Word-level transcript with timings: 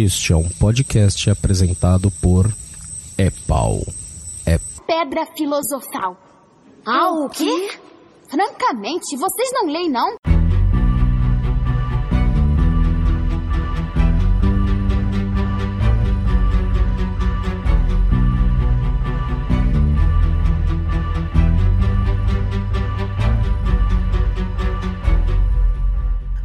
Este 0.00 0.32
é 0.32 0.36
um 0.36 0.48
podcast 0.48 1.28
apresentado 1.28 2.08
por 2.22 2.46
Epau. 3.18 3.80
É 4.46 4.56
Pedra 4.86 5.26
filosofal. 5.36 6.16
Ah, 6.86 7.10
o 7.10 7.28
quê? 7.28 7.68
Francamente, 8.30 9.16
vocês 9.16 9.50
não 9.52 9.66
leem, 9.66 9.90
não? 9.90 10.14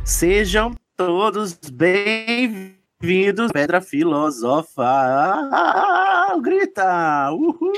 Sejam 0.03 0.73
todos 0.97 1.53
bem-vindos, 1.71 2.82
Pedra 3.51 3.81
Filosofa. 3.81 4.81
Ah, 4.81 6.37
grita! 6.41 7.33
Uhul! 7.33 7.73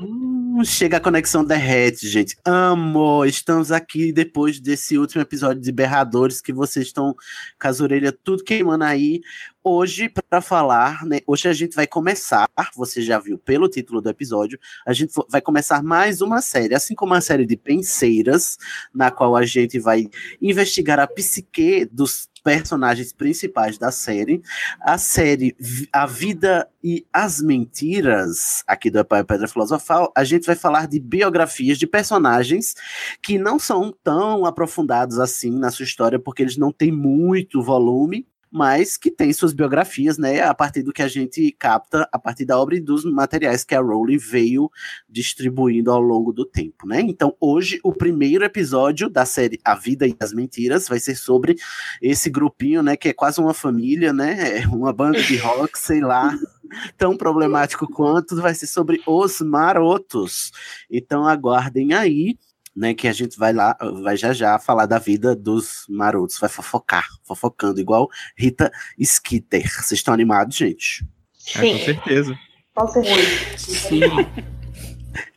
Hum, 0.00 0.64
Chega 0.64 0.96
a 0.96 1.00
conexão 1.00 1.44
derrete, 1.44 2.08
gente. 2.08 2.38
Amo! 2.46 3.26
Estamos 3.26 3.70
aqui 3.70 4.14
depois 4.14 4.58
desse 4.60 4.96
último 4.96 5.20
episódio 5.20 5.60
de 5.60 5.70
Berradores 5.70 6.40
que 6.40 6.54
vocês 6.54 6.86
estão 6.86 7.14
com 7.60 7.68
as 7.68 7.80
orelhas 7.82 8.14
tudo 8.24 8.42
queimando 8.42 8.84
aí. 8.84 9.20
Hoje, 9.64 10.08
para 10.08 10.40
falar, 10.40 11.06
né? 11.06 11.20
Hoje 11.24 11.46
a 11.46 11.52
gente 11.52 11.76
vai 11.76 11.86
começar, 11.86 12.48
você 12.74 13.00
já 13.00 13.20
viu 13.20 13.38
pelo 13.38 13.68
título 13.68 14.00
do 14.00 14.10
episódio, 14.10 14.58
a 14.84 14.92
gente 14.92 15.12
vai 15.30 15.40
começar 15.40 15.84
mais 15.84 16.20
uma 16.20 16.40
série, 16.40 16.74
assim 16.74 16.96
como 16.96 17.12
uma 17.12 17.20
série 17.20 17.46
de 17.46 17.56
penseiras, 17.56 18.58
na 18.92 19.08
qual 19.12 19.36
a 19.36 19.44
gente 19.44 19.78
vai 19.78 20.08
investigar 20.40 20.98
a 20.98 21.06
psique 21.06 21.84
dos 21.84 22.28
personagens 22.42 23.12
principais 23.12 23.78
da 23.78 23.92
série. 23.92 24.42
A 24.80 24.98
série 24.98 25.56
A 25.92 26.06
Vida 26.06 26.68
e 26.82 27.06
as 27.12 27.40
Mentiras, 27.40 28.64
aqui 28.66 28.90
do 28.90 29.04
Pai 29.04 29.22
Pedra 29.22 29.46
Filosofal, 29.46 30.12
a 30.16 30.24
gente 30.24 30.44
vai 30.44 30.56
falar 30.56 30.88
de 30.88 30.98
biografias 30.98 31.78
de 31.78 31.86
personagens 31.86 32.74
que 33.22 33.38
não 33.38 33.60
são 33.60 33.94
tão 34.02 34.44
aprofundados 34.44 35.20
assim 35.20 35.56
na 35.56 35.70
sua 35.70 35.84
história, 35.84 36.18
porque 36.18 36.42
eles 36.42 36.56
não 36.56 36.72
têm 36.72 36.90
muito 36.90 37.62
volume, 37.62 38.26
mas 38.52 38.98
que 38.98 39.10
tem 39.10 39.32
suas 39.32 39.54
biografias, 39.54 40.18
né, 40.18 40.42
a 40.42 40.52
partir 40.52 40.82
do 40.82 40.92
que 40.92 41.02
a 41.02 41.08
gente 41.08 41.50
capta, 41.58 42.06
a 42.12 42.18
partir 42.18 42.44
da 42.44 42.58
obra 42.58 42.76
e 42.76 42.80
dos 42.80 43.02
materiais 43.04 43.64
que 43.64 43.74
a 43.74 43.80
Rowling 43.80 44.18
veio 44.18 44.70
distribuindo 45.08 45.90
ao 45.90 46.00
longo 46.00 46.32
do 46.32 46.44
tempo, 46.44 46.86
né? 46.86 47.00
Então, 47.00 47.34
hoje, 47.40 47.80
o 47.82 47.92
primeiro 47.92 48.44
episódio 48.44 49.08
da 49.08 49.24
série 49.24 49.58
A 49.64 49.74
Vida 49.74 50.06
e 50.06 50.14
as 50.20 50.34
Mentiras 50.34 50.86
vai 50.86 51.00
ser 51.00 51.14
sobre 51.14 51.56
esse 52.02 52.28
grupinho, 52.28 52.82
né, 52.82 52.94
que 52.94 53.08
é 53.08 53.12
quase 53.14 53.40
uma 53.40 53.54
família, 53.54 54.12
né, 54.12 54.60
é 54.60 54.66
uma 54.66 54.92
banda 54.92 55.22
de 55.22 55.38
rock, 55.38 55.78
sei 55.78 56.00
lá, 56.00 56.36
tão 56.98 57.16
problemático 57.16 57.86
quanto, 57.86 58.36
vai 58.36 58.54
ser 58.54 58.66
sobre 58.66 59.00
os 59.06 59.40
marotos. 59.40 60.52
Então, 60.90 61.26
aguardem 61.26 61.94
aí 61.94 62.36
né, 62.74 62.94
que 62.94 63.06
a 63.06 63.12
gente 63.12 63.38
vai 63.38 63.52
lá, 63.52 63.76
vai 64.02 64.16
já 64.16 64.32
já 64.32 64.58
falar 64.58 64.86
da 64.86 64.98
vida 64.98 65.36
dos 65.36 65.84
marotos, 65.88 66.38
vai 66.38 66.48
fofocar, 66.48 67.06
fofocando, 67.22 67.80
igual 67.80 68.08
Rita 68.36 68.72
Skeeter. 69.02 69.70
Vocês 69.70 69.92
estão 69.92 70.14
animados, 70.14 70.56
gente? 70.56 71.06
Ah, 71.54 71.60
com 71.60 71.78
certeza. 71.78 72.38
Com 72.74 72.88
certeza. 72.88 73.58
Sim. 73.58 74.00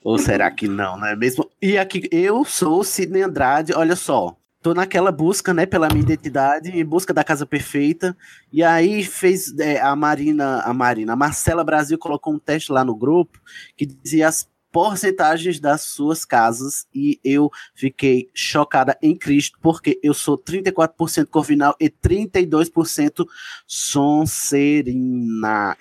Ou 0.04 0.18
será 0.18 0.50
que 0.52 0.68
não, 0.68 0.98
não 0.98 1.08
é 1.08 1.16
mesmo? 1.16 1.50
E 1.62 1.78
aqui, 1.78 2.08
eu 2.12 2.46
sou 2.46 2.80
o 2.80 2.84
Sidney 2.84 3.24
Andrade, 3.24 3.74
olha 3.74 3.96
só, 3.96 4.38
tô 4.62 4.74
naquela 4.74 5.12
busca, 5.12 5.54
né, 5.54 5.66
pela 5.66 5.88
minha 5.90 6.02
identidade, 6.02 6.72
em 6.72 6.86
busca 6.86 7.14
da 7.14 7.24
casa 7.24 7.46
perfeita, 7.46 8.16
e 8.52 8.64
aí 8.64 9.04
fez 9.04 9.58
é, 9.60 9.80
a 9.80 9.96
Marina, 9.96 10.62
a 10.62 10.74
Marina, 10.74 11.14
a 11.14 11.16
Marcela 11.16 11.64
Brasil 11.64 11.98
colocou 11.98 12.34
um 12.34 12.40
teste 12.40 12.72
lá 12.72 12.84
no 12.84 12.96
grupo, 12.96 13.40
que 13.76 13.86
dizia 13.86 14.28
as 14.28 14.50
porcentagens 14.76 15.58
das 15.58 15.84
suas 15.84 16.26
casas 16.26 16.86
e 16.94 17.18
eu 17.24 17.50
fiquei 17.74 18.28
chocada 18.34 18.98
em 19.02 19.16
Cristo 19.16 19.58
porque 19.62 19.98
eu 20.04 20.14
sou 20.14 20.38
34% 20.38 21.28
Corvinal 21.28 21.74
e 21.80 21.90
32% 21.90 23.26
Sonserina. 23.66 24.18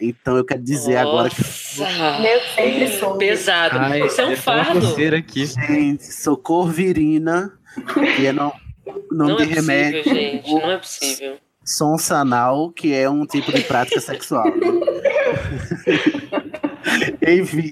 Então 0.00 0.36
eu 0.36 0.44
quero 0.44 0.62
dizer 0.62 0.98
agora 0.98 1.28
que 1.28 1.42
Meu 2.22 2.40
sempre 2.54 2.86
soube. 2.96 3.18
Pesado. 3.18 3.78
Ai, 3.78 4.06
Isso 4.06 4.20
é 4.20 4.26
um 4.26 4.36
fardo. 4.36 4.86
aqui. 5.16 5.44
gente, 5.44 6.04
sou 6.04 6.36
Corvirina 6.36 7.52
e 8.20 8.26
é 8.26 8.32
não 8.32 8.52
não, 9.10 9.26
Não 9.28 9.36
de 9.36 9.42
é 9.42 9.46
possível, 9.46 9.62
remédio. 9.74 10.04
gente. 10.04 10.52
Não 10.52 10.70
é 10.70 10.78
possível. 10.78 11.36
Sonsanal, 11.64 12.70
que 12.70 12.94
é 12.94 13.10
um 13.10 13.26
tipo 13.26 13.52
de 13.52 13.62
prática 13.62 14.00
sexual. 14.00 14.44
né? 14.44 14.66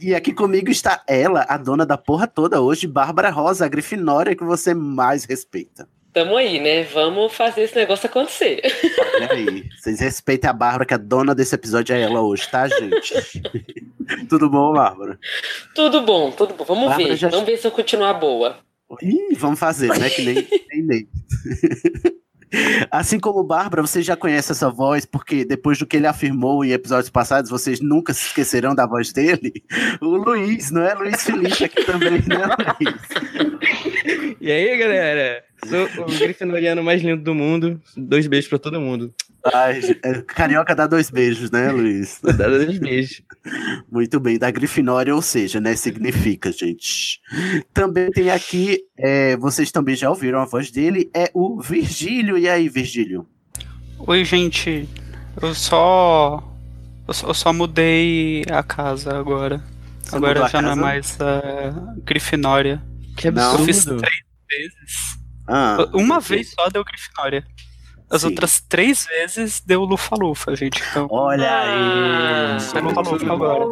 E 0.02 0.14
aqui 0.14 0.32
comigo 0.32 0.70
está 0.70 1.02
ela, 1.06 1.44
a 1.48 1.56
dona 1.56 1.84
da 1.84 1.98
porra 1.98 2.26
toda 2.26 2.60
hoje, 2.60 2.86
Bárbara 2.86 3.30
Rosa, 3.30 3.66
a 3.66 3.68
grifinória 3.68 4.34
que 4.34 4.44
você 4.44 4.72
mais 4.74 5.24
respeita. 5.24 5.88
Tamo 6.12 6.36
aí, 6.36 6.60
né? 6.60 6.84
Vamos 6.84 7.32
fazer 7.34 7.62
esse 7.62 7.74
negócio 7.74 8.06
acontecer. 8.06 8.60
Olha 9.16 9.32
aí, 9.32 9.64
vocês 9.80 9.98
respeitem 10.00 10.48
a 10.50 10.52
Bárbara, 10.52 10.84
que 10.84 10.92
a 10.94 10.98
dona 10.98 11.34
desse 11.34 11.54
episódio 11.54 11.94
é 11.94 12.00
ela 12.02 12.20
hoje, 12.20 12.48
tá, 12.50 12.68
gente? 12.68 13.14
Tudo 14.28 14.50
bom, 14.50 14.72
Bárbara? 14.74 15.18
tudo 15.74 16.02
bom, 16.02 16.30
tudo 16.30 16.52
bom. 16.54 16.64
Vamos 16.64 16.88
Bárbara 16.88 17.08
ver. 17.10 17.16
já- 17.16 17.28
Vamos 17.28 17.46
ver 17.46 17.56
se 17.56 17.66
eu 17.66 17.70
continuar 17.70 18.12
boa. 18.14 18.58
Ih, 19.00 19.34
vamos 19.36 19.58
fazer, 19.58 19.88
né? 19.98 20.10
Que 20.10 20.22
nem, 20.22 20.48
nem 20.70 20.82
nem. 20.82 21.08
Assim 22.90 23.18
como 23.18 23.42
Bárbara, 23.42 23.82
vocês 23.82 24.04
já 24.04 24.16
conhecem 24.16 24.52
essa 24.52 24.70
voz, 24.70 25.04
porque 25.04 25.44
depois 25.44 25.78
do 25.78 25.86
que 25.86 25.96
ele 25.96 26.06
afirmou 26.06 26.64
em 26.64 26.72
episódios 26.72 27.10
passados, 27.10 27.50
vocês 27.50 27.80
nunca 27.80 28.12
se 28.12 28.26
esquecerão 28.26 28.74
da 28.74 28.86
voz 28.86 29.12
dele. 29.12 29.52
O 30.00 30.16
Luiz, 30.16 30.70
não 30.70 30.82
é? 30.82 30.94
Luiz 30.94 31.22
Felipe 31.22 31.64
aqui 31.64 31.84
também, 31.84 32.22
né, 32.26 32.46
Luiz? 32.80 34.36
E 34.40 34.50
aí, 34.50 34.76
galera? 34.76 35.44
Sou 35.64 36.04
o 36.04 36.18
grifinoriano 36.18 36.82
mais 36.82 37.02
lindo 37.02 37.22
do 37.22 37.34
mundo. 37.34 37.80
Dois 37.96 38.26
beijos 38.26 38.48
pra 38.48 38.58
todo 38.58 38.80
mundo. 38.80 39.14
Ai, 39.52 39.80
é, 40.04 40.22
carioca 40.22 40.74
dá 40.74 40.86
dois 40.86 41.10
beijos, 41.10 41.50
né, 41.50 41.70
Luiz? 41.70 42.20
Dá 42.22 42.48
dois 42.48 42.78
beijos. 42.78 43.22
Muito 43.90 44.20
bem, 44.20 44.38
da 44.38 44.50
Grifinória, 44.50 45.12
ou 45.14 45.20
seja, 45.20 45.60
né? 45.60 45.74
Significa, 45.74 46.52
gente. 46.52 47.20
Também 47.74 48.10
tem 48.10 48.30
aqui, 48.30 48.84
é, 48.96 49.36
vocês 49.36 49.72
também 49.72 49.96
já 49.96 50.08
ouviram 50.08 50.38
a 50.38 50.44
voz 50.44 50.70
dele, 50.70 51.10
é 51.12 51.28
o 51.34 51.60
Virgílio. 51.60 52.38
E 52.38 52.48
aí, 52.48 52.68
Virgílio? 52.68 53.26
Oi, 53.98 54.24
gente. 54.24 54.88
Eu 55.40 55.54
só. 55.54 56.48
Eu 57.08 57.14
só, 57.14 57.26
eu 57.26 57.34
só 57.34 57.52
mudei 57.52 58.44
a 58.48 58.62
casa 58.62 59.18
agora. 59.18 59.62
Você 60.02 60.16
agora 60.16 60.48
já 60.48 60.62
não 60.62 60.72
é 60.72 60.74
mais 60.76 61.18
a 61.20 61.94
Grifinória. 62.04 62.80
Que 63.16 63.30
Não. 63.30 63.58
Eu 63.58 63.64
fiz 63.64 63.78
absurdo. 63.78 64.02
três 64.02 64.22
vezes. 64.48 65.21
Ah, 65.46 65.88
Uma 65.92 66.20
vez 66.20 66.50
só 66.52 66.68
deu 66.68 66.84
Grifinória. 66.84 67.44
As 68.10 68.20
Sim. 68.22 68.28
outras 68.28 68.60
três 68.60 69.06
vezes 69.06 69.60
deu 69.60 69.82
Lufa-Lufa, 69.84 70.54
gente. 70.54 70.82
Então, 70.90 71.08
Olha 71.10 71.48
Ah. 71.50 72.56
aí. 72.58 72.78
é 72.78 72.80
Lufa-Lufa 72.80 73.32
agora. 73.32 73.64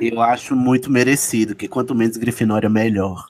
Eu 0.00 0.20
acho 0.20 0.54
muito 0.56 0.90
merecido, 0.90 1.54
que 1.54 1.66
quanto 1.68 1.94
menos 1.94 2.16
Grifinória, 2.16 2.68
melhor. 2.68 3.24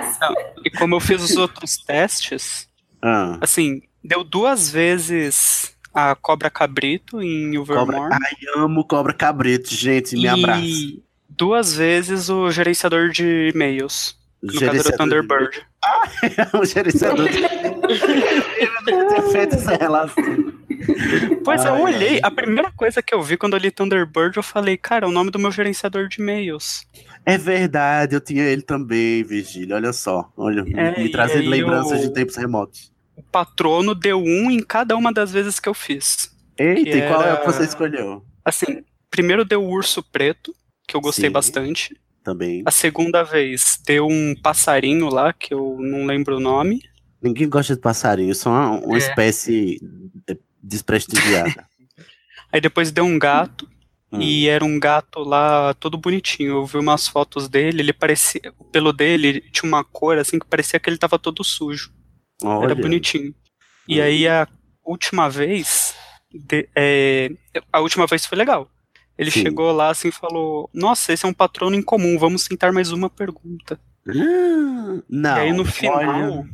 Essa. 0.00 0.34
E 0.64 0.70
como 0.70 0.94
eu 0.96 1.00
fiz 1.00 1.22
os 1.22 1.36
outros 1.36 1.76
testes, 1.78 2.68
Ah, 3.02 3.38
assim, 3.40 3.82
deu 4.02 4.24
duas 4.24 4.70
vezes 4.70 5.74
a 5.92 6.14
Cobra 6.14 6.50
Cabrito 6.50 7.20
em 7.22 7.52
cobra... 7.54 7.96
Ilvermorny. 7.96 8.14
Ai, 8.14 8.32
amo 8.62 8.84
Cobra 8.86 9.12
Cabrito, 9.12 9.72
gente, 9.74 10.14
me 10.16 10.22
e 10.24 10.28
abraça. 10.28 10.62
Duas 11.36 11.74
vezes 11.74 12.28
o 12.28 12.50
gerenciador 12.50 13.10
de 13.10 13.50
e-mails. 13.54 14.16
No 14.42 14.52
caso 14.52 14.64
era 14.64 14.70
o 14.72 14.74
Gerenciador 14.82 14.98
Thunderbird. 14.98 15.50
de- 15.52 15.66
o 16.58 16.64
gerenciador 16.64 17.28
de... 17.28 17.42
Eu 17.42 18.72
não 18.98 19.08
tinha 19.08 19.22
feito 19.30 19.54
essa 19.54 19.74
relação. 19.76 20.24
Pois 21.44 21.64
é, 21.64 21.68
Ai, 21.68 21.78
eu 21.80 21.82
olhei, 21.84 22.20
a 22.22 22.30
primeira 22.30 22.70
coisa 22.72 23.02
que 23.02 23.14
eu 23.14 23.22
vi 23.22 23.36
quando 23.38 23.54
eu 23.54 23.58
li 23.58 23.70
Thunderbird, 23.70 24.36
eu 24.36 24.42
falei, 24.42 24.76
cara, 24.76 25.06
é 25.06 25.08
o 25.08 25.12
nome 25.12 25.30
do 25.30 25.38
meu 25.38 25.50
gerenciador 25.50 26.08
de 26.08 26.20
e-mails. 26.20 26.84
É 27.24 27.38
verdade, 27.38 28.14
eu 28.14 28.20
tinha 28.20 28.44
ele 28.44 28.60
também, 28.62 29.22
Virgílio. 29.24 29.74
Olha 29.76 29.92
só, 29.94 30.30
olha, 30.36 30.62
É, 30.76 31.02
me 31.02 31.10
trazendo 31.10 31.48
lembranças 31.48 32.02
eu- 32.02 32.08
de 32.08 32.12
tempos 32.14 32.36
remotos. 32.36 32.92
O 33.16 33.22
patrono 33.22 33.94
deu 33.94 34.18
um 34.18 34.50
em 34.50 34.60
cada 34.60 34.94
uma 34.96 35.12
das 35.12 35.32
vezes 35.32 35.58
que 35.58 35.68
eu 35.68 35.74
fiz. 35.74 36.30
Eita, 36.58 36.98
e 36.98 37.08
qual 37.08 37.22
é 37.22 37.32
o 37.32 37.40
que 37.40 37.46
você 37.46 37.64
escolheu? 37.64 38.22
Assim, 38.44 38.84
primeiro 39.10 39.44
deu 39.44 39.62
o 39.62 39.70
urso 39.70 40.02
preto, 40.02 40.54
que 40.86 40.96
eu 40.96 41.00
gostei 41.00 41.26
Sim. 41.28 41.32
bastante. 41.32 41.96
Também. 42.22 42.62
A 42.64 42.70
segunda 42.70 43.22
vez 43.22 43.78
deu 43.86 44.06
um 44.06 44.34
passarinho 44.42 45.08
lá, 45.08 45.32
que 45.32 45.52
eu 45.52 45.76
não 45.78 46.06
lembro 46.06 46.36
o 46.36 46.40
nome. 46.40 46.80
Ninguém 47.22 47.48
gosta 47.48 47.74
de 47.74 47.80
passarinho, 47.80 48.34
só 48.34 48.50
uma, 48.50 48.70
uma 48.80 48.94
É. 48.96 48.98
espécie 48.98 49.78
de- 50.26 50.38
desprestigiada. 50.62 51.66
Aí 52.52 52.60
depois 52.60 52.90
deu 52.90 53.04
um 53.04 53.18
gato. 53.18 53.68
Hum. 54.12 54.20
E 54.20 54.46
era 54.48 54.64
um 54.64 54.78
gato 54.78 55.20
lá 55.20 55.74
todo 55.74 55.98
bonitinho. 55.98 56.52
Eu 56.58 56.66
vi 56.66 56.78
umas 56.78 57.08
fotos 57.08 57.48
dele, 57.48 57.82
ele 57.82 57.92
parecia. 57.92 58.40
O 58.58 58.64
pelo 58.64 58.92
dele 58.92 59.40
tinha 59.50 59.68
uma 59.68 59.82
cor 59.82 60.16
assim 60.18 60.38
que 60.38 60.46
parecia 60.46 60.78
que 60.78 60.88
ele 60.88 60.96
tava 60.98 61.18
todo 61.18 61.42
sujo. 61.42 61.92
Olha. 62.42 62.66
Era 62.66 62.74
bonitinho. 62.74 63.34
E 63.88 64.00
aí 64.00 64.26
a 64.28 64.46
última 64.84 65.28
vez. 65.28 65.94
de- 66.32 66.68
é, 66.76 67.30
a 67.72 67.80
última 67.80 68.06
vez 68.06 68.24
foi 68.26 68.36
legal. 68.38 68.68
Ele 69.16 69.30
Sim. 69.30 69.42
chegou 69.42 69.70
lá 69.72 69.90
assim 69.90 70.08
e 70.08 70.12
falou: 70.12 70.68
Nossa, 70.72 71.12
esse 71.12 71.24
é 71.24 71.28
um 71.28 71.32
patrono 71.34 71.76
em 71.76 71.82
comum, 71.82 72.18
vamos 72.18 72.44
tentar 72.46 72.72
mais 72.72 72.90
uma 72.92 73.08
pergunta. 73.08 73.78
Ah, 74.08 75.02
Não. 75.08 75.36
e 75.36 75.40
aí 75.40 75.52
no 75.52 75.64
final, 75.64 75.96
Olha, 75.98 76.48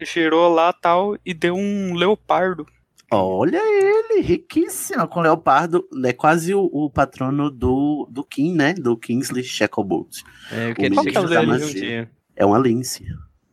girou 0.00 0.52
lá 0.52 0.72
tal 0.72 1.16
e 1.24 1.32
deu 1.34 1.54
um 1.54 1.94
leopardo. 1.94 2.66
olha 3.10 3.60
ele, 3.62 4.20
riquíssimo. 4.22 5.06
Com 5.06 5.20
leopardo, 5.20 5.86
é 6.04 6.12
quase 6.12 6.54
o, 6.54 6.68
o 6.72 6.90
patrono 6.90 7.50
do, 7.50 8.08
do 8.10 8.24
King, 8.24 8.56
né? 8.56 8.74
Do 8.74 8.96
Kingsley 8.96 9.44
Shacklebolt. 9.44 10.22
É, 10.50 10.68
eu 10.68 10.72
O 10.72 10.74
queria 10.74 11.02
que 11.02 11.16
é 11.16 11.20
um. 11.20 12.06
É 12.36 12.46
uma 12.46 12.58
lince. 12.58 13.06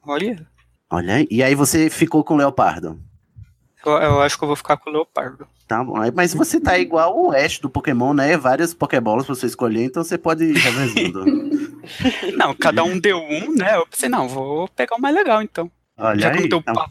Olha, 0.03 0.47
Olha 0.89 1.15
aí. 1.15 1.27
E 1.29 1.41
aí 1.43 1.55
você 1.55 1.89
ficou 1.89 2.23
com 2.23 2.35
o 2.35 2.37
leopardo. 2.37 2.99
Eu, 3.85 3.97
eu 3.97 4.21
acho 4.21 4.37
que 4.37 4.43
eu 4.43 4.47
vou 4.47 4.55
ficar 4.55 4.77
com 4.77 4.89
o 4.89 4.93
leopardo. 4.93 5.47
Tá 5.67 5.83
bom. 5.83 5.97
Aí- 5.99 6.11
Mas 6.15 6.33
você 6.33 6.59
tá 6.59 6.77
igual 6.77 7.17
o 7.17 7.31
Ash 7.31 7.59
do 7.59 7.69
Pokémon, 7.69 8.13
né? 8.13 8.37
Várias 8.37 8.73
Pokébolas 8.73 9.25
pra 9.25 9.35
você 9.35 9.45
escolher, 9.47 9.83
então 9.85 10.03
você 10.03 10.17
pode 10.17 10.43
ir 10.43 10.55
revezando. 10.57 11.25
Não, 12.37 12.53
cada 12.55 12.83
um 12.83 12.99
deu 12.99 13.17
um, 13.19 13.53
né? 13.55 13.75
Eu 13.77 13.85
pensei, 13.85 14.09
não, 14.09 14.27
vou 14.27 14.67
pegar 14.69 14.95
o 14.95 15.01
mais 15.01 15.13
legal 15.15 15.41
então. 15.41 15.69
Olha 15.97 16.19
Já 16.19 16.31
que 16.31 16.37
aí. 16.37 16.41
não 16.43 16.49
tem 16.49 16.59
o 16.59 16.63
tá- 16.75 16.89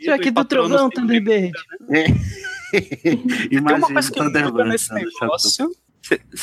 Já 0.00 0.18
que 0.18 0.30
do 0.30 0.44
trovão, 0.44 0.90
Thunderbird. 0.90 1.52
Tem 2.70 3.58
uma 3.58 3.72
Imagina 3.72 3.80
coisa 3.94 4.12
que 4.12 4.20
o 4.20 4.24
muda 4.24 4.64
nesse 4.64 4.92
negócio. 4.92 5.70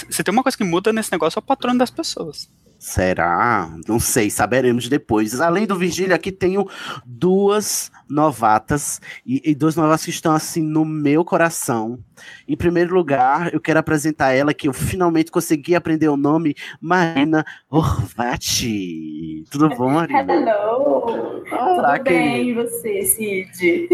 Se 0.10 0.24
tem 0.24 0.32
uma 0.34 0.42
coisa 0.44 0.58
que 0.58 0.64
muda 0.64 0.92
nesse 0.92 1.12
negócio 1.12 1.38
é 1.38 1.42
o 1.42 1.44
patrono 1.44 1.78
das 1.80 1.92
pessoas. 1.92 2.50
Será? 2.77 3.69
Não 3.88 4.00
sei, 4.00 4.30
saberemos 4.30 4.88
depois. 4.88 5.39
Além 5.42 5.66
do 5.66 5.75
Virgílio, 5.77 6.13
aqui 6.16 6.31
tenho 6.31 6.68
duas 7.06 7.92
novatas, 8.10 9.01
e, 9.25 9.42
e 9.44 9.56
duas 9.56 9.75
novatas 9.75 10.04
que 10.06 10.12
estão 10.12 10.33
assim 10.33 10.62
no 10.62 10.86
meu 10.86 11.25
coração. 11.25 12.00
Em 12.48 12.56
primeiro 12.56 12.94
lugar, 12.94 13.54
eu 13.54 13.60
quero 13.60 13.80
apresentar 13.80 14.33
ela, 14.33 14.54
que 14.54 14.68
eu 14.68 14.74
finalmente 14.74 15.31
consegui 15.31 15.75
aprender 15.75 16.07
o 16.10 16.18
nome, 16.18 16.56
Marina 16.80 17.44
Orvati. 17.69 19.44
Tudo 19.50 19.69
bom, 19.69 19.92
Marina? 19.92 20.22
Hello! 20.33 21.44
Olá, 21.51 21.94
Tudo 21.98 22.04
bem, 22.04 22.44
querida. 22.45 22.62
e 22.62 22.63
você, 22.63 23.01
Cid? 23.04 23.89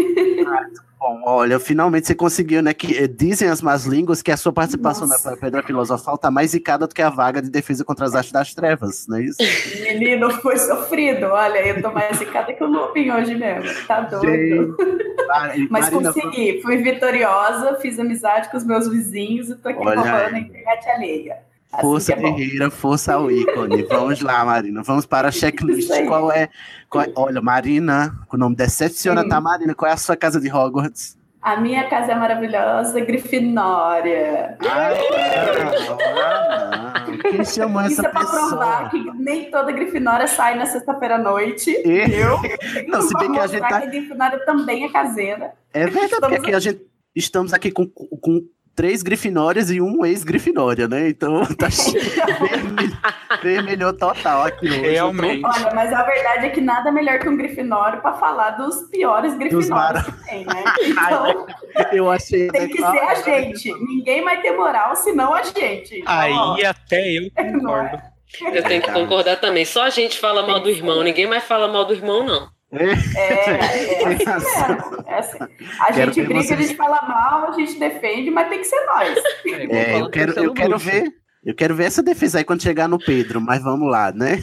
Bom, 1.02 1.20
olha, 1.26 1.58
finalmente 1.58 2.06
você 2.06 2.14
conseguiu, 2.14 2.62
né? 2.62 2.72
Que 2.72 2.96
eh, 2.96 3.08
dizem 3.08 3.48
as 3.48 3.60
más 3.60 3.86
línguas 3.86 4.22
que 4.22 4.30
a 4.30 4.36
sua 4.36 4.52
participação 4.52 5.04
Nossa. 5.08 5.32
na 5.32 5.36
Pedra 5.36 5.60
Filosofal 5.60 6.16
tá 6.16 6.30
mais 6.30 6.52
zicada 6.52 6.86
do 6.86 6.94
que 6.94 7.02
a 7.02 7.10
vaga 7.10 7.42
de 7.42 7.50
defesa 7.50 7.84
contra 7.84 8.06
as 8.06 8.14
artes 8.14 8.30
das 8.30 8.54
trevas, 8.54 9.08
não 9.08 9.16
é 9.16 9.22
isso? 9.24 9.38
Menino, 9.82 10.30
foi 10.30 10.56
sofrido. 10.58 11.26
Olha, 11.26 11.58
eu 11.66 11.82
tô 11.82 11.90
mais 11.90 12.16
zicada 12.18 12.52
que 12.52 12.62
o 12.62 12.68
Lupin 12.68 13.10
hoje 13.10 13.34
mesmo. 13.34 13.68
Tá 13.88 14.02
doido. 14.02 14.76
Mari- 15.26 15.66
Mas 15.72 15.90
Marina, 15.90 16.12
consegui, 16.12 16.60
fui 16.62 16.76
vitoriosa, 16.76 17.74
fiz 17.80 17.98
amizade 17.98 18.48
com 18.48 18.56
os 18.56 18.64
meus 18.64 18.86
vizinhos 18.88 19.50
e 19.50 19.56
tô 19.56 19.70
aqui 19.70 19.78
roubando 19.78 20.06
a 20.06 20.38
internet 20.38 20.88
alheia. 20.88 21.36
Assim 21.72 21.82
Força 21.82 22.12
que 22.12 22.18
é 22.18 22.22
guerreira, 22.30 22.70
força 22.70 23.14
ao 23.14 23.30
ícone. 23.30 23.82
Vamos 23.88 24.20
lá, 24.20 24.44
Marina. 24.44 24.82
Vamos 24.82 25.06
para 25.06 25.28
a 25.28 25.32
checklist. 25.32 25.88
Qual 26.06 26.30
é, 26.30 26.48
qual 26.88 27.04
é- 27.04 27.12
Olha, 27.16 27.40
Marina, 27.40 28.14
o 28.32 28.36
nome 28.36 28.54
decepciona, 28.54 29.22
Sim. 29.22 29.28
tá, 29.28 29.40
Marina? 29.40 29.74
Qual 29.74 29.90
é 29.90 29.94
a 29.94 29.96
sua 29.96 30.14
casa 30.16 30.38
de 30.40 30.52
Hogwarts? 30.52 31.16
A 31.40 31.56
minha 31.56 31.88
casa 31.88 32.12
é 32.12 32.14
maravilhosa, 32.14 33.00
Grifinória. 33.00 34.56
Ah, 34.60 34.90
não, 37.04 37.12
não. 37.12 37.18
Quem 37.18 37.44
chamou 37.44 37.82
Isso 37.82 38.00
essa 38.00 38.08
é 38.08 38.10
pra 38.10 38.20
provar 38.24 38.90
pessoa? 38.90 38.90
que 38.90 39.18
nem 39.18 39.50
toda 39.50 39.72
Grifinória 39.72 40.26
sai 40.28 40.56
na 40.56 40.66
sexta-feira 40.66 41.16
à 41.16 41.18
noite. 41.18 41.70
E- 41.70 42.12
Eu? 42.14 42.38
Não, 42.88 43.02
se 43.02 43.12
bem 43.18 43.32
que 43.32 43.38
a 43.38 43.46
gente 43.46 43.60
tá. 43.60 43.80
que 43.80 43.86
a 43.86 43.90
Grifinória 43.90 44.44
também 44.44 44.84
é 44.84 44.88
caseira. 44.88 45.52
É 45.72 45.86
verdade, 45.86 46.10
porque 46.20 46.34
Estamos 46.34 46.36
aqui 46.42 46.54
a 46.54 46.60
gente 46.60 46.80
estamos 47.14 47.52
aqui 47.52 47.70
com, 47.70 47.86
com 47.88 48.42
três 48.74 49.02
Grifinórias 49.02 49.70
e 49.70 49.80
um 49.80 50.04
ex-Grifinória, 50.04 50.88
né? 50.88 51.08
Então 51.08 51.44
tá 51.56 51.68
vermelho, 52.40 52.98
vermelhou 53.42 53.92
total 53.92 54.42
aqui 54.46 54.66
hoje. 54.66 54.78
Realmente. 54.80 55.44
Olha, 55.44 55.74
mas 55.74 55.92
a 55.92 56.02
verdade 56.02 56.46
é 56.46 56.50
que 56.50 56.60
nada 56.60 56.90
melhor 56.90 57.18
que 57.18 57.28
um 57.28 57.36
Grifinório 57.36 58.00
pra 58.00 58.14
falar 58.14 58.50
dos 58.50 58.88
piores 58.90 59.34
Grifinórios 59.36 59.68
mara- 59.68 60.02
que 60.02 60.24
tem, 60.28 60.44
né? 60.46 60.64
Então, 60.82 61.46
Eu 61.92 62.10
achei. 62.10 62.48
tem 62.48 62.68
que 62.68 62.78
ser 62.78 62.84
a 63.00 63.14
gente. 63.16 63.72
Ninguém 63.84 64.22
vai 64.24 64.40
ter 64.40 64.52
moral 64.52 64.94
senão 64.96 65.34
a 65.34 65.42
gente. 65.42 65.98
Então, 66.00 66.12
ó, 66.12 66.54
Aí 66.56 66.64
até 66.64 67.10
eu 67.18 67.22
não 67.52 67.60
concordo. 67.60 67.96
é? 67.96 68.12
Eu 68.58 68.62
tenho 68.64 68.82
que 68.82 68.90
concordar 68.90 69.36
também. 69.36 69.64
Só 69.64 69.82
a 69.84 69.90
gente 69.90 70.18
fala 70.18 70.46
mal 70.46 70.60
do 70.60 70.70
irmão, 70.70 71.02
ninguém 71.02 71.26
mais 71.26 71.44
fala 71.44 71.68
mal 71.68 71.84
do 71.84 71.92
irmão, 71.92 72.24
não. 72.24 72.48
É, 72.72 72.84
é 72.84 74.06
assim. 74.34 75.04
É 75.06 75.18
assim. 75.18 75.38
A 75.78 75.92
Quero 75.92 76.12
gente 76.12 76.24
briga, 76.26 76.40
a 76.40 76.42
vocês- 76.42 76.60
gente 76.60 76.76
fala 76.76 77.02
mal, 77.02 77.48
a 77.48 77.52
gente 77.52 77.78
defende, 77.78 78.30
mas 78.30 78.48
tem 78.48 78.58
que 78.60 78.64
ser 78.64 78.84
nós. 78.86 79.18
É, 79.70 80.00
eu 80.00 80.08
quero, 80.10 80.32
eu 80.32 80.54
quero 80.54 80.78
ver. 80.78 81.12
Eu 81.44 81.54
quero 81.56 81.74
ver 81.74 81.84
essa 81.86 82.02
defesa 82.04 82.38
aí 82.38 82.44
quando 82.44 82.62
chegar 82.62 82.86
no 82.88 82.98
Pedro, 83.00 83.40
mas 83.40 83.60
vamos 83.64 83.90
lá, 83.90 84.12
né? 84.12 84.38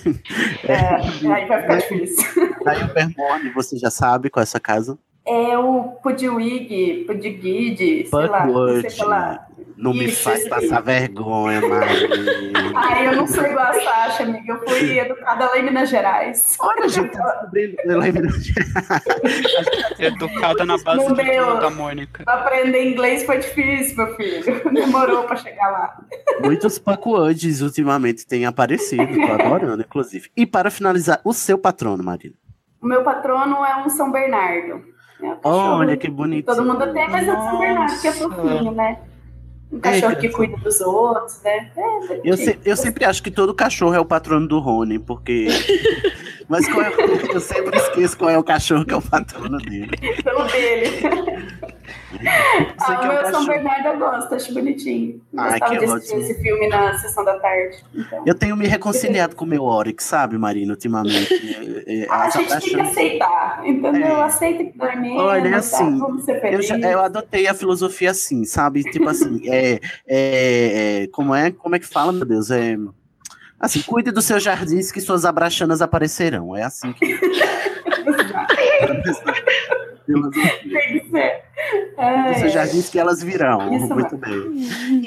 É, 0.68 0.96
aí 1.34 1.46
vai 1.48 1.62
ficar 1.62 1.76
difícil. 1.78 2.26
Aí 2.68 2.84
o 2.84 2.94
Vermone, 2.94 3.50
você 3.52 3.78
já 3.78 3.90
sabe 3.90 4.30
qual 4.30 4.42
é 4.42 4.44
essa 4.44 4.60
casa? 4.60 5.00
É 5.26 5.58
o 5.58 5.84
Pudwig, 6.04 7.06
Pudguide, 7.08 8.06
sei 8.08 8.28
lá, 8.28 8.46
não 8.46 8.82
sei 8.82 8.90
falar. 8.90 9.48
Não 9.82 9.94
me 9.94 10.06
Isso, 10.08 10.24
faz 10.24 10.46
passar 10.50 10.82
vergonha, 10.82 11.62
Marina. 11.62 12.72
Ai, 12.76 13.08
eu 13.08 13.16
não 13.16 13.26
sou 13.26 13.46
igual 13.46 13.66
a 13.68 13.74
Sasha, 13.74 14.24
amiga. 14.24 14.52
Eu 14.52 14.60
fui 14.68 15.00
educada 15.00 15.46
lá 15.46 15.58
em 15.58 15.64
Minas 15.64 15.90
Gerais. 15.90 16.58
Olha, 16.60 16.84
a 16.84 16.88
gente 16.90 17.12
tá 17.12 17.24
descobrindo. 17.24 17.78
Eu 17.86 17.98
lembro- 18.00 18.28
Educada 19.98 20.66
na 20.66 20.78
base 20.78 20.98
Não 21.00 21.08
do 21.08 21.16
deu. 21.16 21.60
da 21.62 21.70
Mônica. 21.70 22.24
Aprender 22.28 22.92
inglês 22.92 23.24
foi 23.24 23.38
difícil, 23.40 23.96
meu 23.96 24.16
filho. 24.16 24.62
Demorou 24.74 25.24
pra 25.24 25.38
chegar 25.38 25.70
lá. 25.72 25.98
Muitos 26.44 26.78
pacuantes 26.78 27.62
ultimamente 27.62 28.28
têm 28.28 28.46
aparecido, 28.46 29.08
tô 29.16 29.32
adorando, 29.32 29.82
inclusive. 29.82 30.30
E 30.36 30.46
para 30.46 30.70
finalizar, 30.70 31.22
o 31.24 31.32
seu 31.34 31.58
patrono, 31.58 32.04
Marina. 32.04 32.36
O 32.82 32.86
meu 32.88 33.02
patrono 33.04 33.64
é 33.66 33.78
um 33.78 33.90
São 33.90 34.12
Bernardo. 34.12 34.84
É 35.22 35.26
um 35.26 35.40
Olha 35.44 35.98
que 35.98 36.10
bonito. 36.10 36.46
Todo 36.46 36.66
mundo 36.66 36.92
tem, 36.94 37.10
mas 37.10 37.28
é 37.28 37.32
o 37.34 37.36
São 37.44 37.60
Bernardo, 37.60 38.02
que 38.02 38.08
é 38.08 38.12
fofinho, 38.12 38.72
né? 38.72 38.98
Um 39.72 39.80
cachorro 39.80 40.16
que 40.16 40.30
cuida 40.30 40.58
dos 40.58 40.82
outros, 40.82 41.40
né? 41.44 41.70
É, 41.78 41.82
Eu, 41.82 42.08
bonitinho. 42.08 42.38
se- 42.38 42.60
eu 42.66 42.76
sempre 42.76 43.06
acho 43.06 43.22
que 43.22 43.30
todo 43.30 43.54
cachorro 43.54 43.94
é 43.94 44.00
o 44.00 44.06
patrono 44.06 44.48
do 44.48 44.58
Rony, 44.60 44.98
porque. 45.00 45.48
Mas 46.50 46.68
qual 46.68 46.82
é, 46.84 46.92
eu 47.32 47.40
sempre 47.40 47.78
esqueço 47.78 48.18
qual 48.18 48.32
é 48.32 48.38
o 48.38 48.44
cachorro 48.44 48.84
que 48.84 48.92
é 48.92 48.98
o 48.98 49.02
patrono 49.02 49.60
dele. 49.60 49.92
Pelo 50.24 50.44
dele. 50.46 50.90
Sei 52.90 52.98
Ah, 52.98 53.00
que 53.02 53.08
o 53.08 53.12
é 53.12 53.22
meu 53.22 53.32
São. 53.32 53.46
Bernardo 53.46 53.88
eu 53.88 53.98
gosto, 54.00 54.36
acho 54.36 54.54
bonitinho. 54.54 55.22
Eu 55.34 55.40
Ai, 55.40 55.50
Gostava 55.60 55.72
que 55.72 55.78
de 55.86 55.92
assistir 55.94 56.18
esse 56.18 56.42
filme 56.42 56.68
na 56.68 56.98
sessão 56.98 57.24
da 57.26 57.40
tarde. 57.40 57.78
Então. 57.96 58.24
Eu 58.26 58.36
tenho 58.36 58.56
me 58.58 58.68
reconciliado 58.68 59.36
com 59.36 59.46
o 59.46 59.48
meu 59.48 59.64
Oryx, 59.64 60.04
sabe, 60.04 60.38
Marina, 60.38 60.74
ultimamente. 60.74 61.30
É, 61.90 62.04
é, 62.04 62.08
Ah, 62.10 62.24
a 62.26 62.30
gente 62.30 62.48
tem 62.50 62.60
que 62.76 62.82
aceitar, 62.82 63.62
entendeu? 63.66 64.18
É. 64.18 64.22
Aceita 64.24 64.64
que 64.64 64.96
menos, 64.98 65.22
Olha, 65.22 65.52
tá? 65.52 65.58
assim, 65.58 66.00
Eu, 66.52 66.62
já- 66.62 66.78
eu 66.78 67.00
adotei 67.02 67.48
a 67.48 67.54
filosofia 67.54 68.12
assim, 68.12 68.44
sabe? 68.46 68.84
Tipo 68.84 69.10
assim, 69.10 69.42
é, 69.50 69.80
é, 70.08 71.04
é, 71.04 71.08
como 71.12 71.34
é, 71.34 71.52
como 71.52 71.76
é 71.76 71.80
que 71.80 71.88
fala, 71.88 72.12
meu 72.12 72.26
Deus? 72.26 72.52
É, 72.52 72.78
assim, 73.60 73.82
cuide 73.82 74.12
dos 74.12 74.26
seus 74.26 74.44
jardins 74.44 74.92
que 74.92 75.02
suas 75.02 75.26
abraxanas 75.26 75.82
aparecerão. 75.82 76.56
É 76.56 76.64
assim 76.64 76.94
que. 76.94 77.20
Tem 80.34 81.00
que 81.00 81.10
ser. 81.10 81.44
Dos 82.30 82.38
seus 82.38 82.44
É, 82.44 82.50
jardins 82.50 82.90
que 82.90 82.98
elas 83.00 83.22
virão. 83.22 83.74
Isso 83.76 83.94
Muito 83.94 84.18
bem. 84.18 84.34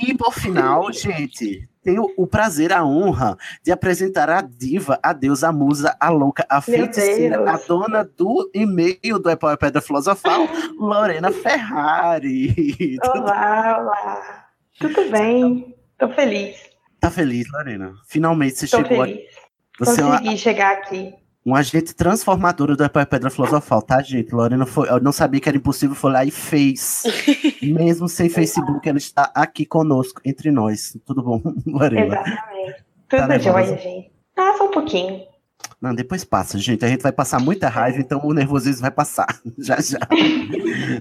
E 0.03 0.15
por 0.15 0.33
final, 0.35 0.91
gente, 0.93 1.67
tenho 1.83 2.07
o 2.17 2.27
prazer, 2.27 2.73
a 2.73 2.85
honra 2.85 3.37
de 3.65 3.73
apresentar 3.73 4.29
a 4.31 4.43
diva, 4.43 4.99
a 5.03 5.13
deusa, 5.13 5.49
a 5.49 5.53
musa, 5.53 5.97
a 5.99 6.11
louca, 6.11 6.47
a 6.49 6.61
feiticeira, 6.61 7.51
a 7.51 7.57
dona 7.57 8.05
do 8.05 8.51
e-mail 8.55 9.19
do 9.19 9.31
Apple 9.31 9.57
Pedra 9.59 9.81
Filosofal, 9.81 10.47
Lorena 10.79 11.33
Ferrari. 11.33 12.99
Olá, 13.05 13.79
olá. 13.81 14.47
Tudo 14.79 15.11
bem? 15.11 15.75
Tô 15.99 16.09
feliz. 16.11 16.57
Tá 17.01 17.11
feliz, 17.11 17.51
Lorena? 17.53 17.95
Finalmente 18.07 18.59
você 18.59 18.69
Tô 18.69 18.77
chegou 18.87 19.03
aqui. 19.03 19.13
feliz. 19.15 19.33
Você 19.79 20.01
é 20.01 20.05
uma, 20.05 20.19
Consegui 20.19 20.39
chegar 20.39 20.73
aqui. 20.73 21.15
Um 21.45 21.55
agente 21.55 21.95
transformador 21.95 22.77
do 22.77 22.85
Apple 22.85 23.05
Pedra 23.07 23.31
Filosofal, 23.31 23.83
tá, 23.83 24.01
gente? 24.01 24.33
Lorena 24.33 24.65
foi, 24.65 24.89
eu 24.89 25.01
não 25.01 25.13
sabia 25.13 25.41
que 25.41 25.49
era 25.49 25.59
impossível, 25.59 25.95
foi 25.97 26.13
lá 26.13 26.25
e 26.25 26.31
fez. 26.31 27.03
Mesmo 27.63 28.09
sem 28.09 28.29
Facebook, 28.29 28.89
ela 28.89 28.99
está 28.99 29.31
aqui 29.35 29.67
conosco, 29.67 30.21
entre 30.25 30.51
nós. 30.51 30.97
Tudo 31.05 31.23
bom, 31.23 31.43
Lorena? 31.67 32.15
Exatamente. 32.21 32.85
Tá 33.09 33.17
Tudo 33.19 33.29
nervosa? 33.29 33.51
jóia, 33.51 33.79
gente. 33.79 34.13
Ah, 34.37 34.55
só 34.57 34.67
um 34.67 34.71
pouquinho. 34.71 35.33
Não, 35.81 35.95
depois 35.95 36.25
passa, 36.25 36.59
gente. 36.59 36.85
A 36.85 36.89
gente 36.89 37.03
vai 37.03 37.13
passar 37.13 37.41
muita 37.41 37.69
raiva, 37.69 37.99
então 37.99 38.21
o 38.25 38.33
nervosismo 38.33 38.83
vai 38.83 38.91
passar. 38.91 39.27
Já, 39.59 39.81
já. 39.81 39.99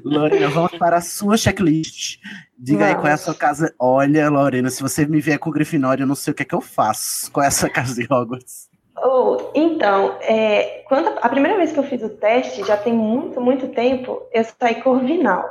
Lorena, 0.03 0.49
vamos 0.49 0.71
para 0.77 0.97
a 0.97 1.01
sua 1.01 1.37
checklist. 1.37 2.17
Diga 2.57 2.87
aí 2.87 2.95
qual 2.95 3.07
é 3.07 3.13
a 3.13 3.17
sua 3.17 3.33
casa. 3.35 3.73
Olha, 3.79 4.29
Lorena, 4.29 4.69
se 4.69 4.81
você 4.81 5.05
me 5.05 5.21
vier 5.21 5.37
com 5.37 5.51
Grifinória, 5.51 6.03
eu 6.03 6.07
não 6.07 6.15
sei 6.15 6.31
o 6.31 6.35
que 6.35 6.43
é 6.43 6.45
que 6.45 6.55
eu 6.55 6.61
faço. 6.61 7.31
Qual 7.31 7.43
é 7.43 7.47
a 7.47 7.51
sua 7.51 7.69
casa 7.69 7.93
de 7.95 8.03
Hogwarts? 8.11 8.70
Oh, 9.03 9.51
então, 9.55 10.17
é, 10.21 10.83
quando 10.87 11.07
a 11.21 11.29
primeira 11.29 11.57
vez 11.57 11.71
que 11.71 11.79
eu 11.79 11.83
fiz 11.83 12.01
o 12.03 12.09
teste, 12.09 12.63
já 12.65 12.77
tem 12.77 12.93
muito, 12.93 13.41
muito 13.41 13.67
tempo, 13.69 14.21
eu 14.31 14.43
saí 14.43 14.81
Corvinal. 14.81 15.43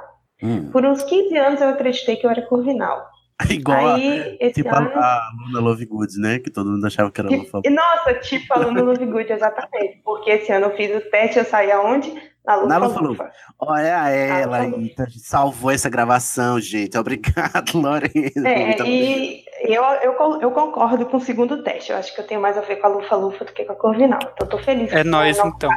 Hum, 0.42 0.70
Por 0.70 0.84
uns 0.86 1.02
15 1.02 1.36
anos 1.36 1.60
eu 1.60 1.68
acreditei 1.68 2.16
que 2.16 2.26
eu 2.26 2.30
era 2.30 2.42
Corvinal. 2.42 3.10
igual 3.50 3.94
Aí, 3.94 4.38
a, 4.40 4.50
tipo 4.52 4.68
a, 4.68 4.78
ano. 4.78 4.90
a 4.94 5.30
Luna 5.46 5.60
Lovegood, 5.60 6.18
né? 6.18 6.38
Que 6.38 6.50
todo 6.50 6.70
mundo 6.70 6.86
achava 6.86 7.10
que 7.10 7.20
era 7.20 7.30
Luna 7.30 7.44
E, 7.64 7.70
Nossa, 7.70 8.14
tipo 8.14 8.52
aluno 8.52 8.84
Love 8.84 9.06
Good, 9.06 9.32
exatamente. 9.32 10.00
Porque 10.04 10.30
esse 10.30 10.52
ano 10.52 10.66
eu 10.66 10.76
fiz 10.76 10.94
o 10.94 11.10
teste, 11.10 11.38
eu 11.38 11.44
saí 11.44 11.70
aonde? 11.70 12.12
Na 12.44 12.54
Lufa 12.56 12.68
Na 12.68 12.78
Lufa 12.78 13.00
Lufa. 13.00 13.30
Olha 13.58 14.08
ela 14.10 14.56
aí, 14.58 14.94
tá- 14.94 15.06
salvou 15.22 15.70
essa 15.70 15.88
gravação, 15.90 16.58
gente. 16.60 16.96
Obrigado, 16.96 17.72
Lorena. 17.78 18.48
É, 18.48 18.80
e 18.88 19.44
eu, 19.64 19.82
eu, 20.02 20.40
eu 20.40 20.50
concordo 20.50 21.04
com 21.06 21.18
o 21.18 21.20
segundo 21.20 21.62
teste. 21.62 21.92
Eu 21.92 21.98
acho 21.98 22.14
que 22.14 22.20
eu 22.20 22.26
tenho 22.26 22.40
mais 22.40 22.56
a 22.56 22.62
ver 22.62 22.76
com 22.76 22.86
a 22.86 22.90
Lufa 22.90 23.14
Lufa 23.16 23.44
do 23.44 23.52
que 23.52 23.64
com 23.64 23.72
a 23.72 23.76
Corvinal. 23.76 24.18
Então 24.22 24.34
eu 24.40 24.46
tô 24.48 24.58
feliz. 24.58 24.90
É 24.92 25.04
não- 25.04 25.24
então. 25.26 25.70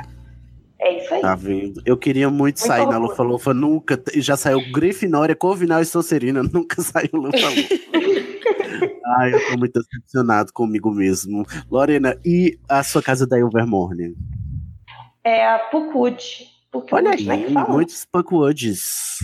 É 0.80 0.98
isso 0.98 1.14
aí. 1.14 1.22
Tá 1.22 1.36
vendo? 1.36 1.82
Eu 1.86 1.96
queria 1.98 2.30
muito, 2.30 2.40
Muito 2.42 2.60
sair 2.60 2.82
na 2.86 2.92
orgulho. 2.98 3.10
Lufa 3.10 3.24
Lufa, 3.24 3.54
nunca. 3.54 4.02
e 4.14 4.22
Já 4.22 4.36
saiu 4.36 4.60
Grifinória, 4.72 5.36
Corvinal 5.36 5.82
e 5.82 5.86
Sonserina, 5.86 6.42
nunca 6.52 6.82
saiu 6.82 7.10
Lufa 7.14 7.38
Lufa. 7.38 7.74
Ai, 9.20 9.34
eu 9.34 9.48
tô 9.52 9.58
muito 9.58 9.80
decepcionado 9.80 10.52
comigo 10.54 10.90
mesmo. 10.92 11.46
Lorena, 11.70 12.18
e 12.26 12.58
a 12.70 12.82
sua 12.84 13.02
casa 13.04 13.28
da 13.28 13.38
Ilvermorne? 13.38 14.16
É 15.24 15.46
a 15.48 15.60
Pucud. 15.60 16.52
Pucud, 16.74 16.92
Olha 16.94 17.12
aí, 17.12 17.54
fala? 17.54 17.70
muitos 17.70 18.04
Puckwoods. 18.06 19.20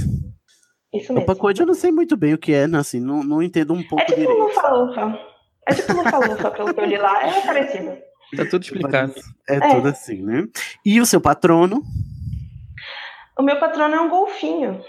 Isso 0.94 1.12
O 1.12 1.16
mesmo. 1.16 1.26
Puckwood 1.26 1.60
eu 1.60 1.66
não 1.68 1.74
sei 1.74 1.92
muito 1.92 2.16
bem 2.16 2.34
o 2.34 2.38
que 2.38 2.54
é, 2.54 2.68
né? 2.68 2.78
Assim, 2.80 3.00
não, 3.00 3.24
não 3.24 3.44
entendo 3.44 3.74
um 3.74 3.84
pouco 3.84 4.02
É 4.04 4.06
tipo 4.06 4.20
direito. 4.20 4.40
Lufa 4.40 4.70
Lufa. 4.70 5.20
É 5.68 5.74
tipo 5.74 5.94
Lufa 5.94 6.18
Lufa, 6.20 6.52
pelo 6.52 6.74
que 6.74 6.80
eu 6.80 6.86
li 6.86 6.98
lá. 6.98 7.22
É 7.28 7.42
parecido. 7.46 7.98
Tá 8.38 8.46
tudo 8.46 8.62
explicado. 8.64 9.14
É, 9.50 9.56
É. 9.56 9.76
tudo 9.76 9.88
assim, 9.90 10.22
né? 10.24 10.48
E 10.86 11.02
o 11.02 11.06
seu 11.06 11.20
patrono? 11.20 11.82
O 13.38 13.42
meu 13.44 13.60
patrono 13.60 13.96
é 13.96 14.02
um 14.02 14.10
golfinho. 14.10 14.82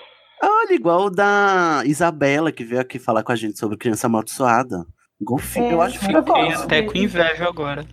Olha, 0.43 0.73
igual 0.73 1.05
o 1.07 1.11
da 1.11 1.83
Isabela, 1.85 2.50
que 2.52 2.64
veio 2.64 2.81
aqui 2.81 2.99
falar 2.99 3.23
com 3.23 3.33
a 3.33 3.37
gente 3.37 3.59
sobre 3.59 3.76
criança 3.76 4.07
amaldiçoada. 4.07 4.85
Golfinho, 5.23 5.67
É, 5.67 5.73
eu 5.75 5.83
acho 5.83 5.97
eu 5.97 6.00
que 6.00 6.12
gosto. 6.31 6.35
Fiquei 6.62 6.64
até 6.64 6.83
com 6.83 6.97
inveja 6.97 7.47
agora. 7.47 7.85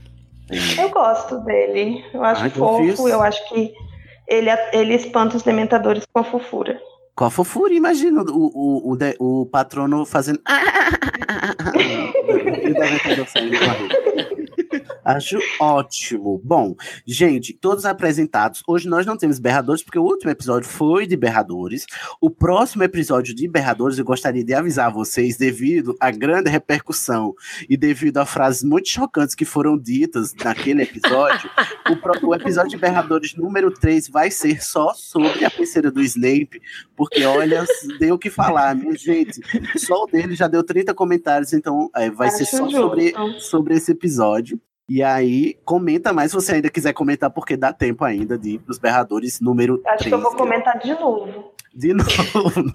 Eu 0.79 0.89
gosto 0.89 1.39
dele. 1.41 2.05
Eu 2.13 2.23
acho 2.23 2.41
Ai, 2.43 2.49
fofo. 2.49 2.59
golfinhos. 2.77 2.99
Eu 3.11 3.21
acho 3.21 3.49
que 3.49 3.73
ele, 4.27 4.49
ele 4.73 4.93
espanta 4.95 5.37
os 5.37 5.43
dementadores 5.43 6.03
com 6.11 6.19
a 6.19 6.23
fofura. 6.23 6.79
Com 7.15 7.25
a 7.25 7.31
fofura, 7.31 7.73
imagina 7.73 8.21
o, 8.21 8.93
o, 8.93 8.93
o, 8.93 9.41
o 9.41 9.45
patrono 9.45 10.05
fazendo. 10.05 10.39
E 12.27 13.25
saindo 13.25 13.57
correndo. 13.59 14.66
Acho 15.09 15.39
ótimo. 15.61 16.41
Bom, 16.43 16.75
gente, 17.05 17.53
todos 17.53 17.85
apresentados. 17.85 18.61
Hoje 18.67 18.89
nós 18.89 19.05
não 19.05 19.15
temos 19.15 19.39
berradores, 19.39 19.81
porque 19.81 19.97
o 19.97 20.03
último 20.03 20.29
episódio 20.31 20.67
foi 20.67 21.07
de 21.07 21.15
berradores. 21.15 21.85
O 22.19 22.29
próximo 22.29 22.83
episódio 22.83 23.33
de 23.33 23.47
berradores, 23.47 23.97
eu 23.97 24.03
gostaria 24.03 24.43
de 24.43 24.53
avisar 24.53 24.91
vocês, 24.91 25.37
devido 25.37 25.95
à 26.01 26.11
grande 26.11 26.49
repercussão 26.49 27.33
e 27.69 27.77
devido 27.77 28.17
a 28.17 28.25
frases 28.25 28.63
muito 28.63 28.89
chocantes 28.89 29.33
que 29.33 29.45
foram 29.45 29.77
ditas 29.77 30.33
naquele 30.43 30.83
episódio, 30.83 31.49
o, 31.89 31.95
pro- 31.95 32.27
o 32.27 32.35
episódio 32.35 32.71
de 32.71 32.77
berradores 32.77 33.33
número 33.33 33.71
3 33.71 34.09
vai 34.09 34.29
ser 34.29 34.61
só 34.61 34.93
sobre 34.93 35.45
a 35.45 35.49
terceira 35.49 35.89
do 35.89 36.01
Snape, 36.03 36.61
porque 36.97 37.23
olha, 37.23 37.63
deu 37.97 38.15
o 38.15 38.19
que 38.19 38.29
falar, 38.29 38.75
minha 38.75 38.95
gente. 38.97 39.39
Só 39.79 40.03
o 40.03 40.07
dele 40.07 40.35
já 40.35 40.49
deu 40.49 40.63
30 40.65 40.93
comentários, 40.93 41.53
então 41.53 41.89
é, 41.95 42.09
vai 42.11 42.29
ser 42.29 42.43
Acho 42.43 42.57
só 42.57 42.63
justo. 42.65 42.77
sobre, 42.77 43.13
sobre 43.39 43.75
esse 43.75 43.91
episódio. 43.93 44.59
E 44.89 45.03
aí, 45.03 45.57
comenta 45.65 46.13
mais 46.13 46.31
se 46.31 46.35
você 46.35 46.53
ainda 46.53 46.69
quiser 46.69 46.93
comentar, 46.93 47.29
porque 47.29 47.57
dá 47.57 47.73
tempo 47.73 48.05
ainda 48.05 48.37
de 48.37 48.51
ir 48.51 48.59
pros 48.59 48.77
berradores 48.77 49.41
número 49.41 49.81
Acho 49.85 49.97
3. 49.97 50.07
que 50.07 50.13
eu 50.13 50.21
vou 50.21 50.35
comentar 50.35 50.79
de 50.79 50.93
novo. 50.93 51.51
De 51.75 51.93
novo. 51.93 52.73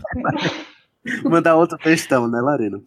Mandar 1.24 1.56
outro 1.56 1.78
textão, 1.78 2.28
né, 2.28 2.40
Larena? 2.40 2.80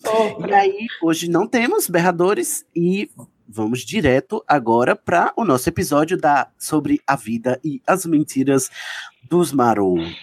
E 0.48 0.53
aí, 0.53 0.88
hoje 1.01 1.29
não 1.29 1.48
temos 1.48 1.89
berradores 1.89 2.65
e 2.74 3.10
vamos 3.48 3.79
direto 3.79 4.44
agora 4.48 4.96
para 4.96 5.34
o 5.36 5.44
nosso 5.44 5.67
episódio 5.67 6.17
da, 6.17 6.48
sobre 6.58 7.01
a 7.05 7.15
vida 7.15 7.60
e 7.63 7.82
as 7.86 8.05
mentiras 8.05 8.70
dos 9.29 9.51
marotos. 9.51 10.15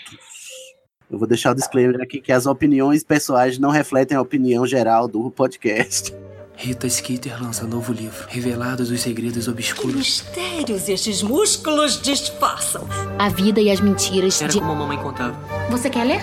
Eu 1.11 1.19
vou 1.19 1.29
deixar 1.29 1.51
o 1.51 1.55
disclaimer 1.55 2.01
aqui 2.01 2.21
que 2.21 2.33
as 2.33 2.47
opiniões 2.47 3.05
pessoais 3.05 3.59
não 3.59 3.69
refletem 3.69 4.17
a 4.17 4.23
opinião 4.23 4.67
geral 4.67 5.07
do 5.07 5.31
podcast. 5.31 6.15
Rita 6.63 6.89
Skeeter 6.89 7.43
lança 7.43 7.67
novo 7.67 7.93
livro, 7.93 8.25
Revelados 8.29 8.89
os 8.89 9.01
Segredos 9.01 9.49
Obscuros. 9.49 9.97
Mistérios 9.97 10.89
estes 10.89 11.21
músculos 11.21 12.01
disfarçam. 12.01 12.87
A 13.19 13.29
vida 13.29 13.61
e 13.61 13.69
as 13.69 13.81
mentiras 13.81 14.41
Era 14.41 14.53
de. 14.53 14.61
como 14.61 14.71
a 14.71 14.75
mamãe 14.77 14.97
contava. 14.97 15.37
Você 15.73 15.91
quer 15.91 16.05
ler? 16.05 16.21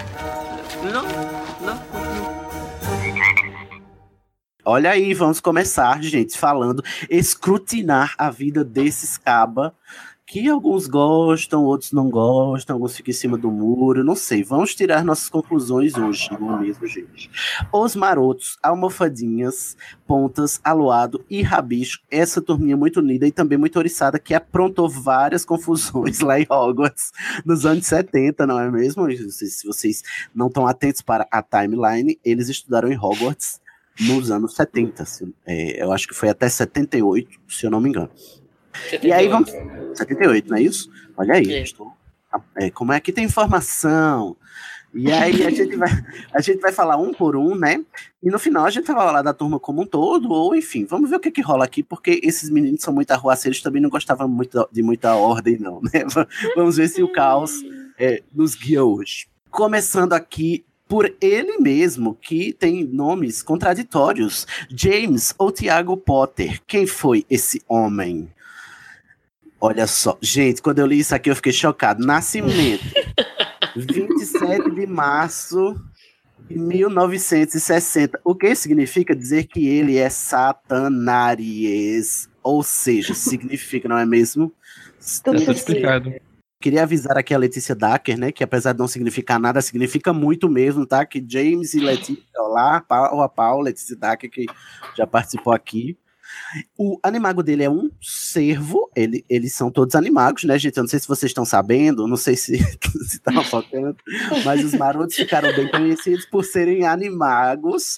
Não, 0.81 1.03
não. 1.59 1.83
Olha 4.63 4.91
aí, 4.91 5.13
vamos 5.13 5.41
começar, 5.41 6.01
gente, 6.01 6.37
falando, 6.37 6.81
escrutinar 7.09 8.15
a 8.17 8.29
vida 8.29 8.63
desses 8.63 9.17
caba, 9.17 9.75
que 10.31 10.47
alguns 10.47 10.85
gostam, 10.85 11.63
outros 11.63 11.91
não 11.91 12.07
gostam, 12.07 12.75
alguns 12.75 12.95
ficam 12.95 13.09
em 13.09 13.15
cima 13.15 13.35
do 13.35 13.49
muro, 13.49 14.03
não 14.03 14.13
sei. 14.15 14.43
Vamos 14.43 14.75
tirar 14.75 15.03
nossas 15.03 15.27
conclusões 15.27 15.97
hoje, 15.97 16.29
não 16.39 16.55
é 16.55 16.61
mesmo, 16.61 16.85
gente? 16.85 17.31
Os 17.73 17.95
marotos, 17.95 18.55
almofadinhas, 18.61 19.75
pontas, 20.05 20.59
aluado 20.63 21.25
e 21.29 21.41
rabicho, 21.41 21.99
essa 22.11 22.39
turminha 22.41 22.77
muito 22.77 22.99
unida 22.99 23.25
e 23.25 23.31
também 23.31 23.57
muito 23.57 23.79
oriçada, 23.79 24.19
que 24.19 24.35
aprontou 24.35 24.87
várias 24.87 25.43
confusões 25.43 26.19
lá 26.21 26.39
em 26.39 26.45
Hogwarts 26.47 27.11
nos 27.43 27.65
anos 27.65 27.87
70, 27.87 28.45
não 28.45 28.59
é 28.59 28.69
mesmo? 28.69 29.09
Se 29.31 29.65
vocês 29.65 30.03
não 30.35 30.45
estão 30.45 30.67
atentos 30.67 31.01
para 31.01 31.27
a 31.31 31.41
timeline, 31.41 32.19
eles 32.23 32.49
estudaram 32.49 32.91
em 32.91 32.97
Hogwarts 32.97 33.59
nos 34.01 34.29
anos 34.29 34.53
70. 34.55 35.05
se- 35.05 35.33
é, 35.45 35.83
eu 35.83 35.91
acho 35.91 36.07
que 36.07 36.13
foi 36.13 36.29
até 36.29 36.47
78, 36.47 37.39
se 37.47 37.65
eu 37.65 37.71
não 37.71 37.81
me 37.81 37.89
engano. 37.89 38.09
E 39.01 39.11
aí 39.11 39.27
vamos. 39.27 39.49
78, 39.93 40.49
não 40.49 40.57
é 40.57 40.61
isso? 40.61 40.89
Olha 41.17 41.33
aí, 41.35 41.51
É. 41.53 41.61
estou- 41.61 41.91
é, 42.55 42.69
como 42.69 42.93
é 42.93 42.99
que 42.99 43.11
tem 43.11 43.25
informação? 43.25 44.35
E 44.93 45.11
aí 45.11 45.43
a 45.45 45.49
gente, 45.51 45.75
vai, 45.75 45.89
a 46.33 46.41
gente 46.41 46.59
vai 46.61 46.71
falar 46.71 46.97
um 46.97 47.13
por 47.13 47.35
um, 47.35 47.53
né? 47.55 47.83
E 48.23 48.29
no 48.29 48.39
final 48.39 48.65
a 48.65 48.69
gente 48.71 48.87
vai 48.87 48.95
falar 48.95 49.21
da 49.21 49.33
turma 49.33 49.59
como 49.59 49.83
um 49.83 49.85
todo, 49.85 50.31
ou 50.31 50.55
enfim, 50.55 50.83
vamos 50.85 51.09
ver 51.11 51.17
o 51.17 51.19
que, 51.19 51.29
que 51.29 51.41
rola 51.41 51.63
aqui, 51.63 51.83
porque 51.83 52.19
esses 52.23 52.49
meninos 52.49 52.81
são 52.81 52.91
muito 52.93 53.11
arruaceiros, 53.11 53.61
também 53.61 53.81
não 53.81 53.89
gostavam 53.89 54.27
muito 54.27 54.67
de 54.71 54.81
muita 54.81 55.13
ordem, 55.13 55.59
não, 55.59 55.79
né? 55.81 56.05
Vamos 56.55 56.77
ver 56.77 56.87
se 56.87 57.03
o 57.03 57.11
caos 57.11 57.61
é, 57.99 58.23
nos 58.33 58.55
guia 58.55 58.83
hoje. 58.83 59.27
Começando 59.51 60.13
aqui 60.13 60.65
por 60.87 61.13
ele 61.21 61.59
mesmo, 61.59 62.15
que 62.15 62.51
tem 62.53 62.83
nomes 62.83 63.43
contraditórios. 63.43 64.47
James 64.75 65.35
ou 65.37 65.51
Tiago 65.51 65.95
Potter. 65.95 66.59
Quem 66.65 66.87
foi 66.87 67.23
esse 67.29 67.61
homem? 67.67 68.27
Olha 69.61 69.85
só, 69.87 70.17
gente, 70.21 70.61
quando 70.61 70.79
eu 70.79 70.85
li 70.85 70.99
isso 70.99 71.13
aqui 71.13 71.29
eu 71.29 71.35
fiquei 71.35 71.51
chocado. 71.51 72.05
Nascimento: 72.05 72.85
27 73.75 74.71
de 74.71 74.87
março 74.87 75.75
de 76.47 76.57
1960. 76.57 78.21
O 78.23 78.33
que 78.33 78.55
significa 78.55 79.13
dizer 79.15 79.47
que 79.47 79.67
ele 79.67 79.97
é 79.97 80.09
satanaries? 80.09 81.49
Ou 82.41 82.63
seja, 82.63 83.13
significa, 83.13 83.89
não 83.89 83.97
é 83.97 84.05
mesmo? 84.05 84.53
Tudo 85.23 85.39
Tá 85.39 85.45
tudo 85.45 85.51
explicado. 85.51 86.13
Queria 86.61 86.83
avisar 86.83 87.17
aqui 87.17 87.33
a 87.33 87.37
Letícia 87.37 87.73
Dacker, 87.73 88.17
né? 88.19 88.33
Que 88.33 88.43
apesar 88.43 88.73
de 88.73 88.79
não 88.79 88.87
significar 88.87 89.39
nada, 89.39 89.61
significa 89.61 90.11
muito 90.11 90.49
mesmo, 90.49 90.85
tá? 90.85 91.05
Que 91.05 91.23
James 91.25 91.73
e 91.73 91.79
Letícia, 91.79 92.23
olá, 92.37 92.81
Paula, 92.81 93.25
a 93.25 93.29
Paula, 93.29 93.63
Letícia 93.65 93.95
Dacker, 93.95 94.29
que 94.29 94.45
já 94.95 95.07
participou 95.07 95.53
aqui. 95.53 95.97
O 96.77 96.99
animago 97.03 97.43
dele 97.43 97.63
é 97.63 97.69
um 97.69 97.89
cervo, 98.01 98.89
ele, 98.95 99.25
eles 99.29 99.53
são 99.53 99.71
todos 99.71 99.95
animagos, 99.95 100.43
né, 100.43 100.57
gente? 100.57 100.77
Eu 100.77 100.83
não 100.83 100.87
sei 100.89 100.99
se 100.99 101.07
vocês 101.07 101.29
estão 101.29 101.45
sabendo, 101.45 102.07
não 102.07 102.17
sei 102.17 102.35
se 102.35 102.53
estava 103.05 103.43
focando, 103.43 103.97
mas 104.45 104.63
os 104.63 104.73
marotos 104.73 105.15
ficaram 105.15 105.53
bem 105.55 105.69
conhecidos 105.69 106.25
por 106.25 106.43
serem 106.43 106.85
animagos, 106.85 107.97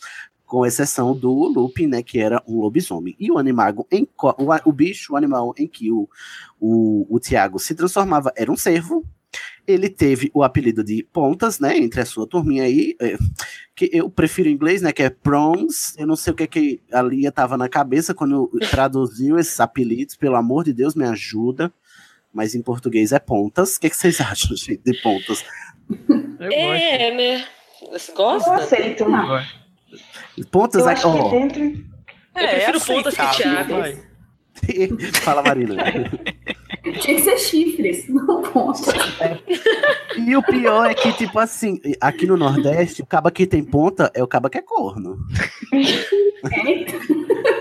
com 0.51 0.65
exceção 0.65 1.15
do 1.15 1.31
Lupin, 1.31 1.87
né, 1.87 2.03
que 2.03 2.19
era 2.19 2.43
um 2.45 2.59
lobisomem. 2.59 3.15
E 3.17 3.31
o 3.31 3.37
animago, 3.37 3.87
em, 3.89 4.05
o, 4.21 4.69
o 4.69 4.71
bicho, 4.73 5.13
o 5.13 5.15
animal 5.15 5.53
em 5.57 5.65
que 5.65 5.89
o, 5.89 6.09
o, 6.59 7.07
o 7.09 7.19
Tiago 7.21 7.57
se 7.57 7.73
transformava 7.73 8.33
era 8.35 8.51
um 8.51 8.57
cervo. 8.57 9.05
Ele 9.67 9.89
teve 9.89 10.31
o 10.33 10.43
apelido 10.43 10.83
de 10.83 11.03
Pontas, 11.03 11.59
né? 11.59 11.77
Entre 11.77 12.01
a 12.01 12.05
sua 12.05 12.27
turminha 12.27 12.63
aí. 12.63 12.95
é, 12.99 13.17
que 13.75 13.89
eu 13.93 14.09
prefiro 14.09 14.49
em 14.49 14.53
inglês, 14.53 14.81
né? 14.81 14.91
Que 14.91 15.03
é 15.03 15.09
Prongs. 15.09 15.95
Eu 15.97 16.05
não 16.05 16.15
sei 16.15 16.33
o 16.33 16.35
que, 16.35 16.47
que 16.47 16.81
a 16.91 17.01
Lia 17.01 17.31
tava 17.31 17.57
na 17.57 17.69
cabeça 17.69 18.13
quando 18.13 18.49
traduziu 18.69 19.39
esses 19.39 19.59
apelidos. 19.59 20.15
Pelo 20.15 20.35
amor 20.35 20.63
de 20.63 20.73
Deus, 20.73 20.95
me 20.95 21.05
ajuda. 21.05 21.71
Mas 22.33 22.55
em 22.55 22.61
português 22.61 23.11
é 23.11 23.19
Pontas. 23.19 23.75
O 23.75 23.79
que, 23.79 23.89
que 23.89 23.95
vocês 23.95 24.19
acham, 24.21 24.55
gente, 24.55 24.81
de 24.83 25.01
Pontas? 25.01 25.43
É, 26.39 27.15
né? 27.15 27.45
Você 27.91 28.11
gosta? 28.13 28.49
Eu 28.49 28.53
aceito. 28.53 29.05
Pontas 30.49 30.81
Eu 30.81 30.89
aqui, 30.89 31.07
acho 31.07 31.29
que 31.29 31.29
dentro. 31.29 31.63
Eu 32.35 32.47
prefiro 32.47 32.81
pontas 32.81 33.15
que 33.15 33.37
Thiago. 33.37 33.73
Fala, 35.21 35.41
Marina. 35.43 35.75
Tinha 36.99 37.15
que 37.15 37.21
ser 37.21 37.37
chifres, 37.37 38.07
não 38.09 38.41
pontas. 38.41 38.93
E 40.17 40.35
o 40.35 40.43
pior 40.43 40.89
é 40.89 40.93
que, 40.93 41.11
tipo 41.13 41.37
assim, 41.39 41.79
aqui 41.99 42.25
no 42.27 42.35
Nordeste, 42.37 43.01
o 43.01 43.05
caba 43.05 43.31
que 43.31 43.45
tem 43.47 43.63
ponta 43.63 44.11
é 44.13 44.23
o 44.23 44.27
caba 44.27 44.49
que 44.49 44.57
é 44.57 44.61
corno. 44.61 45.17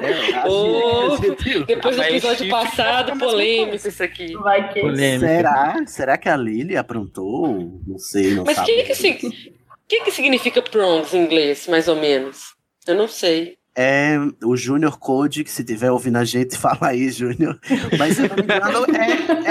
É, 0.03 0.39
assim, 0.39 1.65
depois 1.67 1.97
do 1.97 2.03
Mas 2.03 2.09
episódio 2.11 2.49
passado, 2.49 3.19
polêmico 3.19 3.77
isso 3.89 4.03
aqui. 4.03 4.35
Vai 4.35 4.73
que 4.73 4.81
Será? 5.19 5.75
Será 5.87 6.19
que 6.19 6.29
a 6.29 6.37
Lily 6.37 6.77
aprontou? 6.77 7.81
Não 7.87 7.99
sei, 7.99 8.35
não 8.35 8.45
Mas 8.45 8.57
o 8.57 8.61
sabe. 8.61 8.73
que 8.75 8.83
que, 8.85 8.95
sig- 8.95 9.53
que 9.89 10.01
que 10.01 10.11
significa 10.11 10.63
prongs 10.63 11.13
em 11.15 11.25
inglês, 11.25 11.67
mais 11.69 11.89
ou 11.89 11.97
menos? 11.97 12.55
Eu 12.87 12.95
não 12.95 13.09
sei. 13.09 13.57
É 13.77 14.17
o 14.45 14.57
Junior 14.57 14.99
Code, 14.99 15.45
que 15.45 15.51
se 15.51 15.63
tiver 15.65 15.91
ouvindo 15.91 16.17
a 16.19 16.25
gente, 16.25 16.57
fala 16.59 16.89
aí, 16.89 17.09
Júnior. 17.11 17.59
Mas 17.99 18.17
se 18.17 18.23
eu 18.25 18.29
não 18.29 18.37
me 18.37 18.43
engano, 18.43 18.87
é, 18.97 19.51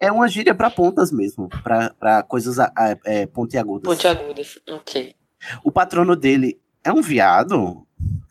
é, 0.00 0.06
é 0.08 0.12
uma 0.12 0.26
gíria 0.28 0.54
pra 0.54 0.70
pontas 0.70 1.12
mesmo, 1.12 1.48
pra, 1.62 1.90
pra 1.90 2.22
coisas 2.22 2.58
a- 2.58 2.72
a- 2.76 2.96
é, 3.04 3.26
pontiagudas. 3.26 3.84
Pontiagudas, 3.88 4.58
ok. 4.68 5.14
O 5.62 5.70
patrono 5.70 6.16
dele 6.16 6.58
é 6.82 6.92
um 6.92 7.02
viado? 7.02 7.86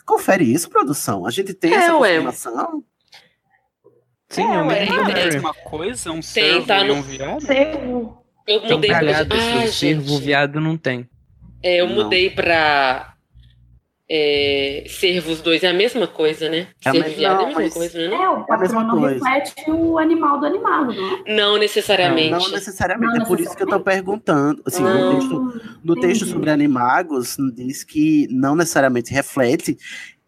Confere 0.05 0.43
isso, 0.51 0.69
produção. 0.69 1.25
A 1.25 1.31
gente 1.31 1.53
tem 1.53 1.71
É, 1.73 1.75
essa 1.77 1.95
ué. 1.97 2.09
confirmação? 2.17 2.83
Sim, 4.29 4.41
É, 4.43 4.45
é, 4.45 4.55
a 4.55 4.63
ué, 4.65 4.79
mesma, 4.85 5.05
tem. 5.13 5.25
mesma 5.25 5.53
coisa, 5.53 6.09
um 6.11 6.13
Tem, 6.15 6.21
servo 6.23 6.65
tá 6.67 6.79
e 6.83 6.87
no- 6.87 6.93
um 6.95 7.01
viado? 7.01 7.41
Servo. 7.41 8.25
Eu 8.47 8.61
mudei 8.61 8.89
pra. 8.89 8.99
calhado, 8.99 9.33
Ah, 9.35 9.63
o 9.65 9.67
cervo 9.71 10.01
gente. 10.07 10.21
viado 10.23 10.59
não 10.61 10.77
tem. 10.77 11.09
É, 11.63 11.81
eu 11.81 11.87
Não. 11.87 11.95
mudei 11.95 12.29
pra. 12.29 13.14
É, 14.07 14.85
servos 14.87 15.41
dois 15.41 15.63
é 15.63 15.67
a 15.69 15.73
mesma 15.73 16.05
coisa, 16.07 16.47
né? 16.47 16.67
É 16.85 16.91
Servo 16.91 17.09
viado 17.15 17.41
é 17.41 17.43
a 17.45 17.49
não, 17.49 17.57
mesma 17.57 17.73
coisa, 17.73 17.97
né? 17.97 18.05
É, 18.05 18.09
não? 18.09 18.39
o 18.39 18.43
É 18.43 18.45
patrono 18.45 18.99
coisa. 18.99 19.29
reflete 19.29 19.71
o 19.71 19.97
animal 19.97 20.39
do 20.39 20.45
animado, 20.45 20.93
não 20.93 21.17
é? 21.25 21.35
Não 21.35 21.57
necessariamente. 21.57 22.29
Não 22.29 22.51
necessariamente, 22.51 23.15
Não 23.17 23.23
é 23.23 23.27
por 23.27 23.39
isso 23.39 23.55
que 23.55 23.63
eu 23.63 23.67
tô 23.67 23.79
perguntando. 23.79 24.61
Assim, 24.65 24.83
Não. 24.83 25.13
no 25.13 25.19
texto, 25.19 25.79
no 25.83 25.95
texto 25.95 26.25
sobre 26.25 26.51
animagos, 26.51 27.35
diz 27.55 27.83
que 27.83 28.27
não 28.29 28.55
necessariamente 28.55 29.11
reflete, 29.11 29.75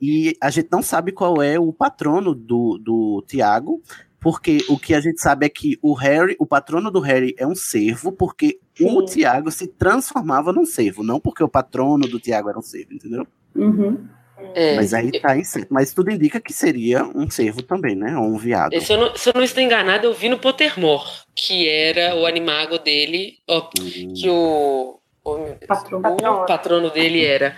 e 0.01 0.35
a 0.41 0.49
gente 0.49 0.69
não 0.71 0.81
sabe 0.81 1.11
qual 1.11 1.41
é 1.41 1.59
o 1.59 1.71
patrono 1.71 2.33
do, 2.33 2.79
do 2.79 3.23
Tiago, 3.27 3.81
porque 4.19 4.57
o 4.69 4.77
que 4.79 4.93
a 4.95 4.99
gente 4.99 5.21
sabe 5.21 5.45
é 5.45 5.49
que 5.49 5.77
o 5.81 5.93
Harry, 5.93 6.35
o 6.39 6.45
patrono 6.45 6.89
do 6.89 6.99
Harry 6.99 7.35
é 7.37 7.45
um 7.45 7.55
cervo, 7.55 8.11
porque 8.11 8.59
o 8.81 9.05
Tiago 9.05 9.51
se 9.51 9.67
transformava 9.67 10.51
num 10.51 10.65
cervo, 10.65 11.03
não 11.03 11.19
porque 11.19 11.43
o 11.43 11.47
patrono 11.49 12.07
do 12.07 12.19
Tiago 12.19 12.49
era 12.49 12.57
um 12.57 12.63
cervo, 12.63 12.93
entendeu? 12.93 13.25
Uhum. 13.57 14.07
É. 14.53 14.75
Mas 14.75 14.93
aí 14.93 15.11
tá 15.19 15.35
incerto. 15.35 15.67
Mas 15.73 15.93
tudo 15.93 16.11
indica 16.11 16.39
que 16.39 16.53
seria 16.53 17.03
um 17.03 17.29
cervo 17.29 17.61
também, 17.63 17.95
né? 17.95 18.15
Ou 18.17 18.25
um 18.25 18.37
viado. 18.37 18.79
Se 18.79 18.93
eu, 18.93 18.97
não, 18.97 19.15
se 19.15 19.29
eu 19.29 19.33
não 19.35 19.43
estou 19.43 19.61
enganado, 19.63 20.05
eu 20.05 20.13
vi 20.13 20.29
no 20.29 20.37
Pottermore, 20.37 21.03
que 21.35 21.67
era 21.67 22.15
o 22.15 22.25
animago 22.25 22.77
dele, 22.77 23.39
ó, 23.47 23.61
que 23.61 24.29
o, 24.29 24.99
o, 25.23 25.37
Patrono. 25.67 26.07
o 26.15 26.45
patrono 26.45 26.89
dele 26.91 27.25
era. 27.25 27.55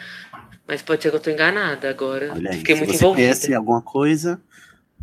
Mas 0.68 0.82
pode 0.82 1.02
ser 1.04 1.10
que 1.10 1.16
eu 1.16 1.18
estou 1.20 1.34
enganada 1.34 1.90
agora. 1.90 2.32
Olha 2.34 2.52
aí, 2.52 2.58
Fiquei 2.60 2.76
se 2.76 2.82
muito 2.82 2.94
você 2.94 3.04
envolvida. 3.04 3.28
conhece 3.28 3.54
alguma 3.54 3.82
coisa, 3.82 4.42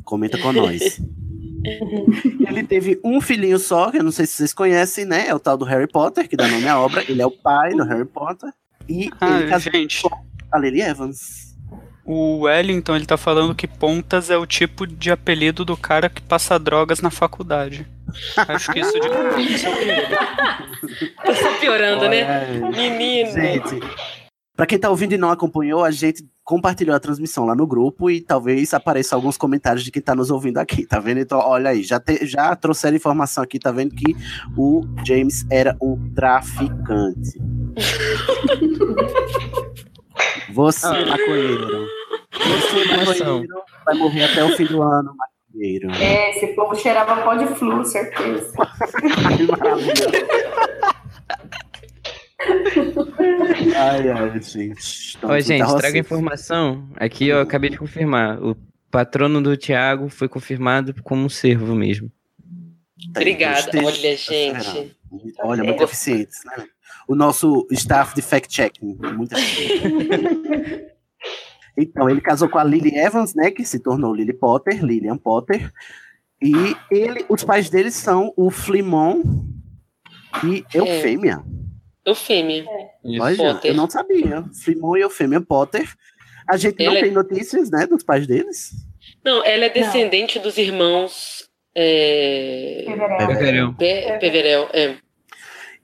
comenta 0.04 0.38
com 0.38 0.52
nós. 0.52 1.00
Ele 2.48 2.62
teve 2.62 3.00
um 3.04 3.20
filhinho 3.20 3.58
só, 3.58 3.90
que 3.90 3.98
eu 3.98 4.04
não 4.04 4.12
sei 4.12 4.24
se 4.26 4.34
vocês 4.34 4.54
conhecem, 4.54 5.04
né? 5.04 5.26
É 5.28 5.34
o 5.34 5.38
tal 5.40 5.56
do 5.56 5.64
Harry 5.64 5.88
Potter, 5.88 6.28
que 6.28 6.36
dá 6.36 6.46
nome 6.48 6.66
à 6.68 6.78
obra. 6.80 7.04
Ele 7.08 7.20
é 7.20 7.26
o 7.26 7.30
pai 7.30 7.70
do 7.74 7.84
Harry 7.84 8.04
Potter. 8.04 8.50
E 8.88 9.10
Ah, 9.20 9.40
ele 9.40 9.50
casou 9.50 9.72
gente. 9.72 10.02
com 10.02 10.08
a 10.52 10.58
Lily 10.58 10.82
Evans. 10.82 11.56
O 12.04 12.42
Wellington, 12.42 12.94
ele 12.94 13.06
tá 13.06 13.16
falando 13.16 13.54
que 13.54 13.66
Pontas 13.66 14.30
é 14.30 14.36
o 14.36 14.46
tipo 14.46 14.86
de 14.86 15.10
apelido 15.10 15.64
do 15.64 15.76
cara 15.76 16.08
que 16.08 16.22
passa 16.22 16.56
drogas 16.58 17.00
na 17.00 17.10
faculdade. 17.10 17.84
Acho 18.36 18.72
que 18.72 18.78
isso 18.78 18.92
de 18.92 19.08
Tá 21.16 21.34
só 21.34 21.58
piorando, 21.58 22.08
né? 22.08 22.60
Olha, 22.62 22.70
Menino. 22.70 23.32
Gente, 23.32 23.80
pra 24.56 24.66
quem 24.66 24.78
tá 24.78 24.88
ouvindo 24.88 25.14
e 25.14 25.18
não 25.18 25.30
acompanhou, 25.30 25.82
a 25.84 25.90
gente 25.90 26.24
compartilhou 26.44 26.94
a 26.94 27.00
transmissão 27.00 27.44
lá 27.44 27.56
no 27.56 27.66
grupo 27.66 28.08
e 28.08 28.20
talvez 28.20 28.72
apareça 28.72 29.16
alguns 29.16 29.36
comentários 29.36 29.82
de 29.82 29.90
quem 29.90 30.00
tá 30.00 30.14
nos 30.14 30.30
ouvindo 30.30 30.58
aqui, 30.58 30.86
tá 30.86 31.00
vendo? 31.00 31.18
Então, 31.18 31.40
olha 31.40 31.70
aí, 31.70 31.82
já, 31.82 31.98
te- 31.98 32.24
já 32.24 32.54
trouxeram 32.54 32.96
informação 32.96 33.42
aqui, 33.42 33.58
tá 33.58 33.72
vendo 33.72 33.96
que 33.96 34.14
o 34.56 34.84
James 35.04 35.44
era 35.50 35.76
um 35.82 35.98
traficante. 36.14 37.36
Você, 40.52 40.86
Ah. 40.86 41.06
maconheiro. 41.06 41.86
Você, 42.32 42.96
maconheiro, 42.96 43.48
vai 43.84 43.94
morrer 43.94 44.24
até 44.24 44.44
o 44.44 44.56
fim 44.56 44.64
do 44.66 44.82
ano, 44.82 45.14
maconheiro. 45.16 45.90
É, 45.92 46.30
esse 46.30 46.48
povo 46.54 46.74
cheirava 46.76 47.22
pó 47.22 47.34
de 47.34 47.46
flu, 47.54 47.84
certeza. 47.84 48.52
Ai, 53.76 54.10
ai, 54.10 54.40
gente. 54.40 55.16
Então, 55.16 55.30
Ó, 55.30 55.40
gente, 55.40 55.60
tá 55.60 55.66
traga 55.66 55.80
racista. 55.82 55.98
informação. 55.98 56.88
Aqui 56.96 57.28
eu 57.28 57.40
acabei 57.40 57.70
de 57.70 57.78
confirmar. 57.78 58.42
O 58.42 58.56
patrono 58.90 59.40
do 59.40 59.56
Thiago 59.56 60.08
foi 60.08 60.28
confirmado 60.28 60.94
como 61.02 61.24
um 61.24 61.28
servo 61.28 61.74
mesmo. 61.74 62.10
Obrigada. 63.10 63.70
Olha, 63.82 64.16
gente. 64.16 64.96
Olha, 65.40 65.64
muito 65.64 65.82
eficientes, 65.82 66.40
né? 66.44 66.66
O 67.08 67.14
nosso 67.14 67.66
staff 67.70 68.14
de 68.14 68.22
fact-checking. 68.22 68.98
Então, 71.78 72.08
ele 72.08 72.22
casou 72.22 72.48
com 72.48 72.58
a 72.58 72.64
Lily 72.64 72.96
Evans, 72.96 73.34
né? 73.34 73.50
Que 73.50 73.62
se 73.62 73.78
tornou 73.78 74.14
Lily 74.14 74.32
Potter, 74.32 74.82
Lillian 74.82 75.18
Potter. 75.18 75.70
E 76.40 76.52
ele, 76.90 77.24
os 77.28 77.44
pais 77.44 77.68
dele 77.68 77.90
são 77.90 78.32
o 78.34 78.50
Flimon 78.50 79.22
e 80.42 80.64
Eufêmia. 80.72 81.42
Eufêmia. 82.04 82.64
Olha, 83.20 83.36
Potter. 83.54 83.70
eu 83.70 83.74
não 83.76 83.90
sabia. 83.90 84.42
Flimon 84.64 84.96
e 84.96 85.00
Eufêmia 85.02 85.40
Potter. 85.42 85.86
A 86.48 86.56
gente 86.56 86.78
não 86.82 86.86
Ela 86.92 86.98
é- 86.98 87.02
tem 87.02 87.12
notícias, 87.12 87.70
né, 87.70 87.86
dos 87.86 88.02
pais 88.02 88.26
deles. 88.26 88.70
Não, 89.22 89.44
ela 89.44 89.66
é 89.66 89.68
descendente 89.68 90.38
dos 90.38 90.56
irmãos. 90.56 91.46
É... 91.74 92.84
Peverel. 93.26 93.74
Pe- 93.74 94.18
Peverel, 94.18 94.68
é. 94.72 94.96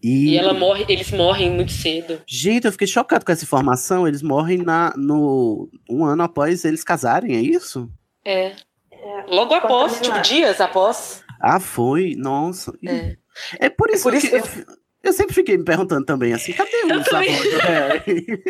E, 0.03 0.31
E 0.31 0.37
ela 0.37 0.53
morre, 0.53 0.85
eles 0.89 1.11
morrem 1.13 1.51
muito 1.51 1.73
cedo. 1.73 2.21
Gente, 2.27 2.65
eu 2.67 2.73
fiquei 2.73 2.87
chocado 2.89 3.25
com 3.25 3.31
essa 3.33 3.45
informação. 3.45 4.07
Eles 4.09 4.23
morrem 4.23 4.59
na, 4.59 4.93
no, 4.97 5.69
um 5.89 6.05
ano 6.05 6.23
após 6.25 6.65
eles 6.65 6.83
casarem, 6.83 7.37
é 7.37 7.41
isso? 7.41 7.89
É. 8.25 8.53
Logo 9.29 9.55
após, 9.55 10.01
tipo, 10.01 10.21
dias 10.21 10.61
após. 10.61 11.23
Ah, 11.41 11.61
foi? 11.61 12.15
Nossa. 12.17 12.73
É. 12.87 13.17
É 13.59 13.69
por 13.71 13.91
isso 13.91 14.03
por 14.03 14.15
isso 14.15 14.29
que 14.29 14.37
eu, 14.37 14.43
eu 15.05 15.13
sempre 15.13 15.35
fiquei 15.35 15.57
me 15.57 15.65
perguntando 15.65 16.05
também 16.05 16.33
assim, 16.33 16.53
cadê 16.53 16.71
os 16.95 17.05
também. 17.07 17.35
avós 17.35 17.51
do 17.51 17.59
Harry? 17.67 18.43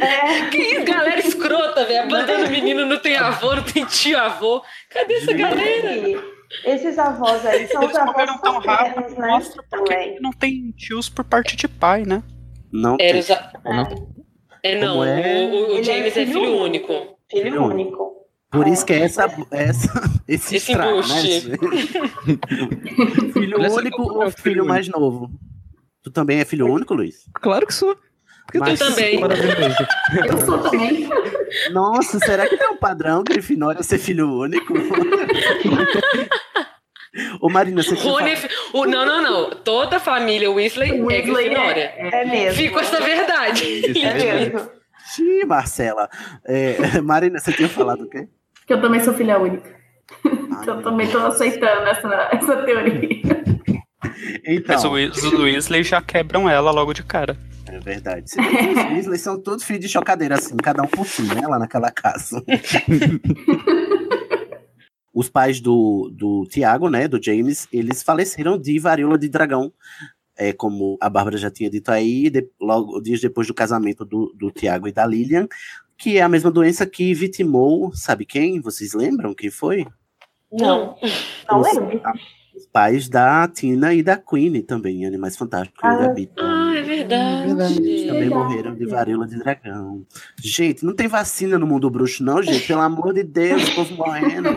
Que 0.50 0.56
isso, 0.58 0.84
galera 0.84 1.20
escrota, 1.20 1.84
velho. 1.86 2.02
Abandona 2.02 2.46
o 2.46 2.50
menino, 2.50 2.84
não 2.84 2.98
tem 2.98 3.16
avô, 3.16 3.54
não 3.54 3.62
tem 3.62 3.84
tio 3.86 4.18
avô. 4.18 4.62
Cadê 4.90 5.14
essa 5.14 5.32
galera? 5.32 6.22
Esses 6.64 6.98
avós 6.98 7.44
aí 7.46 7.66
são 7.68 7.80
os 7.80 7.86
Eles 7.86 7.96
avós 7.96 8.12
morreram 8.14 8.38
tão 8.38 8.58
rápido, 8.60 9.18
né? 9.18 9.26
mostra 9.28 9.62
porque 9.70 10.18
não 10.20 10.30
tem 10.32 10.70
tios 10.72 11.08
por 11.08 11.24
parte 11.24 11.56
de 11.56 11.66
pai, 11.68 12.04
né? 12.04 12.22
Não 12.72 12.96
Era 13.00 13.12
tem. 13.12 13.20
os 13.20 13.30
a- 13.30 13.52
É, 14.62 14.78
não, 14.80 14.92
Como 14.98 15.04
é? 15.04 15.38
o, 15.44 15.48
o- 15.50 15.66
o 15.66 15.70
Ele 15.72 15.80
é 15.80 15.82
James 15.82 16.16
é 16.16 16.26
filho 16.26 16.40
filho 16.40 16.56
único. 16.62 16.92
único. 16.92 17.16
Filho 17.30 17.42
Filho 17.44 17.64
único. 17.64 18.12
Por 18.50 18.68
isso 18.68 18.84
que 18.84 18.92
é 18.92 19.00
essa, 19.00 19.24
essa, 19.50 19.88
esse, 20.28 20.56
Esse 20.56 20.70
estrago, 20.72 20.98
embuste. 20.98 21.48
né? 21.48 21.56
filho 23.32 23.58
único 23.60 24.02
é 24.02 24.04
ou 24.04 24.26
o 24.26 24.30
filho, 24.30 24.42
filho 24.42 24.66
mais 24.66 24.88
novo? 24.88 25.30
Tu 26.02 26.10
também 26.10 26.38
é 26.40 26.44
filho 26.44 26.66
único, 26.70 26.92
Luiz? 26.94 27.24
Claro 27.34 27.66
que 27.66 27.72
sou. 27.74 27.96
Porque 28.44 28.58
Mas- 28.58 28.80
eu 28.80 28.88
também. 28.88 29.20
Eu 30.28 30.38
sou 30.44 30.58
também. 30.58 31.08
Nossa, 31.70 32.18
será 32.18 32.46
que 32.46 32.56
tem 32.56 32.68
um 32.68 32.76
padrão 32.76 33.22
Grifinória 33.22 33.82
ser 33.82 33.98
filho 33.98 34.28
único? 34.28 34.72
Ô 37.40 37.50
Marina, 37.50 37.82
você 37.82 37.94
é 37.94 37.98
o, 38.72 38.86
não, 38.86 39.04
não, 39.04 39.22
não. 39.22 39.50
Toda 39.50 39.96
a 39.96 40.00
família 40.00 40.50
Weasley, 40.50 40.90
é 40.90 41.02
Weasley 41.02 41.48
Grifinória. 41.48 41.92
É 41.96 42.24
mesmo. 42.24 42.56
Fica 42.62 42.80
essa 42.80 43.00
verdade. 43.00 43.82
É 44.02 44.14
mesmo. 44.14 44.70
Xiii, 45.14 45.44
Marcela. 45.44 46.08
É, 46.46 47.00
Marina, 47.02 47.38
você 47.38 47.52
tinha 47.52 47.68
falado 47.68 48.04
o 48.04 48.08
quê? 48.08 48.28
Que 48.66 48.72
eu 48.72 48.80
também 48.80 49.00
sou 49.00 49.12
filha 49.12 49.38
única. 49.38 49.76
Então 50.24 50.76
eu 50.76 50.82
também 50.82 51.08
tô 51.08 51.18
aceitando 51.18 51.86
essa, 51.86 52.28
essa 52.32 52.56
teoria. 52.62 53.20
Então, 54.46 54.74
Mas 54.74 54.84
o 54.84 54.92
os 54.92 55.32
Weasley 55.32 55.82
já 55.82 56.00
quebram 56.00 56.48
ela 56.48 56.70
logo 56.70 56.92
de 56.92 57.02
cara. 57.02 57.36
É 57.72 57.80
verdade. 57.80 58.24
Os 58.26 58.92
Weasley 58.92 59.18
são 59.18 59.40
todos 59.40 59.64
filhos 59.64 59.82
de 59.82 59.88
chocadeira, 59.88 60.34
assim, 60.36 60.56
cada 60.56 60.82
um 60.82 60.86
por 60.86 61.06
si, 61.06 61.22
né? 61.22 61.46
Lá 61.46 61.58
naquela 61.58 61.90
casa. 61.90 62.42
Os 65.14 65.28
pais 65.28 65.60
do, 65.60 66.10
do 66.14 66.46
Tiago, 66.48 66.88
né, 66.88 67.06
do 67.06 67.22
James, 67.22 67.68
eles 67.70 68.02
faleceram 68.02 68.58
de 68.58 68.78
varíola 68.78 69.18
de 69.18 69.28
dragão. 69.28 69.70
É, 70.34 70.54
como 70.54 70.96
a 71.00 71.10
Bárbara 71.10 71.36
já 71.36 71.50
tinha 71.50 71.68
dito 71.68 71.90
aí, 71.90 72.30
de- 72.30 72.48
logo 72.58 72.98
dias 73.02 73.20
depois 73.20 73.46
do 73.46 73.52
casamento 73.52 74.04
do, 74.06 74.32
do 74.34 74.50
Tiago 74.50 74.88
e 74.88 74.92
da 74.92 75.04
Lilian, 75.04 75.46
que 75.98 76.16
é 76.16 76.22
a 76.22 76.28
mesma 76.28 76.50
doença 76.50 76.86
que 76.86 77.12
vitimou, 77.12 77.92
sabe 77.94 78.24
quem? 78.24 78.58
Vocês 78.62 78.94
lembram 78.94 79.34
quem 79.34 79.50
foi? 79.50 79.86
Não, 80.50 80.96
não 81.50 81.60
lembro. 81.60 82.00
Os 82.54 82.66
pais 82.66 83.08
da 83.08 83.48
Tina 83.48 83.94
e 83.94 84.02
da 84.02 84.16
Queen 84.16 84.60
também, 84.62 85.02
em 85.02 85.06
Animais 85.06 85.36
Fantásticos. 85.36 85.80
Ah, 85.82 85.94
e 85.94 85.98
da 85.98 86.08
Beat. 86.12 86.30
Ah, 86.38 86.74
é 86.76 86.82
verdade. 86.82 87.78
Eles 87.78 88.06
também 88.06 88.28
morreram 88.28 88.74
de 88.74 88.86
varíola 88.86 89.26
de 89.26 89.38
dragão. 89.38 90.04
Gente, 90.38 90.84
não 90.84 90.94
tem 90.94 91.08
vacina 91.08 91.58
no 91.58 91.66
mundo 91.66 91.88
bruxo, 91.90 92.22
não, 92.22 92.42
gente. 92.42 92.66
Pelo 92.68 92.80
amor 92.82 93.14
de 93.14 93.22
Deus, 93.22 93.68
o 93.68 93.74
povo 93.74 93.94
morrendo. 93.96 94.48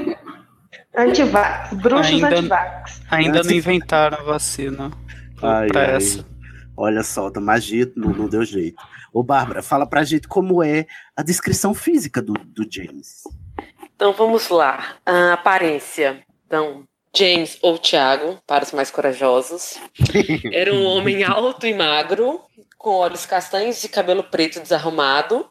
Antivax, 0.97 1.73
bruxos 1.77 2.13
Ainda- 2.23 2.37
antivax. 2.37 3.01
Ainda 3.11 3.43
não 3.43 3.51
inventaram 3.51 4.19
a 4.19 4.23
vacina 4.23 4.91
Ai, 5.41 5.67
pra 5.67 5.81
ai. 5.81 5.95
essa. 5.95 6.25
Olha 6.77 7.03
só, 7.03 7.29
tá 7.29 7.39
magia 7.39 7.89
não, 7.95 8.09
não 8.09 8.27
deu 8.27 8.43
jeito. 8.43 8.81
Ô, 9.13 9.23
Bárbara, 9.23 9.61
fala 9.61 9.85
pra 9.87 10.03
gente 10.03 10.27
como 10.27 10.61
é 10.61 10.85
a 11.15 11.23
descrição 11.23 11.73
física 11.73 12.21
do, 12.21 12.33
do 12.33 12.65
James. 12.69 13.23
Então 13.95 14.11
vamos 14.13 14.49
lá. 14.49 14.95
A 15.05 15.33
aparência. 15.33 16.21
Então, 16.45 16.83
James 17.15 17.57
ou 17.61 17.77
Tiago, 17.77 18.39
para 18.45 18.63
os 18.63 18.71
mais 18.71 18.91
corajosos, 18.91 19.75
era 20.51 20.73
um 20.73 20.83
homem 20.85 21.23
alto 21.23 21.65
e 21.65 21.73
magro, 21.73 22.41
com 22.77 22.91
olhos 22.91 23.25
castanhos 23.25 23.83
e 23.83 23.89
cabelo 23.89 24.23
preto 24.23 24.59
desarrumado. 24.59 25.47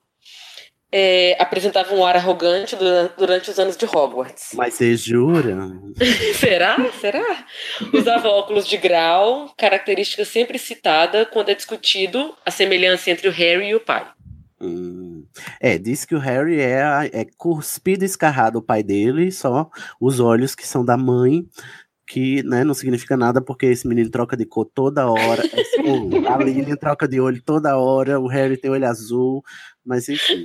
É, 0.96 1.36
apresentava 1.40 1.92
um 1.92 2.06
ar 2.06 2.14
arrogante 2.14 2.76
dura- 2.76 3.12
durante 3.18 3.50
os 3.50 3.58
anos 3.58 3.76
de 3.76 3.84
Hogwarts. 3.84 4.50
Mas 4.54 4.74
você 4.74 4.94
jura? 4.96 5.56
Será? 6.38 6.76
Será? 7.00 7.44
Usava 7.92 8.28
óculos 8.28 8.64
de 8.64 8.76
grau, 8.76 9.52
característica 9.58 10.24
sempre 10.24 10.56
citada 10.56 11.26
quando 11.26 11.48
é 11.48 11.54
discutido 11.56 12.32
a 12.46 12.50
semelhança 12.52 13.10
entre 13.10 13.26
o 13.26 13.32
Harry 13.32 13.70
e 13.70 13.74
o 13.74 13.80
pai. 13.80 14.06
Hum. 14.64 15.24
É, 15.60 15.76
diz 15.78 16.04
que 16.04 16.14
o 16.14 16.18
Harry 16.18 16.60
é, 16.60 16.82
é 17.12 17.26
cuspido 17.36 18.04
e 18.04 18.06
escarrado 18.06 18.58
o 18.58 18.62
pai 18.62 18.82
dele, 18.82 19.30
só 19.32 19.68
os 20.00 20.20
olhos 20.20 20.54
que 20.54 20.66
são 20.66 20.84
da 20.84 20.96
mãe, 20.96 21.46
que 22.06 22.42
né, 22.42 22.64
não 22.64 22.74
significa 22.74 23.16
nada 23.16 23.40
porque 23.40 23.66
esse 23.66 23.86
menino 23.88 24.10
troca 24.10 24.36
de 24.36 24.44
cor 24.44 24.66
toda 24.74 25.06
hora. 25.08 25.42
Esse- 25.46 25.80
o- 25.82 26.26
a 26.28 26.36
Lilian 26.38 26.76
troca 26.76 27.08
de 27.08 27.20
olho 27.20 27.42
toda 27.42 27.76
hora, 27.78 28.20
o 28.20 28.26
Harry 28.26 28.56
tem 28.56 28.70
olho 28.70 28.86
azul, 28.86 29.42
mas 29.84 30.08
enfim. 30.08 30.44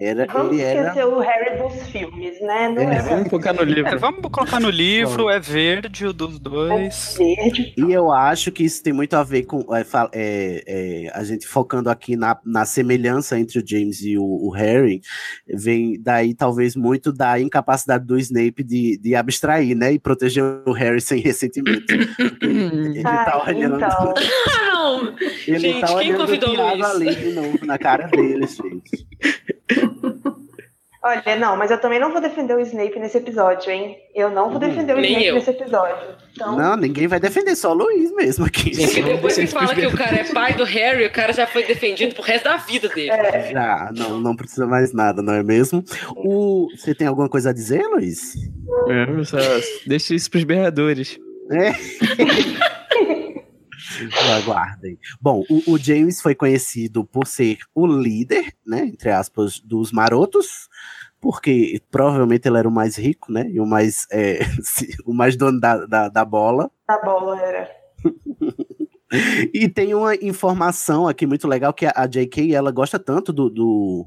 Era, 0.00 0.26
Vamos 0.32 0.52
ele 0.54 0.62
era. 0.62 0.80
esquecer 0.88 1.04
o 1.06 1.18
Harry 1.18 1.58
dos 1.58 1.82
filmes, 1.90 2.40
né? 2.40 2.70
Não 2.70 2.82
É, 2.90 2.96
é, 2.96 3.02
Vamos 3.02 3.28
colocar 3.28 3.52
no 3.52 3.60
É, 3.60 3.64
livro. 3.66 3.98
vamos 3.98 4.20
colocar 4.30 4.58
no 4.58 4.70
livro, 4.70 5.28
é 5.28 5.38
verde 5.38 6.06
o 6.06 6.12
dos 6.14 6.38
dois. 6.38 7.16
verde. 7.18 7.74
E 7.76 7.92
eu 7.92 8.10
acho 8.10 8.50
que 8.50 8.64
isso 8.64 8.82
tem 8.82 8.94
muito 8.94 9.12
a 9.14 9.22
ver 9.22 9.42
com 9.42 9.58
é, 9.76 9.84
é, 10.14 10.64
é, 11.04 11.10
a 11.12 11.22
gente 11.22 11.46
focando 11.46 11.90
aqui 11.90 12.16
na, 12.16 12.38
na 12.46 12.64
semelhança 12.64 13.38
entre 13.38 13.58
o 13.58 13.62
James 13.66 14.00
e 14.02 14.16
o, 14.16 14.22
o 14.24 14.50
Harry, 14.52 15.02
vem 15.46 16.00
daí 16.00 16.32
talvez 16.32 16.74
muito 16.74 17.12
da 17.12 17.38
incapacidade 17.38 18.06
do 18.06 18.18
Snape 18.18 18.64
de, 18.64 18.96
de 18.98 19.14
abstrair, 19.14 19.76
né? 19.76 19.92
E 19.92 19.98
proteger 19.98 20.42
o 20.66 20.72
Harry 20.72 21.02
sem 21.02 21.20
ressentimento. 21.20 21.92
ele 22.40 23.02
tá 23.02 23.44
olhando. 23.46 23.76
então. 23.76 24.14
Não! 24.70 25.14
Ele 25.46 25.58
Gente, 25.58 25.80
tá 25.82 25.86
quem 25.88 25.96
olhando 25.96 26.14
o 26.14 26.26
convidou 26.26 26.54
Thiago 26.54 26.74
Luiz? 26.76 26.90
ali 27.10 27.14
de 27.16 27.32
novo, 27.32 27.66
na 27.66 27.78
cara 27.78 28.06
dele, 28.08 28.46
gente. 28.46 29.06
Olha, 31.02 31.22
não, 31.38 31.56
mas 31.56 31.70
eu 31.70 31.78
também 31.78 31.98
não 31.98 32.12
vou 32.12 32.20
defender 32.20 32.54
o 32.54 32.60
Snape 32.60 32.98
nesse 32.98 33.16
episódio, 33.16 33.70
hein? 33.70 33.96
Eu 34.14 34.28
não 34.28 34.50
vou 34.50 34.58
defender 34.58 34.92
o 34.92 35.00
Nem 35.00 35.12
Snape 35.12 35.26
eu. 35.28 35.34
nesse 35.36 35.50
episódio. 35.50 36.14
Então, 36.32 36.56
Não, 36.56 36.76
ninguém 36.76 37.06
vai 37.06 37.18
defender, 37.18 37.56
só 37.56 37.70
o 37.70 37.74
Luiz 37.74 38.14
mesmo 38.14 38.44
aqui. 38.44 38.70
Porque 38.76 39.02
depois 39.02 39.34
que 39.34 39.46
fala 39.46 39.74
que 39.74 39.86
o 39.86 39.96
cara 39.96 40.16
é 40.16 40.24
pai 40.24 40.52
do 40.52 40.64
Harry, 40.64 41.06
o 41.06 41.10
cara 41.12 41.32
já 41.32 41.46
foi 41.46 41.64
defendido 41.64 42.14
pro 42.14 42.22
resto 42.22 42.44
da 42.44 42.58
vida 42.58 42.88
dele. 42.88 43.12
Já, 43.50 43.90
não, 43.96 44.20
não 44.20 44.36
precisa 44.36 44.66
mais 44.66 44.92
nada, 44.92 45.22
não 45.22 45.32
é 45.32 45.42
mesmo? 45.42 45.82
O, 46.16 46.68
você 46.76 46.94
tem 46.94 47.06
alguma 47.06 47.30
coisa 47.30 47.48
a 47.48 47.52
dizer, 47.54 47.82
Luiz? 47.86 48.34
É, 48.88 49.24
só 49.24 49.38
deixa 49.86 50.14
isso 50.14 50.30
pros 50.30 50.44
berradores. 50.44 51.18
É. 51.50 51.72
Aguardem. 54.38 54.98
Bom, 55.20 55.44
o, 55.48 55.72
o 55.74 55.78
James 55.78 56.20
foi 56.20 56.34
conhecido 56.34 57.04
por 57.04 57.26
ser 57.26 57.58
o 57.74 57.86
líder, 57.86 58.52
né, 58.66 58.84
entre 58.86 59.10
aspas, 59.10 59.60
dos 59.60 59.92
marotos, 59.92 60.68
porque 61.20 61.80
provavelmente 61.90 62.46
ele 62.48 62.58
era 62.58 62.68
o 62.68 62.72
mais 62.72 62.96
rico, 62.96 63.30
né, 63.32 63.48
e 63.50 63.60
o 63.60 63.66
mais, 63.66 64.06
é, 64.10 64.40
o 65.04 65.12
mais 65.12 65.36
dono 65.36 65.60
da, 65.60 65.84
da, 65.86 66.08
da 66.08 66.24
bola. 66.24 66.70
a 66.88 66.98
bola 66.98 67.40
era. 67.40 67.70
E 69.52 69.68
tem 69.68 69.92
uma 69.92 70.14
informação 70.14 71.08
aqui 71.08 71.26
muito 71.26 71.48
legal 71.48 71.72
que 71.74 71.84
a, 71.84 71.92
a 71.96 72.06
J.K. 72.06 72.54
ela 72.54 72.70
gosta 72.70 72.96
tanto 72.96 73.32
do, 73.32 73.50
do- 73.50 74.06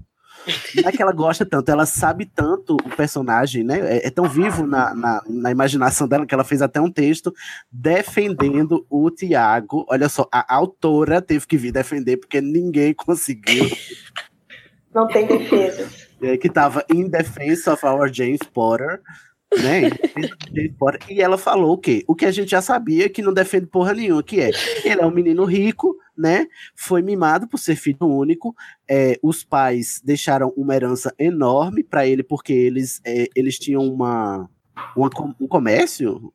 Não 0.75 0.89
é 0.89 0.91
que 0.91 1.01
ela 1.01 1.11
gosta 1.11 1.45
tanto, 1.45 1.69
ela 1.69 1.85
sabe 1.85 2.25
tanto 2.25 2.75
o 2.75 2.95
personagem, 2.95 3.63
né? 3.63 3.79
É, 3.97 4.07
é 4.07 4.09
tão 4.09 4.27
vivo 4.27 4.65
na, 4.65 4.93
na, 4.93 5.21
na 5.27 5.51
imaginação 5.51 6.07
dela 6.07 6.25
que 6.25 6.33
ela 6.33 6.43
fez 6.43 6.61
até 6.61 6.81
um 6.81 6.91
texto 6.91 7.33
defendendo 7.71 8.85
o 8.89 9.09
Tiago. 9.09 9.85
Olha 9.89 10.09
só, 10.09 10.27
a 10.31 10.53
autora 10.55 11.21
teve 11.21 11.47
que 11.47 11.57
vir 11.57 11.71
defender 11.71 12.17
porque 12.17 12.41
ninguém 12.41 12.93
conseguiu. 12.95 13.69
Não 14.93 15.07
tem 15.07 15.25
defesa. 15.25 15.89
É, 16.21 16.37
que 16.37 16.47
estava 16.47 16.85
in 16.93 17.09
defense 17.09 17.69
of 17.69 17.85
our 17.85 18.11
James 18.11 18.39
Potter, 18.53 19.01
né? 19.61 19.89
E 21.09 21.21
ela 21.21 21.37
falou 21.37 21.73
o 21.73 21.77
quê? 21.77 22.03
O 22.07 22.15
que 22.15 22.25
a 22.25 22.31
gente 22.31 22.51
já 22.51 22.61
sabia 22.61 23.09
que 23.09 23.21
não 23.21 23.33
defende 23.33 23.67
porra 23.67 23.93
nenhuma, 23.93 24.23
que 24.23 24.39
é 24.39 24.51
ele 24.83 25.01
é 25.01 25.05
um 25.05 25.11
menino 25.11 25.45
rico, 25.45 25.95
né? 26.17 26.47
Foi 26.75 27.01
mimado 27.01 27.47
por 27.47 27.57
ser 27.57 27.75
filho 27.75 27.97
único. 28.01 28.55
É, 28.89 29.17
os 29.21 29.43
pais 29.43 30.01
deixaram 30.03 30.53
uma 30.55 30.75
herança 30.75 31.13
enorme 31.17 31.83
para 31.83 32.05
ele 32.07 32.23
porque 32.23 32.53
eles, 32.53 33.01
é, 33.05 33.27
eles 33.35 33.57
tinham 33.57 33.83
uma, 33.83 34.49
uma 34.95 35.09
um 35.39 35.47
comércio. 35.47 36.33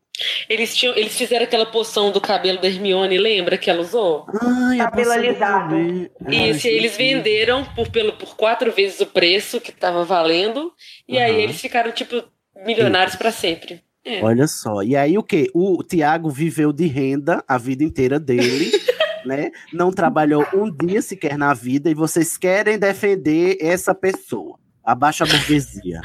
Eles, 0.48 0.76
tinham, 0.76 0.96
eles 0.96 1.16
fizeram 1.16 1.44
aquela 1.44 1.66
poção 1.66 2.10
do 2.10 2.20
cabelo 2.20 2.60
da 2.60 2.66
Hermione, 2.66 3.18
lembra 3.18 3.56
que 3.56 3.70
ela 3.70 3.80
usou? 3.80 4.26
Ai, 4.42 4.78
Cabelo 4.78 5.12
alisado. 5.12 5.76
Ai, 5.76 6.50
Isso, 6.50 6.66
e 6.66 6.70
eles 6.70 6.96
venderam 6.96 7.64
por, 7.64 7.88
pelo, 7.88 8.12
por 8.14 8.36
quatro 8.36 8.72
vezes 8.72 9.00
o 9.00 9.06
preço 9.06 9.60
que 9.60 9.70
tava 9.70 10.04
valendo. 10.04 10.72
E 11.06 11.18
aí 11.18 11.40
eles 11.40 11.60
ficaram, 11.60 11.92
tipo, 11.92 12.24
milionários 12.64 13.16
pra 13.16 13.30
sempre. 13.30 13.82
É. 14.04 14.22
Olha 14.22 14.46
só. 14.46 14.82
E 14.82 14.96
aí 14.96 15.18
o 15.18 15.22
que? 15.22 15.50
O 15.52 15.82
Tiago 15.82 16.30
viveu 16.30 16.72
de 16.72 16.86
renda 16.86 17.44
a 17.46 17.58
vida 17.58 17.84
inteira 17.84 18.18
dele, 18.18 18.70
né? 19.26 19.50
Não 19.72 19.90
trabalhou 19.90 20.46
um 20.54 20.70
dia 20.70 21.02
sequer 21.02 21.36
na 21.36 21.52
vida 21.52 21.90
e 21.90 21.94
vocês 21.94 22.36
querem 22.36 22.78
defender 22.78 23.58
essa 23.60 23.94
pessoa. 23.94 24.58
A 24.82 24.94
burguesia. 24.94 26.00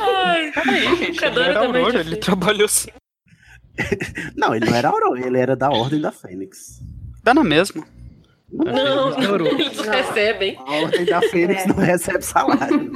Ai, 0.00 0.50
Peraí, 0.52 0.96
gente, 0.96 1.22
era 1.22 1.60
também 1.60 1.82
Aurora, 1.82 2.00
ele 2.00 2.16
trabalhou 2.16 2.66
sim. 2.66 2.88
Não, 4.34 4.54
ele 4.54 4.64
não 4.64 4.74
era 4.74 4.88
Aurora, 4.88 5.26
ele 5.26 5.38
era 5.38 5.54
da 5.54 5.68
Ordem 5.68 6.00
da 6.00 6.10
Fênix. 6.10 6.80
Dá 7.22 7.34
na 7.34 7.44
mesma. 7.44 7.86
Não, 8.52 9.10
eles 9.46 9.78
recebem. 9.80 10.56
A 10.58 10.72
Ordem 10.82 11.04
da 11.04 11.20
Fênix 11.22 11.62
É. 11.64 11.68
não 11.68 11.74
recebe 11.76 12.24
salário. 12.24 12.90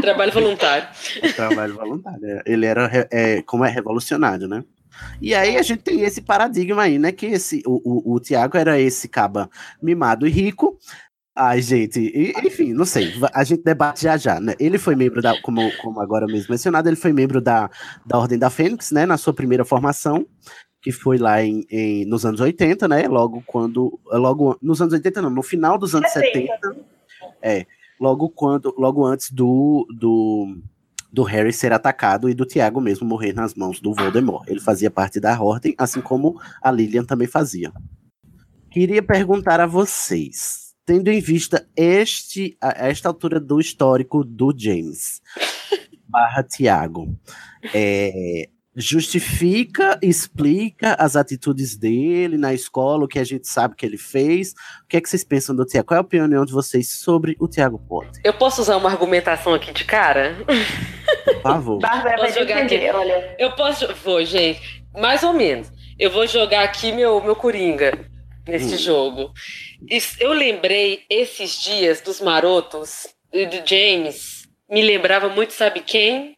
Trabalho 0.00 0.32
voluntário. 0.32 0.88
Trabalho 1.34 1.74
voluntário. 1.74 2.24
é. 2.24 2.42
Ele 2.46 2.66
era, 2.66 3.06
é, 3.10 3.42
como 3.42 3.64
é, 3.64 3.70
revolucionário, 3.70 4.48
né? 4.48 4.64
E 5.20 5.34
aí 5.34 5.56
a 5.56 5.62
gente 5.62 5.82
tem 5.82 6.02
esse 6.02 6.20
paradigma 6.20 6.82
aí, 6.82 6.98
né? 6.98 7.12
Que 7.12 7.26
esse, 7.26 7.62
o, 7.66 8.12
o, 8.12 8.14
o 8.14 8.20
Tiago 8.20 8.56
era 8.56 8.78
esse 8.78 9.08
caba 9.08 9.48
mimado 9.82 10.26
e 10.26 10.30
rico. 10.30 10.78
Ai, 11.34 11.62
gente, 11.62 11.98
e- 11.98 12.32
enfim, 12.46 12.74
não 12.74 12.84
sei. 12.84 13.10
A 13.32 13.42
gente 13.42 13.62
debate 13.62 14.02
já 14.02 14.18
já, 14.18 14.38
né? 14.38 14.54
Ele 14.60 14.76
foi 14.76 14.94
membro 14.94 15.22
da, 15.22 15.40
como, 15.40 15.62
como 15.78 15.98
agora 16.00 16.26
mesmo 16.26 16.48
mencionado, 16.50 16.88
ele 16.88 16.96
foi 16.96 17.10
membro 17.12 17.40
da, 17.40 17.70
da 18.04 18.18
Ordem 18.18 18.38
da 18.38 18.50
Fênix, 18.50 18.90
né? 18.90 19.06
Na 19.06 19.16
sua 19.16 19.32
primeira 19.32 19.64
formação, 19.64 20.26
que 20.82 20.90
foi 20.92 21.16
lá 21.16 21.42
em, 21.42 21.64
em- 21.70 22.04
nos 22.04 22.26
anos 22.26 22.40
80, 22.40 22.88
né? 22.88 23.06
Logo 23.08 23.42
quando. 23.46 23.98
Logo, 24.06 24.58
nos 24.60 24.82
anos 24.82 24.92
80, 24.92 25.22
não, 25.22 25.30
no 25.30 25.42
final 25.42 25.78
dos 25.78 25.94
anos 25.94 26.10
70. 26.10 26.76
É, 27.40 27.64
logo 28.00 28.28
quando, 28.28 28.74
logo 28.76 29.06
antes 29.06 29.30
do, 29.30 29.86
do, 29.96 30.58
do 31.12 31.22
Harry 31.22 31.52
ser 31.52 31.72
atacado 31.72 32.28
e 32.28 32.34
do 32.34 32.44
Tiago 32.44 32.80
mesmo 32.80 33.06
morrer 33.06 33.32
nas 33.32 33.54
mãos 33.54 33.80
do 33.80 33.94
Voldemort. 33.94 34.48
Ele 34.48 34.60
fazia 34.60 34.90
parte 34.90 35.20
da 35.20 35.40
ordem, 35.40 35.74
assim 35.78 36.00
como 36.00 36.40
a 36.60 36.70
Lilian 36.70 37.04
também 37.04 37.28
fazia. 37.28 37.72
Queria 38.70 39.02
perguntar 39.02 39.60
a 39.60 39.66
vocês, 39.66 40.72
tendo 40.84 41.08
em 41.10 41.20
vista 41.20 41.64
este, 41.76 42.56
a- 42.60 42.88
esta 42.88 43.08
altura 43.08 43.38
do 43.38 43.60
histórico 43.60 44.24
do 44.24 44.52
James 44.56 45.20
barra 46.08 46.42
Tiago, 46.42 47.16
é, 47.72 48.48
justifica, 48.74 49.98
explica 50.02 50.94
as 50.98 51.16
atitudes 51.16 51.76
dele 51.76 52.36
na 52.38 52.54
escola, 52.54 53.04
o 53.04 53.08
que 53.08 53.18
a 53.18 53.24
gente 53.24 53.46
sabe 53.48 53.74
que 53.76 53.84
ele 53.84 53.98
fez. 53.98 54.52
O 54.84 54.88
que 54.88 54.96
é 54.96 55.00
que 55.00 55.08
vocês 55.08 55.24
pensam 55.24 55.54
do 55.54 55.64
Tiago? 55.64 55.88
Qual 55.88 55.96
é 55.96 55.98
a 55.98 56.02
opinião 56.02 56.44
de 56.44 56.52
vocês 56.52 56.90
sobre 56.92 57.36
o 57.38 57.46
Tiago 57.48 57.78
Potter? 57.78 58.20
Eu 58.24 58.32
posso 58.32 58.62
usar 58.62 58.76
uma 58.76 58.90
argumentação 58.90 59.54
aqui 59.54 59.72
de 59.72 59.84
cara? 59.84 60.36
Por 61.24 61.42
favor. 61.42 61.78
Bárbara 61.78 62.16
vai 62.18 62.32
jogar 62.32 62.62
aqui? 62.62 62.78
olha. 62.90 63.36
Eu 63.38 63.52
posso. 63.52 63.92
Vou, 64.04 64.24
gente. 64.24 64.82
Mais 64.94 65.22
ou 65.22 65.32
menos. 65.32 65.70
Eu 65.98 66.10
vou 66.10 66.26
jogar 66.26 66.64
aqui 66.64 66.92
meu, 66.92 67.22
meu 67.22 67.36
Coringa 67.36 68.10
nesse 68.46 68.74
Hum. 68.74 68.78
jogo. 68.78 69.32
Eu 70.18 70.32
lembrei 70.32 71.02
esses 71.08 71.60
dias 71.62 72.00
dos 72.00 72.20
marotos 72.20 73.06
e 73.32 73.46
do 73.46 73.66
James. 73.66 74.48
Me 74.70 74.82
lembrava 74.82 75.28
muito, 75.28 75.52
sabe 75.52 75.80
quem? 75.80 76.36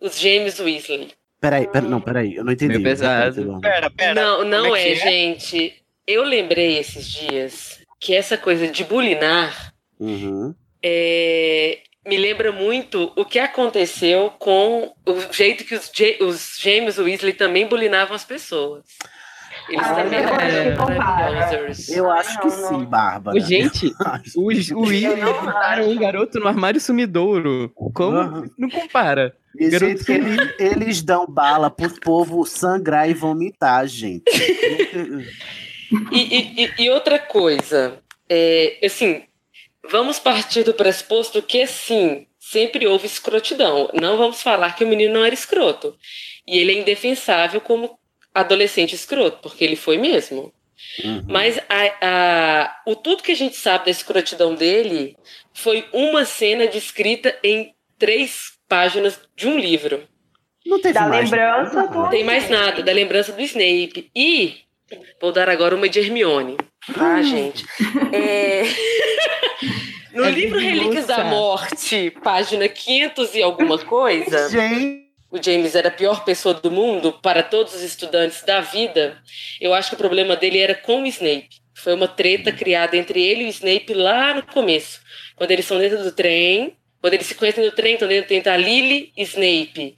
Os 0.00 0.18
James 0.18 0.58
Weasley. 0.58 1.12
Peraí, 1.40 1.68
peraí, 1.68 1.88
não, 1.88 2.00
peraí, 2.00 2.36
eu 2.36 2.44
não 2.44 2.52
entendi. 2.52 2.72
Meio 2.72 2.82
pesado. 2.84 3.60
Pera, 3.60 3.90
pera. 3.90 4.14
Não, 4.14 4.44
não 4.44 4.64
como 4.64 4.76
é, 4.76 4.82
que 4.82 4.94
gente. 4.96 5.74
Eu 6.06 6.22
lembrei 6.24 6.78
esses 6.78 7.06
dias 7.06 7.80
que 8.00 8.14
essa 8.14 8.36
coisa 8.38 8.68
de 8.68 8.84
bulinar 8.84 9.74
Uhum. 9.98 10.54
é, 10.82 11.78
me 12.06 12.16
lembra 12.16 12.52
muito 12.52 13.12
o 13.16 13.24
que 13.24 13.38
aconteceu 13.38 14.30
com 14.38 14.92
o 15.04 15.32
jeito 15.32 15.64
que 15.64 15.74
os, 15.74 15.90
os 16.20 16.58
James 16.60 16.98
Weasley 16.98 17.32
também 17.32 17.66
bulinavam 17.66 18.14
as 18.14 18.24
pessoas. 18.24 18.84
Eles 19.68 19.84
Ah, 19.86 19.94
também 19.94 20.20
eu 20.20 20.28
que. 21.84 21.92
Eu 21.92 22.10
acho 22.10 22.40
que 22.40 22.46
Não, 22.46 22.56
não. 22.56 22.68
sim, 22.68 22.84
Bárbara. 22.84 23.40
Gente, 23.40 23.92
os, 24.36 24.70
o 24.70 24.84
não 25.16 25.32
botaram 25.44 25.88
um 25.88 25.96
garoto 25.96 26.38
no 26.38 26.46
armário 26.48 26.80
sumidouro. 26.80 27.70
Como? 27.74 28.16
Aham. 28.16 28.50
Não 28.56 28.68
compara. 28.70 29.34
Garoto 29.58 29.86
gente, 29.86 30.12
eles, 30.12 30.54
eles 30.58 31.02
dão 31.02 31.26
bala 31.26 31.70
pro 31.70 31.90
povo 32.00 32.44
sangrar 32.46 33.08
e 33.08 33.14
vomitar, 33.14 33.86
gente. 33.88 34.22
E, 36.12 36.16
e- 36.20 36.64
e- 36.64 36.84
e 36.84 36.90
outra 36.90 37.18
coisa, 37.18 37.98
é, 38.28 38.78
assim, 38.84 39.22
vamos 39.90 40.18
partir 40.18 40.62
do 40.64 40.74
pressuposto 40.74 41.40
que, 41.42 41.66
sim, 41.66 42.26
sempre 42.38 42.86
houve 42.86 43.06
escrotidão. 43.06 43.90
Não 43.94 44.16
vamos 44.16 44.42
falar 44.42 44.74
que 44.76 44.84
o 44.84 44.88
menino 44.88 45.14
não 45.14 45.24
era 45.24 45.34
escroto. 45.34 45.94
E 46.46 46.58
ele 46.58 46.72
é 46.72 46.80
indefensável 46.80 47.60
como 47.60 47.98
adolescente 48.40 48.94
escroto, 48.94 49.38
porque 49.42 49.64
ele 49.64 49.76
foi 49.76 49.98
mesmo. 49.98 50.52
Uhum. 51.02 51.24
Mas 51.28 51.58
a- 51.68 51.94
a- 52.02 52.82
o 52.86 52.94
tudo 52.94 53.22
que 53.22 53.32
a 53.32 53.36
gente 53.36 53.56
sabe 53.56 53.86
da 53.86 53.90
escrotidão 53.90 54.54
dele 54.54 55.16
foi 55.54 55.86
uma 55.92 56.24
cena 56.24 56.66
descrita 56.66 57.36
em 57.42 57.72
três 57.98 58.52
páginas 58.68 59.18
de 59.34 59.48
um 59.48 59.58
livro. 59.58 60.02
Não 60.66 60.80
teve 60.80 60.94
Da 60.94 61.08
mais. 61.08 61.30
lembrança 61.30 61.74
nada. 61.82 61.94
Não 61.94 62.10
tem 62.10 62.24
mais 62.24 62.48
nada 62.50 62.82
da 62.82 62.92
lembrança 62.92 63.32
do 63.32 63.40
Snape. 63.40 64.10
E 64.14 64.56
vou 65.20 65.32
dar 65.32 65.48
agora 65.48 65.74
uma 65.74 65.88
de 65.88 65.98
Hermione. 66.00 66.56
Tá, 66.94 67.22
gente? 67.22 67.64
É... 68.12 68.62
No 70.12 70.24
É 70.24 70.30
livro. 70.30 70.58
Relíquias 70.58 71.06
da 71.06 71.24
Morte, 71.24 72.10
página 72.22 72.66
500 72.68 73.34
e 73.34 73.42
alguma 73.42 73.76
coisa, 73.78 74.48
Gente, 74.48 75.05
o 75.36 75.42
James 75.42 75.74
era 75.74 75.88
a 75.88 75.92
pior 75.92 76.24
pessoa 76.24 76.54
do 76.54 76.70
mundo 76.70 77.12
para 77.22 77.42
todos 77.42 77.74
os 77.74 77.82
estudantes 77.82 78.42
da 78.42 78.60
vida. 78.60 79.22
Eu 79.60 79.74
acho 79.74 79.90
que 79.90 79.94
o 79.94 79.98
problema 79.98 80.36
dele 80.36 80.58
era 80.58 80.74
com 80.74 81.02
o 81.02 81.06
Snape. 81.06 81.48
Foi 81.74 81.94
uma 81.94 82.08
treta 82.08 82.50
criada 82.52 82.96
entre 82.96 83.22
ele 83.22 83.44
e 83.44 83.46
o 83.46 83.50
Snape 83.50 83.92
lá 83.94 84.34
no 84.34 84.42
começo. 84.42 85.00
Quando 85.36 85.50
eles 85.50 85.64
estão 85.64 85.78
dentro 85.78 86.02
do 86.02 86.12
trem, 86.12 86.76
quando 87.00 87.14
eles 87.14 87.26
se 87.26 87.34
conhecem 87.34 87.64
no 87.64 87.70
trem, 87.72 87.92
estão 87.94 88.08
dentro 88.08 88.24
do 88.24 88.28
trem, 88.28 88.42
tá 88.42 88.56
Lily, 88.56 89.12
Snape, 89.16 89.94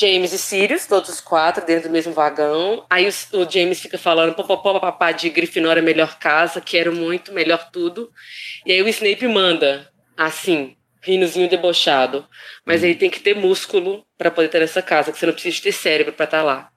James 0.00 0.32
e 0.32 0.38
Sirius, 0.38 0.86
todos 0.86 1.10
os 1.10 1.20
quatro 1.20 1.66
dentro 1.66 1.88
do 1.88 1.92
mesmo 1.92 2.12
vagão. 2.12 2.86
Aí 2.88 3.06
os- 3.06 3.28
o, 3.32 3.50
James 3.50 3.80
fica 3.80 3.98
falando 3.98 4.34
popopó, 4.34 4.78
papá 4.78 5.10
de 5.10 5.28
Grifinória 5.28 5.82
melhor 5.82 6.18
casa, 6.18 6.60
quero 6.60 6.94
muito, 6.94 7.32
melhor 7.32 7.68
tudo. 7.72 8.10
E 8.64 8.72
aí 8.72 8.80
o 8.80 8.88
Snape 8.88 9.26
manda, 9.26 9.90
assim, 10.16 10.76
rinozinho 11.12 11.48
debochado. 11.48 12.26
Mas 12.64 12.84
aí 12.84 12.94
tem 12.94 13.10
que 13.10 13.20
ter 13.20 13.34
músculo 13.34 14.04
para 14.16 14.30
poder 14.30 14.48
ter 14.48 14.62
essa 14.62 14.82
casa, 14.82 15.12
que 15.12 15.18
você 15.18 15.26
não 15.26 15.32
precisa 15.32 15.62
ter 15.62 15.72
cérebro 15.72 16.12
para 16.12 16.24
estar 16.24 16.42
lá. 16.42 16.70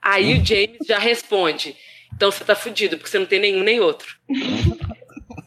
Aí 0.00 0.34
o 0.34 0.44
James 0.44 0.78
já 0.86 0.98
responde, 0.98 1.76
então 2.14 2.30
você 2.30 2.44
tá 2.44 2.54
fudido, 2.54 2.96
porque 2.96 3.10
você 3.10 3.18
não 3.18 3.26
tem 3.26 3.40
nenhum 3.40 3.62
nem 3.62 3.80
outro. 3.80 4.16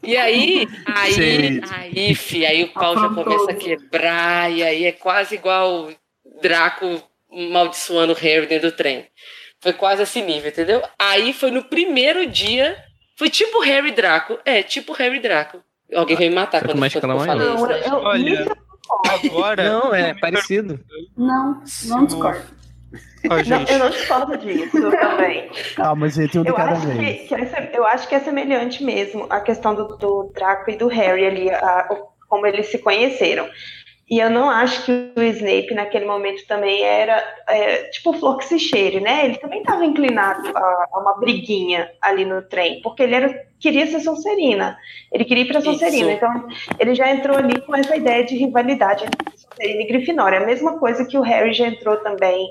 E 0.03 0.17
aí, 0.17 0.67
aí, 0.87 1.13
Gente. 1.13 1.69
aí, 1.71 2.15
fi, 2.15 2.43
aí 2.43 2.63
o 2.63 2.69
pau 2.69 2.97
já 2.97 3.07
começa 3.09 3.51
a 3.51 3.53
quebrar, 3.53 4.51
e 4.51 4.63
aí 4.63 4.85
é 4.85 4.91
quase 4.91 5.35
igual 5.35 5.91
Draco 6.41 7.03
maldiçoando 7.29 8.13
o 8.13 8.15
Harry 8.15 8.47
dentro 8.47 8.71
do 8.71 8.75
trem. 8.75 9.05
Foi 9.59 9.73
quase 9.73 10.01
esse 10.01 10.19
nível, 10.21 10.49
entendeu? 10.49 10.81
Aí 10.97 11.33
foi 11.33 11.51
no 11.51 11.63
primeiro 11.63 12.25
dia, 12.25 12.83
foi 13.15 13.29
tipo 13.29 13.59
Harry 13.61 13.91
Draco. 13.91 14.39
É, 14.43 14.63
tipo 14.63 14.91
Harry 14.93 15.19
Draco. 15.19 15.63
Alguém 15.95 16.15
vai 16.17 16.29
me 16.29 16.35
matar 16.35 16.59
Só 16.61 16.65
quando 16.67 16.71
com 16.73 16.77
uma 16.77 16.87
eu 16.87 16.91
falar 16.91 17.15
isso. 17.15 17.67
né? 17.67 17.81
Eu, 17.87 17.93
Olha, 17.97 18.57
agora. 19.25 19.69
Não, 19.69 19.93
é 19.95 20.13
parecido. 20.13 20.79
Não, 21.17 21.61
não 21.85 22.05
discordo. 22.05 22.41
Ó, 23.29 23.35
não, 23.47 23.63
eu 23.67 23.79
não 23.79 23.89
discordo 23.89 24.37
disso 24.37 24.91
também. 24.91 25.49
calma, 25.75 26.09
gente, 26.09 26.37
um 26.39 26.43
de 26.43 26.49
Eu 26.49 26.55
cada 26.55 26.71
acho, 26.73 26.87
que, 26.87 26.97
vez. 26.97 27.27
que 27.27 27.35
é, 27.35 27.69
eu 27.73 27.85
acho 27.85 28.07
que 28.07 28.15
é 28.15 28.19
semelhante 28.19 28.83
mesmo 28.83 29.27
a 29.29 29.39
questão 29.39 29.75
do, 29.75 29.95
do 29.97 30.31
Draco 30.33 30.71
e 30.71 30.75
do 30.75 30.87
Harry 30.87 31.25
ali, 31.25 31.49
a- 31.51 31.87
o- 31.91 32.11
como 32.27 32.45
eles 32.47 32.67
se 32.71 32.77
conheceram. 32.79 33.47
E 34.11 34.19
eu 34.19 34.29
não 34.29 34.49
acho 34.49 34.83
que 34.83 34.91
o 35.15 35.23
Snape 35.23 35.73
naquele 35.73 36.03
momento 36.03 36.45
também 36.45 36.83
era 36.83 37.23
é, 37.47 37.83
tipo 37.83 38.11
flor 38.11 38.39
que 38.39 38.45
se 38.45 38.59
cheire, 38.59 38.99
né? 38.99 39.23
Ele 39.23 39.37
também 39.37 39.61
estava 39.61 39.85
inclinado 39.85 40.49
a, 40.53 40.87
a 40.91 40.99
uma 40.99 41.17
briguinha 41.17 41.89
ali 42.01 42.25
no 42.25 42.41
trem, 42.41 42.81
porque 42.81 43.03
ele 43.03 43.15
era, 43.15 43.45
queria 43.57 43.87
ser 43.87 44.01
Sonserina. 44.01 44.77
Ele 45.13 45.23
queria 45.23 45.45
ir 45.45 45.47
para 45.47 45.61
Sonserina. 45.61 46.11
Isso. 46.11 46.17
Então 46.17 46.47
ele 46.77 46.93
já 46.93 47.09
entrou 47.09 47.37
ali 47.37 47.61
com 47.61 47.73
essa 47.73 47.95
ideia 47.95 48.25
de 48.25 48.35
rivalidade 48.35 49.05
entre 49.05 49.37
Sonserina 49.37 49.81
e 49.81 49.87
Grifinória. 49.87 50.39
A 50.41 50.45
mesma 50.45 50.77
coisa 50.77 51.05
que 51.05 51.17
o 51.17 51.21
Harry 51.21 51.53
já 51.53 51.67
entrou 51.67 51.95
também 51.95 52.49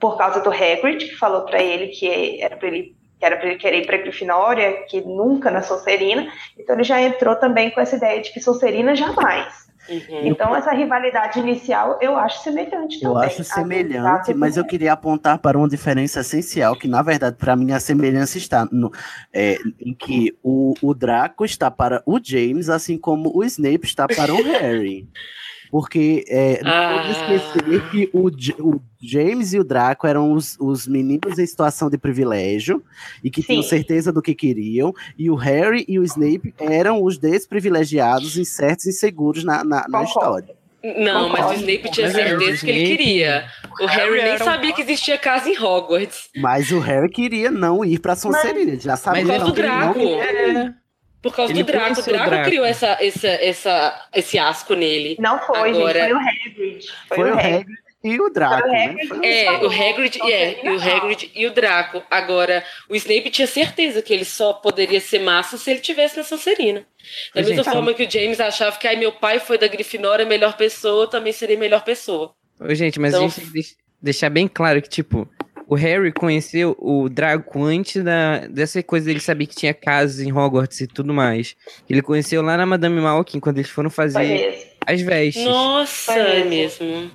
por 0.00 0.16
causa 0.16 0.40
do 0.40 0.50
Hagrid, 0.50 1.04
que 1.04 1.16
falou 1.16 1.42
para 1.42 1.62
ele 1.62 1.88
que 1.88 2.40
era 2.40 2.56
para 2.56 2.68
ele 2.68 2.96
que 3.18 3.26
era 3.26 3.36
para 3.36 3.50
ele 3.50 3.58
querer 3.58 3.82
ir 3.82 3.86
para 3.86 3.98
Grifinória, 3.98 4.84
que 4.88 5.02
nunca 5.02 5.50
na 5.50 5.60
Sonserina. 5.60 6.32
Então 6.58 6.74
ele 6.74 6.84
já 6.84 7.02
entrou 7.02 7.36
também 7.36 7.70
com 7.70 7.82
essa 7.82 7.96
ideia 7.96 8.20
de 8.22 8.32
que 8.32 8.40
Sonserina 8.40 8.96
jamais. 8.96 9.70
Uhum. 9.88 10.26
Então 10.26 10.54
essa 10.54 10.72
rivalidade 10.72 11.40
inicial 11.40 11.98
eu 12.00 12.16
acho 12.16 12.42
semelhante 12.44 13.02
Eu 13.02 13.14
também. 13.14 13.28
acho 13.28 13.40
a 13.40 13.44
do 13.44 13.44
semelhante, 13.44 14.34
mas 14.34 14.56
eu 14.56 14.64
queria 14.64 14.92
apontar 14.92 15.38
para 15.38 15.58
uma 15.58 15.68
diferença 15.68 16.20
essencial, 16.20 16.76
que 16.76 16.86
na 16.86 17.02
verdade, 17.02 17.36
para 17.36 17.56
mim, 17.56 17.72
a 17.72 17.80
semelhança 17.80 18.38
está 18.38 18.68
no, 18.70 18.92
é, 19.32 19.56
em 19.80 19.92
que 19.92 20.36
o, 20.42 20.74
o 20.80 20.94
Draco 20.94 21.44
está 21.44 21.70
para 21.70 22.02
o 22.06 22.20
James, 22.22 22.68
assim 22.68 22.96
como 22.96 23.32
o 23.36 23.44
Snape 23.44 23.84
está 23.84 24.06
para 24.06 24.32
o 24.32 24.42
Harry. 24.42 25.08
Porque 25.72 26.22
é, 26.28 26.60
não 26.62 26.70
Ah. 26.70 26.98
pode 26.98 27.10
esquecer 27.12 27.90
que 27.90 28.10
o, 28.12 28.28
o 28.60 28.80
James 29.02 29.54
e 29.54 29.58
o 29.58 29.64
Draco 29.64 30.06
eram 30.06 30.30
os, 30.34 30.54
os 30.60 30.86
meninos 30.86 31.38
em 31.38 31.46
situação 31.46 31.88
de 31.88 31.96
privilégio 31.96 32.82
e 33.24 33.30
que 33.30 33.42
tinham 33.42 33.62
Sim. 33.62 33.70
certeza 33.70 34.12
do 34.12 34.20
que 34.20 34.34
queriam, 34.34 34.92
e 35.18 35.30
o 35.30 35.34
Harry 35.34 35.86
e 35.88 35.98
o 35.98 36.04
Snape 36.04 36.54
eram 36.60 37.02
os 37.02 37.16
desprivilegiados, 37.16 38.36
incertos 38.36 38.84
e 38.84 38.90
inseguros 38.90 39.44
na, 39.44 39.64
na, 39.64 39.86
na 39.88 40.02
história. 40.04 40.54
Não, 40.98 41.28
mas 41.30 41.46
o. 41.52 41.54
Snape 41.54 41.90
tinha 41.92 42.08
Mas 42.08 42.16
certeza 42.16 42.66
que 42.66 42.70
ele 42.70 42.86
queria. 42.96 43.44
O 43.80 43.86
Harry 43.86 44.20
nem 44.24 44.34
um- 44.34 44.38
sabia 44.38 44.72
que 44.74 44.82
existia 44.82 45.16
casa 45.16 45.48
em 45.48 45.56
Hogwarts. 45.56 46.28
Mas 46.36 46.70
o 46.72 46.80
Harry 46.80 47.08
queria 47.08 47.50
não 47.52 47.82
ir 47.84 47.98
pra 48.00 48.14
Sonserina, 48.16 48.72
ele 48.72 48.80
já 48.80 48.96
sabia 48.96 49.24
Mas 49.24 49.38
não, 49.38 49.46
não 49.46 49.54
Draco. 49.54 49.94
queria. 49.94 50.24
É. 50.68 50.74
Por 51.22 51.34
causa 51.34 51.52
Ele 51.52 51.62
do 51.62 51.66
Draco. 51.72 52.00
O 52.00 52.02
Draco, 52.02 52.30
Draco. 52.30 52.44
criou 52.48 52.64
essa, 52.64 52.98
essa, 53.00 53.28
essa, 53.28 54.08
esse 54.14 54.38
asco 54.38 54.74
nele. 54.74 55.16
Não 55.20 55.38
foi, 55.38 55.70
Agora- 55.70 56.00
gente, 56.00 56.08
foi 56.10 56.12
o 56.12 56.18
Hagrid. 56.18 56.86
Foi, 57.08 57.16
Foi 57.16 57.30
o 57.30 57.34
o 57.34 57.38
Hagrid. 57.38 57.82
E 58.04 58.20
o 58.20 58.28
Draco, 58.30 58.62
Foi 58.62 58.68
o 58.68 58.72
né? 58.72 58.96
É, 59.22 59.52
o 59.52 59.66
Hagrid, 59.68 60.18
é, 60.24 60.66
e 60.66 60.68
o. 60.70 60.82
Hagrid 60.82 61.30
e 61.36 61.46
o 61.46 61.52
Draco. 61.54 62.02
Agora, 62.10 62.64
o 62.88 62.96
Snape 62.96 63.30
tinha 63.30 63.46
certeza 63.46 64.02
que 64.02 64.12
ele 64.12 64.24
só 64.24 64.52
poderia 64.52 65.00
ser 65.00 65.20
massa 65.20 65.56
se 65.56 65.70
ele 65.70 65.78
tivesse 65.78 66.16
na 66.16 66.24
Sonserina. 66.24 66.84
Da 67.32 67.40
mesma 67.42 67.62
gente, 67.62 67.64
forma 67.72 67.94
que 67.94 68.02
o 68.04 68.10
James 68.10 68.40
achava 68.40 68.76
que 68.76 68.88
ai, 68.88 68.96
meu 68.96 69.12
pai 69.12 69.38
foi 69.38 69.56
da 69.56 69.68
Grifinória, 69.68 70.26
melhor 70.26 70.56
pessoa, 70.56 71.04
eu 71.04 71.06
também 71.06 71.32
seria 71.32 71.56
melhor 71.56 71.84
pessoa. 71.84 72.34
Ô, 72.58 72.74
gente, 72.74 72.98
mas 72.98 73.12
Então- 73.14 73.24
a 73.24 73.28
gente 73.28 73.36
tem 73.36 73.46
que 73.46 73.52
deix- 73.52 73.76
deixar 74.02 74.30
bem 74.30 74.48
claro 74.48 74.82
que, 74.82 74.88
tipo, 74.88 75.28
o 75.72 75.74
Harry 75.74 76.12
conheceu 76.12 76.76
o 76.78 77.08
Draco 77.08 77.64
antes 77.64 78.04
da, 78.04 78.40
dessa 78.46 78.82
coisa 78.82 79.06
dele 79.06 79.20
saber 79.20 79.46
que 79.46 79.56
tinha 79.56 79.72
casas 79.72 80.20
em 80.20 80.30
Hogwarts 80.30 80.80
e 80.82 80.86
tudo 80.86 81.14
mais. 81.14 81.56
Ele 81.88 82.02
conheceu 82.02 82.42
lá 82.42 82.56
na 82.58 82.66
Madame 82.66 83.00
Malkin, 83.00 83.40
quando 83.40 83.56
eles 83.58 83.70
foram 83.70 83.88
fazer 83.88 84.54
as 84.86 85.00
vestes. 85.00 85.44
Nossa, 85.44 86.12
é 86.12 86.44
mesmo. 86.44 87.10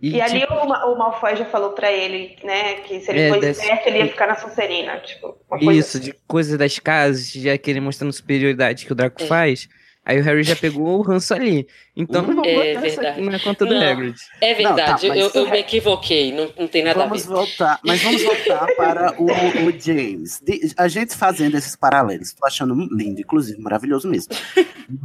E, 0.00 0.20
ali 0.20 0.40
tipo, 0.40 0.52
o, 0.54 0.68
Ma- 0.68 0.84
o 0.86 0.98
Malfoy 0.98 1.36
já 1.36 1.44
falou 1.44 1.70
pra 1.74 1.92
ele, 1.92 2.34
né, 2.42 2.74
que 2.80 2.98
se 2.98 3.08
ele 3.12 3.20
É, 3.20 3.28
fosse 3.28 3.40
desse- 3.40 3.64
certo, 3.64 3.86
ele 3.86 3.98
ia 3.98 4.08
ficar 4.08 4.26
na 4.26 4.34
Sonserina. 4.34 4.96
Tipo, 4.98 5.36
uma 5.48 5.60
coisa 5.60 5.78
Isso, 5.78 5.96
assim. 5.98 6.06
de 6.06 6.14
coisas 6.26 6.58
das 6.58 6.76
casas, 6.80 7.30
já 7.30 7.56
querer 7.56 7.78
mostrando 7.78 8.12
superioridade 8.12 8.84
que 8.84 8.90
o 8.90 8.96
Draco 8.96 9.22
É. 9.22 9.26
faz. 9.26 9.68
Aí 10.04 10.18
o 10.20 10.22
Harry 10.24 10.42
já 10.42 10.56
pegou 10.56 10.98
o 10.98 11.02
ranço 11.02 11.32
ali. 11.32 11.66
Então 11.96 12.22
não 12.22 12.34
vou 12.34 12.44
É 12.44 12.74
botar 12.74 12.86
isso 12.88 12.96
verdade. 12.96 13.20
aqui 13.20 13.30
na 13.30 13.38
conta 13.38 13.64
do 13.66 13.74
Não, 13.74 13.82
Hagrid. 13.82 14.16
É 14.40 14.54
verdade, 14.54 15.06
Não, 15.08 15.14
tá, 15.14 15.20
eu, 15.20 15.30
eu 15.34 15.50
me 15.50 15.58
equivoquei, 15.60 16.32
não, 16.32 16.50
não 16.58 16.66
tem 16.66 16.82
nada 16.82 16.98
Vamos 17.04 17.24
a 17.24 17.28
ver. 17.28 17.34
voltar, 17.36 17.80
mas 17.84 18.02
vamos 18.02 18.22
voltar 18.24 18.66
para 18.76 19.14
o, 19.20 19.26
o 19.26 19.78
James. 19.78 20.40
De- 20.44 20.72
a 20.76 20.88
gente 20.88 21.14
fazendo 21.16 21.56
esses 21.56 21.76
paralelos, 21.76 22.32
tô 22.32 22.44
achando 22.46 22.74
lindo, 22.74 23.20
inclusive, 23.20 23.60
maravilhoso 23.60 24.08
mesmo. 24.08 24.34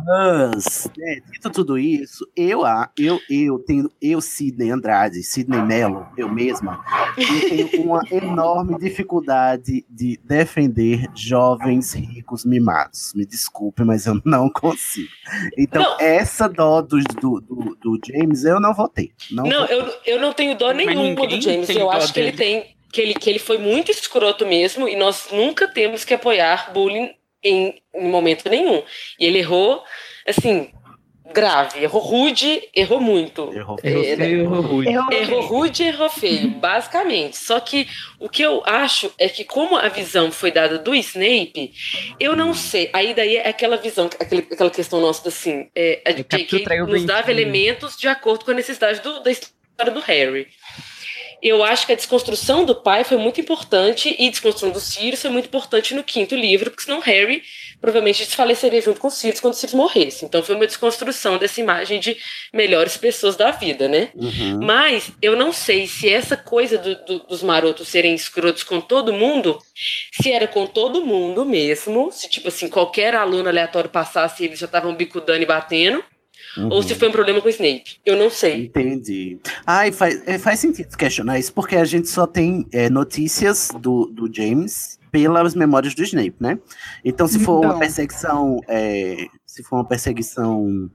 Mas, 0.06 0.90
né, 0.98 1.18
dito 1.32 1.50
tudo 1.50 1.78
isso, 1.78 2.28
eu, 2.36 2.62
eu, 2.98 3.20
eu 3.30 3.60
tenho, 3.60 3.90
eu, 4.02 4.20
Sidney 4.22 4.72
Andrade, 4.72 5.22
Sidney 5.24 5.62
Mello, 5.62 6.08
eu 6.18 6.28
mesma, 6.28 6.84
eu 7.18 7.50
tenho 7.50 7.84
uma 7.84 8.02
enorme 8.12 8.78
dificuldade 8.80 9.86
de 9.90 10.20
defender 10.24 11.06
jovens 11.16 11.94
ricos 11.94 12.44
mimados. 12.46 13.14
Me 13.16 13.26
desculpe, 13.26 13.84
mas 13.84 14.06
eu 14.06 14.20
não 14.26 14.50
consigo. 14.52 14.87
Então, 15.58 15.82
Não. 15.82 16.00
essa 16.00 16.48
dó 16.48 16.82
do, 16.82 16.98
do, 17.20 17.42
do, 17.42 17.78
do 17.82 18.00
James, 18.06 18.44
eu 18.44 18.60
não 18.60 18.74
vou 18.74 18.88
ter. 18.88 19.12
Não, 19.32 19.44
Não, 19.46 19.68
vou 19.68 19.76
eu, 19.76 19.94
eu 20.06 20.20
não 20.20 20.34
tenho 20.34 20.56
dó 20.58 20.72
nenhuma 20.72 21.28
do 21.28 21.42
James. 21.42 21.70
Eu 21.70 21.90
acho 21.92 22.14
que 22.14 22.20
ele 22.20 22.32
dele. 22.32 22.62
tem. 22.62 22.78
Que 22.92 23.02
ele, 23.02 23.14
que 23.14 23.30
ele 23.30 23.40
foi 23.40 23.58
muito 23.58 23.92
escroto 23.92 24.46
mesmo, 24.46 24.88
e 24.88 24.96
nós 24.96 25.28
nunca 25.32 25.68
temos 25.68 26.06
que 26.06 26.14
apoiar 26.14 26.72
bullying 26.74 27.12
em, 27.44 27.82
em 27.94 28.10
momento 28.10 28.50
nenhum. 28.50 28.82
E 29.20 29.26
ele 29.26 29.40
errou, 29.40 29.84
assim, 30.26 30.72
grave. 31.34 31.84
Errou 31.84 32.02
rude, 32.02 32.62
errou 32.76 33.00
muito. 33.00 33.52
Errou 33.54 33.78
Errou 33.84 34.04
É, 34.04 34.16
feio, 34.16 34.40
errou 34.42 34.62
rude. 34.62 34.90
Errou 34.90 35.12
Errou 35.14 35.42
rude 35.42 35.84
e 35.84 35.88
errou 35.88 36.10
feio, 36.10 36.48
basicamente. 36.60 37.38
Só 37.38 37.60
que 37.60 37.88
o 38.20 38.28
que 38.30 38.42
eu 38.42 38.64
acho 38.66 39.12
é 39.18 39.28
que, 39.30 39.44
como 39.44 39.76
a 39.78 39.88
visão 39.90 40.32
foi 40.32 40.52
dada 40.52 40.78
do 40.78 40.96
Snape, 40.96 41.74
eu 42.20 42.36
não 42.36 42.54
sei. 42.54 42.90
Aí 42.94 43.14
daí 43.14 43.38
é 43.38 43.50
aquela 43.50 43.78
visão, 43.78 44.10
aquele, 44.20 44.48
aquela 44.52 44.70
questão 44.70 45.00
nossa 45.02 45.28
assim. 45.28 45.70
É, 45.76 46.02
a 46.06 46.10
É 46.12 46.14
J.K. 46.14 46.82
o 46.84 46.88
nos 46.88 47.04
dava 47.04 47.32
elementos 47.32 47.98
de 47.98 48.08
acordo 48.08 48.46
com 48.46 48.52
a 48.52 48.54
necessidade 48.54 49.02
do- 49.02 49.22
da 49.22 49.32
história 49.32 49.92
do 49.94 50.00
Harry. 50.02 50.48
Eu 51.40 51.64
acho 51.64 51.86
que 51.86 51.94
a 51.94 51.96
desconstrução 51.96 52.66
do 52.66 52.74
pai 52.74 53.04
foi 53.04 53.18
muito 53.18 53.40
importante 53.40 54.16
e 54.18 54.28
a 54.28 54.32
desconstrução 54.32 54.72
do 54.72 54.80
Sirius 54.80 55.22
foi 55.22 55.30
muito 55.30 55.46
importante 55.46 55.94
no 55.94 56.04
quinto 56.04 56.36
livro, 56.36 56.72
porque 56.72 56.82
senão 56.84 57.00
Harry 57.00 57.44
provavelmente 57.80 58.26
desfaleceria 58.26 58.82
junto 58.82 59.00
com 59.00 59.08
o 59.08 59.12
Sirius 59.12 59.40
quando 59.40 59.54
o 59.54 59.56
Sirius 59.56 59.76
morresse. 59.76 60.26
Então 60.26 60.42
foi 60.42 60.56
uma 60.56 60.66
desconstrução 60.68 61.38
dessa 61.38 61.62
imagem 61.62 62.00
de 62.00 62.18
melhores 62.54 62.98
pessoas 62.98 63.36
da 63.36 63.52
vida, 63.52 63.88
né? 63.88 64.10
Uhum. 64.16 64.60
Mas 64.64 65.12
eu 65.22 65.36
não 65.36 65.54
sei 65.54 65.88
se 65.88 66.10
essa 66.10 66.36
coisa 66.36 66.78
do- 66.78 67.06
do- 67.06 67.20
dos 67.28 67.44
marotos 67.44 67.88
serem 67.88 68.16
escrotos 68.16 68.64
com 68.64 68.82
todo 68.82 69.14
mundo, 69.14 69.60
se 70.12 70.32
era 70.32 70.48
com 70.48 70.66
todo 70.66 71.06
mundo 71.06 71.46
mesmo, 71.46 72.12
se 72.12 72.30
tipo 72.30 72.48
assim, 72.48 72.68
qualquer 72.68 73.14
aluno 73.16 73.48
aleatório 73.48 73.90
passasse 73.90 74.44
eles 74.46 74.60
já 74.60 74.66
estavam 74.66 74.96
bicudando 74.96 75.42
e 75.44 75.46
batendo, 75.46 76.04
ou 76.72 76.82
se 76.82 76.96
foi 76.96 77.10
um 77.10 77.12
problema 77.12 77.40
com 77.40 77.48
o 77.48 77.52
Snape. 77.52 77.98
Eu 78.04 78.16
não 78.16 78.32
sei. 78.32 78.66
Entendi. 78.66 79.38
Ai, 79.66 79.92
faz, 79.92 80.28
é, 80.28 80.40
faz 80.40 80.60
sentido 80.60 80.98
questionar 80.98 81.38
isso, 81.38 81.54
porque 81.54 81.76
a 81.76 81.86
gente 81.86 82.08
só 82.10 82.26
tem 82.26 82.66
é, 82.72 82.90
notícias 82.90 83.70
do, 83.80 84.08
do 84.08 84.34
James 84.34 84.98
pelas 85.24 85.56
memórias 85.56 85.94
do 85.96 86.04
Snape, 86.04 86.36
né? 86.40 86.60
Então, 87.04 87.28
se 87.28 87.40
for 87.40 87.58
uma 87.60 87.66
Então. 87.68 87.80
perseguição, 87.80 88.60
é, 88.68 89.28
se 89.46 89.64
for 89.64 89.78
uma 89.78 89.86
perseguição 89.86 90.90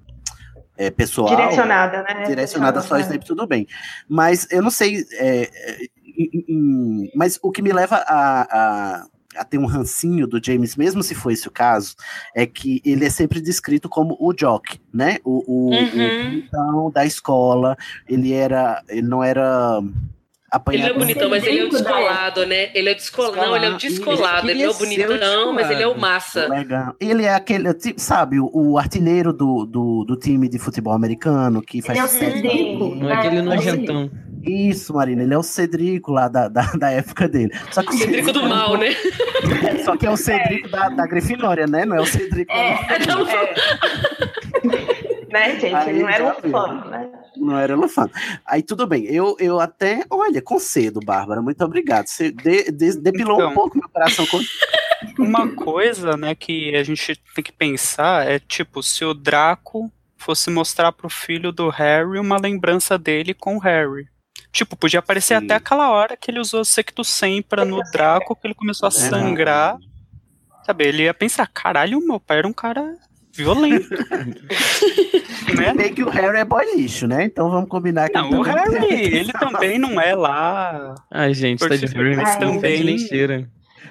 é, 0.77 0.91
pessoal, 0.91 1.29
Direcionada, 1.37 2.03
né? 2.03 2.23
direcionada 2.27 2.81
só 2.81 2.95
ao. 2.95 3.01
Snape, 3.01 3.25
tudo 3.27 3.47
bem. 3.47 3.67
Mas 4.09 4.47
eu 4.51 4.63
não 4.63 4.71
sei. 4.71 5.05
é, 5.13 5.51
é, 5.53 5.79
mas 7.15 7.39
o 7.43 7.51
que 7.51 7.63
me 7.63 7.73
leva 7.73 7.97
a, 7.97 8.43
a, 8.43 9.07
a 9.37 9.45
ter 9.45 9.59
um 9.59 9.67
rancinho 9.67 10.27
do 10.27 10.43
James, 10.45 10.77
mesmo 10.77 11.03
se 11.03 11.15
for 11.15 11.31
esse 11.31 11.49
o 11.49 11.51
caso, 11.51 11.95
é 12.35 12.47
que 12.47 12.81
ele 12.85 13.05
é 13.05 13.11
sempre 13.11 13.41
descrito 13.41 13.89
como 13.89 14.17
o 14.21 14.33
jock, 14.33 14.79
né? 14.93 15.19
O, 15.25 15.43
o, 15.47 15.71
o 15.71 15.75
Uhum. 15.75 16.25
bonitão 16.25 16.91
da 16.91 17.05
escola. 17.07 17.77
Ele 18.09 18.33
era. 18.33 18.83
Ele 18.89 19.07
não 19.09 19.23
era. 19.23 19.81
Ele 20.71 20.83
é 20.83 20.93
bonitão, 20.93 21.31
mas 21.31 21.45
ele 21.45 21.61
é 21.61 21.65
o 21.65 21.71
da 21.71 21.79
descolado, 21.79 22.47
né? 22.47 22.71
Ele 22.75 22.91
é 22.91 22.95
descolado. 22.95 23.47
Não, 23.47 23.57
ele 23.57 23.67
é 23.67 23.71
o 23.71 23.77
descolado. 23.77 24.51
Ele 24.51 24.63
não 24.63 24.71
é 24.71 24.75
o 24.75 24.79
bonitão, 24.79 25.53
mas 25.55 25.71
ele 25.71 25.83
é 25.83 25.89
o 25.89 25.99
massa. 25.99 26.47
Legal. 26.49 26.95
Ele 27.01 27.25
é 27.25 27.35
aquele, 27.35 27.69
sabe, 27.97 28.39
o, 28.39 28.51
o 28.53 28.79
artilheiro 28.79 29.33
do, 29.33 29.65
do, 29.65 30.05
do 30.05 30.17
time 30.17 30.49
de 30.49 30.59
futebol 30.59 30.93
americano 30.93 31.63
que 31.63 31.81
faz 31.81 31.99
Ele 31.99 32.01
é 32.01 32.05
o. 32.05 32.09
Cedrico. 32.09 32.95
Não 32.95 33.09
é 33.09 33.15
aquele 33.15 33.37
né? 33.37 33.43
nojentão. 33.43 34.11
Isso, 34.45 34.93
Marina, 34.93 35.23
ele 35.23 35.33
é 35.33 35.39
o 35.39 35.43
Cedrico 35.43 36.11
lá 36.11 36.29
da, 36.29 36.49
da, 36.49 36.63
da 36.73 36.91
época 36.91 37.29
dele. 37.29 37.53
Só 37.71 37.83
que 37.83 37.95
o 37.95 37.99
Cedrico 37.99 38.33
do 38.33 38.43
mal, 38.43 38.77
né? 38.77 38.89
Só 39.85 39.97
que 39.97 40.07
é 40.07 40.11
o 40.11 40.17
Cedrico 40.17 40.69
da, 40.69 40.89
da 40.89 41.07
Grifinória, 41.07 41.67
né? 41.67 41.85
Não 41.85 41.97
é 41.97 42.01
o 42.01 42.07
Cedrico. 42.07 42.53
É, 42.53 42.99
Não, 43.07 43.25
Né, 45.33 45.59
gente? 45.59 45.75
Aí 45.75 45.89
Ele 45.91 46.03
não 46.03 46.09
era 46.09 46.25
um 46.25 46.51
fã, 46.51 46.85
né? 46.91 47.13
Não 47.37 47.59
era 47.59 47.73
elefante. 47.73 48.13
Aí 48.47 48.63
tudo 48.63 48.87
bem. 48.87 49.05
Eu, 49.07 49.35
eu 49.41 49.59
até, 49.59 50.05
olha, 50.11 50.43
concedo, 50.43 51.01
Bárbara. 51.01 51.41
Muito 51.41 51.65
obrigado. 51.65 52.07
Você 52.07 52.31
de- 52.31 52.71
de- 52.71 53.01
depilou 53.01 53.39
um 53.39 53.43
Então. 53.43 53.55
pouco 53.55 53.79
meu 53.79 53.89
coração. 53.89 54.27
com- 54.27 54.39
Uma 55.19 55.49
coisa, 55.55 56.17
né, 56.17 56.33
que 56.35 56.77
a 56.77 56.85
gente 56.85 57.17
tem 57.35 57.43
que 57.43 57.51
pensar 57.53 58.25
é, 58.31 58.39
tipo, 58.39 58.83
se 58.85 59.05
o 59.05 59.13
Draco 59.13 59.91
fosse 60.17 60.49
mostrar 60.49 60.93
pro 60.93 61.09
filho 61.09 61.51
do 61.51 61.69
Harry 61.71 62.21
uma 62.21 62.39
lembrança 62.39 62.97
dele 62.97 63.35
com 63.35 63.57
o 63.57 63.59
Harry. 63.59 64.07
Tipo, 64.53 64.77
podia 64.77 65.01
aparecer 65.01 65.37
Sim. 65.39 65.45
até 65.45 65.55
aquela 65.55 65.91
hora 65.91 66.17
que 66.17 66.31
ele 66.31 66.39
usou 66.39 66.65
Secto 66.65 67.03
Sempra 67.03 67.65
no 67.65 67.81
Draco, 67.91 68.37
que 68.37 68.47
ele 68.47 68.55
começou 68.55 68.87
a 68.87 68.91
sangrar. 68.93 69.77
Sabe, 70.65 70.85
ele 70.87 71.03
ia 71.05 71.15
pensar, 71.15 71.49
caralho, 71.49 71.99
meu 72.07 72.21
pai 72.21 72.39
era 72.39 72.47
um 72.47 72.53
cara 72.53 72.97
violento. 73.33 73.89
né? 75.57 75.75
Bem 75.75 75.95
que 75.95 76.03
o 76.03 76.09
Harry 76.11 76.39
é 76.39 76.45
boy 76.45 76.65
lixo, 76.77 77.07
né? 77.07 77.25
Então 77.25 77.51
vamos 77.51 77.69
combinar 77.69 78.09
que 78.09 78.15
Não, 78.15 78.41
o 78.41 78.45
também 78.45 78.65
tem- 78.81 78.91
Harry, 78.91 79.17
ele 79.17 79.33
também 79.33 79.79
não 79.79 80.01
é 80.01 80.15
lá. 80.15 80.95
Ai, 81.11 81.35
gente, 81.35 81.61
tá 81.67 81.75
de 81.77 81.87
Harry, 81.87 82.17
mas 82.17 82.37
também 82.37 82.83
lixeira. 82.83 83.49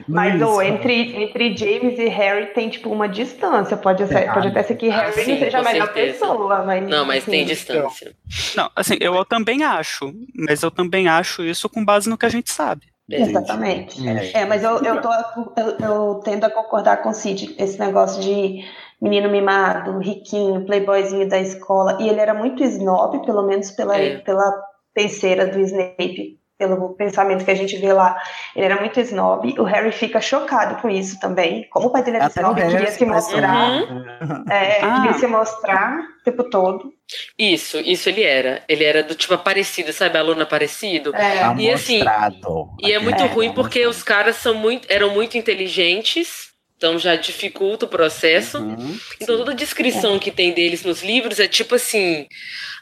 Mas 0.07 0.41
ô, 0.41 0.61
entre, 0.61 1.15
entre 1.21 1.55
James 1.55 1.99
e 1.99 2.07
Harry 2.07 2.47
tem, 2.53 2.69
tipo, 2.69 2.89
uma 2.89 3.07
distância. 3.07 3.77
Pode, 3.77 4.07
ser, 4.07 4.33
pode 4.33 4.47
até 4.47 4.63
ser 4.63 4.75
que 4.75 4.89
Harry 4.89 5.13
sim, 5.13 5.31
não 5.33 5.39
seja 5.39 5.59
a 5.59 5.63
melhor 5.63 5.85
certeza. 5.93 6.13
pessoa, 6.19 6.63
mas. 6.63 6.87
Não, 6.87 7.05
mas 7.05 7.23
tem 7.25 7.45
distância. 7.45 8.11
Não, 8.55 8.69
assim, 8.75 8.97
eu, 8.99 9.13
eu 9.13 9.25
também 9.25 9.63
acho, 9.63 10.11
mas 10.35 10.63
eu 10.63 10.71
também 10.71 11.07
acho 11.07 11.43
isso 11.43 11.69
com 11.69 11.85
base 11.85 12.09
no 12.09 12.17
que 12.17 12.25
a 12.25 12.29
gente 12.29 12.51
sabe. 12.51 12.87
Exatamente. 13.09 14.07
É. 14.07 14.41
É, 14.41 14.45
mas 14.45 14.63
eu, 14.63 14.81
eu, 14.83 15.01
tô, 15.01 15.09
eu, 15.57 15.77
eu 15.79 16.21
tendo 16.23 16.45
a 16.45 16.49
concordar 16.49 16.97
com 17.01 17.09
o 17.09 17.13
Cid, 17.13 17.55
esse 17.59 17.77
negócio 17.79 18.21
de 18.21 18.63
menino 19.01 19.29
mimado, 19.29 19.97
riquinho, 19.99 20.65
playboyzinho 20.65 21.27
da 21.27 21.39
escola, 21.39 21.97
e 21.99 22.07
ele 22.07 22.19
era 22.19 22.33
muito 22.33 22.63
snob, 22.63 23.25
pelo 23.25 23.47
menos 23.47 23.71
pela, 23.71 23.97
É. 23.97 24.17
pela 24.19 24.53
penseira 24.93 25.47
do 25.47 25.59
Snape, 25.59 26.37
pelo 26.57 26.89
pensamento 26.89 27.43
que 27.43 27.49
a 27.49 27.55
gente 27.55 27.75
vê 27.77 27.91
lá. 27.91 28.15
Ele 28.55 28.65
era 28.65 28.79
muito 28.79 28.99
snob, 28.99 29.59
o 29.59 29.63
Harry 29.63 29.91
fica 29.91 30.21
chocado 30.21 30.79
com 30.79 30.87
isso 30.87 31.19
também. 31.19 31.67
Como 31.71 31.87
o 31.87 31.89
pai 31.89 32.03
dele 32.03 32.17
era 32.17 32.27
Até 32.27 32.41
snob, 32.41 32.61
queria 32.61 32.91
se 32.91 33.03
mostrar, 33.05 33.71
Uhum. 33.71 34.45
é, 34.47 34.79
Ah. 34.83 35.01
queria 35.01 35.13
se 35.17 35.25
mostrar 35.25 35.97
o 36.19 36.23
tempo 36.23 36.43
todo. 36.51 36.93
Isso, 37.39 37.79
isso 37.79 38.07
ele 38.07 38.21
era. 38.23 38.61
Ele 38.69 38.83
era 38.83 39.01
do 39.01 39.15
tipo 39.15 39.33
aparecido, 39.33 39.91
sabe? 39.91 40.17
Aluno 40.19 40.43
aparecido. 40.43 41.11
É, 41.15 41.37
E 41.57 41.71
assim, 41.71 42.01
Amostrado. 42.01 42.69
E 42.79 42.91
é 42.93 42.99
muito 42.99 43.23
É, 43.23 43.25
ruim 43.25 43.51
porque 43.53 43.87
os 43.87 44.03
caras 44.03 44.35
são 44.35 44.53
muito, 44.53 44.85
eram 44.91 45.09
muito 45.09 45.37
inteligentes, 45.39 46.50
então 46.81 46.97
já 46.97 47.15
dificulta 47.15 47.85
o 47.85 47.87
processo. 47.87 48.57
Uhum. 48.57 48.99
Então 49.21 49.37
toda 49.37 49.51
a 49.51 49.55
descrição 49.55 50.17
que 50.17 50.31
tem 50.31 50.51
deles 50.51 50.83
nos 50.83 51.03
livros 51.03 51.39
é 51.39 51.47
tipo 51.47 51.75
assim: 51.75 52.25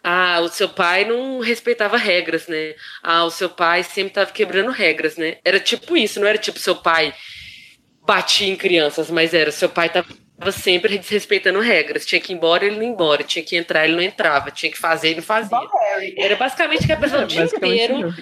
ah, 0.02 0.40
o 0.40 0.48
seu 0.48 0.70
pai 0.70 1.04
não 1.04 1.42
respeitava 1.42 1.98
regras, 1.98 2.48
né? 2.48 2.76
Ah, 3.04 3.26
o 3.26 3.30
seu 3.30 3.50
pai 3.50 3.84
sempre 3.84 4.12
estava 4.12 4.32
quebrando 4.32 4.72
regras, 4.72 5.18
né? 5.18 5.40
Era 5.44 5.60
tipo 5.60 5.98
isso, 5.98 6.18
não 6.18 6.28
era 6.28 6.38
tipo 6.38 6.58
seu 6.60 6.78
pai 6.78 7.14
batia 8.08 8.48
em 8.48 8.56
crianças, 8.56 9.12
mas 9.12 9.34
era 9.34 9.52
seu 9.52 9.68
pai 9.68 9.92
tava 10.40 10.52
sempre 10.52 10.98
desrespeitando 10.98 11.60
regras. 11.60 12.06
Tinha 12.06 12.22
que 12.22 12.32
ir 12.32 12.36
embora, 12.36 12.66
ele 12.66 12.76
não 12.76 12.84
ia 12.84 12.90
embora. 12.90 13.24
Tinha 13.24 13.44
que 13.44 13.56
entrar, 13.56 13.86
ele 13.86 13.96
não 13.96 14.02
entrava. 14.02 14.50
Tinha 14.50 14.72
que 14.72 14.78
fazer, 14.78 15.10
ele 15.10 15.18
não 15.18 15.24
fazia. 15.24 15.58
Era 16.18 16.36
basicamente 16.36 16.86
que 16.86 16.94
a 16.94 16.98
pessoa 16.98 17.24
o 17.24 17.28
dia 17.28 17.44
inteiro 17.44 18.00
não. 18.00 18.14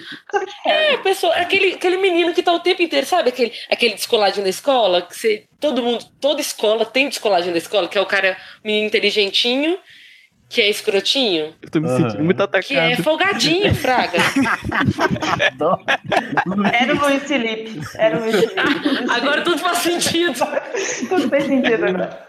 é, 0.66 0.94
a 0.94 0.98
pessoa, 0.98 1.34
aquele, 1.34 1.74
aquele 1.74 1.96
menino 1.96 2.34
que 2.34 2.42
tá 2.42 2.52
o 2.52 2.60
tempo 2.60 2.82
inteiro, 2.82 3.06
sabe? 3.06 3.28
Aquele, 3.28 3.52
aquele 3.70 3.94
descoladinho 3.94 4.44
da 4.44 4.50
escola, 4.50 5.02
que 5.02 5.16
você, 5.16 5.44
todo 5.60 5.82
mundo, 5.82 6.04
toda 6.20 6.40
escola 6.40 6.84
tem 6.84 7.08
descoladinho 7.08 7.52
da 7.52 7.58
escola, 7.58 7.88
que 7.88 7.96
é 7.96 8.00
o 8.00 8.06
cara, 8.06 8.36
menino 8.64 8.86
inteligentinho, 8.86 9.78
que 10.48 10.60
é 10.62 10.70
escrotinho, 10.70 11.54
Eu 11.60 11.70
tô 11.70 11.80
me 11.80 11.88
sentindo 11.88 12.24
muito 12.24 12.36
que 12.62 12.74
é 12.74 12.86
atacado. 12.92 13.02
folgadinho, 13.02 13.74
fraga. 13.74 14.18
Era 16.72 16.94
o 16.94 17.00
Luiz 17.00 17.22
Felipe. 17.24 17.80
Era 17.96 18.16
o 18.18 18.20
Luiz 18.20 18.36
Felipe. 18.36 19.10
Agora 19.10 19.42
tudo 19.42 19.58
faz 19.58 19.78
sentido. 19.78 20.38
Tudo 21.08 21.28
fez 21.28 21.44
sentido 21.44 21.84
agora. 21.84 22.28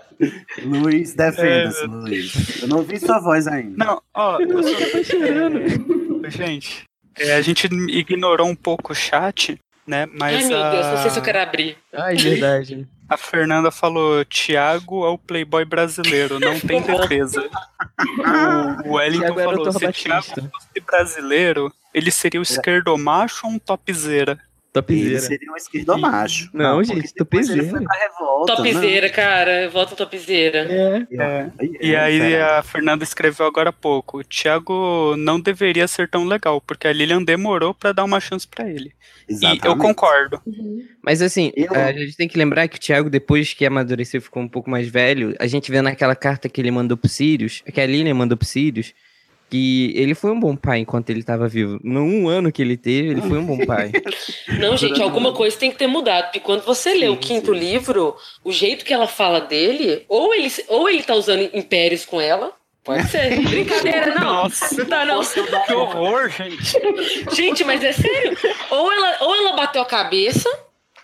Luiz, 0.64 1.14
defenda-se, 1.14 1.86
Luiz. 1.86 2.62
Eu 2.62 2.68
não 2.68 2.78
ouvi 2.80 3.00
sua 3.00 3.20
voz 3.22 3.48
ainda. 3.48 3.86
Não, 3.86 4.02
ó, 4.14 4.38
eu 4.40 4.64
só 4.64 5.04
chorando. 5.04 6.30
Gente, 6.30 6.84
é, 7.18 7.36
a 7.36 7.42
gente 7.42 7.68
ignorou 7.90 8.48
um 8.50 8.56
pouco 8.56 8.92
o 8.92 8.96
chat, 8.96 9.58
né? 9.88 10.06
Mas 10.14 10.44
Ai, 10.44 10.50
meu 10.50 10.72
Deus, 10.72 10.86
não 10.88 10.98
sei 10.98 11.10
se 11.12 11.18
eu 11.18 11.22
a- 11.22 11.26
quero 11.26 11.40
abrir. 11.40 11.78
Ai, 11.94 12.16
verdade. 12.18 12.86
A 13.10 13.18
Fernanda 13.18 13.72
falou: 13.72 14.24
Tiago 14.26 15.06
é 15.06 15.10
o 15.10 15.18
playboy 15.18 15.66
brasileiro, 15.66 16.40
não 16.40 16.58
tem 16.62 16.82
defesa. 16.82 17.50
o, 18.86 18.90
o 18.90 18.94
Wellington 18.94 19.34
Thiago 19.34 19.52
falou: 19.52 19.72
se 19.72 19.92
Tiago 19.92 20.28
Batista. 20.28 20.52
fosse 20.54 20.80
brasileiro, 20.86 21.74
ele 21.94 22.12
seria 22.12 22.40
o 22.40 22.44
esquerdomacho 22.44 23.48
ou 23.48 23.54
um 23.54 23.60
topzera? 23.60 24.40
Ele 24.72 24.82
Topzera. 24.84 25.20
seria 25.20 25.52
um 25.52 25.56
esquerdomacho. 25.56 26.50
Não, 26.54 26.76
porque 26.78 26.94
gente, 26.94 27.06
ele 27.06 27.14
topzera. 27.14 27.64
foi 27.70 27.84
pra 27.84 27.98
revolta. 27.98 28.56
Topzera, 28.56 29.10
cara. 29.10 29.70
Volta 29.70 29.96
topzera. 29.96 30.60
É. 30.60 31.00
né? 31.10 31.52
E 31.82 31.96
aí 31.96 32.36
a 32.36 32.62
Fernanda 32.62 33.04
escreveu 33.04 33.48
agora 33.48 33.70
há 33.72 33.74
pouco: 33.74 34.20
o 34.20 34.24
Thiago 34.24 35.16
não 35.18 35.40
deveria 35.40 35.88
ser 35.88 36.08
tão 36.08 36.24
legal, 36.26 36.62
porque 36.62 36.88
a 36.88 36.94
Lilian 36.94 37.24
demorou 37.24 37.74
pra 37.74 37.92
dar 37.92 38.04
uma 38.04 38.20
chance 38.20 38.48
pra 38.48 38.70
ele. 38.70 38.94
E 39.28 39.34
Exatamente. 39.34 39.66
eu 39.66 39.76
concordo. 39.78 40.40
Mas 41.04 41.22
assim, 41.24 41.52
Eu- 41.56 41.74
a 41.74 41.92
gente 41.92 42.16
tem 42.16 42.28
que 42.28 42.38
lembrar 42.38 42.68
que 42.68 42.78
o 42.78 42.80
Thiago, 42.80 43.10
depois 43.10 43.54
que 43.56 43.66
amadureceu 43.66 44.20
e 44.20 44.22
ficou 44.22 44.44
um 44.44 44.48
pouco 44.48 44.70
mais 44.70 44.88
velho, 44.88 45.36
a 45.40 45.48
gente 45.48 45.72
vê 45.72 45.82
naquela 45.82 46.16
carta 46.16 46.48
que 46.48 46.62
ele 46.62 46.70
mandou 46.72 46.96
pro 46.96 47.10
Sirius, 47.10 47.64
que 47.74 47.82
a 47.82 47.86
Lilian 47.88 48.14
mandou 48.14 48.38
pro 48.38 48.48
Sirius, 48.48 48.94
que 49.50 49.92
ele 49.96 50.14
foi 50.14 50.32
um 50.32 50.40
bom 50.40 50.56
pai 50.56 50.80
enquanto 50.80 51.10
ele 51.10 51.24
tava 51.24 51.48
vivo. 51.48 51.80
No 51.84 52.02
um 52.02 52.30
ano 52.30 52.52
que 52.52 52.62
ele 52.62 52.78
teve, 52.78 53.10
ele 53.10 53.22
foi 53.22 53.40
um 53.40 53.46
bom 53.46 53.66
pai. 53.66 53.92
Não, 54.60 54.78
gente, 54.78 55.02
alguma 55.02 55.34
coisa 55.34 55.58
tem 55.58 55.72
que 55.72 55.78
ter 55.78 55.88
mudado. 55.88 56.26
Porque 56.26 56.40
quando 56.40 56.64
você 56.64 56.94
lê 56.94 57.10
o 57.10 57.14
Sim, 57.14 57.20
quinto 57.20 57.54
sim. 57.54 57.60
livro, 57.60 58.16
o 58.44 58.52
jeito 58.52 58.86
que 58.86 58.94
ela 58.94 59.08
fala 59.08 59.42
dele, 59.42 60.06
ou 60.08 60.34
ele, 60.34 60.52
ou 60.68 60.88
ele 60.90 61.02
tá 61.02 61.16
usando 61.16 61.50
impérios 61.54 62.06
com 62.06 62.22
ela. 62.22 62.54
Pode 62.84 63.08
ser. 63.10 63.42
Brincadeira, 63.50 64.16
não. 64.16 64.44
Nossa, 64.44 64.76
Não 64.76 64.86
tá, 64.86 65.06
não. 65.06 65.22
que 65.66 65.74
horror, 65.74 66.30
gente. 66.30 66.80
Gente, 67.36 67.64
mas 67.64 67.84
é 67.84 67.92
sério. 67.92 68.38
Ou 68.70 68.92
ela, 68.92 69.18
ou 69.22 69.36
ela 69.36 69.54
bateu 69.54 69.82
a 69.82 69.86
cabeça, 69.86 70.50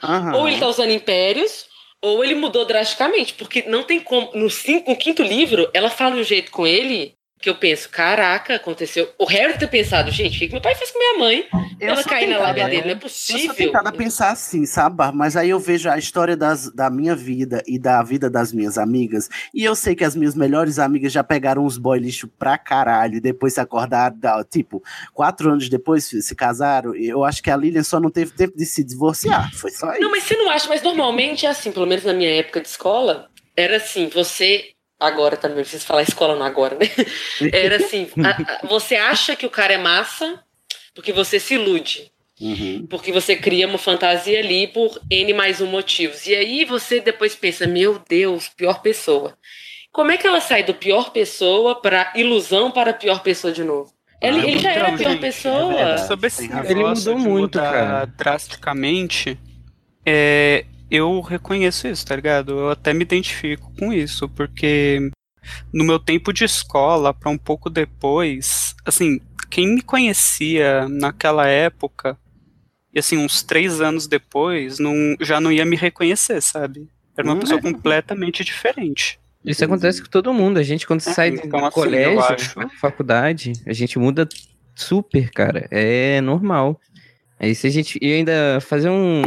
Aham. 0.02 0.38
ou 0.38 0.48
ele 0.48 0.60
tá 0.60 0.68
usando 0.68 0.91
impérios, 0.91 1.66
ou 2.02 2.24
ele 2.24 2.36
mudou 2.36 2.66
drasticamente. 2.66 3.34
Porque 3.34 3.64
não 3.68 3.84
tem 3.84 4.00
como. 4.00 4.32
No, 4.34 4.50
cinco, 4.50 4.89
no 4.89 4.96
quinto 4.96 5.22
livro, 5.22 5.70
ela 5.74 5.89
fala 5.89 6.16
de 6.16 6.22
um 6.22 6.24
jeito 6.24 6.52
com 6.52 6.66
ele 6.66 7.16
que 7.46 7.50
eu 7.52 7.56
penso: 7.56 7.88
caraca, 7.89 8.56
aconteceu. 8.56 9.08
O 9.20 9.26
Harry 9.26 9.58
ter 9.58 9.68
pensado, 9.68 10.10
gente, 10.12 10.36
o 10.36 10.39
que 10.39 10.52
meu 10.52 10.62
pai 10.62 10.74
fez 10.76 10.89
com 10.91 10.98
minha 11.00 11.20
mãe? 11.20 11.48
Eu 11.80 11.89
ela 11.89 12.04
cair 12.04 12.28
na 12.28 12.39
lábia 12.39 12.66
dele, 12.68 12.82
não 12.82 12.89
é 12.89 12.93
Eu 12.93 13.00
sou 13.02 13.10
possível. 13.10 13.54
tentada 13.56 13.89
a 13.89 13.91
pensar 13.91 14.32
assim, 14.32 14.66
sabe? 14.66 14.96
Mas 15.14 15.36
aí 15.38 15.50
eu 15.50 15.60
vejo 15.60 15.89
a 15.89 15.98
história 15.98 16.36
das, 16.36 16.72
da 16.74 16.89
minha 16.89 17.16
vida 17.16 17.62
e 17.68 17.78
da 17.78 18.02
vida 18.02 18.30
das 18.30 18.52
minhas 18.52 18.78
amigas. 18.78 19.30
E 19.54 19.64
eu 19.64 19.76
sei 19.76 19.93
que 19.96 20.04
as 20.04 20.16
minhas 20.16 20.34
melhores 20.36 20.80
amigas 20.80 21.12
já 21.12 21.24
pegaram 21.24 21.66
uns 21.66 21.78
boy 21.78 22.00
lixo 22.00 22.28
pra 22.28 22.58
caralho. 22.58 23.18
E 23.18 23.20
depois 23.22 23.54
se 23.54 23.60
acordaram, 23.60 24.18
da- 24.18 24.43
tipo, 24.43 24.82
quatro 25.14 25.50
anos 25.52 25.70
depois 25.70 26.06
se 26.06 26.22
se 26.22 26.34
casaram. 26.36 26.96
E 26.96 27.08
Eu 27.08 27.24
acho 27.24 27.43
que 27.43 27.52
a 27.52 27.58
Lilian 27.58 27.84
só 27.84 28.00
não 28.00 28.10
teve 28.10 28.32
tempo 28.32 28.58
de 28.58 28.66
se 28.66 28.84
divorciar. 28.84 29.54
Foi 29.54 29.70
só 29.70 29.91
isso. 29.91 30.02
Não, 30.02 30.10
mas 30.12 30.24
você 30.24 30.36
não 30.36 30.50
acha, 30.50 30.68
mas 30.68 30.82
normalmente 30.82 31.46
é 31.46 31.50
assim, 31.50 31.72
pelo 31.72 31.86
menos 31.86 32.04
na 32.06 32.14
minha 32.14 32.30
época 32.39 32.62
de 32.62 32.68
escola, 32.68 33.30
era 33.56 33.78
assim, 33.78 34.10
você. 34.14 34.70
Agora 35.00 35.36
também, 35.36 35.58
preciso 35.62 35.86
falar 35.86 36.04
escola 36.04 36.36
não 36.36 36.46
agora, 36.46 36.76
né? 36.78 36.86
Era 37.54 37.78
assim, 37.78 38.08
a- 38.24 38.30
a- 38.64 38.68
você 38.68 38.96
acha 38.96 39.36
que 39.36 39.46
o 39.46 39.50
cara 39.50 39.74
é 39.74 39.78
massa 39.78 40.41
porque 40.93 41.12
você 41.12 41.39
se 41.39 41.56
ilude. 41.56 42.12
Uhum. 42.39 42.86
Porque 42.89 43.12
você 43.14 43.36
cria 43.36 43.68
uma 43.68 43.78
fantasia 43.78 44.39
ali 44.39 44.68
por 44.68 45.00
N 45.10 45.34
mais 45.34 45.62
um 45.62 45.68
motivos. 45.68 46.26
E 46.28 46.36
aí 46.36 46.66
você 46.66 47.00
depois 47.00 47.34
pensa, 47.36 47.66
meu 47.68 48.02
Deus, 48.10 48.50
pior 48.50 48.82
pessoa. 48.82 49.38
Como 49.91 50.12
é 50.12 50.18
que 50.18 50.28
ela 50.28 50.41
sai 50.41 50.64
do 50.64 50.74
pior 50.74 51.12
pessoa 51.12 51.82
pra 51.82 52.12
ilusão 52.16 52.72
para 52.72 52.93
pior 52.93 53.22
pessoa 53.24 53.54
de 53.54 53.64
novo? 53.64 53.93
Ele, 54.22 54.39
Ah, 54.41 54.48
ele 54.48 54.60
já 54.60 54.72
era 54.72 54.88
a 54.89 54.98
pior 54.98 55.12
gente, 55.12 55.22
pessoa. 55.22 55.74
é. 55.74 55.96
Ele 56.72 56.84
mudou 56.84 57.18
muito, 57.20 57.58
cara. 57.60 58.06
drasticamente, 58.06 59.38
é, 60.06 60.66
eu 60.90 61.20
reconheço 61.22 61.88
isso, 61.88 62.06
tá 62.06 62.16
ligado? 62.16 62.52
Eu 62.60 62.70
até 62.70 62.94
me 62.94 63.02
identifico 63.04 63.72
com 63.78 63.92
isso, 63.94 64.28
porque 64.30 65.10
no 65.74 65.84
meu 65.84 66.00
tempo 66.00 66.32
de 66.34 66.44
escola, 66.44 67.14
para 67.14 67.30
um 67.30 67.38
pouco 67.38 67.70
depois, 67.70 68.76
assim, 68.86 69.20
quem 69.50 69.68
me 69.76 69.82
conhecia 69.82 70.88
naquela 70.90 71.48
época, 71.48 72.18
e 72.94 73.00
assim, 73.00 73.18
uns 73.18 73.44
três 73.44 73.82
anos 73.82 74.08
depois, 74.08 74.80
não, 74.80 74.94
já 75.20 75.40
não 75.40 75.52
ia 75.52 75.66
me 75.66 75.76
reconhecer, 75.76 76.42
sabe? 76.42 76.88
Era 77.18 77.28
uma 77.28 77.36
Hum, 77.36 77.40
pessoa 77.40 77.60
é. 77.60 77.62
completamente 77.62 78.44
diferente. 78.44 79.20
Isso 79.44 79.64
acontece 79.64 80.02
com 80.02 80.10
todo 80.10 80.34
mundo. 80.34 80.58
A 80.60 80.64
gente, 80.64 80.88
quando 80.88 81.02
É, 81.02 81.14
sai 81.14 81.32
do 81.32 81.38
então, 81.38 81.60
assim, 81.60 81.68
eu 81.68 81.72
colégio, 81.84 82.24
acho. 82.24 82.56
faculdade, 82.80 83.54
a 83.68 83.74
gente 83.74 84.00
muda 84.00 84.28
super, 84.74 85.30
cara. 85.32 85.68
É 85.70 86.20
normal. 86.22 86.80
Aí 87.40 87.54
se 87.54 87.68
a 87.68 87.70
gente 87.70 88.00
e 88.02 88.12
ainda 88.14 88.60
fazer 88.62 88.90
um, 88.90 89.22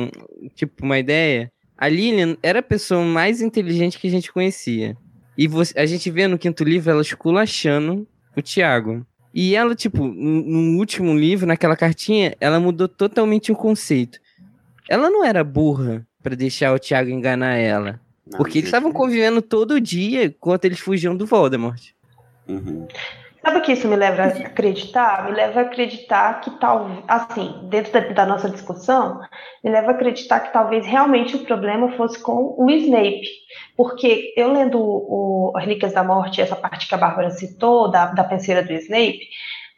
tipo, 0.54 0.84
uma 0.84 0.98
ideia, 0.98 1.50
a 1.76 1.88
Lilian 1.88 2.36
era 2.42 2.58
a 2.60 2.62
pessoa 2.62 3.02
mais 3.04 3.40
inteligente 3.40 3.98
que 3.98 4.06
a 4.08 4.10
gente 4.10 4.32
conhecia. 4.32 4.96
E 5.36 5.46
você- 5.46 5.78
a 5.78 5.86
gente 5.86 6.10
vê 6.10 6.26
no 6.26 6.38
quinto 6.38 6.64
livro 6.64 6.90
ela 6.90 7.02
esculachando 7.02 8.06
o 8.36 8.42
Tiago. 8.42 9.06
E 9.32 9.54
ela, 9.54 9.74
tipo, 9.74 10.04
no, 10.06 10.42
no 10.42 10.78
último 10.78 11.14
livro, 11.16 11.46
naquela 11.46 11.76
cartinha, 11.76 12.34
ela 12.40 12.58
mudou 12.58 12.88
totalmente 12.88 13.52
o 13.52 13.56
conceito. 13.56 14.18
Ela 14.88 15.10
não 15.10 15.24
era 15.24 15.44
burra 15.44 16.06
pra 16.22 16.34
deixar 16.34 16.72
o 16.74 16.78
Tiago 16.78 17.10
enganar 17.10 17.54
ela. 17.56 18.00
Não, 18.26 18.38
Porque 18.38 18.58
eles 18.58 18.68
estavam 18.68 18.90
convivendo 18.92 19.40
todo 19.40 19.80
dia 19.80 20.24
enquanto 20.24 20.64
eles 20.64 20.80
fugiam 20.80 21.16
do 21.16 21.26
Voldemort. 21.26 21.80
Uhum. 22.48 22.88
Sabe 23.42 23.58
o 23.58 23.62
que 23.62 23.72
isso 23.72 23.86
me 23.86 23.96
leva 23.96 24.22
a 24.22 24.26
acreditar? 24.26 25.24
Me 25.24 25.32
leva 25.32 25.60
a 25.60 25.62
acreditar 25.62 26.40
que 26.40 26.50
talvez, 26.58 27.04
assim, 27.06 27.60
dentro 27.64 27.92
da, 27.92 28.00
da 28.00 28.26
nossa 28.26 28.50
discussão, 28.50 29.20
me 29.62 29.70
leva 29.70 29.88
a 29.88 29.94
acreditar 29.94 30.40
que 30.40 30.52
talvez 30.52 30.84
realmente 30.84 31.36
o 31.36 31.44
problema 31.44 31.92
fosse 31.92 32.20
com 32.20 32.56
o 32.58 32.68
Snape. 32.70 33.28
Porque 33.76 34.34
eu 34.36 34.52
lendo 34.52 34.80
o, 34.80 35.52
Relíquias 35.56 35.92
da 35.92 36.02
Morte, 36.02 36.40
essa 36.40 36.56
parte 36.56 36.88
que 36.88 36.94
a 36.94 36.98
Bárbara 36.98 37.30
citou, 37.30 37.90
da, 37.90 38.06
da 38.06 38.24
penseira 38.24 38.62
do 38.62 38.72
Snape, 38.72 39.28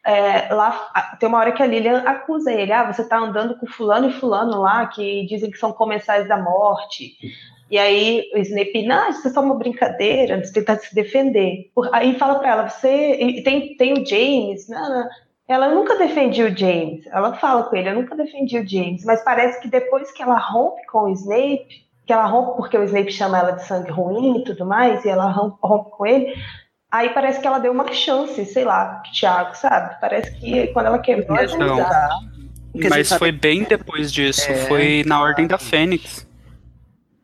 é, 0.04 0.52
lá 0.52 0.90
tem 1.18 1.28
uma 1.28 1.38
hora 1.38 1.52
que 1.52 1.62
a 1.62 1.66
Lilian 1.66 2.02
acusa 2.06 2.50
ele, 2.50 2.72
ah, 2.72 2.90
você 2.90 3.06
tá 3.06 3.18
andando 3.18 3.58
com 3.58 3.66
fulano 3.66 4.08
e 4.08 4.12
fulano 4.12 4.58
lá, 4.60 4.86
que 4.86 5.26
dizem 5.26 5.50
que 5.50 5.58
são 5.58 5.72
comensais 5.72 6.26
da 6.26 6.38
morte. 6.38 7.16
E 7.70 7.78
aí 7.78 8.24
o 8.34 8.38
Snape, 8.38 8.84
não, 8.84 9.10
isso 9.10 9.28
é 9.28 9.30
só 9.30 9.40
uma 9.40 9.54
brincadeira, 9.54 10.34
eles 10.34 10.50
tentam 10.50 10.76
se 10.78 10.92
defender. 10.94 11.70
Por- 11.74 11.88
Aí 11.94 12.18
fala 12.18 12.38
pra 12.40 12.50
ela, 12.50 12.68
você. 12.68 13.12
e 13.14 13.42
tem, 13.42 13.76
tem 13.76 13.92
o 13.92 14.04
James. 14.04 14.68
Não, 14.68 14.88
não. 14.88 15.08
Ela 15.48 15.68
nunca 15.68 15.96
defendia 15.96 16.46
o 16.46 16.56
James. 16.56 17.06
Ela 17.06 17.34
fala 17.34 17.64
com 17.64 17.76
ele, 17.76 17.88
eu 17.88 17.94
nunca 17.94 18.14
defendi 18.16 18.58
o 18.58 18.68
James. 18.68 19.04
Mas 19.04 19.22
parece 19.22 19.60
que 19.60 19.68
depois 19.68 20.10
que 20.12 20.22
ela 20.22 20.36
rompe 20.38 20.84
com 20.86 21.04
o 21.04 21.08
Snape, 21.12 21.66
que 22.06 22.12
ela 22.12 22.24
rompe 22.26 22.56
porque 22.56 22.76
o 22.76 22.84
Snape 22.84 23.12
chama 23.12 23.38
ela 23.38 23.52
de 23.52 23.64
sangue 23.64 23.90
ruim 23.90 24.38
e 24.40 24.44
tudo 24.44 24.64
mais, 24.66 25.04
e 25.04 25.08
ela 25.08 25.30
rompe, 25.30 25.58
rompe 25.62 25.90
com 25.90 26.06
ele, 26.06 26.34
aí 26.90 27.10
parece 27.10 27.40
que 27.40 27.46
ela 27.46 27.58
deu 27.60 27.72
uma 27.72 27.92
chance, 27.92 28.44
sei 28.46 28.64
lá, 28.64 29.00
pro 29.02 29.12
Thiago, 29.12 29.56
sabe? 29.56 29.96
Parece 30.00 30.32
que 30.40 30.68
quando 30.68 30.86
ela 30.86 30.98
quebrou 30.98 31.36
a 31.38 31.42
Não. 31.42 31.72
amizade. 31.74 32.14
Porque 32.72 32.86
a 32.86 32.90
gente 32.90 33.10
Mas 33.10 33.12
foi 33.12 33.32
bem 33.32 33.64
depois 33.64 34.12
disso, 34.12 34.48
É. 34.50 34.54
foi 34.54 35.02
na 35.06 35.20
Ordem 35.20 35.46
da 35.48 35.58
Fênix. 35.58 36.28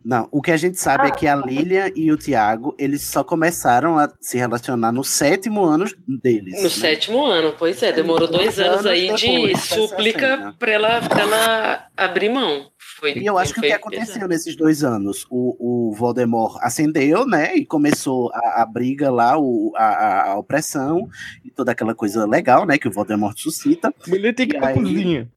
Não, 0.09 0.29
o 0.31 0.41
que 0.41 0.53
a 0.53 0.57
gente 0.57 0.79
sabe 0.79 1.07
é 1.07 1.09
Ah. 1.09 1.11
que 1.11 1.27
a 1.27 1.35
Lilian 1.35 1.91
e 1.97 2.13
o 2.13 2.17
Tiago, 2.17 2.77
eles 2.79 3.03
só 3.03 3.25
começaram 3.25 3.99
a 3.99 4.09
se 4.21 4.39
relacionar 4.39 4.93
no 4.93 5.03
sétimo 5.03 5.65
ano 5.65 5.85
deles. 6.07 6.55
No 6.59 6.63
né? 6.63 6.69
sétimo 6.69 7.25
ano, 7.25 7.53
pois 7.59 7.83
é, 7.83 7.91
demorou 7.93 8.29
dois 8.29 8.55
Dois 8.55 8.59
anos 8.61 8.73
anos 8.75 8.87
aí 8.87 9.13
de 9.17 9.27
depois 9.27 9.53
dessa 9.55 9.75
súplica 9.75 10.55
pra 10.61 10.71
ela, 10.71 11.01
pra 11.09 11.21
ela 11.23 11.87
abrir 11.97 12.29
mão. 12.29 12.69
Foi, 12.99 13.15
E 13.19 13.27
eu 13.27 13.37
acho 13.37 13.53
que 13.53 13.59
o 13.59 13.63
que 13.65 13.73
aconteceu 13.73 14.29
nesses 14.29 14.55
dois 14.57 14.85
anos? 14.85 15.27
O, 15.29 15.89
o 15.91 15.95
Voldemort 15.97 16.57
ascendeu, 16.63 17.27
né? 17.27 17.57
E 17.57 17.67
começou 17.67 18.31
a, 18.33 18.63
a 18.63 18.67
briga 18.67 19.11
lá, 19.11 19.37
o, 19.37 19.73
a, 19.77 20.31
a- 20.33 20.39
opressão 20.39 21.09
e 21.45 21.51
toda 21.51 21.73
aquela 21.73 21.95
coisa 21.97 22.25
legal, 22.27 22.65
né? 22.65 22.79
Que 22.79 22.87
o 22.87 22.93
Voldemort 22.93 23.37
suscita. 23.37 23.93
Mulher 24.07 24.35
tem 24.35 24.47
que 24.47 24.57
ir 24.57 24.61
pra 24.61 24.73
cozinha. 24.73 25.29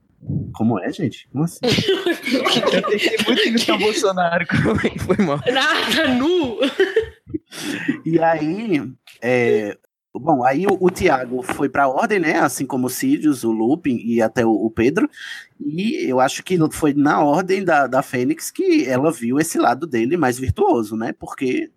Como 0.53 0.79
é, 0.79 0.91
gente? 0.91 1.27
Como 1.31 1.43
assim? 1.43 1.59
Eu 2.73 2.83
pensei 2.89 3.17
muito 3.25 3.51
Gustavo 3.51 3.79
Bolsonaro. 3.79 4.45
Foi 4.99 5.25
mal. 5.25 5.39
Nada, 5.51 6.13
nu! 6.15 6.57
E 8.05 8.19
aí, 8.19 8.81
é, 9.21 9.77
bom, 10.13 10.43
aí 10.43 10.65
o, 10.67 10.77
o 10.79 10.89
Tiago 10.89 11.41
foi 11.41 11.69
pra 11.69 11.87
ordem, 11.87 12.19
né? 12.19 12.39
Assim 12.39 12.65
como 12.65 12.87
o 12.87 12.89
Sirius, 12.89 13.43
o 13.43 13.51
Lupin 13.51 13.97
e 13.97 14.21
até 14.21 14.45
o, 14.45 14.51
o 14.51 14.69
Pedro. 14.69 15.09
E 15.59 16.09
eu 16.09 16.19
acho 16.19 16.43
que 16.43 16.57
foi 16.71 16.93
na 16.93 17.23
ordem 17.23 17.63
da, 17.63 17.87
da 17.87 18.01
Fênix 18.01 18.51
que 18.51 18.85
ela 18.85 19.11
viu 19.11 19.39
esse 19.39 19.57
lado 19.57 19.87
dele 19.87 20.17
mais 20.17 20.37
virtuoso, 20.37 20.95
né? 20.95 21.13
Porque 21.13 21.71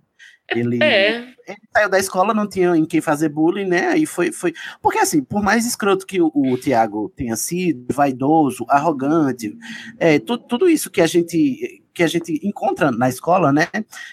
ele, 0.58 0.82
É, 0.82 1.18
ele 1.46 1.58
saiu 1.72 1.88
da 1.88 1.98
escola, 1.98 2.32
não 2.34 2.48
tinha 2.48 2.76
em 2.76 2.84
quem 2.84 3.00
fazer 3.00 3.28
bullying, 3.28 3.66
né? 3.66 3.88
Aí 3.88 4.06
foi, 4.06 4.32
foi. 4.32 4.52
Porque 4.80 4.98
assim, 4.98 5.22
por 5.22 5.42
mais 5.42 5.66
escroto 5.66 6.06
que 6.06 6.20
o, 6.20 6.30
o 6.34 6.56
Tiago 6.58 7.12
tenha 7.16 7.36
sido, 7.36 7.86
vaidoso, 7.92 8.64
arrogante, 8.68 9.56
é, 9.98 10.18
tu- 10.18 10.38
tudo 10.38 10.68
isso 10.68 10.90
que 10.90 11.00
a 11.00 11.06
gente 11.06 11.78
que 11.94 12.02
a 12.02 12.06
gente 12.06 12.40
encontra 12.42 12.90
na 12.90 13.06
escola, 13.06 13.52
né? 13.52 13.66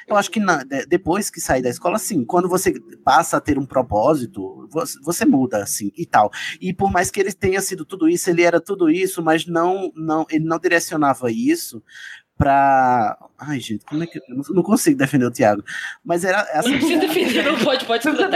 Eu 0.05 0.17
acho 0.17 0.29
que 0.29 0.37
na- 0.41 0.65
de- 0.65 0.85
depois 0.85 1.29
que 1.29 1.39
sair 1.39 1.61
da 1.61 1.69
escola, 1.69 1.97
sim, 1.97 2.25
quando 2.25 2.49
você 2.49 2.73
passa 3.05 3.37
a 3.37 3.39
ter 3.39 3.57
um 3.57 3.65
propósito, 3.65 4.67
você, 4.69 4.99
você 5.01 5.25
muda, 5.25 5.63
assim, 5.63 5.89
e 5.97 6.05
tal. 6.05 6.29
E 6.59 6.73
por 6.73 6.91
mais 6.91 7.09
que 7.09 7.21
ele 7.21 7.31
tenha 7.31 7.61
sido 7.61 7.85
tudo 7.85 8.09
isso, 8.09 8.29
ele 8.29 8.41
era 8.41 8.59
tudo 8.59 8.89
isso, 8.89 9.23
mas 9.23 9.45
não, 9.47 9.93
não, 9.95 10.25
ele 10.29 10.43
não 10.43 10.59
direcionava 10.59 11.31
isso 11.31 11.81
pra. 12.39 13.17
Ai, 13.37 13.59
gente, 13.59 13.85
como 13.85 14.01
é 14.03 14.07
que. 14.07 14.17
Eu 14.17 14.23
não- 14.55 14.63
consigo 14.63 14.97
defender 14.97 15.25
o 15.25 15.31
Thiago. 15.31 15.63
Mas 16.03 16.23
era. 16.23 16.41
Assim, 16.53 16.71
Não 16.71 16.79
precisa 16.79 16.99
defender, 17.01 17.43
não 17.43 17.57
pode, 17.59 17.85
pode 17.85 18.07
escutar. 18.07 18.31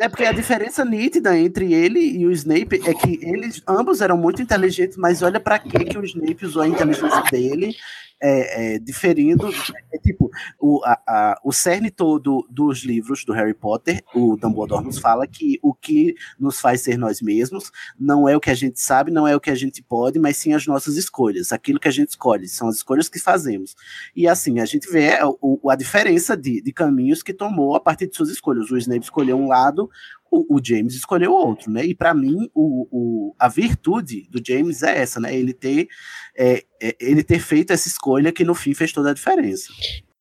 É 0.00 0.08
porque 0.08 0.24
a 0.24 0.32
diferença 0.32 0.84
nítida 0.84 1.38
entre 1.38 1.72
ele 1.72 2.00
e 2.00 2.26
o 2.26 2.32
Snape 2.32 2.80
é 2.86 2.94
que 2.94 3.20
eles 3.22 3.62
ambos 3.68 4.00
eram 4.00 4.16
muito 4.16 4.42
inteligentes, 4.42 4.96
mas 4.96 5.22
olha 5.22 5.38
pra 5.38 5.58
que 5.58 5.84
que 5.84 5.98
o 5.98 6.04
Snape 6.04 6.44
usou 6.44 6.62
a 6.62 6.68
inteligência 6.68 7.22
dele, 7.30 7.76
é, 8.22 8.74
é, 8.74 8.78
diferindo. 8.78 9.48
É, 9.92 9.98
tipo, 9.98 10.30
o, 10.60 10.80
a, 10.84 11.00
a- 11.06 11.40
o 11.44 11.52
cerne 11.52 11.90
todo 11.90 12.46
dos 12.48 12.84
livros 12.84 13.24
do 13.24 13.32
Harry 13.32 13.54
Potter, 13.54 14.02
o 14.14 14.36
Dumbledore 14.36 14.84
nos 14.84 14.98
fala 14.98 15.26
que 15.26 15.58
o 15.62 15.74
que 15.74 16.14
nos 16.38 16.60
faz 16.60 16.80
ser 16.82 16.96
nós 16.96 17.20
mesmos 17.20 17.70
não 17.98 18.28
é 18.28 18.36
o 18.36 18.40
que 18.40 18.50
a 18.50 18.54
gente 18.54 18.80
sabe, 18.80 19.10
não 19.10 19.26
é 19.26 19.34
o 19.34 19.40
que 19.40 19.50
a 19.50 19.54
gente 19.54 19.82
pode, 19.82 20.18
mas 20.18 20.36
sim 20.36 20.52
as 20.54 20.66
nossas 20.66 20.96
escolhas. 20.96 21.52
Aquilo 21.52 21.80
que 21.80 21.88
a 21.88 21.92
gente 21.92 22.10
escolhe, 22.10 22.48
são 22.48 22.68
as 22.68 22.76
escolhas 22.76 23.08
que 23.08 23.18
fazemos. 23.18 23.74
E 24.14 24.26
assim, 24.28 24.60
a 24.60 24.64
gente 24.64 24.90
vê 24.90 25.18
o- 25.40 25.70
a 25.70 25.76
diferença 25.76 26.36
de, 26.36 26.60
de 26.62 26.72
caminhos 26.72 27.22
que 27.22 27.32
tomou 27.34 27.74
a 27.74 27.80
partir 27.80 28.06
de 28.08 28.16
suas 28.16 28.30
escolhas. 28.30 28.70
O 28.70 28.76
Snape 28.78 29.04
escolheu 29.04 29.36
um 29.36 29.48
lado, 29.48 29.90
o, 30.32 30.56
o 30.56 30.60
James 30.64 30.94
escolheu 30.94 31.30
outro, 31.32 31.70
né? 31.70 31.84
E 31.84 31.94
para 31.94 32.14
mim, 32.14 32.48
o, 32.54 32.88
o- 32.90 33.34
a 33.38 33.48
virtude 33.48 34.26
do 34.30 34.40
James 34.44 34.82
é 34.82 34.98
essa, 35.02 35.20
né? 35.20 35.36
Ele 35.36 35.52
ter, 35.52 35.88
é, 36.34 36.64
é, 36.82 36.96
ele 36.98 37.22
ter 37.22 37.38
feito 37.38 37.70
essa 37.72 37.86
escolha 37.86 38.32
que 38.32 38.42
no 38.42 38.54
fim 38.54 38.72
fez 38.72 38.90
toda 38.92 39.10
a 39.10 39.14
diferença. 39.14 39.70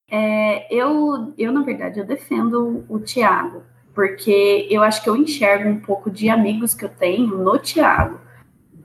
É, 0.10 0.68
eu, 0.74 1.34
eu, 1.38 1.52
na 1.54 1.62
verdade, 1.64 2.00
eu 2.00 2.06
defendo 2.06 2.84
o 2.90 3.00
Tiago, 3.00 3.64
porque 3.96 4.68
eu 4.70 4.84
acho 4.84 5.02
que 5.02 5.10
eu 5.10 5.16
enxergo 5.16 5.70
um 5.70 5.80
pouco 5.80 6.12
de 6.12 6.30
amigos 6.30 6.74
que 6.74 6.84
eu 6.84 6.90
tenho 6.90 7.38
no 7.38 7.58
Tiago. 7.58 8.20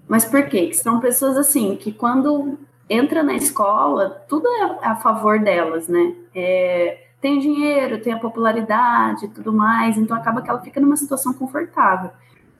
Mas 0.08 0.24
por 0.24 0.46
quê? 0.48 0.68
Que 0.68 0.74
são 0.74 1.00
pessoas 1.00 1.36
assim, 1.36 1.74
que 1.74 1.90
quando 1.90 2.56
entra 2.88 3.24
na 3.24 3.34
escola, 3.34 4.10
tudo 4.28 4.46
é 4.46 4.86
a 4.86 4.94
favor 4.94 5.40
delas, 5.40 5.88
né? 5.88 6.14
É, 6.32 7.05
tem 7.26 7.40
dinheiro, 7.40 7.98
tem 8.00 8.12
a 8.12 8.18
popularidade 8.20 9.24
e 9.24 9.28
tudo 9.28 9.52
mais, 9.52 9.98
então 9.98 10.16
acaba 10.16 10.40
que 10.40 10.48
ela 10.48 10.60
fica 10.60 10.80
numa 10.80 10.96
situação 10.96 11.32
confortável. 11.32 12.10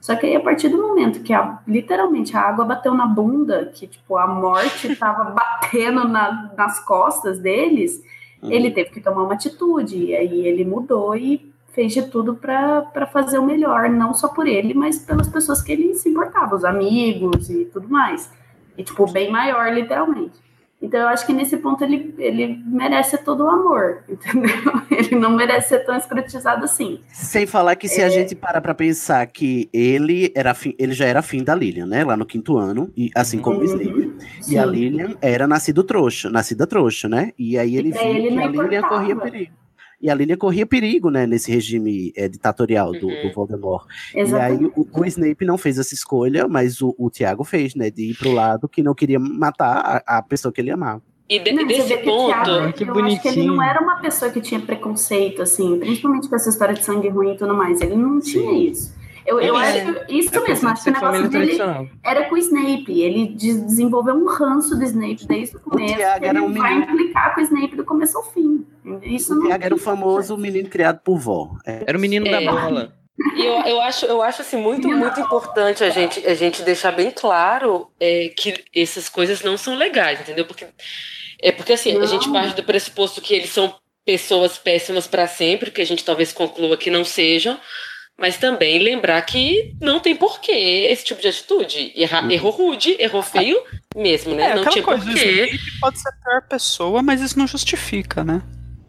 Só 0.01 0.13
que 0.13 0.25
aí, 0.25 0.35
a 0.35 0.41
partir 0.41 0.67
do 0.67 0.77
momento 0.81 1.21
que 1.23 1.33
a- 1.33 1.59
literalmente 1.65 2.35
a 2.35 2.41
água 2.41 2.65
bateu 2.65 2.93
na 2.93 3.05
bunda, 3.05 3.71
que 3.73 3.87
tipo, 3.87 4.17
a 4.17 4.27
morte 4.27 4.87
estava 4.91 5.23
batendo 5.31 6.05
na- 6.05 6.51
nas 6.57 6.81
costas 6.81 7.39
deles, 7.39 8.03
ele 8.43 8.69
teve 8.71 8.89
que 8.89 8.99
tomar 8.99 9.23
uma 9.23 9.33
atitude. 9.35 9.97
E 9.97 10.15
aí 10.15 10.45
ele 10.45 10.65
mudou 10.65 11.15
e 11.15 11.49
fez 11.73 11.93
de 11.93 12.01
tudo 12.03 12.35
para 12.35 13.07
fazer 13.11 13.37
o 13.39 13.45
melhor, 13.45 13.89
não 13.89 14.13
só 14.13 14.27
por 14.27 14.45
ele, 14.47 14.73
mas 14.73 14.97
pelas 14.99 15.29
pessoas 15.29 15.61
que 15.61 15.71
ele 15.71 15.95
se 15.95 16.09
importava, 16.09 16.55
os 16.55 16.65
amigos 16.65 17.49
e 17.49 17.63
tudo 17.65 17.87
mais. 17.89 18.29
E, 18.77 18.83
tipo, 18.83 19.09
bem 19.11 19.31
maior, 19.31 19.71
literalmente. 19.73 20.37
Então, 20.79 20.99
eu 20.99 21.07
acho 21.07 21.25
que 21.25 21.33
nesse 21.33 21.57
ponto 21.57 21.83
ele, 21.83 22.13
ele 22.19 22.61
merece 22.65 23.17
todo 23.17 23.43
o 23.43 23.49
amor, 23.49 24.03
entendeu? 24.07 24.51
Ele 24.91 25.15
não 25.15 25.31
merece 25.31 25.69
ser 25.69 25.79
tão 25.79 25.95
escrotizado 25.97 26.63
assim. 26.63 26.99
Sem 27.11 27.47
falar 27.47 27.75
que 27.75 27.87
se 27.87 28.01
a 28.01 28.09
gente 28.09 28.35
para 28.35 28.61
pra 28.61 28.75
pensar 28.75 29.25
que 29.25 29.69
ele 29.73 30.31
era 30.35 30.53
fim, 30.53 30.75
ele 30.77 30.93
já 30.93 31.05
era 31.05 31.21
fim 31.21 31.43
da 31.43 31.55
Lilian, 31.55 31.87
né? 31.87 32.03
Lá 32.03 32.15
no 32.15 32.25
quinto 32.25 32.57
ano, 32.57 32.91
e 32.95 33.09
assim 33.15 33.39
como 33.39 33.59
o 33.59 33.63
Snape. 33.63 34.13
E 34.47 34.57
a. 34.57 34.65
Lilian 34.65 35.15
era 35.21 35.47
nascido 35.47 35.83
trouxa, 35.83 36.29
nascida 36.29 36.67
trouxa, 36.67 37.09
né? 37.09 37.31
E 37.39 37.57
aí 37.57 37.75
ele 37.75 37.89
E 37.89 37.91
viu 37.93 38.01
ele 38.01 38.31
que 38.31 38.39
a 38.39 38.47
Lilian 38.47 38.81
corria 38.83 39.15
perigo. 39.15 39.51
E 39.99 40.09
a 40.11 40.15
Lilian 40.15 40.37
corria 40.37 40.65
perigo, 40.65 41.09
né, 41.09 41.25
nesse 41.25 41.51
regime 41.51 42.13
é, 42.15 42.27
ditatorial 42.27 42.91
do, 42.91 43.07
do 43.07 43.33
Voldemort. 43.33 43.85
E 44.13 44.17
aí 44.19 44.23
Exatamente. 44.23 44.73
o, 44.75 44.87
o 44.93 45.05
Snape 45.05 45.43
não 45.45 45.57
fez 45.57 45.79
essa 45.79 45.93
escolha, 45.93 46.47
mas 46.47 46.81
o, 46.81 46.93
o 46.99 47.09
Tiago 47.09 47.43
fez, 47.43 47.73
né, 47.73 47.89
de 47.89 48.11
ir 48.11 48.17
pro 48.17 48.31
lado 48.31 48.69
que 48.69 48.83
não 48.83 48.93
queria 48.93 49.19
matar 49.19 50.03
a, 50.05 50.17
a 50.17 50.21
pessoa 50.21 50.51
que 50.51 50.61
ele 50.61 50.69
amava. 50.69 51.01
E, 51.29 51.39
de- 51.39 51.51
Não, 51.51 51.65
desse 51.67 51.89
vê 51.89 51.97
que 51.97 52.05
ponto. 52.05 52.27
Thiago, 52.27 52.49
eu 52.51 53.05
acho 53.05 53.21
que 53.21 53.27
ele 53.27 53.47
não 53.47 53.61
era 53.61 53.81
uma 53.81 53.97
pessoa 53.99 54.31
que 54.31 54.39
tinha 54.39 54.59
preconceito, 54.61 55.41
assim, 55.41 55.77
principalmente 55.79 56.29
com 56.29 56.35
essa 56.35 56.49
história 56.49 56.73
de 56.75 56.85
sangue 56.85 57.09
ruim 57.09 57.33
e 57.33 57.37
tudo 57.37 57.53
mais. 57.53 57.81
Ele 57.81 57.95
não 57.95 58.19
tinha 58.19 58.69
isso. 58.69 58.95
Eu, 59.27 59.41
eu 59.41 59.57
acho 59.57 59.77
isso 60.09 60.33
É 60.35 60.39
mesmo, 60.47 60.69
acho 60.69 60.83
que 60.85 60.89
o 60.89 60.93
negócio 60.93 61.21
dele 61.29 61.29
tradicional. 61.29 61.87
era 62.03 62.23
com 62.29 62.35
o 62.35 62.37
Snape. 62.37 63.01
Ele 63.01 63.27
de- 63.27 63.59
desenvolveu 63.65 64.15
um 64.15 64.25
ranço 64.25 64.75
do 64.77 64.83
Snape 64.85 65.27
desde 65.27 65.57
o 65.57 65.59
começo. 65.59 65.95
Thiago 65.95 66.19
que 66.21 66.25
era 66.27 66.39
ele 66.39 66.47
um 66.47 66.53
vai 66.53 66.73
menino. 66.75 66.91
implicar 66.93 67.35
com 67.35 67.41
o 67.41 67.43
Snape 67.43 67.75
do 67.75 67.83
começo 67.83 68.17
ao 68.17 68.23
fim. 68.31 68.65
Isso 69.03 69.33
O 69.33 69.35
não 69.35 69.47
Tiago 69.47 69.63
era 69.65 69.75
o 69.75 69.77
famoso 69.77 70.37
menino 70.37 70.69
criado 70.69 71.01
por 71.03 71.19
vó. 71.19 71.51
É. 71.65 71.83
Era 71.85 71.97
o 71.97 72.01
menino 72.01 72.25
É. 72.25 72.31
da 72.45 72.51
bola. 72.51 72.93
E 73.35 73.45
eu, 73.45 73.53
eu 73.63 73.81
acho, 73.81 74.05
eu 74.05 74.21
acho 74.21 74.41
assim, 74.43 74.57
muito, 74.57 74.87
muito 74.87 75.19
importante 75.19 75.83
a 75.83 75.89
gente, 75.89 76.25
a 76.25 76.33
gente 76.35 76.61
deixar 76.61 76.91
bem 76.91 77.09
claro 77.11 77.87
é, 77.99 78.29
que 78.37 78.63
essas 78.75 79.09
coisas 79.09 79.41
não 79.43 79.57
são 79.57 79.75
legais, 79.75 80.21
entendeu? 80.21 80.45
Porque, 80.45 80.67
é 81.41 81.51
porque 81.51 81.73
assim, 81.73 81.97
a 81.99 82.05
gente 82.05 82.31
parte 82.31 82.55
do 82.55 82.63
pressuposto 82.63 83.19
que 83.19 83.33
eles 83.33 83.49
são 83.49 83.73
pessoas 84.05 84.57
péssimas 84.57 85.07
para 85.07 85.27
sempre, 85.27 85.71
que 85.71 85.81
a 85.81 85.85
gente 85.85 86.05
talvez 86.05 86.31
conclua 86.31 86.77
que 86.77 86.89
não 86.91 87.03
sejam, 87.03 87.59
mas 88.17 88.37
também 88.37 88.79
lembrar 88.79 89.21
que 89.23 89.75
não 89.79 89.99
tem 89.99 90.15
porquê 90.15 90.87
esse 90.89 91.03
tipo 91.05 91.21
de 91.21 91.27
atitude. 91.27 91.93
Erra, 91.95 92.25
Errou 92.31 92.51
rude, 92.51 92.95
errou 92.99 93.21
feio 93.21 93.61
mesmo, 93.95 94.33
né? 94.33 94.51
É, 94.51 94.55
não 94.55 94.65
tinha 94.69 94.83
coisa, 94.83 95.05
porquê. 95.05 95.51
Pode 95.79 95.99
ser 95.99 96.09
a 96.09 96.11
pior 96.11 96.41
pessoa, 96.49 97.01
mas 97.03 97.21
isso 97.21 97.37
não 97.37 97.47
justifica, 97.47 98.23
né? 98.23 98.41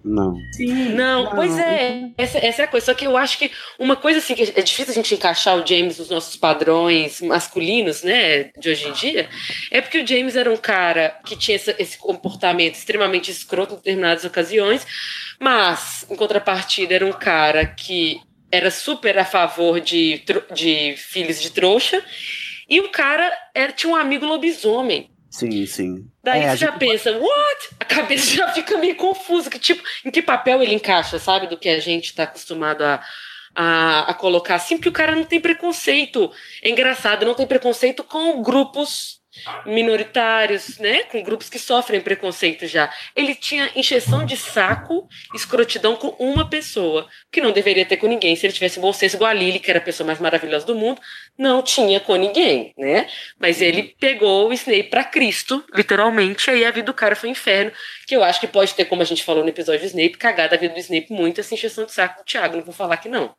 Não. 0.05 0.35
Não, 0.95 1.35
pois 1.35 1.59
é, 1.59 2.11
essa, 2.17 2.39
essa 2.39 2.63
é 2.63 2.65
a 2.65 2.69
coisa. 2.69 2.87
Só 2.87 2.95
que 2.95 3.07
eu 3.07 3.17
acho 3.17 3.37
que 3.37 3.51
uma 3.79 3.95
coisa 3.97 4.21
assim 4.21 4.35
que 4.35 4.43
é 4.57 4.63
difícil 4.63 4.93
a 4.93 4.95
gente 4.95 5.15
encaixar 5.15 5.57
o 5.57 5.67
James 5.67 5.99
nos 5.99 6.09
nossos 6.09 6.35
padrões 6.37 7.21
masculinos, 7.21 8.03
né, 8.03 8.45
de 8.59 8.71
hoje 8.71 8.89
em 8.89 8.93
dia, 8.93 9.29
é 9.71 9.81
porque 9.83 10.01
o 10.01 10.07
James 10.07 10.35
era 10.37 10.51
um 10.51 10.57
cara 10.57 11.15
que 11.27 11.37
tinha 11.37 11.57
essa- 11.57 11.75
esse 11.79 11.99
comportamento 11.99 12.77
extremamente 12.77 13.31
escroto 13.31 13.75
em 13.75 13.77
determinadas 13.77 14.25
ocasiões, 14.25 14.87
mas, 15.39 16.07
em 16.09 16.17
contrapartida, 16.17 16.95
era 16.95 17.05
um 17.05 17.13
cara 17.13 17.67
que 17.67 18.19
era 18.51 18.71
super 18.71 19.19
a 19.19 19.25
favor 19.25 19.81
de, 19.81 20.23
de 20.55 20.95
filhos 20.97 21.41
de 21.41 21.51
trouxa, 21.51 22.03
e 22.69 22.81
o 22.81 22.89
cara 22.91 23.31
era, 23.55 23.73
tinha 23.73 23.93
um 23.93 23.97
amigo 23.97 24.27
lobisomem. 24.27 25.11
Sim, 25.31 25.67
sim. 25.67 26.07
Daí 26.23 26.43
É, 26.43 26.51
você 26.51 26.57
já 26.57 26.71
gente- 26.71 26.79
pensa, 26.79 27.13
what? 27.13 27.69
A 27.79 27.85
cabeça 27.85 28.31
já 28.37 28.49
fica 28.53 28.79
meio 28.79 28.97
confusa. 28.97 29.51
Que 29.51 29.59
tipo, 29.59 29.83
em 30.05 30.11
que 30.11 30.23
papel 30.23 30.63
ele 30.63 30.75
encaixa, 30.75 31.19
sabe? 31.19 31.47
Do 31.47 31.59
que 31.59 31.69
a 31.69 31.79
gente 31.81 32.15
tá 32.15 32.23
acostumado 32.25 32.83
a, 32.83 33.03
a, 33.55 34.11
a 34.11 34.15
colocar 34.15 34.55
assim, 34.55 34.77
porque 34.77 34.89
o 34.89 34.93
cara 34.93 35.15
não 35.15 35.25
tem 35.25 35.39
preconceito. 35.41 36.31
É 36.63 36.71
engraçado, 36.71 37.27
não 37.27 37.35
tem 37.35 37.47
preconceito 37.47 38.03
com 38.03 38.43
grupos 38.43 39.18
minoritários, 39.65 40.79
né? 40.79 41.05
Com 41.05 41.23
grupos 41.23 41.49
que 41.49 41.59
sofrem 41.59 42.01
preconceito 42.01 42.67
já. 42.67 42.93
Ele 43.15 43.35
tinha 43.35 43.71
encheção 43.75 44.25
de 44.25 44.37
saco, 44.37 45.09
escrotidão 45.35 45.97
com 45.97 46.09
uma 46.19 46.49
pessoa, 46.49 47.09
que 47.31 47.41
não 47.41 47.53
deveria 47.53 47.85
ter 47.85 47.97
com 47.97 48.07
ninguém. 48.07 48.35
Se 48.37 48.47
ele 48.47 48.53
tivesse 48.53 48.81
bom 48.81 48.93
senso 48.93 49.17
igual 49.17 49.31
a 49.31 49.35
Lily, 49.35 49.59
que 49.59 49.71
era 49.71 49.79
a 49.79 49.83
pessoa 49.83 50.07
mais 50.07 50.19
maravilhosa 50.19 50.67
do 50.67 50.75
mundo, 50.75 51.01
não 51.37 51.63
tinha 51.63 52.01
com 52.01 52.17
ninguém, 52.17 52.75
né? 52.77 53.07
Mas 53.39 53.63
ele 53.63 53.95
pegou 54.01 54.49
o 54.49 54.53
Snape 54.53 54.85
pra 54.85 55.05
Cristo, 55.05 55.65
literalmente, 55.75 56.51
e 56.51 56.55
aí 56.55 56.65
a 56.65 56.71
vida 56.71 56.87
do 56.87 56.95
cara 56.95 57.15
foi 57.15 57.29
um 57.29 57.33
inferno, 57.33 57.73
que 58.07 58.17
eu 58.17 58.25
acho 58.25 58.41
que 58.41 58.47
pode 58.47 58.75
ter, 58.75 58.85
como 58.87 59.03
a 59.03 59.05
gente 59.05 59.25
falou 59.25 59.43
no 59.43 59.49
episódio 59.49 59.81
do 59.81 59.87
Snape, 59.87 60.17
cagado 60.17 60.55
a 60.55 60.59
vida 60.59 60.75
do 60.75 60.81
Snape 60.81 61.13
muito 61.13 61.41
essa 61.41 61.55
encheção 61.55 61.85
de 61.85 61.93
saco 61.93 62.23
do 62.23 62.25
Thiago, 62.25 62.57
não 62.57 62.65
vou 62.65 62.75
falar 62.75 62.97
que 62.97 63.09
não. 63.09 63.35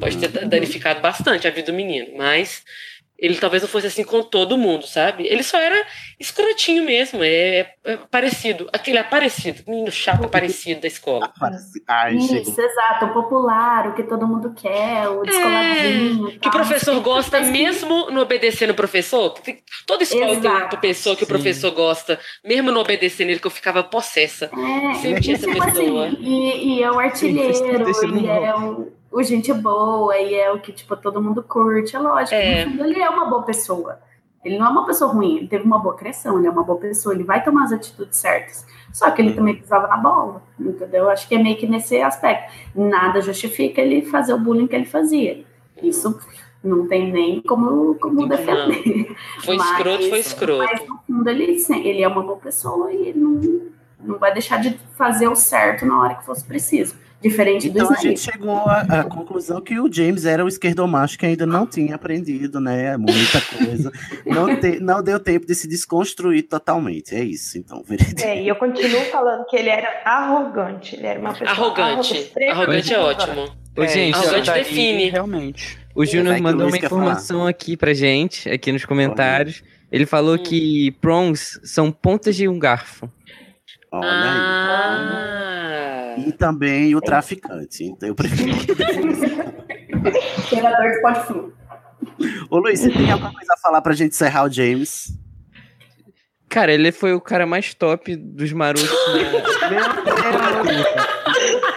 Pode 0.00 0.18
ter 0.18 0.28
danificado 0.46 1.00
bastante 1.00 1.46
a 1.46 1.50
vida 1.50 1.72
do 1.72 1.76
menino, 1.76 2.16
mas 2.16 2.62
ele 3.18 3.36
talvez 3.36 3.62
não 3.62 3.68
fosse 3.68 3.86
assim 3.86 4.02
com 4.04 4.22
todo 4.22 4.58
mundo, 4.58 4.86
sabe? 4.86 5.26
Ele 5.26 5.42
só 5.42 5.58
era 5.58 5.86
escrotinho 6.18 6.84
mesmo, 6.84 7.22
é, 7.22 7.70
é 7.84 7.96
parecido, 8.10 8.68
aquele 8.72 8.98
aparecido, 8.98 9.62
menino 9.66 9.90
chato 9.90 10.24
aparecido 10.24 10.80
da 10.80 10.88
escola. 10.88 11.32
Ai, 11.86 12.16
Isso, 12.16 12.60
exato. 12.60 13.06
O 13.06 13.12
popular, 13.12 13.88
o 13.88 13.94
que 13.94 14.02
todo 14.02 14.26
mundo 14.26 14.52
quer, 14.54 15.08
o 15.08 15.22
descoladinho. 15.22 16.28
É, 16.28 16.38
Que 16.38 16.48
o 16.48 16.50
professor 16.50 17.00
gosta 17.00 17.40
mesmo 17.40 18.10
no 18.10 18.20
obedecer 18.20 18.66
no 18.66 18.74
professor. 18.74 19.34
Toda 19.86 20.02
escola 20.02 20.26
tem 20.26 20.50
uma 20.50 20.56
Exato. 20.58 20.78
pessoa 20.78 21.16
que 21.16 21.24
o 21.24 21.26
professor 21.26 21.70
gosta, 21.70 22.18
mesmo 22.44 22.72
no 22.72 22.80
obedecer 22.80 23.24
nele, 23.26 23.38
que 23.38 23.46
eu 23.46 23.50
ficava 23.50 23.82
possessa. 23.82 24.50
É, 24.52 24.94
Sempre 24.94 25.22
tinha 25.22 25.36
essa 25.36 25.46
tipo 25.46 25.64
pessoa. 25.64 26.06
assim, 26.08 26.16
e, 26.20 26.78
e 26.78 26.82
é 26.82 26.90
o 26.90 26.98
artilheiro, 26.98 27.52
Terceiro 27.84 28.18
e 28.18 28.26
é 28.26 28.54
o, 28.54 28.92
o 29.14 29.22
gente 29.22 29.52
boa, 29.52 30.16
e 30.18 30.34
é 30.34 30.50
o 30.52 30.58
que, 30.58 30.72
tipo, 30.72 30.96
todo 30.96 31.22
mundo 31.22 31.42
curte. 31.42 31.94
É 31.94 31.98
lógico, 31.98 32.34
É. 32.34 32.62
ele 32.62 33.00
é 33.00 33.08
uma 33.08 33.26
boa 33.26 33.42
pessoa. 33.42 34.00
Ele 34.44 34.58
não 34.58 34.66
é 34.66 34.68
uma 34.68 34.84
pessoa 34.84 35.10
ruim, 35.10 35.38
ele 35.38 35.48
teve 35.48 35.64
uma 35.64 35.78
boa 35.78 35.94
criação, 35.94 36.36
ele 36.38 36.46
é 36.46 36.50
uma 36.50 36.62
boa 36.62 36.78
pessoa, 36.78 37.14
ele 37.14 37.24
vai 37.24 37.42
tomar 37.42 37.64
as 37.64 37.72
atitudes 37.72 38.18
certas. 38.18 38.66
Só 38.92 39.10
que 39.10 39.22
ele 39.22 39.32
também 39.32 39.56
pisava 39.56 39.86
na 39.86 39.96
bola, 39.96 40.42
entendeu? 40.60 41.08
Acho 41.08 41.26
que 41.26 41.34
é 41.34 41.38
meio 41.42 41.56
que 41.56 41.66
nesse 41.66 41.98
aspecto. 42.00 42.52
Nada 42.74 43.22
justifica 43.22 43.80
ele 43.80 44.02
fazer 44.02 44.34
o 44.34 44.38
bullying 44.38 44.66
que 44.66 44.76
ele 44.76 44.84
fazia. 44.84 45.44
Isso 45.82 46.18
não 46.62 46.86
tem 46.86 47.10
nem 47.10 47.40
como, 47.40 47.94
como 47.94 48.28
defender. 48.28 49.16
Foi 49.44 49.56
escroto, 49.56 50.08
foi 50.10 50.18
escroto. 50.18 50.64
Mas 50.64 50.88
no 50.88 50.98
fundo 51.06 51.28
ele, 51.30 51.56
ele 51.82 52.02
é 52.02 52.08
uma 52.08 52.22
boa 52.22 52.38
pessoa 52.38 52.92
e 52.92 53.12
não, 53.14 53.40
não 54.00 54.18
vai 54.18 54.32
deixar 54.32 54.58
de 54.60 54.78
fazer 54.96 55.28
o 55.28 55.34
certo 55.34 55.86
na 55.86 56.00
hora 56.00 56.14
que 56.16 56.24
fosse 56.24 56.44
preciso. 56.44 56.96
Diferente 57.24 57.68
Então 57.68 57.86
do 57.88 57.92
a 57.94 57.96
gente 57.96 58.20
chegou 58.20 58.56
à, 58.68 58.80
à 58.82 59.04
conclusão 59.04 59.60
que 59.60 59.78
o 59.80 59.90
James 59.90 60.26
era 60.26 60.44
o 60.44 60.48
esquerdomacho 60.48 61.18
que 61.18 61.24
ainda 61.24 61.46
não 61.46 61.66
tinha 61.66 61.94
aprendido, 61.94 62.60
né? 62.60 62.96
Muita 62.98 63.40
coisa. 63.40 63.90
Não, 64.26 64.54
te- 64.60 64.78
não 64.78 65.02
deu 65.02 65.18
tempo 65.18 65.46
de 65.46 65.54
se 65.54 65.66
desconstruir 65.66 66.42
totalmente. 66.42 67.14
É 67.14 67.24
isso, 67.24 67.56
então, 67.56 67.82
veredito. 67.82 68.22
É, 68.22 68.42
e 68.42 68.46
eu 68.48 68.54
continuo 68.56 69.00
falando 69.06 69.46
que 69.46 69.56
ele 69.56 69.70
era 69.70 70.02
arrogante. 70.04 70.96
Ele 70.96 71.06
era 71.06 71.18
uma 71.18 71.32
pessoa 71.32 71.50
Arrogante. 71.50 72.30
Arrogante 72.50 72.92
é 72.94 72.98
ótimo. 72.98 73.48
Ô, 73.76 73.86
gente, 73.86 74.14
arrogante 74.14 74.46
daí, 74.46 74.62
define. 74.64 75.10
Realmente. 75.10 75.78
O 75.94 76.04
Júnior 76.04 76.34
que 76.34 76.40
o 76.40 76.44
mandou 76.44 76.66
uma 76.66 76.76
falar. 76.76 76.86
informação 76.86 77.46
aqui 77.46 77.76
pra 77.76 77.94
gente, 77.94 78.50
aqui 78.50 78.70
nos 78.70 78.84
comentários. 78.84 79.62
Ele 79.90 80.04
falou 80.06 80.38
que 80.38 80.90
prongs 81.00 81.58
são 81.64 81.90
pontas 81.90 82.36
de 82.36 82.46
um 82.48 82.58
garfo. 82.58 83.10
Olha 83.92 84.08
Ah. 84.10 85.88
aí. 85.90 85.93
E 86.16 86.32
também 86.32 86.94
o 86.94 87.00
traficante. 87.00 87.84
Então 87.84 88.08
eu 88.08 88.14
prefiro. 88.14 88.52
Cheirador 90.48 90.90
de 90.92 91.00
pó 91.00 91.10
de 91.10 91.26
flu. 91.26 91.52
Ô 92.50 92.58
Luiz, 92.58 92.80
você 92.80 92.90
tem 92.90 93.10
alguma 93.10 93.32
coisa 93.32 93.52
a 93.54 93.56
falar 93.58 93.80
pra 93.82 93.92
gente 93.94 94.12
encerrar 94.12 94.44
o 94.44 94.50
James? 94.52 95.12
Cara, 96.48 96.72
ele 96.72 96.92
foi 96.92 97.12
o 97.14 97.20
cara 97.20 97.46
mais 97.46 97.74
top 97.74 98.14
dos 98.14 98.52
marotos. 98.52 98.88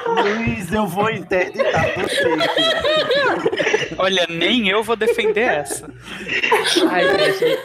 Luiz, 0.07 0.71
eu 0.71 0.85
vou 0.87 1.09
interditar 1.09 1.93
você. 1.95 2.23
Olha, 3.97 4.27
nem 4.29 4.69
eu 4.69 4.83
vou 4.83 4.95
defender 4.95 5.41
essa. 5.41 5.91
Ai, 6.89 7.33
gente, 7.33 7.59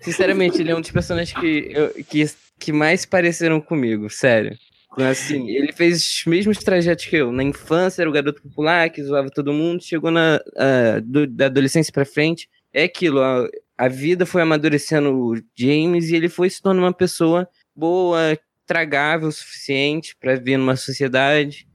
sinceramente, 0.00 0.60
ele 0.60 0.70
é 0.72 0.76
um 0.76 0.80
dos 0.80 0.90
personagens 0.90 1.38
que, 1.38 1.70
eu- 1.72 1.90
que, 2.08 2.24
que 2.58 2.72
mais 2.72 3.02
se 3.02 3.08
pareceram 3.08 3.60
comigo, 3.60 4.10
sério. 4.10 4.56
Assim, 4.98 5.50
ele 5.50 5.72
fez 5.72 6.02
os 6.02 6.24
mesmos 6.26 6.58
trajetos 6.58 7.04
que 7.04 7.16
eu. 7.16 7.30
Na 7.30 7.42
infância 7.42 8.00
era 8.02 8.08
o 8.08 8.12
garoto 8.12 8.42
popular 8.42 8.88
que 8.88 9.02
zoava 9.02 9.28
todo 9.30 9.52
mundo, 9.52 9.82
chegou 9.84 10.10
na, 10.10 10.40
ah, 10.56 11.00
do- 11.04 11.26
da 11.26 11.46
adolescência 11.46 11.92
pra 11.92 12.04
frente. 12.06 12.48
É 12.72 12.84
aquilo, 12.84 13.20
a, 13.20 13.46
a 13.76 13.88
vida 13.88 14.24
foi 14.24 14.40
amadurecendo 14.42 15.14
o 15.14 15.34
James 15.54 16.08
e 16.08 16.16
ele 16.16 16.28
foi 16.30 16.48
se 16.48 16.62
tornando 16.62 16.86
uma 16.86 16.92
pessoa 16.94 17.46
boa, 17.74 18.38
tragável 18.66 19.28
o 19.28 19.32
suficiente 19.32 20.16
pra 20.18 20.34
viver 20.34 20.56
numa 20.56 20.76
sociedade. 20.76 21.68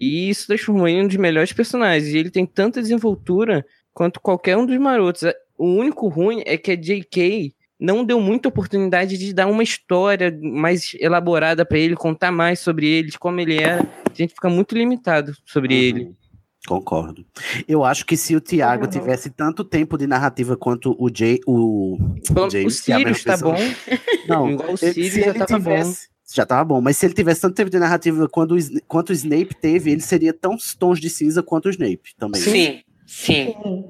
E 0.00 0.30
isso 0.30 0.46
transformou 0.46 0.86
ele 0.86 0.98
em 0.98 1.04
um 1.04 1.08
dos 1.08 1.16
melhores 1.16 1.52
personagens. 1.52 2.12
E 2.14 2.16
ele 2.18 2.30
tem 2.30 2.46
tanta 2.46 2.80
desenvoltura 2.80 3.66
quanto 3.92 4.20
qualquer 4.20 4.56
um 4.56 4.64
dos 4.64 4.78
marotos. 4.78 5.22
O 5.56 5.66
único 5.66 6.06
ruim 6.06 6.42
é 6.46 6.56
que 6.56 6.70
a 6.70 6.76
J.K. 6.76 7.52
não 7.80 8.04
deu 8.04 8.20
muita 8.20 8.48
oportunidade 8.48 9.16
de 9.16 9.32
dar 9.32 9.46
uma 9.46 9.62
história 9.62 10.36
mais 10.42 10.92
elaborada 10.98 11.64
pra 11.64 11.78
ele, 11.78 11.94
contar 11.94 12.32
mais 12.32 12.58
sobre 12.60 12.86
ele, 12.88 13.10
de 13.10 13.18
como 13.18 13.40
ele 13.40 13.56
era. 13.56 13.82
A 14.10 14.14
gente 14.14 14.34
fica 14.34 14.48
muito 14.48 14.74
limitado 14.76 15.32
sobre 15.46 15.74
Uhum. 15.74 15.80
ele. 15.80 16.12
Concordo. 16.66 17.24
Eu 17.66 17.84
acho 17.84 18.04
que 18.04 18.16
se 18.16 18.34
o 18.36 18.40
Thiago 18.40 18.84
Uhum. 18.84 18.90
tivesse 18.90 19.30
tanto 19.30 19.64
tempo 19.64 19.96
de 19.96 20.06
narrativa 20.06 20.56
quanto 20.56 20.94
o 20.98 21.08
Jay, 21.14 21.38
o, 21.46 21.96
Bom, 22.30 22.50
James, 22.50 22.66
o 22.66 22.70
Sirius 22.82 23.24
tá 23.24 23.36
bom. 23.36 23.54
Não, 24.28 24.50
Igual 24.50 24.72
o 24.72 24.76
Sirius 24.76 25.14
já 25.14 25.30
ele 25.30 25.38
tava 25.38 25.54
tivesse, 25.56 26.08
já 26.34 26.44
tava 26.44 26.64
bom, 26.64 26.80
mas 26.80 26.96
se 26.98 27.06
ele 27.06 27.14
tivesse 27.14 27.40
tanto 27.40 27.54
tempo 27.54 27.70
de 27.70 27.78
narrativa 27.78 28.28
quanto 28.28 28.54
quanto 28.86 29.10
o 29.10 29.12
Snape 29.14 29.54
teve, 29.54 29.92
ele 29.92 30.02
seria 30.02 30.32
tão 30.34 30.56
tons 30.78 31.00
de 31.00 31.08
cinza 31.08 31.42
quanto 31.42 31.66
o 31.66 31.70
Snape 31.70 32.14
também. 32.18 32.40
Sim, 32.42 32.80
sim. 33.06 33.54
Sim, 33.62 33.84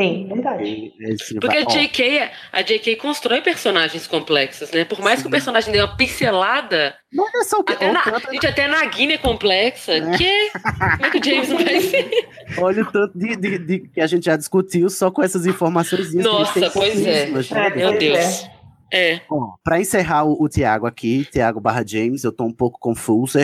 sim, 0.00 0.26
verdade. 0.28 0.92
Se 1.18 1.34
Porque 1.40 1.56
a 1.56 1.64
J.K. 1.64 2.30
a 2.52 2.62
J.K. 2.62 2.96
constrói 2.96 3.40
personagens 3.40 4.06
complexos, 4.06 4.70
né? 4.70 4.84
Por 4.84 5.00
mais 5.00 5.20
que 5.20 5.28
o 5.28 5.30
personagem 5.30 5.72
dê 5.72 5.78
uma 5.80 5.96
pincelada, 5.96 6.94
Não 7.12 7.26
é 7.28 7.44
só 7.44 7.58
o 7.60 7.64
que. 7.64 7.72
até 7.72 7.92
na, 7.92 8.02
tanto- 8.02 8.30
gente, 8.32 8.46
até 8.46 8.66
na 8.68 8.84
Guiné 8.86 9.14
é 9.14 9.18
complexa. 9.18 9.92
Que? 10.16 10.50
Como 10.52 11.06
é 11.06 11.10
que 11.10 11.18
o 11.18 11.24
James 11.24 11.48
não 11.48 11.58
vai 11.64 11.80
ser? 11.80 12.10
Olha 12.58 12.82
o 12.82 12.90
tanto 12.92 13.18
de, 13.18 13.36
de- 13.36 13.58
de- 13.58 13.88
que 13.88 14.00
a 14.00 14.06
gente 14.06 14.24
já 14.24 14.36
discutiu 14.36 14.88
só 14.90 15.10
com 15.10 15.22
essas 15.22 15.46
informações. 15.46 16.12
Nossa, 16.14 16.70
pois 16.70 17.06
é. 17.06 17.26
Meu 17.76 17.98
Deus. 17.98 18.46
É. 18.92 19.20
Bom, 19.30 19.54
para 19.62 19.78
encerrar 19.80 20.24
o, 20.24 20.42
o 20.42 20.48
Tiago 20.48 20.84
aqui, 20.84 21.24
Tiago 21.30 21.60
barra 21.60 21.84
James, 21.86 22.24
eu 22.24 22.32
tô 22.32 22.44
um 22.44 22.52
pouco 22.52 22.76
confuso. 22.80 23.38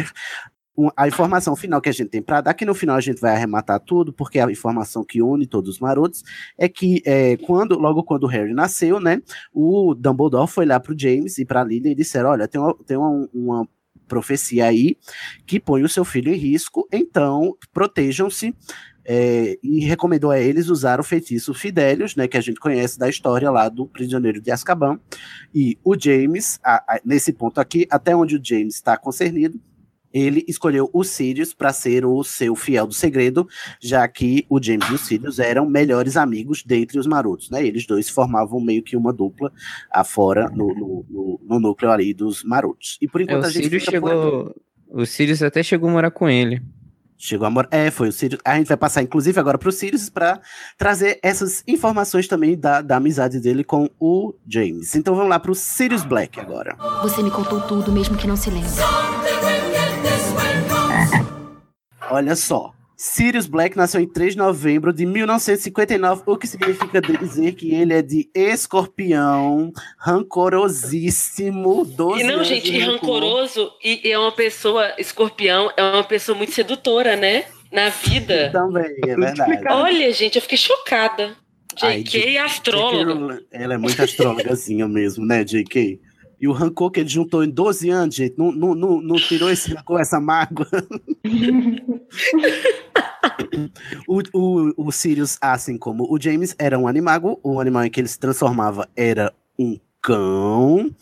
A 0.97 1.09
informação 1.09 1.57
final 1.57 1.81
que 1.81 1.89
a 1.89 1.93
gente 1.93 2.11
tem 2.11 2.21
para 2.23 2.41
dar, 2.41 2.55
que 2.55 2.65
no 2.65 2.75
final 2.75 2.97
a 2.97 3.01
gente 3.01 3.21
vai 3.21 3.33
arrematar 3.35 3.81
tudo, 3.81 4.13
porque 4.13 4.39
a 4.39 4.51
informação 4.51 5.05
que 5.05 5.23
une 5.23 5.47
todos 5.47 5.71
os 5.71 5.79
marotos 5.81 6.23
é 6.59 6.69
que 6.69 7.03
é, 7.07 7.37
quando, 7.39 7.79
logo 7.79 8.03
quando 8.05 8.25
o 8.25 8.27
Harry 8.29 8.53
nasceu, 8.53 9.01
né, 9.01 9.23
o 9.53 9.95
Dumbledore 9.95 10.49
foi 10.49 10.67
lá 10.67 10.79
pro 10.79 10.99
James 10.99 11.39
e 11.39 11.45
pra 11.47 11.65
Lily 11.65 11.91
e 11.91 11.95
disseram, 11.95 12.31
olha, 12.31 12.47
tem 12.47 12.61
uma, 12.61 12.75
tem 12.87 12.97
uma, 12.97 13.29
uma 13.33 13.69
profecia 14.07 14.67
aí 14.67 14.97
que 15.47 15.59
põe 15.59 15.83
o 15.83 15.89
seu 15.89 16.05
filho 16.05 16.33
em 16.33 16.37
risco, 16.37 16.87
então 16.93 17.57
protejam-se 17.73 18.55
é, 19.09 19.57
e 19.63 19.85
recomendou 19.85 20.31
a 20.31 20.39
eles 20.39 20.69
usar 20.69 20.99
o 21.01 21.05
feitiço 21.05 21.55
Fidelius, 21.55 22.17
né, 22.17 22.27
que 22.29 22.37
a 22.37 22.41
gente 22.41 22.59
conhece 22.61 22.99
da 22.99 23.09
história 23.09 23.51
lá 23.51 23.69
do 23.69 23.87
prisioneiro 23.87 24.41
de 24.41 24.51
Azkaban. 24.51 24.99
E 25.55 25.79
o 25.85 25.99
James, 25.99 26.59
a- 26.63 26.85
a- 26.97 27.01
nesse 27.05 27.33
ponto 27.33 27.61
aqui, 27.61 27.87
até 27.89 28.15
onde 28.17 28.37
o 28.37 28.41
James 28.45 28.75
está 28.75 28.97
concernido, 28.97 29.61
ele 30.17 30.45
escolheu 30.49 30.89
o 30.93 31.05
Sirius 31.05 31.53
para 31.53 31.73
ser 31.73 32.07
o 32.07 32.25
seu 32.25 32.57
fiel 32.57 32.87
do 32.87 32.95
segredo, 32.95 33.47
já 33.79 34.09
que 34.09 34.47
o 34.49 34.63
James 34.63 34.89
e 34.89 34.95
o 34.95 34.99
Sirius 34.99 35.39
eram 35.39 35.69
melhores 35.69 36.17
amigos 36.17 36.63
dentre 36.65 36.99
os 36.99 37.07
marotos, 37.07 37.51
né? 37.51 37.67
Eles 37.67 37.87
dois 37.87 38.09
formavam 38.09 38.59
meio 38.59 38.83
que 38.83 38.97
uma 38.97 39.13
dupla 39.13 39.53
afora 39.93 40.49
no, 40.49 40.69
no, 40.69 41.07
no, 41.09 41.41
no 41.43 41.61
núcleo 41.61 41.91
ali 41.91 42.15
dos 42.15 42.43
marotos. 42.43 42.97
E 43.01 43.07
por 43.07 43.21
É, 43.21 43.25
enquanto 43.25 43.45
o 43.45 43.47
a 43.47 43.51
gente 43.51 43.81
chegou. 43.81 44.55
O 44.89 45.05
Sirius 45.05 45.43
até 45.43 45.63
chegou 45.63 45.91
a 45.91 45.93
morar 45.93 46.11
com 46.11 46.29
ele. 46.29 46.63
Chegou 47.19 47.47
a 47.47 47.51
morar. 47.51 47.69
É, 47.71 47.91
foi 47.91 48.09
o 48.09 48.13
Sirius. 48.13 48.41
A 48.45 48.57
gente 48.57 48.69
vai 48.69 48.77
passar, 48.77 49.03
inclusive, 49.03 49.39
agora 49.39 49.59
para 49.59 49.69
o 49.69 49.73
Sirius 49.73 50.09
para 50.09 50.41
trazer 50.79 51.19
essas 51.23 51.63
informações 51.67 52.27
também 52.29 52.57
da, 52.57 52.81
da 52.81 52.97
amizade 52.97 53.41
dele 53.41 53.65
com 53.65 53.91
o 54.01 54.35
James. 54.47 54.95
Então 54.95 55.15
vamos 55.15 55.29
lá 55.31 55.39
para 55.39 55.51
o 55.51 55.55
Sirius 55.55 56.05
Black 56.05 56.41
agora. 56.41 56.77
Você 57.03 57.23
me 57.23 57.31
contou 57.31 57.61
tudo, 57.63 57.93
mesmo 57.93 58.17
que 58.17 58.27
não 58.27 58.37
se 58.37 58.49
lembre. 58.49 58.71
Olha 62.11 62.37
só. 62.37 62.73
Sirius 62.97 63.47
Black 63.47 63.77
nasceu 63.77 64.01
em 64.01 64.09
3 64.09 64.33
de 64.33 64.39
novembro 64.39 64.91
de 64.91 65.05
1959, 65.05 66.23
o 66.25 66.37
que 66.39 66.47
significa 66.47 66.99
dizer 66.99 67.53
que 67.53 67.75
ele 67.75 67.93
é 67.93 68.01
de 68.01 68.31
escorpião, 68.35 69.71
rancorosíssimo, 69.99 71.85
12 71.85 72.23
E 72.23 72.25
não, 72.25 72.43
gente, 72.43 72.73
e 72.73 72.79
rancor. 72.79 72.95
rancoroso, 72.95 73.71
e 73.85 74.01
e 74.09 74.13
é 74.13 74.19
uma 74.19 74.33
pessoa, 74.33 74.95
escorpião, 74.99 75.71
é 75.77 75.83
uma 75.83 76.05
pessoa 76.05 76.39
muito 76.39 76.53
sedutora, 76.53 77.17
né? 77.17 77.45
Na 77.71 77.91
vida. 77.91 78.51
Também, 78.51 78.97
é 79.05 79.15
verdade. 79.15 79.61
Olha, 79.69 80.11
gente, 80.13 80.37
eu 80.37 80.43
fiquei 80.43 80.57
chocada. 80.57 81.37
Ai, 81.83 82.03
JK 82.03 82.39
astróloga. 82.39 83.43
Ela 83.53 83.75
é 83.75 83.79
muito 83.79 84.01
astrólogazinha 84.01 84.89
mesmo, 84.89 85.27
né, 85.27 85.45
JK? 85.45 86.01
E 86.41 86.47
o 86.47 86.53
rancor 86.53 86.91
que 86.91 87.01
ele 87.01 87.09
juntou 87.09 87.43
em 87.43 87.51
12 87.51 87.89
anos, 87.89 88.15
gente, 88.15 88.37
não, 88.37 88.53
não, 88.53 88.75
não, 88.75 89.01
não 89.01 89.17
tirou 89.17 89.51
esse 89.51 89.73
rancor, 89.73 90.01
essa 90.01 90.21
mágoa. 90.21 90.69
o, 94.07 94.21
o, 94.35 94.75
o 94.77 94.93
Sirius, 94.93 95.39
assim 95.41 95.79
como 95.79 96.07
o 96.13 96.21
James, 96.21 96.55
era 96.59 96.79
um 96.79 96.87
animago. 96.87 97.41
O 97.43 97.61
animal 97.61 97.85
em 97.85 97.91
que 97.91 98.01
ele 98.01 98.09
se 98.09 98.19
transformava 98.19 98.89
era 98.95 99.33
um 99.59 99.79
cão, 100.03 100.95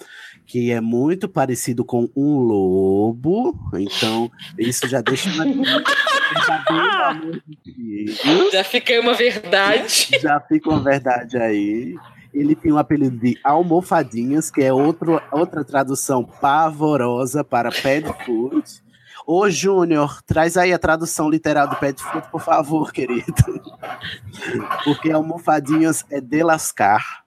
que 0.47 0.71
é 0.71 0.81
muito 0.81 1.29
parecido 1.29 1.85
com 1.85 2.09
um 2.17 2.39
lobo. 2.39 3.59
Então, 3.75 4.31
isso 4.59 4.87
já 4.87 5.01
deixa 5.01 5.29
uma. 5.31 5.45
Já 8.51 8.65
fiquei 8.65 8.99
uma 8.99 9.15
verdade. 9.15 10.09
Já 10.21 10.41
fica 10.41 10.71
uma 10.71 10.81
verdade 10.81 11.37
aí. 11.37 11.95
Ele 12.35 12.57
tem 12.57 12.73
o 12.73 12.79
apelido 12.79 13.17
de 13.17 13.39
Almofadinhas, 13.45 14.51
que 14.51 14.61
é 14.61 14.73
outro, 14.73 15.23
outra 15.31 15.65
tradução 15.65 16.25
pavorosa 16.25 17.45
para 17.45 17.71
pet 17.71 18.07
food. 18.27 18.65
Ô, 19.27 19.49
Júnior, 19.49 20.21
traz 20.27 20.57
aí 20.57 20.73
a 20.73 20.79
tradução 20.79 21.31
literal 21.31 21.69
do 21.69 21.77
pet 21.77 22.03
food, 22.03 22.29
por 22.31 22.43
favor, 22.43 22.93
querido. 22.93 23.33
Porque 24.83 25.11
Almofadinhas 25.11 26.05
é 26.11 26.21
de 26.21 26.43
lascar. 26.43 27.25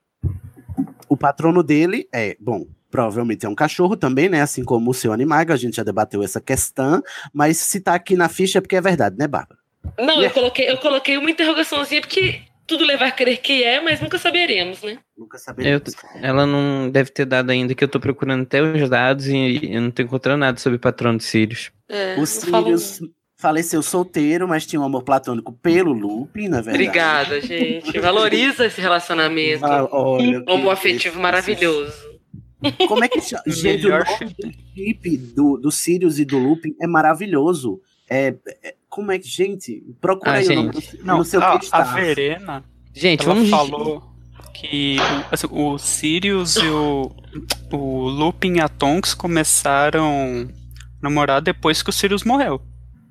O 1.09 1.15
patrono 1.15 1.63
dele 1.63 2.07
é, 2.13 2.35
bom, 2.39 2.67
provavelmente 2.91 3.45
é 3.45 3.49
um 3.49 3.55
cachorro 3.55 3.95
também, 3.95 4.27
né? 4.29 4.41
Assim 4.41 4.63
como 4.63 4.91
o 4.91 4.93
seu 4.93 5.13
animago, 5.13 5.53
a 5.53 5.55
gente 5.55 5.77
já 5.77 5.83
debateu 5.83 6.21
essa 6.21 6.41
questão. 6.41 7.01
Mas 7.33 7.57
se 7.57 7.79
tá 7.79 7.95
aqui 7.95 8.15
na 8.15 8.27
ficha 8.27 8.57
é 8.57 8.61
porque 8.61 8.75
é 8.75 8.81
verdade, 8.81 9.17
né, 9.17 9.27
Bárbara? 9.27 9.59
Não, 9.97 10.21
eu 10.21 10.29
coloquei, 10.31 10.69
eu 10.69 10.77
coloquei 10.77 11.17
uma 11.17 11.31
interrogaçãozinha, 11.31 12.01
porque 12.01 12.41
tudo 12.67 12.85
leva 12.85 13.05
a 13.05 13.11
crer 13.11 13.37
que 13.37 13.63
é, 13.63 13.79
mas 13.81 14.01
nunca 14.01 14.17
saberemos, 14.19 14.81
né? 14.83 14.97
Nunca 15.17 15.37
Eu- 15.37 15.39
saberemos. 15.41 15.83
ela 16.21 16.45
não 16.45 16.89
deve 16.89 17.09
ter 17.11 17.25
dado 17.25 17.49
ainda, 17.49 17.73
que 17.73 17.83
eu 17.83 17.87
tô 17.87 17.99
procurando 17.99 18.43
até 18.43 18.61
os 18.61 18.89
dados 18.89 19.27
e 19.27 19.59
eu 19.71 19.81
não 19.81 19.89
tô 19.91 20.01
encontrando 20.03 20.39
nada 20.39 20.59
sobre 20.59 20.75
o 20.77 20.79
patrono 20.79 21.17
de 21.17 21.23
Sirius. 21.23 21.71
É, 21.89 22.15
O 22.19 22.25
Sirius 22.25 22.99
faleceu 23.39 23.81
solteiro, 23.81 24.47
mas 24.47 24.65
tinha 24.65 24.79
um 24.81 24.83
amor 24.85 25.03
platônico 25.03 25.53
pelo 25.53 25.93
Lupin, 25.93 26.47
na 26.49 26.57
verdade. 26.61 26.83
Obrigada, 26.83 27.39
gente. 27.41 27.99
Valoriza 27.99 28.65
esse 28.65 28.81
relacionamento. 28.81 29.65
Ah, 29.65 29.87
olha, 29.91 30.43
Homo 30.47 30.69
afetivo 30.69 31.19
maravilhoso. 31.19 31.93
Como 32.87 33.03
é 33.03 33.07
que 33.07 33.21
chama? 33.21 33.43
Gente, 33.47 33.85
o 33.85 33.89
Melhor 33.91 34.03
nome 34.19 34.93
do 35.35 35.35
do, 35.35 35.57
do 35.57 35.71
Sirius 35.71 36.17
e 36.17 36.25
do 36.25 36.39
Lupin 36.39 36.75
é 36.81 36.87
maravilhoso. 36.87 37.79
É, 38.09 38.33
é- 38.63 38.73
Como 38.89 39.11
é 39.11 39.19
que, 39.19 39.27
gente, 39.27 39.83
procura 40.01 40.31
Ah, 40.31 40.35
aí 40.35 40.47
o 40.47 40.55
nome 40.55 40.73
gente. 40.73 40.97
do, 40.97 41.05
não, 41.05 41.23
sei 41.23 41.39
o 41.39 41.43
a, 41.43 41.59
a. 41.71 41.81
Verena, 41.83 42.63
Gente, 42.93 43.25
ela 43.25 43.33
vamos. 43.35 43.49
falou 43.49 44.03
que 44.53 44.97
o, 44.99 45.25
assim, 45.33 45.47
o 45.51 45.77
Sirius 45.77 46.55
e 46.55 46.67
o, 46.67 47.11
o 47.71 48.09
Lupin 48.09 48.55
e 48.55 48.59
a 48.61 48.67
Tonks 48.67 49.13
começaram 49.13 50.47
a 50.49 51.03
namorar 51.03 51.41
depois 51.41 51.83
que 51.83 51.89
o 51.89 51.93
Sirius 51.93 52.23
morreu. 52.23 52.61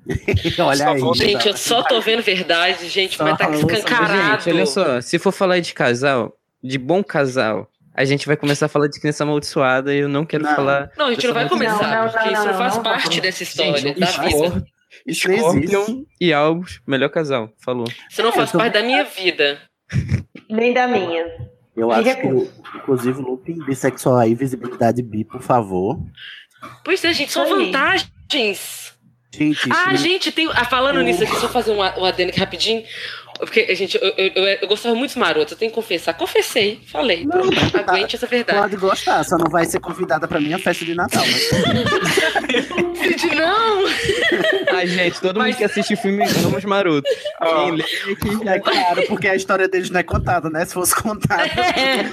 Olha 0.59 0.75
Só 0.77 0.89
aí. 0.93 0.99
vou- 0.99 1.15
Gente, 1.15 1.47
eu 1.47 1.55
só 1.57 1.83
tô 1.83 1.99
vendo 2.01 2.21
verdade, 2.21 2.87
gente, 2.89 3.17
mas 3.21 3.37
tá 3.37 3.45
Só- 3.45 3.59
só- 3.59 3.67
escancarado. 3.67 4.43
Gente, 4.43 4.55
olha 4.55 4.65
só, 4.65 5.01
se 5.01 5.19
for 5.19 5.31
falar 5.31 5.59
de 5.59 5.73
casal, 5.73 6.33
de 6.63 6.77
bom 6.77 7.03
casal, 7.03 7.69
a 7.93 8.03
gente 8.05 8.25
vai 8.25 8.35
começar 8.37 8.67
a 8.67 8.69
falar 8.69 8.87
de 8.87 8.99
criança 8.99 9.23
amaldiçoada 9.23 9.93
e 9.93 9.99
eu 9.99 10.09
não 10.09 10.25
quero 10.25 10.43
Não. 10.43 10.55
falar. 10.55 10.89
Não, 10.97 11.07
a 11.07 11.11
gente 11.11 11.27
não 11.27 11.33
vai 11.33 11.47
começar, 11.49 11.81
não, 11.87 12.03
não, 12.05 12.11
porque 12.11 12.27
isso 12.29 12.41
não, 12.43 12.51
não 12.51 12.57
faz 12.57 12.75
não, 12.75 12.83
parte 12.83 13.15
não. 13.15 13.21
dessa 13.21 13.43
história, 13.43 13.77
Gente, 13.77 13.99
da 13.99 14.07
Scorpion- 14.07 14.49
vida. 14.49 14.65
Isso. 15.07 15.21
Scorpion 15.21 16.03
e 16.19 16.33
Albus, 16.33 16.81
melhor 16.85 17.09
casal, 17.09 17.49
falou. 17.63 17.85
Isso 18.09 18.21
não 18.21 18.31
faz 18.31 18.49
eu 18.49 18.51
tô- 18.53 18.57
parte 18.57 18.73
da 18.73 18.83
minha 18.83 19.03
vida. 19.05 19.59
Nem 20.49 20.73
da 20.73 20.87
minha. 20.87 21.25
Eu 21.75 21.91
acho 21.91 22.15
que, 22.15 22.77
inclusive, 22.77 23.21
Lupin 23.21 23.57
bissexual 23.65 24.17
aí, 24.17 24.35
visibilidade 24.35 25.01
bi, 25.01 25.23
por 25.23 25.41
favor. 25.41 25.97
Pois 26.83 27.03
é, 27.05 27.13
gente, 27.13 27.31
são 27.31 27.43
Aí. 27.43 27.71
vantagens. 27.71 28.87
Gente, 29.33 29.69
Ah, 29.71 29.93
isso- 29.93 30.03
gente, 30.03 30.31
tem, 30.31 30.49
ah, 30.51 30.65
falando 30.65 31.01
nisso 31.01 31.23
aqui, 31.23 31.35
só 31.35 31.47
fazer 31.47 31.71
um, 31.71 31.77
um 31.77 32.05
adendo 32.05 32.29
aqui 32.31 32.39
rapidinho. 32.39 32.83
Porque, 33.37 33.73
gente, 33.75 33.97
eu, 34.01 34.13
eu, 34.17 34.31
eu, 34.35 34.43
eu 34.61 34.67
gostava 34.67 34.95
muito 34.95 35.11
dos 35.11 35.17
marotos, 35.17 35.51
eu 35.53 35.57
tenho 35.57 35.71
que 35.71 35.75
confessar. 35.75 36.13
Confessei, 36.15 36.81
falei. 36.91 37.23
Não, 37.25 37.49
pronto, 37.49 37.71
tá- 37.71 37.79
aguente 37.93 38.15
essa 38.15 38.25
verdade. 38.27 38.59
pode 38.59 38.75
gostar, 38.77 39.23
só 39.23 39.37
não 39.37 39.49
vai 39.49 39.65
ser 39.65 39.79
convidada 39.79 40.27
pra 40.27 40.39
minha 40.39 40.57
festa 40.57 40.83
de 40.83 40.95
Natal. 40.95 41.23
Mas... 41.23 42.97
Cid, 42.97 43.35
não! 43.35 43.83
Ai, 44.75 44.87
gente, 44.87 45.21
todo 45.21 45.37
Mas- 45.37 45.47
mundo 45.49 45.57
que 45.57 45.63
assiste 45.63 45.95
filme 45.95 46.23
ama 46.45 46.57
os 46.57 46.65
marotos. 46.65 47.11
Quem 47.39 47.71
lê 47.71 47.83
que 47.83 48.47
É 48.49 48.59
claro, 48.59 49.03
porque 49.07 49.27
a 49.27 49.35
história 49.35 49.67
deles 49.67 49.89
não 49.89 49.99
é 49.99 50.03
contada, 50.03 50.49
né? 50.49 50.65
Se 50.65 50.73
fosse 50.73 50.95
contada. 50.95 51.43
É. 51.45 52.11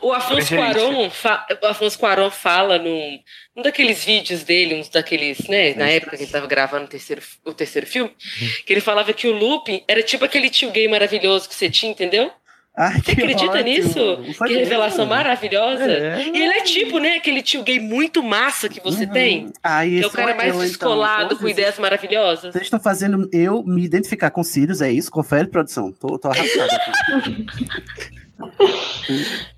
O 0.00 0.12
Afonso. 0.12 0.54
Cuarón, 0.54 1.10
fa- 1.10 1.44
o 1.62 1.66
Afonso 1.66 1.98
Cuarón 1.98 2.30
fala 2.30 2.78
num, 2.78 3.18
num 3.56 3.62
daqueles 3.62 4.04
vídeos 4.04 4.44
dele, 4.44 4.74
uns 4.74 4.88
daqueles, 4.90 5.38
né, 5.48 5.72
na 5.74 5.88
época 5.88 6.16
que 6.16 6.24
ele 6.24 6.30
tava 6.30 6.46
gravando 6.46 6.84
o 6.84 6.88
terceiro, 6.88 7.22
o 7.44 7.54
terceiro 7.54 7.86
filme, 7.86 8.10
que 8.66 8.72
ele 8.72 8.80
falava 8.82 9.12
que 9.14 9.26
o 9.26 9.32
Lupin 9.32 9.82
era 9.88 10.02
tipo 10.02 10.24
aquele 10.24 10.50
tio 10.50 10.70
gay 10.70 10.86
maravilhoso 10.86 11.48
que 11.48 11.54
você 11.54 11.70
tinha, 11.70 11.90
entendeu? 11.90 12.30
Ai, 12.78 13.00
Você 13.00 13.12
acredita 13.12 13.52
ótimo. 13.52 13.64
nisso? 13.64 14.34
Foi 14.36 14.48
Que 14.48 14.54
revelação 14.58 15.06
mesmo. 15.06 15.14
maravilhosa. 15.14 15.82
É. 15.90 16.22
E 16.26 16.42
ele 16.42 16.52
é 16.58 16.60
tipo, 16.60 16.98
né, 16.98 17.16
aquele 17.16 17.40
tio 17.40 17.62
gay 17.62 17.80
muito 17.80 18.22
massa 18.22 18.68
que 18.68 18.80
você 18.80 19.04
Uhum. 19.06 19.12
tem. 19.12 19.50
Ai, 19.64 19.88
Que 19.88 20.02
é 20.02 20.06
o 20.06 20.10
cara 20.10 20.28
sou 20.28 20.36
mais 20.36 20.54
eu, 20.54 20.60
descolado, 20.60 21.24
então. 21.24 21.38
com 21.38 21.48
ideias 21.48 21.78
maravilhosas. 21.78 22.52
Vocês 22.52 22.64
estão 22.64 22.78
fazendo 22.78 23.30
eu 23.32 23.62
me 23.62 23.82
identificar 23.82 24.30
com 24.30 24.44
Sirius, 24.44 24.82
é 24.82 24.92
isso? 24.92 25.10
Confere, 25.10 25.48
produção. 25.48 25.90
Tô, 25.90 26.18
tô 26.18 26.28
aqui. 26.28 26.42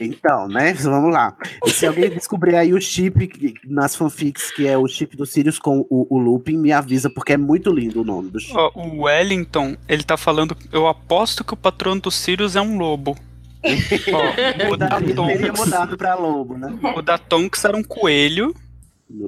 Então, 0.00 0.48
né? 0.48 0.72
Vamos 0.82 1.12
lá. 1.12 1.36
Se 1.66 1.86
alguém 1.86 2.10
descobrir 2.10 2.56
aí 2.56 2.72
o 2.72 2.80
chip 2.80 3.26
que- 3.26 3.54
nas 3.66 3.94
fanfics, 3.94 4.50
que 4.50 4.66
é 4.66 4.76
o 4.76 4.86
chip 4.88 5.16
do 5.16 5.26
Sirius 5.26 5.58
com 5.58 5.86
o, 5.90 6.06
o 6.10 6.18
Lupin, 6.18 6.56
me 6.56 6.72
avisa, 6.72 7.10
porque 7.10 7.32
é 7.34 7.36
muito 7.36 7.70
lindo 7.70 8.00
o 8.00 8.04
nome 8.04 8.30
do 8.30 8.40
chip. 8.40 8.56
Ó, 8.56 8.70
o 8.74 9.02
Wellington, 9.02 9.76
ele 9.88 10.02
tá 10.02 10.16
falando. 10.16 10.56
Eu 10.72 10.86
aposto 10.86 11.44
que 11.44 11.54
o 11.54 11.56
patrono 11.56 12.00
do 12.00 12.10
Sirius 12.10 12.56
é 12.56 12.60
um 12.60 12.78
lobo. 12.78 13.16
Ó, 14.12 14.72
o, 14.72 14.76
da 14.76 14.88
Tonks, 15.00 15.50
mudado 15.60 15.96
pra 15.96 16.16
Lobo, 16.16 16.58
né? 16.58 16.76
o 16.96 17.00
da 17.00 17.16
Tonks 17.16 17.64
era 17.64 17.76
um 17.76 17.82
coelho 17.84 18.52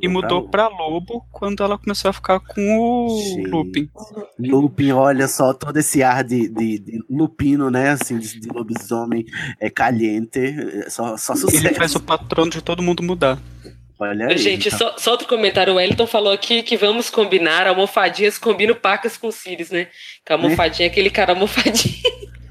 e 0.00 0.08
mudou 0.08 0.48
pra 0.48 0.68
pra 0.68 0.76
lobo 0.76 1.26
quando 1.30 1.62
ela 1.62 1.78
começou 1.78 2.08
a 2.10 2.12
ficar 2.12 2.40
com 2.40 2.78
o 2.78 3.20
Gente. 3.20 3.48
Lupin. 3.48 3.90
Lupin, 4.38 4.92
olha 4.92 5.28
só, 5.28 5.52
todo 5.52 5.76
esse 5.76 6.02
ar 6.02 6.24
de, 6.24 6.48
de, 6.48 6.78
de 6.78 7.04
lupino, 7.08 7.70
né? 7.70 7.90
Assim, 7.90 8.18
de, 8.18 8.40
de 8.40 8.48
lobisomem 8.48 9.24
é, 9.60 9.70
caliente. 9.70 10.38
é, 10.38 10.90
Só, 10.90 11.16
só 11.16 11.34
sucesso. 11.34 11.66
Ele 11.66 11.74
faz 11.74 11.94
o 11.94 12.00
patrono 12.00 12.50
de 12.50 12.62
todo 12.62 12.82
mundo 12.82 13.02
mudar. 13.02 13.38
Olha 13.98 14.28
aí. 14.28 14.38
Gente, 14.38 14.70
tá. 14.70 14.76
só, 14.76 14.94
só 14.98 15.10
outro 15.12 15.28
comentário. 15.28 15.72
O 15.72 15.76
Wellington 15.76 16.06
falou 16.06 16.32
aqui 16.32 16.62
que 16.62 16.76
vamos 16.76 17.10
combinar 17.10 17.66
almofadinhas 17.66 18.38
combinam 18.38 18.74
pacas 18.74 19.16
com 19.16 19.30
Sirius, 19.30 19.70
né? 19.70 19.88
Que 20.24 20.32
a 20.32 20.36
almofadinha 20.36 20.88
é 20.88 20.90
aquele 20.90 21.10
cara 21.10 21.32
almofadinho. 21.32 21.94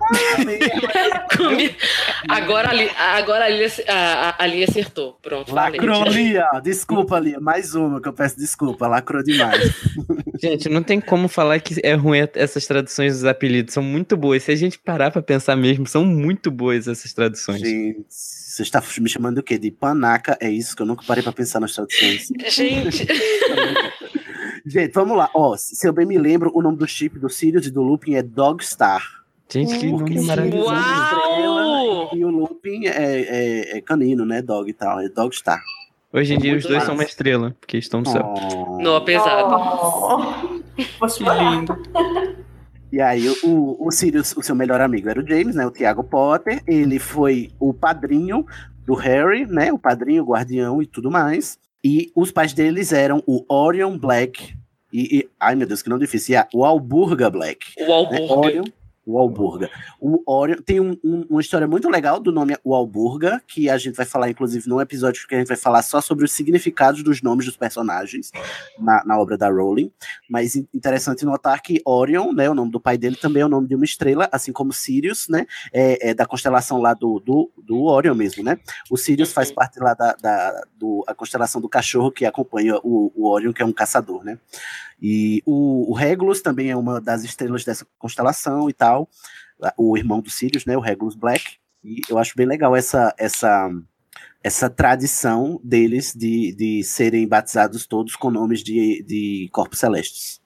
Agora 2.29 2.69
ali, 2.69 2.89
agora 2.97 3.45
ali, 3.45 3.65
a, 3.87 4.29
a, 4.29 4.43
ali 4.43 4.63
acertou. 4.63 5.17
Pronto. 5.21 5.53
Lacrou, 5.53 6.03
Lia. 6.05 6.47
Desculpa, 6.63 7.19
Lia. 7.19 7.39
Mais 7.39 7.75
uma 7.75 8.01
que 8.01 8.07
eu 8.07 8.13
peço 8.13 8.37
desculpa. 8.37 8.87
Lacrou 8.87 9.23
demais. 9.23 9.73
Gente, 10.41 10.67
não 10.67 10.83
tem 10.83 10.99
como 10.99 11.27
falar 11.27 11.59
que 11.59 11.75
é 11.83 11.93
ruim 11.93 12.19
essas 12.35 12.65
traduções 12.67 13.13
dos 13.13 13.25
apelidos, 13.25 13.73
são 13.73 13.83
muito 13.83 14.17
boas. 14.17 14.43
Se 14.43 14.51
a 14.51 14.55
gente 14.55 14.77
parar 14.77 15.09
pra 15.09 15.21
pensar 15.21 15.55
mesmo, 15.55 15.87
são 15.87 16.03
muito 16.03 16.51
boas 16.51 16.87
essas 16.87 17.13
traduções. 17.13 17.61
Gente, 17.61 18.05
você 18.09 18.61
está 18.61 18.83
me 18.99 19.09
chamando 19.09 19.35
do 19.35 19.43
quê? 19.43 19.57
De 19.57 19.71
panaca? 19.71 20.37
É 20.41 20.49
isso 20.49 20.75
que 20.75 20.81
eu 20.81 20.85
nunca 20.85 21.03
parei 21.07 21.23
pra 21.23 21.31
pensar 21.31 21.61
nas 21.61 21.73
traduções. 21.73 22.27
Gente, 22.49 23.07
Gente, 24.65 24.93
vamos 24.93 25.17
lá. 25.17 25.29
Ó, 25.33 25.55
se 25.57 25.87
eu 25.87 25.93
bem 25.93 26.05
me 26.05 26.17
lembro, 26.17 26.51
o 26.53 26.61
nome 26.61 26.77
do 26.77 26.87
chip 26.87 27.19
do 27.19 27.29
Sirius 27.29 27.67
e 27.67 27.71
do 27.71 27.81
Lupin 27.81 28.15
é 28.15 28.23
Dogstar. 28.23 29.22
Gente, 29.53 29.77
que 29.79 29.89
Porque 29.89 30.13
nome 30.15 30.27
maravilhoso. 30.27 30.69
Uau! 30.69 32.09
E 32.15 32.25
o 32.25 32.29
Lupin 32.29 32.85
é, 32.87 32.91
é- 33.21 33.77
é 33.77 33.81
canino, 33.81 34.25
né? 34.25 34.41
Dog 34.41 34.69
e 34.69 34.73
tal. 34.73 34.99
É 34.99 35.09
Dogstar. 35.09 35.61
Hoje 36.11 36.33
em 36.35 36.37
dia 36.37 36.55
os 36.55 36.63
dois 36.63 36.75
massa. 36.75 36.85
são 36.87 36.95
uma 36.95 37.03
estrela, 37.03 37.55
porque 37.59 37.77
estão 37.77 38.01
no 38.01 38.07
céu. 38.09 38.33
Oh. 38.37 38.81
não, 38.81 39.03
pesado. 39.03 39.49
Oh, 39.55 40.17
vou 40.99 41.07
Que 41.07 41.09
chorar. 41.09 41.51
lindo. 41.55 41.75
E 42.91 43.01
aí, 43.01 43.27
o, 43.43 43.87
o 43.87 43.91
Sirius, 43.91 44.35
o 44.37 44.43
seu 44.43 44.53
melhor 44.55 44.79
amigo 44.79 45.09
era 45.09 45.19
o 45.19 45.27
James, 45.27 45.55
né? 45.55 45.65
O 45.65 45.71
Tiago 45.71 46.03
Potter. 46.03 46.61
Ele 46.67 46.99
foi 46.99 47.49
o 47.59 47.73
padrinho 47.73 48.45
do 48.85 48.93
Harry, 48.93 49.45
né? 49.47 49.71
O 49.73 49.79
padrinho, 49.79 50.21
o 50.23 50.27
guardião 50.27 50.81
e 50.81 50.85
tudo 50.85 51.09
mais. 51.09 51.57
E 51.83 52.11
os 52.15 52.31
pais 52.31 52.53
deles 52.53 52.93
eram 52.93 53.23
o 53.25 53.43
Orion 53.51 53.97
Black 53.97 54.55
e, 54.91 55.17
e- 55.19 55.29
ai 55.39 55.55
meu 55.55 55.67
Deus, 55.67 55.81
que 55.81 55.89
nome 55.89 56.05
difícil. 56.05 56.33
E 56.33 56.37
a- 56.37 56.47
o 56.53 56.63
Alburga 56.63 57.29
Black. 57.31 57.65
O 57.79 57.85
né? 57.87 57.93
Alburga. 57.93 58.33
Orion, 58.47 58.63
o 59.05 59.17
Alburga. 59.19 59.69
O 59.99 60.21
Orion 60.25 60.57
tem 60.65 60.79
um- 60.79 60.97
um- 61.03 61.25
uma 61.29 61.41
história 61.41 61.67
muito 61.67 61.89
legal 61.89 62.19
do 62.19 62.31
nome 62.31 62.55
o 62.63 62.73
Alburga, 62.73 63.41
que 63.47 63.69
a 63.69 63.77
gente 63.77 63.95
vai 63.95 64.05
falar, 64.05 64.29
inclusive, 64.29 64.67
num 64.69 64.79
episódio 64.79 65.27
que 65.27 65.35
a 65.35 65.37
gente 65.39 65.47
vai 65.47 65.57
falar 65.57 65.81
só 65.81 65.99
sobre 65.99 66.23
os 66.25 66.31
significados 66.31 67.03
dos 67.03 67.21
nomes 67.21 67.45
dos 67.45 67.57
personagens 67.57 68.31
na, 68.79 69.03
na 69.05 69.19
obra 69.19 69.37
da 69.37 69.49
Rowling. 69.49 69.91
Mas 70.29 70.55
in- 70.55 70.67
interessante 70.73 71.25
notar 71.25 71.61
que 71.61 71.81
Orion, 71.85 72.31
né, 72.31 72.49
o 72.49 72.53
nome 72.55 72.71
do 72.71 72.79
pai 72.79 72.97
dele, 72.97 73.15
também 73.17 73.41
é 73.41 73.45
o 73.45 73.49
nome 73.49 73.67
de 73.67 73.75
uma 73.75 73.85
estrela, 73.85 74.29
assim 74.31 74.51
como 74.53 74.71
Sirius, 74.71 75.27
né, 75.27 75.45
é, 75.73 76.09
é 76.09 76.13
da 76.13 76.25
constelação 76.25 76.79
lá 76.81 76.93
do, 76.93 77.19
do, 77.19 77.51
do 77.57 77.83
Orion 77.83 78.15
mesmo, 78.15 78.43
né? 78.43 78.57
O 78.89 78.97
Sirius 78.97 79.33
faz 79.33 79.51
parte 79.51 79.79
lá 79.79 79.93
da, 79.93 80.13
da 80.13 80.63
do, 80.77 81.03
a 81.07 81.13
constelação 81.13 81.59
do 81.59 81.67
cachorro 81.69 82.11
que 82.11 82.25
acompanha 82.25 82.77
o, 82.83 83.11
o 83.15 83.29
Orion, 83.29 83.51
que 83.51 83.61
é 83.61 83.65
um 83.65 83.73
caçador, 83.73 84.23
né? 84.23 84.37
E 85.05 85.41
o, 85.45 85.91
o 85.91 85.93
Regulus 85.93 86.41
também 86.41 86.69
é 86.69 86.77
uma 86.77 87.01
das 87.01 87.23
estrelas 87.25 87.65
dessa 87.65 87.85
constelação 87.99 88.69
e 88.69 88.73
tal. 88.73 88.92
O 89.77 89.97
irmão 89.97 90.21
do 90.21 90.29
Sirius, 90.29 90.65
né? 90.65 90.75
O 90.77 90.81
Regulus 90.81 91.15
Black. 91.15 91.57
E 91.83 92.01
eu 92.09 92.17
acho 92.17 92.33
bem 92.35 92.45
legal 92.45 92.75
essa 92.75 93.13
essa 93.17 93.69
essa 94.43 94.69
tradição 94.69 95.59
deles 95.63 96.13
de, 96.13 96.53
de 96.53 96.83
serem 96.83 97.25
batizados 97.25 97.87
todos 97.87 98.15
com 98.17 98.29
nomes 98.29 98.61
de, 98.61 99.01
de 99.03 99.49
corpos 99.53 99.79
celestes. 99.79 100.41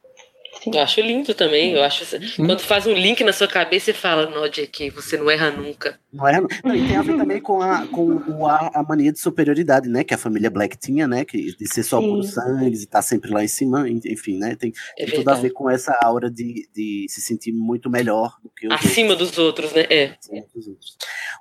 Eu 0.65 0.79
acho 0.81 1.01
lindo 1.01 1.33
também. 1.33 1.73
Eu 1.73 1.83
acho. 1.83 2.05
Quando 2.35 2.59
faz 2.59 2.85
um 2.87 2.93
link 2.93 3.23
na 3.23 3.31
sua 3.33 3.47
cabeça, 3.47 3.85
você 3.85 3.93
fala, 3.93 4.29
não, 4.29 4.47
JK, 4.49 4.89
você 4.89 5.17
não 5.17 5.29
erra 5.29 5.51
nunca. 5.51 5.99
Não? 6.11 6.25
Não, 6.63 6.75
e 6.75 6.87
tem 6.87 6.95
a 6.97 7.01
ver 7.01 7.15
também 7.17 7.39
com, 7.39 7.61
a, 7.61 7.85
com 7.87 8.15
o, 8.27 8.47
a, 8.47 8.71
a 8.73 8.83
mania 8.83 9.11
de 9.11 9.19
superioridade, 9.19 9.87
né? 9.87 10.03
Que 10.03 10.13
a 10.13 10.17
família 10.17 10.49
Black 10.49 10.77
tinha, 10.77 11.07
né? 11.07 11.23
Que, 11.23 11.55
de 11.55 11.67
ser 11.73 11.83
só 11.83 11.99
Sim. 12.01 12.07
por 12.09 12.23
sangues 12.23 12.81
e 12.81 12.83
estar 12.85 13.01
sempre 13.01 13.31
lá 13.31 13.43
em 13.43 13.47
cima, 13.47 13.87
en- 13.87 14.01
enfim, 14.05 14.37
né? 14.37 14.55
Tem, 14.55 14.71
É 14.97 15.05
tem 15.05 15.15
tudo 15.19 15.29
a 15.29 15.35
ver 15.35 15.51
com 15.51 15.69
essa 15.69 15.95
aura 16.01 16.29
de, 16.31 16.67
de 16.73 17.05
se 17.09 17.21
sentir 17.21 17.51
muito 17.51 17.89
melhor 17.89 18.35
do 18.43 18.49
que 18.49 18.67
os 18.67 18.73
Acima 18.73 19.11
outros. 19.11 19.29
dos 19.29 19.37
outros, 19.37 19.73
né? 19.73 19.85
É. 19.89 20.15
acima 20.19 20.45
dos 20.55 20.67
outros. 20.67 20.97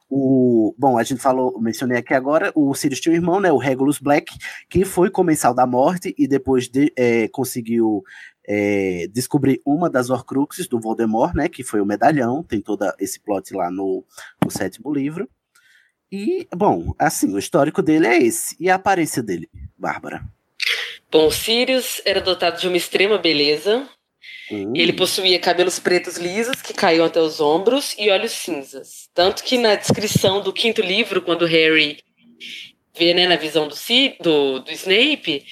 O, 0.08 0.74
bom, 0.78 0.98
a 0.98 1.02
gente 1.02 1.20
falou, 1.20 1.58
mencionei 1.60 1.98
aqui 1.98 2.14
agora, 2.14 2.52
o 2.54 2.74
Sirius 2.74 3.00
tinha 3.00 3.12
um 3.12 3.16
irmão, 3.16 3.40
né? 3.40 3.50
O 3.50 3.58
Regulus 3.58 3.98
Black, 3.98 4.32
que 4.68 4.84
foi 4.84 5.10
comensal 5.10 5.54
da 5.54 5.66
morte 5.66 6.14
e 6.18 6.28
depois 6.28 6.68
de, 6.68 6.92
é, 6.96 7.28
conseguiu 7.28 8.02
é, 8.49 9.07
descobrir 9.12 9.61
uma 9.64 9.90
das 9.90 10.11
Horcruxes 10.11 10.68
do 10.68 10.80
Voldemort, 10.80 11.34
né? 11.34 11.49
Que 11.49 11.64
foi 11.64 11.80
o 11.80 11.86
medalhão. 11.86 12.42
Tem 12.42 12.61
todo 12.61 12.84
esse 12.99 13.18
plot 13.20 13.53
lá 13.55 13.70
no, 13.70 14.05
no 14.44 14.51
sétimo 14.51 14.92
livro. 14.92 15.28
E, 16.11 16.47
bom, 16.55 16.94
assim, 16.99 17.34
o 17.34 17.38
histórico 17.38 17.82
dele 17.82 18.07
é 18.07 18.22
esse. 18.22 18.57
E 18.61 18.70
a 18.70 18.76
aparência 18.76 19.22
dele, 19.22 19.49
Bárbara? 19.76 20.22
Bom, 21.11 21.30
Sirius 21.30 22.01
era 22.05 22.20
dotado 22.20 22.61
de 22.61 22.68
uma 22.68 22.76
extrema 22.76 23.18
beleza. 23.18 23.88
Hum, 24.51 24.72
Ele 24.76 24.92
possuía 24.92 25.38
cabelos 25.40 25.78
pretos 25.80 26.16
lisos 26.16 26.62
que 26.62 26.72
caíam 26.72 27.05
até 27.05 27.20
os 27.20 27.40
ombros 27.40 27.97
e 27.99 28.09
olhos 28.11 28.32
cinzas. 28.32 29.09
Tanto 29.12 29.42
que 29.42 29.59
na 29.59 29.74
descrição 29.74 30.40
do 30.40 30.53
quinto 30.53 30.80
livro, 30.80 31.20
quando 31.22 31.44
Harry 31.44 31.99
vê 32.97 33.12
né, 33.12 33.26
na 33.26 33.36
visão 33.36 33.66
do, 33.66 33.74
Ci- 33.74 34.16
do, 34.20 34.61
do 34.61 34.70
Snape, 34.70 35.44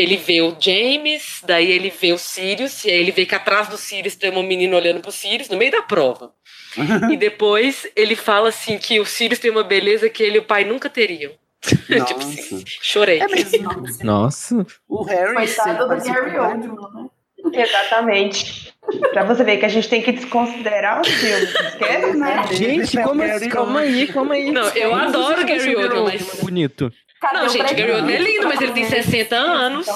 ele 0.00 0.16
vê 0.16 0.40
o 0.40 0.56
James, 0.58 1.42
daí 1.44 1.70
ele 1.70 1.90
vê 1.90 2.12
o 2.12 2.18
Sirius, 2.18 2.84
e 2.84 2.90
aí 2.90 2.98
ele 2.98 3.12
vê 3.12 3.26
que 3.26 3.34
atrás 3.34 3.68
do 3.68 3.76
Sirius 3.76 4.16
tem 4.16 4.30
um 4.30 4.42
menino 4.42 4.74
olhando 4.74 5.00
pro 5.00 5.12
Sirius, 5.12 5.50
no 5.50 5.58
meio 5.58 5.70
da 5.70 5.82
prova. 5.82 6.32
e 7.12 7.16
depois 7.16 7.86
ele 7.94 8.16
fala 8.16 8.48
assim 8.48 8.78
que 8.78 8.98
o 8.98 9.04
Sirius 9.04 9.38
tem 9.38 9.50
uma 9.50 9.62
beleza 9.62 10.08
que 10.08 10.22
ele 10.22 10.36
e 10.36 10.38
o 10.38 10.44
pai 10.44 10.64
nunca 10.64 10.88
teriam. 10.88 11.32
tipo 12.06 12.20
assim, 12.20 12.64
chorei. 12.80 13.20
É 13.20 13.28
mesmo. 13.28 13.68
Nossa. 14.02 14.66
O 14.88 15.02
Harry 15.02 15.34
Coitado 15.34 15.86
do 15.86 15.92
Oldman, 15.92 16.90
né? 16.94 17.08
Exatamente. 17.52 18.72
pra 19.12 19.24
você 19.24 19.44
ver 19.44 19.58
que 19.58 19.66
a 19.66 19.68
gente 19.68 19.88
tem 19.88 20.02
que 20.02 20.12
desconsiderar 20.12 21.00
os 21.00 21.08
filmes. 21.08 21.54
Esquece, 21.54 22.16
né? 22.16 22.46
Gente, 22.52 23.02
como 23.02 23.22
assim? 23.22 23.48
Calma 23.48 23.80
aí, 23.80 24.06
calma 24.06 24.34
aí. 24.34 24.50
Não, 24.50 24.68
eu 24.70 24.94
adoro 24.94 25.42
o 25.42 25.46
Gary 25.46 25.76
Oldman, 25.76 26.04
mas... 26.04 26.40
Bonito. 26.40 26.92
Não, 27.34 27.48
gente, 27.48 27.74
Gary 27.74 27.92
Oldman 27.92 28.14
é 28.14 28.18
lindo, 28.18 28.46
mas 28.48 28.60
ele 28.60 28.72
tem 28.72 28.84
60 28.84 29.36
anos. 29.36 29.86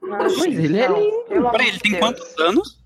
Mas 0.00 0.38
ele 0.42 0.80
é 0.80 0.86
lindo. 0.88 1.50
Peraí, 1.50 1.68
ele 1.68 1.78
tem 1.78 1.94
quantos 1.98 2.38
anos? 2.38 2.80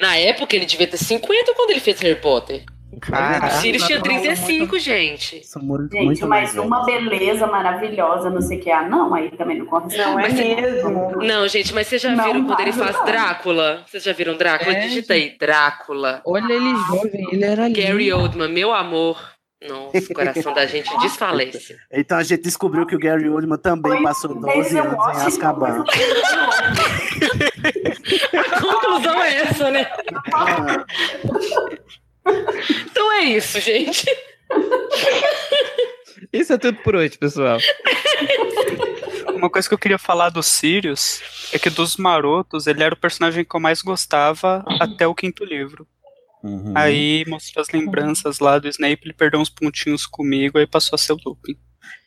Na 0.00 0.16
época 0.16 0.54
ele 0.56 0.66
devia 0.66 0.86
ter 0.86 0.96
50 0.98 1.54
quando 1.54 1.70
ele 1.70 1.80
fez 1.80 1.98
Harry 2.00 2.20
Potter. 2.20 2.64
Caraca. 3.00 3.46
o 3.46 3.50
Sirius 3.62 3.84
tinha 3.86 4.00
35, 4.02 4.78
gente. 4.78 5.42
São 5.46 5.62
muito, 5.62 5.90
Gente, 5.92 6.04
muito 6.04 6.26
mas 6.28 6.54
mais 6.54 6.66
uma 6.66 6.84
beleza 6.84 7.46
maravilhosa, 7.46 8.28
não 8.28 8.42
sei 8.42 8.58
o 8.58 8.60
que. 8.60 8.70
Ah, 8.70 8.82
não, 8.86 9.14
aí 9.14 9.30
também 9.30 9.58
não 9.58 9.64
corre. 9.64 9.96
Não 9.96 10.20
é 10.20 10.24
Mas- 10.24 10.34
mesmo. 10.34 11.16
Não, 11.22 11.48
gente, 11.48 11.72
mas 11.72 11.86
vocês 11.86 12.02
já 12.02 12.10
Não, 12.14 12.22
viram 12.22 12.44
quando 12.44 12.60
ele 12.60 12.72
faz 12.72 12.94
não. 12.94 13.04
Drácula? 13.06 13.82
Vocês 13.86 14.02
já 14.04 14.12
viram 14.12 14.36
Drácula? 14.36 14.72
É, 14.76 14.80
Digita 14.80 15.14
aí, 15.14 15.34
Drácula. 15.38 16.20
Olha 16.26 16.52
ele 16.52 16.76
jovem, 16.86 17.26
ele 17.32 17.44
era 17.44 17.66
lindo. 17.66 17.80
Gary 17.80 18.12
Oldman, 18.12 18.48
meu 18.50 18.74
amor. 18.74 19.31
Nossa, 19.68 19.98
o 19.98 20.14
coração 20.14 20.54
da 20.54 20.66
gente 20.66 20.90
desfalece. 20.98 21.76
Então 21.92 22.18
a 22.18 22.22
gente 22.22 22.42
descobriu 22.42 22.86
que 22.86 22.96
o 22.96 22.98
Gary 22.98 23.28
Oldman 23.28 23.58
também 23.58 23.92
Foi 23.92 24.02
passou 24.02 24.34
12 24.34 24.46
Denzel 24.46 24.84
anos 24.84 25.18
em 25.18 25.26
Azkaban. 25.26 25.84
A 28.32 28.60
conclusão 28.60 29.22
é 29.22 29.34
essa, 29.36 29.70
né? 29.70 29.90
Então 32.90 33.12
é 33.12 33.24
isso, 33.24 33.60
gente. 33.60 34.06
Isso 36.32 36.52
é 36.52 36.58
tudo 36.58 36.78
por 36.78 36.96
hoje, 36.96 37.18
pessoal. 37.18 37.58
Uma 39.34 39.50
coisa 39.50 39.68
que 39.68 39.74
eu 39.74 39.78
queria 39.78 39.98
falar 39.98 40.30
do 40.30 40.42
Sirius 40.42 41.20
é 41.52 41.58
que 41.58 41.68
dos 41.68 41.96
marotos, 41.96 42.66
ele 42.66 42.82
era 42.82 42.94
o 42.94 42.98
personagem 42.98 43.44
que 43.44 43.54
eu 43.54 43.60
mais 43.60 43.82
gostava 43.82 44.64
até 44.80 45.06
o 45.06 45.14
quinto 45.14 45.44
livro. 45.44 45.86
Uhum. 46.42 46.72
Aí 46.74 47.24
mostra 47.28 47.62
as 47.62 47.68
lembranças 47.70 48.38
lá 48.40 48.58
do 48.58 48.68
Snape, 48.68 49.00
ele 49.04 49.12
perdeu 49.12 49.40
uns 49.40 49.48
pontinhos 49.50 50.06
comigo, 50.06 50.58
aí 50.58 50.66
passou 50.66 50.96
a 50.96 50.98
ser 50.98 51.12
o 51.12 51.18
Lupin. 51.24 51.56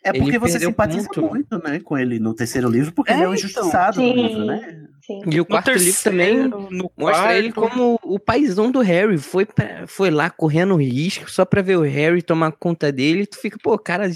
É 0.04 0.12
porque 0.14 0.32
Ele 0.32 0.40
você 0.40 0.60
simpatiza 0.60 1.08
ponto. 1.10 1.22
muito, 1.22 1.58
né, 1.64 1.80
com 1.80 1.98
ele 1.98 2.20
no 2.20 2.34
terceiro 2.34 2.70
livro, 2.70 2.92
porque 2.92 3.12
ele 3.12 3.22
é 3.22 3.24
É, 3.24 3.28
um 3.30 3.34
então. 3.34 3.48
injustiçado 3.50 4.02
no 4.02 4.08
Sim. 4.08 4.14
livro, 4.28 4.46
né? 4.46 4.86
Sim. 5.06 5.22
E 5.32 5.40
o 5.42 5.46
quarto 5.46 5.72
livro 5.72 6.04
também 6.04 6.38
no 6.48 6.92
mostra 6.98 7.38
ele 7.38 7.52
quarto- 7.52 7.72
como 7.74 8.00
o 8.04 8.20
paizão 8.20 8.72
do 8.72 8.82
Harry. 8.82 9.18
Foi, 9.18 9.46
pra- 9.46 9.86
foi 9.88 10.10
lá 10.12 10.30
correndo 10.30 10.76
risco 10.76 11.30
só 11.30 11.44
pra 11.46 11.62
ver 11.62 11.78
o 11.78 11.82
Harry 11.84 12.22
tomar 12.22 12.52
conta 12.54 12.92
dele. 12.92 13.22
E 13.24 13.28
tu 13.28 13.38
fica, 13.40 13.58
pô, 13.62 13.78
cara, 13.78 14.10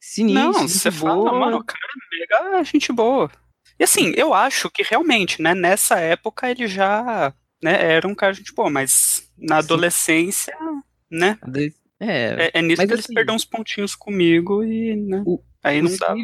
sinistro. 0.00 0.52
Não, 0.52 0.68
você 0.68 0.90
boa. 0.90 1.24
fala, 1.24 1.38
mano, 1.38 1.56
o 1.58 1.64
cara 1.64 1.80
é 1.82 2.46
mega 2.54 2.64
gente 2.64 2.92
boa. 2.92 3.30
E 3.78 3.84
assim, 3.84 4.12
eu 4.16 4.32
acho 4.34 4.70
que 4.70 4.82
realmente, 4.82 5.40
né, 5.42 5.54
nessa 5.54 5.98
época 6.00 6.48
ele 6.50 6.66
já 6.68 7.32
né, 7.62 7.92
era 7.94 8.06
um 8.06 8.14
cara 8.14 8.32
gente 8.32 8.54
boa, 8.54 8.70
mas 8.70 9.15
na 9.38 9.56
Sim. 9.60 9.64
adolescência, 9.66 10.54
né, 11.10 11.38
É, 11.98 12.06
é, 12.08 12.50
é 12.54 12.62
nisso 12.62 12.82
mas 12.82 12.88
que 12.88 12.94
ele 12.94 13.00
assim, 13.00 13.14
perdeu 13.14 13.34
uns 13.34 13.44
pontinhos 13.44 13.94
comigo 13.94 14.62
e, 14.62 14.94
né, 14.96 15.22
O- 15.26 15.40
aí 15.62 15.80
o 15.80 15.84
não 15.84 15.96
dá. 15.96 16.14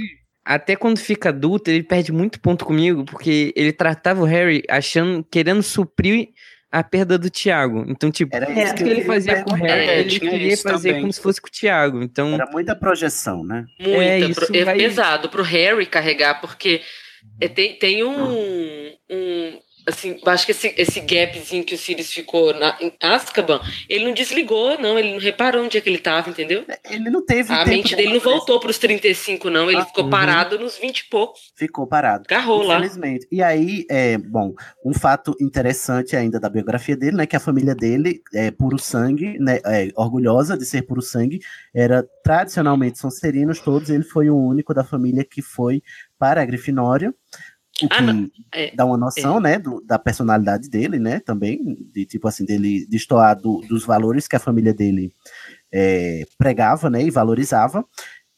Até 0.45 0.75
quando 0.77 0.99
fica 0.99 1.29
adulto, 1.29 1.71
ele 1.71 1.83
perde 1.85 2.11
muito 2.13 2.41
ponto 2.41 2.65
comigo, 2.65 3.05
porque 3.05 3.53
ele 3.57 3.73
tratava 3.73 4.21
o 4.23 4.25
Harry 4.25 4.63
achando, 4.69 5.25
querendo 5.31 5.63
suprir 5.63 6.31
a 6.71 6.83
perda 6.83 7.17
do 7.17 7.31
Thiago. 7.31 7.85
Então, 7.87 8.11
tipo, 8.11 8.35
Era 8.35 8.51
isso 8.51 8.75
que 8.75 8.83
ele 8.83 9.05
fazia 9.05 9.45
com 9.45 9.53
o. 9.53 9.55
Harry, 9.55 9.89
É, 9.89 10.01
ele 10.01 10.09
tinha 10.19 10.31
queria 10.33 10.57
fazer 10.57 10.89
também. 10.89 11.01
como 11.03 11.13
se 11.13 11.21
fosse 11.21 11.41
com 11.41 11.47
o 11.47 11.51
Thiago. 11.51 12.03
Então, 12.03 12.35
Era 12.35 12.47
muita 12.51 12.75
projeção, 12.75 13.45
né? 13.45 13.67
Muita. 13.79 14.03
É, 14.03 14.19
isso 14.21 14.47
pro- 14.47 14.57
é 14.57 14.65
vai- 14.65 14.77
pesado 14.79 15.29
pro 15.29 15.43
Harry 15.45 15.87
carregar, 15.87 16.41
porque 16.41 16.81
é, 17.41 17.47
tem, 17.47 17.79
tem 17.79 18.03
um, 18.03 18.91
um. 19.09 19.59
Assim, 19.87 20.19
acho 20.27 20.47
que 20.47 20.53
esse, 20.53 20.75
esse 20.77 21.01
gapzinho 21.01 21.65
que 21.65 21.75
o 21.75 21.79
Sirius 21.79 22.13
ficou 22.13 22.55
na, 22.55 22.77
em 22.81 22.93
Azkaban, 23.01 23.61
ele 23.89 24.05
não 24.05 24.15
desligou, 24.15 24.79
não. 24.79 24.99
Ele 24.99 25.13
não 25.13 25.19
reparou 25.19 25.65
onde 25.65 25.77
é 25.77 25.81
que 25.81 25.89
ele 25.89 25.99
tava, 25.99 26.31
entendeu? 26.31 26.65
Ele 26.89 27.11
não 27.11 27.25
teve 27.25 27.53
A 27.53 27.59
tempo 27.65 27.71
mente 27.71 27.89
de 27.89 27.97
dele 27.97 28.15
não 28.15 28.21
voltou 28.21 28.61
pros 28.61 28.79
35, 28.79 29.51
não. 29.51 29.71
Ele 29.71 29.81
Ah, 29.81 29.85
ficou 29.87 30.05
uhum. 30.05 30.11
parado 30.11 30.59
nos 30.59 30.79
20 30.79 30.99
e 31.01 31.09
poucos. 31.09 31.53
Ficou 31.57 31.87
parado. 31.87 32.25
Agarrou 32.27 32.63
lá. 32.63 32.77
Infelizmente. 32.77 33.27
E 33.31 33.43
aí, 33.43 33.85
é, 33.91 34.19
bom, 34.19 34.55
um 34.85 34.95
fato 34.95 35.35
interessante 35.41 36.15
ainda 36.17 36.39
da 36.39 36.49
biografia 36.49 36.97
dele, 36.97 37.17
né, 37.17 37.27
que 37.27 37.37
a 37.37 37.41
família 37.41 37.75
dele 37.75 38.23
é 38.35 38.51
puro 38.51 38.79
sangue, 38.79 39.39
né, 39.39 39.61
é, 39.67 39.89
orgulhosa 39.97 40.57
de 40.57 40.65
ser 40.65 40.83
puro 40.83 41.03
sangue, 41.03 41.41
era 41.75 42.07
tradicionalmente 42.23 42.99
sonserinos 42.99 43.61
todos, 43.61 43.91
ele 43.91 44.05
foi 44.05 44.31
o 44.31 44.37
único 44.37 44.73
da 44.73 44.85
família 44.85 45.25
que 45.25 45.43
foi 45.43 45.83
para 46.19 46.41
a 46.41 46.45
Grifinória, 46.45 47.13
o 47.87 47.89
que 47.89 47.97
Ah, 47.97 48.01
não. 48.03 48.31
É, 48.53 48.75
dá 48.75 48.85
uma 48.85 48.97
noção, 48.97 49.41
né, 49.41 49.59
do- 49.59 49.81
da 49.81 49.99
personalidade 49.99 50.69
dele, 50.69 50.99
né, 50.99 51.21
também, 51.21 51.77
de 51.93 52.05
tipo 52.05 52.27
assim, 52.29 52.45
dele 52.45 52.87
destoar 52.89 53.35
do- 53.41 53.61
dos 53.69 53.85
valores 53.85 54.27
que 54.29 54.37
a 54.37 54.41
família 54.41 54.73
dele 54.75 55.13
é, 55.73 56.25
pregava, 56.39 56.91
né, 56.91 57.03
e 57.03 57.11
valorizava, 57.11 57.85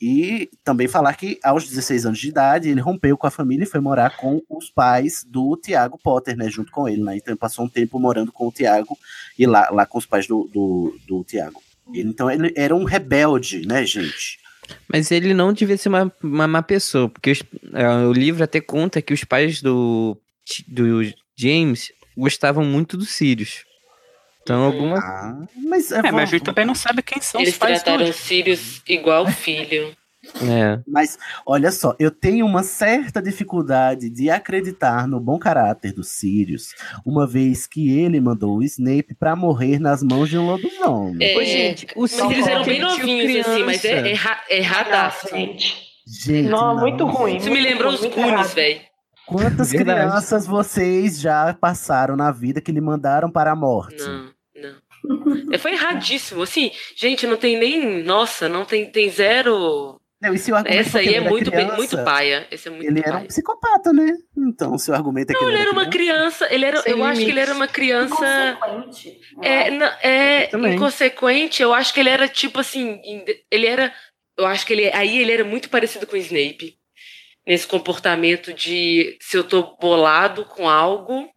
e 0.01 0.51
também 0.63 0.87
falar 0.89 1.15
que 1.15 1.39
aos 1.43 1.67
16 1.69 2.05
anos 2.07 2.19
de 2.19 2.29
idade 2.29 2.69
ele 2.69 2.81
rompeu 2.81 3.17
com 3.17 3.27
a 3.27 3.31
família 3.31 3.65
e 3.65 3.69
foi 3.69 3.81
morar 3.81 4.17
com 4.17 4.41
os 4.49 4.71
pais 4.71 5.25
do 5.27 5.57
Tiago 5.57 5.99
Potter, 6.03 6.37
né, 6.37 6.49
junto 6.49 6.71
com 6.71 6.89
ele, 6.89 7.03
né, 7.03 7.17
então 7.17 7.33
ele 7.33 7.39
passou 7.39 7.65
um 7.65 7.69
tempo 7.69 7.99
morando 7.99 8.31
com 8.33 8.47
o 8.49 8.53
Tiago 8.53 8.97
e 9.39 9.47
lá, 9.47 9.69
lá 9.71 9.87
com 9.87 9.99
os 9.99 10.07
pais 10.07 10.27
do, 10.27 10.49
do, 10.53 10.97
do 11.07 11.25
Tiago. 11.25 11.61
Então 11.93 12.31
ele 12.31 12.53
era 12.57 12.75
um 12.75 12.85
rebelde, 12.85 13.67
né, 13.67 13.85
gente? 13.85 14.39
Mas 14.89 15.11
ele 15.11 15.35
não 15.35 15.53
devia 15.53 15.77
ser 15.77 15.89
uma, 15.89 16.13
uma 16.23 16.47
má 16.47 16.63
pessoa, 16.63 17.09
porque 17.09 17.31
os- 17.33 17.43
é, 17.73 17.89
o 18.07 18.13
livro 18.13 18.43
até 18.45 18.61
conta 18.61 19.03
que 19.03 19.13
os 19.13 19.25
pais 19.25 19.61
do, 19.61 20.17
do 20.69 21.03
James 21.37 21.93
gostavam 22.17 22.65
muito 22.65 22.97
do 22.97 23.05
Sirius. 23.05 23.65
Então, 24.43 24.63
alguma. 24.63 24.99
Ah, 24.99 25.47
mas 25.57 25.91
é, 25.91 25.99
É, 25.99 26.13
mas 26.13 26.29
a 26.29 26.33
gente 26.33 26.45
também 26.45 26.67
não 26.67 26.75
sabe 26.75 27.03
quem 27.03 27.21
são 27.21 27.41
eles 27.41 27.55
os 27.55 27.59
pais 27.59 27.83
trataram 27.83 28.05
do 28.05 28.11
o 28.11 28.15
Sirius 28.15 28.83
igual 28.87 29.27
filho. 29.27 29.97
É. 30.43 30.81
Mas, 30.87 31.19
olha 31.47 31.71
só, 31.71 31.95
eu 31.99 32.11
tenho 32.11 32.47
uma 32.47 32.63
certa 32.63 33.21
dificuldade 33.23 34.09
de 34.11 34.31
acreditar 34.31 35.07
no 35.07 35.21
bom 35.21 35.39
caráter 35.39 35.93
do 35.93 36.03
Sirius, 36.03 36.75
uma 37.05 37.27
vez 37.27 37.67
que 37.67 37.99
ele 37.99 38.21
mandou 38.21 38.59
o 38.59 38.63
Snape 38.63 39.15
pra 39.15 39.37
morrer 39.37 39.79
nas 39.79 40.03
mãos 40.03 40.29
de 40.29 40.39
um 40.39 40.47
lobisomem. 40.47 41.17
É, 41.21 41.37
Ô, 41.37 41.45
gente, 41.45 41.87
o 41.95 42.03
mas 42.03 42.13
eles 42.13 42.27
Sirius 42.29 42.47
eram 42.47 42.65
bem 42.65 42.81
novinhos, 42.81 43.47
assim, 43.47 43.63
mas 43.65 43.85
é, 43.85 44.13
é, 44.13 44.17
é 44.51 44.59
erradaço. 44.59 45.25
Nossa, 45.27 45.37
gente. 45.37 45.85
Gente, 46.07 46.49
Não, 46.49 46.77
muito 46.79 47.07
ruim. 47.07 47.37
Isso 47.37 47.51
me 47.51 47.61
lembrou 47.61 47.93
os 47.93 48.01
muito 48.01 48.19
errado. 48.19 48.55
velho. 48.55 48.81
Quantas 49.27 49.71
Verdade. 49.73 50.01
crianças 50.01 50.47
vocês 50.47 51.19
já 51.19 51.55
passaram 51.55 52.15
na 52.15 52.31
vida 52.31 52.61
que 52.61 52.71
lhe 52.71 52.81
mandaram 52.81 53.31
para 53.31 53.53
a 53.53 53.57
morte? 53.57 54.03
Não, 54.03 54.31
não. 54.55 55.53
É, 55.53 55.57
Foi 55.57 55.73
erradíssimo. 55.73 56.43
Assim, 56.43 56.71
gente, 56.95 57.27
não 57.27 57.39
tem 57.39 57.59
nem. 57.59 58.03
Nossa, 58.03 58.49
não 58.51 58.67
tem, 58.67 58.85
tem 58.91 59.09
zero. 59.09 59.99
Não, 60.25 60.35
e 60.35 60.39
se 60.39 60.51
o 60.51 60.57
argumento 60.57 60.81
Essa 60.81 61.01
que 61.01 61.09
aí 61.09 61.15
é 61.15 61.17
era 61.19 61.29
muito, 61.31 61.51
bem- 61.51 61.61
criança, 61.61 61.77
muito 61.77 62.05
paia. 62.05 62.47
Esse 62.51 62.69
é 62.69 62.71
muito 62.71 62.87
Ele 62.89 63.01
era 63.01 63.13
paia. 63.13 63.25
um 63.25 63.27
psicopata, 63.27 63.93
né? 63.93 64.17
Então, 64.37 64.79
se 64.79 64.91
o 64.91 64.95
argumento 64.95 65.31
é 65.31 65.35
que 65.35 65.41
Não, 65.41 65.49
ele 65.49 65.57
ele 65.59 65.61
era 65.63 65.71
era 65.71 65.79
uma 65.81 65.91
criança, 65.91 66.47
criança. 66.47 66.55
Ele 66.55 66.65
era, 66.65 66.83
eu 66.87 67.05
acho 67.05 67.21
que 67.21 67.31
ele 67.31 67.41
era 67.41 67.53
uma 67.55 67.69
criança. 67.69 68.59
Inconsequente. 68.59 69.21
É, 69.43 69.71
não, 69.71 69.87
é 70.03 70.51
inconsequente. 70.75 71.63
Eu 71.63 71.75
acho 71.75 71.93
que 71.93 72.01
ele 72.01 72.09
era 72.09 72.27
tipo 72.29 72.59
assim. 72.61 73.01
Ele 73.51 73.67
era. 73.67 73.93
Eu 74.39 74.47
acho 74.47 74.67
que 74.67 74.73
ele. 74.73 74.91
Aí 74.93 75.19
ele 75.19 75.33
era 75.33 75.45
muito 75.45 75.69
parecido 75.69 76.07
com 76.07 76.15
o 76.15 76.19
Snape. 76.19 76.77
Nesse 77.47 77.67
comportamento 77.67 78.55
de 78.55 79.19
se 79.21 79.37
eu 79.37 79.45
tô 79.45 79.77
bolado 79.79 80.47
com 80.47 80.67
algo, 80.69 81.29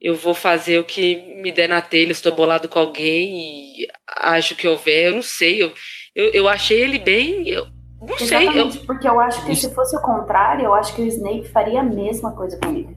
eu 0.00 0.16
vou 0.16 0.34
fazer 0.34 0.78
o 0.80 0.84
que 0.84 1.16
me 1.40 1.52
der 1.52 1.68
na 1.68 1.80
telha. 1.80 2.06
Se 2.12 2.18
estou 2.18 2.34
bolado 2.34 2.68
com 2.68 2.78
alguém 2.80 3.80
e 3.82 3.86
acho 4.18 4.56
que 4.56 4.66
houver, 4.66 5.06
eu 5.08 5.14
não 5.14 5.22
sei. 5.22 5.62
Eu, 5.62 5.72
eu, 6.14 6.30
eu 6.32 6.48
achei 6.48 6.80
ele 6.80 6.98
bem. 6.98 7.48
Eu 7.48 7.68
não 8.06 8.18
sei. 8.18 8.48
Eu, 8.60 8.68
porque 8.86 9.08
eu 9.08 9.18
acho 9.20 9.44
que 9.46 9.54
se 9.56 9.72
fosse 9.74 9.96
o 9.96 10.00
contrário, 10.00 10.64
eu 10.66 10.74
acho 10.74 10.94
que 10.94 11.02
o 11.02 11.06
Snape 11.06 11.48
faria 11.48 11.80
a 11.80 11.84
mesma 11.84 12.32
coisa 12.32 12.58
com 12.62 12.70
ele. 12.70 12.96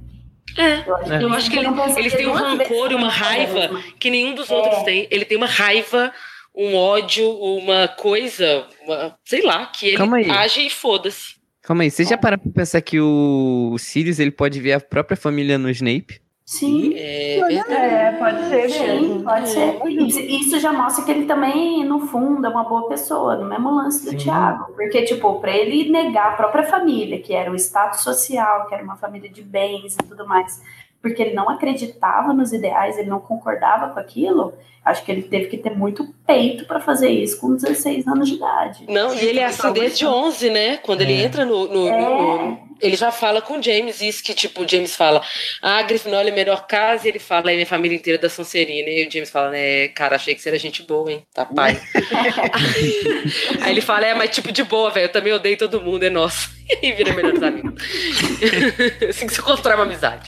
é. 0.58 0.88
Eu 0.88 0.96
acho 0.96 1.14
É. 1.14 1.24
Eu 1.24 1.34
acho 1.34 1.50
que 1.52 1.58
ele- 1.58 2.12
têm 2.12 2.28
um 2.28 2.34
rancor 2.34 2.92
e 2.92 2.96
uma 2.96 3.10
raiva 3.10 3.82
que 4.00 4.10
nenhum 4.10 4.34
dos 4.36 4.50
outros 4.50 4.80
É. 4.80 4.84
tem. 4.84 5.08
Ele 5.12 5.26
tem 5.26 5.38
uma 5.38 5.48
raiva, 5.48 6.12
um 6.56 6.76
ódio, 6.76 7.30
uma 7.30 7.88
coisa, 7.88 8.66
uma- 8.86 9.18
sei 9.26 9.42
lá, 9.42 9.66
que 9.66 9.88
ele 9.88 9.98
Calma 9.98 10.18
aí. 10.18 10.30
age 10.30 10.62
e 10.66 10.70
foda-se. 10.70 11.36
Calma 11.62 11.84
aí, 11.84 11.90
você 11.92 12.04
já 12.06 12.16
pararam 12.18 12.42
pra 12.44 12.52
pensar 12.52 12.80
que 12.82 13.00
o 13.02 13.76
Sirius 13.80 14.20
ele 14.20 14.32
pode 14.32 14.62
ver 14.62 14.74
a 14.74 14.80
própria 14.80 15.18
família 15.18 15.58
no 15.58 15.70
Snape? 15.70 16.22
Sim. 16.46 16.94
É 16.96 17.40
É, 17.40 18.12
pode 18.12 18.46
ser 18.48 18.70
Sim, 18.70 19.24
pode 19.24 19.50
ser. 19.50 19.82
Isso, 19.88 20.60
já 20.60 20.72
mostra 20.72 21.04
que 21.04 21.10
ele 21.10 21.26
também, 21.26 21.84
no 21.84 22.02
fundo, 22.02 22.46
é 22.46 22.50
uma 22.50 22.64
boa 22.64 22.88
pessoa, 22.88 23.36
no 23.36 23.50
mesmo 23.50 23.72
lance 23.72 24.06
do 24.06 24.12
Sim. 24.12 24.18
Thiago. 24.18 24.72
Porque, 24.74 25.02
tipo, 25.02 25.40
pra 25.40 25.52
ele 25.52 25.90
negar 25.92 26.34
a 26.34 26.36
própria 26.36 26.64
família, 26.64 27.20
que 27.20 27.34
era 27.34 27.52
o 27.52 27.56
status 27.56 28.02
social, 28.02 28.68
que 28.68 28.76
era 28.76 28.84
uma 28.84 28.96
família 28.96 29.30
de 29.30 29.42
bens 29.42 29.96
e 29.96 30.08
tudo 30.08 30.28
mais, 30.28 30.62
porque 31.02 31.22
ele 31.24 31.34
não 31.34 31.50
acreditava 31.50 32.32
nos 32.32 32.54
ideais, 32.54 32.98
ele 32.98 33.10
não 33.10 33.20
concordava 33.20 33.90
com 33.90 34.00
aquilo, 34.00 34.54
acho 34.86 35.04
que 35.04 35.12
ele 35.12 35.24
teve 35.24 35.48
que 35.48 35.58
ter 35.58 35.72
muito 35.72 36.08
peito 36.28 36.66
pra 36.66 36.80
fazer 36.80 37.10
isso 37.10 37.40
com 37.42 37.56
16 37.56 38.08
anos 38.08 38.30
de 38.30 38.36
idade. 38.36 38.86
Não, 38.88 39.14
e 39.16 39.26
ele 39.26 39.40
é 39.40 39.46
assim 39.46 39.72
desde 39.74 40.06
11, 40.06 40.50
né? 40.52 40.78
Quando 40.78 41.02
ele 41.02 41.14
É. 41.14 41.24
entra 41.24 41.44
no, 41.44 41.68
no- 41.68 41.90
no- 41.92 42.38
no- 42.50 42.66
Ele 42.82 42.98
já 42.98 43.10
fala 43.10 43.42
com 43.42 43.58
o 43.58 43.64
James 43.64 44.02
isso, 44.02 44.22
que 44.22 44.34
tipo, 44.34 44.62
o 44.64 44.68
James 44.68 44.94
fala, 44.98 45.22
ah, 45.62 45.82
Grifinória 45.84 46.30
é 46.30 46.32
a 46.34 46.36
melhor 46.36 46.68
casa, 46.68 47.06
e 47.08 47.10
ele 47.10 47.20
fala, 47.20 47.50
é 47.50 47.54
minha 47.56 47.66
família 47.66 47.96
inteira 47.96 48.20
da 48.22 48.28
Sonserina. 48.30 48.90
E 48.90 49.08
o 49.08 49.12
James 49.12 49.30
fala, 49.30 49.50
né, 49.52 49.88
cara, 49.88 50.18
achei 50.18 50.36
que 50.36 50.42
você 50.42 50.50
era 50.50 50.60
gente 50.60 50.84
boa, 50.84 51.10
hein? 51.10 51.24
Tá, 51.34 51.46
pai. 51.46 51.80
Aí 53.62 53.72
ele 53.72 53.82
fala, 53.82 54.06
é, 54.06 54.14
mas 54.14 54.30
tipo, 54.30 54.52
de 54.52 54.64
boa, 54.64 54.92
velho, 54.92 55.06
eu 55.06 55.12
também 55.12 55.32
odeio 55.34 55.58
todo 55.58 55.82
mundo, 55.82 56.04
é 56.04 56.10
nosso. 56.10 56.54
E 56.68 56.88
aí 56.88 56.92
vira 56.94 57.14
melhores 57.14 57.44
amigos. 57.44 57.74
assim 59.08 59.28
que 59.28 59.34
se 59.36 59.40
constrói 59.42 59.76
uma 59.76 59.84
amizade. 59.84 60.28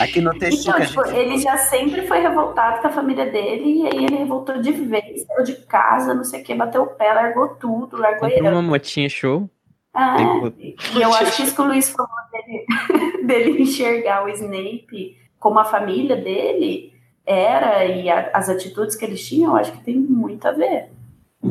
Aqui 0.00 0.20
no 0.20 0.36
textinho 0.36 0.74
Então, 0.74 0.82
a 0.82 0.84
tipo, 0.86 1.04
gente. 1.06 1.16
ele 1.16 1.38
já 1.38 1.56
sempre 1.58 2.04
foi 2.08 2.18
revoltado 2.20 2.82
com 2.82 2.88
a 2.88 2.90
família 2.90 3.26
dele, 3.26 3.82
e 3.82 3.86
aí 3.86 3.95
ele 4.04 4.16
revoltou 4.16 4.60
de 4.60 4.72
vez, 4.72 5.22
saiu 5.26 5.44
de 5.44 5.54
casa, 5.66 6.14
não 6.14 6.24
sei 6.24 6.40
o 6.40 6.44
que, 6.44 6.54
bateu 6.54 6.82
o 6.82 6.86
pé, 6.86 7.12
largou 7.12 7.48
tudo, 7.56 7.96
largou 7.96 8.28
Comprou 8.28 8.52
uma 8.52 8.62
motinha 8.62 9.08
show. 9.08 9.48
Ah, 9.94 10.16
e 10.58 11.00
eu 11.00 11.12
acho 11.14 11.36
que 11.36 11.42
isso 11.42 11.54
que 11.54 11.60
o 11.60 11.64
Luiz 11.66 11.88
falou 11.90 12.10
dele, 12.30 12.66
dele 13.26 13.62
enxergar 13.62 14.24
o 14.24 14.28
Snape 14.28 15.16
como 15.38 15.58
a 15.58 15.64
família 15.64 16.16
dele 16.16 16.92
era 17.24 17.84
e 17.86 18.08
a- 18.10 18.30
as 18.34 18.48
atitudes 18.48 18.94
que 18.94 19.04
eles 19.04 19.26
tinham, 19.26 19.52
eu 19.52 19.56
acho 19.56 19.72
que 19.72 19.82
tem 19.82 19.96
muito 19.96 20.46
a 20.46 20.52
ver. 20.52 20.90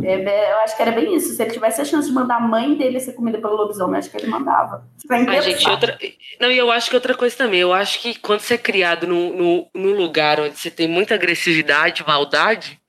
É, 0.04 0.14
é, 0.14 0.52
eu 0.52 0.58
acho 0.58 0.76
que 0.76 0.82
era 0.82 0.92
bem 0.92 1.16
isso. 1.16 1.36
Se 1.36 1.42
ele 1.42 1.52
tivesse 1.52 1.82
a 1.82 1.86
chance 1.86 2.08
de 2.08 2.14
mandar 2.14 2.38
a 2.38 2.40
mãe 2.40 2.76
dele 2.76 3.00
ser 3.00 3.14
comida 3.14 3.38
pelo 3.40 3.56
lobisomem, 3.56 3.94
eu 3.94 4.00
acho 4.00 4.10
que 4.10 4.18
ele 4.18 4.28
mandava. 4.28 4.88
Vai 5.08 5.20
Ah, 5.20 5.24
interessar. 5.24 5.52
gente, 5.52 5.70
outra. 5.70 5.98
Não, 6.40 6.52
e 6.52 6.58
eu 6.58 6.72
acho 6.72 6.90
que 6.90 6.96
outra 6.96 7.14
coisa 7.14 7.36
também. 7.36 7.60
Eu 7.60 7.74
acho 7.74 8.00
que 8.00 8.18
quando 8.20 8.40
você 8.40 8.56
é 8.56 8.58
criado 8.58 9.08
num, 9.08 9.36
num, 9.36 9.70
num 9.74 9.94
lugar 9.96 10.40
onde 10.40 10.58
você 10.58 10.72
tem 10.72 10.88
muita 10.88 11.16
agressividade, 11.16 12.04
maldade, 12.06 12.80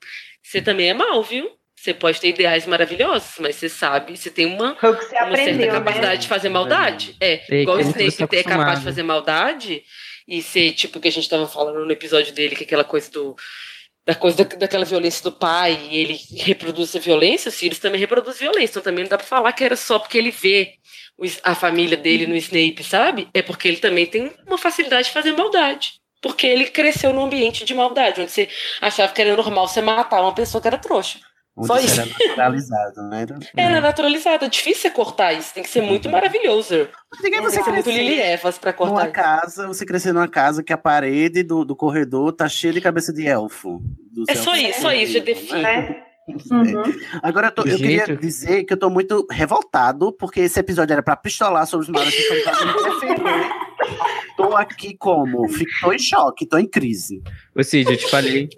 você 0.42 0.60
também 0.62 0.90
é 0.90 0.94
mal, 0.94 1.22
viu? 1.22 1.50
Você 1.74 1.94
pode 1.94 2.20
ter 2.20 2.30
ideais 2.30 2.66
maravilhosos, 2.66 3.34
mas 3.38 3.54
você 3.56 3.68
sabe, 3.68 4.16
você 4.16 4.28
tem 4.28 4.46
uma, 4.46 4.74
você 4.74 4.86
uma 4.88 5.00
certa 5.00 5.22
aprendeu, 5.22 5.70
capacidade 5.72 6.14
né? 6.14 6.16
de 6.16 6.28
fazer 6.28 6.48
maldade. 6.48 7.16
É, 7.20 7.40
É, 7.48 7.62
igual 7.62 7.76
o 7.76 7.80
Snape 7.80 8.12
tá 8.12 8.26
ter 8.26 8.42
capaz 8.42 8.80
de 8.80 8.84
fazer 8.84 9.02
maldade 9.04 9.82
e 10.26 10.42
ser, 10.42 10.72
tipo, 10.72 10.98
que 10.98 11.06
a 11.06 11.12
gente 11.12 11.28
tava 11.28 11.46
falando 11.46 11.84
no 11.84 11.92
episódio 11.92 12.34
dele, 12.34 12.56
que 12.56 12.64
é 12.64 12.66
aquela 12.66 12.82
coisa 12.82 13.08
do. 13.12 13.36
Da 14.06 14.14
coisa 14.14 14.44
da, 14.44 14.56
daquela 14.56 14.84
violência 14.84 15.22
do 15.24 15.32
pai, 15.32 15.88
e 15.90 15.98
ele 15.98 16.20
reproduz 16.36 16.90
essa 16.90 17.00
violência, 17.00 17.48
os 17.48 17.56
filhos 17.56 17.78
também 17.80 18.00
reproduzem 18.00 18.48
violência. 18.48 18.72
Então 18.72 18.82
também 18.82 19.04
não 19.04 19.10
dá 19.10 19.18
pra 19.18 19.26
falar 19.26 19.52
que 19.52 19.64
era 19.64 19.76
só 19.76 19.98
porque 19.98 20.16
ele 20.16 20.30
vê 20.30 20.74
a 21.42 21.54
família 21.54 21.96
dele 21.96 22.26
no 22.26 22.36
Snape, 22.36 22.84
sabe? 22.84 23.28
É 23.34 23.42
porque 23.42 23.66
ele 23.68 23.78
também 23.78 24.06
tem 24.06 24.32
uma 24.46 24.58
facilidade 24.58 25.08
de 25.08 25.14
fazer 25.14 25.32
maldade. 25.32 26.00
Porque 26.22 26.46
ele 26.46 26.66
cresceu 26.66 27.12
num 27.12 27.24
ambiente 27.24 27.64
de 27.64 27.74
maldade, 27.74 28.20
onde 28.20 28.30
você 28.30 28.48
achava 28.80 29.12
que 29.12 29.20
era 29.20 29.36
normal 29.36 29.68
você 29.68 29.80
matar 29.82 30.22
uma 30.22 30.34
pessoa 30.34 30.60
que 30.62 30.68
era 30.68 30.78
trouxa. 30.78 31.20
Só 31.64 31.78
isso 31.78 32.00
era 32.00 32.10
naturalizado, 32.28 33.02
né? 33.08 33.22
Era- 33.22 33.38
Era 33.56 33.80
naturalizado, 33.80 34.44
é 34.44 34.48
difícil 34.48 34.82
você 34.82 34.90
cortar 34.90 35.32
isso, 35.32 35.54
tem 35.54 35.62
que 35.62 35.70
ser 35.70 35.80
muito 35.80 36.08
maravilhoso. 36.10 36.88
Ninguém 37.22 37.40
Tem 37.40 37.48
que 37.50 37.64
ser 37.64 37.70
muito 37.72 37.90
Evans 37.90 38.58
pra 38.58 38.72
cortar 38.72 38.92
Numa 38.94 39.04
isso. 39.04 39.12
casa, 39.12 39.66
você 39.66 39.86
crescer 39.86 40.12
numa 40.12 40.28
casa 40.28 40.62
que 40.62 40.72
a 40.72 40.76
parede 40.78 41.42
do, 41.42 41.64
do 41.64 41.74
corredor 41.74 42.32
tá 42.32 42.48
cheia 42.48 42.72
de 42.74 42.80
cabeça 42.80 43.12
de 43.12 43.26
elfo. 43.26 43.80
É 44.28 44.34
só 44.34 44.54
isso, 44.56 44.80
só 44.82 44.92
isso, 44.92 45.12
já 45.14 45.20
perdidos, 45.22 45.48
define. 45.50 45.62
né? 45.62 46.02
Uhum. 46.28 46.82
Agora, 47.22 47.46
eu, 47.46 47.52
tô- 47.52 47.62
eu 47.62 47.76
queria 47.76 48.04
dizer 48.16 48.64
que 48.64 48.72
eu 48.72 48.76
tô 48.76 48.90
muito 48.90 49.24
revoltado, 49.30 50.12
porque 50.12 50.40
esse 50.40 50.58
episódio 50.58 50.92
era 50.92 51.02
pra 51.02 51.14
pistolar 51.16 51.66
sobre 51.68 51.86
os 51.86 51.92
maras 51.92 52.12
e 52.12 52.18
me 52.18 52.82
defender. 52.82 53.48
Tô 54.36 54.56
aqui 54.56 54.96
como? 54.96 55.48
Fico, 55.48 55.70
tô 55.80 55.92
em 55.92 55.98
choque, 55.98 56.44
tô 56.44 56.58
em 56.58 56.66
crise. 56.68 57.22
Ou 57.56 57.62
seja, 57.64 57.90
eu 57.92 57.96
te 57.96 58.10
falei 58.10 58.48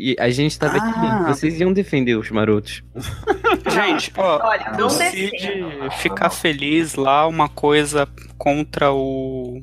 que 0.00 0.16
a 0.18 0.28
gente 0.30 0.58
tava 0.58 0.76
Ah. 0.78 1.20
aqui. 1.22 1.28
Vocês 1.34 1.58
iam 1.60 1.72
defender 1.72 2.16
os 2.16 2.30
marotos. 2.30 2.82
Gente, 3.72 4.12
ó, 4.16 4.40
Olha, 4.46 4.72
não 4.78 4.86
o 4.86 4.90
Cid 4.90 5.30
ficar 5.98 6.30
feliz 6.30 6.94
lá, 6.94 7.26
uma 7.26 7.48
coisa 7.48 8.08
contra 8.38 8.92
o 8.92 9.60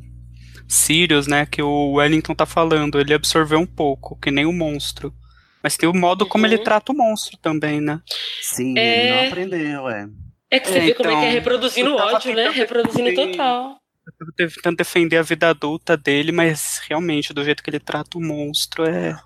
Sirius, 0.68 1.28
né, 1.28 1.46
que 1.46 1.62
o 1.62 1.94
Wellington 1.94 2.34
tá 2.34 2.46
falando, 2.46 3.00
ele 3.00 3.14
absorveu 3.14 3.60
um 3.60 3.66
pouco, 3.66 4.18
que 4.20 4.32
nem 4.32 4.46
o 4.46 4.52
monstro. 4.54 5.14
Mas 5.62 5.78
tem 5.78 5.88
o 5.88 5.94
modo 5.94 6.26
como 6.26 6.46
ele 6.46 6.58
Uhum. 6.58 6.64
trata 6.64 6.92
o 6.92 6.96
monstro 6.96 7.38
também, 7.42 7.80
né? 7.80 8.02
Sim, 8.42 8.78
É. 8.78 9.00
ele 9.06 9.14
não 9.22 9.28
aprendeu, 9.28 9.90
é. 9.90 10.08
É 10.52 10.60
que 10.60 10.68
você 10.70 10.78
É, 10.78 10.82
vê 10.82 10.94
como 10.94 11.10
é 11.10 11.14
que 11.14 11.18
é 11.18 11.22
então, 11.22 11.32
reproduzindo 11.34 11.96
tava 11.96 12.14
ódio, 12.16 12.36
né? 12.36 12.50
Reproduzindo 12.50 13.10
defender- 13.10 13.32
total. 13.32 13.78
Eu 14.06 14.14
tô 14.28 14.34
tentando 14.36 14.76
defender 14.76 15.18
a 15.18 15.22
vida 15.22 15.50
adulta 15.50 15.96
dele, 15.96 16.32
mas 16.34 16.82
realmente, 16.90 17.34
do 17.34 17.44
jeito 17.44 17.64
que 17.64 17.70
ele 17.70 17.80
trata 17.80 18.18
o 18.18 18.22
monstro, 18.22 18.84
é. 18.86 19.18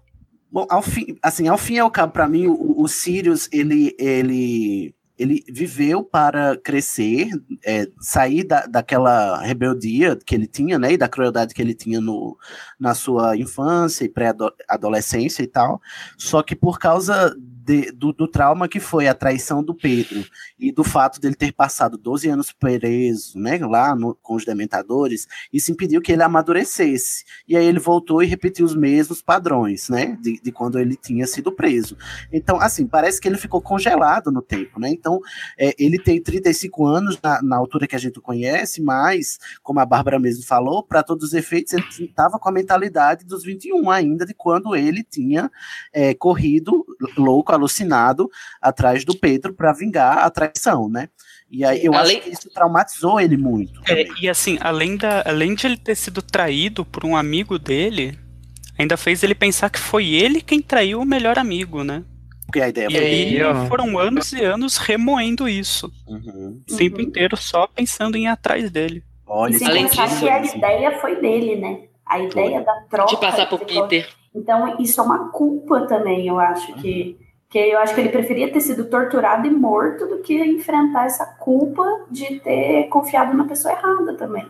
Bom, 0.51 0.65
ao 0.69 0.81
fim, 0.81 1.17
assim, 1.21 1.47
ao 1.47 1.57
fim 1.57 1.75
e 1.75 1.79
ao 1.79 1.91
cabo, 1.91 2.13
para 2.13 2.27
mim, 2.27 2.47
o, 2.47 2.81
o 2.81 2.87
Sirius, 2.87 3.49
ele, 3.51 3.95
ele, 3.99 4.95
ele 5.17 5.43
viveu 5.49 6.03
para 6.03 6.55
crescer, 6.57 7.29
é, 7.65 7.87
sair 7.99 8.43
da, 8.43 8.65
daquela 8.65 9.41
rebeldia 9.41 10.15
que 10.15 10.33
ele 10.33 10.47
tinha, 10.47 10.79
né, 10.79 10.93
e 10.93 10.97
da 10.97 11.09
crueldade 11.09 11.53
que 11.53 11.61
ele 11.61 11.73
tinha 11.73 11.99
no, 11.99 12.37
na 12.79 12.93
sua 12.93 13.35
infância 13.35 14.05
e 14.05 14.09
pré-adolescência 14.09 15.43
e 15.43 15.47
tal, 15.47 15.81
só 16.17 16.41
que 16.41 16.55
por 16.55 16.79
causa 16.79 17.35
de- 17.67 17.91
do, 17.91 18.13
do 18.13 18.27
trauma 18.29 18.65
que 18.69 18.79
foi 18.79 19.09
a 19.09 19.13
traição 19.13 19.61
do 19.61 19.75
Pedro 19.75 20.23
e 20.57 20.71
do 20.71 20.85
fato 20.85 21.19
dele 21.19 21.35
ter 21.35 21.51
passado 21.51 21.97
12 21.97 22.29
anos 22.29 22.53
preso, 22.53 23.37
né, 23.37 23.57
lá 23.57 23.93
no- 23.93 24.15
com 24.15 24.35
os 24.35 24.45
dementadores, 24.45 25.27
isso 25.51 25.69
impediu 25.69 26.01
que 26.01 26.13
ele 26.13 26.23
amadurecesse. 26.23 27.25
E 27.45 27.57
aí 27.57 27.65
ele 27.65 27.79
voltou 27.79 28.23
e 28.23 28.25
repetiu 28.25 28.65
os 28.65 28.73
mesmos 28.73 29.21
padrões, 29.21 29.89
né? 29.89 30.17
De, 30.21 30.39
de 30.41 30.51
quando 30.51 30.79
ele 30.79 30.95
tinha 30.95 31.27
sido 31.27 31.51
preso. 31.51 31.97
Então, 32.31 32.57
assim, 32.61 32.87
parece 32.87 33.19
que 33.19 33.27
ele 33.27 33.37
ficou 33.37 33.61
congelado 33.61 34.31
no 34.31 34.41
tempo, 34.41 34.79
né? 34.79 34.89
Então, 34.89 35.19
é, 35.59 35.75
ele 35.77 35.99
tem 35.99 36.21
35 36.21 36.85
anos 36.85 37.19
na, 37.21 37.41
na 37.41 37.57
altura 37.57 37.85
que 37.87 37.95
a 37.95 37.99
gente 37.99 38.21
conhece, 38.21 38.81
mas, 38.81 39.39
como 39.61 39.79
a 39.81 39.85
Bárbara 39.85 40.17
mesmo 40.19 40.45
falou, 40.45 40.81
para 40.83 41.03
todos 41.03 41.25
os 41.27 41.33
efeitos, 41.33 41.73
ele 41.73 41.83
estava 41.99 42.39
com 42.39 42.47
a 42.47 42.51
mentalidade 42.51 43.25
dos 43.25 43.43
21 43.43 43.89
ainda, 43.91 44.25
de 44.25 44.33
quando 44.33 44.73
ele 44.75 45.03
tinha 45.03 45.51
é, 45.91 46.13
corrido 46.13 46.85
louco, 47.17 47.51
alucinado, 47.57 48.29
atrás 48.61 49.03
do 49.03 49.17
Pedro 49.17 49.53
para 49.53 49.73
vingar 49.73 50.19
a 50.19 50.29
traição, 50.29 50.87
né? 50.89 51.09
E 51.49 51.63
aí 51.63 51.85
eu 51.85 51.93
Além- 51.93 52.17
acho 52.17 52.25
que 52.25 52.29
isso 52.33 52.49
traumatizou 52.53 53.19
ele 53.19 53.37
muito. 53.37 53.79
É, 53.89 54.05
e 54.21 54.27
assim, 54.29 54.57
além, 54.61 54.97
da, 54.97 55.23
além 55.25 55.55
de 55.55 55.65
ele 55.67 55.77
ter 55.77 55.95
sido 55.95 56.21
traído 56.21 56.83
por 56.85 57.05
um 57.05 57.15
amigo 57.15 57.57
dele, 57.57 58.17
ainda 58.77 58.97
fez 58.97 59.23
ele 59.23 59.33
pensar 59.35 59.69
que 59.69 59.79
foi 59.79 60.07
ele 60.09 60.41
quem 60.41 60.61
traiu 60.61 60.99
o 61.01 61.05
melhor 61.05 61.39
amigo, 61.39 61.83
né? 61.83 62.03
Porque 62.45 62.61
a 62.61 62.69
ideia 62.69 62.87
E 62.87 62.91
foi 62.91 62.99
aí 63.05 63.67
foram 63.67 63.97
anos 63.99 64.31
e 64.31 64.41
anos 64.43 64.77
remoendo 64.77 65.49
isso. 65.49 65.91
Uhum. 66.07 66.61
O 66.69 66.77
tempo 66.77 67.01
inteiro 67.01 67.35
só 67.35 67.67
pensando 67.67 68.15
em 68.17 68.23
ir 68.23 68.27
atrás 68.27 68.69
dele. 68.71 69.03
Olha, 69.25 69.53
E 69.53 69.59
sem 69.59 69.67
Além 69.67 69.87
pensar 69.87 70.07
disso- 70.07 70.19
que 70.21 70.29
a 70.29 70.41
ideia 70.43 70.99
foi 70.99 71.19
dele, 71.19 71.57
né? 71.57 71.87
A 72.05 72.19
ideia 72.19 72.61
da 72.61 72.73
troca. 72.89 73.13
De 73.15 73.19
passar 73.19 73.49
por 73.49 73.59
Peter. 73.65 74.07
Então, 74.33 74.77
isso 74.79 75.01
é 75.01 75.03
uma 75.03 75.29
culpa 75.31 75.81
também, 75.87 76.27
eu 76.27 76.39
acho 76.39 76.73
que. 76.75 77.17
Que 77.49 77.59
eu 77.59 77.79
acho 77.79 77.95
que 77.95 78.01
ele 78.01 78.09
preferia 78.09 78.51
ter 78.51 78.59
sido 78.59 78.85
torturado 78.85 79.47
e 79.47 79.49
morto 79.49 80.05
do 80.05 80.17
que 80.19 80.35
enfrentar 80.37 81.05
essa 81.05 81.25
culpa 81.25 81.83
de 82.11 82.39
ter 82.41 82.87
confiado 82.89 83.35
na 83.35 83.45
pessoa 83.45 83.73
errada 83.73 84.15
também. 84.15 84.45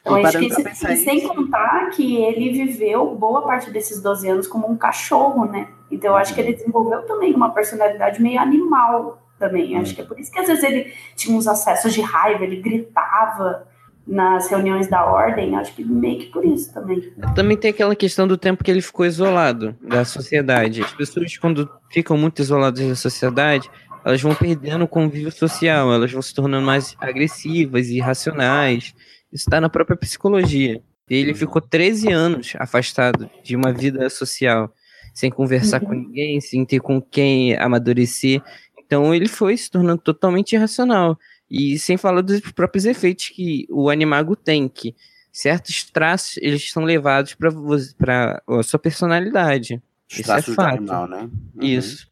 Então, 0.00 0.16
acho 0.16 0.38
que 0.38 0.46
isso, 0.46 0.60
e 0.88 0.96
sem 0.96 1.18
isso- 1.18 1.28
contar 1.28 1.90
que 1.90 2.16
ele 2.16 2.50
viveu 2.52 3.14
boa 3.14 3.42
parte 3.42 3.70
desses 3.70 4.00
12 4.02 4.26
anos 4.28 4.46
como 4.46 4.66
um 4.70 4.74
cachorro, 4.76 5.44
né? 5.44 5.68
Então, 5.90 6.12
eu 6.12 6.16
acho 6.16 6.34
que 6.34 6.40
ele 6.40 6.54
desenvolveu 6.54 7.02
também 7.02 7.34
uma 7.34 7.50
personalidade 7.52 8.22
meio 8.22 8.40
animal 8.40 9.18
também. 9.38 9.76
Acho 9.76 9.94
que 9.94 10.00
é 10.00 10.04
por 10.04 10.18
isso 10.18 10.32
que 10.32 10.38
às 10.38 10.46
vezes 10.46 10.64
ele 10.64 10.90
tinha 11.16 11.36
uns 11.36 11.46
acessos 11.46 11.92
de 11.92 12.00
raiva, 12.00 12.42
ele 12.44 12.56
gritava 12.62 13.66
nas 14.06 14.48
reuniões 14.48 14.88
da 14.88 15.04
ordem. 15.04 15.56
Acho 15.56 15.74
que 15.74 15.84
meio 15.84 16.18
que 16.20 16.26
por 16.26 16.44
isso 16.44 16.72
também. 16.72 17.12
Também 17.34 17.56
tem 17.56 17.70
aquela 17.70 17.94
questão 17.94 18.26
do 18.26 18.36
tempo 18.36 18.64
que 18.64 18.70
ele 18.70 18.82
ficou 18.82 19.06
isolado 19.06 19.76
da 19.82 20.04
sociedade. 20.04 20.82
As 20.82 20.92
pessoas, 20.92 21.36
quando 21.36 21.70
ficam 21.90 22.16
muito 22.16 22.40
isoladas 22.40 22.86
da 22.86 22.96
sociedade, 22.96 23.70
elas 24.04 24.20
vão 24.20 24.34
perdendo 24.34 24.84
o 24.84 24.88
convívio 24.88 25.30
social, 25.30 25.92
elas 25.92 26.10
vão 26.10 26.22
se 26.22 26.34
tornando 26.34 26.66
mais 26.66 26.96
agressivas 26.98 27.88
e 27.88 27.96
irracionais. 27.96 28.94
Isso 29.32 29.44
está 29.48 29.60
na 29.60 29.68
própria 29.68 29.96
psicologia. 29.96 30.82
E 31.08 31.14
ele 31.16 31.34
ficou 31.34 31.60
13 31.60 32.12
anos 32.12 32.52
afastado 32.58 33.28
de 33.42 33.56
uma 33.56 33.72
vida 33.72 34.08
social, 34.08 34.72
sem 35.12 35.30
conversar 35.30 35.80
com 35.80 35.92
ninguém, 35.92 36.40
sem 36.40 36.64
ter 36.64 36.80
com 36.80 37.00
quem 37.02 37.56
amadurecer. 37.56 38.40
Então 38.78 39.14
ele 39.14 39.28
foi 39.28 39.56
se 39.56 39.70
tornando 39.70 40.00
totalmente 40.00 40.52
irracional. 40.52 41.18
E 41.50 41.78
sem 41.78 41.96
falar 41.96 42.20
dos 42.20 42.40
próprios 42.40 42.84
efeitos 42.84 43.28
que 43.28 43.66
o 43.70 43.90
animago 43.90 44.36
tem, 44.36 44.68
que 44.68 44.94
certos 45.32 45.84
traços 45.84 46.36
eles 46.38 46.70
são 46.70 46.84
levados 46.84 47.34
para 47.34 48.42
a 48.48 48.62
sua 48.62 48.78
personalidade. 48.78 49.82
Os 50.10 50.18
Isso 50.18 50.32
é 50.32 50.42
fato. 50.42 50.76
animal, 50.76 51.08
né? 51.08 51.30
Uhum. 51.54 51.62
Isso. 51.62 52.09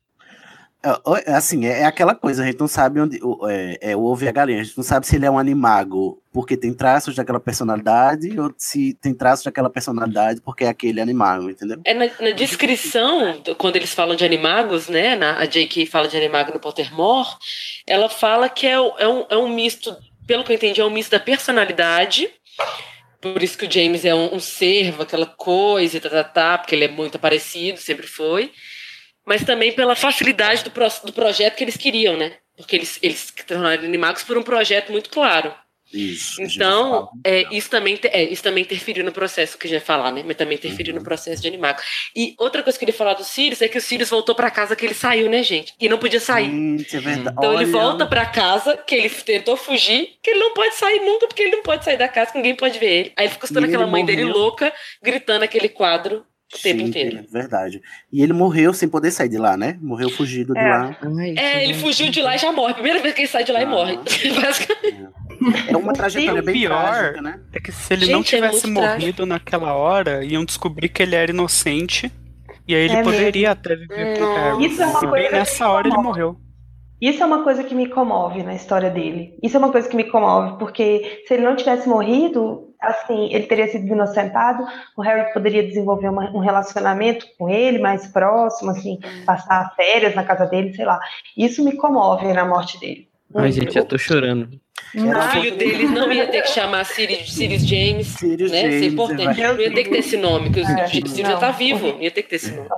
É, 0.81 1.31
é 1.33 1.35
assim, 1.35 1.67
é, 1.67 1.81
é 1.81 1.85
aquela 1.85 2.15
coisa, 2.15 2.43
a 2.43 2.47
gente 2.47 2.61
não 2.61 2.69
sabe 2.69 3.01
onde 3.01 3.19
é, 3.51 3.91
é 3.91 3.97
o 3.97 4.05
ovo 4.05 4.23
e 4.25 4.29
a 4.29 4.33
galinha, 4.33 4.61
a 4.61 4.63
gente 4.65 4.77
não 4.77 4.85
sabe 4.85 5.07
se 5.09 5.17
ele 5.17 5.27
é 5.27 5.31
um 5.31 5.39
animago 5.39 6.23
porque 6.33 6.57
tem 6.57 6.73
traços 6.73 7.17
daquela 7.17 7.41
personalidade 7.41 8.39
ou 8.39 8.55
se 8.57 8.95
tem 8.95 9.13
traços 9.13 9.45
daquela 9.45 9.69
personalidade 9.69 10.41
porque 10.41 10.65
é 10.65 10.69
aquele 10.69 11.01
animago, 11.01 11.51
entendeu? 11.51 11.81
É 11.85 11.93
na, 11.93 12.07
na 12.21 12.31
descrição, 12.31 13.41
do- 13.41 13.57
quando 13.57 13.75
eles 13.75 13.93
falam 13.93 14.15
de 14.15 14.25
animagos, 14.25 14.89
né? 14.89 15.17
Na, 15.17 15.39
a 15.39 15.47
J.K. 15.47 15.87
fala 15.87 16.07
de 16.07 16.17
animago 16.17 16.53
no 16.55 16.61
Pottermore, 16.61 17.29
ela 17.85 18.09
fala 18.09 18.49
que 18.49 18.67
é, 18.67 18.75
é 18.75 19.09
um, 19.09 19.27
é 19.29 19.37
um 19.37 19.49
misto, 19.49 19.97
pelo 20.29 20.45
que 20.45 20.53
eu 20.53 20.57
entendi, 20.57 20.81
é 20.81 20.85
um 20.85 20.91
misto 20.91 21.11
da 21.11 21.21
personalidade. 21.21 22.31
Por 23.21 23.43
isso 23.43 23.59
que 23.59 23.67
o 23.67 23.71
James 23.71 24.05
é 24.05 24.15
um, 24.15 24.37
um 24.37 24.39
servo, 24.39 25.03
aquela 25.03 25.27
coisa, 25.27 26.01
tá, 26.01 26.09
tá, 26.09 26.23
tá, 26.23 26.59
porque 26.59 26.77
ele 26.77 26.85
é 26.85 26.89
muito 26.89 27.19
parecido, 27.19 27.81
sempre 27.81 28.07
foi. 28.07 28.53
Mas 29.29 29.45
também 29.45 29.73
pela 29.73 29.95
facilidade 29.95 30.65
do, 30.65 30.71
pro- 30.71 30.89
do 31.05 31.13
projeto 31.13 31.55
que 31.57 31.63
eles 31.65 31.77
queriam, 31.77 32.17
né? 32.17 32.33
Porque 32.57 32.75
eles, 32.75 32.99
eles 33.03 33.19
se 33.37 33.45
tornaram 33.47 33.85
animagos 33.85 34.23
por 34.23 34.37
um 34.39 34.43
projeto 34.43 34.91
muito 34.91 35.11
claro. 35.11 35.55
Isso. 35.93 36.43
Então, 36.43 37.09
é, 37.25 37.47
isso, 37.51 37.71
também, 37.71 37.99
é, 38.05 38.23
isso 38.25 38.43
também 38.43 38.63
interferiu 38.63 39.03
no 39.03 39.11
processo 39.13 39.57
que 39.57 39.67
a 39.67 39.71
gente 39.71 39.79
vai 39.79 39.87
falar, 39.87 40.13
né? 40.13 40.23
Mas 40.27 40.37
também 40.37 40.59
interferiu 40.59 40.93
Uhum. 40.93 40.99
no 40.99 41.05
processo 41.05 41.41
de 41.41 41.49
animago. 41.49 41.81
E 42.15 42.35
outra 42.39 42.63
coisa 42.63 42.79
que 42.79 42.85
eu 42.85 42.87
queria 42.89 42.99
falar 42.99 43.15
do 43.15 43.25
Sirius 43.25 43.63
é 43.63 43.69
que 43.69 43.79
o 43.79 43.81
Sirius 43.81 44.11
voltou 44.11 44.35
pra 44.35 44.51
casa 44.51 44.77
que 44.77 44.85
ele 44.85 44.93
saiu, 44.93 45.31
né, 45.31 45.43
gente? 45.43 45.73
E 45.81 45.89
não 45.89 45.97
podia 45.97 46.21
sair. 46.21 46.51
Gente, 46.51 46.95
é 46.95 47.01
verdade. 47.01 47.37
Então 47.39 47.55
ele 47.55 47.65
Olha, 47.65 47.73
volta 47.73 48.05
pra 48.07 48.27
casa, 48.27 48.77
que 48.77 48.95
ele 48.95 49.09
tentou 49.09 49.57
fugir, 49.57 50.19
que 50.23 50.31
ele 50.31 50.41
não 50.41 50.53
pode 50.53 50.75
sair 50.75 51.01
nunca, 51.01 51.27
porque 51.27 51.43
ele 51.43 51.53
não 51.57 51.63
pode 51.63 51.83
sair 51.85 51.97
da 51.97 52.09
casa, 52.09 52.33
que 52.33 52.37
ninguém 52.39 52.55
pode 52.55 52.79
ver 52.79 52.91
ele. 52.91 53.13
Aí 53.17 53.25
ele 53.25 53.33
fica 53.33 53.47
escutando 53.47 53.65
E 53.65 53.69
ele 53.69 53.77
aquela 53.77 53.91
mãe 53.91 54.05
dele 54.05 54.25
louca, 54.25 54.71
gritando 55.03 55.43
aquele 55.45 55.71
quadro 55.71 56.23
o 56.55 56.63
tempo 56.63 56.79
Gente, 56.79 56.89
inteiro. 56.89 57.19
é 57.19 57.23
verdade. 57.23 57.83
E 58.13 58.23
ele 58.23 58.33
morreu 58.33 58.73
sem 58.73 58.89
poder 58.89 59.11
sair 59.11 59.29
de 59.29 59.37
lá, 59.39 59.57
né? 59.57 59.79
Morreu 59.83 60.09
fugido 60.09 60.55
de 60.55 60.61
É. 60.61 60.63
lá. 60.69 60.97
É, 61.37 61.65
ele 61.65 61.75
fugiu 61.75 62.09
de 62.11 62.23
lá 62.23 62.35
e 62.35 62.39
já 62.39 62.51
morre. 62.53 62.75
Primeira 62.75 63.01
vez 63.01 63.15
que 63.15 63.21
ele 63.23 63.29
sai 63.29 63.45
de 63.45 63.53
lá 63.53 63.61
e 63.61 63.65
Ah. 63.65 63.69
morre. 63.69 63.99
Basicamente. 64.41 65.09
É 65.69 65.77
uma 65.77 65.93
trajetória 65.93 66.41
o 66.41 66.45
bem 66.45 66.55
pior 66.55 66.91
trágica, 66.91 67.23
né? 67.23 67.41
é 67.53 67.61
que 67.61 67.71
se 67.71 67.93
ele 67.93 68.07
não 68.11 68.19
Gente, 68.23 68.35
é 68.35 68.39
tivesse 68.39 68.67
muito 68.67 68.81
morrido 68.81 69.27
naquela 69.27 69.73
hora, 69.75 70.25
iam 70.25 70.45
descobrir 70.45 70.89
que 70.89 71.03
ele 71.03 71.15
era 71.15 71.31
inocente. 71.31 72.11
E 72.67 72.75
aí 72.75 72.83
ele 72.83 72.95
É 72.95 73.03
poderia 73.03 73.51
até 73.53 73.77
viver 73.77 74.17
pro 74.19 74.27
Não. 74.27 74.35
Harry. 74.35 74.67
Isso 74.67 74.83
é 74.83 74.87
uma 74.87 74.99
e 74.99 75.01
bem 75.03 75.11
coisa 75.11 75.31
nessa 75.31 75.57
que 75.65 75.71
hora 75.71 75.89
ele 75.89 75.97
morreu. 75.99 76.37
Isso 77.01 77.23
é 77.23 77.27
uma 77.27 77.45
coisa 77.45 77.63
que 77.63 77.75
me 77.75 77.89
comove 77.89 78.43
na 78.43 78.55
história 78.55 78.91
dele. 78.91 79.37
Isso 79.43 79.57
é 79.57 79.59
uma 79.59 79.71
coisa 79.71 79.89
que 79.89 79.97
me 79.97 80.05
comove, 80.05 80.59
porque 80.59 81.23
se 81.27 81.35
ele 81.35 81.45
não 81.45 81.55
tivesse 81.55 81.89
morrido, 81.89 82.75
assim, 82.81 83.33
ele 83.33 83.47
teria 83.47 83.69
sido 83.69 83.87
inocentado, 83.87 84.65
o 84.97 85.03
Harry 85.03 85.33
poderia 85.33 85.63
desenvolver 85.63 86.09
uma- 86.09 86.31
um 86.35 86.39
relacionamento 86.39 87.27
com 87.39 87.49
ele 87.49 87.79
mais 87.79 88.07
próximo, 88.09 88.71
assim, 88.71 88.99
passar 89.25 89.75
férias 89.77 90.15
na 90.15 90.25
casa 90.25 90.47
dele, 90.47 90.75
sei 90.75 90.85
lá. 90.85 90.99
Isso 91.37 91.65
me 91.65 91.77
comove 91.77 92.33
na 92.33 92.45
morte 92.45 92.79
dele. 92.81 93.09
Ai, 93.35 93.53
gente, 93.53 93.75
já 93.75 93.85
tô 93.85 93.99
chorando. 93.99 94.49
O 94.95 95.03
Mas- 95.07 95.33
filho 95.33 95.57
dele 95.57 95.87
não 95.89 96.11
ia 96.11 96.27
ter 96.29 96.43
que 96.43 96.49
chamar 96.51 96.85
Sirius, 96.85 97.33
Sirius 97.35 97.67
James. 97.67 98.07
Sirius 98.07 98.51
né? 98.51 98.59
Isso 98.61 98.69
James, 98.71 98.83
é 98.83 98.87
importante. 98.87 99.25
vai- 99.41 99.53
Não 99.53 99.61
ia 99.61 99.75
ter 99.75 99.85
que 99.85 99.91
ter 99.91 99.99
esse 99.99 100.17
nome, 100.17 100.51
que 100.51 100.61
o 100.61 100.65
É, 100.67 100.87
Sirius 100.87 101.17
já 101.17 101.29
não. 101.29 101.39
tá 101.39 101.51
vivo. 101.51 101.89
Não 101.89 102.01
ia 102.03 102.11
ter 102.11 102.23
que 102.23 102.31
ter 102.31 102.37
esse 102.37 102.51
nome. 102.53 102.69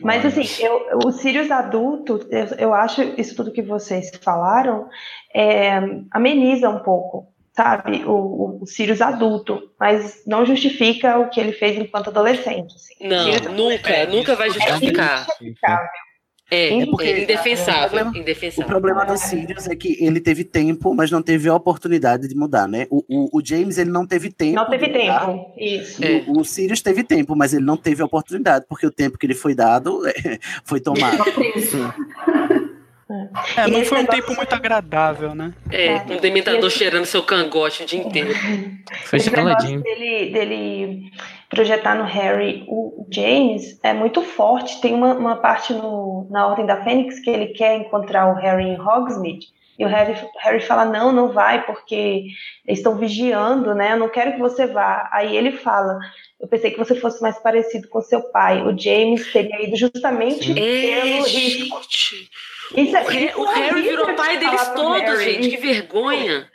Mas 0.00 0.18
Olha. 0.24 0.28
assim, 0.28 0.64
eu, 0.64 0.98
o 1.04 1.12
Sirius 1.12 1.50
adulto, 1.50 2.26
eu, 2.30 2.46
eu 2.58 2.74
acho 2.74 3.02
isso 3.18 3.34
tudo 3.36 3.52
que 3.52 3.62
vocês 3.62 4.10
falaram 4.20 4.88
é, 5.34 5.78
ameniza 6.10 6.68
um 6.68 6.80
pouco, 6.80 7.28
sabe? 7.54 8.02
O, 8.04 8.10
o, 8.12 8.58
o 8.62 8.66
Sirius 8.66 9.00
adulto, 9.00 9.60
mas 9.78 10.22
não 10.26 10.44
justifica 10.44 11.18
o 11.18 11.28
que 11.28 11.40
ele 11.40 11.52
fez 11.52 11.76
enquanto 11.78 12.08
adolescente. 12.08 12.74
assim. 12.74 13.08
Não, 13.08 13.24
Sirius 13.24 13.52
nunca, 13.56 14.06
nunca 14.06 14.34
vai 14.34 14.50
justificar. 14.50 15.24
justificável. 15.26 15.86
É, 16.50 16.80
É 16.80 16.86
porque- 16.86 17.04
é 17.06 17.22
indefensável. 17.22 17.84
o 17.86 17.88
problema- 17.90 18.10
O 18.12 18.16
indefensável. 18.18 18.66
problema 18.66 19.04
do 19.06 19.16
Sirius 19.16 19.68
é 19.68 19.76
que 19.76 19.96
ele 20.04 20.20
teve 20.20 20.42
tempo, 20.42 20.92
mas 20.94 21.10
não 21.10 21.22
teve 21.22 21.48
a 21.48 21.54
oportunidade 21.54 22.26
de 22.26 22.34
mudar, 22.34 22.66
né? 22.66 22.86
O, 22.90 23.04
o, 23.08 23.38
o 23.38 23.44
James, 23.44 23.78
ele 23.78 23.90
não 23.90 24.04
teve 24.06 24.30
tempo. 24.32 24.56
Não 24.56 24.68
teve 24.68 24.88
tempo. 24.88 25.52
Isso. 25.56 26.04
É. 26.04 26.24
O, 26.26 26.40
o 26.40 26.44
Sirius 26.44 26.82
teve 26.82 27.04
tempo, 27.04 27.36
mas 27.36 27.54
ele 27.54 27.64
não 27.64 27.76
teve 27.76 28.02
a 28.02 28.06
oportunidade, 28.06 28.64
porque 28.68 28.86
o 28.86 28.90
tempo 28.90 29.16
que 29.16 29.26
ele 29.26 29.34
foi 29.34 29.54
dado 29.54 30.00
foi 30.64 30.80
tomado. 30.80 31.22
É, 33.56 33.66
não 33.66 33.84
foi 33.84 33.98
um 34.02 34.06
tempo 34.06 34.34
muito 34.36 34.52
agradável, 34.54 35.34
né? 35.34 35.52
É, 35.70 35.96
um 36.12 36.20
dementador 36.20 36.68
Esse- 36.68 36.78
cheirando 36.78 37.04
seu 37.06 37.22
cangote 37.22 37.82
o 37.82 37.86
dia 37.86 37.98
inteiro. 38.02 38.32
Foi 39.04 39.18
Esse 39.18 39.30
geladinho. 39.30 39.82
dele, 39.82 40.30
dele 40.30 41.10
projetar 41.50 41.94
no 41.96 42.04
Harry 42.04 42.64
o 42.68 43.06
James 43.10 43.78
é 43.82 43.92
muito 43.92 44.22
forte. 44.22 44.80
Tem 44.80 44.94
uma, 44.94 45.12
uma 45.14 45.36
parte 45.36 45.74
no, 45.74 46.26
na 46.30 46.46
Ordem 46.46 46.64
da 46.64 46.82
Fênix 46.82 47.18
que 47.20 47.28
ele 47.28 47.48
quer 47.48 47.76
encontrar 47.76 48.30
o 48.30 48.36
Harry 48.36 48.64
em 48.68 48.80
Hogsmeade. 48.80 49.48
E 49.78 49.84
o 49.84 49.88
Harry, 49.88 50.14
Harry 50.40 50.60
fala, 50.60 50.84
não, 50.84 51.10
não 51.10 51.32
vai, 51.32 51.64
porque 51.64 52.26
eles 52.66 52.78
estão 52.80 52.96
vigiando, 52.96 53.74
né? 53.74 53.92
Eu 53.92 53.96
não 53.96 54.10
quero 54.10 54.32
que 54.34 54.38
você 54.38 54.66
vá. 54.66 55.08
Aí 55.10 55.34
ele 55.34 55.52
fala, 55.52 55.98
eu 56.38 56.46
pensei 56.46 56.70
que 56.70 56.78
você 56.78 56.94
fosse 56.94 57.20
mais 57.22 57.38
parecido 57.38 57.88
com 57.88 58.00
seu 58.02 58.20
pai. 58.30 58.62
O 58.62 58.78
James 58.78 59.32
teria 59.32 59.62
ido 59.66 59.76
justamente 59.76 60.52
É, 60.52 61.00
pelo 61.00 61.24
risco. 61.24 61.80
gente. 61.82 62.30
Isso 62.76 62.96
é- 62.96 63.00
O 63.02 63.06
Harry, 63.08 63.26
isso 63.26 63.40
o 63.40 63.46
é 63.50 63.54
Harry 63.54 63.82
virou 63.82 64.14
pai 64.14 64.36
deles 64.38 64.68
todos, 64.68 65.00
Harry. 65.18 65.24
gente. 65.32 65.48
Que 65.48 65.56
vergonha. 65.56 66.46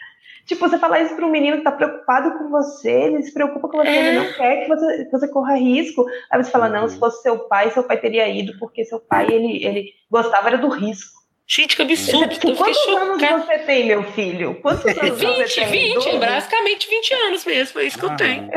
Tipo, 0.46 0.70
você 0.70 0.78
falar 0.78 1.02
isso 1.02 1.16
para 1.16 1.26
um 1.26 1.32
menino 1.32 1.58
que 1.58 1.64
tá 1.64 1.72
preocupado 1.72 2.38
com 2.38 2.50
você, 2.50 2.92
ele 2.92 3.24
se 3.24 3.34
preocupa 3.34 3.68
com 3.68 3.78
você, 3.78 3.88
É. 3.90 4.08
ele 4.10 4.20
não 4.20 4.32
quer 4.34 4.62
que 4.64 4.68
você, 4.68 5.06
que 5.06 5.12
você 5.12 5.28
corra 5.28 5.56
risco. 5.56 6.06
Aí 6.32 6.44
você 6.44 6.52
fala, 6.52 6.70
não, 6.70 6.88
se 6.88 7.00
fosse 7.00 7.22
seu 7.24 7.40
pai, 7.48 7.72
seu 7.72 7.84
pai 7.84 7.98
teria 7.98 8.28
ido, 8.28 8.58
porque 8.60 8.86
seu 8.86 9.00
pai, 9.00 9.26
ele, 9.32 9.66
ele 9.66 9.90
gostava 10.10 10.48
era 10.50 10.58
do 10.58 10.68
risco. 10.70 11.16
Gente, 11.48 11.76
que 11.76 11.82
absurdo. 11.82 12.28
tipo, 12.30 12.50
Eu 12.50 12.56
quantos 12.56 12.88
anos 12.88 13.22
chocada. 13.22 13.44
você 13.44 13.58
tem, 13.60 13.86
meu 13.86 14.04
filho? 14.12 14.56
Quantos 14.62 14.86
anos 14.86 15.18
20, 15.20 15.48
você 15.48 15.62
tem? 15.62 15.70
20, 15.94 15.96
é 15.96 16.12
Doze? 16.12 16.18
basicamente 16.20 16.90
20 16.90 17.14
anos 17.14 17.46
mesmo, 17.46 17.80
é 17.80 17.84
isso 17.84 18.00
que 18.00 18.06
eu 18.06 18.10
Ah. 18.12 18.16
tenho. 18.16 18.50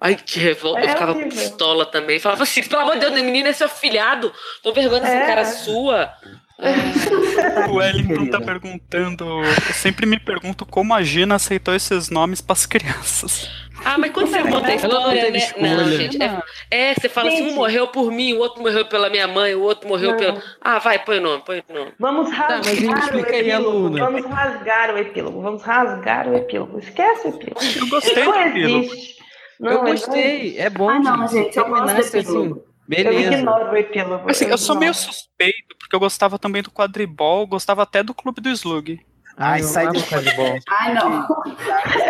Ai, 0.00 0.14
que 0.14 0.38
revolta, 0.38 0.80
eu 0.80 0.84
É 0.84 0.88
ficava 0.90 1.12
horrível. 1.12 1.30
pistola 1.30 1.84
também. 1.84 2.18
Falava 2.20 2.42
assim, 2.44 2.62
pelo 2.62 2.82
amor 2.82 2.94
de 2.94 3.00
Deus, 3.00 3.12
menino 3.14 3.48
é 3.48 3.52
seu 3.52 3.68
filhado. 3.68 4.32
Tô 4.62 4.72
vergonha 4.72 5.02
É. 5.06 5.26
cara 5.26 5.44
sua. 5.44 6.10
O 7.68 7.74
Wellington 7.76 8.26
tá 8.26 8.40
perguntando. 8.40 9.24
Eu 9.44 9.74
sempre 9.74 10.06
me 10.06 10.18
pergunto 10.18 10.66
como 10.66 10.92
a 10.94 11.02
Gina 11.02 11.36
aceitou 11.36 11.74
esses 11.74 12.10
nomes 12.10 12.40
pras 12.40 12.66
crianças. 12.66 13.48
Ah, 13.84 13.96
mas 13.96 14.10
quando 14.10 14.26
você 14.28 14.42
conta 14.42 14.66
a 14.66 14.72
Ela 14.72 14.88
não 14.88 15.12
história, 15.14 15.30
né? 15.30 15.40
Não, 15.58 15.88
gente. 15.92 16.18
É, 16.20 16.42
é, 16.70 16.94
você 16.94 17.08
fala 17.08 17.28
assim, 17.28 17.42
um 17.42 17.46
Gente. 17.46 17.54
morreu 17.54 17.86
por 17.88 18.10
mim, 18.10 18.32
o 18.32 18.38
outro 18.38 18.60
morreu 18.62 18.84
pela 18.86 19.08
minha 19.08 19.28
mãe, 19.28 19.54
o 19.54 19.62
outro 19.62 19.88
morreu 19.88 20.10
Não. 20.10 20.16
pela. 20.16 20.42
Ah, 20.60 20.78
vai, 20.80 20.98
põe 20.98 21.18
o 21.18 21.22
nome, 21.22 21.42
põe 21.44 21.62
o 21.68 21.72
nome. 21.72 21.92
Vamos 21.98 22.30
rasgar 22.32 22.58
mas 22.64 23.04
explica 23.04 23.30
o 23.30 23.34
aí, 23.34 23.50
epílogo. 23.50 23.68
aluna. 23.68 24.04
Vamos 24.04 24.24
rasgar 24.26 24.94
o 24.94 24.98
epílogo. 24.98 25.42
Vamos 25.42 25.62
rasgar 25.62 26.28
o 26.28 26.34
epílogo. 26.36 26.78
Esquece 26.80 27.28
o 27.28 27.30
epílogo. 27.30 27.60
Eu 27.76 27.86
gostei 27.88 28.24
não 28.24 28.32
do 28.32 28.38
epílogo. 28.40 28.84
existe. 28.84 29.18
Não, 29.60 29.70
eu 29.70 29.78
ele 29.78 29.84
não 29.84 29.92
gostei, 29.92 30.58
é 30.58 30.70
bom. 30.70 30.88
Ah, 30.88 30.98
não, 31.00 31.28
gente, 31.28 31.56
eu 31.56 31.68
gosto 31.68 32.16
epílogo. 32.16 32.54
assim. 32.54 32.68
Eu 32.90 33.04
Beleza. 33.04 33.34
ignoro 33.34 33.70
o 33.72 33.76
epílogo. 33.76 34.30
Assim, 34.30 34.46
eu 34.46 34.56
sou 34.58 34.76
meio 34.76 34.94
suspeito, 34.94 35.76
porque 35.88 35.96
eu 35.96 36.00
gostava 36.00 36.38
também 36.38 36.62
do 36.62 36.70
quadribol, 36.70 37.46
gostava 37.46 37.82
até 37.82 38.02
do 38.02 38.12
Clube 38.12 38.42
do 38.42 38.50
Slug. 38.50 39.00
Ai, 39.40 39.60
eu 39.60 39.64
sai 39.64 39.86
do- 39.86 40.02
quadribol. 40.02 40.58
Ai, 40.68 40.94
não. 40.94 41.22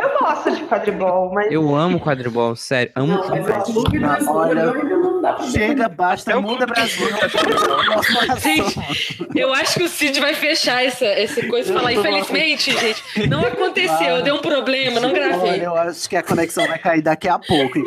Eu 0.02 0.18
gosto 0.18 0.50
de 0.50 0.64
quadribol, 0.64 1.30
mas 1.32 1.52
Eu 1.52 1.76
amo 1.76 2.00
quadribol, 2.00 2.56
sério. 2.56 2.90
Amo 2.96 3.12
Não, 3.12 3.28
mas 3.28 3.68
o 3.68 3.70
Slug 3.70 3.98
não 3.98 4.16
Slug, 4.16 4.30
Olha, 4.34 4.64
não 4.72 5.20
dá 5.20 5.34
pra 5.34 5.44
ver. 5.44 5.50
Chega, 5.52 5.88
basta, 5.90 6.38
o 6.38 6.42
muda 6.42 6.64
Brasil. 6.66 7.06
Gente, 8.42 9.28
eu 9.34 9.52
acho 9.52 9.74
que 9.74 9.82
o 9.84 9.88
Cid 9.88 10.18
vai 10.20 10.32
fechar 10.34 10.82
essa, 10.82 11.04
essa 11.04 11.46
coisa 11.46 11.70
e 11.70 11.74
falar, 11.74 11.92
infelizmente, 11.92 12.70
gente, 12.72 13.28
não 13.28 13.42
aconteceu, 13.42 14.22
deu 14.22 14.36
um 14.36 14.40
problema, 14.40 14.98
não 14.98 15.10
Olha, 15.10 15.28
gravei. 15.28 15.66
eu 15.66 15.76
acho 15.76 16.08
que 16.08 16.16
a 16.16 16.22
conexão 16.22 16.66
vai 16.66 16.78
cair 16.78 17.02
daqui 17.02 17.28
a 17.28 17.38
pouco. 17.38 17.78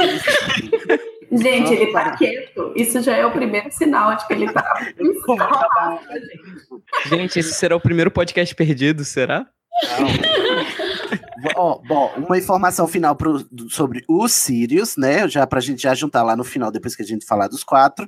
Gente, 1.32 1.74
ele 1.74 1.94
tá 1.94 2.18
quieto. 2.18 2.74
Isso 2.76 3.02
já 3.02 3.16
é 3.16 3.26
o 3.26 3.32
primeiro 3.32 3.72
sinal 3.72 4.16
de 4.16 4.28
que 4.28 4.34
ele 4.34 4.52
tá. 4.52 4.64
Gente, 7.08 7.40
esse 7.40 7.54
será 7.54 7.76
o 7.76 7.80
primeiro 7.80 8.12
podcast 8.12 8.54
perdido, 8.54 9.06
será? 9.06 9.48
Ó, 11.56 11.80
bom, 11.88 12.12
uma 12.18 12.38
informação 12.38 12.88
final 12.88 13.16
pro- 13.16 13.46
sobre 13.70 14.04
o 14.08 14.28
Sirius, 14.28 14.96
né? 14.98 15.28
Já 15.28 15.46
pra 15.48 15.60
gente 15.60 15.82
já 15.84 15.94
juntar 15.94 16.24
lá 16.24 16.36
no 16.36 16.44
final, 16.44 16.72
depois 16.72 16.96
que 16.96 17.02
a 17.02 17.06
gente 17.06 17.26
falar 17.26 17.48
dos 17.48 17.64
quatro, 17.64 18.08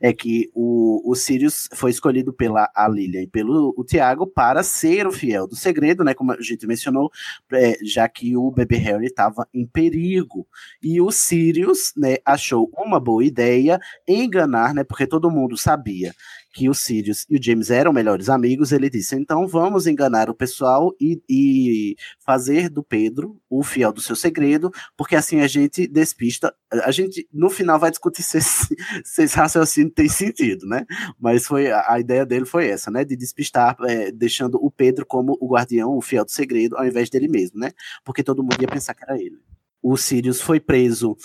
é 0.00 0.12
que 0.12 0.50
o, 0.54 1.02
o 1.10 1.14
Sirius 1.14 1.68
foi 1.74 1.90
escolhido 1.90 2.32
pela 2.32 2.70
a 2.74 2.88
Lilia 2.88 3.22
e 3.22 3.26
pelo 3.26 3.74
o 3.76 3.84
Tiago 3.84 4.26
para 4.26 4.62
ser 4.62 5.06
o 5.06 5.12
fiel 5.12 5.46
do 5.46 5.56
segredo, 5.56 6.04
né? 6.04 6.14
Como 6.14 6.32
a 6.32 6.40
gente 6.40 6.66
mencionou, 6.66 7.10
é, 7.52 7.76
já 7.84 8.08
que 8.08 8.36
o 8.36 8.50
bebê 8.50 8.76
Harry 8.76 9.06
estava 9.06 9.46
em 9.52 9.66
perigo. 9.66 10.46
E 10.82 11.00
o 11.00 11.10
Sirius, 11.10 11.92
né, 11.96 12.16
achou 12.24 12.70
uma 12.76 13.00
boa 13.00 13.24
ideia 13.24 13.80
enganar, 14.06 14.74
né? 14.74 14.84
Porque 14.84 15.06
todo 15.06 15.30
mundo 15.30 15.56
sabia 15.56 16.14
que 16.52 16.68
o 16.68 16.74
Sirius 16.74 17.26
e 17.28 17.36
o 17.36 17.42
James 17.42 17.70
eram 17.70 17.92
melhores 17.92 18.28
amigos, 18.28 18.72
ele 18.72 18.90
disse: 18.90 19.14
então 19.16 19.46
vamos 19.46 19.86
enganar 19.86 20.28
o 20.28 20.34
pessoal 20.34 20.94
e, 21.00 21.22
e 21.28 21.96
fazer 22.18 22.68
do 22.68 22.82
Pedro 22.82 23.40
o 23.48 23.62
fiel 23.62 23.92
do 23.92 24.00
seu 24.00 24.16
segredo, 24.16 24.70
porque 24.96 25.16
assim 25.16 25.40
a 25.40 25.46
gente 25.46 25.86
despista. 25.86 26.54
A 26.84 26.90
gente 26.90 27.28
no 27.32 27.50
final 27.50 27.78
vai 27.78 27.90
discutir 27.90 28.22
se, 28.22 28.40
se 29.04 29.22
esse 29.22 29.36
raciocínio 29.36 29.90
tem 29.90 30.08
sentido, 30.08 30.66
né? 30.66 30.84
Mas 31.18 31.46
foi 31.46 31.70
a 31.70 31.98
ideia 31.98 32.26
dele 32.26 32.44
foi 32.44 32.68
essa, 32.68 32.90
né? 32.90 33.04
De 33.04 33.16
despistar, 33.16 33.76
é, 33.82 34.10
deixando 34.10 34.56
o 34.62 34.70
Pedro 34.70 35.06
como 35.06 35.36
o 35.40 35.48
guardião, 35.52 35.96
o 35.96 36.02
fiel 36.02 36.24
do 36.24 36.30
segredo, 36.30 36.76
ao 36.76 36.86
invés 36.86 37.10
dele 37.10 37.28
mesmo, 37.28 37.58
né? 37.58 37.72
Porque 38.04 38.22
todo 38.22 38.42
mundo 38.42 38.60
ia 38.60 38.68
pensar 38.68 38.94
que 38.94 39.04
era 39.04 39.16
ele. 39.20 39.38
O 39.82 39.96
Sirius 39.96 40.40
foi 40.40 40.60
preso 40.60 41.16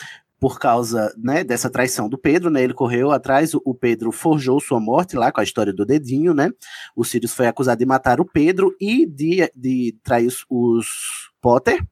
por 0.46 0.60
causa 0.60 1.12
né, 1.18 1.44
dessa 1.44 1.72
traição 1.72 2.08
do 2.08 2.20
Pedro, 2.20 2.52
né? 2.52 2.62
Ele 2.64 2.76
correu 2.76 3.10
atrás, 3.10 3.56
o 3.56 3.74
Pedro 3.74 4.12
forjou 4.12 4.60
sua 4.60 4.80
morte 4.80 5.16
lá 5.16 5.32
com 5.32 5.42
a 5.42 5.44
história 5.44 5.74
do 5.74 5.84
dedinho, 5.84 6.36
né? 6.36 6.52
O 6.96 7.04
Sirius 7.04 7.34
foi 7.34 7.48
acusado 7.48 7.80
de 7.80 7.86
matar 7.88 8.22
o 8.22 8.26
Pedro 8.26 8.72
e 8.80 9.08
de, 9.08 9.52
de 9.56 9.98
trair 10.04 10.28
os, 10.28 10.86
Potter. 11.42 11.84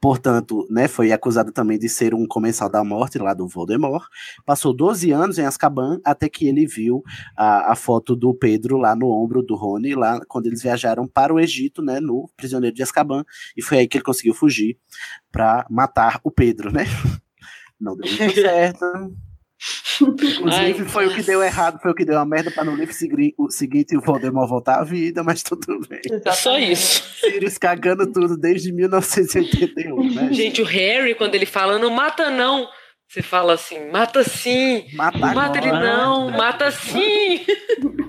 Portanto, 0.00 0.66
né, 0.70 0.88
foi 0.88 1.12
acusado 1.12 1.52
também 1.52 1.78
de 1.78 1.90
ser 1.90 2.14
um 2.14 2.26
comensal 2.26 2.70
da 2.70 2.82
morte 2.82 3.18
lá 3.18 3.34
do 3.34 3.46
Voldemort. 3.46 4.06
Passou 4.46 4.74
12 4.74 5.10
anos 5.10 5.38
em 5.38 5.44
Azkaban 5.44 6.00
até 6.02 6.26
que 6.26 6.46
ele 6.46 6.66
viu 6.66 7.02
a, 7.36 7.70
a 7.70 7.76
foto 7.76 8.16
do 8.16 8.32
Pedro 8.32 8.78
lá 8.78 8.96
no 8.96 9.10
ombro 9.10 9.42
do 9.42 9.54
Rony, 9.54 9.94
lá 9.94 10.20
quando 10.26 10.46
eles 10.46 10.62
viajaram 10.62 11.06
para 11.06 11.34
o 11.34 11.38
Egito, 11.38 11.82
né, 11.82 12.00
no 12.00 12.30
prisioneiro 12.34 12.74
de 12.74 12.82
Azkaban, 12.82 13.26
e 13.54 13.60
foi 13.60 13.80
aí 13.80 13.86
que 13.86 13.98
ele 13.98 14.04
conseguiu 14.04 14.32
fugir 14.32 14.78
para 15.30 15.66
matar 15.68 16.18
o 16.24 16.30
Pedro, 16.30 16.72
né? 16.72 16.84
Não 17.80 17.96
deu 17.96 18.10
muito 18.18 18.34
certo. 18.34 18.84
Inclusive, 20.00 20.44
Ai, 20.50 20.74
foi 20.74 21.06
o 21.06 21.14
que 21.14 21.22
deu 21.22 21.42
errado, 21.42 21.80
foi 21.80 21.92
o 21.92 21.94
que 21.94 22.04
deu 22.04 22.18
a 22.18 22.24
merda 22.24 22.50
para 22.50 22.64
no 22.64 22.74
livro 22.74 22.94
o 23.38 23.50
seguinte 23.50 23.96
o 23.96 24.00
Voldemort 24.00 24.48
voltar 24.48 24.80
à 24.80 24.84
vida, 24.84 25.22
mas 25.22 25.42
tudo 25.42 25.80
bem. 25.88 26.00
Só 26.34 26.58
isso. 26.58 27.02
Sirius 27.20 27.56
cagando 27.56 28.10
tudo 28.10 28.36
desde 28.36 28.72
1981, 28.72 30.14
né? 30.14 30.32
Gente, 30.32 30.60
o 30.60 30.64
Harry, 30.64 31.14
quando 31.14 31.34
ele 31.34 31.46
fala, 31.46 31.78
não 31.78 31.90
mata 31.90 32.30
não, 32.30 32.68
você 33.08 33.22
fala 33.22 33.54
assim, 33.54 33.90
mata 33.90 34.24
sim. 34.24 34.86
Mata, 34.94 35.18
não 35.18 35.34
mata 35.34 35.58
ele 35.58 35.72
não, 35.72 36.30
mata 36.30 36.70
sim. 36.70 37.40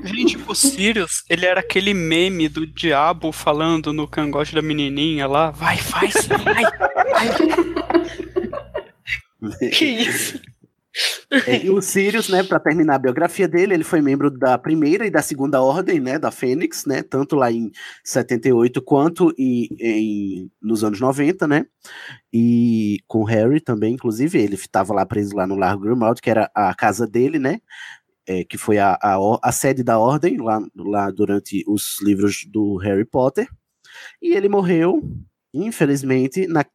Gente, 0.03 0.37
o 0.47 0.55
Sirius, 0.55 1.23
ele 1.29 1.45
era 1.45 1.59
aquele 1.59 1.93
meme 1.93 2.49
do 2.49 2.65
diabo 2.65 3.31
falando 3.31 3.93
no 3.93 4.07
cangote 4.07 4.55
da 4.55 4.61
menininha 4.61 5.27
lá. 5.27 5.51
Vai, 5.51 5.77
faz, 5.77 6.27
vai, 6.27 6.63
Que 9.73 9.85
isso? 9.85 10.39
É, 11.45 11.65
e 11.65 11.69
o 11.69 11.81
Sirius, 11.81 12.29
né, 12.29 12.41
para 12.41 12.57
terminar 12.57 12.95
a 12.95 12.99
biografia 12.99 13.47
dele, 13.49 13.73
ele 13.73 13.83
foi 13.83 13.99
membro 13.99 14.31
da 14.31 14.57
primeira 14.57 15.05
e 15.05 15.11
da 15.11 15.21
segunda 15.21 15.61
ordem, 15.61 15.99
né, 15.99 16.17
da 16.17 16.31
Fênix, 16.31 16.85
né, 16.85 17.03
tanto 17.03 17.35
lá 17.35 17.51
em 17.51 17.69
78 18.01 18.81
quanto 18.81 19.33
em, 19.37 19.67
em- 19.77 20.51
nos 20.61 20.85
anos 20.85 21.01
90, 21.01 21.45
né, 21.47 21.65
e 22.31 22.99
com 23.07 23.25
Harry 23.25 23.59
também, 23.59 23.93
inclusive, 23.95 24.39
ele 24.39 24.55
estava 24.55 24.93
lá 24.93 25.05
preso 25.05 25.35
lá 25.35 25.45
no 25.45 25.55
Largo 25.57 25.83
Grimald, 25.83 26.21
que 26.21 26.29
era 26.29 26.49
a 26.55 26.73
casa 26.73 27.05
dele, 27.05 27.39
né, 27.39 27.59
é, 28.25 28.45
que 28.45 28.57
foi 28.57 28.77
a, 28.77 28.97
a, 29.01 29.17
a 29.43 29.51
sede 29.51 29.83
da 29.83 29.99
ordem 29.99 30.37
lá, 30.37 30.65
lá 30.73 31.11
durante 31.11 31.61
os 31.67 32.01
livros 32.01 32.45
do 32.47 32.77
Harry 32.77 33.03
Potter, 33.05 33.49
e 34.21 34.33
ele 34.33 34.47
morreu, 34.47 35.03
infelizmente, 35.53 36.47
na 36.47 36.65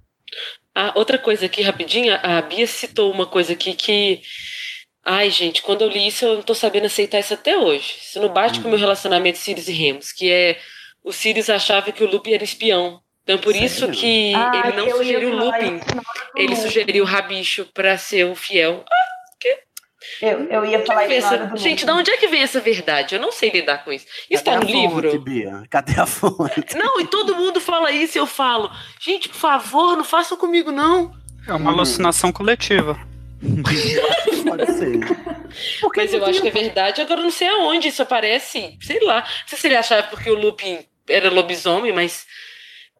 Ah, 0.76 0.91
outra 0.95 1.18
coisa 1.18 1.45
aqui, 1.45 1.61
rapidinho, 1.61 2.18
a 2.22 2.41
Bia 2.41 2.65
citou 2.65 3.11
uma 3.11 3.26
coisa 3.26 3.53
aqui 3.53 3.73
que. 3.73 4.22
Ai, 5.05 5.30
gente, 5.30 5.61
quando 5.61 5.81
eu 5.81 5.89
li 5.89 6.07
isso, 6.07 6.26
eu 6.26 6.35
não 6.35 6.41
tô 6.41 6.55
sabendo 6.55 6.85
aceitar 6.85 7.19
isso 7.19 7.34
até 7.34 7.57
hoje. 7.57 7.95
Isso 8.01 8.19
não 8.22 8.30
bate 8.30 8.60
com 8.60 8.68
o 8.68 8.69
meu 8.72 8.80
relacionamento 8.80 9.38
Sirius 9.38 9.68
e 9.68 9.73
Remus, 9.73 10.11
que 10.11 10.31
é 10.31 10.57
o 11.03 11.11
Sirius 11.11 11.49
achava 11.49 11.91
que 11.91 12.03
o 12.03 12.10
Lupin 12.10 12.34
era 12.34 12.43
espião. 12.43 13.01
Então, 13.23 13.38
por 13.38 13.55
isso 13.55 13.81
Sério? 13.81 13.95
que 13.95 14.34
Ah, 14.34 14.64
ele 14.65 14.77
não 14.77 14.85
ia 14.88 14.95
sugeriu 14.95 15.30
o 15.30 15.35
Lupin. 15.45 15.76
isso 15.77 15.85
Ele 16.35 16.55
sugeriu 16.55 17.03
o 17.03 17.07
Rabicho 17.07 17.65
pra 17.73 17.97
ser 17.97 18.26
o 18.26 18.35
fiel. 18.35 18.84
Eu, 20.21 20.43
eu 20.49 20.65
ia 20.65 20.85
falar 20.85 21.03
é 21.03 21.07
que 21.07 21.15
isso 21.15 21.34
essa- 21.34 21.55
Gente, 21.57 21.85
de 21.85 21.91
onde 21.91 22.11
é 22.11 22.17
que 22.17 22.27
vem 22.27 22.41
essa 22.41 22.59
verdade? 22.59 23.15
Eu 23.15 23.21
não 23.21 23.31
sei 23.31 23.49
lidar 23.51 23.84
com 23.84 23.91
isso. 23.91 24.05
Isso 24.30 24.43
tá 24.43 24.51
no 24.51 24.57
a 24.57 24.61
fonte, 24.61 24.73
livro? 24.73 25.19
Bia? 25.19 25.63
Cadê 25.69 25.99
a 25.99 26.05
fonte? 26.05 26.75
Não, 26.75 26.99
e 26.99 27.07
todo 27.07 27.35
mundo 27.35 27.59
fala 27.61 27.91
isso 27.91 28.17
e 28.17 28.19
eu 28.19 28.25
falo, 28.27 28.69
gente, 28.99 29.30
por 29.30 29.38
favor, 29.38 29.95
não 29.97 30.03
façam 30.03 30.38
comigo, 30.38 30.71
não. 30.71 31.11
É 31.47 31.53
uma 31.53 31.71
alucinação 31.71 32.31
coletiva. 32.31 32.97
Pode 34.47 34.65
ser. 34.73 34.99
Mas 35.95 36.13
eu 36.13 36.25
acho 36.25 36.41
que 36.41 36.47
é 36.47 36.51
verdade, 36.51 37.01
agora 37.01 37.19
eu 37.19 37.23
não 37.25 37.31
sei 37.31 37.47
aonde 37.47 37.88
isso 37.89 38.01
aparece. 38.01 38.77
Sei 38.81 38.99
lá. 39.01 39.19
Não 39.21 39.47
sei 39.47 39.57
se 39.57 39.67
ele 39.67 39.75
achava 39.75 40.03
porque 40.07 40.30
o 40.30 40.35
Lupin 40.39 40.80
era 41.09 41.30
lobisomem, 41.30 41.91
mas. 41.93 42.25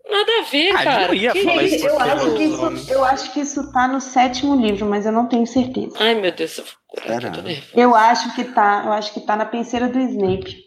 Nada 0.10 0.32
a 0.40 0.52
ver, 0.52 0.72
Ah, 0.76 0.82
ele 0.82 0.84
cara. 0.84 1.08
não 1.08 1.14
ia 1.16 1.32
Que 1.32 1.44
falar 1.44 1.64
isso? 1.64 1.86
Eu 1.88 2.00
acho, 2.00 2.36
que 2.36 2.44
isso, 2.44 2.92
eu 2.92 3.06
acho 3.06 3.34
que 3.34 3.40
isso 3.40 3.72
tá 3.72 3.88
no 3.88 4.02
sétimo 4.02 4.56
livro, 4.56 4.86
mas 4.86 5.06
eu 5.06 5.12
não 5.12 5.28
tenho 5.28 5.48
certeza. 5.48 5.96
Ai, 6.00 6.16
meu 6.16 6.32
Deus. 6.32 6.58
eu 6.58 6.66
vou. 6.66 7.82
Eu 7.84 7.96
acho 7.96 8.36
que 8.36 8.44
tá, 8.44 8.84
eu 8.86 8.92
acho 8.92 9.14
que 9.14 9.22
tá 9.22 9.36
na 9.36 9.46
penseira 9.46 9.88
do 9.88 10.00
Snape. 10.00 10.62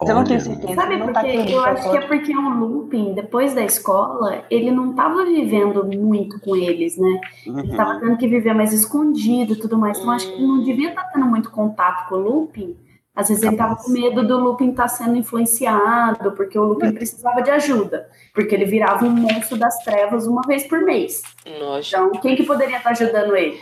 Mas 0.00 0.08
eu 0.08 0.14
não 0.16 0.24
tenho 0.24 0.40
certeza. 0.40 0.74
Sabe 0.74 0.96
não 0.96 1.06
por 1.06 1.12
tá 1.14 1.20
quê? 1.22 1.36
Eu 1.48 1.64
acho 1.64 1.88
que 1.88 1.96
é 1.96 2.00
porque 2.00 2.36
o 2.36 2.50
Lupin, 2.50 3.14
depois 3.14 3.54
da 3.54 3.64
escola, 3.64 4.44
ele 4.50 4.72
não 4.72 4.90
estava 4.90 5.24
vivendo 5.24 5.84
muito 5.84 6.40
com 6.40 6.56
eles, 6.56 6.98
né? 6.98 7.20
Ele 7.46 7.54
Uhum. 7.54 7.64
estava 7.70 8.00
tendo 8.00 8.16
que 8.16 8.26
viver 8.26 8.54
mais 8.54 8.72
escondido 8.72 9.52
e 9.52 9.56
tudo 9.56 9.78
mais. 9.78 9.96
Então, 9.98 10.10
acho 10.10 10.26
que 10.26 10.32
ele 10.32 10.46
não 10.48 10.64
devia 10.64 10.88
estar 10.88 11.04
tendo 11.12 11.26
muito 11.26 11.48
contato 11.52 12.08
com 12.08 12.16
o 12.16 12.18
Lupin. 12.18 12.76
Às 13.14 13.28
vezes 13.28 13.44
ele 13.44 13.52
estava 13.52 13.76
com 13.76 13.90
medo 13.90 14.26
do 14.26 14.38
Lupin 14.38 14.70
estar 14.70 14.88
sendo 14.88 15.16
influenciado, 15.16 16.32
porque 16.32 16.58
o 16.58 16.64
Lupin 16.64 16.92
precisava 16.92 17.42
de 17.42 17.50
ajuda. 17.50 18.08
Porque 18.34 18.54
ele 18.54 18.64
virava 18.64 19.04
um 19.04 19.10
monstro 19.10 19.56
das 19.56 19.78
trevas 19.84 20.26
uma 20.26 20.42
vez 20.42 20.66
por 20.66 20.80
mês. 20.80 21.22
Nossa. 21.60 21.88
Então, 21.88 22.10
quem 22.20 22.34
que 22.34 22.42
poderia 22.42 22.78
estar 22.78 22.90
ajudando 22.90 23.36
ele? 23.36 23.56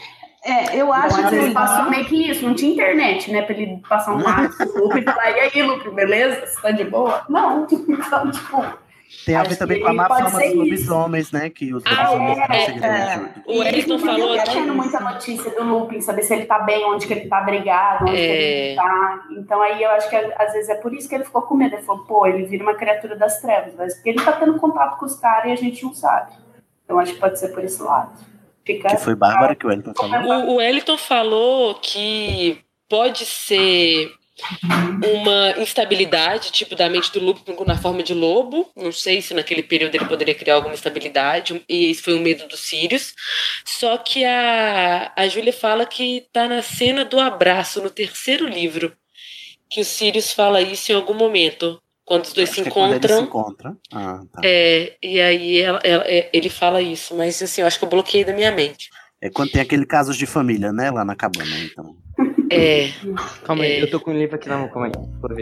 É, 0.44 0.76
eu 0.76 0.92
acho 0.92 1.14
Então, 1.14 1.24
às 1.24 1.30
que 1.30 1.36
vezes 1.36 1.52
passou 1.52 1.90
meio 1.90 2.04
que 2.04 2.30
isso, 2.30 2.44
não 2.44 2.54
tinha 2.54 2.72
internet, 2.72 3.30
né? 3.30 3.42
Pra 3.42 3.54
ele 3.54 3.80
passar 3.88 4.14
um 4.14 4.22
pro 4.22 4.84
Lupe 4.84 4.98
e 5.00 5.02
falar, 5.02 5.30
e 5.30 5.40
aí, 5.40 5.62
Lupe, 5.62 5.90
beleza? 5.90 6.46
Você 6.46 6.60
tá 6.60 6.70
de 6.72 6.84
boa? 6.84 7.22
Não, 7.28 7.64
então, 7.70 8.30
tipo, 8.30 8.64
Tem 9.24 9.36
a 9.36 9.44
ver 9.44 9.56
também 9.56 9.80
com 9.80 9.86
a 9.86 9.93
má 9.93 10.09
fama 10.09 10.30
dos 10.30 10.55
lobisomens, 10.55 11.30
né? 11.30 11.48
Que 11.48 11.72
os 11.72 11.84
Ah, 11.86 12.10
lobisomens 12.10 12.82
é, 12.82 13.14
é. 13.14 13.20
O 13.47 13.59
Wellington 13.60 13.98
falou 14.01 14.36
que. 14.39 14.51
tendo 14.51 14.74
muita 14.74 14.98
notícia 14.98 15.51
do 15.52 15.62
Lupin, 15.62 16.01
saber 16.01 16.22
se 16.22 16.34
ele 16.34 16.44
tá 16.47 16.59
bem, 16.59 16.84
onde 16.84 17.06
que 17.06 17.12
ele 17.12 17.28
tá 17.28 17.40
brigado, 17.43 18.02
onde 18.05 18.14
que 18.14 18.18
É. 18.18 18.66
ele 18.70 18.76
tá. 18.76 19.22
Então 19.39 19.62
aí 19.62 19.80
eu 19.80 19.90
acho 19.90 20.10
que 20.10 20.16
às 20.16 20.52
vezes 20.52 20.68
é 20.70 20.74
por 20.74 20.93
isso 20.93 21.09
que 21.09 21.14
ele 21.14 21.24
ficou 21.24 21.43
com 21.43 21.55
medo. 21.55 21.74
Ele 21.76 21.82
falou, 21.82 22.05
pô, 22.05 22.26
ele 22.26 22.44
vira 22.47 22.64
uma 22.64 22.74
criatura 22.74 23.14
das 23.14 23.40
trevas, 23.40 23.74
mas 23.78 23.94
porque 23.94 24.10
ele 24.10 24.24
tá 24.24 24.32
tendo 24.32 24.59
contato 24.59 24.98
com 24.98 25.06
os 25.06 25.14
caras 25.14 25.51
e 25.51 25.52
a 25.52 25.56
gente 25.56 25.84
não 25.84 25.94
sabe. 25.94 26.32
Então 26.84 26.98
acho 26.98 27.14
que 27.14 27.20
pode 27.20 27.39
ser 27.39 27.48
por 27.51 27.62
esse 27.62 27.80
lado. 27.80 28.10
Fica 28.64 28.89
Que 28.89 28.97
foi 28.97 29.14
Bárbara 29.14 29.55
que 29.55 29.66
o 29.66 29.68
Wellington 29.68 29.94
falou. 29.94 30.32
O, 30.32 30.51
o 30.51 30.55
Wellington 30.56 30.98
falou 30.98 31.74
que 31.76 32.59
pode 32.89 33.24
ser 33.24 34.10
uma 34.64 35.54
instabilidade, 35.60 36.50
tipo, 36.52 36.74
da 36.74 36.88
mente 36.88 37.12
do 37.12 37.20
Lupin 37.20 37.54
na 37.66 37.76
forma 37.76 38.02
de 38.02 38.14
lobo. 38.14 38.70
Não 38.76 38.92
sei 38.92 39.20
se 39.22 39.34
naquele 39.34 39.62
período 39.62 39.94
ele 39.94 40.04
poderia 40.06 40.34
criar 40.34 40.54
alguma 40.56 40.74
estabilidade, 40.74 41.62
e 41.68 41.90
esse 41.90 42.02
foi 42.02 42.14
o 42.14 42.20
medo 42.20 42.46
dos 42.48 42.60
Sirius. 42.60 43.14
Só 43.64 43.96
que 43.98 44.24
a, 44.24 45.12
a 45.16 45.28
Júlia 45.28 45.52
fala 45.52 45.84
que 45.86 46.26
tá 46.32 46.48
na 46.48 46.62
cena 46.62 47.04
do 47.04 47.18
abraço, 47.20 47.82
no 47.82 47.90
terceiro 47.90 48.46
livro, 48.46 48.92
que 49.70 49.80
o 49.80 49.84
Sirius 49.84 50.32
fala 50.32 50.60
isso 50.60 50.92
em 50.92 50.94
algum 50.94 51.14
momento. 51.14 51.80
Quando 52.04 52.24
os 52.24 52.32
dois 52.32 52.48
Acho 52.50 52.56
se 52.56 52.62
que 52.62 52.68
é 52.68 52.72
se 52.72 52.78
encontram. 52.80 53.20
encontram. 53.22 53.76
Ah, 53.92 54.20
tá. 54.32 54.40
É, 54.44 54.96
e 55.02 55.20
aí 55.20 55.59
ela- 55.60 55.80
ela- 55.84 56.04
é, 56.06 56.28
ele 56.32 56.48
fala 56.50 56.82
isso, 56.82 57.14
mas 57.14 57.40
assim, 57.40 57.60
eu 57.60 57.66
acho 57.66 57.78
que 57.78 57.84
eu 57.84 57.88
bloqueei 57.88 58.24
da 58.24 58.32
minha 58.34 58.50
mente. 58.50 58.90
É 59.20 59.30
quando 59.30 59.52
tem 59.52 59.62
aquele 59.62 59.86
caso 59.86 60.12
de 60.12 60.26
família, 60.26 60.72
né? 60.72 60.90
Lá 60.90 61.04
na 61.04 61.14
cabana, 61.14 61.56
então. 61.60 61.96
É. 62.52 62.92
Calma 63.44 63.64
aí, 63.64 63.72
É. 63.72 63.82
eu 63.82 63.90
tô 63.90 64.00
com 64.00 64.10
o 64.10 64.14
livro 64.14 64.36
aqui 64.36 64.48
na 64.48 64.58
mão, 64.58 64.68
calma 64.68 64.86
aí. 64.86 64.92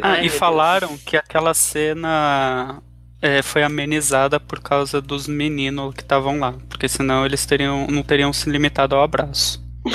Ah, 0.03 0.23
e 0.23 0.29
falaram 0.29 0.97
que 0.99 1.17
aquela 1.17 1.53
cena 1.55 2.83
é, 3.21 3.43
foi 3.43 3.63
amenizada 3.63 4.39
por 4.41 4.61
causa 4.61 5.01
dos 5.01 5.27
meninos 5.27 5.95
que 5.95 6.03
estavam 6.03 6.39
lá. 6.39 6.55
Porque 6.69 6.89
senão 6.89 7.27
eles 7.27 7.45
teriam, 7.45 7.87
não 7.89 8.03
teriam 8.03 8.33
se 8.33 8.49
limitado 8.49 8.95
ao 8.95 9.03
abraço. 9.03 9.63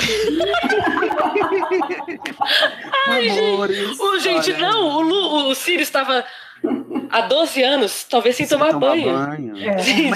Ai, 3.08 3.28
Amores, 3.28 3.76
gente, 3.78 4.00
o, 4.00 4.20
gente 4.20 4.52
não, 4.54 4.96
o, 4.96 5.00
Lu, 5.00 5.50
o 5.50 5.54
Sirius 5.54 5.88
estava 5.88 6.24
há 7.10 7.20
12 7.22 7.62
anos, 7.62 8.04
talvez 8.04 8.36
sem 8.36 8.46
tomar 8.46 8.72
banho. 8.72 9.14
Gente, 9.78 10.08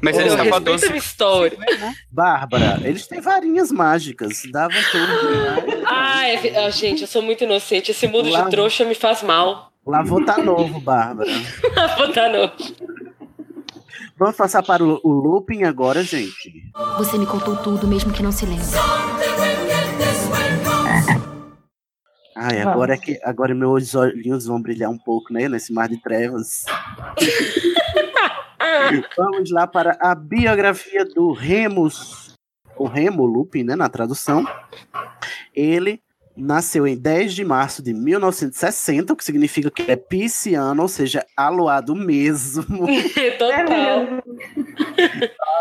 Mas 0.00 0.16
eu 0.16 0.22
eles 0.22 0.32
estavam 0.32 0.40
há 0.40 0.42
respeito 0.42 0.54
a 0.56 0.58
12 0.60 0.86
minha 0.88 0.98
história. 0.98 1.58
Bárbara, 2.10 2.80
eles 2.84 3.06
têm 3.06 3.20
varinhas 3.20 3.70
mágicas. 3.72 4.42
Dava 4.50 4.74
tudo. 4.90 5.82
Ah, 5.86 6.26
é- 6.28 6.64
ah, 6.66 6.70
gente, 6.70 7.02
eu 7.02 7.08
sou 7.08 7.22
muito 7.22 7.44
inocente. 7.44 7.90
Esse 7.90 8.06
mundo 8.06 8.28
Lá- 8.30 8.42
de 8.42 8.50
trouxa 8.50 8.84
me 8.84 8.94
faz 8.94 9.22
mal. 9.22 9.72
Lavô 9.86 10.24
tá 10.24 10.38
novo, 10.38 10.80
Bárbara. 10.80 11.30
Vou 11.98 12.12
dar 12.12 12.30
no- 12.30 12.52
Vamos 14.16 14.36
passar 14.36 14.62
para 14.62 14.84
o, 14.84 15.00
o 15.02 15.10
looping 15.10 15.64
agora, 15.64 16.02
gente. 16.04 16.70
Você 16.98 17.18
me 17.18 17.26
contou 17.26 17.56
tudo, 17.56 17.88
mesmo 17.88 18.12
que 18.12 18.22
não 18.22 18.30
se 18.30 18.46
lembre. 18.46 18.64
Ai, 22.34 22.62
agora 22.62 22.94
é 22.94 22.98
que 22.98 23.20
agora 23.22 23.54
meus 23.54 23.94
olhinhos 23.94 24.46
vão 24.46 24.60
brilhar 24.60 24.90
um 24.90 24.98
pouco, 24.98 25.32
né? 25.32 25.48
Nesse 25.48 25.72
mar 25.72 25.88
de 25.88 25.98
trevas. 25.98 26.64
Vamos 29.16 29.50
lá 29.50 29.66
para 29.66 29.96
a 30.00 30.14
biografia 30.14 31.04
do 31.04 31.32
Remus, 31.32 32.34
o 32.76 32.86
Remo 32.86 33.26
Lupin, 33.26 33.64
né? 33.64 33.76
Na 33.76 33.88
tradução. 33.88 34.46
Ele 35.54 36.00
nasceu 36.36 36.86
em 36.86 36.96
10 36.96 37.34
de 37.34 37.44
março 37.44 37.82
de 37.82 37.92
1960, 37.92 39.12
o 39.12 39.16
que 39.16 39.24
significa 39.24 39.70
que 39.70 39.90
é 39.90 39.96
pisciano, 39.96 40.82
ou 40.82 40.88
seja, 40.88 41.24
aloado 41.36 41.94
mesmo. 41.94 42.64
Total. 43.38 44.22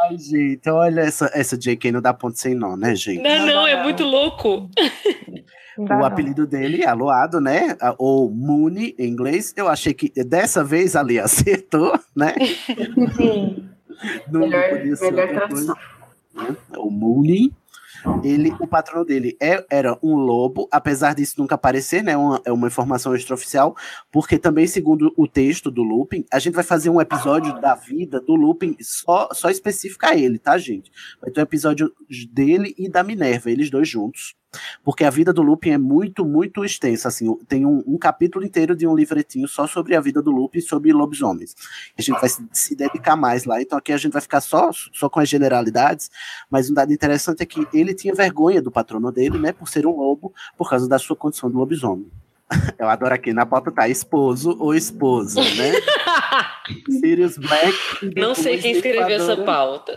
Ai, 0.04 0.18
gente, 0.18 0.70
olha 0.70 1.02
essa, 1.02 1.30
essa 1.34 1.58
JK 1.58 1.92
não 1.92 2.02
dá 2.02 2.14
ponto 2.14 2.40
sem 2.40 2.56
nó, 2.56 2.78
né, 2.78 2.96
gente? 2.96 3.22
Não, 3.22 3.46
não, 3.46 3.68
é 3.68 3.84
muito 3.84 4.04
louco. 4.04 4.70
O 5.78 6.06
apelido 6.06 6.46
dele 6.46 6.84
é 6.84 6.88
Aloado, 6.88 7.40
né? 7.40 7.78
Ou 7.98 8.30
Mooney 8.30 8.96
em 9.00 9.08
inglês. 9.08 9.54
Eu 9.56 9.68
achei 9.70 9.94
que 9.94 10.12
dessa 10.24 10.64
vez 10.64 10.96
ali 10.96 11.20
acertou, 11.20 11.98
né? 12.16 12.34
Sim. 13.16 13.70
Não 14.32 14.42
Melhor, 14.42 14.70
podia 14.70 14.96
ser 14.96 15.12
melhor 15.12 15.28
outra 15.28 15.48
tradução. 15.48 15.76
né? 16.36 16.56
O 16.78 16.90
Mooney. 16.90 17.52
Ele, 18.24 18.52
o 18.60 18.66
patrono 18.66 19.06
dele 19.06 19.38
é- 19.40 19.64
era 19.70 19.96
um 20.02 20.16
lobo, 20.16 20.68
apesar 20.72 21.14
disso 21.14 21.36
nunca 21.38 21.54
aparecer, 21.54 22.04
né? 22.04 22.18
Uma, 22.18 22.42
é 22.44 22.52
uma 22.52 22.66
informação 22.66 23.14
extraoficial, 23.14 23.76
porque 24.12 24.40
também, 24.40 24.66
segundo 24.66 25.14
o 25.16 25.28
texto 25.28 25.70
do 25.70 25.84
Lupin, 25.84 26.26
a 26.34 26.40
gente 26.40 26.56
vai 26.56 26.64
fazer 26.64 26.90
um 26.90 27.00
episódio 27.00 27.62
da 27.62 27.76
vida 27.76 28.20
do 28.20 28.34
Lupin 28.34 28.76
só, 28.82 29.30
só 29.34 29.52
específico 29.52 30.04
a 30.08 30.16
ele, 30.16 30.40
tá, 30.40 30.58
gente? 30.58 30.92
Vai 31.22 31.30
ter 31.30 31.42
um 31.42 31.44
episódio 31.44 31.94
dele 32.34 32.74
e 32.76 32.90
da 32.90 33.04
Minerva, 33.04 33.52
eles 33.52 33.70
dois 33.70 33.88
juntos. 33.88 34.34
Porque 34.84 35.04
a 35.04 35.10
vida 35.10 35.32
do 35.32 35.42
Lupin 35.42 35.72
é 35.72 35.78
muito, 35.78 36.26
muito 36.26 36.64
extensa. 36.66 37.08
Assim, 37.08 37.34
tem 37.48 37.66
um, 37.66 37.84
um 37.86 37.98
capítulo 37.98 38.46
inteiro 38.46 38.76
de 38.76 38.86
um 38.88 38.96
livretinho 38.96 39.48
só 39.48 39.68
sobre 39.68 39.96
a 39.96 40.02
vida 40.02 40.22
do 40.22 40.32
Lupin 40.32 40.60
e 40.60 40.62
sobre 40.62 40.92
lobisomens. 40.92 41.56
A 41.98 42.02
gente 42.02 42.20
vai 42.20 42.30
se, 42.30 42.46
se 42.52 42.76
dedicar 42.76 43.16
mais 43.16 43.46
lá. 43.46 43.62
Então 43.62 43.78
aqui 43.78 43.94
a 43.94 43.98
gente 43.98 44.14
vai 44.14 44.22
ficar 44.22 44.42
só, 44.42 44.72
só 44.92 45.10
com 45.10 45.20
as 45.20 45.30
generalidades. 45.30 46.10
Mas 46.50 46.70
um 46.70 46.74
dado 46.74 46.92
interessante 46.92 47.42
é 47.42 47.46
que 47.46 47.68
ele 47.74 47.94
tinha 47.94 48.14
vergonha 48.14 48.62
do 48.62 48.72
patrono 48.72 49.12
dele, 49.12 49.40
né? 49.40 49.52
Por 49.52 49.70
ser 49.70 49.86
um 49.86 49.96
lobo, 49.96 50.34
por 50.58 50.70
causa 50.70 50.88
da 50.88 51.00
sua 51.00 51.16
condição 51.16 51.50
de 51.50 51.56
lobisomem. 51.56 52.10
Eu 52.78 52.90
adoro 52.90 53.14
aqui 53.14 53.34
na 53.34 53.46
pauta 53.46 53.72
tá 53.72 53.88
esposo 53.88 54.58
ou 54.60 54.76
esposa, 54.76 55.42
né? 55.42 55.74
Sirius 57.00 57.38
Black. 57.38 57.78
Não 58.16 58.36
sei 58.36 58.58
quem 58.58 58.72
escreveu 58.72 59.08
essa 59.08 59.38
pauta. 59.38 59.96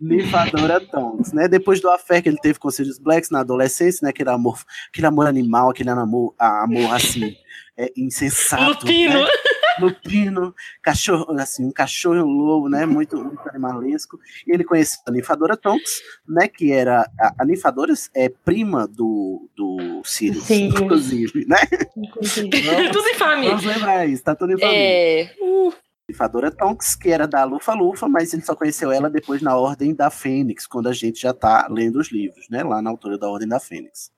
Nifadora 0.00 0.80
Tonks, 0.80 1.32
né? 1.32 1.48
Depois 1.48 1.80
do 1.80 1.88
affair 1.88 2.22
que 2.22 2.28
ele 2.28 2.38
teve 2.38 2.58
com 2.58 2.70
Sirius 2.70 2.98
Blacks 2.98 3.30
na 3.30 3.40
adolescência, 3.40 4.04
né? 4.04 4.10
Aquele 4.10 4.30
amor, 4.30 4.58
aquele 4.88 5.06
amor 5.06 5.26
animal, 5.26 5.70
aquele 5.70 5.90
amor, 5.90 6.34
amor 6.38 6.94
assim, 6.94 7.34
é, 7.76 7.90
insensato. 7.96 8.64
Lupino. 8.64 9.20
Né? 9.20 9.30
Lupino, 9.78 10.54
cachorro, 10.82 11.32
assim, 11.38 11.66
um 11.66 11.72
cachorro 11.72 12.16
e 12.16 12.22
um 12.22 12.26
lobo, 12.26 12.68
né? 12.68 12.86
Muito, 12.86 13.16
muito 13.16 13.48
animalesco. 13.48 14.18
E 14.46 14.52
ele 14.52 14.64
conheceu 14.64 15.00
a 15.06 15.10
Ninfadora 15.10 15.56
Tonks, 15.56 16.00
né? 16.28 16.48
Que 16.48 16.72
era. 16.72 17.08
A, 17.18 17.34
a 17.38 17.44
Ninfadora 17.44 17.92
é 18.14 18.28
prima 18.28 18.86
do, 18.86 19.48
do 19.56 20.02
Sirius, 20.04 20.44
Sirius. 20.44 20.80
inclusive, 20.80 21.46
né? 21.46 21.58
Inclusive. 21.96 22.50
Tudo 22.92 23.08
em 23.08 23.14
família. 23.14 23.50
Vamos 23.50 23.64
lembrar 23.64 24.06
isso, 24.06 24.22
tá 24.22 24.34
tudo 24.34 24.52
em 24.52 24.58
família. 24.58 24.78
É. 24.78 25.34
Uh, 25.40 25.72
Ninfadora 26.08 26.50
Tonks, 26.50 26.96
que 26.96 27.10
era 27.10 27.26
da 27.26 27.44
Lufa 27.44 27.72
Lufa, 27.72 28.08
mas 28.08 28.32
ele 28.32 28.42
só 28.42 28.54
conheceu 28.54 28.90
ela 28.90 29.08
depois 29.08 29.40
na 29.40 29.56
Ordem 29.56 29.94
da 29.94 30.10
Fênix, 30.10 30.66
quando 30.66 30.88
a 30.88 30.92
gente 30.92 31.20
já 31.20 31.32
tá 31.32 31.68
lendo 31.70 32.00
os 32.00 32.10
livros, 32.10 32.48
né? 32.50 32.64
Lá 32.64 32.82
na 32.82 32.90
altura 32.90 33.16
da 33.16 33.28
Ordem 33.28 33.48
da 33.48 33.60
Fênix. 33.60 34.10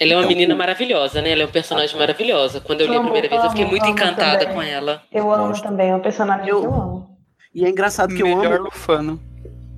Ela 0.00 0.12
é 0.12 0.16
uma 0.16 0.22
Então, 0.22 0.28
menina 0.36 0.54
maravilhosa, 0.54 1.20
né? 1.22 1.30
Ela 1.32 1.42
é 1.42 1.46
um 1.46 1.50
personagem 1.50 1.96
maravilhosa. 1.98 2.60
Quando 2.60 2.80
eu 2.82 2.86
li 2.86 2.94
a 2.94 2.98
Amo, 2.98 3.04
primeira 3.10 3.28
vez, 3.28 3.42
eu 3.44 3.48
fiquei 3.50 3.64
amo, 3.64 3.70
muito 3.72 3.84
amo 3.84 3.92
encantada 3.92 4.38
também. 4.40 4.54
com 4.54 4.62
ela. 4.62 5.02
Eu 5.10 5.32
amo 5.32 5.48
Gosto. 5.48 5.62
também, 5.62 5.90
é 5.90 5.94
um 5.96 6.00
personagem 6.00 6.48
Eu- 6.48 6.60
que 6.60 6.66
eu 6.66 6.74
amo. 6.74 7.18
E 7.54 7.64
é 7.64 7.68
engraçado 7.68 8.14
que 8.14 8.22
eu 8.22 8.26
Melhor 8.36 8.54
amo, 8.56 8.64
Lufano. 8.66 9.20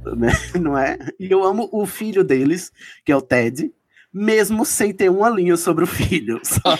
né? 0.16 0.32
não 0.60 0.76
é? 0.76 0.98
E 1.18 1.30
eu 1.30 1.44
amo 1.44 1.68
o 1.72 1.86
filho 1.86 2.24
deles, 2.24 2.70
que 3.04 3.12
é 3.12 3.16
o 3.16 3.22
Ted, 3.22 3.70
mesmo 4.12 4.64
sem 4.64 4.92
ter 4.92 5.08
uma 5.08 5.30
linha 5.30 5.56
sobre 5.56 5.84
o 5.84 5.86
filho. 5.86 6.40
Só- 6.44 6.78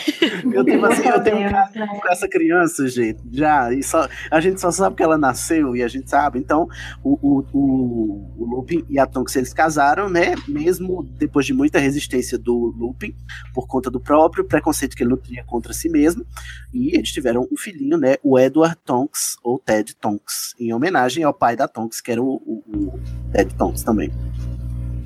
eu 0.51 0.63
tenho 0.63 0.85
assim, 0.85 1.07
eu 1.07 1.23
tenho 1.23 1.37
um 1.37 1.41
né? 1.41 1.69
com 2.01 2.11
essa 2.11 2.27
criança, 2.27 2.87
gente, 2.87 3.21
já, 3.31 3.73
e 3.73 3.81
só, 3.81 4.07
a 4.29 4.39
gente 4.41 4.59
só 4.59 4.71
sabe 4.71 4.95
que 4.95 5.03
ela 5.03 5.17
nasceu 5.17 5.75
e 5.75 5.83
a 5.83 5.87
gente 5.87 6.09
sabe, 6.09 6.39
então 6.39 6.67
o, 7.03 7.17
o, 7.21 7.45
o, 7.53 8.33
o 8.37 8.55
Lupin 8.55 8.83
e 8.89 8.99
a 8.99 9.05
Tonks, 9.05 9.35
eles 9.35 9.53
casaram, 9.53 10.09
né, 10.09 10.35
mesmo 10.47 11.03
depois 11.17 11.45
de 11.45 11.53
muita 11.53 11.79
resistência 11.79 12.37
do 12.37 12.73
Lupin, 12.77 13.15
por 13.53 13.67
conta 13.67 13.89
do 13.89 13.99
próprio 13.99 14.43
preconceito 14.43 14.95
que 14.95 15.03
ele 15.03 15.11
nutria 15.11 15.43
contra 15.45 15.73
si 15.73 15.89
mesmo, 15.89 16.25
e 16.73 16.95
eles 16.95 17.11
tiveram 17.11 17.47
um 17.51 17.57
filhinho, 17.57 17.97
né, 17.97 18.15
o 18.23 18.37
Edward 18.37 18.77
Tonks, 18.85 19.37
ou 19.43 19.57
Ted 19.57 19.95
Tonks, 19.95 20.53
em 20.59 20.73
homenagem 20.73 21.23
ao 21.23 21.33
pai 21.33 21.55
da 21.55 21.67
Tonks, 21.67 22.01
que 22.01 22.11
era 22.11 22.21
o, 22.21 22.41
o, 22.45 22.63
o 22.67 22.99
Ted 23.31 23.53
Tonks 23.55 23.83
também. 23.83 24.11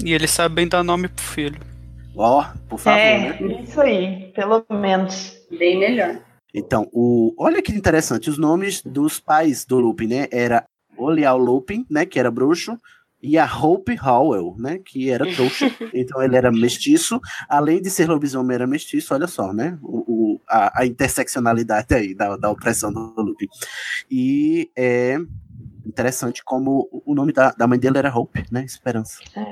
E 0.03 0.13
eles 0.13 0.31
sabem 0.31 0.67
dar 0.67 0.83
nome 0.83 1.07
pro 1.07 1.23
filho. 1.23 1.74
Ó, 2.17 2.45
por 2.69 2.79
favor, 2.79 2.97
É, 2.99 3.39
né? 3.41 3.61
isso 3.63 3.79
aí, 3.81 4.31
pelo 4.33 4.65
menos. 4.69 5.33
Bem 5.57 5.77
melhor. 5.79 6.21
Então, 6.53 6.87
o, 6.93 7.33
olha 7.37 7.61
que 7.61 7.71
interessante, 7.73 8.29
os 8.29 8.37
nomes 8.37 8.81
dos 8.81 9.19
pais 9.19 9.65
do 9.65 9.79
Lupin, 9.79 10.07
né? 10.07 10.27
Era 10.31 10.65
Olial 10.97 11.37
Lupin, 11.37 11.85
né? 11.89 12.05
Que 12.05 12.17
era 12.17 12.31
bruxo, 12.31 12.79
e 13.21 13.37
a 13.37 13.45
Hope 13.45 13.97
Howell, 14.01 14.55
né? 14.57 14.79
Que 14.85 15.09
era 15.09 15.25
trouxa. 15.33 15.69
então 15.93 16.21
ele 16.23 16.37
era 16.37 16.51
mestiço, 16.51 17.19
além 17.49 17.81
de 17.81 17.89
ser 17.89 18.07
lobisomem, 18.07 18.55
era 18.55 18.65
mestiço, 18.67 19.13
olha 19.13 19.27
só, 19.27 19.51
né? 19.51 19.77
O, 19.81 19.97
o- 20.35 20.41
a, 20.47 20.81
a 20.81 20.85
interseccionalidade 20.85 21.93
aí 21.93 22.13
da, 22.13 22.37
da 22.37 22.49
opressão 22.51 22.93
do 22.93 23.13
Lupin. 23.17 23.47
E 24.09 24.69
é 24.77 25.17
interessante 25.85 26.43
como 26.43 26.89
o 27.05 27.13
nome 27.13 27.31
da, 27.31 27.51
da 27.51 27.67
mãe 27.67 27.77
dele 27.79 27.97
era 27.97 28.15
Hope, 28.15 28.45
né? 28.51 28.63
Esperança. 28.63 29.19
É. 29.35 29.43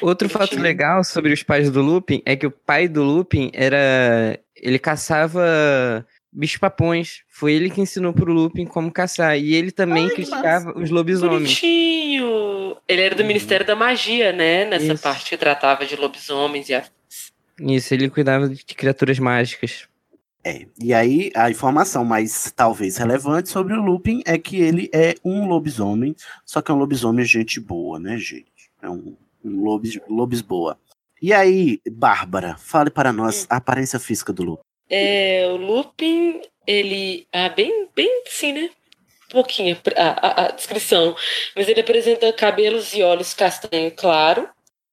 Outro 0.00 0.28
fato 0.28 0.58
legal 0.58 1.02
sobre 1.04 1.32
os 1.32 1.42
pais 1.42 1.70
do 1.70 1.82
Lupin 1.82 2.22
é 2.24 2.36
que 2.36 2.46
o 2.46 2.50
pai 2.50 2.88
do 2.88 3.02
Lupin 3.02 3.50
era. 3.54 4.38
Ele 4.56 4.78
caçava 4.78 6.06
bicho-papões. 6.32 7.22
Foi 7.28 7.52
ele 7.52 7.70
que 7.70 7.80
ensinou 7.80 8.12
pro 8.12 8.32
Lupin 8.32 8.66
como 8.66 8.90
caçar. 8.90 9.38
E 9.38 9.54
ele 9.54 9.70
também 9.70 10.08
criticava 10.08 10.76
os 10.78 10.90
lobisomens. 10.90 11.42
Bonitinho. 11.42 12.76
Ele 12.88 13.00
era 13.00 13.14
do 13.14 13.24
Ministério 13.24 13.66
da 13.66 13.76
Magia, 13.76 14.32
né? 14.32 14.64
Nessa 14.64 14.94
Isso. 14.94 15.02
parte 15.02 15.30
que 15.30 15.36
tratava 15.36 15.86
de 15.86 15.96
lobisomens 15.96 16.68
e 16.68 16.74
a... 16.74 16.84
Isso, 17.60 17.94
ele 17.94 18.10
cuidava 18.10 18.48
de 18.48 18.64
criaturas 18.74 19.18
mágicas. 19.18 19.86
É, 20.46 20.66
e 20.78 20.92
aí 20.92 21.30
a 21.34 21.50
informação 21.50 22.04
mais 22.04 22.52
talvez 22.54 22.96
relevante 22.98 23.48
sobre 23.48 23.72
o 23.74 23.80
Lupin 23.80 24.22
é 24.26 24.36
que 24.36 24.56
ele 24.60 24.90
é 24.92 25.14
um 25.24 25.46
lobisomem, 25.46 26.14
só 26.44 26.60
que 26.60 26.70
é 26.70 26.74
um 26.74 26.78
lobisomem 26.78 27.24
gente 27.24 27.58
boa, 27.58 27.98
né, 27.98 28.18
gente? 28.18 28.52
É 28.82 28.90
um, 28.90 29.16
um 29.42 29.62
lobis, 29.62 29.98
lobis 30.08 30.42
boa. 30.42 30.78
E 31.22 31.32
aí, 31.32 31.80
Bárbara, 31.90 32.56
fale 32.58 32.90
para 32.90 33.10
nós 33.12 33.46
a 33.48 33.56
aparência 33.56 33.98
física 33.98 34.32
do 34.32 34.42
Lupin. 34.42 34.62
É, 34.90 35.46
o 35.50 35.56
Lupin, 35.56 36.42
ele. 36.66 37.26
Ah, 37.32 37.48
bem, 37.48 37.88
bem 37.96 38.24
sim, 38.28 38.52
né? 38.52 38.68
Um 39.30 39.32
pouquinho 39.32 39.78
a, 39.96 40.02
a- 40.26 40.46
a 40.46 40.50
descrição. 40.50 41.16
Mas 41.56 41.66
ele 41.68 41.80
apresenta 41.80 42.30
cabelos 42.34 42.92
e 42.92 43.02
olhos 43.02 43.32
castanho 43.32 43.90
claro. 43.92 44.46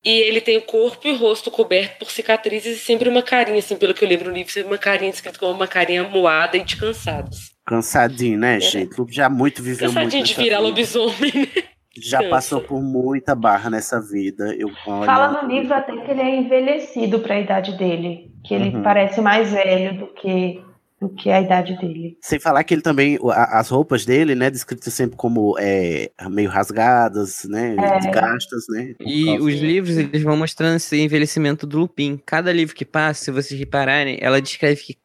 E 0.03 0.10
ele 0.10 0.41
tem 0.41 0.57
o 0.57 0.61
corpo 0.64 1.07
e 1.07 1.11
o 1.11 1.18
rosto 1.18 1.52
coberto 1.52 1.99
por 1.99 2.10
cicatrizes 2.10 2.78
e 2.78 2.80
sempre 2.80 3.07
uma 3.07 3.22
carinha, 3.22 3.60
assim, 3.60 3.76
pelo 3.76 3.94
que 3.94 4.03
eu 4.03 4.10
lembro 4.10 4.30
no 4.30 4.36
livro, 4.36 4.52
sempre 4.52 4.69
uma 4.72 4.78
carinha 4.78 5.11
descrita 5.11 5.38
como 5.38 5.53
uma 5.53 5.68
carinha 5.68 6.03
moada 6.03 6.57
e 6.57 6.64
de 6.64 6.76
cansados. 6.78 7.52
Cansadinho, 7.65 8.40
né, 8.40 8.60
gente? 8.60 8.98
Lupin 8.98 9.14
já 9.14 9.30
muito 9.30 9.61
viveu 9.61 9.86
muito. 9.91 9.95
Cansadinho 9.95 10.23
de 10.23 10.32
nessa 10.32 10.41
virar 10.41 10.57
vida. 10.57 10.68
lobisomem, 10.69 11.32
né? 11.36 11.64
Já 11.98 12.18
Cansa. 12.19 12.30
passou 12.30 12.61
por 12.61 12.82
muita 12.82 13.36
barra 13.36 13.69
nessa 13.69 14.02
vida. 14.02 14.56
Eu, 14.57 14.69
olha, 14.88 15.06
Fala 15.06 15.41
no 15.44 15.48
livro 15.53 15.73
até 15.73 15.91
que 15.95 16.10
ele 16.11 16.22
é 16.22 16.36
envelhecido 16.38 17.19
para 17.19 17.36
a 17.36 17.40
idade 17.40 17.78
dele, 17.78 18.32
que 18.45 18.53
ele 18.56 18.76
Uhum. 18.76 18.82
parece 18.82 19.22
mais 19.22 19.52
velho 19.52 19.98
do 19.99 20.07
que, 20.07 20.64
do 21.02 21.10
que 21.10 21.32
a 21.32 21.41
idade 21.41 21.76
dele. 21.80 22.15
Sem 22.22 22.40
falar 22.40 22.64
que 22.64 22.76
ele 22.76 22.84
também, 22.84 23.18
as 23.34 23.69
roupas 23.69 24.06
dele, 24.06 24.36
né, 24.36 24.52
descritas 24.52 24.94
sempre 24.94 25.18
como 25.18 25.56
é, 25.60 26.11
meio 26.30 26.48
rasgadas, 26.48 27.44
né, 27.45 27.76
É. 27.78 27.98
desgastas, 27.99 28.65
né. 28.69 28.94
E 28.99 29.38
os 29.40 29.56
livros, 29.56 29.98
eles 29.98 30.22
vão 30.22 30.38
mostrando 30.38 30.76
esse 30.76 30.95
envelhecimento 31.02 31.65
do 31.65 31.80
Lupin. 31.80 32.22
Cada 32.23 32.53
livro 32.53 32.76
que 32.76 32.86
passa, 32.86 33.26
se 33.26 33.32
vocês 33.32 33.60
repararem, 33.60 34.19
ela 34.22 34.40
descreve 34.40 34.80
que 34.84 34.98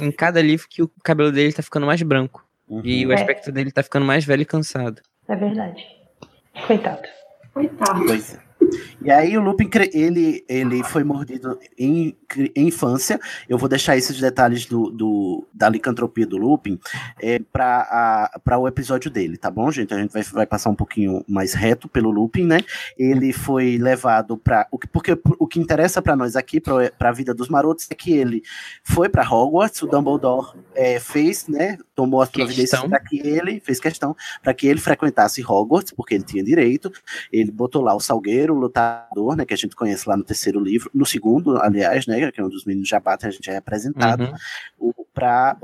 em 0.00 0.10
cada 0.10 0.40
livro 0.40 0.66
que 0.68 0.82
o 0.82 0.90
cabelo 1.02 1.30
dele 1.30 1.52
tá 1.52 1.62
ficando 1.62 1.84
mais 1.86 2.00
branco. 2.02 2.42
E 2.82 3.06
o 3.06 3.12
É. 3.12 3.14
aspecto 3.14 3.52
dele 3.52 3.70
tá 3.70 3.82
ficando 3.82 4.06
mais 4.06 4.24
velho 4.24 4.42
e 4.42 4.46
cansado. 4.46 5.02
É 5.28 5.36
verdade. 5.36 5.82
Coitado. 6.66 7.02
Coitado. 7.52 8.12
É. 8.12 8.43
E 9.04 9.10
aí 9.10 9.36
o 9.36 9.40
Lupin, 9.40 9.68
ele, 9.92 10.44
ele 10.48 10.82
foi 10.84 11.04
mordido 11.04 11.58
em, 11.78 12.16
em 12.56 12.66
infância. 12.68 13.20
Eu 13.48 13.58
vou 13.58 13.68
deixar 13.68 13.96
esses 13.96 14.18
detalhes 14.20 14.66
do, 14.66 14.90
do- 14.90 15.46
da 15.52 15.68
licantropia 15.68 16.26
do 16.26 16.36
Lupin 16.36 16.78
é, 17.20 17.38
para 17.38 18.30
o 18.58 18.66
episódio 18.68 19.10
dele, 19.10 19.36
tá 19.36 19.50
bom, 19.50 19.70
gente? 19.70 19.92
A 19.92 19.98
gente 19.98 20.12
vai, 20.12 20.22
vai 20.22 20.46
passar 20.46 20.70
um 20.70 20.74
pouquinho 20.74 21.24
mais 21.28 21.54
reto 21.54 21.88
pelo 21.88 22.10
Lupin, 22.10 22.44
né? 22.46 22.60
Ele 22.98 23.32
foi 23.32 23.76
levado 23.78 24.36
para 24.36 24.66
Porque 24.92 25.18
o 25.38 25.46
que 25.46 25.60
interessa 25.60 26.00
para 26.00 26.16
nós 26.16 26.36
aqui, 26.36 26.60
para 26.60 27.08
a 27.08 27.12
vida 27.12 27.34
dos 27.34 27.48
marotos, 27.48 27.86
é 27.90 27.94
que 27.94 28.12
ele 28.12 28.42
foi 28.82 29.08
para 29.08 29.28
Hogwarts, 29.28 29.82
o 29.82 29.86
Dumbledore 29.86 30.52
é, 30.74 30.98
fez, 30.98 31.46
né? 31.48 31.78
Tomou 31.94 32.20
as 32.20 32.28
providências 32.28 32.80
para 32.82 32.98
que 33.00 33.18
ele, 33.20 33.60
fez 33.60 33.78
questão, 33.78 34.16
para 34.42 34.52
que 34.52 34.66
ele 34.66 34.80
frequentasse 34.80 35.44
Hogwarts, 35.44 35.92
porque 35.92 36.14
ele 36.14 36.24
tinha 36.24 36.42
direito. 36.42 36.92
Ele 37.32 37.50
botou 37.50 37.82
lá 37.82 37.94
o 37.94 38.00
Salgueiro, 38.00 38.54
o 38.54 38.58
lutador, 38.58 39.36
né, 39.36 39.44
que 39.44 39.54
a 39.54 39.56
gente 39.56 39.76
conhece 39.76 40.08
lá 40.08 40.16
no 40.16 40.24
terceiro 40.24 40.58
livro, 40.60 40.90
no 40.92 41.06
segundo, 41.06 41.56
aliás, 41.58 42.06
né, 42.06 42.30
que 42.32 42.40
é 42.40 42.44
um 42.44 42.48
dos 42.48 42.64
meninos 42.64 42.88
Jabata, 42.88 43.28
a 43.28 43.30
gente 43.30 43.48
é 43.48 43.56
apresentado, 43.56 44.34
Uhum. 44.80 44.92
para 45.14 45.56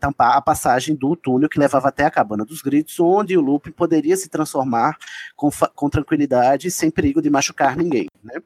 tampar 0.00 0.36
a 0.38 0.40
passagem 0.40 0.94
do 0.96 1.14
túnel 1.14 1.48
que 1.48 1.58
levava 1.58 1.88
até 1.88 2.04
a 2.04 2.10
Cabana 2.10 2.44
dos 2.44 2.62
Gritos, 2.62 2.98
onde 2.98 3.36
o 3.36 3.40
Lupin 3.40 3.70
poderia 3.70 4.16
se 4.16 4.28
transformar 4.30 4.96
com, 5.36 5.50
com 5.74 5.90
tranquilidade, 5.90 6.70
sem 6.70 6.90
perigo 6.90 7.20
de 7.20 7.28
machucar 7.28 7.76
ninguém, 7.76 8.08
né. 8.24 8.40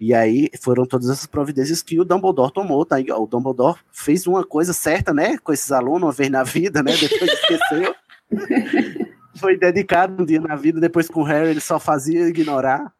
E 0.00 0.12
aí 0.12 0.50
foram 0.60 0.84
todas 0.86 1.08
essas 1.08 1.26
providências 1.26 1.82
que 1.82 1.98
o 1.98 2.04
Dumbledore 2.04 2.52
tomou, 2.52 2.84
tá? 2.84 3.00
E, 3.00 3.10
ó, 3.10 3.22
O 3.22 3.26
Dumbledore 3.26 3.78
fez 3.92 4.26
uma 4.26 4.44
coisa 4.44 4.72
certa, 4.72 5.12
né, 5.12 5.38
com 5.38 5.52
esses 5.52 5.72
alunos 5.72 6.02
uma 6.02 6.12
vez 6.12 6.30
na 6.30 6.42
vida, 6.42 6.82
né, 6.82 6.92
depois 6.96 7.30
esqueceu. 7.32 7.94
Foi 9.36 9.56
dedicado 9.56 10.22
um 10.22 10.26
dia 10.26 10.40
na 10.40 10.56
vida, 10.56 10.80
depois 10.80 11.08
com 11.08 11.20
o 11.20 11.24
Harry 11.24 11.50
ele 11.50 11.60
só 11.60 11.78
fazia 11.78 12.26
ignorar. 12.28 12.92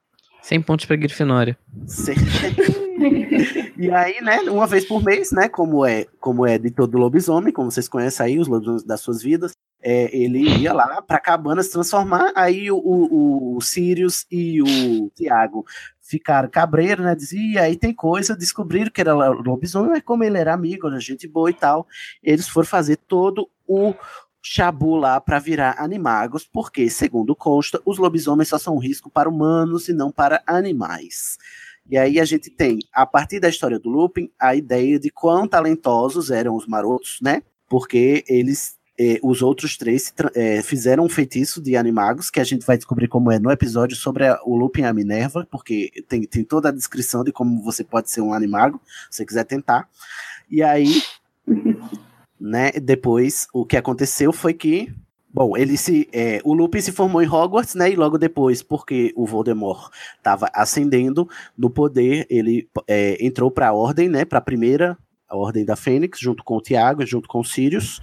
100 0.43 0.63
pontos 0.63 0.87
pra 0.87 0.97
Grifinória. 0.97 1.59
E 3.79 3.91
aí, 3.91 4.23
né, 4.23 4.41
uma 4.49 4.67
vez 4.67 4.87
por 4.87 5.05
mês, 5.05 5.31
né, 5.31 5.51
como 5.51 5.85
é, 5.85 6.07
como 6.19 6.47
é 6.47 6.57
de 6.57 6.71
todo 6.71 6.97
lobisomem, 6.97 7.53
como 7.53 7.71
vocês 7.71 7.89
conhecem 7.89 8.25
aí, 8.25 8.39
os 8.39 8.49
lobisomens 8.49 8.83
das 8.83 9.03
suas 9.03 9.23
vidas, 9.23 9.53
é, 9.83 10.17
ele 10.17 10.49
ia 10.61 10.73
lá 10.73 11.03
pra 11.03 11.21
cabana 11.21 11.63
se 11.63 11.71
transformar, 11.71 12.33
aí 12.35 12.71
o, 12.71 12.77
o, 12.77 13.57
o 13.57 13.61
Sirius 13.61 14.25
e 14.31 14.63
o 14.63 15.11
Tiago 15.15 15.65
ficaram 16.09 16.49
cabreiros, 16.49 17.05
né, 17.05 17.15
dizia, 17.15 17.63
aí 17.63 17.77
tem 17.77 17.93
coisa, 17.93 18.37
descobriram 18.37 18.91
que 18.91 19.01
era 19.01 19.15
lobisomem, 19.15 19.91
mas 19.91 20.03
como 20.03 20.25
ele 20.25 20.39
era 20.39 20.55
amigo, 20.55 20.87
era 20.87 21.01
gente 21.01 21.27
boa 21.27 21.51
e 21.51 21.55
tal, 21.55 21.87
eles 22.23 22.49
foram 22.49 22.67
fazer 22.67 22.97
todo 22.97 23.51
o 23.67 23.95
Chabu 24.43 24.95
lá 24.95 25.21
para 25.21 25.41
virar 25.41 25.75
animagos, 25.79 26.47
porque, 26.47 26.89
segundo 26.89 27.35
consta, 27.35 27.81
os 27.85 27.99
lobisomens 27.99 28.49
só 28.49 28.59
são 28.59 28.77
um 28.77 28.81
risco 28.81 29.11
para 29.11 29.29
humanos 29.29 29.89
e 29.89 29.93
não 29.93 30.13
para 30.13 30.43
animais. 30.47 31.37
E 31.89 31.99
aí 31.99 32.21
a 32.21 32.25
gente 32.25 32.51
tem, 32.51 32.79
a 32.93 33.05
partir 33.05 33.41
da 33.41 33.49
história 33.49 33.79
do 33.79 33.89
Lupin, 33.89 34.31
a 34.39 34.55
ideia 34.55 34.99
de 34.99 35.11
quão 35.11 35.49
talentosos 35.49 36.31
eram 36.31 36.55
os 36.55 36.67
marotos, 36.67 37.19
né? 37.21 37.43
Porque 37.69 38.25
eles, 38.29 38.77
eh, 38.99 39.19
os 39.23 39.43
outros 39.43 39.77
três 39.77 40.13
eh, 40.35 40.63
fizeram 40.63 41.05
um 41.05 41.09
feitiço 41.09 41.61
de 41.61 41.77
animagos, 41.77 42.31
que 42.31 42.41
a 42.41 42.45
gente 42.45 42.65
vai 42.67 42.77
descobrir 42.77 43.09
como 43.09 43.31
é 43.31 43.39
no 43.39 43.51
episódio 43.51 43.97
sobre 43.97 44.27
a- 44.27 44.41
o 44.45 44.57
Lupin 44.57 44.83
e 44.83 44.85
a 44.85 44.93
Minerva, 44.93 45.47
porque 45.51 45.91
tem, 46.09 46.23
tem 46.23 46.45
toda 46.45 46.69
a 46.69 46.73
descrição 46.73 47.23
de 47.25 47.33
como 47.33 47.63
você 47.63 47.85
pode 47.85 48.11
ser 48.11 48.21
um 48.21 48.33
animago, 48.33 48.81
se 49.11 49.19
você 49.19 49.27
quiser 49.27 49.45
tentar. 49.45 49.89
E 50.51 50.63
aí, 50.63 51.03
né, 52.41 52.73
depois 52.73 53.47
o 53.53 53.65
que 53.65 53.77
aconteceu 53.77 54.33
foi 54.33 54.55
que 54.55 54.93
Bom, 55.37 55.55
ele 55.55 55.77
se, 55.77 56.09
é, 56.15 56.41
o 56.45 56.55
Lupin 56.55 56.81
se 56.81 56.91
formou 56.91 57.23
em 57.23 57.29
Hogwarts, 57.29 57.75
né? 57.75 57.91
E 57.91 57.95
logo 57.95 58.17
depois, 58.17 58.63
porque 58.63 59.13
o 59.15 59.27
Voldemort 59.27 59.93
estava 60.17 60.49
ascendendo 60.51 61.29
no 61.59 61.69
poder, 61.69 62.27
ele 62.31 62.67
é, 62.89 63.23
entrou 63.23 63.51
para 63.51 63.69
a 63.69 63.73
Ordem, 63.75 64.09
né? 64.09 64.25
Para 64.25 64.39
a 64.39 64.41
primeira, 64.41 64.97
a 65.29 65.37
Ordem 65.37 65.63
da 65.63 65.77
Fênix, 65.77 66.19
junto 66.19 66.43
com 66.43 66.57
o 66.57 66.61
Tiago, 66.63 67.05
junto 67.05 67.29
com 67.29 67.41
o 67.41 67.45
Sirius. 67.45 68.01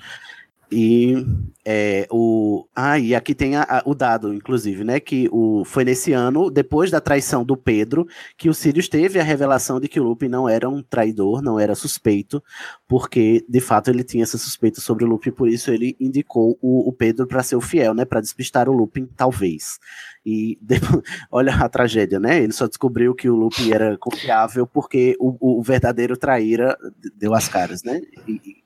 E 0.75 1.23
é, 1.63 2.07
o. 2.09 2.65
Ah, 2.75 2.97
e 2.97 3.13
aqui 3.13 3.35
tem 3.35 3.55
a- 3.55 3.61
a- 3.63 3.83
o 3.85 3.93
dado, 3.93 4.33
inclusive, 4.33 4.83
né? 4.83 4.99
Que 4.99 5.29
o, 5.31 5.63
foi 5.63 5.85
nesse 5.85 6.11
ano, 6.13 6.49
depois 6.49 6.89
da 6.89 6.99
traição 6.99 7.45
do 7.45 7.55
Pedro, 7.55 8.07
que 8.35 8.49
o 8.49 8.53
Sirius 8.55 8.89
teve 8.89 9.19
a 9.19 9.23
revelação 9.23 9.79
de 9.79 9.87
que 9.87 9.99
o 9.99 10.03
Lupin 10.03 10.27
não 10.29 10.49
era 10.49 10.67
um 10.67 10.81
traidor, 10.81 11.43
não 11.43 11.59
era 11.59 11.75
suspeito, 11.75 12.41
porque 12.87 13.45
de 13.47 13.59
fato 13.59 13.89
ele 13.91 14.03
tinha 14.03 14.23
essa 14.23 14.37
suspeita 14.37 14.81
sobre 14.81 15.05
o 15.05 15.07
Lupin, 15.07 15.31
por 15.31 15.47
isso 15.47 15.69
ele 15.69 15.95
indicou 15.99 16.57
o, 16.59 16.89
o 16.89 16.91
Pedro 16.91 17.27
para 17.27 17.43
ser 17.43 17.55
o 17.55 17.61
fiel, 17.61 17.93
né? 17.93 18.03
Para 18.03 18.19
despistar 18.21 18.67
o 18.67 18.73
Lupin, 18.73 19.07
talvez. 19.15 19.77
E 20.25 20.57
depois, 20.61 21.03
olha 21.31 21.53
a 21.53 21.69
tragédia, 21.69 22.19
né? 22.19 22.41
Ele 22.41 22.51
só 22.53 22.65
descobriu 22.67 23.13
que 23.13 23.29
o 23.29 23.35
Lupin 23.35 23.71
era 23.71 23.95
confiável 23.97 24.65
porque 24.65 25.15
o, 25.19 25.59
o 25.59 25.61
verdadeiro 25.61 26.17
traíra 26.17 26.75
deu 27.15 27.35
as 27.35 27.47
caras, 27.47 27.83
né? 27.83 28.01
E, 28.27 28.62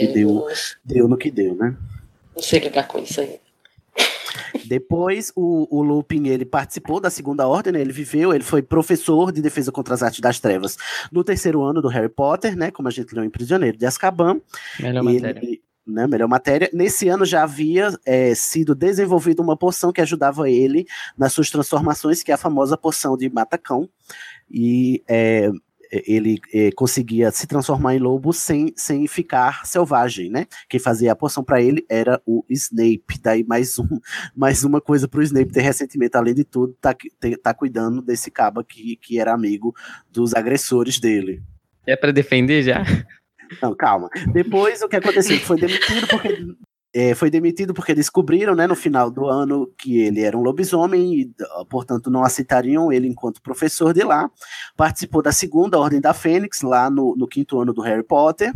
e- 0.00 0.04
e 0.04 0.12
deu, 0.12 0.46
deu 0.84 1.08
no 1.08 1.16
que 1.16 1.30
deu, 1.30 1.54
né? 1.54 1.76
Não 2.34 2.42
sei 2.42 2.60
lidar 2.60 2.86
com 2.88 2.98
isso 2.98 3.20
aí. 3.20 3.38
Depois, 4.66 5.32
o, 5.36 5.66
o 5.70 5.82
Lupin, 5.82 6.26
ele 6.28 6.44
participou 6.44 6.98
da 7.00 7.10
Segunda 7.10 7.46
Ordem, 7.46 7.72
né? 7.72 7.80
Ele 7.80 7.92
viveu, 7.92 8.32
ele 8.34 8.42
foi 8.44 8.62
professor 8.62 9.30
de 9.30 9.40
defesa 9.42 9.70
contra 9.70 9.94
as 9.94 10.02
artes 10.02 10.20
das 10.20 10.40
trevas 10.40 10.76
no 11.12 11.22
terceiro 11.22 11.62
ano 11.62 11.80
do 11.82 11.88
Harry 11.88 12.08
Potter, 12.08 12.56
né? 12.56 12.70
Como 12.70 12.88
a 12.88 12.90
gente 12.90 13.14
leu 13.14 13.24
em 13.24 13.30
Prisioneiro 13.30 13.76
de 13.76 13.86
Azkaban. 13.86 14.40
Melhor 14.80 15.02
E 15.02 15.14
matéria. 15.14 15.40
Ele, 15.42 15.62
né, 15.86 16.06
melhor 16.06 16.28
matéria. 16.28 16.70
Nesse 16.72 17.08
ano 17.08 17.24
já 17.26 17.42
havia 17.42 17.90
é, 18.06 18.34
sido 18.34 18.74
desenvolvida 18.74 19.42
uma 19.42 19.56
poção 19.56 19.92
que 19.92 20.00
ajudava 20.00 20.48
ele 20.48 20.86
nas 21.16 21.32
suas 21.32 21.50
transformações, 21.50 22.22
que 22.22 22.30
é 22.30 22.34
a 22.34 22.38
famosa 22.38 22.76
poção 22.76 23.16
de 23.16 23.28
Matacão. 23.28 23.88
E 24.50 25.02
é, 25.06 25.50
ele 26.06 26.38
é, 26.52 26.70
conseguia 26.72 27.30
se 27.30 27.46
transformar 27.46 27.94
em 27.94 27.98
lobo 27.98 28.32
sem, 28.32 28.72
sem 28.76 29.06
ficar 29.06 29.64
selvagem, 29.66 30.30
né? 30.30 30.46
Quem 30.68 30.80
fazia 30.80 31.12
a 31.12 31.16
poção 31.16 31.44
para 31.44 31.60
ele 31.62 31.84
era 31.88 32.20
o 32.26 32.44
Snape. 32.50 33.18
Daí 33.22 33.44
mais, 33.44 33.78
um, 33.78 33.86
mais 34.34 34.64
uma 34.64 34.80
coisa 34.80 35.06
para 35.06 35.20
o 35.20 35.22
Snape 35.22 35.52
ter 35.52 35.62
ressentimento, 35.62 36.16
além 36.16 36.34
de 36.34 36.44
tudo, 36.44 36.76
tá, 36.80 36.94
ter- 37.20 37.36
tá 37.38 37.52
cuidando 37.54 38.00
desse 38.02 38.30
caba 38.30 38.64
que, 38.64 38.96
que 38.96 39.18
era 39.18 39.32
amigo 39.32 39.74
dos 40.10 40.34
agressores 40.34 40.98
dele. 40.98 41.42
É 41.86 41.94
pra 41.96 42.12
defender 42.12 42.62
já? 42.62 42.82
Não, 43.62 43.74
calma. 43.74 44.08
Depois 44.32 44.82
o 44.82 44.88
que 44.88 44.96
aconteceu? 44.96 45.38
Foi 45.40 45.58
demitido 45.60 46.06
porque 46.08 46.54
é, 46.94 47.12
foi 47.12 47.28
demitido 47.28 47.74
porque 47.74 47.92
descobriram, 47.92 48.54
né, 48.54 48.68
no 48.68 48.76
final 48.76 49.10
do 49.10 49.26
ano, 49.26 49.66
que 49.76 49.98
ele 49.98 50.20
era 50.20 50.38
um 50.38 50.42
lobisomem 50.42 51.22
e, 51.22 51.34
portanto, 51.68 52.08
não 52.08 52.22
aceitariam 52.22 52.92
ele 52.92 53.08
enquanto 53.08 53.42
professor 53.42 53.92
de 53.92 54.04
lá. 54.04 54.30
Participou 54.76 55.20
da 55.20 55.32
segunda 55.32 55.76
Ordem 55.76 56.00
da 56.00 56.14
Fênix, 56.14 56.62
lá 56.62 56.88
no, 56.88 57.16
no 57.16 57.26
quinto 57.26 57.60
ano 57.60 57.72
do 57.72 57.82
Harry 57.82 58.04
Potter. 58.04 58.54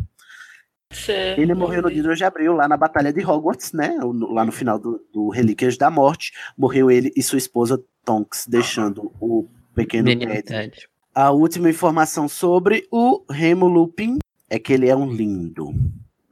Certo. 0.91 1.41
Ele 1.41 1.53
morreu 1.53 1.83
no 1.83 1.91
dia 1.91 2.03
2 2.03 2.17
de 2.17 2.25
abril, 2.25 2.55
lá 2.55 2.69
na 2.69 2.77
Batalha 2.77 3.13
de 3.13 3.25
Hogwarts, 3.25 3.73
né? 3.73 3.99
Lá 4.31 4.45
no 4.45 4.53
final 4.53 4.79
do, 4.79 5.05
do 5.13 5.29
Relíquias 5.31 5.77
da 5.77 5.91
Morte. 5.91 6.33
Morreu 6.57 6.91
ele 6.91 7.13
e 7.17 7.23
sua 7.23 7.39
esposa 7.39 7.83
Tonks, 8.05 8.47
deixando 8.47 9.13
o 9.21 9.49
pequeno. 9.75 10.09
Ted. 10.43 10.89
A 11.13 11.33
última 11.33 11.69
informação 11.69 12.29
sobre 12.29 12.87
o 12.91 13.25
Remo 13.29 13.67
Lupin 13.67 14.19
é 14.49 14.59
que 14.59 14.73
ele 14.73 14.89
é 14.89 14.97
um 14.97 15.11
lindo. 15.11 15.75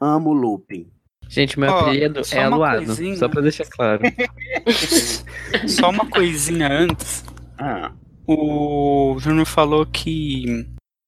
Amo 0.00 0.32
Lupin. 0.32 0.88
Gente, 1.28 1.59
meu 1.59 1.70
Ó, 1.70 1.81
apelido 1.81 2.20
é 2.32 2.43
Aluado, 2.43 2.85
coisinha. 2.86 3.16
só 3.16 3.28
pra 3.28 3.40
deixar 3.43 3.66
claro. 3.66 4.03
Só 5.69 5.90
uma 5.90 6.07
coisinha 6.07 6.69
antes. 6.70 7.24
Ah, 7.59 7.93
O 8.27 9.16
Júnior 9.19 9.47
falou 9.47 9.85
que. 9.86 10.66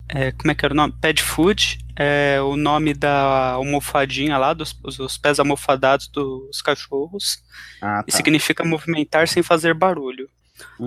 é, 0.08 0.32
como 0.32 0.50
é 0.50 0.54
que 0.54 0.64
era 0.64 0.72
o 0.74 0.76
nome? 0.76 0.94
Pet 1.00 1.22
food 1.22 1.78
é 1.96 2.40
o 2.40 2.56
nome 2.56 2.94
da 2.94 3.52
almofadinha 3.52 4.38
lá, 4.38 4.52
dos 4.54 4.78
os, 4.84 4.98
os 4.98 5.18
pés 5.18 5.38
almofadados 5.38 6.08
dos 6.08 6.60
cachorros. 6.62 7.38
ah, 7.82 8.02
E 8.06 8.10
tá. 8.10 8.16
significa 8.16 8.64
movimentar 8.64 9.28
sem 9.28 9.42
fazer 9.42 9.74
barulho. 9.74 10.28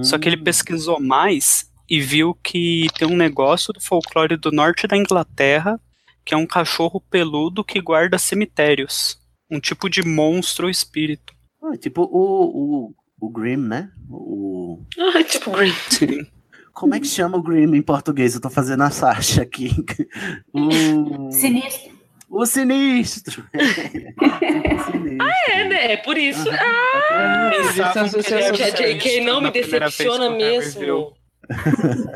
Só 0.03 0.18
que 0.18 0.28
ele 0.28 0.36
Hum. 0.38 0.44
pesquisou 0.44 0.99
mais 0.99 1.70
e 1.90 2.02
viu 2.02 2.34
que 2.44 2.88
tem 2.98 3.08
um 3.08 3.16
negócio 3.16 3.72
do 3.74 3.80
folclore 3.82 4.36
do 4.36 4.52
norte 4.52 4.86
da 4.88 4.98
Inglaterra 4.98 5.80
que 6.24 6.34
é 6.36 6.38
um 6.38 6.45
cachorro 6.45 7.02
peludo 7.10 7.64
que 7.64 7.82
guarda 7.82 8.18
cemitérios. 8.20 9.18
Um 9.52 9.60
tipo 9.60 9.90
de 9.90 10.02
monstro 10.03 10.65
ou 10.68 10.72
espírito. 10.72 11.34
Ah, 11.61 11.78
tipo 11.78 12.03
o, 12.03 12.88
o, 12.90 12.95
o 13.19 13.30
Grimm, 13.30 13.68
né? 13.68 13.90
O, 14.10 14.84
Ah, 14.98 15.23
tipo 15.23 15.52
Green. 15.52 15.73
Sim. 15.90 16.26
como 16.73 16.95
é 16.95 16.99
que 16.99 17.07
chama 17.07 17.38
o 17.38 17.44
Grimm 17.44 17.76
em 17.76 17.82
português? 17.82 18.34
Eu 18.34 18.41
tô 18.41 18.49
fazendo 18.49 18.82
a 18.84 18.90
Sasha 18.90 19.41
aqui. 19.41 19.72
O, 20.53 21.32
Sinistro. 21.32 21.91
o 22.30 22.45
Sinistro. 22.45 23.44
O 23.53 24.91
Sinistro. 24.91 25.28
É, 25.49 25.68
né? 25.68 25.91
É 25.94 25.98
por 25.98 26.18
isso. 26.18 26.45
Ah, 26.49 27.52
Pensavam 27.52 28.10
que 28.22 28.34
a 28.64 28.69
JK 28.69 29.22
não 29.22 29.41
me 29.41 29.52
decepciona 29.52 30.30
mesmo. 30.30 31.14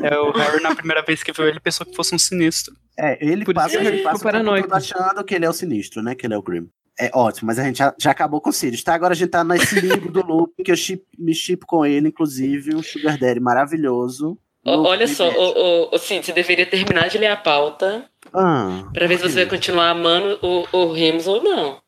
É, 0.02 0.18
o 0.18 0.30
Harry, 0.32 0.62
na 0.62 0.74
primeira 0.74 1.02
vez 1.02 1.22
que 1.22 1.32
viu 1.32 1.46
ele, 1.46 1.60
pensou 1.60 1.84
que 1.86 1.94
fosse 1.94 2.14
um 2.14 2.18
sinistro. 2.18 2.74
É, 2.98 3.18
ele 3.24 3.44
Por 3.44 3.54
passa, 3.54 3.78
ele 3.78 4.02
passa 4.02 4.26
o 4.26 4.32
tempo 4.54 4.74
achando 4.74 5.22
que 5.22 5.34
ele 5.34 5.44
é 5.44 5.50
o 5.50 5.52
Sinistro, 5.52 6.02
né? 6.02 6.14
Que 6.14 6.26
ele 6.26 6.32
é 6.32 6.38
o 6.38 6.42
Grimm. 6.42 6.66
É 6.98 7.10
ótimo, 7.14 7.46
mas 7.48 7.58
a 7.58 7.64
gente 7.64 7.78
já, 7.78 7.94
já 8.00 8.10
acabou 8.10 8.40
com 8.40 8.48
o 8.50 8.52
Sirius, 8.52 8.82
tá? 8.82 8.94
Agora 8.94 9.12
a 9.12 9.16
gente 9.16 9.28
tá 9.30 9.44
nesse 9.44 9.78
limbo 9.80 10.10
do 10.10 10.24
loop, 10.24 10.62
que 10.64 10.70
eu 10.72 10.76
chip- 10.76 11.04
me 11.18 11.34
chipo 11.34 11.66
com 11.66 11.84
ele, 11.84 12.08
inclusive, 12.08 12.74
um 12.74 12.82
Sugar 12.82 13.18
Daddy 13.18 13.38
maravilhoso. 13.40 14.38
Loop 14.64 14.88
Olha 14.88 15.06
só, 15.06 15.28
ô, 15.28 15.88
ô, 15.90 15.94
ô, 15.94 15.98
Cid, 15.98 16.24
você 16.24 16.32
deveria 16.32 16.64
terminar 16.66 17.08
de 17.08 17.18
ler 17.18 17.26
a 17.28 17.36
pauta 17.36 18.08
Ah, 18.32 18.88
pra 18.92 19.06
ver 19.06 19.18
se 19.18 19.22
você 19.28 19.34
vai 19.36 19.46
continuar 19.46 19.90
amando 19.90 20.38
o, 20.42 20.66
o 20.76 20.92
Remus 20.92 21.26
ou 21.26 21.42
não. 21.42 21.80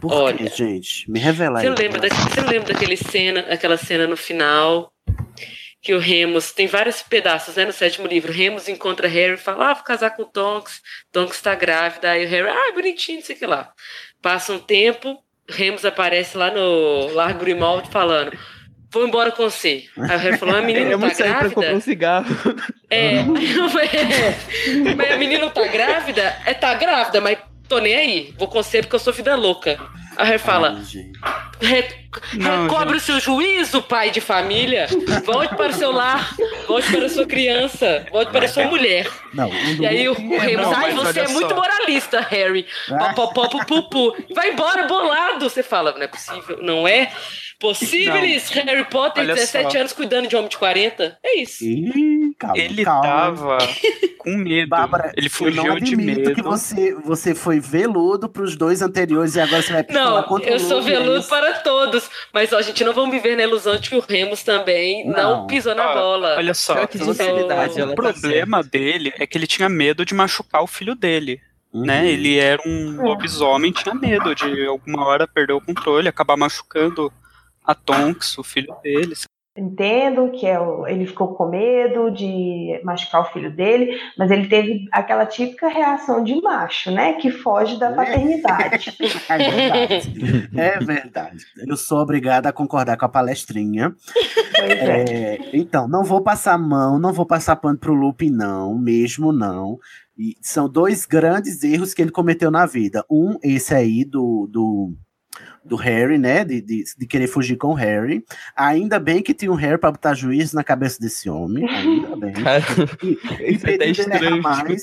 por 0.00 0.10
olha. 0.12 0.48
gente? 0.50 1.08
Me 1.10 1.20
revela 1.20 1.60
Você 1.60 1.68
aí. 1.68 1.74
lembra, 1.74 2.00
da, 2.00 2.08
você 2.08 2.40
lembra 2.40 2.72
daquele 2.72 2.96
cena, 2.96 3.40
aquela 3.50 3.76
cena 3.76 4.06
no 4.06 4.16
final 4.16 4.90
que 5.82 5.94
o 5.94 6.00
Remus 6.00 6.50
tem 6.50 6.66
vários 6.66 7.00
pedaços, 7.02 7.54
né, 7.54 7.64
no 7.64 7.72
sétimo 7.72 8.08
livro. 8.08 8.32
Remus 8.32 8.68
encontra 8.68 9.06
Harry 9.06 9.34
e 9.34 9.36
fala: 9.36 9.70
"Ah, 9.70 9.74
vou 9.74 9.84
casar 9.84 10.10
com 10.16 10.22
o 10.22 10.26
Tonks. 10.26 10.80
Tonks 11.12 11.40
tá 11.40 11.54
grávida". 11.54 12.10
Aí 12.10 12.24
o 12.24 12.28
Harry: 12.28 12.48
"Ah, 12.48 12.72
bonitinho, 12.74 13.18
não 13.18 13.24
sei 13.24 13.36
o 13.36 13.38
que 13.38 13.46
lá". 13.46 13.70
Passa 14.26 14.52
um 14.54 14.58
tempo, 14.58 15.22
Remus 15.48 15.84
aparece 15.84 16.36
lá 16.36 16.50
no 16.50 17.14
Largo 17.14 17.38
Grimald 17.38 17.88
falando: 17.92 18.36
"Vou 18.90 19.06
embora 19.06 19.30
com 19.30 19.44
você". 19.44 19.84
Aí 19.96 20.16
o 20.16 20.18
Harry 20.18 20.36
falou: 20.36 20.56
"A 20.56 20.62
menina 20.62 20.90
Eu 20.90 20.98
tá 20.98 21.14
sair 21.14 21.30
pra 21.30 21.44
comprar 21.44 21.60
grávida?" 21.60 21.76
um 21.76 21.80
cigarro. 21.80 22.26
É, 22.90 23.18
é. 23.22 23.22
Mas 24.96 25.12
a 25.12 25.16
menina 25.16 25.44
não 25.44 25.50
tá 25.50 25.64
grávida? 25.68 26.36
É, 26.44 26.52
tá 26.54 26.74
grávida, 26.74 27.20
mas 27.20 27.38
tô 27.68 27.78
nem 27.78 27.94
aí. 27.94 28.34
Vou 28.36 28.48
com 28.48 28.60
você 28.60 28.80
porque 28.82 28.96
eu 28.96 28.98
sou 28.98 29.12
vida 29.12 29.36
louca. 29.36 29.78
Aí 30.16 30.26
Harry 30.26 30.38
fala: 30.38 30.74
Ai, 30.76 30.84
gente. 30.84 31.18
Re- 31.60 32.06
Não, 32.34 32.62
Recobre 32.64 32.96
o 32.96 33.00
seu 33.00 33.18
juízo, 33.20 33.82
pai 33.82 34.10
de 34.10 34.20
família. 34.20 34.86
Volte 35.24 35.54
para 35.54 35.70
o 35.70 35.74
seu 35.74 35.90
lar. 35.92 36.34
Volte 36.66 36.90
para 36.92 37.06
a 37.06 37.08
sua 37.08 37.26
criança. 37.26 38.06
Volte 38.10 38.30
para 38.32 38.44
a 38.44 38.48
sua 38.48 38.64
mulher. 38.64 39.06
Não, 39.34 39.50
E 39.52 39.86
aí 39.86 40.08
o, 40.08 40.12
o 40.12 40.38
Remus, 40.38 40.66
não, 40.66 40.74
ai, 40.76 40.92
você 40.94 41.20
é 41.20 41.28
muito 41.28 41.48
só. 41.50 41.54
moralista, 41.54 42.20
Harry. 42.20 42.66
Ah. 42.90 43.12
Popopó, 43.14 43.48
pupupu. 43.48 44.16
Vai 44.34 44.52
embora, 44.52 44.86
bolado. 44.86 45.48
Você 45.48 45.62
fala, 45.62 45.92
não 45.92 46.02
é 46.02 46.08
possível. 46.08 46.58
Não 46.62 46.88
é 46.88 47.10
possível, 47.58 48.12
Harry 48.14 48.84
Potter, 48.90 49.22
Olha 49.24 49.34
17 49.34 49.72
só. 49.72 49.78
anos, 49.78 49.92
cuidando 49.92 50.28
de 50.28 50.36
homem 50.36 50.48
de 50.48 50.56
40. 50.58 51.18
É 51.24 51.40
isso. 51.40 51.64
Ih, 51.64 52.34
calma, 52.38 52.58
Ele 52.58 52.84
calma. 52.84 53.02
tava 53.02 53.58
com 54.18 54.30
medo. 54.36 54.68
Bárbara, 54.68 55.12
ele 55.16 55.26
eu 55.28 55.30
não 55.30 55.64
fugiu 55.64 55.74
de 55.80 55.94
admito 55.94 56.20
medo. 56.20 56.34
que 56.34 56.42
você, 56.42 56.94
você 56.94 57.34
foi 57.34 57.60
veludo 57.60 58.28
pros 58.28 58.56
dois 58.56 58.82
anteriores 58.82 59.36
e 59.36 59.40
agora 59.40 59.62
você 59.62 59.72
vai 59.72 59.84
falar 59.84 60.10
Não, 60.16 60.22
contra 60.24 60.50
eu 60.50 60.56
o 60.56 60.60
sou 60.60 60.78
é 60.80 60.82
veludo 60.82 61.24
para 61.28 61.54
todos. 61.60 62.10
Mas 62.32 62.52
ó, 62.52 62.58
a 62.58 62.62
gente 62.62 62.82
não 62.84 62.92
vamos 62.92 63.10
viver 63.10 63.36
na 63.36 63.42
ilusão 63.44 63.76
de 63.76 63.88
que 63.88 63.96
o 63.96 64.00
Remus 64.00 64.42
também 64.42 65.06
não, 65.06 65.38
Não. 65.40 65.46
pisou 65.46 65.74
na 65.74 65.90
Ó, 65.90 65.94
bola. 65.94 66.36
Olha 66.36 66.54
só, 66.54 66.86
que 66.86 66.98
Então, 66.98 67.10
o 67.10 67.14
tá 67.48 67.94
problema 67.94 68.62
dele 68.62 69.12
é 69.18 69.26
que 69.26 69.36
ele 69.38 69.46
tinha 69.46 69.68
medo 69.68 70.04
de 70.04 70.14
machucar 70.14 70.62
o 70.62 70.66
filho 70.66 70.94
dele. 70.94 71.40
Uhum. 71.72 71.84
Né? 71.84 72.08
Ele 72.10 72.38
era 72.38 72.60
um 72.66 73.02
lobisomem, 73.02 73.70
tinha 73.72 73.94
medo 73.94 74.34
de 74.34 74.66
alguma 74.66 75.04
hora 75.06 75.26
perder 75.28 75.52
o 75.52 75.60
controle, 75.60 76.08
acabar 76.08 76.36
machucando 76.36 77.12
a 77.66 77.74
Tonks, 77.74 78.36
o 78.38 78.42
filho 78.44 78.74
dele. 78.82 79.14
Entendo 79.58 80.30
que 80.32 80.44
é 80.46 80.60
o- 80.60 80.86
ele 80.86 81.06
ficou 81.06 81.28
com 81.34 81.48
medo 81.48 82.10
de 82.10 82.78
machucar 82.84 83.22
o 83.22 83.32
filho 83.32 83.50
dele, 83.50 83.98
mas 84.18 84.30
ele 84.30 84.48
teve 84.48 84.84
aquela 84.92 85.24
típica 85.24 85.66
reação 85.68 86.22
de 86.22 86.38
macho, 86.42 86.90
né? 86.90 87.14
Que 87.14 87.30
foge 87.30 87.78
da 87.78 87.90
paternidade. 87.90 88.94
É 89.30 89.38
verdade. 89.38 90.50
É 90.54 90.78
verdade. 90.78 91.44
Eu 91.66 91.76
sou 91.76 92.00
obrigada 92.00 92.50
a 92.50 92.52
concordar 92.52 92.98
com 92.98 93.06
a 93.06 93.08
palestrinha. 93.08 93.94
É. 94.60 95.32
É, 95.34 95.50
então, 95.54 95.88
não 95.88 96.04
vou 96.04 96.22
passar 96.22 96.58
mão, 96.58 96.98
não 96.98 97.12
vou 97.14 97.24
passar 97.24 97.56
pano 97.56 97.78
pro 97.78 97.94
Lupin, 97.94 98.28
não, 98.30 98.76
mesmo 98.78 99.32
não. 99.32 99.78
E 100.18 100.34
são 100.42 100.68
dois 100.68 101.06
grandes 101.06 101.62
erros 101.64 101.92
que 101.94 102.02
ele 102.02 102.10
cometeu 102.10 102.50
na 102.50 102.66
vida. 102.66 103.04
Um, 103.10 103.36
esse 103.42 103.74
aí 103.74 104.04
do, 104.04 104.46
do, 104.50 104.94
do 105.66 105.76
Harry, 105.76 106.18
né? 106.18 106.44
De, 106.44 106.60
de, 106.60 106.84
de 106.96 107.06
querer 107.06 107.26
fugir 107.26 107.56
com 107.56 107.68
o 107.68 107.74
Harry. 107.74 108.24
Ainda 108.56 108.98
bem 108.98 109.22
que 109.22 109.34
tinha 109.34 109.50
um 109.50 109.56
Harry 109.56 109.78
pra 109.78 109.90
botar 109.90 110.14
juízo 110.14 110.54
na 110.54 110.62
cabeça 110.64 110.98
desse 111.00 111.28
homem. 111.28 111.68
Ainda 111.68 112.16
bem. 112.16 112.32
Cara, 112.42 112.62
E, 113.02 113.52
isso 113.54 113.66
é 113.68 113.74
até 113.74 113.88
estranho 113.90 114.42
mais. 114.42 114.82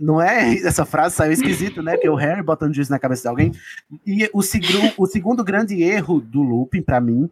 Não 0.00 0.20
é? 0.20 0.54
Essa 0.66 0.84
frase 0.84 1.14
saiu 1.14 1.32
esquisito, 1.32 1.82
né? 1.82 1.96
Que 1.96 2.06
é 2.06 2.10
o 2.10 2.16
Harry 2.16 2.42
botando 2.42 2.74
juízo 2.74 2.90
na 2.90 2.98
cabeça 2.98 3.22
de 3.22 3.28
alguém. 3.28 3.52
E 4.04 4.28
o, 4.32 4.42
segru- 4.42 4.92
o 4.96 5.06
segundo 5.06 5.44
grande 5.44 5.80
erro 5.82 6.20
do 6.20 6.42
Lupin, 6.42 6.82
pra 6.82 7.00
mim, 7.00 7.30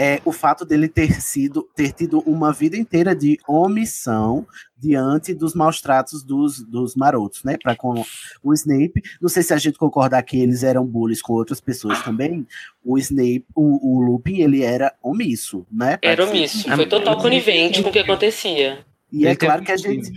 é 0.00 0.22
o 0.24 0.30
fato 0.30 0.64
dele 0.64 0.86
ter 0.86 1.20
sido 1.20 1.68
ter 1.74 1.90
tido 1.90 2.20
uma 2.20 2.52
vida 2.52 2.76
inteira 2.76 3.16
de 3.16 3.36
omissão 3.48 4.46
diante 4.76 5.34
dos 5.34 5.54
maus 5.54 5.80
tratos 5.80 6.22
dos, 6.22 6.60
dos 6.60 6.94
marotos, 6.94 7.42
né? 7.42 7.56
Para 7.60 7.74
com 7.74 8.04
o 8.44 8.54
Snape. 8.54 9.02
Não 9.20 9.28
sei 9.28 9.42
se 9.42 9.52
a 9.52 9.56
gente 9.56 9.76
concordar 9.76 10.22
que 10.22 10.38
eles 10.38 10.62
eram 10.62 10.86
bullies 10.86 11.20
com 11.20 11.32
outras 11.32 11.60
pessoas 11.60 12.00
também. 12.00 12.46
O 12.84 12.96
Snape, 12.96 13.44
o, 13.56 13.96
o 13.96 14.00
Lupin, 14.00 14.36
ele 14.36 14.62
era 14.62 14.94
omisso, 15.02 15.66
né? 15.68 15.98
Era 16.00 16.24
omisso. 16.24 16.70
Foi 16.70 16.86
total 16.86 17.18
conivente 17.18 17.82
com 17.82 17.88
o 17.88 17.92
que 17.92 17.98
acontecia. 17.98 18.86
E 19.10 19.26
é 19.26 19.34
claro 19.34 19.64
que 19.64 19.72
a 19.72 19.76
gente 19.76 20.12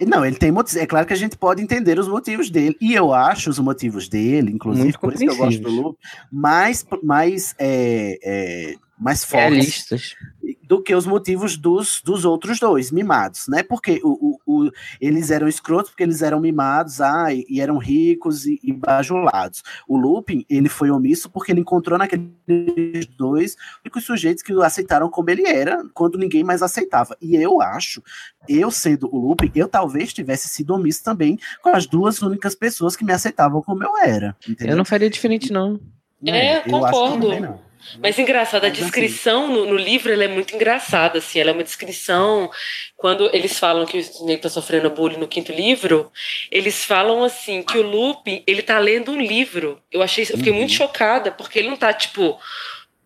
não, 0.00 0.24
ele 0.24 0.36
tem 0.36 0.50
motivos. 0.50 0.82
É 0.82 0.86
claro 0.86 1.06
que 1.06 1.12
a 1.12 1.16
gente 1.16 1.36
pode 1.36 1.62
entender 1.62 1.98
os 2.00 2.08
motivos 2.08 2.50
dele. 2.50 2.76
E 2.80 2.94
eu 2.94 3.12
acho 3.12 3.48
os 3.48 3.60
motivos 3.60 4.08
dele, 4.08 4.50
inclusive, 4.50 4.84
Muito 4.84 4.98
por 4.98 5.14
isso 5.14 5.24
que 5.24 5.30
eu 5.30 5.36
gosto 5.36 5.60
do. 5.60 5.70
Luke, 5.70 5.98
mais, 6.32 6.84
mais, 7.02 7.54
é, 7.58 8.18
é, 8.22 8.74
mais 9.04 9.22
fortes 9.22 9.50
Realistas. 9.50 10.14
do 10.62 10.82
que 10.82 10.94
os 10.94 11.04
motivos 11.04 11.58
dos, 11.58 12.00
dos 12.02 12.24
outros 12.24 12.58
dois, 12.58 12.90
mimados, 12.90 13.46
né? 13.48 13.62
Porque 13.62 14.00
o, 14.02 14.38
o, 14.46 14.64
o- 14.66 14.70
eles 14.98 15.30
eram 15.30 15.46
escrotos 15.46 15.90
porque 15.90 16.02
eles 16.02 16.22
eram 16.22 16.40
mimados 16.40 17.02
ah, 17.02 17.32
e, 17.32 17.44
e 17.50 17.60
eram 17.60 17.76
ricos 17.76 18.46
e, 18.46 18.58
e 18.62 18.72
bajulados. 18.72 19.62
O 19.86 19.98
Lupin, 19.98 20.46
ele 20.48 20.70
foi 20.70 20.90
omisso 20.90 21.28
porque 21.28 21.52
ele 21.52 21.60
encontrou 21.60 21.98
naqueles 21.98 23.06
dois 23.18 23.56
únicos 23.84 24.04
sujeitos 24.04 24.42
que 24.42 24.54
o 24.54 24.62
aceitaram 24.62 25.10
como 25.10 25.28
ele 25.28 25.46
era, 25.46 25.84
quando 25.92 26.16
ninguém 26.16 26.42
mais 26.42 26.62
aceitava. 26.62 27.14
E 27.20 27.36
eu 27.36 27.60
acho, 27.60 28.02
eu 28.48 28.70
sendo 28.70 29.06
o 29.14 29.18
Lupin, 29.28 29.52
eu 29.54 29.68
talvez 29.68 30.14
tivesse 30.14 30.48
sido 30.48 30.72
omisso 30.74 31.04
também 31.04 31.38
com 31.62 31.68
as 31.76 31.86
duas 31.86 32.22
únicas 32.22 32.54
pessoas 32.54 32.96
que 32.96 33.04
me 33.04 33.12
aceitavam 33.12 33.60
como 33.60 33.84
eu 33.84 33.98
era. 33.98 34.34
Entendeu? 34.48 34.72
Eu 34.72 34.76
não 34.78 34.84
faria 34.86 35.10
diferente, 35.10 35.52
não. 35.52 35.78
É, 36.26 36.56
Eu 36.66 36.82
acho 36.86 36.94
que 37.04 37.10
concordo. 37.10 37.40
não. 37.40 37.73
Mas 38.00 38.18
engraçado, 38.18 38.64
a 38.64 38.68
Mas, 38.68 38.78
assim- 38.78 38.82
descrição 38.82 39.48
no, 39.48 39.66
no 39.66 39.76
livro 39.76 40.12
ela 40.12 40.24
é 40.24 40.28
muito 40.28 40.54
engraçada, 40.54 41.18
assim, 41.18 41.38
ela 41.38 41.50
é 41.50 41.52
uma 41.52 41.64
descrição. 41.64 42.50
Quando 42.96 43.28
eles 43.34 43.58
falam 43.58 43.86
que 43.86 43.96
o 43.96 44.00
Snape 44.00 44.42
tá 44.42 44.48
sofrendo 44.48 44.90
bullying 44.90 45.18
no 45.18 45.28
quinto 45.28 45.52
livro, 45.52 46.10
eles 46.50 46.84
falam 46.84 47.22
assim 47.22 47.62
que 47.62 47.78
o 47.78 47.82
Lupin 47.82 48.42
ele 48.46 48.62
tá 48.62 48.78
lendo 48.78 49.12
um 49.12 49.20
livro. 49.20 49.80
Eu 49.92 50.02
achei, 50.02 50.24
eu 50.24 50.38
fiquei 50.38 50.52
muito 50.52 50.72
chocada 50.72 51.30
porque 51.30 51.58
ele 51.58 51.68
não 51.68 51.76
tá 51.76 51.92
tipo 51.92 52.38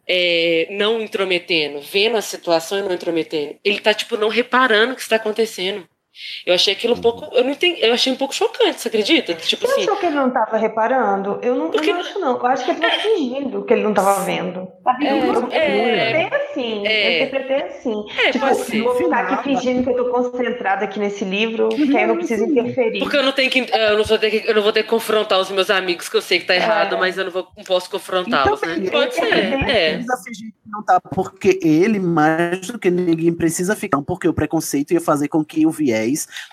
é, 0.06 0.66
não 0.70 1.02
intrometendo, 1.02 1.80
vendo 1.80 2.16
a 2.16 2.22
situação 2.22 2.78
e 2.78 2.82
não 2.82 2.92
intrometendo. 2.94 3.56
Ele 3.64 3.78
tá 3.80 3.92
tipo 3.92 4.16
não 4.16 4.28
reparando 4.28 4.92
o 4.92 4.96
que 4.96 5.02
está 5.02 5.16
acontecendo. 5.16 5.86
Eu 6.44 6.54
achei 6.54 6.72
aquilo 6.72 6.94
um 6.94 7.00
pouco, 7.00 7.34
eu 7.34 7.44
não 7.44 7.50
entendi, 7.50 7.80
eu 7.84 7.92
achei 7.92 8.12
um 8.12 8.16
pouco 8.16 8.34
chocante, 8.34 8.80
você 8.80 8.88
acredita? 8.88 9.34
Tipo 9.34 9.66
Você 9.66 9.72
assim, 9.72 9.82
achou 9.82 9.96
que 9.96 10.06
ele 10.06 10.16
não 10.16 10.28
estava 10.28 10.56
reparando? 10.56 11.38
Eu 11.42 11.54
não, 11.54 11.72
eu 11.72 11.82
não 11.82 12.00
acho, 12.00 12.18
não. 12.18 12.36
Eu 12.36 12.46
acho 12.46 12.64
que 12.64 12.70
ele 12.70 12.78
estava 12.78 13.02
fingindo 13.02 13.64
que 13.64 13.72
ele 13.72 13.82
não 13.82 13.90
estava 13.90 14.20
vendo. 14.24 14.68
É, 15.00 15.12
eu 15.12 15.48
é. 15.50 16.22
interpretei 16.22 16.38
assim. 16.38 16.86
É. 16.86 17.08
Eu 17.08 17.26
interpretei 17.26 17.62
assim. 17.62 18.04
É, 18.18 18.30
tipo, 18.32 18.46
pode 18.46 18.58
ser. 18.58 18.82
vou 18.82 18.94
ficar 18.94 19.20
aqui 19.20 19.42
fingindo 19.44 19.82
que 19.82 19.90
eu 19.90 19.96
tô 19.96 20.10
concentrada 20.10 20.84
aqui 20.84 20.98
nesse 20.98 21.24
livro, 21.24 21.68
que 21.68 21.96
aí 21.96 22.02
eu 22.02 22.08
não 22.08 22.16
preciso 22.16 22.44
interferir. 22.44 22.98
Porque 23.00 23.16
eu 23.16 23.22
não 23.22 23.32
tenho 23.32 23.50
que. 23.50 23.66
Eu 23.72 23.98
não, 23.98 24.04
vou 24.04 24.18
ter 24.18 24.30
que, 24.30 24.48
eu 24.48 24.54
não 24.54 24.62
vou 24.62 24.72
ter 24.72 24.82
que 24.82 24.88
confrontar 24.88 25.38
os 25.38 25.50
meus 25.50 25.70
amigos, 25.70 26.08
que 26.08 26.16
eu 26.16 26.22
sei 26.22 26.40
que 26.40 26.46
tá 26.46 26.54
errado, 26.54 26.96
mas 26.98 27.18
eu 27.18 27.24
não, 27.24 27.30
vou, 27.30 27.46
não 27.56 27.64
posso 27.64 27.90
confrontá-los, 27.90 28.60
né? 28.62 28.90
Pode 28.90 29.14
ser. 29.14 29.68
É. 29.68 29.92
Precisa 29.94 30.16
fingir 30.24 30.48
que 30.48 30.70
não 30.70 30.82
tá, 30.82 31.00
porque 31.00 31.58
ele, 31.62 31.98
mais 31.98 32.66
do 32.68 32.78
que 32.78 32.90
ninguém, 32.90 33.32
precisa 33.32 33.76
ficar, 33.76 34.00
porque 34.02 34.28
o 34.28 34.32
preconceito 34.32 34.92
ia 34.92 35.00
fazer 35.00 35.28
com 35.28 35.44
que 35.44 35.66
o 35.66 35.70
viés 35.70 36.07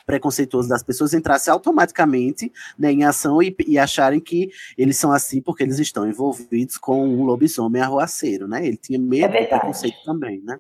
preconceituoso 0.05 0.69
das 0.69 0.83
pessoas 0.83 1.13
entrasse 1.13 1.49
automaticamente 1.49 2.51
né, 2.77 2.91
em 2.91 3.03
ação 3.03 3.41
e, 3.41 3.55
e 3.67 3.77
acharem 3.77 4.19
que 4.19 4.49
eles 4.77 4.97
são 4.97 5.11
assim 5.11 5.41
porque 5.41 5.63
eles 5.63 5.79
estão 5.79 6.07
envolvidos 6.07 6.77
com 6.77 7.07
um 7.07 7.23
lobisomem 7.23 7.81
arruaceiro, 7.81 8.47
né? 8.47 8.65
Ele 8.65 8.77
tinha 8.77 8.99
medo 8.99 9.31
do 9.31 9.47
preconceito 9.47 9.97
também, 10.05 10.41
né? 10.43 10.59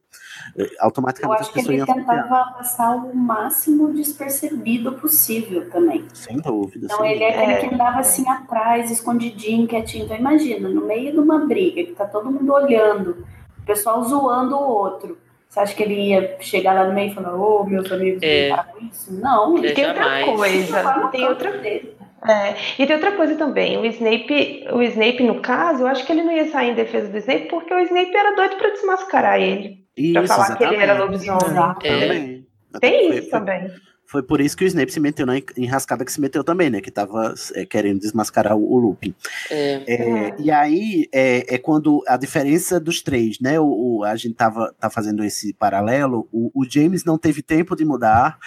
Eu 0.55 0.67
Automaticamente 0.79 1.41
as 1.41 1.47
acho 1.47 1.53
que 1.53 1.59
pessoas 1.59 1.77
ele 1.77 1.85
tentava 1.85 2.51
passar 2.53 2.95
o 2.95 3.15
máximo 3.15 3.93
despercebido 3.93 4.93
possível 4.93 5.69
também. 5.69 6.05
Sem 6.13 6.37
dúvida. 6.37 6.85
Então 6.85 6.99
sem 6.99 7.11
ele 7.11 7.23
é 7.23 7.31
dúvida. 7.31 7.51
aquele 7.51 7.69
que 7.69 7.75
andava 7.75 7.99
assim 7.99 8.27
atrás, 8.29 8.91
escondidinho, 8.91 9.67
quietinho. 9.67 10.05
Então 10.05 10.17
imagina, 10.17 10.69
no 10.69 10.85
meio 10.85 11.11
de 11.11 11.19
uma 11.19 11.45
briga, 11.45 11.83
que 11.83 11.93
tá 11.93 12.05
todo 12.05 12.31
mundo 12.31 12.51
olhando, 12.51 13.25
o 13.59 13.65
pessoal 13.65 14.03
zoando 14.03 14.55
o 14.55 14.59
outro. 14.59 15.17
Você 15.55 15.59
acha 15.61 15.73
que 15.73 15.83
ele 15.83 15.93
ia 16.09 16.35
chegar 16.41 16.73
lá 16.73 16.83
no 16.85 16.93
meio 16.93 17.11
e 17.11 17.13
falar, 17.13 17.33
ô, 17.33 17.63
meus 17.63 17.89
amigos, 17.89 18.21
É. 18.21 18.47
brincaram 18.49 18.69
com 18.73 18.85
isso? 18.87 19.13
Não, 19.21 19.55
É, 19.55 19.59
ele 19.59 19.71
tem 19.71 19.85
jamais. 19.85 20.27
outra 20.27 20.35
coisa. 20.37 21.09
Tem 21.11 21.23
outra 21.25 21.51
coisa. 21.53 21.95
É, 22.27 22.55
e 22.77 22.85
tem 22.85 22.95
outra 22.95 23.11
coisa 23.13 23.35
também, 23.35 23.77
o 23.77 23.85
Snape, 23.85 24.67
o 24.73 24.81
Snape, 24.81 25.23
no 25.23 25.39
caso, 25.39 25.83
eu 25.83 25.87
acho 25.87 26.05
que 26.05 26.11
ele 26.11 26.23
não 26.23 26.31
ia 26.33 26.49
sair 26.51 26.71
em 26.71 26.73
defesa 26.73 27.07
do 27.07 27.17
Snape 27.19 27.47
porque 27.47 27.73
o 27.73 27.79
Snape 27.79 28.13
era 28.13 28.35
doido 28.35 28.57
pra 28.57 28.69
desmascarar 28.71 29.39
ele. 29.39 29.85
pra 30.11 30.23
Isso, 30.23 30.27
falar 30.33 30.57
que 30.57 30.63
ele 30.65 30.75
era 30.75 30.93
exatamente. 30.95 31.25
lobisomem. 31.29 31.63
É, 31.83 31.99
também. 32.01 32.47
Tem 32.81 33.09
isso 33.17 33.29
também. 33.29 33.71
Foi 34.07 34.21
por 34.23 34.39
isso 34.39 34.55
que 34.55 34.63
o 34.63 34.67
Snape 34.67 34.91
se 34.91 34.99
meteu 34.99 35.25
na 35.25 35.37
en- 35.37 35.43
enrascada 35.57 36.05
que 36.05 36.11
se 36.11 36.21
meteu 36.21 36.43
também, 36.43 36.69
né? 36.69 36.79
Que 36.81 36.91
tava 36.91 37.33
é, 37.53 37.65
querendo 37.65 37.99
desmascarar 37.99 38.55
o, 38.55 38.71
o 38.73 38.77
Lupin. 38.79 39.13
É. 39.49 39.83
É, 39.87 40.35
E 40.39 40.51
aí 40.51 41.07
é, 41.11 41.55
é 41.55 41.57
quando 41.57 42.03
a 42.07 42.15
diferença 42.17 42.79
dos 42.79 43.01
três, 43.01 43.39
né? 43.39 43.59
O, 43.59 43.65
o- 43.99 44.03
a 44.03 44.15
gente 44.15 44.35
tava 44.35 44.73
tá 44.79 44.89
fazendo 44.89 45.23
esse 45.23 45.53
paralelo. 45.53 46.27
O, 46.31 46.51
o 46.53 46.65
James 46.69 47.03
não 47.03 47.17
teve 47.17 47.41
tempo 47.41 47.75
de 47.75 47.83
mudar. 47.83 48.37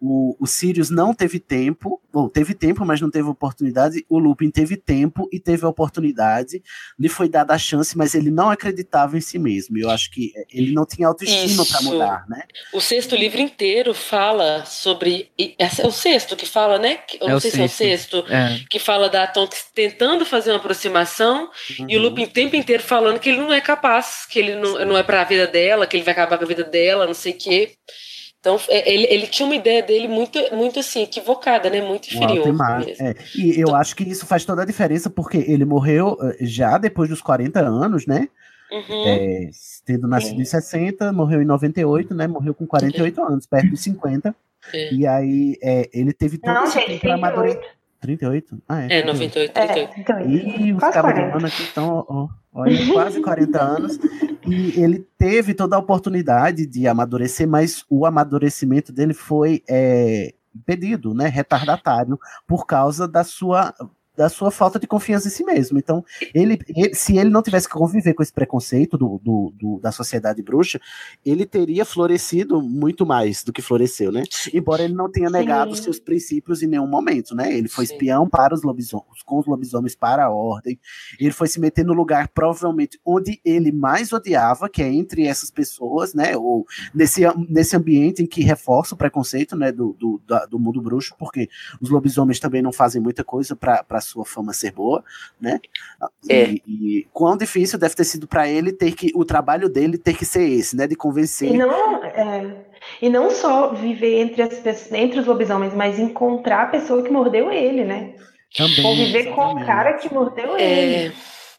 O, 0.00 0.36
o 0.38 0.46
Sirius 0.46 0.90
não 0.90 1.12
teve 1.12 1.38
tempo, 1.40 2.00
ou 2.12 2.28
teve 2.28 2.54
tempo, 2.54 2.84
mas 2.84 3.00
não 3.00 3.10
teve 3.10 3.28
oportunidade. 3.28 4.04
O 4.08 4.18
Lupin 4.18 4.50
teve 4.50 4.76
tempo 4.76 5.28
e 5.32 5.38
teve 5.40 5.64
a 5.64 5.68
oportunidade. 5.68 6.62
Lhe 6.98 7.08
foi 7.08 7.28
dada 7.28 7.52
a 7.54 7.58
chance, 7.58 7.96
mas 7.98 8.14
ele 8.14 8.30
não 8.30 8.48
acreditava 8.50 9.16
em 9.18 9.20
si 9.20 9.38
mesmo. 9.38 9.76
Eu 9.78 9.90
acho 9.90 10.10
que 10.10 10.32
ele 10.52 10.72
não 10.72 10.86
tinha 10.86 11.08
autoestima 11.08 11.64
para 11.66 11.82
mudar, 11.82 12.24
né? 12.28 12.42
O 12.72 12.80
sexto 12.80 13.16
livro 13.16 13.40
inteiro 13.40 13.92
fala 13.94 14.64
sobre. 14.64 15.30
e 15.38 15.54
esse 15.58 15.82
É 15.82 15.86
o 15.86 15.90
sexto 15.92 16.36
que 16.36 16.46
fala, 16.46 16.78
né? 16.78 17.00
Eu 17.20 17.26
É 17.26 17.30
não 17.30 17.36
o 17.38 17.40
sei 17.40 17.50
se 17.50 17.60
é 17.60 17.64
o 17.64 17.68
sexto. 17.68 18.16
sexto. 18.22 18.32
É. 18.32 18.60
Que 18.70 18.78
fala 18.78 19.08
da 19.08 19.26
Tonks 19.26 19.66
tentando 19.74 20.24
fazer 20.24 20.50
uma 20.50 20.58
aproximação 20.58 21.50
e 21.88 21.96
Uhum. 21.96 22.02
o 22.02 22.02
Lupin 22.04 22.24
o 22.24 22.28
tempo 22.30 22.56
inteiro 22.56 22.82
falando 22.82 23.18
que 23.20 23.28
ele 23.28 23.38
não 23.38 23.52
é 23.52 23.60
capaz, 23.60 24.26
que 24.28 24.38
ele 24.38 24.54
não, 24.56 24.84
não 24.86 24.96
é 24.96 25.02
pra 25.02 25.24
vida 25.24 25.46
dela, 25.46 25.86
que 25.86 25.96
ele 25.96 26.04
vai 26.04 26.12
acabar 26.12 26.38
com 26.38 26.44
a 26.44 26.48
vida 26.48 26.64
dela, 26.64 27.06
não 27.06 27.14
sei 27.14 27.32
o 27.32 27.38
quê. 27.38 27.72
Então, 28.40 28.58
é, 28.68 28.92
ele, 28.92 29.06
ele 29.10 29.26
tinha 29.26 29.46
uma 29.46 29.56
ideia 29.56 29.82
dele 29.82 30.06
muito, 30.06 30.38
muito 30.54 30.78
assim, 30.78 31.02
equivocada, 31.02 31.68
né? 31.68 31.80
Muito 31.80 32.06
inferior. 32.06 32.46
e 32.86 33.02
é. 33.02 33.14
E 33.34 33.60
eu 33.60 33.74
acho 33.74 33.96
que 33.96 34.04
isso 34.04 34.26
faz 34.26 34.44
toda 34.44 34.62
a 34.62 34.66
diferença, 34.66 35.10
porque 35.10 35.38
ele 35.38 35.64
morreu 35.64 36.16
eh, 36.22 36.36
já 36.40 36.78
depois 36.78 37.08
dos 37.08 37.20
40 37.20 37.60
anos, 37.60 38.06
né? 38.06 38.28
Uhum. 38.70 39.08
É, 39.08 39.50
tendo 39.84 40.06
nascido 40.06 40.40
em 40.40 40.44
60, 40.44 41.12
morreu 41.12 41.42
em 41.42 41.46
98, 41.46 42.14
né? 42.14 42.28
Morreu 42.28 42.54
com 42.54 42.66
48 42.66 43.22
anos, 43.24 43.46
perto 43.46 43.70
dos 43.70 43.80
50. 43.80 44.34
É. 44.72 44.94
E 44.94 45.06
aí 45.06 45.56
é, 45.62 45.88
ele 45.92 46.12
teve 46.12 46.38
todo 46.38 46.54
Não, 46.54 46.64
esse 46.64 46.74
gente, 46.74 46.86
tempo 46.86 47.00
para 47.00 47.14
amadurecer. 47.14 47.77
38? 48.00 48.62
Ah, 48.68 48.82
é. 48.84 49.00
É, 49.00 49.04
98, 49.04 49.52
38. 49.52 50.28
E 50.28 50.72
os 50.72 50.78
Quase 50.78 50.94
cabos 50.94 51.10
de 51.10 51.20
40. 51.20 51.34
mano 51.34 51.46
aqui 51.46 51.62
estão, 51.62 52.06
ó, 52.08 52.28
olha, 52.52 52.92
quase 52.92 53.20
40 53.20 53.62
anos. 53.62 53.98
E 54.46 54.80
ele 54.80 55.06
teve 55.18 55.54
toda 55.54 55.76
a 55.76 55.78
oportunidade 55.78 56.66
de 56.66 56.86
amadurecer, 56.86 57.46
mas 57.46 57.84
o 57.90 58.06
amadurecimento 58.06 58.92
dele 58.92 59.14
foi 59.14 59.62
é, 59.68 60.32
impedido, 60.54 61.12
né? 61.14 61.28
Retardatário, 61.28 62.18
por 62.46 62.66
causa 62.66 63.06
da 63.06 63.24
sua 63.24 63.74
da 64.18 64.28
sua 64.28 64.50
falta 64.50 64.80
de 64.80 64.86
confiança 64.88 65.28
em 65.28 65.30
si 65.30 65.44
mesmo. 65.44 65.78
Então, 65.78 66.04
ele, 66.34 66.58
ele- 66.74 66.92
se 66.92 67.16
ele 67.16 67.30
não 67.30 67.40
tivesse 67.40 67.68
que 67.68 67.74
conviver 67.74 68.14
com 68.14 68.22
esse 68.22 68.32
preconceito 68.32 68.98
do, 68.98 69.20
do- 69.22 69.52
do- 69.56 69.78
da 69.80 69.92
sociedade 69.92 70.42
bruxa, 70.42 70.80
ele 71.24 71.46
teria 71.46 71.84
florescido 71.84 72.60
muito 72.60 73.06
mais 73.06 73.44
do 73.44 73.52
que 73.52 73.62
floresceu, 73.62 74.10
né? 74.10 74.24
Embora 74.52 74.82
ele 74.82 74.92
não 74.94 75.08
tenha 75.08 75.30
negado 75.30 75.76
Sim. 75.76 75.84
seus 75.84 76.00
princípios 76.00 76.64
em 76.64 76.66
nenhum 76.66 76.88
momento, 76.88 77.32
né? 77.32 77.56
Ele 77.56 77.68
foi 77.68 77.84
espião 77.84 78.28
para 78.28 78.52
os 78.52 78.64
lobisomens, 78.64 79.22
com 79.24 79.38
os 79.38 79.46
lobisomens 79.46 79.94
para 79.94 80.24
a 80.24 80.30
ordem. 80.30 80.80
Ele 81.20 81.30
foi 81.30 81.46
se 81.46 81.60
meter 81.60 81.84
no 81.84 81.92
lugar, 81.92 82.26
provavelmente, 82.26 82.98
onde 83.04 83.40
ele 83.44 83.70
mais 83.70 84.12
odiava, 84.12 84.68
que 84.68 84.82
é 84.82 84.92
entre 84.92 85.26
essas 85.26 85.48
pessoas, 85.48 86.12
né? 86.12 86.36
Ou 86.36 86.66
nesse, 86.92 87.22
nesse 87.48 87.76
ambiente 87.76 88.20
em 88.22 88.26
que 88.26 88.42
reforça 88.42 88.96
o 88.96 88.98
preconceito, 88.98 89.54
né? 89.54 89.70
Do, 89.70 89.92
do, 89.96 90.20
da- 90.26 90.44
do 90.46 90.58
mundo 90.58 90.82
bruxo, 90.82 91.14
porque 91.16 91.48
os 91.80 91.88
lobisomens 91.88 92.40
também 92.40 92.62
não 92.62 92.72
fazem 92.72 93.00
muita 93.00 93.22
coisa 93.22 93.54
para 93.54 93.84
sua 94.08 94.24
fama 94.24 94.52
ser 94.52 94.72
boa, 94.72 95.04
né? 95.40 95.60
E, 96.28 96.32
É. 96.32 96.50
e 96.66 97.06
quão 97.12 97.36
difícil 97.36 97.78
deve 97.78 97.94
ter 97.94 98.04
sido 98.04 98.26
para 98.26 98.48
ele 98.48 98.72
ter 98.72 98.92
que, 98.92 99.10
o 99.14 99.24
trabalho 99.24 99.68
dele 99.68 99.98
ter 99.98 100.16
que 100.16 100.24
ser 100.24 100.48
esse, 100.48 100.76
né? 100.76 100.86
De 100.86 100.96
convencer. 100.96 101.50
E 101.52 101.56
não, 101.56 102.04
é, 102.04 102.64
e 103.02 103.08
não 103.08 103.30
só 103.30 103.72
viver 103.74 104.20
entre, 104.20 104.42
as, 104.42 104.54
pessoas- 104.58 104.92
entre 104.92 105.20
os 105.20 105.26
lobisomens, 105.26 105.74
mas 105.74 105.98
encontrar 105.98 106.62
a 106.62 106.66
pessoa 106.66 107.02
que 107.02 107.10
mordeu 107.10 107.50
ele, 107.52 107.84
né? 107.84 108.14
Também, 108.56 108.82
Conviver 108.82 109.24
com 109.34 109.52
o 109.52 109.66
cara 109.66 109.94
que 109.94 110.12
mordeu 110.12 110.56
É, 110.56 111.04
ele. 111.04 111.14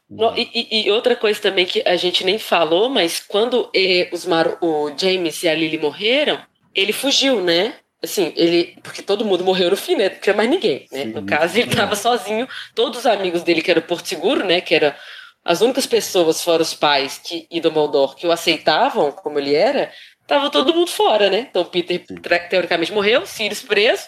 No- 0.09 0.35
e, 0.35 0.49
e- 0.55 0.87
e 0.87 0.91
outra 0.91 1.15
coisa 1.15 1.39
também 1.39 1.67
que 1.67 1.83
a 1.85 1.95
gente 1.95 2.25
nem 2.25 2.39
falou, 2.39 2.89
mas 2.89 3.19
quando 3.19 3.69
eh, 3.75 4.09
os 4.11 4.25
Mar 4.25 4.57
o 4.59 4.89
James 4.97 5.43
e 5.43 5.47
a 5.47 5.53
Lily 5.53 5.77
morreram, 5.77 6.39
ele 6.73 6.91
fugiu, 6.91 7.41
né? 7.41 7.75
Assim, 8.01 8.31
ele. 8.35 8.77
Porque 8.81 9.01
todo 9.01 9.25
mundo 9.25 9.43
morreu 9.43 9.69
no 9.69 9.77
fim, 9.77 9.95
né? 9.95 10.09
Não 10.09 10.19
tinha 10.19 10.35
mais 10.35 10.49
ninguém, 10.49 10.87
né? 10.91 11.05
No 11.05 11.25
caso, 11.25 11.57
ele 11.57 11.69
estava 11.69 11.95
sozinho. 11.95 12.47
Todos 12.73 12.99
os 12.99 13.05
amigos 13.05 13.43
dele, 13.43 13.61
que 13.61 13.69
era 13.69 13.79
o 13.79 13.83
Porto 13.83 14.07
Seguro, 14.07 14.45
né? 14.45 14.61
Que 14.61 14.73
era 14.73 14.97
as 15.43 15.61
únicas 15.61 15.85
pessoas, 15.85 16.43
fora 16.43 16.61
os 16.61 16.73
pais 16.73 17.17
que, 17.17 17.47
e 17.49 17.59
Dumbledore, 17.59 18.15
que 18.15 18.27
o 18.27 18.31
aceitavam 18.31 19.11
como 19.11 19.39
ele 19.39 19.55
era, 19.55 19.91
tava 20.27 20.49
todo 20.49 20.73
mundo 20.73 20.91
fora, 20.91 21.29
né? 21.29 21.47
Então, 21.49 21.65
Peter, 21.65 22.05
teoricamente, 22.49 22.93
morreu, 22.93 23.25
Sirius 23.25 23.61
preso. 23.61 24.03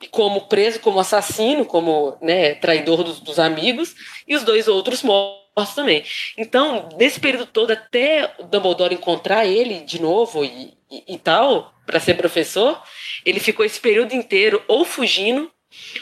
E 0.00 0.08
como 0.08 0.48
preso, 0.48 0.80
como 0.80 1.00
assassino, 1.00 1.64
como 1.64 2.16
né, 2.20 2.54
traidor 2.54 3.04
dos, 3.04 3.20
dos 3.20 3.38
amigos, 3.38 3.94
e 4.26 4.34
os 4.34 4.42
dois 4.42 4.68
outros 4.68 5.02
mortos 5.02 5.74
também. 5.74 6.04
Então, 6.36 6.88
nesse 6.98 7.20
período 7.20 7.46
todo, 7.46 7.70
até 7.70 8.34
o 8.38 8.44
Dumbledore 8.44 8.94
encontrar 8.94 9.46
ele 9.46 9.80
de 9.80 10.00
novo 10.02 10.44
e, 10.44 10.74
e, 10.90 11.14
e 11.14 11.18
tal, 11.18 11.72
para 11.86 12.00
ser 12.00 12.14
professor, 12.14 12.82
ele 13.24 13.40
ficou 13.40 13.64
esse 13.64 13.80
período 13.80 14.14
inteiro 14.14 14.62
ou 14.68 14.84
fugindo, 14.84 15.50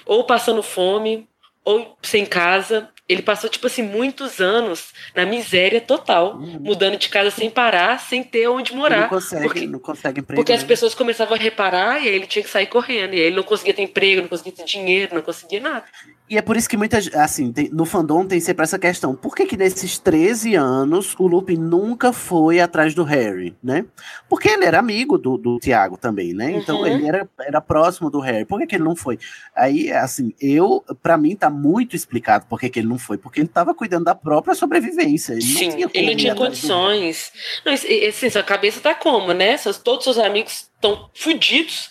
ou 0.04 0.24
passando 0.24 0.62
fome, 0.62 1.28
ou 1.64 1.96
sem 2.02 2.26
casa. 2.26 2.90
Ele 3.12 3.22
passou, 3.22 3.48
tipo 3.50 3.66
assim, 3.66 3.82
muitos 3.82 4.40
anos 4.40 4.92
na 5.14 5.24
miséria 5.26 5.80
total, 5.80 6.38
mudando 6.38 6.96
de 6.96 7.08
casa 7.08 7.30
sem 7.30 7.50
parar, 7.50 7.98
sem 8.00 8.22
ter 8.22 8.48
onde 8.48 8.74
morar. 8.74 9.02
Não 9.02 9.08
consegue, 9.08 9.42
porque, 9.44 9.66
não 9.66 9.78
consegue 9.78 10.20
emprego. 10.20 10.40
porque 10.40 10.52
as 10.52 10.64
pessoas 10.64 10.94
começavam 10.94 11.34
a 11.34 11.38
reparar 11.38 12.02
e 12.02 12.08
aí 12.08 12.14
ele 12.14 12.26
tinha 12.26 12.42
que 12.42 12.50
sair 12.50 12.66
correndo. 12.66 13.14
E 13.14 13.18
aí 13.20 13.26
ele 13.26 13.36
não 13.36 13.42
conseguia 13.42 13.74
ter 13.74 13.82
emprego, 13.82 14.22
não 14.22 14.28
conseguia 14.28 14.52
ter 14.52 14.64
dinheiro, 14.64 15.14
não 15.14 15.22
conseguia 15.22 15.60
nada. 15.60 15.84
E 16.30 16.38
é 16.38 16.40
por 16.42 16.56
isso 16.56 16.68
que 16.68 16.78
muitas, 16.78 17.12
assim, 17.14 17.52
tem- 17.52 17.68
no 17.70 17.84
fandom 17.84 18.24
tem 18.26 18.40
sempre 18.40 18.62
essa 18.62 18.78
questão. 18.78 19.14
Por 19.14 19.34
que 19.36 19.44
que 19.44 19.56
nesses 19.56 19.98
13 19.98 20.54
anos 20.54 21.14
o 21.18 21.26
Lupin 21.26 21.56
nunca 21.56 22.10
foi 22.12 22.58
atrás 22.58 22.94
do 22.94 23.04
Harry, 23.04 23.54
né? 23.62 23.84
Porque 24.30 24.48
ele 24.48 24.64
era 24.64 24.78
amigo 24.78 25.18
do, 25.18 25.36
do 25.36 25.58
Tiago 25.58 25.98
também, 25.98 26.32
né? 26.32 26.50
Então 26.52 26.78
Uhum. 26.80 26.86
ele 26.86 27.06
era, 27.06 27.28
era 27.40 27.60
próximo 27.60 28.08
do 28.08 28.18
Harry. 28.20 28.46
Por 28.46 28.58
que 28.60 28.66
que 28.66 28.76
ele 28.76 28.84
não 28.84 28.96
foi? 28.96 29.18
Aí, 29.54 29.92
assim, 29.92 30.32
eu, 30.40 30.82
pra 31.02 31.18
mim 31.18 31.36
tá 31.36 31.50
muito 31.50 31.94
explicado 31.94 32.46
por 32.48 32.58
que 32.58 32.70
que 32.70 32.78
ele 32.78 32.88
não 32.88 32.98
foi 33.02 33.18
porque 33.18 33.40
ele 33.40 33.48
estava 33.48 33.74
cuidando 33.74 34.04
da 34.04 34.14
própria 34.14 34.54
sobrevivência. 34.54 35.32
Ele 35.34 35.42
Sim, 35.42 35.68
não 35.68 35.74
tinha 35.76 35.90
ele 35.94 36.06
não 36.10 36.16
tinha 36.16 36.34
condições. 36.34 37.32
Não, 37.64 37.72
assim, 37.72 38.30
sua 38.30 38.42
cabeça 38.42 38.80
tá 38.80 38.94
como, 38.94 39.32
né? 39.32 39.56
Seus, 39.56 39.78
todos 39.78 40.06
os 40.06 40.14
seus 40.14 40.26
amigos 40.26 40.52
estão 40.74 41.10
fudidos. 41.14 41.90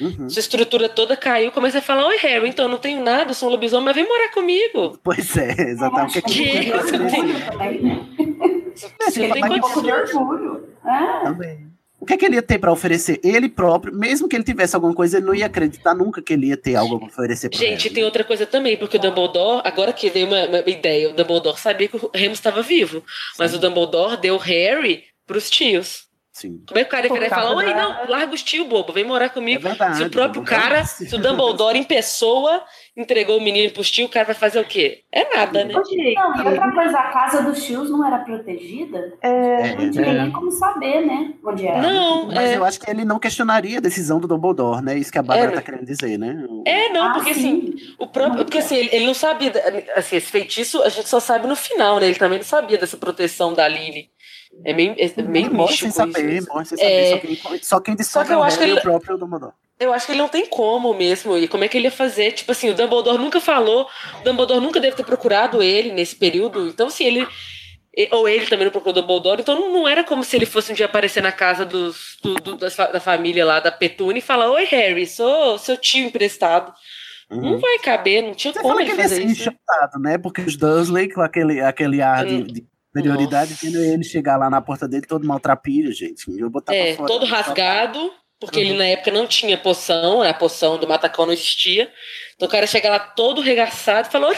Uhum. 0.00 0.30
Sua 0.30 0.40
estrutura 0.40 0.88
toda 0.88 1.14
caiu. 1.16 1.52
Começa 1.52 1.78
a 1.78 1.82
falar: 1.82 2.06
Oi, 2.06 2.16
Harry, 2.18 2.48
então 2.48 2.64
eu 2.64 2.70
não 2.70 2.78
tenho 2.78 3.02
nada, 3.04 3.30
eu 3.30 3.34
sou 3.34 3.48
um 3.48 3.52
lobisomem, 3.52 3.84
mas 3.84 3.94
vem 3.94 4.08
morar 4.08 4.30
comigo. 4.30 4.98
Pois 5.04 5.36
é, 5.36 5.52
exatamente. 5.70 6.18
O 6.20 6.22
que, 6.22 6.32
Que? 6.44 6.64
que, 6.64 6.70
Você 6.78 6.98
não 6.98 7.06
tem, 7.10 7.20
Também, 7.50 7.82
né? 7.82 8.06
você 8.74 9.26
não 9.26 9.32
tem 9.34 9.40
Mas- 9.42 9.50
Um 9.52 9.60
pouco 9.60 9.82
de 9.82 9.90
condições. 9.92 10.14
orgulho. 10.14 10.68
É. 10.86 11.24
Também. 11.24 11.70
O 12.00 12.06
que, 12.06 12.14
é 12.14 12.16
que 12.16 12.24
ele 12.24 12.36
ia 12.36 12.42
ter 12.42 12.58
para 12.58 12.72
oferecer? 12.72 13.20
Ele 13.22 13.46
próprio, 13.46 13.94
mesmo 13.94 14.26
que 14.26 14.34
ele 14.34 14.42
tivesse 14.42 14.74
alguma 14.74 14.94
coisa, 14.94 15.18
ele 15.18 15.26
não 15.26 15.34
ia 15.34 15.44
acreditar 15.44 15.94
nunca 15.94 16.22
que 16.22 16.32
ele 16.32 16.46
ia 16.46 16.56
ter 16.56 16.74
algo 16.74 16.98
para 16.98 17.08
oferecer 17.08 17.50
pra 17.50 17.58
Gente, 17.58 17.84
Harry. 17.84 17.94
tem 17.94 18.04
outra 18.04 18.24
coisa 18.24 18.46
também, 18.46 18.76
porque 18.78 18.96
o 18.96 19.00
Dumbledore, 19.00 19.60
agora 19.64 19.92
que 19.92 20.08
veio 20.08 20.26
uma, 20.26 20.46
uma 20.46 20.58
ideia, 20.60 21.10
o 21.10 21.12
Dumbledore 21.12 21.60
sabia 21.60 21.88
que 21.88 21.96
o 21.96 22.10
Remus 22.14 22.38
estava 22.38 22.62
vivo, 22.62 23.04
mas 23.38 23.54
o 23.54 23.58
Dumbledore 23.58 24.16
deu 24.16 24.38
Harry 24.38 25.04
pros 25.26 25.50
tios. 25.50 26.09
Sim. 26.40 26.62
Como 26.66 26.78
é 26.80 26.84
que 26.84 26.88
o 26.88 26.90
cara 26.90 27.06
ia 27.06 27.26
e 27.26 27.28
falar, 27.28 27.54
oi, 27.54 27.74
não, 27.74 28.08
larga 28.08 28.32
os 28.34 28.42
tio, 28.42 28.64
bobo, 28.64 28.92
vem 28.94 29.04
morar 29.04 29.26
É 29.26 29.28
comigo. 29.28 29.60
verdade. 29.62 29.96
se 29.98 30.02
o 30.04 30.10
próprio 30.10 30.40
Dumbledore- 30.42 30.62
cara, 30.68 30.84
se 30.84 31.14
o 31.14 31.18
Dumbledore 31.18 31.78
em 31.78 31.84
pessoa 31.84 32.62
entregou 32.96 33.36
o 33.38 33.40
menino 33.42 33.70
pros 33.72 33.90
tio, 33.90 34.06
o 34.06 34.08
cara 34.08 34.24
vai 34.26 34.34
fazer 34.34 34.58
o 34.58 34.64
quê? 34.64 35.02
É 35.12 35.36
nada, 35.36 35.64
né? 35.64 35.74
Não, 35.74 35.82
e 35.82 36.16
outra 36.18 36.72
coisa, 36.72 36.98
a 36.98 37.10
casa 37.12 37.42
dos 37.42 37.62
tios 37.62 37.90
não 37.90 38.06
era 38.06 38.18
protegida? 38.20 39.12
é, 39.22 39.74
Não 39.76 39.90
tinha 39.90 40.06
É. 40.06 40.22
nem 40.22 40.30
como 40.32 40.50
saber, 40.50 41.04
né? 41.06 41.34
Onde 41.44 41.66
era. 41.66 41.82
Não, 41.82 42.26
Mas 42.26 42.50
é, 42.50 42.56
eu 42.56 42.64
acho 42.64 42.80
que 42.80 42.90
ele 42.90 43.04
não 43.04 43.18
questionaria 43.18 43.78
a 43.78 43.80
decisão 43.80 44.18
do 44.18 44.26
Dumbledore, 44.26 44.82
né? 44.82 44.96
Isso 44.96 45.12
que 45.12 45.18
a 45.18 45.22
Bárbara 45.22 45.52
É, 45.52 45.54
tá 45.54 45.62
querendo 45.62 45.84
dizer, 45.84 46.18
né? 46.18 46.42
é, 46.66 46.88
não, 46.90 47.02
Ah, 47.08 47.12
porque 47.14 47.34
sim. 47.34 47.40
assim, 47.74 47.94
o 47.98 48.06
próprio, 48.06 48.44
porque 48.44 48.58
assim, 48.58 48.76
ele, 48.76 48.88
ele 48.92 49.06
não 49.06 49.14
sabia, 49.14 49.52
assim, 49.96 50.16
esse 50.16 50.30
feitiço 50.30 50.82
a 50.82 50.88
gente 50.88 51.08
só 51.08 51.20
sabe 51.20 51.46
no 51.46 51.56
final, 51.56 52.00
né? 52.00 52.06
Ele 52.06 52.14
também 52.18 52.38
não 52.38 52.44
sabia 52.46 52.78
dessa 52.78 52.96
proteção 52.96 53.52
da 53.52 53.66
Lily. 53.68 54.08
É 54.64 54.72
meio, 54.74 54.94
é 54.98 55.22
meio 55.22 55.46
Ele 55.46 55.54
morre 55.54 55.76
sem 55.76 55.90
saber, 55.90 56.32
isso. 56.34 56.48
morre 56.48 56.64
sem 56.66 56.76
saber. 56.76 56.90
É. 56.92 57.16
Só, 57.18 57.18
quem, 57.18 57.62
só 57.62 57.80
quem 57.80 57.96
descobre 57.96 58.28
que 58.28 58.34
eu 58.34 58.44
é 58.44 58.46
acho 58.46 58.58
que 58.58 58.64
e 58.64 58.70
ele- 58.70 58.78
o 58.78 58.82
próprio 58.82 59.16
Dumbledore. 59.16 59.52
Eu 59.78 59.94
acho 59.94 60.04
que 60.04 60.12
ele 60.12 60.18
não 60.20 60.28
tem 60.28 60.44
como 60.44 60.92
mesmo. 60.92 61.38
E 61.38 61.48
como 61.48 61.64
é 61.64 61.68
que 61.68 61.78
ele 61.78 61.86
ia 61.86 61.90
fazer? 61.90 62.32
Tipo 62.32 62.52
assim, 62.52 62.68
o 62.68 62.74
Dumbledore 62.74 63.16
nunca 63.16 63.40
falou, 63.40 63.88
o 64.20 64.24
Dumbledore 64.24 64.60
nunca 64.60 64.78
deve 64.78 64.94
ter 64.96 65.04
procurado 65.04 65.62
ele 65.62 65.92
nesse 65.92 66.14
período. 66.16 66.68
Então, 66.68 66.88
assim, 66.88 67.04
ele. 67.04 67.26
Ou 68.12 68.28
ele 68.28 68.46
também 68.46 68.66
não 68.66 68.70
procurou 68.72 68.96
o 68.96 69.00
Dumbledore, 69.00 69.40
então 69.40 69.58
não, 69.58 69.72
não 69.72 69.88
era 69.88 70.04
como 70.04 70.22
se 70.22 70.36
ele 70.36 70.46
fosse 70.46 70.70
um 70.70 70.74
dia 70.74 70.86
aparecer 70.86 71.22
na 71.22 71.32
casa 71.32 71.64
dos, 71.64 72.16
do, 72.22 72.34
do- 72.34 72.56
da 72.56 73.00
família 73.00 73.44
lá 73.44 73.58
da 73.58 73.72
Petune 73.72 74.18
e 74.18 74.22
falar: 74.22 74.50
Oi, 74.50 74.64
Harry, 74.66 75.06
sou 75.06 75.56
seu 75.58 75.76
tio 75.76 76.04
emprestado. 76.06 76.72
Não 77.30 77.58
vai 77.58 77.78
caber, 77.78 78.22
não 78.22 78.34
tinha 78.34 78.52
Você 78.52 78.60
como 78.60 78.78
ele 78.80 78.86
que 78.86 78.92
ele 78.92 78.98
ia 79.02 79.08
fazer 79.08 79.14
ser 79.22 79.26
isso. 79.26 79.46
né? 79.50 79.56
enxotado, 79.56 79.98
né? 80.00 80.18
Porque 80.18 80.40
os 80.42 80.56
Dursley, 80.56 81.08
com 81.12 81.20
aquele, 81.20 81.60
aquele 81.60 82.02
ar 82.02 82.26
de, 82.26 82.34
Hum. 82.34 82.42
de 82.44 82.64
superioridade, 82.94 83.54
vendo 83.62 83.78
ele 83.82 84.04
chegar 84.04 84.36
lá 84.36 84.50
na 84.50 84.60
porta 84.60 84.86
dele 84.88 85.06
todo 85.06 85.26
maltrapilho, 85.26 85.92
gente. 85.92 86.24
Eu 86.38 86.50
botar 86.50 86.74
É, 86.74 86.94
fora. 86.94 87.06
todo 87.08 87.24
rasgado, 87.24 88.12
porque 88.40 88.58
ele 88.58 88.72
na 88.74 88.84
época 88.86 89.10
não 89.10 89.26
tinha 89.26 89.56
poção, 89.58 90.22
a 90.22 90.32
poção 90.34 90.78
do 90.78 90.88
Matacão 90.88 91.26
não 91.26 91.32
existia. 91.32 91.90
Então 92.34 92.48
o 92.48 92.50
cara 92.50 92.66
chega 92.66 92.88
lá 92.88 92.98
todo 92.98 93.42
regaçado 93.42 94.08
e 94.08 94.10
falou: 94.10 94.32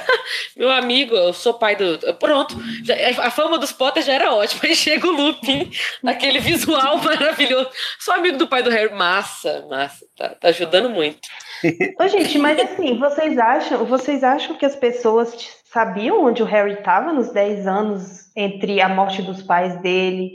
Meu 0.56 0.68
amigo, 0.72 1.14
eu 1.14 1.32
sou 1.32 1.54
pai 1.54 1.76
do. 1.76 1.96
Pronto, 2.16 2.56
já- 2.84 2.96
a 3.24 3.30
fama 3.30 3.58
dos 3.60 3.70
Potter 3.70 4.02
já 4.02 4.12
era 4.14 4.34
ótima. 4.34 4.60
Aí 4.66 4.74
chega 4.74 5.06
o 5.06 5.12
Lupin, 5.12 5.70
aquele 6.04 6.40
visual 6.40 6.98
maravilhoso. 7.04 7.70
Sou 8.00 8.12
amigo 8.14 8.36
do 8.38 8.48
pai 8.48 8.60
do 8.64 8.70
Harry. 8.70 8.92
Massa, 8.92 9.64
massa, 9.70 10.04
tá, 10.16 10.30
tá 10.30 10.48
ajudando 10.48 10.90
muito. 10.90 11.20
Ô, 12.00 12.08
gente, 12.08 12.36
mas 12.38 12.58
assim, 12.58 12.98
vocês 12.98 13.38
acham, 13.38 13.84
vocês 13.86 14.24
acham 14.24 14.56
que 14.56 14.66
as 14.66 14.74
pessoas 14.74 15.32
sabiam 15.72 16.24
onde 16.24 16.42
o 16.42 16.46
Harry 16.46 16.74
estava 16.74 17.12
nos 17.12 17.30
10 17.30 17.66
anos 17.66 18.30
entre 18.36 18.80
a 18.80 18.88
morte 18.88 19.22
dos 19.22 19.42
pais 19.42 19.80
dele 19.82 20.32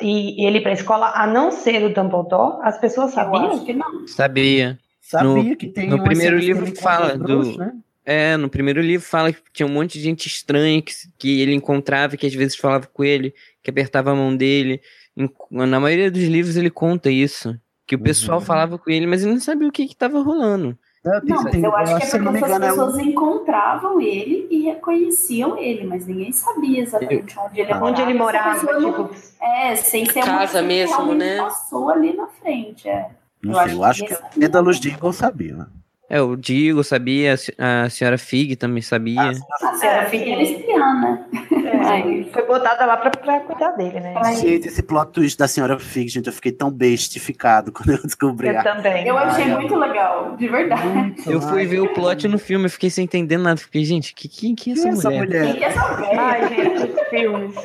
e, 0.00 0.44
ele 0.46 0.58
ir 0.58 0.62
pra 0.62 0.72
escola, 0.72 1.12
a 1.14 1.26
não 1.26 1.50
ser 1.50 1.84
o 1.84 1.94
Dumbledore? 1.94 2.58
As 2.62 2.78
pessoas 2.78 3.12
sabiam? 3.12 3.64
que 3.64 3.72
não. 3.72 4.06
Sabia. 4.08 4.78
Sabia 5.00 5.26
No- 5.50 5.56
que 5.56 5.66
tem 5.68 5.88
no 5.88 6.02
primeiro 6.02 6.38
que 6.38 6.46
livro 6.46 6.76
fala 6.76 7.16
do- 7.16 7.56
né? 7.58 7.72
É, 8.04 8.36
no 8.36 8.48
primeiro 8.48 8.80
livro 8.80 9.06
fala 9.06 9.32
que 9.32 9.40
tinha 9.52 9.66
um 9.66 9.70
monte 9.72 9.92
de 9.98 10.00
gente 10.04 10.26
estranha 10.26 10.82
que, 10.82 10.92
que 11.18 11.40
ele 11.40 11.54
encontrava, 11.54 12.16
que 12.16 12.26
às 12.26 12.34
vezes 12.34 12.56
falava 12.56 12.86
com 12.92 13.04
ele, 13.04 13.32
que 13.62 13.70
apertava 13.70 14.10
a 14.10 14.14
mão 14.14 14.36
dele. 14.36 14.80
Em- 15.16 15.30
Na 15.50 15.78
maioria 15.78 16.10
dos 16.10 16.24
livros 16.24 16.56
ele 16.56 16.70
conta 16.70 17.10
isso. 17.10 17.56
Que 17.86 17.94
o 17.94 17.98
pessoal 18.00 18.38
Uhum. 18.40 18.44
falava 18.44 18.78
com 18.78 18.90
ele, 18.90 19.06
mas 19.06 19.22
ele 19.22 19.32
não 19.34 19.40
sabia 19.40 19.68
o 19.68 19.72
que 19.72 19.82
estava 19.84 20.20
rolando. 20.20 20.76
Não, 21.04 21.20
tem- 21.20 21.30
Não, 21.30 21.42
mas 21.42 21.54
eu 21.90 21.96
acho 21.96 21.96
que 22.10 22.16
é 22.16 22.20
eu 22.20 22.22
não 22.22 22.32
porque 22.32 22.32
me 22.32 22.38
essas 22.38 22.48
engano, 22.56 22.64
é 22.64 22.68
um- 22.72 22.86
pessoas 22.86 22.98
encontravam 23.06 24.00
ele 24.00 24.46
e 24.50 24.60
reconheciam 24.62 25.58
ele, 25.58 25.84
mas 25.84 26.06
ninguém 26.06 26.30
sabia 26.32 26.80
exatamente 26.80 27.36
onde 27.38 27.60
ele 27.60 27.68
morava. 27.74 27.86
Onde 27.90 28.02
ele 28.02 28.14
morava, 28.14 28.72
não- 28.78 29.08
tipo, 29.08 29.16
É, 29.40 29.74
sem 29.74 30.06
ser 30.06 30.22
Casa 30.22 30.60
que 30.60 30.66
mesmo, 30.68 31.14
né? 31.14 31.38
passou 31.38 31.90
ali 31.90 32.12
na 32.16 32.28
frente, 32.28 32.88
é. 32.88 33.10
Não 33.42 33.52
Eu 33.52 33.56
sei, 33.56 33.64
acho 33.64 33.74
eu 33.74 33.78
que 33.78 33.84
acho 33.84 33.98
que 33.98 34.02
ninguém 34.04 34.16
a 34.16 34.20
sabia. 34.20 34.40
Dédalus 34.40 34.80
Diggle 34.80 35.12
sabia. 35.12 35.56
né? 35.56 35.66
É, 36.14 36.20
o 36.20 36.36
Digo 36.36 36.84
sabia, 36.84 37.32
a 37.32 37.36
se- 37.38 37.54
a 37.56 37.88
senhora 37.88 38.18
Fig 38.18 38.54
também 38.56 38.82
sabia. 38.82 39.30
A 39.30 39.74
senhora 39.74 40.04
fica 40.10 40.24
era 40.30 40.42
espiã, 40.42 40.92
né? 41.00 41.24
Mas- 41.82 42.30
foi 42.32 42.46
botada 42.46 42.84
lá 42.84 42.98
pra, 42.98 43.10
pra 43.10 43.40
cuidar 43.40 43.70
dele, 43.70 43.98
né? 43.98 44.14
Gente, 44.34 44.68
esse 44.68 44.82
plot 44.82 45.10
twist 45.12 45.38
da 45.38 45.48
senhora 45.48 45.78
Fig, 45.78 46.08
gente, 46.10 46.26
eu 46.26 46.32
fiquei 46.34 46.52
tão 46.52 46.70
bestificado 46.70 47.72
quando 47.72 47.92
eu 47.92 48.02
descobri. 48.02 48.48
Eu 48.48 48.60
a- 48.60 48.62
também. 48.62 49.06
Eu 49.06 49.16
achei 49.16 49.44
Ai, 49.44 49.54
muito 49.56 49.74
legal, 49.74 50.36
de 50.36 50.48
verdade. 50.48 50.86
Muito, 50.86 51.30
Eu 51.30 51.40
fui 51.40 51.60
ai, 51.60 51.66
ver 51.66 51.80
o 51.80 51.94
plot 51.94 52.28
no 52.28 52.38
filme, 52.38 52.66
eu 52.66 52.70
fiquei 52.70 52.90
sem 52.90 53.04
entender 53.04 53.38
nada. 53.38 53.56
Fiquei, 53.56 53.82
gente, 53.82 54.14
que, 54.14 54.28
que, 54.28 54.54
que 54.54 54.70
é 54.70 54.72
essa 54.74 54.88
é 54.88 54.90
essa 54.92 55.10
mulher? 55.10 55.28
Quem 55.28 55.54
mulher? 55.54 55.58
quer 55.58 55.72
saber? 55.72 56.18
Ai, 56.18 56.48
gente, 56.48 56.92
os 56.92 57.08
filmes. 57.08 57.56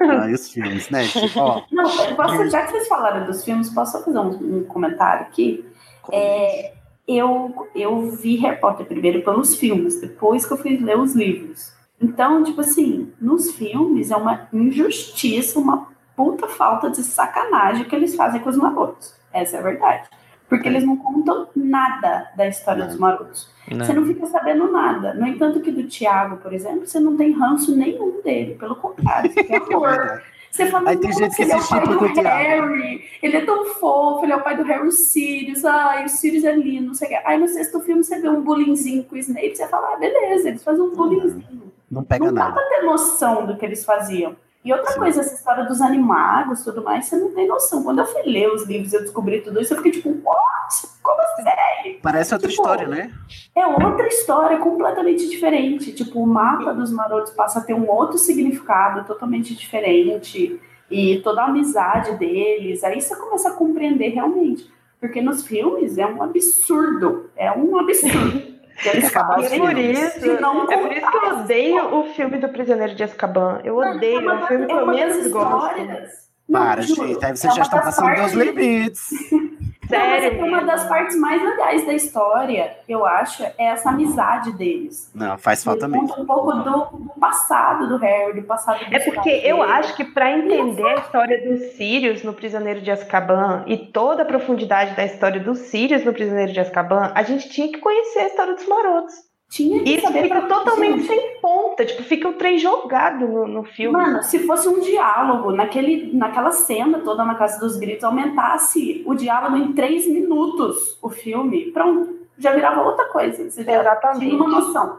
Ai, 0.00 0.32
os 0.34 0.50
filmes, 0.52 0.90
né? 0.90 1.04
Tipo, 1.06 1.40
ó, 1.40 1.62
Não, 1.72 1.84
posso, 2.16 2.50
já 2.50 2.64
que 2.64 2.72
vocês 2.72 2.86
falaram 2.86 3.24
dos 3.24 3.42
filmes, 3.42 3.70
posso 3.70 3.92
só 3.92 4.04
fazer 4.04 4.18
um, 4.18 4.58
um 4.58 4.64
comentário 4.64 5.22
aqui? 5.22 5.64
É, 6.12 6.72
eu, 7.06 7.68
eu 7.74 8.10
vi 8.10 8.40
Potter 8.60 8.86
primeiro 8.86 9.22
pelos 9.22 9.56
filmes, 9.56 10.00
depois 10.00 10.46
que 10.46 10.52
eu 10.52 10.56
fui 10.56 10.76
ler 10.76 10.98
os 10.98 11.14
livros. 11.14 11.72
Então, 12.00 12.42
tipo 12.42 12.60
assim, 12.60 13.12
nos 13.20 13.52
filmes 13.52 14.10
é 14.10 14.16
uma 14.16 14.48
injustiça, 14.52 15.58
uma 15.58 15.88
puta 16.16 16.48
falta 16.48 16.90
de 16.90 17.02
sacanagem 17.02 17.84
que 17.84 17.94
eles 17.94 18.14
fazem 18.14 18.40
com 18.40 18.50
os 18.50 18.56
marotos. 18.56 19.14
Essa 19.32 19.56
é 19.56 19.60
a 19.60 19.62
verdade. 19.62 20.08
Porque 20.48 20.68
eles 20.68 20.84
não 20.84 20.96
contam 20.96 21.48
nada 21.56 22.30
da 22.36 22.46
história 22.46 22.86
dos 22.86 22.96
marotos. 22.96 23.50
Não. 23.70 23.84
Você 23.84 23.92
não 23.92 24.04
fica 24.06 24.26
sabendo 24.26 24.70
nada. 24.70 25.14
No 25.14 25.26
entanto, 25.26 25.60
que 25.60 25.70
do 25.70 25.84
Tiago, 25.84 26.36
por 26.36 26.52
exemplo, 26.52 26.86
você 26.86 27.00
não 27.00 27.16
tem 27.16 27.32
ranço 27.32 27.74
nenhum 27.74 28.20
dele. 28.22 28.54
Pelo 28.54 28.76
contrário, 28.76 29.32
você 29.32 29.42
tem 29.42 29.56
amor. 29.72 30.22
Você 30.54 30.66
fala, 30.66 30.90
Aí 30.90 30.96
tem 30.96 31.10
"Nossa, 31.10 31.24
gente 31.24 31.34
que 31.34 31.42
ele 31.42 31.52
é 31.52 31.56
o 31.56 31.68
pai 31.68 31.80
do 31.88 31.98
com 31.98 32.04
o 32.04 32.12
Thiago." 32.12 32.28
Harry, 32.28 33.04
ele 33.20 33.36
é 33.36 33.40
tão 33.44 33.64
fofo, 33.74 34.24
ele 34.24 34.32
é 34.32 34.36
o 34.36 34.40
pai 34.42 34.56
do 34.56 34.62
Harry 34.62 34.92
Sirius, 34.92 35.64
ai, 35.64 36.04
o 36.04 36.08
Sirius 36.08 36.44
é 36.44 36.52
lindo, 36.54 36.86
não 36.86 36.94
sei 36.94 37.08
o 37.08 37.10
que. 37.10 37.16
Aí 37.26 37.36
no 37.38 37.48
sexto 37.48 37.80
filme 37.80 38.04
você 38.04 38.20
vê 38.20 38.28
um 38.28 38.40
bullyingzinho 38.40 39.02
com 39.02 39.16
o 39.16 39.18
Snape, 39.18 39.56
você 39.56 39.66
fala, 39.66 39.94
ah, 39.94 39.96
beleza, 39.96 40.48
eles 40.48 40.62
fazem 40.62 40.82
um 40.84 40.94
bullyingzinho. 40.94 41.72
não 41.90 42.04
pega 42.04 42.26
Não 42.26 42.32
dá 42.32 42.44
nada. 42.44 42.52
pra 42.54 42.62
ter 42.68 42.82
noção 42.82 43.46
do 43.46 43.56
que 43.56 43.64
eles 43.66 43.84
faziam. 43.84 44.36
E 44.64 44.72
outra 44.72 44.92
Sim. 44.92 44.98
coisa, 44.98 45.20
essa 45.20 45.34
história 45.34 45.64
dos 45.64 45.80
animagos 45.82 46.60
e 46.60 46.64
tudo 46.64 46.82
mais, 46.82 47.04
você 47.04 47.16
não 47.16 47.32
tem 47.34 47.46
noção. 47.46 47.82
Quando 47.82 47.98
eu 47.98 48.06
fui 48.06 48.22
ler 48.22 48.50
os 48.50 48.64
livros 48.66 48.92
e 48.92 48.96
eu 48.96 49.02
descobri 49.02 49.40
tudo 49.42 49.60
isso, 49.60 49.74
eu 49.74 49.76
fiquei 49.76 49.92
tipo, 49.92 50.08
what? 50.08 50.88
Como 51.02 51.20
assim? 51.20 51.98
Parece 52.02 52.32
outra 52.32 52.48
Tipo, 52.48 52.62
história, 52.62 52.88
né? 52.88 53.12
É 53.54 53.66
outra 53.66 54.06
história 54.06 54.56
completamente 54.58 55.28
diferente. 55.28 55.92
Tipo, 55.92 56.22
o 56.22 56.26
mapa 56.26 56.72
dos 56.72 56.90
marotos 56.90 57.32
passa 57.32 57.58
a 57.58 57.62
ter 57.62 57.74
um 57.74 57.88
outro 57.90 58.16
significado 58.16 59.04
totalmente 59.06 59.54
diferente. 59.54 60.58
E 60.90 61.18
toda 61.20 61.42
a 61.42 61.46
amizade 61.46 62.16
deles. 62.16 62.82
Aí 62.84 63.00
você 63.00 63.14
começa 63.16 63.50
a 63.50 63.52
compreender 63.52 64.10
realmente. 64.10 64.72
Porque 65.00 65.20
nos 65.20 65.46
filmes 65.46 65.98
é 65.98 66.06
um 66.06 66.22
absurdo. 66.22 67.30
É 67.36 67.52
um 67.52 67.76
absurdo. 67.78 68.53
É 68.84 69.00
fazem 69.08 69.60
por 69.60 69.78
isso, 69.78 70.30
é 70.70 70.76
por 70.78 70.92
isso 70.92 71.10
que 71.10 71.16
eu 71.16 71.38
odeio 71.38 71.94
o 71.94 72.04
filme 72.14 72.38
do 72.38 72.48
Prisioneiro 72.48 72.94
de 72.94 73.04
Azkaban. 73.04 73.60
Eu 73.62 73.76
odeio, 73.76 74.28
é 74.28 74.34
um 74.34 74.46
filme 74.46 74.66
que 74.66 74.72
é 74.72 74.76
eu 74.76 74.86
das 74.86 74.96
menos 74.96 75.28
gosto. 75.28 76.33
Não, 76.48 76.60
Para, 76.60 76.82
juro, 76.82 77.08
gente. 77.08 77.24
Aí 77.24 77.36
vocês 77.36 77.52
é 77.52 77.56
já 77.56 77.62
estão 77.62 77.80
passando 77.80 78.14
dos 78.22 78.32
limites. 78.32 79.10
Não, 79.90 79.98
mas 79.98 80.12
é 80.12 80.20
Sério. 80.20 80.38
que 80.38 80.44
uma 80.44 80.62
das 80.62 80.88
partes 80.88 81.16
mais 81.18 81.42
legais 81.42 81.86
da 81.86 81.92
história, 81.92 82.76
eu 82.88 83.04
acho, 83.04 83.42
é 83.42 83.54
essa 83.58 83.90
amizade 83.90 84.52
deles. 84.52 85.10
Não, 85.14 85.36
faz 85.36 85.62
falta 85.62 85.86
Ele 85.86 85.92
mesmo. 85.92 86.08
conta 86.08 86.22
um 86.22 86.26
pouco 86.26 86.52
do, 86.52 86.98
do 86.98 87.20
passado 87.20 87.88
do 87.88 87.96
Harry, 87.98 88.40
do 88.40 88.46
passado 88.46 88.84
do 88.84 88.94
É 88.94 88.98
porque 88.98 89.30
eu 89.44 89.62
acho 89.62 89.94
que 89.96 90.04
para 90.04 90.30
entender 90.30 90.86
a 90.86 90.94
história 90.96 91.48
dos 91.48 91.72
Sirius 91.72 92.22
no 92.22 92.32
Prisioneiro 92.32 92.80
de 92.80 92.90
Azkaban 92.90 93.64
e 93.66 93.76
toda 93.76 94.22
a 94.22 94.26
profundidade 94.26 94.96
da 94.96 95.04
história 95.04 95.40
dos 95.40 95.58
Sirius 95.58 96.04
no 96.04 96.12
Prisioneiro 96.12 96.52
de 96.52 96.60
Azkaban, 96.60 97.12
a 97.14 97.22
gente 97.22 97.48
tinha 97.50 97.68
que 97.68 97.78
conhecer 97.78 98.20
a 98.20 98.26
história 98.26 98.54
dos 98.54 98.66
marotos. 98.66 99.14
Tinha 99.54 99.84
que 99.84 99.88
E 99.88 99.94
isso 99.94 100.02
saber 100.02 100.24
fica 100.24 100.42
totalmente 100.42 101.06
sem 101.06 101.40
ponta, 101.40 101.84
tipo, 101.84 102.02
fica 102.02 102.28
o 102.28 102.32
trem 102.32 102.58
jogado 102.58 103.28
no, 103.28 103.46
no 103.46 103.62
filme. 103.62 103.96
Mano, 103.96 104.20
se 104.24 104.40
fosse 104.40 104.68
um 104.68 104.80
diálogo, 104.80 105.52
naquele, 105.52 106.12
naquela 106.12 106.50
cena 106.50 106.98
toda 106.98 107.24
na 107.24 107.36
Casa 107.36 107.60
dos 107.60 107.76
Gritos, 107.76 108.02
aumentasse 108.02 109.04
o 109.06 109.14
diálogo 109.14 109.56
em 109.56 109.72
três 109.72 110.08
minutos, 110.08 110.98
o 111.00 111.08
filme, 111.08 111.70
pronto, 111.70 112.18
já 112.36 112.52
virava 112.52 112.82
outra 112.82 113.04
coisa. 113.06 113.48
Você 113.48 113.62
já 113.62 113.80
Exatamente. 113.80 114.26
tinha 114.26 114.34
uma 114.34 114.48
noção. 114.48 114.98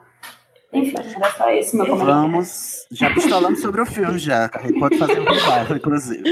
Enfim, 0.71 0.95
era 0.97 1.31
só 1.31 1.49
esse 1.49 1.75
meu 1.75 1.85
comentário. 1.85 2.21
Vamos, 2.21 2.87
já 2.91 3.09
pistolamos 3.13 3.59
sobre 3.59 3.81
o 3.81 3.85
filme 3.85 4.17
já, 4.17 4.49
a 4.53 4.59
gente 4.59 4.79
pode 4.79 4.97
fazer 4.97 5.19
um 5.19 5.25
revival, 5.25 5.77
inclusive. 5.77 6.23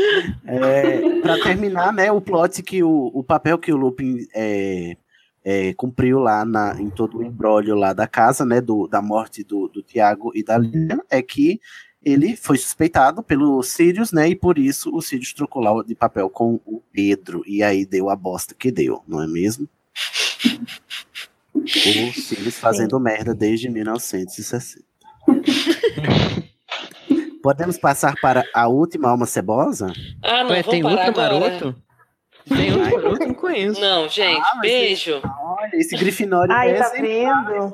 É, 0.46 1.20
para 1.20 1.40
terminar, 1.40 1.92
né, 1.92 2.12
o 2.12 2.22
plot 2.22 2.64
que 2.64 2.84
o, 2.84 3.12
o 3.14 3.24
papel 3.24 3.58
que 3.58 3.72
o 3.72 3.78
Lupin 3.78 4.18
é, 4.34 4.96
é, 5.44 5.74
cumpriu 5.74 6.20
lá 6.20 6.46
na, 6.46 6.80
em 6.80 6.90
todo 6.90 7.18
o 7.18 7.24
embrólio 7.24 7.76
lá 7.76 7.94
da 7.94 8.08
casa, 8.08 8.46
né, 8.46 8.62
do, 8.62 8.88
da 8.88 9.02
morte 9.02 9.44
do, 9.44 9.68
do 9.68 9.82
Tiago 9.82 10.32
e 10.34 10.44
da 10.44 10.58
Lilian, 10.58 11.00
é 11.10 11.22
que 11.22 11.60
ele 12.04 12.36
foi 12.36 12.58
suspeitado 12.58 13.24
pelo 13.24 13.62
Sirius, 13.64 14.12
né, 14.12 14.30
e 14.30 14.36
por 14.36 14.58
isso 14.58 14.94
o 14.94 15.02
Sirius 15.02 15.34
trocou 15.34 15.62
lá 15.62 15.84
de 15.84 15.96
papel 15.96 16.30
com 16.30 16.60
o 16.66 16.82
Pedro, 16.92 17.44
e 17.46 17.64
aí 17.64 17.86
deu 17.86 18.10
a 18.10 18.16
bosta 18.16 18.54
que 18.54 18.72
deu, 18.72 19.02
não 19.08 19.22
é 19.22 19.28
mesmo? 19.28 19.68
O 21.54 21.68
Sirius 21.68 22.58
fazendo 22.58 23.00
merda 23.00 23.34
desde 23.34 23.70
1960. 23.70 24.84
Podemos 27.44 27.78
passar 27.78 28.16
para 28.22 28.44
a 28.54 28.68
última 28.68 29.10
alma 29.10 29.26
cebosa? 29.26 29.94
Ah, 30.22 30.44
não, 30.44 30.52
Ué, 30.52 30.62
vamos 30.64 30.72
tem 30.72 30.82
parar 30.82 31.08
outro 31.08 31.22
agora. 31.22 31.40
maroto? 31.40 31.76
Tem 32.48 32.74
outro 32.74 32.92
maroto? 32.92 33.24
Eu 33.24 33.28
Não 33.28 33.34
conheço. 33.34 33.82
Não, 33.82 34.08
gente, 34.10 34.42
Ah, 34.42 34.60
beijo. 34.60 35.22
Olha, 35.24 35.70
esse 35.74 35.96
Grifinório 35.96 36.54
Ai, 36.54 36.72
é 36.72 36.74
tá 36.76 36.90
vendo? 36.90 37.74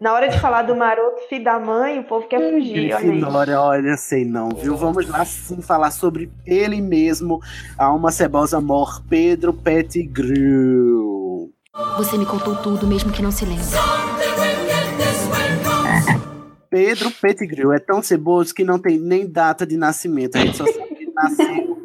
Na 0.00 0.12
hora 0.12 0.28
de 0.28 0.38
falar 0.38 0.62
do 0.62 0.76
maroto, 0.76 1.22
filho 1.28 1.42
da 1.42 1.58
mãe, 1.58 1.98
o 1.98 2.04
povo 2.04 2.28
quer 2.28 2.38
fugir. 2.38 2.96
Grifinória, 2.96 3.60
olha, 3.60 3.96
sei 3.96 4.24
não, 4.24 4.50
viu? 4.50 4.76
Vamos 4.76 5.08
lá 5.08 5.24
sim 5.24 5.60
falar 5.60 5.90
sobre 5.90 6.30
ele 6.46 6.80
mesmo, 6.80 7.40
a 7.76 7.86
alma 7.86 8.12
cebosa 8.12 8.60
mor 8.60 9.02
Pedro 9.08 9.52
Pettigrew. 9.52 11.50
Você 11.96 12.16
me 12.16 12.26
contou 12.26 12.54
tudo, 12.56 12.86
mesmo 12.86 13.10
que 13.10 13.22
não 13.22 13.32
se 13.32 13.44
lembre. 13.44 13.64
Pedro 16.70 17.10
Pettigrew 17.10 17.72
é 17.72 17.78
tão 17.78 18.02
ceboso 18.02 18.54
que 18.54 18.62
não 18.62 18.78
tem 18.78 18.98
nem 18.98 19.26
data 19.26 19.66
de 19.66 19.76
nascimento. 19.76 20.36
A 20.36 20.40
gente 20.40 20.56
só 20.56 20.66
sabe 20.66 20.94
que 20.94 21.10
nasceu 21.12 21.46
em 21.46 21.76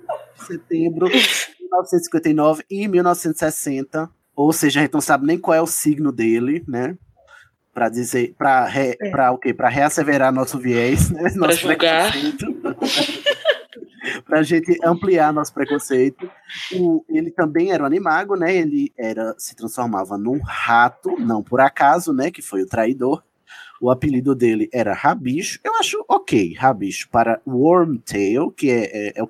setembro 0.46 1.08
1959 1.84 2.64
e 2.70 2.88
1960. 2.88 4.10
Ou 4.36 4.52
seja, 4.54 4.80
a 4.80 4.84
gente 4.84 4.94
não 4.94 5.02
sabe 5.02 5.26
nem 5.26 5.38
qual 5.38 5.56
é 5.56 5.62
o 5.62 5.68
signo 5.68 6.12
dele, 6.12 6.64
né? 6.68 6.98
Pra 7.74 7.90
dizer, 7.90 8.36
pra, 8.38 8.66
re, 8.66 8.96
É. 9.02 9.10
pra 9.10 9.32
o 9.32 9.38
quê? 9.38 9.54
Pra 9.54 9.70
reasseverar 9.70 10.32
nosso 10.32 10.60
viés, 10.60 11.10
né? 11.10 11.32
Nosso 11.36 11.58
julgar. 11.62 12.12
preconceito. 12.12 12.46
pra 14.26 14.44
gente 14.44 14.78
ampliar 14.84 15.34
nosso 15.34 15.54
preconceito. 15.54 16.30
O- 16.76 17.04
ele 17.10 17.32
também 17.32 17.72
era 17.72 17.84
um 17.84 17.86
animago, 17.88 18.36
né? 18.36 18.56
Ele 18.56 18.92
era, 18.98 19.34
se 19.38 19.56
transformava 19.56 20.18
num 20.18 20.40
rato, 20.44 21.16
não 21.20 21.42
por 21.44 21.62
acaso, 21.62 22.14
né? 22.14 22.30
Que 22.32 22.42
foi 22.42 22.62
o 22.62 22.68
traidor. 22.68 23.24
O 23.82 23.90
apelido 23.90 24.34
dele 24.36 24.70
era 24.72 24.94
Rabicho. 24.94 25.60
Eu 25.64 25.76
acho 25.76 26.04
ok, 26.08 26.54
Rabicho, 26.56 27.10
para 27.10 27.42
Wormtail, 27.46 28.50
que 28.52 28.70
é, 28.70 29.10
é, 29.10 29.14
é 29.18 29.24
o 29.24 29.28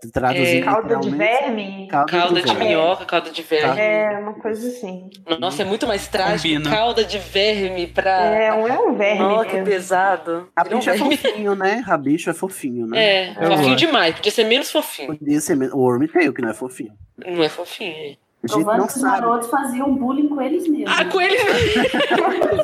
quê? 0.00 0.10
Traduzindo 0.12 0.64
Cauda 0.64 0.96
de 0.96 1.10
verme? 1.10 1.88
Cauda 1.88 2.42
de 2.42 2.54
verme. 2.54 2.64
minhoca, 2.64 3.04
cauda 3.04 3.30
de 3.30 3.42
verme. 3.42 3.80
É, 3.80 4.18
uma 4.18 4.34
coisa 4.34 4.68
assim. 4.68 5.10
Nossa, 5.38 5.62
é 5.62 5.64
muito 5.64 5.86
mais 5.86 6.08
trágico. 6.08 6.54
Combina. 6.54 6.70
Cauda 6.70 7.04
de 7.04 7.18
verme 7.18 7.86
pra. 7.86 8.10
É, 8.26 8.52
um, 8.52 8.66
é 8.66 8.78
um 8.78 8.94
verme 8.94 9.20
Nossa, 9.20 9.44
que 9.50 9.62
pesado. 9.62 10.30
Ele 10.30 10.74
é 10.74 10.76
um 10.76 10.80
Rabicho 10.80 10.90
é 10.90 10.98
fofinho, 10.98 11.54
né? 11.54 11.82
Rabicho 11.86 12.30
é 12.30 12.34
fofinho, 12.34 12.86
né? 12.86 12.98
É, 13.04 13.34
Eu 13.44 13.50
fofinho 13.52 13.76
demais. 13.76 14.14
Podia 14.14 14.32
ser 14.32 14.44
menos 14.44 14.70
fofinho. 14.70 15.16
Podia 15.18 15.40
ser 15.40 15.56
mesmo. 15.56 15.76
O 15.76 15.80
Wormtail, 15.80 16.32
que 16.32 16.42
não 16.42 16.50
é 16.50 16.54
fofinho. 16.54 16.92
Não 17.18 17.42
é 17.42 17.48
fofinho. 17.48 18.16
A 18.42 18.46
gente 18.46 18.64
Provando 18.64 18.78
não 18.78 18.86
que 18.86 18.92
os 18.94 19.00
sabe. 19.00 19.20
marotos 19.20 19.50
faziam 19.50 19.94
bullying 19.94 20.28
com 20.28 20.40
eles 20.40 20.66
mesmos. 20.66 20.98
Ah, 20.98 21.04
com 21.04 21.20
ele. 21.20 21.34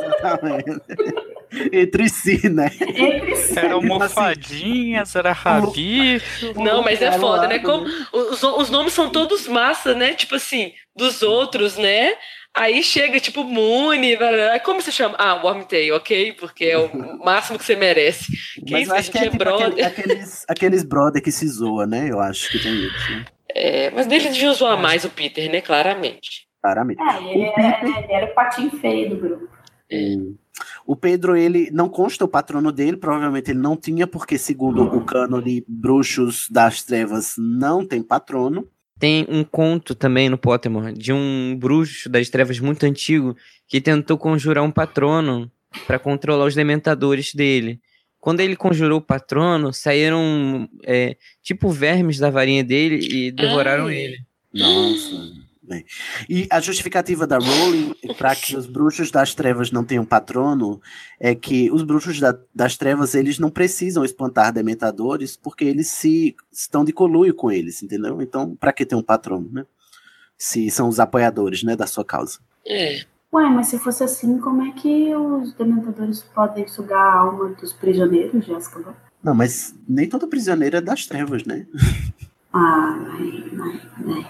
Exatamente. 0.06 0.80
Entre 1.72 2.08
si, 2.08 2.48
né? 2.48 2.70
Entre 2.80 3.36
si. 3.36 3.58
Era 3.58 3.68
Tipo 3.68 3.74
almofadinhas, 3.92 5.14
era 5.14 5.32
rabicho. 5.32 6.52
Não, 6.56 6.82
mas 6.82 7.00
é 7.02 7.12
foda, 7.12 7.46
né? 7.46 7.58
Como 7.58 7.86
os, 8.12 8.42
os 8.42 8.70
nomes 8.70 8.92
são 8.92 9.10
todos 9.10 9.46
massa, 9.46 9.94
né? 9.94 10.14
Tipo 10.14 10.34
assim, 10.36 10.72
dos 10.94 11.22
outros, 11.22 11.76
né? 11.76 12.14
Aí 12.54 12.82
chega, 12.82 13.20
tipo, 13.20 13.44
Muni, 13.44 14.16
como 14.64 14.80
você 14.80 14.90
chama? 14.90 15.14
Ah, 15.18 15.34
Wormtail, 15.42 15.94
ok? 15.94 16.32
Porque 16.32 16.64
é 16.64 16.78
o 16.78 17.22
máximo 17.22 17.58
que 17.58 17.64
você 17.66 17.76
merece. 17.76 18.32
Que 18.66 18.72
Mas 18.72 18.82
isso, 18.84 18.94
acho 18.94 19.10
que 19.12 19.18
é 19.18 19.20
é 19.20 19.24
tipo 19.24 19.36
brother. 19.36 19.66
aquele- 19.66 19.82
aqueles, 19.84 20.44
aqueles 20.48 20.82
brother 20.82 21.22
que 21.22 21.30
se 21.30 21.46
zoa, 21.48 21.86
né? 21.86 22.06
Eu 22.10 22.18
acho 22.18 22.50
que 22.50 22.58
tem 22.58 22.72
isso, 22.74 23.10
né? 23.12 23.24
É, 23.58 23.90
mas 23.90 24.06
dele 24.06 24.28
devia 24.28 24.52
zoar 24.52 24.78
mais 24.78 25.06
o 25.06 25.10
Peter, 25.10 25.50
né? 25.50 25.62
Claramente. 25.62 26.46
Claramente. 26.62 27.00
É, 27.00 27.32
ele 27.32 27.52
era, 27.56 27.80
ele 27.82 28.12
era 28.12 28.26
o 28.26 28.34
patinho 28.34 28.70
feio 28.72 29.08
do 29.08 29.16
grupo. 29.16 29.48
Hum. 29.90 30.36
O 30.86 30.94
Pedro, 30.94 31.34
ele 31.36 31.70
não 31.72 31.88
consta 31.88 32.24
o 32.24 32.28
patrono 32.28 32.70
dele, 32.70 32.98
provavelmente 32.98 33.50
ele 33.50 33.58
não 33.58 33.76
tinha, 33.76 34.06
porque 34.06 34.36
segundo 34.36 34.82
o 34.82 35.04
cânone 35.04 35.64
Bruxos 35.66 36.48
das 36.50 36.82
Trevas 36.82 37.34
não 37.38 37.84
tem 37.84 38.02
patrono. 38.02 38.68
Tem 38.98 39.26
um 39.28 39.42
conto 39.42 39.94
também 39.94 40.28
no 40.28 40.38
Pottermore 40.38 40.92
de 40.92 41.12
um 41.12 41.56
bruxo 41.58 42.08
das 42.08 42.30
trevas 42.30 42.58
muito 42.58 42.84
antigo 42.84 43.36
que 43.68 43.78
tentou 43.78 44.16
conjurar 44.16 44.64
um 44.64 44.70
patrono 44.70 45.50
para 45.86 45.98
controlar 45.98 46.46
os 46.46 46.54
dementadores 46.54 47.34
dele. 47.34 47.78
Quando 48.26 48.40
ele 48.40 48.56
conjurou 48.56 48.98
o 48.98 49.00
patrono, 49.00 49.72
saíram 49.72 50.68
é, 50.82 51.16
tipo 51.44 51.70
vermes 51.70 52.18
da 52.18 52.28
varinha 52.28 52.64
dele 52.64 52.98
e 53.08 53.30
devoraram 53.30 53.86
Ai. 53.86 53.94
ele. 53.94 54.18
Nossa. 54.52 55.32
bem. 55.62 55.84
E 56.28 56.44
a 56.50 56.60
justificativa 56.60 57.24
da 57.24 57.38
Rowling 57.38 57.94
para 58.18 58.34
que 58.34 58.56
os 58.56 58.66
bruxos 58.66 59.12
das 59.12 59.32
trevas 59.32 59.70
não 59.70 59.84
tenham 59.84 60.04
patrono 60.04 60.82
é 61.20 61.36
que 61.36 61.70
os 61.70 61.84
bruxos 61.84 62.18
da- 62.18 62.36
das 62.52 62.76
trevas 62.76 63.14
eles 63.14 63.38
não 63.38 63.48
precisam 63.48 64.04
espantar 64.04 64.52
dementadores 64.52 65.36
porque 65.36 65.64
eles 65.64 65.86
se 65.86 66.34
estão 66.50 66.84
de 66.84 66.92
coluio 66.92 67.32
com 67.32 67.52
eles, 67.52 67.80
entendeu? 67.80 68.20
Então, 68.20 68.56
para 68.56 68.72
que 68.72 68.84
ter 68.84 68.96
um 68.96 69.02
patrono, 69.02 69.48
né? 69.52 69.64
Se 70.36 70.68
são 70.68 70.88
os 70.88 70.98
apoiadores, 70.98 71.62
né, 71.62 71.76
da 71.76 71.86
sua 71.86 72.04
causa. 72.04 72.40
É. 72.66 73.04
Ué, 73.32 73.50
mas 73.50 73.68
se 73.68 73.78
fosse 73.78 74.04
assim, 74.04 74.38
como 74.38 74.62
é 74.62 74.72
que 74.72 75.14
os 75.14 75.52
dementadores 75.54 76.22
podem 76.22 76.66
sugar 76.68 77.00
a 77.00 77.18
alma 77.18 77.48
dos 77.50 77.72
prisioneiros 77.72 78.46
de? 78.46 78.94
Não, 79.22 79.34
mas 79.34 79.74
nem 79.88 80.08
todo 80.08 80.28
prisioneiro 80.28 80.76
é 80.76 80.80
das 80.80 81.06
trevas, 81.06 81.44
né? 81.44 81.66
Ah. 82.58 82.96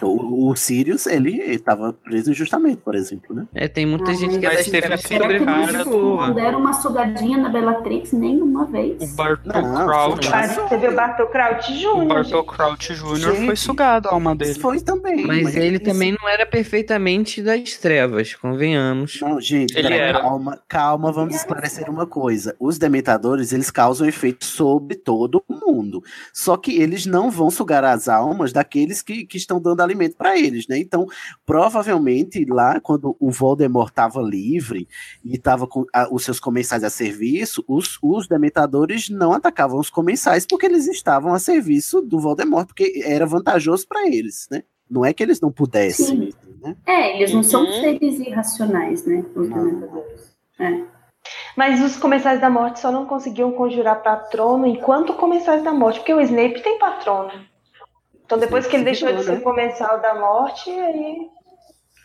O, 0.02 0.50
o 0.50 0.56
Sirius, 0.56 1.06
ele 1.06 1.36
estava 1.42 1.92
preso 1.92 2.30
injustamente, 2.30 2.78
por 2.78 2.94
exemplo, 2.94 3.34
né? 3.36 3.46
É, 3.54 3.68
tem 3.68 3.84
muita 3.84 4.10
Ah, 4.12 4.14
gente 4.14 4.38
que 4.38 4.46
é 4.46 4.48
mas 4.54 4.64
teve 4.64 4.80
trevas 4.80 5.04
que. 5.04 5.18
Não 5.18 6.34
deram 6.34 6.60
uma 6.60 6.72
sugadinha 6.72 7.36
na 7.36 7.48
Bellatrix 7.50 8.12
nenhuma 8.12 8.64
vez. 8.64 9.02
O 9.02 9.14
Bartol 9.14 9.62
Não, 9.62 9.86
Crouch. 9.86 10.28
foi- 10.28 10.38
Mas 10.38 10.68
teve 10.68 10.88
o 10.88 10.94
Bartol 10.94 11.26
Crouch 11.26 11.72
Jr. 11.78 11.88
O 11.88 12.06
Bartol. 12.06 12.44
Crouch 12.44 12.94
Jr. 12.94 13.44
foi 13.44 13.56
sugado 13.56 14.08
a 14.08 14.12
alma 14.12 14.34
dele. 14.34 14.54
Foi 14.54 14.80
também. 14.80 15.26
Mas 15.26 15.54
ele 15.54 15.76
isso- 15.76 15.84
também 15.84 16.16
não 16.18 16.26
era 16.28 16.46
perfeitamente 16.46 17.42
das 17.42 17.74
trevas, 17.76 18.34
convenhamos. 18.34 19.18
Não, 19.20 19.38
gente, 19.40 19.76
Ele 19.76 19.92
era. 19.92 20.20
calma, 20.20 20.58
calma, 20.68 21.12
vamos 21.12 21.34
esclarecer 21.34 21.90
uma 21.90 22.06
coisa. 22.06 22.56
Os 22.58 22.78
dementadores, 22.78 23.52
eles 23.52 23.70
causam 23.70 24.06
efeito 24.08 24.44
sobre 24.46 24.94
todo 24.96 25.42
mundo. 25.48 26.02
Só 26.32 26.56
que 26.56 26.80
eles 26.80 27.04
não 27.04 27.30
vão 27.30 27.50
sugar 27.50 27.84
as 27.84 28.08
almas 28.08 28.15
daqueles 28.52 29.02
que, 29.02 29.24
que 29.26 29.36
estão 29.36 29.60
dando 29.60 29.80
alimento 29.82 30.16
para 30.16 30.38
eles, 30.38 30.66
né? 30.68 30.78
Então, 30.78 31.06
provavelmente 31.44 32.44
lá, 32.44 32.78
quando 32.80 33.16
o 33.18 33.30
Voldemort 33.30 33.88
estava 33.90 34.20
livre 34.20 34.86
e 35.24 35.34
estava 35.36 35.66
com 35.66 35.84
a- 35.92 36.08
os 36.10 36.24
seus 36.24 36.38
comensais 36.38 36.84
a 36.84 36.90
serviço, 36.90 37.64
os, 37.66 37.98
os 38.02 38.28
dementadores 38.28 39.08
não 39.08 39.32
atacavam 39.32 39.78
os 39.80 39.90
comensais 39.90 40.46
porque 40.46 40.66
eles 40.66 40.86
estavam 40.86 41.34
a 41.34 41.38
serviço 41.38 42.00
do 42.00 42.20
Voldemort, 42.20 42.66
porque 42.66 43.02
era 43.04 43.26
vantajoso 43.26 43.86
para 43.88 44.06
eles, 44.06 44.46
né? 44.50 44.62
Não 44.88 45.04
é 45.04 45.12
que 45.12 45.22
eles 45.22 45.40
não 45.40 45.50
pudessem, 45.50 46.32
né? 46.62 46.76
É, 46.86 47.16
eles 47.16 47.32
não 47.32 47.42
são 47.42 47.64
Uhum. 47.64 47.72
seres 47.80 48.20
irracionais, 48.20 49.04
né? 49.04 49.24
Os 49.34 49.48
dementadores. 49.48 50.36
É. 50.60 50.80
Mas 51.56 51.82
os 51.82 51.96
Comensais 51.96 52.40
da 52.40 52.48
Morte 52.48 52.78
só 52.78 52.92
não 52.92 53.04
conseguiam 53.04 53.50
conjurar 53.50 54.00
patrono 54.02 54.64
enquanto 54.64 55.12
Comensais 55.14 55.64
da 55.64 55.72
Morte, 55.72 55.98
porque 55.98 56.14
o 56.14 56.20
Snape 56.20 56.62
tem 56.62 56.78
patrono. 56.78 57.32
Então 58.26 58.38
depois 58.38 58.66
que 58.66 58.74
ele 58.76 58.84
deixou 58.84 59.10
de 59.14 59.22
ser 59.22 59.40
Comensal 59.40 60.00
da 60.02 60.14
Morte, 60.16 60.68
aí 60.68 61.28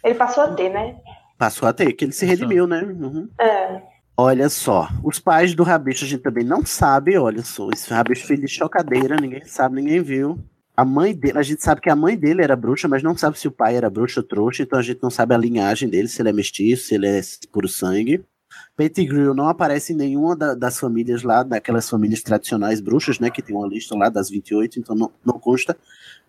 ele 0.06 0.16
passou 0.16 0.44
a 0.44 0.54
ter, 0.54 0.70
né? 0.70 0.96
Passou 1.38 1.68
a 1.68 1.74
ter, 1.74 1.92
que 1.94 2.06
ele 2.06 2.12
se 2.12 2.26
redimiu, 2.26 2.68
né? 2.68 2.84
Uhum. 2.84 3.28
É. 3.40 3.82
Olha 4.16 4.48
só, 4.50 4.88
os 5.04 5.18
pais 5.18 5.56
do 5.56 5.64
Rabicho 5.64 6.06
a 6.06 6.08
gente 6.08 6.22
também 6.22 6.44
não 6.44 6.64
sabe, 6.64 7.18
olha 7.18 7.42
só, 7.44 7.70
esse 7.74 7.92
Rabicho 7.92 8.28
filho 8.28 8.42
de 8.46 8.48
chocadeira, 8.48 9.16
ninguém 9.20 9.44
sabe, 9.46 9.76
ninguém 9.82 10.00
viu. 10.02 10.38
A 10.78 10.86
mãe 10.86 11.14
dele, 11.14 11.40
a 11.40 11.44
gente 11.44 11.64
sabe 11.64 11.82
que 11.82 11.90
a 11.90 11.96
mãe 11.96 12.16
dele 12.16 12.44
era 12.44 12.56
bruxa, 12.56 12.88
mas 12.88 13.02
não 13.02 13.18
sabe 13.18 13.40
se 13.40 13.48
o 13.48 13.52
pai 13.52 13.76
era 13.76 13.90
bruxo 13.90 14.20
ou 14.20 14.26
trouxa, 14.26 14.62
então 14.62 14.78
a 14.78 14.82
gente 14.82 15.02
não 15.02 15.10
sabe 15.10 15.34
a 15.34 15.38
linhagem 15.38 15.90
dele, 15.90 16.08
se 16.08 16.22
ele 16.22 16.30
é 16.30 16.34
mestiço, 16.34 16.86
se 16.88 16.96
ele 16.96 17.08
é 17.08 17.20
puro 17.52 17.68
sangue. 17.68 18.24
Pettigrew 18.76 19.34
não 19.34 19.48
aparece 19.48 19.94
em 19.94 19.96
nenhuma 19.96 20.36
da- 20.36 20.54
das 20.56 20.80
famílias 20.80 21.24
lá, 21.24 21.42
daquelas 21.44 21.90
famílias 21.90 22.22
tradicionais 22.22 22.80
bruxas, 22.82 23.20
né, 23.20 23.30
que 23.30 23.42
tem 23.42 23.56
uma 23.56 23.68
lista 23.68 23.96
lá 23.96 24.10
das 24.10 24.30
28, 24.30 24.80
então 24.80 24.96
não, 24.96 25.12
não 25.26 25.40
consta 25.40 25.76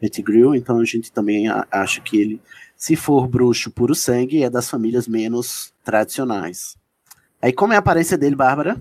Pettigrew, 0.03 0.53
então 0.57 0.81
a 0.81 0.85
gente 0.85 1.13
também 1.13 1.47
acha 1.71 2.01
que 2.01 2.21
ele, 2.21 2.41
se 2.75 2.97
for 2.97 3.29
bruxo 3.29 3.71
puro 3.71 3.95
sangue, 3.95 4.43
é 4.43 4.51
das 4.51 4.69
famílias 4.69 5.07
menos 5.07 5.73
tradicionais. 5.85 6.77
Aí 7.41 7.53
como 7.53 7.73
é 7.73 7.77
a 7.77 7.79
aparência 7.79 8.19
dele, 8.19 8.35
Bárbara? 8.35 8.81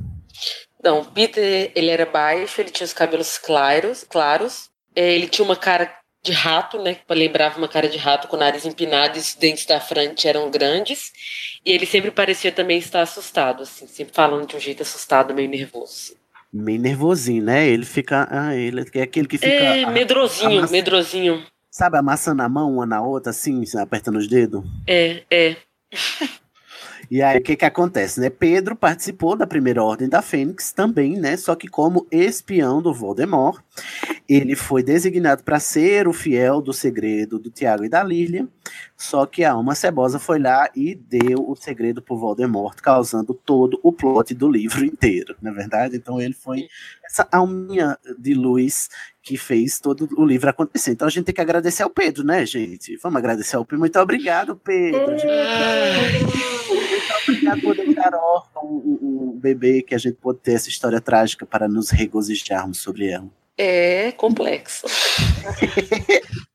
Não, 0.83 1.05
Peter, 1.05 1.71
ele 1.75 1.91
era 1.91 2.07
baixo, 2.07 2.59
ele 2.59 2.71
tinha 2.71 2.85
os 2.85 2.93
cabelos 2.93 3.37
claros, 3.37 4.03
claros. 4.03 4.71
É, 4.95 5.13
Ele 5.13 5.27
tinha 5.27 5.45
uma 5.45 5.55
cara 5.55 5.95
de 6.23 6.31
rato, 6.31 6.81
né? 6.81 6.95
Que 6.95 7.13
lembrava 7.13 7.59
uma 7.59 7.67
cara 7.67 7.87
de 7.87 7.97
rato 7.97 8.27
com 8.27 8.35
nariz 8.35 8.65
empinado 8.65 9.15
e 9.17 9.21
os 9.21 9.35
dentes 9.35 9.65
da 9.65 9.79
frente 9.79 10.27
eram 10.27 10.49
grandes. 10.49 11.11
E 11.63 11.71
ele 11.71 11.85
sempre 11.85 12.09
parecia 12.09 12.51
também 12.51 12.79
estar 12.79 13.01
assustado, 13.01 13.63
assim, 13.63 13.85
sempre 13.87 14.13
falando 14.13 14.47
de 14.47 14.55
um 14.55 14.59
jeito 14.59 14.81
assustado, 14.81 15.33
meio 15.35 15.49
nervoso. 15.49 16.15
Meio 16.53 16.81
nervosinho, 16.81 17.43
né? 17.43 17.67
Ele 17.67 17.85
fica. 17.85 18.27
Ah, 18.29 18.55
ele 18.55 18.85
é 18.93 19.01
aquele 19.01 19.27
que 19.27 19.37
fica. 19.37 19.51
É, 19.51 19.85
medrosinho, 19.85 20.57
amassa- 20.59 20.71
medrosinho. 20.71 21.43
Sabe, 21.69 21.97
amassando 21.97 22.41
a 22.41 22.49
mão 22.49 22.73
uma 22.73 22.85
na 22.85 23.01
outra, 23.01 23.29
assim, 23.29 23.63
apertando 23.77 24.17
os 24.17 24.27
dedos? 24.27 24.61
É, 24.85 25.23
é. 25.31 25.55
E 27.09 27.21
aí, 27.21 27.39
o 27.39 27.41
que 27.41 27.55
que 27.57 27.65
acontece, 27.65 28.19
né? 28.19 28.29
Pedro 28.29 28.75
participou 28.75 29.35
da 29.35 29.45
primeira 29.47 29.83
Ordem 29.83 30.07
da 30.07 30.21
Fênix 30.21 30.71
também, 30.71 31.17
né? 31.17 31.35
Só 31.37 31.55
que 31.55 31.67
como 31.67 32.07
espião 32.11 32.81
do 32.81 32.93
Voldemort, 32.93 33.61
ele 34.27 34.55
foi 34.55 34.81
designado 34.83 35.43
para 35.43 35.59
ser 35.59 36.07
o 36.07 36.13
fiel 36.13 36.61
do 36.61 36.71
segredo 36.73 37.37
do 37.39 37.49
Tiago 37.49 37.83
e 37.85 37.89
da 37.89 38.01
Lília, 38.03 38.47
só 38.97 39.25
que 39.25 39.43
a 39.43 39.53
Alma 39.53 39.75
Cebosa 39.75 40.19
foi 40.19 40.39
lá 40.39 40.69
e 40.75 40.95
deu 40.95 41.49
o 41.49 41.55
segredo 41.55 42.01
pro 42.01 42.17
Voldemort, 42.17 42.79
causando 42.81 43.33
todo 43.33 43.79
o 43.83 43.91
plot 43.91 44.33
do 44.33 44.49
livro 44.49 44.85
inteiro, 44.85 45.35
na 45.41 45.51
é 45.51 45.53
verdade? 45.53 45.95
Então 45.95 46.21
ele 46.21 46.33
foi 46.33 46.67
essa 47.03 47.27
alminha 47.31 47.97
de 48.17 48.33
luz 48.33 48.89
que 49.21 49.37
fez 49.37 49.79
todo 49.79 50.09
o 50.17 50.25
livro 50.25 50.49
acontecer. 50.49 50.91
Então 50.91 51.07
a 51.07 51.11
gente 51.11 51.25
tem 51.25 51.35
que 51.35 51.41
agradecer 51.41 51.83
ao 51.83 51.89
Pedro, 51.89 52.23
né, 52.23 52.45
gente? 52.45 52.97
Vamos 52.97 53.17
agradecer 53.17 53.55
ao 53.55 53.65
Pedro. 53.65 53.79
Muito 53.79 53.99
obrigado, 53.99 54.55
Pedro. 54.55 55.11
Muito 55.11 55.23
obrigado 57.27 57.61
por 57.61 57.75
deixar 57.75 58.13
órfão 58.15 58.63
o, 58.63 59.31
o 59.31 59.39
bebê 59.39 59.81
que 59.81 59.93
a 59.93 59.97
gente 59.97 60.15
pôde 60.15 60.39
ter 60.39 60.53
essa 60.53 60.69
história 60.69 60.99
trágica 60.99 61.45
para 61.45 61.67
nos 61.67 61.89
regozijarmos 61.89 62.79
sobre 62.81 63.09
ela. 63.09 63.27
É 63.57 64.11
complexo. 64.13 64.87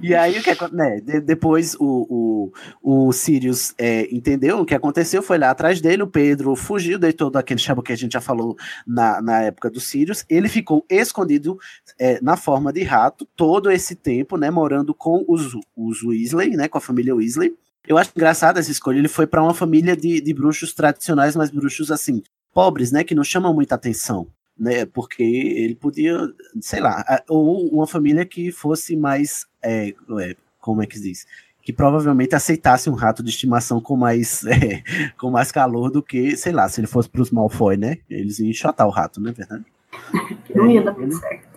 E 0.00 0.14
aí, 0.14 0.38
o 0.38 0.42
que 0.42 0.50
né, 0.72 1.00
de- 1.00 1.20
depois 1.20 1.74
o, 1.78 2.50
o, 2.82 3.06
o 3.08 3.12
Sirius 3.12 3.74
é, 3.78 4.08
entendeu 4.14 4.58
o 4.60 4.66
que 4.66 4.74
aconteceu, 4.74 5.22
foi 5.22 5.38
lá 5.38 5.50
atrás 5.50 5.80
dele, 5.80 6.02
o 6.02 6.06
Pedro 6.06 6.54
fugiu, 6.56 6.98
deitou 6.98 7.30
daquele 7.30 7.60
chabo 7.60 7.82
que 7.82 7.92
a 7.92 7.96
gente 7.96 8.12
já 8.12 8.20
falou 8.20 8.56
na, 8.86 9.20
na 9.22 9.40
época 9.42 9.70
do 9.70 9.80
Sirius, 9.80 10.24
ele 10.28 10.48
ficou 10.48 10.84
escondido 10.88 11.58
é, 11.98 12.20
na 12.20 12.36
forma 12.36 12.72
de 12.72 12.82
rato 12.82 13.26
todo 13.36 13.70
esse 13.70 13.94
tempo, 13.94 14.36
né, 14.36 14.50
morando 14.50 14.94
com 14.94 15.24
os, 15.28 15.52
os 15.76 16.02
Weasley, 16.02 16.56
né, 16.56 16.68
com 16.68 16.78
a 16.78 16.80
família 16.80 17.14
Weasley. 17.14 17.54
Eu 17.86 17.98
acho 17.98 18.10
engraçado 18.14 18.58
essa 18.58 18.70
escolha, 18.70 18.98
ele 18.98 19.08
foi 19.08 19.26
para 19.26 19.42
uma 19.42 19.54
família 19.54 19.96
de, 19.96 20.20
de 20.20 20.34
bruxos 20.34 20.72
tradicionais, 20.72 21.34
mas 21.34 21.50
bruxos 21.50 21.90
assim, 21.90 22.22
pobres, 22.52 22.92
né, 22.92 23.02
que 23.04 23.14
não 23.14 23.24
chamam 23.24 23.52
muita 23.54 23.74
atenção 23.74 24.26
né? 24.58 24.86
Porque 24.86 25.22
ele 25.22 25.74
podia, 25.74 26.18
sei 26.60 26.80
lá, 26.80 27.04
ou 27.28 27.68
uma 27.68 27.86
família 27.86 28.24
que 28.24 28.50
fosse 28.50 28.96
mais, 28.96 29.46
é, 29.62 29.94
é, 30.20 30.36
como 30.60 30.82
é 30.82 30.86
que 30.86 30.96
se 30.98 31.02
diz? 31.02 31.26
Que 31.62 31.72
provavelmente 31.72 32.34
aceitasse 32.34 32.90
um 32.90 32.94
rato 32.94 33.22
de 33.22 33.30
estimação 33.30 33.80
com 33.80 33.96
mais, 33.96 34.44
é, 34.46 34.82
com 35.18 35.30
mais 35.30 35.52
calor 35.52 35.90
do 35.90 36.02
que, 36.02 36.36
sei 36.36 36.52
lá, 36.52 36.68
se 36.68 36.80
ele 36.80 36.86
fosse 36.86 37.08
para 37.08 37.22
os 37.22 37.30
Malfoy, 37.30 37.76
né? 37.76 37.98
Eles 38.08 38.38
iam 38.38 38.50
enxotar 38.50 38.86
o 38.86 38.90
rato, 38.90 39.20
não 39.20 39.30
é 39.30 39.32
verdade? 39.32 39.64
Não 40.54 40.70
ia 40.70 40.82
dar 40.82 40.92
muito 40.92 41.16
certo. 41.16 41.48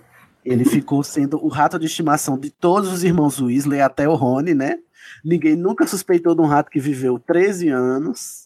Ele 0.43 0.65
ficou 0.65 1.03
sendo 1.03 1.43
o 1.43 1.47
rato 1.47 1.79
de 1.79 1.85
estimação 1.85 2.37
de 2.37 2.51
todos 2.51 2.91
os 2.91 3.03
irmãos 3.03 3.41
Weasley, 3.41 3.81
até 3.81 4.07
o 4.07 4.13
Rony, 4.13 4.53
né? 4.53 4.77
Ninguém 5.23 5.55
nunca 5.55 5.87
suspeitou 5.87 6.35
de 6.35 6.41
um 6.41 6.45
rato 6.45 6.69
que 6.69 6.79
viveu 6.79 7.17
13 7.17 7.69
anos. 7.69 8.44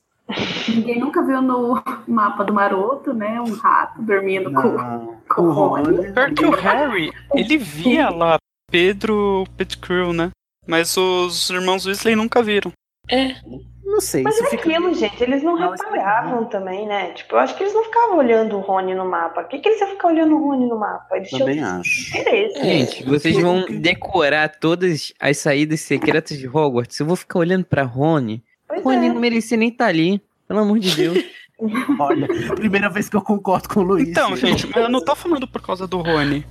Ninguém 0.68 0.99
nunca 0.99 1.23
viu 1.26 1.41
no 1.41 1.81
mapa 2.07 2.43
do 2.43 2.53
maroto, 2.53 3.14
né? 3.14 3.41
Um 3.41 3.53
rato 3.53 4.01
dormindo 4.01 4.51
com, 4.53 4.68
Não, 4.69 5.18
com 5.30 5.41
o 5.43 5.51
Rony. 5.51 6.11
Pior 6.14 6.31
que 6.34 6.45
o 6.45 6.51
Harry, 6.51 7.11
ele 7.34 7.57
via 7.57 8.10
lá 8.10 8.38
Pedro 8.72 9.45
Pettigrew, 9.57 10.14
né? 10.14 10.30
Mas 10.68 10.95
os 10.97 11.49
irmãos 11.49 11.85
Weasley 11.85 12.15
nunca 12.15 12.43
viram. 12.43 12.72
É. 13.10 13.35
Não 13.84 13.99
sei, 14.01 14.22
Mas 14.22 14.35
isso 14.35 14.45
é 14.45 14.49
fica. 14.51 14.69
aquilo, 14.69 14.93
gente, 14.93 15.23
eles 15.23 15.41
não 15.41 15.57
Não, 15.57 15.72
reparavam 15.72 16.45
também, 16.45 16.85
né? 16.85 17.11
Tipo, 17.14 17.34
eu 17.34 17.39
acho 17.39 17.57
que 17.57 17.64
eles 17.64 17.73
não 17.73 17.84
ficavam 17.85 18.19
olhando 18.19 18.56
o 18.56 18.60
Rony 18.60 18.93
no 18.93 19.03
mapa. 19.03 19.41
Por 19.41 19.49
que, 19.49 19.57
que 19.57 19.68
eles 19.68 19.81
iam 19.81 19.89
ficar 19.89 20.10
olhando 20.10 20.35
o 20.35 20.47
Rony 20.47 20.68
no 20.68 20.77
mapa? 20.80 21.18
Eles 21.18 21.30
tinham 21.30 21.47
Também 21.47 21.64
acho. 21.64 22.15
interesse. 22.19 22.61
Gente, 22.64 23.03
vocês 23.03 23.35
vão 23.41 23.65
decorar 23.68 24.47
todas 24.60 25.11
as 25.19 25.38
saídas 25.39 25.81
secretas 25.81 26.38
de 26.38 26.47
Hogwarts. 26.47 26.99
Eu 26.99 27.07
vou 27.07 27.15
ficar 27.15 27.39
olhando 27.39 27.65
pra 27.65 27.81
Rony. 27.81 28.43
Pois 28.70 28.84
Rony 28.84 29.08
é. 29.08 29.14
não 29.14 29.20
merecia 29.20 29.58
nem 29.58 29.68
estar 29.70 29.88
ali. 29.88 30.22
Pelo 30.48 30.60
amor 30.62 30.80
de 30.80 30.96
Deus. 30.96 31.18
Olha, 32.00 32.26
primeira 32.56 32.90
vez 32.90 33.10
que 33.10 33.18
eu 33.18 33.22
concordo 33.22 33.68
com 33.68 33.82
o 33.82 33.84
Luiz. 33.84 34.08
Então, 34.08 34.34
gente, 34.38 34.66
mas 34.68 34.78
eu 34.82 34.90
não 34.90 35.04
tô 35.04 35.14
falando 35.14 35.46
por 35.46 35.62
causa 35.62 35.86
do 35.86 35.98
Rony. 35.98 36.46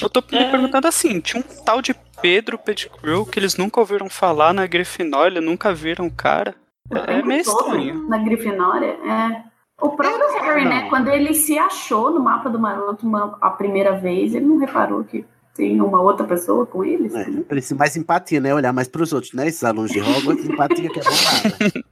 Eu 0.00 0.08
tô 0.08 0.20
me 0.20 0.44
perguntando 0.50 0.86
assim, 0.86 1.20
tinha 1.20 1.40
um 1.42 1.64
tal 1.64 1.82
de 1.82 1.92
Pedro 2.22 2.56
Pettigrew 2.56 3.26
que 3.26 3.38
eles 3.40 3.56
nunca 3.56 3.80
ouviram 3.80 4.08
falar 4.08 4.52
na 4.54 4.64
Grifinória, 4.64 5.40
nunca 5.40 5.74
viram 5.74 6.06
o 6.06 6.10
cara. 6.12 6.54
O 6.88 6.96
É 6.96 7.20
meio 7.22 7.40
estranho. 7.40 8.08
Na 8.08 8.18
Grifinória, 8.18 8.86
é. 9.04 9.42
O 9.80 9.90
próprio 9.90 10.40
Harry, 10.40 10.64
né? 10.64 10.88
Quando 10.88 11.08
ele 11.08 11.34
se 11.34 11.58
achou 11.58 12.12
no 12.12 12.20
mapa 12.20 12.48
do 12.48 12.58
maroto 12.58 13.04
uma- 13.04 13.36
a 13.40 13.50
primeira 13.50 13.92
vez, 13.98 14.34
ele 14.34 14.46
não 14.46 14.56
reparou 14.58 15.02
que 15.02 15.24
tem 15.54 15.80
uma 15.80 16.00
outra 16.00 16.26
pessoa 16.26 16.66
com 16.66 16.84
eles. 16.84 17.14
É, 17.14 17.24
precisa 17.42 17.74
mais 17.76 17.96
empatia, 17.96 18.40
né? 18.40 18.54
Olhar 18.54 18.72
mais 18.72 18.88
pros 18.88 19.12
outros, 19.12 19.32
né? 19.32 19.46
Esses 19.48 19.62
alunos 19.64 19.90
de 19.90 20.00
Hogwarts, 20.00 20.44
empatia 20.44 20.90
que 20.90 21.00
é 21.00 21.02
bombada. 21.02 21.84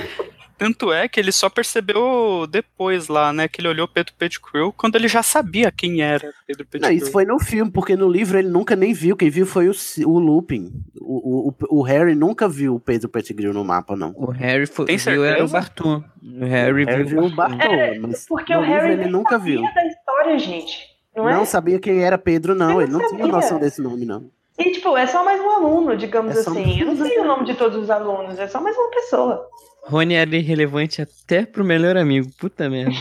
Tanto 0.56 0.92
é 0.92 1.08
que 1.08 1.18
ele 1.18 1.32
só 1.32 1.48
percebeu 1.48 2.46
depois 2.46 3.08
lá, 3.08 3.32
né? 3.32 3.48
Que 3.48 3.62
ele 3.62 3.68
olhou 3.68 3.88
Pedro 3.88 4.12
Pettigrew 4.12 4.70
quando 4.74 4.94
ele 4.96 5.08
já 5.08 5.22
sabia 5.22 5.72
quem 5.72 6.02
era 6.02 6.34
Pedro 6.46 6.64
Não, 6.64 6.70
Pettigrew. 6.70 6.96
isso 6.98 7.10
foi 7.10 7.24
no 7.24 7.38
filme, 7.38 7.70
porque 7.70 7.96
no 7.96 8.06
livro 8.06 8.38
ele 8.38 8.50
nunca 8.50 8.76
nem 8.76 8.92
viu. 8.92 9.16
Quem 9.16 9.30
viu 9.30 9.46
foi 9.46 9.70
o, 9.70 9.72
o 10.04 10.18
Lupin. 10.18 10.70
O, 11.00 11.48
o, 11.48 11.54
o 11.78 11.82
Harry 11.82 12.14
nunca 12.14 12.46
viu 12.46 12.74
o 12.74 12.80
Pedro 12.80 13.08
Pettigrew 13.08 13.54
no 13.54 13.64
mapa, 13.64 13.96
não. 13.96 14.12
O 14.14 14.30
Harry 14.32 14.66
foi, 14.66 14.84
Tem 14.84 14.98
viu 14.98 15.24
era 15.24 15.42
o 15.42 15.48
certeza? 15.48 15.52
Bartô. 15.52 16.04
O 16.22 16.44
Harry, 16.44 16.84
O 16.84 16.86
Harry 16.86 17.04
viu 17.04 17.22
o 17.24 17.30
Bartô, 17.34 17.62
É, 17.64 17.98
mas 17.98 18.26
Porque 18.28 18.52
no 18.52 18.60
o 18.60 18.62
livro 18.62 18.76
Harry 18.80 18.92
ele 19.00 19.08
nunca 19.08 19.38
viu. 19.38 19.62
da 19.62 19.86
história, 19.86 20.38
gente. 20.38 20.89
Não 21.16 21.28
é? 21.28 21.34
Não 21.34 21.44
sabia 21.44 21.78
quem 21.80 22.02
era 22.02 22.16
Pedro, 22.16 22.54
não. 22.54 22.80
Ele 22.80 22.84
Ele 22.84 22.92
não 22.92 22.98
não 23.00 23.08
tinha 23.08 23.18
sabia. 23.20 23.32
noção 23.32 23.58
desse 23.58 23.80
nome, 23.82 24.04
não. 24.04 24.30
E, 24.58 24.70
tipo, 24.72 24.96
é 24.96 25.06
só 25.06 25.24
mais 25.24 25.40
um 25.40 25.48
aluno, 25.50 25.96
digamos 25.96 26.36
É 26.36 26.40
assim. 26.40 26.80
Eu 26.80 26.86
não 26.86 26.96
sei 26.96 27.18
o 27.18 27.24
nome 27.24 27.44
de 27.46 27.54
todos 27.54 27.78
os 27.82 27.90
alunos, 27.90 28.38
é 28.38 28.46
só 28.46 28.60
mais 28.60 28.76
uma 28.76 28.90
pessoa. 28.90 29.46
Rony 29.84 30.14
era 30.14 30.36
irrelevante 30.36 31.00
até 31.00 31.46
pro 31.46 31.64
melhor 31.64 31.96
amigo. 31.96 32.30
Puta 32.38 32.68
merda. 32.68 32.92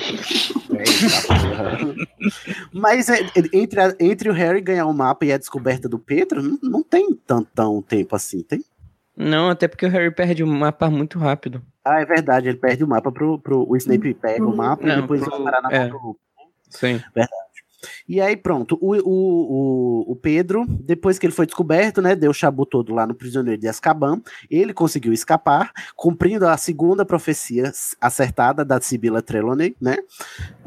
Mas 2.74 3.10
é, 3.10 3.20
ele- 3.36 3.50
entre, 3.54 3.80
a- 3.82 3.96
entre 4.00 4.30
o 4.30 4.34
Harry 4.34 4.62
ganhar 4.62 4.86
o 4.86 4.94
mapa 4.94 5.26
e 5.26 5.32
a 5.34 5.38
descoberta 5.38 5.88
do 5.90 6.00
Pedro, 6.00 6.42
não, 6.42 6.58
não 6.62 6.84
tem 6.84 7.14
tanto 7.28 7.50
tão 7.54 7.82
tempo 7.82 8.16
assim, 8.16 8.42
tem? 8.42 8.64
Não, 9.16 9.50
até 9.50 9.68
porque 9.68 9.86
o 9.86 9.90
Harry 9.90 10.12
perde 10.12 10.44
o 10.44 10.48
mapa 10.48 10.90
muito 10.90 11.20
rápido. 11.20 11.62
Ah, 11.84 12.00
é 12.02 12.06
verdade, 12.06 12.48
ele 12.48 12.58
perde 12.58 12.84
o 12.84 12.88
mapa 12.88 13.12
pro. 13.12 13.38
pro 13.40 13.70
o 13.70 13.76
Snape 13.76 14.14
pega 14.14 14.46
o 14.46 14.56
mapa 14.56 14.84
e 14.84 14.88
Não, 14.88 15.02
depois 15.02 15.22
pro- 15.22 15.32
vai 15.32 15.44
parar 15.44 15.62
na 15.62 15.70
é. 15.72 15.90
mão 15.90 16.00
do 16.00 16.18
Sim. 16.70 17.02
E 18.08 18.20
aí, 18.20 18.36
pronto, 18.36 18.78
o, 18.82 18.96
o, 18.96 20.12
o, 20.12 20.16
Pedro, 20.16 20.66
depois 20.68 21.18
que 21.18 21.26
ele 21.26 21.34
foi 21.34 21.46
descoberto, 21.46 22.02
né, 22.02 22.16
deu 22.16 22.32
o 22.32 22.34
chabu 22.34 22.66
todo 22.66 22.94
lá 22.94 23.06
no 23.06 23.16
prisioneiro 23.16 23.60
de 23.60 23.68
Azkaban, 23.68 24.22
ele 24.50 24.74
conseguiu 24.74 25.14
escapar, 25.14 25.72
cumprindo 25.96 26.48
a 26.48 26.58
segunda 26.58 27.06
profecia 27.06 27.72
acertada 28.02 28.66
da 28.66 28.80
Sibila 28.82 29.22
Trelawney, 29.22 29.76
né, 29.82 29.98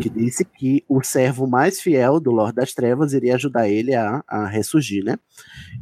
que 0.01 0.09
disse 0.09 0.44
que 0.44 0.84
o 0.89 1.02
servo 1.02 1.47
mais 1.47 1.80
fiel 1.80 2.20
do 2.20 2.30
Lorde 2.30 2.56
das 2.56 2.72
Trevas 2.72 3.12
iria 3.12 3.34
ajudar 3.34 3.68
ele 3.68 3.94
a, 3.94 4.22
a 4.26 4.47
ressurgir, 4.47 5.05
né, 5.05 5.18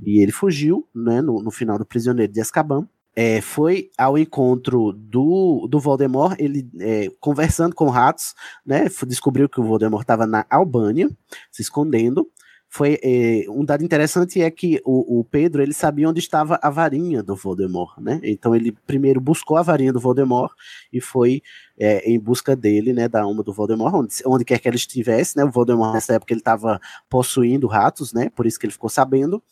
e 0.05 0.23
ele 0.23 0.33
fugiu, 0.33 0.89
né, 0.95 1.21
no, 1.21 1.43
no 1.43 1.51
final 1.51 1.79
do 1.79 1.87
prisioneiro 1.87 2.33
de 2.33 2.41
Azkaban, 2.41 2.89
é, 3.21 3.43
foi 3.43 3.91
ao 3.99 4.17
encontro 4.17 4.95
do, 4.95 5.69
do 5.69 5.79
Voldemort, 5.79 6.35
ele 6.39 6.67
é, 6.81 7.11
conversando 7.21 7.75
com 7.75 7.91
ratos, 7.91 8.35
né, 8.65 8.87
descobriu 9.07 9.47
que 9.47 9.61
o 9.61 9.63
Voldemort 9.63 10.01
estava 10.01 10.27
na 10.27 10.47
Albânia, 10.49 11.07
se 11.53 11.61
escondendo. 11.61 12.27
Foi 12.73 13.01
é, 13.03 13.47
um 13.49 13.65
dado 13.65 13.83
interessante 13.83 14.41
é 14.41 14.49
que 14.49 14.81
o, 14.85 15.19
o 15.19 15.25
Pedro 15.25 15.61
ele 15.61 15.75
sabia 15.75 16.09
onde 16.09 16.21
estava 16.21 16.57
a 16.63 16.71
varinha 16.71 17.21
do 17.21 17.35
Voldemort, 17.35 17.99
né? 17.99 18.21
Então 18.23 18.55
ele 18.55 18.71
primeiro 18.87 19.21
buscou 19.21 19.57
a 19.57 19.63
varinha 19.63 19.93
do 19.93 19.99
Voldemort 19.99 20.53
e 20.93 21.01
foi 21.01 21.43
é, 21.77 22.09
em 22.09 22.17
busca 22.17 22.55
dele, 22.55 22.93
né, 22.93 23.09
da 23.09 23.23
alma 23.23 23.43
do 23.43 23.53
Voldemort, 23.53 23.93
onde, 23.93 24.15
onde 24.25 24.45
quer 24.45 24.61
que 24.61 24.69
ele 24.69 24.77
estivesse, 24.77 25.37
né? 25.37 25.43
O 25.43 25.51
Voldemort 25.51 25.95
nessa 25.95 26.15
época 26.15 26.33
ele 26.33 26.41
estava 26.41 26.81
possuindo 27.09 27.67
ratos, 27.67 28.13
né? 28.13 28.31
Por 28.31 28.47
isso 28.47 28.57
que 28.57 28.67
ele 28.67 28.73
ficou 28.73 28.89
sabendo. 28.89 29.43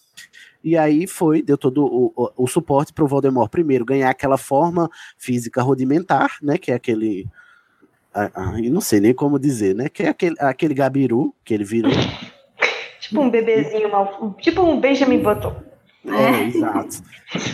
E 0.63 0.77
aí 0.77 1.09
foi, 1.09 1.43
deu 1.43 1.59
todo 1.59 1.85
o, 1.85 2.13
o, 2.15 2.45
o 2.45 2.47
suporte 2.47 2.93
para 2.93 3.05
o 3.05 3.09
Voldemort 3.09 3.51
primeiro 3.51 3.85
ganhar 3.85 4.11
aquela 4.11 4.39
forma 4.39 4.89
física 5.17 5.61
rudimentar, 5.61 6.37
né? 6.41 6.57
Que 6.57 6.71
é 6.71 6.75
aquele. 6.77 7.27
Ah, 8.15 8.31
ah, 8.33 8.61
eu 8.63 8.73
não 8.73 8.81
sei 8.81 9.01
nem 9.01 9.13
como 9.13 9.41
dizer, 9.41 9.75
né? 9.75 9.89
Que 9.89 10.05
é 10.05 10.09
aquele, 10.09 10.37
aquele 10.39 10.75
gabiru 10.75 11.35
que 11.45 11.53
ele 11.53 11.65
virou. 11.65 11.91
Tipo 13.01 13.21
um 13.21 13.31
bebezinho 13.31 13.91
mal. 13.91 14.37
Tipo 14.41 14.63
um 14.63 14.81
Benjamin 14.81 15.23
Button. 15.23 15.55
É, 16.07 16.45
exato. 16.45 17.03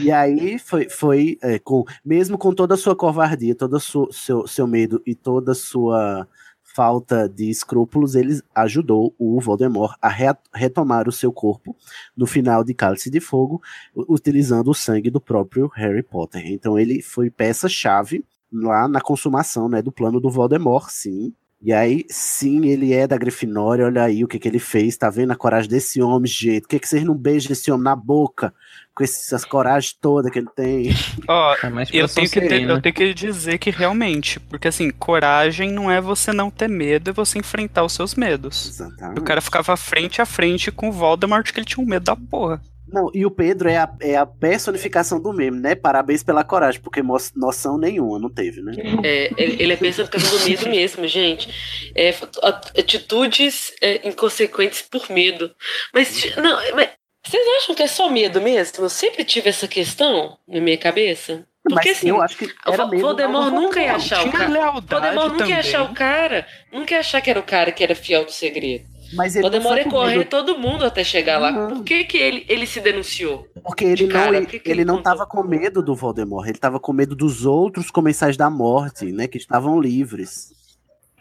E 0.01 0.11
aí 0.13 0.59
foi, 0.59 0.89
foi 0.89 1.39
é, 1.43 1.59
com, 1.59 1.85
mesmo 2.05 2.39
com 2.39 2.55
toda 2.55 2.75
a 2.75 2.77
sua 2.77 2.95
covardia, 2.95 3.55
todo 3.55 3.75
o 3.75 4.13
seu, 4.13 4.47
seu 4.47 4.67
medo 4.67 5.03
e 5.05 5.15
toda 5.15 5.53
a 5.53 5.57
sua 5.57 6.29
falta 6.63 7.29
de 7.29 7.49
escrúpulos, 7.49 8.15
ele 8.17 8.41
ajudou 8.55 9.15
o 9.19 9.41
Voldemort 9.41 9.97
a 10.03 10.09
re- 10.09 10.37
retomar 10.53 11.09
o 11.09 11.13
seu 11.13 11.33
corpo 11.33 11.77
no 12.17 12.27
final 12.27 12.65
de 12.65 12.75
Cálice 12.75 13.11
de 13.11 13.21
Fogo, 13.21 13.63
utilizando 13.95 14.71
o 14.71 14.75
sangue 14.75 15.09
do 15.09 15.21
próprio 15.21 15.69
Harry 15.75 16.03
Potter. 16.03 16.43
Então 16.51 16.77
ele 16.79 17.01
foi 17.01 17.31
peça-chave 17.31 18.25
lá 18.53 18.89
na 18.89 19.01
consumação 19.01 19.69
né, 19.69 19.81
do 19.83 19.93
plano 19.93 20.21
do 20.21 20.31
Voldemort, 20.31 20.89
sim. 20.91 21.33
E 21.65 21.73
aí, 21.73 22.05
sim, 22.11 22.67
ele 22.67 22.93
é 22.93 23.07
da 23.07 23.17
Grifinória, 23.17 23.87
olha 23.87 24.03
aí 24.05 24.23
o 24.23 24.29
que, 24.29 24.39
que 24.39 24.47
ele 24.47 24.59
fez, 24.59 24.99
tá 24.99 25.09
vendo 25.09 25.33
a 25.33 25.37
coragem 25.37 25.71
desse 25.71 26.03
homem, 26.03 26.31
gente? 26.31 26.61
Por 26.63 26.69
que, 26.69 26.79
que 26.79 26.87
vocês 26.87 27.03
não 27.03 27.15
beijam 27.15 27.53
esse 27.53 27.71
homem 27.73 27.85
na 27.85 27.97
boca, 27.97 28.53
com 28.95 29.03
essas 29.03 29.47
coragens 29.47 29.97
todas 29.99 30.31
que 30.31 30.39
ele 30.41 30.49
tem? 30.55 30.91
Ó, 31.27 31.57
Tá 31.57 31.71
mais 31.73 31.89
eu 31.91 32.07
tenho, 32.07 32.29
que 32.29 32.41
ter- 32.41 32.69
eu 32.69 32.83
tenho 32.83 32.95
que 32.95 33.15
dizer 33.15 33.57
que 33.57 33.71
realmente, 33.71 34.39
porque 34.39 34.69
assim, 34.69 34.91
coragem 34.91 35.73
não 35.73 35.91
é 35.91 36.03
você 36.03 36.35
não 36.35 36.51
ter 36.51 36.69
medo, 36.69 37.09
é 37.09 37.13
você 37.15 37.39
enfrentar 37.39 37.83
os 37.83 37.95
seus 37.95 38.15
medos. 38.15 38.69
Exatamente. 38.69 39.19
O 39.21 39.23
cara 39.23 39.41
ficava 39.41 39.75
frente 39.75 40.21
a 40.21 40.27
frente 40.27 40.71
com 40.71 40.91
o 40.91 40.93
Voldemort, 40.93 41.51
que 41.51 41.59
ele 41.59 41.65
tinha 41.67 41.83
um 41.83 41.89
medo 41.89 42.05
da 42.05 42.15
porra. 42.15 42.61
Não, 42.95 43.11
e 43.13 43.27
o 43.27 43.31
Pedro 43.31 43.69
é 43.69 43.77
a, 43.77 43.93
é 44.01 44.17
a 44.17 44.25
personificação 44.25 45.21
do 45.21 45.33
meme, 45.33 45.59
né? 45.61 45.75
Parabéns 45.75 46.23
pela 46.23 46.45
coragem, 46.45 46.81
porque 46.81 47.03
mo- 47.03 47.17
noção 47.35 47.77
nenhuma 47.77 48.21
não 48.21 48.31
teve, 48.33 48.63
né? 48.63 48.73
É, 49.05 49.33
ele, 49.37 49.73
é 49.73 49.77
personificação 49.77 50.39
do 50.39 50.45
medo 50.45 50.69
mesmo, 50.71 51.07
gente. 51.09 51.49
É, 51.95 52.11
at- 52.43 52.79
atitudes 52.79 53.73
é, 53.83 54.07
inconsequentes 54.09 54.83
por 54.83 55.11
medo. 55.11 55.51
Mas, 55.93 56.37
não, 56.37 56.57
mas 56.77 56.91
vocês 57.27 57.43
acham 57.59 57.75
que 57.75 57.83
é 57.83 57.89
só 57.89 58.09
medo 58.09 58.41
mesmo? 58.41 58.85
Eu 58.85 58.89
sempre 58.89 59.25
tive 59.25 59.49
essa 59.49 59.67
questão 59.67 60.39
na 60.47 60.61
minha 60.61 60.79
cabeça. 60.79 61.45
Porque 61.67 61.89
Mas 61.89 61.97
assim, 61.99 62.09
eu 62.11 62.21
acho 62.21 62.37
que 62.37 62.45
o 62.45 62.51
era 62.73 62.87
medo 62.87 63.01
Voldemort 63.03 63.51
nunca 63.53 63.81
ia 63.81 63.95
achar 63.97 64.25
o 64.27 64.31
cara. 64.31 64.71
Voldemort 64.83 65.33
nunca 65.33 65.49
ia 65.49 65.59
achar 65.59 65.83
o 65.83 65.95
cara. 65.95 66.47
Nunca 66.71 66.95
ia 66.95 67.01
achar 67.01 67.21
que 67.23 67.31
era 67.31 67.41
o 67.41 67.43
cara 67.43 67.73
que 67.73 67.83
era 67.83 67.95
fiel 67.95 68.25
do 68.25 68.31
segredo. 68.31 68.85
Mas 69.13 69.37
ele 69.37 69.43
Voldemort 69.43 69.77
ia 69.79 69.85
com 69.85 69.91
correr 69.91 70.25
todo 70.25 70.59
mundo 70.59 70.85
até 70.85 71.05
chegar 71.05 71.39
lá. 71.39 71.51
Uhum. 71.51 71.69
Por 71.77 71.85
que, 71.85 72.05
que 72.05 72.17
ele, 72.17 72.45
ele 72.49 72.67
se 72.67 72.81
denunciou? 72.81 73.47
porque 73.63 73.85
ele 73.85 74.09
cara, 74.09 74.33
não, 74.33 74.35
ele, 74.39 74.47
por 74.47 74.51
que 74.51 74.59
que 74.61 74.71
ele 74.71 74.81
ele 74.81 74.85
não 74.85 75.03
tava 75.03 75.27
com 75.27 75.43
medo 75.43 75.83
do 75.83 75.95
Voldemort, 75.95 76.49
ele 76.49 76.59
tava 76.59 76.81
com 76.81 76.93
medo 76.93 77.15
dos 77.15 77.45
outros 77.47 77.91
comensais 77.91 78.37
da 78.37 78.49
morte, 78.51 79.07
né? 79.13 79.27
Que 79.29 79.39
estavam 79.39 79.81
livres. 79.81 80.53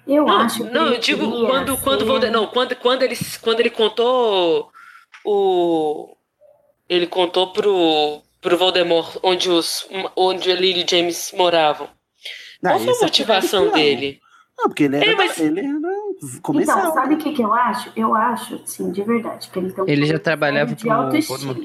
Eu 0.08 0.26
Não, 0.26 0.38
acho 0.40 0.64
que 0.66 0.70
não, 0.72 0.88
ele 0.88 0.96
eu 0.96 1.00
digo 1.00 1.48
quando, 1.48 1.78
quando, 1.78 2.00
ser- 2.00 2.06
Volde- 2.06 2.30
não, 2.30 2.48
quando, 2.48 2.76
quando, 2.76 3.04
ele, 3.04 3.18
quando 3.42 3.60
ele 3.62 3.70
contou 3.70 4.70
o. 5.26 6.16
Ele 6.90 7.08
contou 7.08 7.54
pro, 7.54 8.22
pro 8.42 8.58
Voldemort 8.58 9.18
onde, 9.24 9.50
os, 9.50 9.88
onde 10.16 10.52
a 10.52 10.56
Lily 10.56 10.86
James 10.90 11.32
moravam. 11.36 11.88
Qual 12.62 12.80
foi 12.80 12.94
a 12.94 12.98
é 12.98 13.02
motivação 13.02 13.64
ele 13.66 13.74
dele? 13.74 14.20
Não, 14.58 14.66
porque 14.66 14.84
ele 14.84 14.98
era, 14.98 15.06
É, 15.12 15.16
mas- 15.16 15.40
ele 15.40 15.60
era 15.62 15.93
comensal. 16.42 16.80
Então, 16.80 16.94
sabe 16.94 17.16
o 17.16 17.18
que, 17.18 17.34
que 17.34 17.42
eu 17.42 17.54
acho? 17.54 17.92
Eu 17.96 18.16
acho, 18.16 18.62
sim, 18.66 18.92
de 18.92 19.02
verdade, 19.04 19.50
que 19.50 19.60
ele 19.60 19.72
tem 19.72 19.84
um 19.84 19.88
Ele 19.88 20.06
já 20.06 20.20
trabalhava 20.20 20.76
de 20.76 20.90
autoestima. 20.90 21.56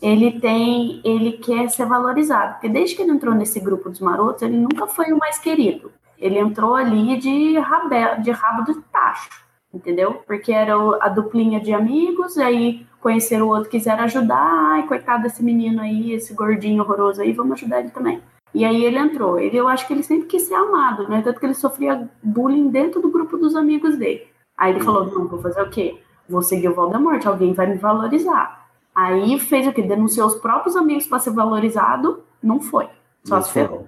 Ele 0.00 0.40
tem, 0.40 1.00
ele 1.04 1.32
quer 1.32 1.68
ser 1.68 1.84
valorizado, 1.84 2.54
porque 2.54 2.70
desde 2.70 2.96
que 2.96 3.02
ele 3.02 3.10
entrou 3.10 3.34
nesse 3.34 3.60
grupo 3.60 3.90
dos 3.90 4.00
marotos, 4.00 4.42
ele 4.42 4.56
nunca 4.56 4.86
foi 4.86 5.12
o 5.12 5.18
mais 5.18 5.38
querido. 5.38 5.92
Ele 6.18 6.38
entrou 6.38 6.74
ali 6.74 7.18
de, 7.18 7.58
rabe, 7.58 8.22
de 8.22 8.30
rabo 8.30 8.64
do 8.64 8.80
tacho, 8.82 9.28
entendeu? 9.72 10.22
Porque 10.26 10.52
era 10.52 10.74
a 11.00 11.08
duplinha 11.08 11.60
de 11.60 11.74
amigos, 11.74 12.38
aí 12.38 12.86
conheceram 12.98 13.46
o 13.46 13.50
outro, 13.50 13.70
quiseram 13.70 14.04
ajudar, 14.04 14.72
ai, 14.72 14.86
coitado 14.86 15.22
desse 15.22 15.42
menino 15.42 15.82
aí, 15.82 16.12
esse 16.12 16.32
gordinho 16.32 16.82
horroroso 16.82 17.20
aí, 17.20 17.32
vamos 17.32 17.52
ajudar 17.52 17.80
ele 17.80 17.90
também. 17.90 18.22
E 18.52 18.64
aí 18.64 18.84
ele 18.84 18.98
entrou. 18.98 19.38
Ele, 19.38 19.56
eu 19.56 19.68
acho 19.68 19.86
que 19.86 19.92
ele 19.92 20.02
sempre 20.02 20.26
quis 20.26 20.42
ser 20.42 20.54
amado, 20.54 21.08
né? 21.08 21.22
Tanto 21.22 21.38
que 21.38 21.46
ele 21.46 21.54
sofria 21.54 22.08
bullying 22.22 22.68
dentro 22.68 23.00
do 23.00 23.10
grupo 23.10 23.36
dos 23.36 23.54
amigos 23.54 23.96
dele. 23.96 24.26
Aí 24.56 24.72
ele 24.72 24.80
falou, 24.80 25.06
não, 25.06 25.26
vou 25.26 25.40
fazer 25.40 25.62
o 25.62 25.70
quê? 25.70 26.00
Vou 26.28 26.42
seguir 26.42 26.68
o 26.68 26.74
Voldemort, 26.74 27.24
alguém 27.26 27.52
vai 27.52 27.66
me 27.66 27.76
valorizar. 27.76 28.68
Aí 28.94 29.38
fez 29.38 29.66
o 29.66 29.72
quê? 29.72 29.82
Denunciou 29.82 30.26
os 30.26 30.34
próprios 30.34 30.76
amigos 30.76 31.06
para 31.06 31.18
ser 31.18 31.30
valorizado, 31.30 32.22
não 32.42 32.60
foi. 32.60 32.88
Só 33.24 33.36
Não 33.36 33.42
se 33.42 33.52
ferrou. 33.52 33.86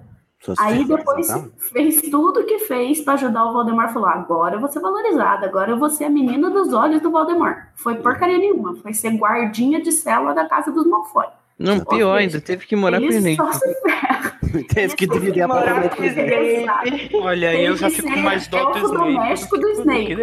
Aí 0.59 0.85
ferrou, 0.85 0.97
depois 0.97 1.27
fez 1.57 2.01
tudo 2.01 2.43
que 2.43 2.59
fez 2.59 3.01
para 3.01 3.13
ajudar 3.13 3.45
o 3.45 3.53
Voldemort. 3.53 3.93
Falou: 3.93 4.09
agora 4.09 4.55
eu 4.55 4.59
vou 4.59 4.69
ser 4.69 4.81
valorizada, 4.81 5.45
agora 5.45 5.71
eu 5.71 5.77
vou 5.77 5.89
ser 5.89 6.05
a 6.05 6.09
menina 6.09 6.49
dos 6.49 6.73
olhos 6.73 7.01
do 7.01 7.11
Voldemort. 7.11 7.57
Foi 7.75 7.95
porcaria 7.95 8.37
nenhuma, 8.37 8.75
foi 8.75 8.93
ser 8.93 9.11
guardinha 9.11 9.81
de 9.81 9.91
cela 9.91 10.33
da 10.33 10.45
casa 10.45 10.71
dos 10.71 10.85
Malfoy. 10.85 11.27
Não, 11.57 11.79
pior 11.79 12.17
seja, 12.17 12.35
ainda, 12.35 12.41
teve 12.41 12.65
que 12.65 12.75
morar 12.75 12.99
com 12.99 13.05
o 13.05 13.09
Ele 13.09 13.35
só 13.35 13.51
se 13.53 13.73
ferra. 13.81 14.32
Teve 14.73 14.95
que 14.95 15.07
dividir 15.07 15.41
a 15.41 15.45
apartamento 15.45 15.95
com 15.95 16.03
o 16.03 16.05
Snape. 16.05 17.09
Olha, 17.15 17.49
aí 17.49 17.65
eu 17.65 17.75
já 17.75 17.87
Tem 17.89 17.97
fico 17.97 18.17
mais 18.19 18.47
dó 18.47 18.71
do 18.71 18.77
elfo 18.77 18.85
Snape 18.85 19.13
doméstico 19.13 19.57
do 19.57 19.69
Snape. 19.69 20.15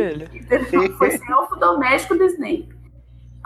Foi 0.97 1.11
ser 1.11 1.31
elfo 1.31 1.57
doméstico 1.57 2.15
do 2.16 2.24
Snape. 2.24 2.80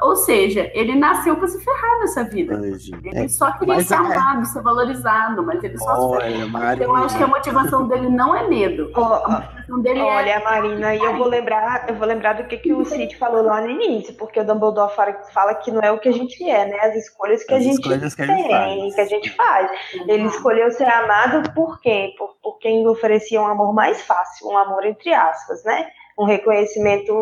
Ou 0.03 0.17
seja, 0.17 0.71
ele 0.75 0.97
nasceu 0.97 1.37
para 1.37 1.47
se 1.47 1.63
ferrar 1.65 2.01
nessa 2.01 2.25
vida. 2.25 2.57
Ai. 2.61 2.73
Ele 3.05 3.25
É, 3.25 3.29
só 3.29 3.53
queria 3.53 3.81
ser 3.81 3.95
é- 3.95 3.97
amado, 3.97 4.45
ser 4.45 4.61
valorizado, 4.61 5.43
mas 5.45 5.63
ele 5.63 5.79
só 5.79 5.85
se 5.85 5.91
ferrou. 5.95 6.11
Olha, 6.17 6.47
Maria. 6.49 6.85
Eu 6.85 6.97
acho 6.97 7.17
que 7.17 7.23
a 7.23 7.27
motivação 7.29 7.87
dele 7.87 8.09
não 8.09 8.35
é 8.35 8.47
medo. 8.49 8.91
Ó, 8.95 9.15
A 9.15 9.29
motivação 9.29 9.81
dele 9.83 10.01
é 10.01 10.03
Olha, 10.03 10.41
Marina, 10.41 10.95
e 10.97 10.99
eu 10.99 11.17
vou 11.17 11.29
lembrar, 11.29 11.89
eu 11.89 11.95
vou 11.95 12.09
lembrar 12.09 12.33
do 12.35 12.45
que, 12.45 12.57
que 12.57 12.73
o 12.73 12.85
Cid 12.85 13.17
falou 13.17 13.43
lá 13.45 13.61
no 13.61 13.71
início, 13.71 14.13
porque 14.15 14.41
o 14.41 14.45
Dumbledore 14.45 14.93
fala, 14.95 15.13
fala 15.33 15.55
que 15.55 15.71
não 15.71 15.81
é 15.81 15.93
o 15.93 15.99
que 16.01 16.09
a 16.09 16.13
gente 16.13 16.43
é, 16.49 16.67
né? 16.67 16.79
As 16.81 16.97
escolhas 16.97 17.45
que 17.45 17.55
As 17.55 17.61
a 17.61 17.63
gente 17.63 17.75
escolhas 17.81 18.15
que 18.17 18.23
a 18.23 18.27
gente 18.27 18.43
tem, 18.43 18.51
faz. 18.51 18.95
que 18.97 19.01
a 19.01 19.07
gente 19.07 19.31
faz. 19.31 19.71
Ele 20.09 20.25
escolheu 20.27 20.71
ser 20.73 20.89
amado 20.89 21.51
por 21.53 21.81
quem? 21.81 22.15
Por, 22.17 22.35
por 22.43 22.59
quem 22.59 22.87
oferecia 22.89 23.41
um 23.41 23.47
amor 23.47 23.73
mais 23.73 24.03
fácil, 24.03 24.49
um 24.49 24.59
amor 24.59 24.85
entre 24.85 25.15
aspas, 25.15 25.63
né? 25.65 25.87
Um 26.19 26.25
reconhecimento, 26.25 27.13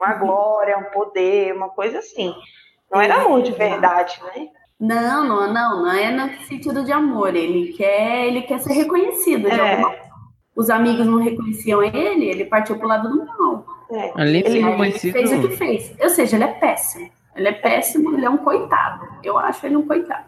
uma 0.00 0.14
glória, 0.14 0.78
um 0.78 0.84
poder, 0.84 1.54
uma 1.54 1.68
coisa 1.68 1.98
assim. 1.98 2.32
Não 2.90 3.00
era 3.00 3.22
amor 3.22 3.42
de 3.42 3.52
verdade, 3.52 4.20
né? 4.22 4.48
Não, 4.78 5.24
não, 5.26 5.52
não, 5.52 5.82
não 5.82 5.92
é 5.92 6.10
no 6.10 6.44
sentido 6.44 6.84
de 6.84 6.92
amor. 6.92 7.34
Ele 7.34 7.72
quer, 7.72 8.26
ele 8.26 8.42
quer 8.42 8.60
ser 8.60 8.74
reconhecido 8.74 9.48
de 9.48 9.54
É. 9.58 9.72
alguma 9.72 9.90
forma. 9.90 10.06
Os 10.54 10.70
amigos 10.70 11.06
não 11.06 11.18
reconheciam 11.18 11.82
ele, 11.82 12.26
ele 12.26 12.44
partiu 12.46 12.78
pro 12.78 12.88
lado 12.88 13.08
do 13.10 13.26
mal. 13.26 13.66
É. 13.90 14.12
Além 14.14 14.42
de 14.42 14.56
Ele, 14.56 14.58
ele 14.82 14.92
fez 15.12 15.32
o 15.32 15.40
que 15.48 15.56
fez. 15.56 15.94
Ou 16.00 16.08
seja, 16.08 16.36
ele 16.36 16.44
é 16.44 16.52
péssimo. 16.54 17.10
Ele 17.36 17.48
é 17.48 17.52
péssimo, 17.52 18.14
ele 18.14 18.24
é 18.24 18.30
um 18.30 18.38
coitado. 18.38 19.06
Eu 19.22 19.38
acho 19.38 19.66
ele 19.66 19.76
um 19.76 19.86
coitado. 19.86 20.24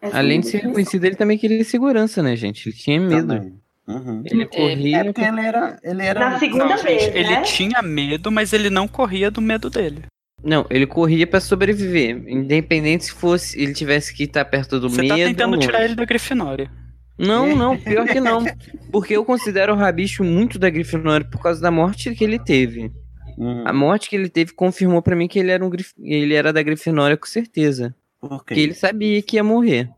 Essa 0.00 0.16
é 0.16 0.18
Além 0.18 0.38
minha 0.38 0.40
de 0.42 0.48
ser 0.48 0.58
reconhecido, 0.58 1.04
ele 1.04 1.16
também 1.16 1.36
queria 1.36 1.64
segurança, 1.64 2.22
né, 2.22 2.36
gente? 2.36 2.68
Ele 2.68 2.76
tinha 2.76 3.00
medo. 3.00 3.26
Também. 3.34 3.60
Uhum. 3.86 4.22
Ele 4.24 4.46
corria. 4.46 4.98
É 4.98 5.04
porque 5.04 5.20
ele 5.20 5.40
era. 5.40 5.80
Ele 5.82 6.02
era 6.02 6.30
Na 6.30 6.38
segunda 6.38 6.64
Não, 6.64 6.82
vez, 6.82 7.02
gente, 7.02 7.16
ele 7.16 7.30
né? 7.30 7.42
tinha 7.42 7.82
medo, 7.82 8.32
mas 8.32 8.52
ele 8.52 8.68
não 8.68 8.88
corria 8.88 9.30
do 9.30 9.40
medo 9.40 9.70
dele. 9.70 10.02
Não, 10.42 10.66
ele 10.68 10.86
corria 10.86 11.26
pra 11.26 11.40
sobreviver. 11.40 12.22
Independente 12.28 13.06
se 13.06 13.12
fosse 13.12 13.60
ele 13.60 13.72
tivesse 13.72 14.12
que 14.14 14.24
estar 14.24 14.44
perto 14.44 14.78
do 14.78 14.88
Você 14.90 15.02
medo. 15.02 15.10
tá 15.10 15.16
tentando 15.16 15.58
tirar 15.58 15.84
ele 15.84 15.94
da 15.94 16.04
Grifinória. 16.04 16.70
Não, 17.18 17.56
não, 17.56 17.78
pior 17.78 18.06
que 18.06 18.20
não. 18.20 18.44
Porque 18.92 19.16
eu 19.16 19.24
considero 19.24 19.72
o 19.72 19.76
Rabicho 19.76 20.22
muito 20.22 20.58
da 20.58 20.68
Grifinória 20.68 21.26
por 21.26 21.40
causa 21.40 21.60
da 21.60 21.70
morte 21.70 22.14
que 22.14 22.22
ele 22.22 22.38
teve. 22.38 22.92
Uhum. 23.38 23.66
A 23.66 23.72
morte 23.72 24.08
que 24.10 24.16
ele 24.16 24.28
teve 24.28 24.52
confirmou 24.52 25.00
pra 25.00 25.16
mim 25.16 25.28
que 25.28 25.38
ele 25.38 25.50
era 25.50 25.64
um 25.64 25.70
grif... 25.70 25.92
ele 25.98 26.34
era 26.34 26.52
da 26.52 26.62
Grifinória 26.62 27.16
com 27.16 27.26
certeza. 27.26 27.94
Por 28.20 28.30
quê? 28.30 28.36
Porque 28.54 28.60
ele 28.60 28.74
sabia 28.74 29.22
que 29.22 29.36
ia 29.36 29.44
morrer. 29.44 29.88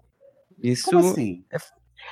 Isso 0.63 0.91
Como 0.91 1.11
assim? 1.11 1.45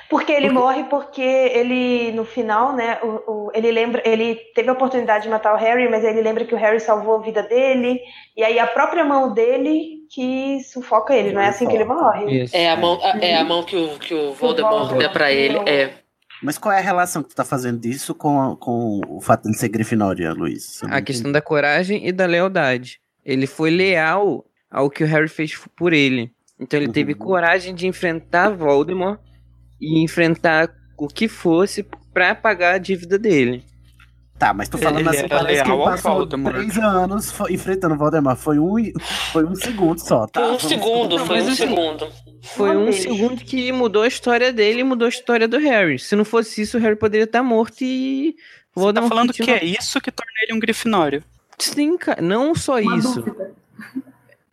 Porque 0.09 0.31
ele 0.31 0.47
Porque- 0.47 0.59
morre 0.59 0.83
porque 0.85 1.21
ele, 1.21 2.11
no 2.13 2.23
final, 2.23 2.73
né, 2.73 2.97
o, 3.03 3.07
o- 3.47 3.51
ele 3.53 3.69
lembra, 3.71 4.01
ele 4.05 4.35
teve 4.55 4.69
a 4.69 4.73
oportunidade 4.73 5.25
de 5.25 5.29
matar 5.29 5.53
o 5.53 5.57
Harry, 5.57 5.89
mas 5.89 6.03
ele 6.03 6.21
lembra 6.21 6.45
que 6.45 6.55
o 6.55 6.57
Harry 6.57 6.79
salvou 6.79 7.15
a 7.15 7.21
vida 7.21 7.43
dele, 7.43 7.99
e 8.35 8.41
aí 8.43 8.57
a 8.57 8.67
própria 8.67 9.03
mão 9.03 9.33
dele 9.33 9.97
que 10.09 10.59
sufoca 10.63 11.13
ele, 11.13 11.33
não 11.33 11.41
é 11.41 11.47
assim 11.49 11.67
que 11.67 11.75
ele 11.75 11.83
morre. 11.83 12.43
Isso. 12.43 12.55
É 12.55 12.69
a 12.69 12.77
mão, 12.77 12.97
é 13.21 13.35
a 13.35 13.43
mão 13.43 13.63
que 13.63 13.75
o, 13.75 13.99
que 13.99 14.13
o 14.13 14.33
Voldemort 14.33 14.93
dá 14.97 15.09
pra 15.09 15.29
ele. 15.31 15.57
É. 15.69 15.91
Mas 16.41 16.57
qual 16.57 16.71
é 16.73 16.77
a 16.77 16.81
relação 16.81 17.21
que 17.23 17.29
tu 17.29 17.35
tá 17.35 17.43
fazendo 17.43 17.79
disso 17.79 18.15
com, 18.15 18.39
a- 18.39 18.55
com 18.55 19.01
o 19.09 19.19
fato 19.19 19.49
de 19.49 19.57
ser 19.57 19.67
Grifinória, 19.67 20.31
Luiz? 20.31 20.81
A 20.83 20.87
entendi. 20.87 21.01
questão 21.03 21.31
da 21.33 21.41
coragem 21.41 22.07
e 22.07 22.11
da 22.13 22.25
lealdade. 22.25 23.01
Ele 23.25 23.45
foi 23.47 23.71
leal 23.71 24.45
ao 24.71 24.89
que 24.89 25.03
o 25.03 25.07
Harry 25.07 25.27
fez 25.27 25.53
por 25.75 25.91
ele. 25.91 26.31
Então 26.59 26.79
ele 26.79 26.91
teve 26.91 27.11
Uhum. 27.13 27.19
coragem 27.19 27.75
de 27.75 27.87
enfrentar 27.87 28.49
Voldemort 28.51 29.19
e 29.79 30.03
enfrentar 30.03 30.69
o 30.97 31.07
que 31.07 31.27
fosse 31.27 31.85
pra 32.13 32.33
pagar 32.35 32.75
a 32.75 32.77
dívida 32.77 33.17
dele. 33.19 33.63
Tá, 34.39 34.53
mas 34.53 34.69
tu 34.69 34.77
falando 34.77 34.99
Ele 34.99 35.09
assim, 35.09 35.17
era 35.19 35.29
parece 35.29 35.63
que 35.63 35.69
ele 35.71 35.83
passou 35.83 36.27
três 36.27 36.77
anos 36.77 37.33
enfrentando 37.49 37.95
o 37.95 37.97
Voldemort. 37.97 38.37
Foi 38.37 38.59
um, 38.59 38.83
foi 39.31 39.45
um 39.45 39.55
segundo 39.55 39.99
só, 39.99 40.27
tá? 40.27 40.39
Foi 40.39 40.43
um 40.43 40.57
Vamos- 40.57 40.63
segundo, 40.63 41.19
foi 41.25 41.37
um 41.41 41.47
assim, 41.47 41.55
segundo. 41.55 42.07
Foi 42.43 42.77
um 42.77 42.91
segundo 42.93 43.43
que 43.43 43.71
mudou 43.71 44.03
a 44.03 44.07
história 44.07 44.53
dele 44.53 44.81
e 44.81 44.83
mudou 44.83 45.07
a 45.07 45.09
história 45.09 45.47
do 45.47 45.57
Harry. 45.57 45.97
Se 45.97 46.15
não 46.15 46.23
fosse 46.23 46.61
isso, 46.61 46.77
o 46.77 46.79
Harry 46.79 46.95
poderia 46.95 47.23
estar 47.23 47.41
morto 47.41 47.77
e 47.81 48.35
Você 48.75 48.93
tá 48.93 49.01
falando 49.07 49.33
que 49.33 49.49
é 49.49 49.65
isso 49.65 49.99
que 49.99 50.11
torna 50.11 50.31
ele 50.43 50.53
um 50.55 50.59
Grifinório. 50.59 51.23
Sim, 51.57 51.97
cara, 51.97 52.21
não 52.21 52.53
só 52.53 52.79
Uma 52.79 52.95
isso. 52.97 53.21
dúvida. 53.21 53.55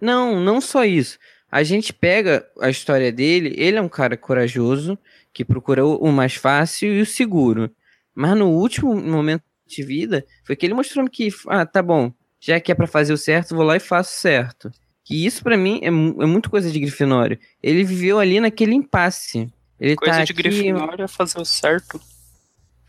Não, 0.01 0.41
não 0.41 0.61
só 0.63 0.85
isso. 0.85 1.19
A 1.53 1.63
gente 1.63 1.93
pega 1.93 2.47
a 2.61 2.71
história 2.71 3.13
dele, 3.13 3.55
ele 3.59 3.77
é 3.77 3.83
um 3.83 3.89
cara 3.89 4.17
corajoso, 4.17 4.99
que 5.35 5.45
procurou 5.45 5.99
o 5.99 6.13
mais 6.13 6.37
fácil 6.37 6.95
e 6.95 7.03
o 7.03 7.07
seguro. 7.07 7.71
Mas 8.15 8.37
no 8.39 8.49
último 8.49 8.95
momento 8.95 9.43
de 9.67 9.83
vida, 9.83 10.25
foi 10.45 10.55
que 10.55 10.65
ele 10.65 10.75
mostrou 10.75 11.09
que, 11.11 11.29
ah, 11.49 11.67
tá 11.67 11.83
bom, 11.83 12.13
já 12.41 12.61
que 12.61 12.71
é 12.71 12.75
pra 12.75 12.87
fazer 12.87 13.13
o 13.13 13.19
certo, 13.19 13.57
vou 13.57 13.65
lá 13.65 13.77
e 13.77 13.81
faço 13.81 14.21
certo. 14.21 14.71
Que 15.03 15.27
isso 15.27 15.43
para 15.43 15.57
mim 15.57 15.81
é, 15.83 15.89
é 15.89 15.91
muito 15.91 16.49
coisa 16.49 16.71
de 16.71 16.79
Grifinória. 16.79 17.39
Ele 17.63 17.83
viveu 17.85 18.19
ali 18.19 18.41
naquele 18.41 18.75
impasse. 18.75 19.53
Ele 19.79 19.97
Coisa 19.97 20.19
tá 20.19 20.25
de 20.25 20.33
aqui... 20.33 20.43
Grifinória 20.43 21.05
é 21.05 21.09
fazer 21.09 21.41
o 21.41 21.45
certo. 21.45 22.01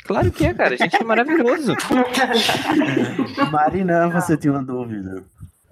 Claro 0.05 0.31
que 0.31 0.45
é, 0.45 0.53
cara. 0.53 0.75
A 0.75 0.77
gente 0.77 0.95
é 0.95 1.03
maravilhoso. 1.03 1.73
Marina, 3.51 4.07
você 4.09 4.37
tinha 4.37 4.53
uma 4.53 4.63
dúvida. 4.63 5.25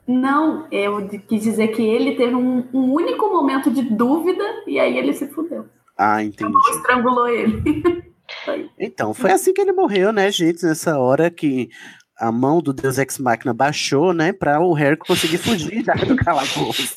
Não, 0.08 0.68
eu 0.72 1.08
quis 1.08 1.44
dizer 1.44 1.70
que 1.70 1.82
ele 1.82 2.16
teve 2.16 2.36
um, 2.36 2.68
um 2.74 2.92
único 2.92 3.30
momento 3.30 3.72
de 3.72 3.84
dúvida 3.84 4.44
e 4.68 4.80
aí 4.80 4.98
ele 4.98 5.14
se 5.14 5.28
fudeu. 5.28 5.66
Ah, 6.04 6.24
entendi. 6.24 6.54
Estrangulou 6.72 7.28
ele. 7.28 7.64
Então, 8.80 9.14
foi 9.14 9.32
assim 9.32 9.54
que 9.54 9.62
ele 9.62 9.72
morreu, 9.72 10.12
né, 10.12 10.30
gente? 10.32 10.66
Nessa 10.66 10.98
hora 10.98 11.30
que 11.32 11.70
a 12.18 12.32
mão 12.32 12.62
do 12.62 12.74
Deus 12.74 12.98
Ex 12.98 13.18
Machina 13.20 13.54
baixou, 13.54 14.14
né, 14.14 14.34
para 14.34 14.60
o 14.60 14.74
Harry 14.74 14.98
conseguir 14.98 15.38
fugir 15.38 15.84
do 16.08 16.16
calabouço. 16.16 16.96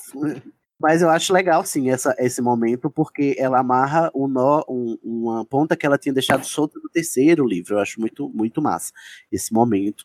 Mas 0.78 1.00
eu 1.00 1.08
acho 1.08 1.32
legal, 1.32 1.64
sim, 1.64 1.88
essa, 1.88 2.14
esse 2.18 2.42
momento, 2.42 2.90
porque 2.90 3.34
ela 3.38 3.60
amarra 3.60 4.10
o 4.12 4.28
nó, 4.28 4.62
um- 4.68 4.98
uma 5.02 5.42
ponta 5.44 5.74
que 5.74 5.86
ela 5.86 5.96
tinha 5.96 6.12
deixado 6.12 6.44
solta 6.44 6.78
no 6.82 6.90
terceiro 6.90 7.46
livro. 7.46 7.76
Eu 7.76 7.78
acho 7.80 7.98
muito, 7.98 8.28
muito 8.28 8.60
massa 8.60 8.92
esse 9.32 9.54
momento. 9.54 10.04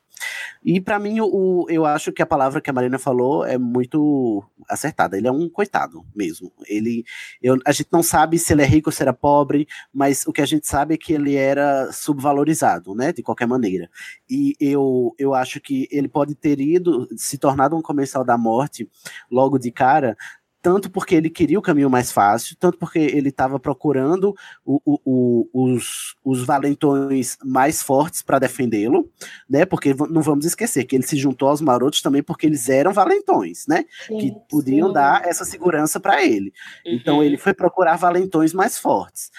E 0.64 0.80
pra 0.80 1.00
mim, 1.00 1.20
o, 1.22 1.66
eu 1.70 1.86
acho 1.86 2.12
que 2.12 2.22
a 2.22 2.26
palavra 2.26 2.62
que 2.62 2.70
a 2.70 2.74
Marina 2.74 3.00
falou 3.00 3.46
é 3.46 3.58
muito 3.58 4.44
acertada. 4.70 5.18
Ele 5.18 5.28
é 5.28 5.32
um 5.32 5.50
coitado 5.50 6.06
mesmo. 6.16 6.52
Ele, 6.68 7.04
eu- 7.42 7.58
a 7.66 7.72
gente 7.72 7.90
não 7.92 8.04
sabe 8.04 8.38
se 8.40 8.54
ele 8.54 8.62
é 8.62 8.66
rico 8.66 8.90
ou 8.90 8.94
se 8.94 9.02
era 9.02 9.14
pobre, 9.14 9.68
mas 9.94 10.26
o 10.28 10.32
que 10.34 10.42
a 10.42 10.46
gente 10.46 10.68
sabe 10.68 10.94
é 10.96 10.98
que 10.98 11.14
ele 11.14 11.36
era 11.36 11.92
subvalorizado, 11.92 12.94
né? 12.96 13.12
De 13.12 13.22
qualquer 13.24 13.48
maneira. 13.48 13.90
E 14.30 14.56
eu, 14.60 15.14
eu 15.18 15.34
acho 15.34 15.60
que 15.60 15.88
ele 15.92 16.08
pode 16.08 16.36
ter 16.36 16.60
ido, 16.60 17.08
se 17.18 17.38
tornado 17.38 17.76
um 17.76 17.82
comensal 17.82 18.24
da 18.24 18.38
morte 18.38 18.90
logo 19.30 19.58
de 19.58 19.72
cara, 19.72 20.18
tanto 20.62 20.90
porque 20.92 21.16
ele 21.16 21.30
queria 21.30 21.58
o 21.58 21.62
caminho 21.62 21.90
mais 21.90 22.12
fácil, 22.12 22.56
tanto 22.60 22.78
porque 22.78 23.00
ele 23.00 23.30
estava 23.30 23.60
procurando 23.60 24.36
o- 24.66 24.80
o- 24.86 25.00
o- 25.04 25.50
os, 25.74 26.16
os 26.24 26.44
valentões 26.46 27.38
mais 27.44 27.82
fortes 27.82 28.22
para 28.22 28.40
defendê-lo, 28.40 29.10
né? 29.50 29.66
Porque 29.66 29.94
não 30.10 30.22
vamos 30.22 30.46
esquecer 30.46 30.84
que 30.86 30.96
ele 30.96 31.04
se 31.04 31.18
juntou 31.18 31.50
aos 31.50 31.62
marotos 31.62 32.02
também 32.02 32.22
porque 32.22 32.46
eles 32.46 32.70
eram 32.70 32.94
valentões, 32.94 33.66
né? 33.68 33.86
que 34.20 34.34
podiam 34.50 34.90
sim. 34.90 34.94
dar 34.94 35.26
essa 35.26 35.46
segurança 35.46 36.00
para 36.00 36.24
ele. 36.24 36.54
Então 36.86 37.24
ele 37.24 37.38
foi 37.38 37.54
procurar 37.54 37.96
valentões 37.96 38.54
mais 38.54 38.78
fortes. 38.78 39.32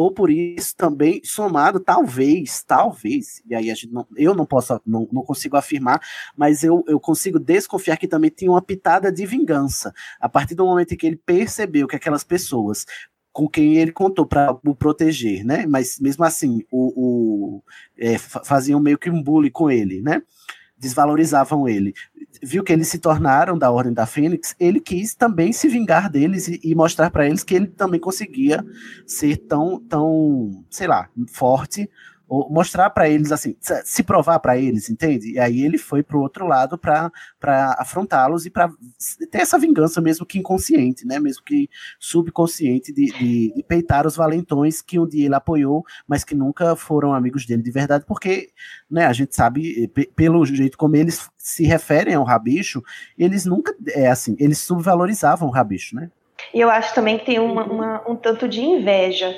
Ou 0.00 0.12
por 0.12 0.30
isso 0.30 0.76
também 0.76 1.20
somado, 1.24 1.80
talvez, 1.80 2.62
talvez, 2.62 3.42
e 3.50 3.54
aí 3.54 3.72
não, 3.90 4.06
eu 4.16 4.32
não 4.32 4.46
posso, 4.46 4.80
não, 4.86 5.08
não 5.10 5.22
consigo 5.24 5.56
afirmar, 5.56 6.00
mas 6.36 6.62
eu, 6.62 6.84
eu 6.86 7.00
consigo 7.00 7.38
desconfiar 7.40 7.96
que 7.96 8.06
também 8.06 8.30
tinha 8.30 8.50
uma 8.50 8.62
pitada 8.62 9.10
de 9.10 9.26
vingança. 9.26 9.92
A 10.20 10.28
partir 10.28 10.54
do 10.54 10.64
momento 10.64 10.92
em 10.94 10.96
que 10.96 11.06
ele 11.06 11.16
percebeu 11.16 11.88
que 11.88 11.96
aquelas 11.96 12.22
pessoas 12.22 12.86
com 13.32 13.48
quem 13.48 13.76
ele 13.76 13.92
contou 13.92 14.26
para 14.26 14.52
o 14.64 14.74
proteger, 14.74 15.44
né? 15.44 15.64
Mas 15.66 15.98
mesmo 16.00 16.24
assim, 16.24 16.64
o, 16.70 17.56
o- 17.58 17.62
é, 17.96 18.18
fa- 18.18 18.42
faziam 18.44 18.80
meio 18.80 18.98
que 18.98 19.10
um 19.10 19.22
bullying 19.22 19.50
com 19.50 19.70
ele, 19.70 20.00
né? 20.00 20.22
Desvalorizavam 20.78 21.68
ele. 21.68 21.94
Viu 22.42 22.62
que 22.62 22.72
eles 22.72 22.88
se 22.88 22.98
tornaram 22.98 23.58
da 23.58 23.70
Ordem 23.70 23.92
da 23.92 24.06
Fênix, 24.06 24.54
ele 24.60 24.80
quis 24.80 25.14
também 25.14 25.52
se 25.52 25.68
vingar 25.68 26.10
deles 26.10 26.46
e, 26.48 26.60
e 26.62 26.74
mostrar 26.74 27.10
para 27.10 27.26
eles 27.26 27.42
que 27.42 27.54
ele 27.54 27.66
também 27.66 27.98
conseguia 27.98 28.64
ser 29.06 29.36
tão, 29.38 29.80
tão, 29.80 30.64
sei 30.70 30.86
lá, 30.86 31.08
forte 31.28 31.90
mostrar 32.28 32.90
para 32.90 33.08
eles 33.08 33.32
assim, 33.32 33.56
se- 33.60 34.02
provar 34.02 34.38
para 34.38 34.56
eles, 34.58 34.90
entende? 34.90 35.32
E 35.32 35.38
aí 35.38 35.62
ele 35.62 35.78
foi 35.78 36.02
pro 36.02 36.20
outro 36.20 36.46
lado 36.46 36.76
para 36.76 37.10
afrontá-los 37.78 38.44
e 38.46 38.50
para 38.50 38.70
ter 39.30 39.38
essa 39.38 39.58
vingança 39.58 40.00
mesmo 40.00 40.26
que 40.26 40.38
inconsciente, 40.38 41.06
né? 41.06 41.18
Mesmo 41.18 41.42
que 41.42 41.68
subconsciente 41.98 42.92
de, 42.92 43.06
de, 43.12 43.52
de 43.54 43.62
peitar 43.62 44.06
os 44.06 44.16
valentões 44.16 44.82
que 44.82 44.98
um 44.98 45.06
dia 45.06 45.26
ele 45.26 45.34
apoiou, 45.34 45.84
mas 46.06 46.24
que 46.24 46.34
nunca 46.34 46.74
foram 46.76 47.14
amigos 47.14 47.46
dele 47.46 47.62
de 47.62 47.70
verdade, 47.70 48.04
porque, 48.06 48.50
né? 48.90 49.06
A 49.06 49.12
gente 49.12 49.34
sabe 49.34 49.84
eh, 49.84 49.88
pe- 49.88 50.10
pelo 50.14 50.44
jeito 50.44 50.76
como 50.76 50.96
eles 50.96 51.28
se 51.36 51.64
referem 51.64 52.14
ao 52.14 52.24
Rabicho, 52.24 52.82
eles 53.16 53.44
nunca 53.44 53.74
é 53.88 54.08
assim, 54.08 54.36
eles 54.38 54.58
subvalorizavam 54.58 55.48
o 55.48 55.52
Rabicho, 55.52 55.96
né? 55.96 56.10
E 56.54 56.60
eu 56.60 56.70
acho 56.70 56.94
também 56.94 57.18
que 57.18 57.26
tem 57.26 57.38
uma- 57.38 57.64
uma- 57.64 58.10
um 58.10 58.16
tanto 58.16 58.48
de 58.48 58.60
inveja, 58.60 59.34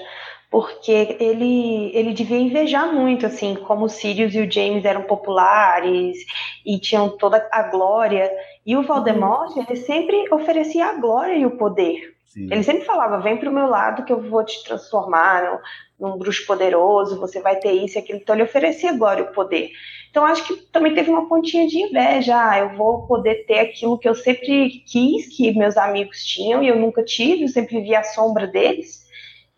porque 0.51 1.17
ele, 1.21 1.93
ele 1.95 2.13
devia 2.13 2.39
invejar 2.39 2.93
muito, 2.93 3.25
assim, 3.25 3.55
como 3.55 3.85
o 3.85 3.89
Sirius 3.89 4.35
e 4.35 4.41
o 4.41 4.51
James 4.51 4.85
eram 4.85 5.03
populares 5.03 6.19
e 6.67 6.79
tinham 6.81 7.17
toda 7.17 7.49
a 7.53 7.63
glória. 7.63 8.31
E 8.67 8.77
o 8.77 8.83
Voldemort, 8.83 9.57
ele 9.57 9.77
sempre 9.77 10.29
oferecia 10.33 10.87
a 10.87 10.95
glória 10.95 11.37
e 11.37 11.47
o 11.47 11.57
poder. 11.57 12.15
Ele 12.37 12.63
sempre 12.63 12.85
falava: 12.85 13.21
vem 13.21 13.37
pro 13.37 13.53
meu 13.53 13.67
lado 13.67 14.05
que 14.05 14.13
eu 14.13 14.21
vou 14.21 14.45
te 14.45 14.63
transformar 14.65 15.61
num, 15.99 16.09
num 16.09 16.19
bruxo 16.19 16.47
poderoso, 16.47 17.19
você 17.19 17.41
vai 17.41 17.57
ter 17.57 17.73
isso 17.73 17.97
e 17.97 18.01
aquilo. 18.01 18.19
Então 18.19 18.35
ele 18.35 18.45
oferecia 18.45 18.91
a 18.91 18.97
glória 18.97 19.23
e 19.23 19.25
o 19.25 19.33
poder. 19.33 19.71
Então 20.11 20.25
acho 20.25 20.45
que 20.47 20.57
também 20.73 20.95
teve 20.95 21.11
uma 21.11 21.29
pontinha 21.29 21.67
de 21.67 21.79
inveja. 21.79 22.37
Ah, 22.37 22.59
eu 22.59 22.77
vou 22.77 23.07
poder 23.07 23.47
ter 23.47 23.59
aquilo 23.61 23.99
que 23.99 24.09
eu 24.09 24.15
sempre 24.15 24.83
quis, 24.87 25.37
que 25.37 25.57
meus 25.57 25.77
amigos 25.77 26.25
tinham 26.25 26.63
e 26.63 26.69
eu 26.69 26.77
nunca 26.77 27.05
tive, 27.05 27.43
eu 27.43 27.49
sempre 27.49 27.81
vi 27.81 27.95
a 27.95 28.03
sombra 28.03 28.47
deles. 28.47 29.10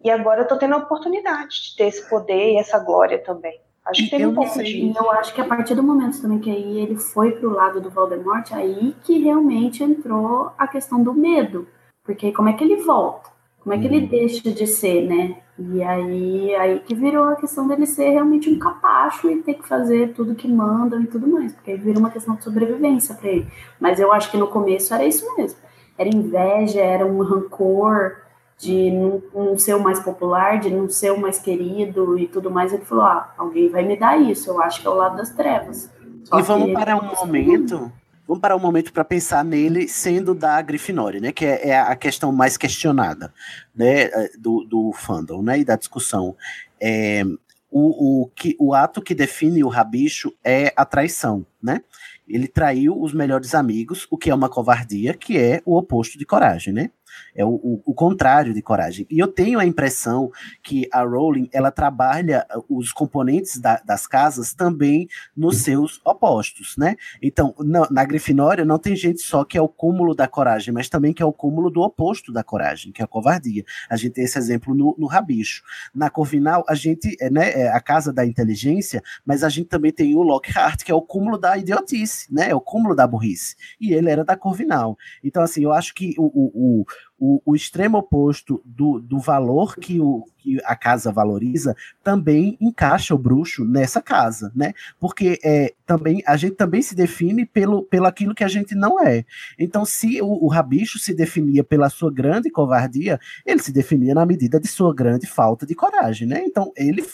E 0.05 0.11
agora 0.11 0.43
eu 0.43 0.49
tô 0.49 0.57
tendo 0.57 0.75
a 0.75 0.79
oportunidade 0.79 1.71
de 1.71 1.77
ter 1.77 1.85
esse 1.85 2.09
poder 2.09 2.53
e 2.55 2.57
essa 2.59 2.79
glória 2.79 3.19
também. 3.19 3.61
Acho 3.85 4.05
que 4.05 4.11
teve 4.11 4.27
um 4.27 4.35
pouco 4.35 4.61
E 4.61 4.65
disso. 4.65 4.99
eu 4.99 5.11
acho 5.11 5.35
que 5.35 5.41
a 5.41 5.45
partir 5.45 5.75
do 5.75 5.83
momento 5.83 6.21
também 6.23 6.39
que 6.39 6.51
aí 6.51 6.81
ele 6.81 6.97
foi 6.97 7.33
pro 7.33 7.51
lado 7.51 7.81
do 7.81 7.91
Voldemort, 7.91 8.53
aí 8.53 8.95
que 9.03 9.19
realmente 9.19 9.83
entrou 9.83 10.53
a 10.57 10.69
questão 10.69 11.03
do 11.03 11.13
medo. 11.13 11.67
Porque 12.05 12.33
como 12.33 12.49
é 12.49 12.53
que 12.53 12.63
ele 12.63 12.77
volta? 12.77 13.31
Como 13.61 13.75
é 13.75 13.79
que 13.79 13.87
ele 13.87 14.07
deixa 14.07 14.51
de 14.51 14.67
ser, 14.67 15.03
né? 15.09 15.37
E 15.59 15.83
aí, 15.83 16.55
aí 16.57 16.81
que 16.81 16.95
virou 16.95 17.25
a 17.25 17.37
questão 17.37 17.69
dele 17.69 17.87
ser 17.87 18.11
realmente 18.11 18.51
um 18.51 18.59
capacho 18.59 19.31
e 19.31 19.43
ter 19.43 19.55
que 19.55 19.69
fazer 19.69 20.13
tudo 20.15 20.35
que 20.35 20.49
mandam 20.49 21.01
e 21.03 21.07
tudo 21.07 21.29
mais. 21.29 21.53
Porque 21.53 21.73
aí 21.73 21.77
vira 21.77 21.99
uma 21.99 22.11
questão 22.11 22.35
de 22.35 22.43
sobrevivência 22.43 23.15
para 23.15 23.29
ele. 23.31 23.47
Mas 23.81 24.01
eu 24.01 24.13
acho 24.13 24.31
que 24.31 24.37
no 24.37 24.49
começo 24.49 24.93
era 24.95 25.05
isso 25.05 25.25
mesmo. 25.37 25.59
Era 25.97 26.09
inveja, 26.09 26.81
era 26.81 27.07
um 27.07 27.23
rancor 27.23 28.17
de 28.59 28.91
não, 28.91 29.23
não 29.35 29.59
ser 29.59 29.75
o 29.75 29.81
mais 29.83 30.01
popular, 30.01 30.61
de 30.61 30.71
não 30.71 30.89
ser 30.89 31.13
o 31.13 31.21
mais 31.21 31.39
querido 31.39 32.19
e 32.19 32.27
tudo 32.27 32.51
mais. 32.51 32.73
Ele 32.73 32.85
falou: 32.85 33.05
ah, 33.05 33.35
alguém 33.37 33.69
vai 33.69 33.85
me 33.85 33.97
dar 33.97 34.21
isso. 34.21 34.51
Eu 34.51 34.61
acho 34.63 34.81
que 34.81 34.87
é 34.87 34.91
o 34.91 34.95
lado 34.95 35.17
das 35.17 35.31
trevas. 35.31 35.91
Só 36.25 36.39
e 36.39 36.43
vamos 36.43 36.73
para 36.73 36.97
um 36.97 37.15
momento. 37.15 37.93
Vamos 38.27 38.41
parar 38.41 38.57
um 38.57 38.61
momento 38.61 38.93
para 38.93 39.05
pensar 39.05 39.45
nele 39.45 39.89
sendo 39.89 40.35
da 40.35 40.63
Grifinória, 40.63 41.21
né? 41.21 41.33
Que 41.33 41.45
é, 41.45 41.69
é 41.71 41.79
a 41.79 41.95
questão 41.97 42.31
mais 42.31 42.57
questionada, 42.57 43.35
né? 43.75 44.03
eh, 44.05 44.31
Do, 44.39 44.65
do 44.65 44.93
fandom, 44.93 45.43
né? 45.43 45.59
E 45.59 45.65
da 45.65 45.77
discussão. 45.77 46.37
É, 46.81 47.25
o, 47.71 48.23
o, 48.23 48.27
que, 48.29 48.57
o 48.61 48.75
ato 48.75 49.03
que 49.03 49.15
define 49.15 49.65
o 49.65 49.69
rabicho 49.69 50.33
é 50.45 50.73
a 50.77 50.85
traição, 50.85 51.45
né? 51.61 51.83
Ele 52.29 52.47
traiu 52.47 53.01
os 53.01 53.13
melhores 53.13 53.55
amigos, 53.55 54.07
o 54.11 54.17
que 54.17 54.31
é 54.31 54.35
uma 54.35 54.49
covardia, 54.49 55.15
que 55.15 55.37
é 55.37 55.61
o 55.65 55.77
oposto 55.77 56.17
de 56.17 56.25
coragem, 56.25 56.73
né? 56.73 56.91
É 57.35 57.45
o, 57.45 57.51
o, 57.51 57.83
o 57.87 57.95
contrário 57.95 58.53
de 58.55 58.63
coragem. 58.63 59.07
E 59.11 59.19
eu 59.19 59.29
tenho 59.29 59.59
a 59.59 59.67
impressão 59.67 60.31
que 60.63 60.89
a 60.93 61.03
Rowling 61.03 61.49
ela 61.53 61.71
trabalha 61.71 62.47
os 62.69 62.93
componentes 62.93 63.59
da- 63.59 63.81
das 63.85 64.07
casas 64.07 64.53
também 64.55 65.09
nos 65.37 65.59
seus 65.59 66.01
opostos, 66.05 66.77
né? 66.77 66.97
Então, 67.21 67.55
na, 67.59 67.89
na 67.91 68.05
Grifinória 68.05 68.65
não 68.65 68.79
tem 68.79 68.95
gente 68.97 69.21
só 69.21 69.45
que 69.45 69.57
é 69.59 69.63
o 69.63 69.69
cúmulo 69.69 70.15
da 70.15 70.29
coragem, 70.29 70.73
mas 70.73 70.89
também 70.89 71.13
que 71.13 71.23
é 71.23 71.27
o 71.27 71.33
cúmulo 71.33 71.71
do 71.71 71.81
oposto 71.83 72.33
da 72.33 72.43
coragem, 72.45 72.93
que 72.93 73.03
é 73.03 73.05
a 73.05 73.09
covardia. 73.09 73.65
A 73.89 73.97
gente 73.97 74.13
tem 74.13 74.25
esse 74.25 74.39
exemplo 74.39 74.75
no, 74.75 74.95
no 74.99 75.07
Rabicho. 75.07 75.63
Na 75.95 76.11
Corvinal, 76.11 76.65
a 76.69 76.75
gente 76.75 77.17
é, 77.21 77.31
né, 77.31 77.51
é 77.53 77.69
a 77.69 77.81
casa 77.81 78.13
da 78.13 78.25
inteligência, 78.27 79.03
mas 79.25 79.43
a 79.43 79.49
gente 79.49 79.67
também 79.69 79.93
tem 79.93 80.15
o 80.15 80.23
Lockhart, 80.23 80.83
que 80.83 80.91
é 80.91 80.95
o 80.95 81.03
cúmulo 81.03 81.39
da 81.39 81.57
idiotice, 81.57 82.33
né? 82.33 82.51
É 82.51 82.55
o 82.55 82.61
cúmulo 82.61 82.95
da 82.95 83.07
burrice. 83.07 83.57
E 83.81 83.93
ele 83.93 84.11
era 84.11 84.25
da 84.25 84.37
Corvinal. 84.37 84.97
Então, 85.23 85.43
assim, 85.43 85.63
eu 85.65 85.73
acho 85.73 85.95
que 85.95 86.15
o, 86.19 86.25
o, 86.25 86.81
o, 86.81 86.85
o, 87.25 87.41
o 87.47 87.55
extremo 87.55 87.99
oposto 87.99 88.61
do, 88.65 88.99
do 88.99 89.21
valor 89.21 89.77
que, 89.77 90.01
o, 90.01 90.25
que 90.39 90.59
a 90.65 90.75
casa 90.75 91.13
valoriza 91.13 91.77
também 92.03 92.59
encaixa 92.61 93.15
o 93.15 93.19
bruxo 93.19 93.65
nessa 93.65 94.03
casa, 94.03 94.51
né? 94.57 94.75
Porque 94.99 95.39
é, 95.45 95.73
também 95.87 96.21
a 96.27 96.37
gente 96.37 96.57
também 96.57 96.83
se 96.83 96.97
define 96.97 97.47
pelo, 97.47 97.85
pelo 97.85 98.07
aquilo 98.07 98.35
que 98.35 98.43
a 98.43 98.49
gente 98.49 98.75
não 98.75 99.01
é. 99.01 99.25
Então, 99.57 99.85
se 99.85 100.21
o, 100.21 100.45
o 100.45 100.49
rabicho 100.49 100.99
se 100.99 101.15
definia 101.15 101.63
pela 101.63 101.89
sua 101.89 102.13
grande 102.13 102.51
covardia, 102.51 103.21
ele 103.47 103.63
se 103.63 103.71
definia 103.71 104.17
na 104.17 104.27
medida 104.27 104.59
de 104.59 104.67
sua 104.67 104.93
grande 104.93 105.29
falta 105.29 105.65
de 105.65 105.77
coragem, 105.77 106.27
né? 106.27 106.43
Então, 106.45 106.73
ele, 106.77 107.07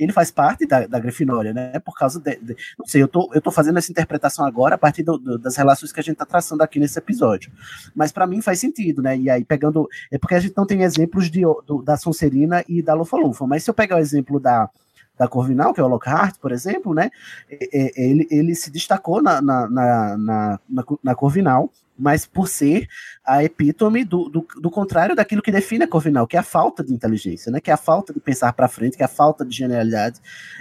ele 0.00 0.12
faz 0.12 0.30
parte 0.30 0.66
da, 0.66 0.86
da 0.86 0.98
Grifinória, 0.98 1.52
né? 1.52 1.78
Por 1.80 1.94
causa 1.94 2.18
de, 2.18 2.36
de, 2.36 2.56
Não 2.78 2.86
sei, 2.86 3.02
eu 3.02 3.08
tô, 3.08 3.30
eu 3.34 3.40
tô 3.40 3.50
fazendo 3.50 3.78
essa 3.78 3.90
interpretação 3.92 4.46
agora 4.46 4.74
a 4.74 4.78
partir 4.78 5.02
do, 5.02 5.18
do, 5.18 5.38
das 5.38 5.56
relações 5.56 5.92
que 5.92 6.00
a 6.00 6.02
gente 6.02 6.16
tá 6.16 6.24
traçando 6.24 6.62
aqui 6.62 6.80
nesse 6.80 6.98
episódio. 6.98 7.52
Mas 7.94 8.10
para 8.10 8.26
mim 8.26 8.40
faz 8.40 8.58
sentido, 8.58 9.02
né? 9.02 9.16
E 9.16 9.28
aí, 9.28 9.44
pegando. 9.44 9.86
É 10.10 10.16
porque 10.16 10.34
a 10.34 10.40
gente 10.40 10.56
não 10.56 10.66
tem 10.66 10.82
exemplos 10.82 11.30
de, 11.30 11.42
do, 11.66 11.82
da 11.84 11.96
Sonserina 11.98 12.64
e 12.66 12.82
da 12.82 12.94
Lufa-Lufa. 12.94 13.46
Mas 13.46 13.62
se 13.62 13.70
eu 13.70 13.74
pegar 13.74 13.96
o 13.96 14.00
exemplo 14.00 14.40
da, 14.40 14.70
da 15.18 15.28
Corvinal, 15.28 15.74
que 15.74 15.80
é 15.80 15.84
o 15.84 15.88
Lockhart, 15.88 16.36
por 16.40 16.50
exemplo, 16.50 16.94
né? 16.94 17.10
É, 17.50 18.02
é, 18.02 18.10
ele, 18.10 18.26
ele 18.30 18.54
se 18.54 18.70
destacou 18.70 19.22
na, 19.22 19.42
na, 19.42 19.68
na, 19.68 20.16
na, 20.16 20.58
na 21.04 21.14
Corvinal, 21.14 21.70
mas 22.00 22.24
por 22.24 22.48
ser 22.48 22.88
a 23.24 23.44
epítome 23.44 24.04
do, 24.04 24.28
do, 24.28 24.46
do, 24.60 24.70
contrário 24.70 25.14
daquilo 25.14 25.42
que 25.42 25.52
define 25.52 25.84
a 25.84 25.88
Corvinal, 25.88 26.26
que 26.26 26.36
é 26.36 26.40
a 26.40 26.42
falta 26.42 26.82
de 26.82 26.92
inteligência, 26.92 27.52
né? 27.52 27.60
Que 27.60 27.70
é 27.70 27.74
a 27.74 27.76
falta 27.76 28.12
de 28.12 28.18
pensar 28.18 28.52
para 28.54 28.66
frente, 28.66 28.96
que 28.96 29.02
é 29.02 29.06
a 29.06 29.08
falta 29.08 29.44
de 29.44 29.54
genialidade. 29.54 30.20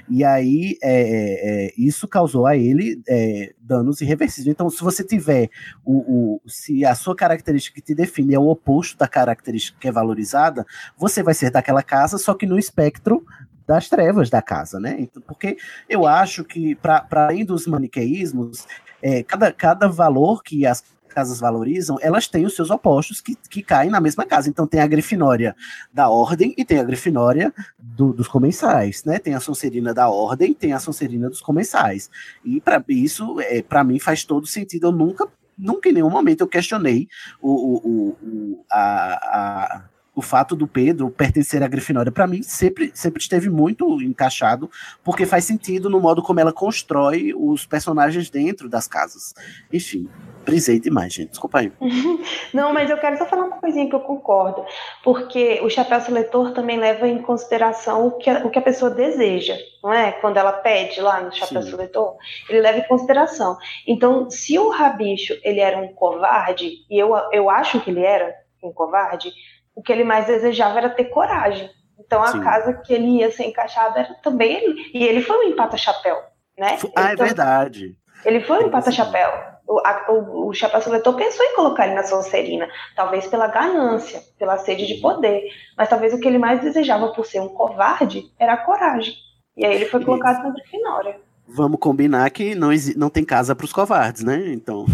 E 0.09 0.23
aí 0.23 0.77
é, 0.83 1.01
é, 1.01 1.67
é, 1.67 1.73
isso 1.77 2.07
causou 2.07 2.45
a 2.45 2.57
ele 2.57 3.01
é, 3.07 3.53
danos 3.61 4.01
irreversíveis. 4.01 4.47
Então, 4.47 4.69
se 4.69 4.83
você 4.83 5.03
tiver 5.03 5.49
o, 5.85 6.41
o, 6.43 6.49
se 6.49 6.83
a 6.83 6.93
sua 6.93 7.15
característica 7.15 7.75
que 7.75 7.81
te 7.81 7.95
define 7.95 8.35
é 8.35 8.39
o 8.39 8.49
oposto 8.49 8.97
da 8.97 9.07
característica 9.07 9.79
que 9.79 9.87
é 9.87 9.91
valorizada, 9.91 10.65
você 10.97 11.23
vai 11.23 11.33
ser 11.33 11.49
daquela 11.49 11.81
casa, 11.81 12.17
só 12.17 12.33
que 12.33 12.45
no 12.45 12.59
espectro 12.59 13.25
das 13.65 13.87
trevas 13.87 14.31
da 14.31 14.41
casa, 14.41 14.79
né? 14.79 14.95
Então, 14.97 15.21
porque 15.21 15.57
eu 15.87 16.07
acho 16.07 16.43
que, 16.43 16.73
para 16.75 17.07
além 17.11 17.45
dos 17.45 17.67
maniqueísmos, 17.67 18.65
é, 19.01 19.23
cada, 19.23 19.51
cada 19.51 19.87
valor 19.87 20.43
que 20.43 20.65
as 20.65 20.83
casas 21.10 21.40
valorizam, 21.40 21.98
elas 22.02 22.27
têm 22.27 22.45
os 22.45 22.56
seus 22.56 22.69
opostos 22.69 23.19
que, 23.22 23.36
que 23.36 23.61
caem 23.61 23.90
na 23.90 23.99
mesma 23.99 24.26
casa. 24.26 24.49
Então 24.49 24.68
tem 24.68 24.80
a 24.80 24.88
Grifinória 24.88 25.56
da 25.94 26.10
Ordem 26.10 26.53
e 26.57 26.64
tem 26.64 26.80
a 26.80 26.84
Grifinória 26.84 27.53
do, 27.77 28.14
dos 28.14 28.27
Comensais, 28.27 29.03
né? 29.03 29.19
Tem 29.19 29.34
a 29.34 29.40
Sonserina 29.40 29.94
da 29.94 30.10
Ordem, 30.10 30.53
tem 30.53 30.73
a 30.73 30.80
Sonserina 30.80 31.30
dos 31.30 31.41
Comensais. 31.41 32.10
E 32.44 32.61
para 32.61 32.84
isso, 32.90 33.40
é, 33.41 33.61
para 33.61 33.84
mim 33.84 33.99
faz 33.99 34.23
todo 34.23 34.48
sentido. 34.48 34.88
Eu 34.88 34.91
nunca, 34.91 35.27
nunca 35.57 35.90
em 35.90 35.94
nenhum 35.94 36.10
momento 36.10 36.41
eu 36.41 36.48
questionei 36.48 37.07
o, 37.41 37.52
o, 37.52 38.07
o 38.22 38.65
a, 38.72 39.77
a 39.77 39.84
o 40.19 40.21
fato 40.21 40.53
do 40.53 40.67
Pedro 40.67 41.09
pertencer 41.09 41.63
à 41.63 41.67
Grifinória, 41.67 42.11
para 42.11 42.27
mim, 42.27 42.43
sempre, 42.43 42.91
sempre 42.93 43.21
esteve 43.21 43.49
muito 43.49 44.01
encaixado, 44.01 44.69
porque 45.01 45.25
faz 45.25 45.45
sentido 45.45 45.89
no 45.89 45.97
modo 45.97 46.21
como 46.21 46.41
ela 46.41 46.51
constrói 46.51 47.33
os 47.33 47.65
personagens 47.65 48.29
dentro 48.29 48.67
das 48.67 48.85
casas. 48.85 49.33
Enfim, 49.71 50.09
brisei 50.43 50.77
demais, 50.77 51.13
gente. 51.13 51.29
Desculpa 51.29 51.59
aí. 51.59 51.71
Não, 52.53 52.73
mas 52.73 52.89
eu 52.89 52.97
quero 52.97 53.17
só 53.17 53.25
falar 53.25 53.45
uma 53.45 53.61
coisinha 53.61 53.87
que 53.87 53.95
eu 53.95 54.01
concordo, 54.01 54.65
porque 55.05 55.61
o 55.63 55.69
chapéu 55.69 56.01
seletor 56.01 56.51
também 56.51 56.77
leva 56.77 57.07
em 57.07 57.21
consideração 57.21 58.07
o 58.07 58.11
que 58.11 58.29
a, 58.29 58.45
o 58.45 58.49
que 58.49 58.59
a 58.59 58.61
pessoa 58.61 58.91
deseja, 58.91 59.55
não 59.81 59.93
é? 59.93 60.11
Quando 60.11 60.35
ela 60.35 60.51
pede 60.51 60.99
lá 60.99 61.21
no 61.21 61.33
chapéu 61.33 61.61
Sim. 61.61 61.71
seletor, 61.71 62.17
ele 62.49 62.59
leva 62.59 62.79
em 62.79 62.87
consideração. 62.89 63.57
Então, 63.87 64.29
se 64.29 64.59
o 64.59 64.69
Rabicho 64.69 65.33
ele 65.43 65.61
era 65.61 65.77
um 65.77 65.93
covarde, 65.93 66.85
e 66.89 66.99
eu, 66.99 67.15
eu 67.31 67.49
acho 67.49 67.79
que 67.79 67.89
ele 67.89 68.01
era 68.01 68.35
um 68.61 68.73
covarde, 68.73 69.31
o 69.80 69.81
que 69.81 69.93
ele 69.93 70.03
mais 70.03 70.26
desejava 70.26 70.77
era 70.77 70.89
ter 70.89 71.06
coragem. 71.06 71.69
Então 71.97 72.22
a 72.22 72.27
Sim. 72.27 72.41
casa 72.41 72.73
que 72.73 72.93
ele 72.93 73.19
ia 73.19 73.31
ser 73.31 73.45
encaixado 73.45 73.97
era 73.97 74.14
também 74.15 74.57
ele. 74.57 74.91
E 74.93 75.06
ele 75.06 75.22
foi 75.22 75.38
um 75.38 75.49
empata-chapéu, 75.49 76.18
né? 76.57 76.77
Ah, 76.95 77.11
é 77.11 77.14
então, 77.14 77.26
é 77.26 77.27
verdade. 77.30 77.95
Ele 78.26 78.41
foi 78.41 78.61
um 78.61 78.68
empata-chapéu. 78.68 79.30
O, 79.65 79.80
o, 80.11 80.49
o 80.49 80.53
Chapéu 80.53 80.81
Seletor 80.81 81.15
pensou 81.15 81.45
em 81.45 81.56
colocar 81.56 81.85
ele 81.85 81.95
na 81.95 82.03
Sonserina, 82.03 82.68
talvez 82.95 83.27
pela 83.27 83.47
ganância, 83.47 84.22
pela 84.38 84.57
sede 84.57 84.85
de 84.85 84.95
poder, 84.95 85.43
mas 85.77 85.88
talvez 85.88 86.14
o 86.14 86.19
que 86.19 86.27
ele 86.27 86.39
mais 86.39 86.60
desejava 86.60 87.14
por 87.14 87.26
ser 87.26 87.39
um 87.39 87.49
covarde 87.49 88.23
era 88.38 88.53
a 88.53 88.57
coragem. 88.57 89.14
E 89.56 89.65
aí 89.65 89.76
ele 89.76 89.85
foi 89.85 90.03
colocado 90.03 90.43
na 90.43 90.49
Grifinória. 90.49 91.18
Vamos 91.47 91.80
combinar 91.80 92.30
que 92.31 92.53
não, 92.53 92.69
não 92.97 93.10
tem 93.10 93.23
casa 93.23 93.56
para 93.56 93.65
os 93.65 93.72
covardes, 93.72 94.23
né? 94.23 94.43
Então. 94.47 94.85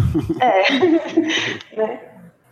É. 0.41 1.75
né? 1.75 1.99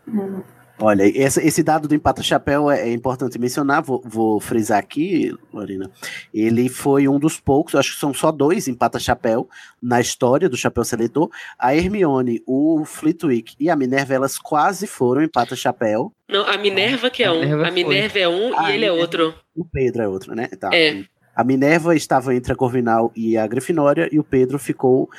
Hum. 0.08 0.42
Olha, 0.80 1.04
esse, 1.04 1.40
esse 1.46 1.62
dado 1.62 1.88
do 1.88 1.94
empata 1.94 2.24
chapéu 2.24 2.70
é, 2.70 2.90
é 2.90 2.92
importante 2.92 3.38
mencionar, 3.38 3.84
vou, 3.84 4.02
vou, 4.04 4.40
frisar 4.40 4.80
aqui, 4.80 5.34
Lorena. 5.54 5.90
Ele 6.34 6.68
foi 6.68 7.08
um 7.08 7.20
dos 7.20 7.40
poucos, 7.40 7.76
acho 7.76 7.94
que 7.94 8.00
são 8.00 8.14
só 8.14 8.32
dois 8.32 8.68
empata 8.68 9.00
chapéu 9.00 9.48
na 9.82 10.02
história 10.02 10.50
do 10.50 10.58
chapéu 10.58 10.84
seletor. 10.84 11.30
A 11.60 11.76
Hermione, 11.76 12.42
o 12.48 12.84
Flitwick 12.86 13.56
e 13.60 13.70
a 13.70 13.76
Minerva, 13.76 14.16
elas 14.16 14.38
quase 14.38 14.88
foram 14.88 15.22
empata 15.22 15.56
chapéu. 15.56 16.12
Não, 16.28 16.46
a 16.46 16.58
Minerva 16.58 17.10
que 17.10 17.24
é 17.24 17.32
um. 17.32 17.36
A 17.36 17.46
Minerva, 17.46 17.68
a 17.68 17.72
Minerva 17.72 18.20
é 18.20 18.28
um 18.28 18.58
ah, 18.58 18.72
e 18.72 18.76
ele 18.76 18.86
é 18.86 18.92
outro. 18.92 19.34
O 19.56 19.64
Pedro 19.64 20.02
é 20.02 20.08
outro, 20.08 20.34
né? 20.36 20.48
Tá. 20.48 20.70
É. 20.74 21.04
A 21.36 21.44
Minerva 21.44 21.96
estava 21.96 22.36
entre 22.36 22.54
a 22.54 22.56
Corvinal 22.56 23.12
e 23.16 23.38
a 23.38 23.46
Grifinória, 23.48 24.08
e 24.12 24.20
o 24.20 24.24
Pedro 24.24 24.60
ficou. 24.60 25.10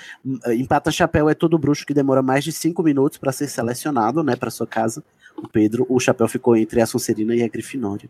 Empata 0.49 0.91
chapéu 0.91 1.29
é 1.29 1.35
todo 1.35 1.59
bruxo 1.59 1.87
que 1.87 1.95
demora 1.95 2.23
mais 2.23 2.45
de 2.45 2.53
cinco 2.53 2.83
minutos 2.83 3.19
para 3.19 3.33
ser 3.33 3.49
selecionado, 3.49 4.23
né, 4.23 4.37
para 4.37 4.51
sua 4.51 4.67
casa 4.67 5.03
o 5.45 5.49
Pedro, 5.49 5.87
o 5.89 6.01
chapéu 6.01 6.27
ficou 6.29 6.57
entre 6.57 6.81
a 6.81 6.87
Sonserina 6.87 7.35
e 7.35 7.43
a 7.43 7.49
Grifinória. 7.49 8.09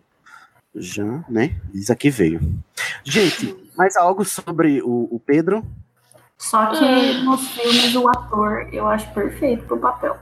Já, 0.74 1.24
né? 1.28 1.56
Diz 1.72 1.90
aqui 1.90 2.10
veio. 2.10 2.40
Gente, 3.04 3.54
mais 3.76 3.96
algo 3.96 4.24
sobre 4.24 4.82
o, 4.82 5.08
o 5.10 5.20
Pedro? 5.24 5.64
Só 6.36 6.66
que 6.66 6.84
ah. 6.84 7.22
nos 7.22 7.48
filmes 7.48 7.94
o 7.94 8.08
ator 8.08 8.68
eu 8.72 8.86
acho 8.86 9.12
perfeito 9.12 9.64
pro 9.64 9.78
papel. 9.78 10.16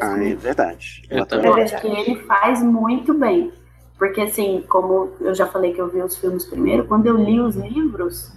ah, 0.00 0.22
é 0.22 0.34
verdade. 0.34 1.02
O 1.10 1.22
ator, 1.22 1.44
eu 1.44 1.54
acho 1.54 1.80
que 1.80 1.86
ele 1.88 2.16
faz 2.22 2.62
muito 2.62 3.12
bem. 3.14 3.52
Porque 3.98 4.20
assim, 4.20 4.64
como 4.68 5.12
eu 5.20 5.34
já 5.34 5.46
falei 5.46 5.72
que 5.72 5.80
eu 5.80 5.88
vi 5.88 6.02
os 6.02 6.16
filmes 6.16 6.44
primeiro, 6.44 6.84
quando 6.86 7.06
eu 7.06 7.16
li 7.16 7.40
os 7.40 7.56
livros, 7.56 8.32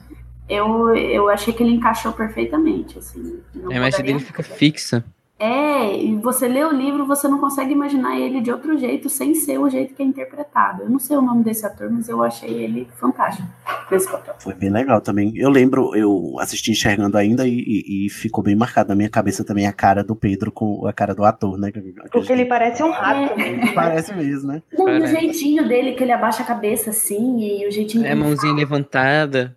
eu, 0.49 0.95
eu 0.95 1.29
achei 1.29 1.53
que 1.53 1.61
ele 1.61 1.73
encaixou 1.73 2.13
perfeitamente. 2.13 2.97
Assim, 2.97 3.41
a 3.69 3.75
imagem 3.75 4.05
dele 4.05 4.19
fica 4.19 4.43
fixa. 4.43 5.03
É, 5.39 5.95
e 5.95 6.15
você 6.15 6.47
lê 6.47 6.63
o 6.63 6.71
livro, 6.71 7.05
você 7.05 7.27
não 7.27 7.39
consegue 7.39 7.71
imaginar 7.71 8.19
ele 8.19 8.41
de 8.41 8.51
outro 8.51 8.75
jeito, 8.77 9.07
sem 9.07 9.35
ser 9.35 9.59
o 9.59 9.69
jeito 9.69 9.93
que 9.93 10.01
é 10.01 10.05
interpretado. 10.05 10.83
Eu 10.83 10.89
não 10.89 10.97
sei 10.97 11.15
o 11.15 11.21
nome 11.21 11.43
desse 11.43 11.65
ator, 11.65 11.91
mas 11.91 12.09
eu 12.09 12.23
achei 12.23 12.49
ele 12.49 12.87
fantástico 12.95 13.47
nesse 13.91 14.09
papel. 14.09 14.35
Foi 14.39 14.55
bem 14.55 14.71
legal 14.71 14.99
também. 14.99 15.37
Eu 15.37 15.49
lembro, 15.49 15.95
eu 15.95 16.37
assisti 16.39 16.71
enxergando 16.71 17.17
ainda 17.17 17.47
e, 17.47 17.53
e, 17.53 18.05
e, 18.05 18.09
ficou 18.09 18.43
bem 18.43 18.55
marcado 18.55 18.89
na 18.89 18.95
minha 18.95 19.09
cabeça 19.09 19.43
também 19.43 19.67
a 19.67 19.73
cara 19.73 20.03
do 20.03 20.15
Pedro 20.15 20.51
com 20.51 20.87
a 20.87 20.93
cara 20.93 21.13
do 21.13 21.23
ator, 21.23 21.57
né? 21.57 21.71
Porque 22.11 22.33
ele 22.33 22.45
parece 22.45 22.81
um 22.81 22.91
rato. 22.91 23.39
É. 23.39 23.67
Parece 23.77 24.13
mesmo, 24.13 24.47
né? 24.47 24.63
Não, 24.73 24.89
e 24.89 25.01
o 25.01 25.07
jeitinho 25.07 25.67
dele, 25.67 25.93
que 25.93 26.03
ele 26.03 26.11
abaixa 26.11 26.41
a 26.41 26.45
cabeça 26.45 26.89
assim, 26.89 27.39
e 27.39 27.67
o 27.67 27.71
jeitinho. 27.71 28.05
É, 28.05 28.15
mãozinha 28.15 28.51
fala. 28.51 28.55
levantada. 28.55 29.56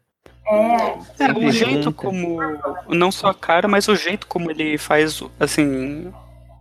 É, 0.50 1.24
é 1.24 1.32
o 1.32 1.50
jeito 1.52 1.92
como. 1.92 2.38
Não 2.88 3.12
só 3.12 3.28
a 3.28 3.34
cara, 3.34 3.68
mas 3.68 3.88
o 3.88 3.94
jeito 3.94 4.26
como 4.26 4.50
ele 4.50 4.76
faz, 4.76 5.22
assim. 5.38 6.12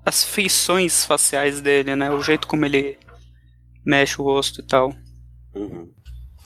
As 0.06 0.24
feições 0.24 1.06
faciais 1.06 1.61
dele, 1.61 1.95
né? 1.95 2.10
O 2.10 2.22
jeito 2.22 2.48
como 2.48 2.66
ele 2.66 2.98
mexe 3.86 4.22
o 4.22 4.26
rosto 4.26 4.61
e 4.61 4.64
tal. 4.64 4.94
Uhum. 5.53 5.90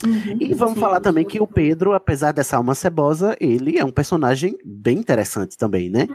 Uhum, 0.04 0.36
e 0.40 0.52
vamos 0.52 0.78
falar 0.78 1.00
também 1.00 1.24
que 1.24 1.40
o 1.40 1.46
Pedro, 1.46 1.92
apesar 1.94 2.32
dessa 2.32 2.56
alma 2.56 2.74
cebosa, 2.74 3.36
ele 3.40 3.78
é 3.78 3.84
um 3.84 3.92
personagem 3.92 4.58
bem 4.64 4.98
interessante 4.98 5.56
também, 5.56 5.88
né? 5.88 6.08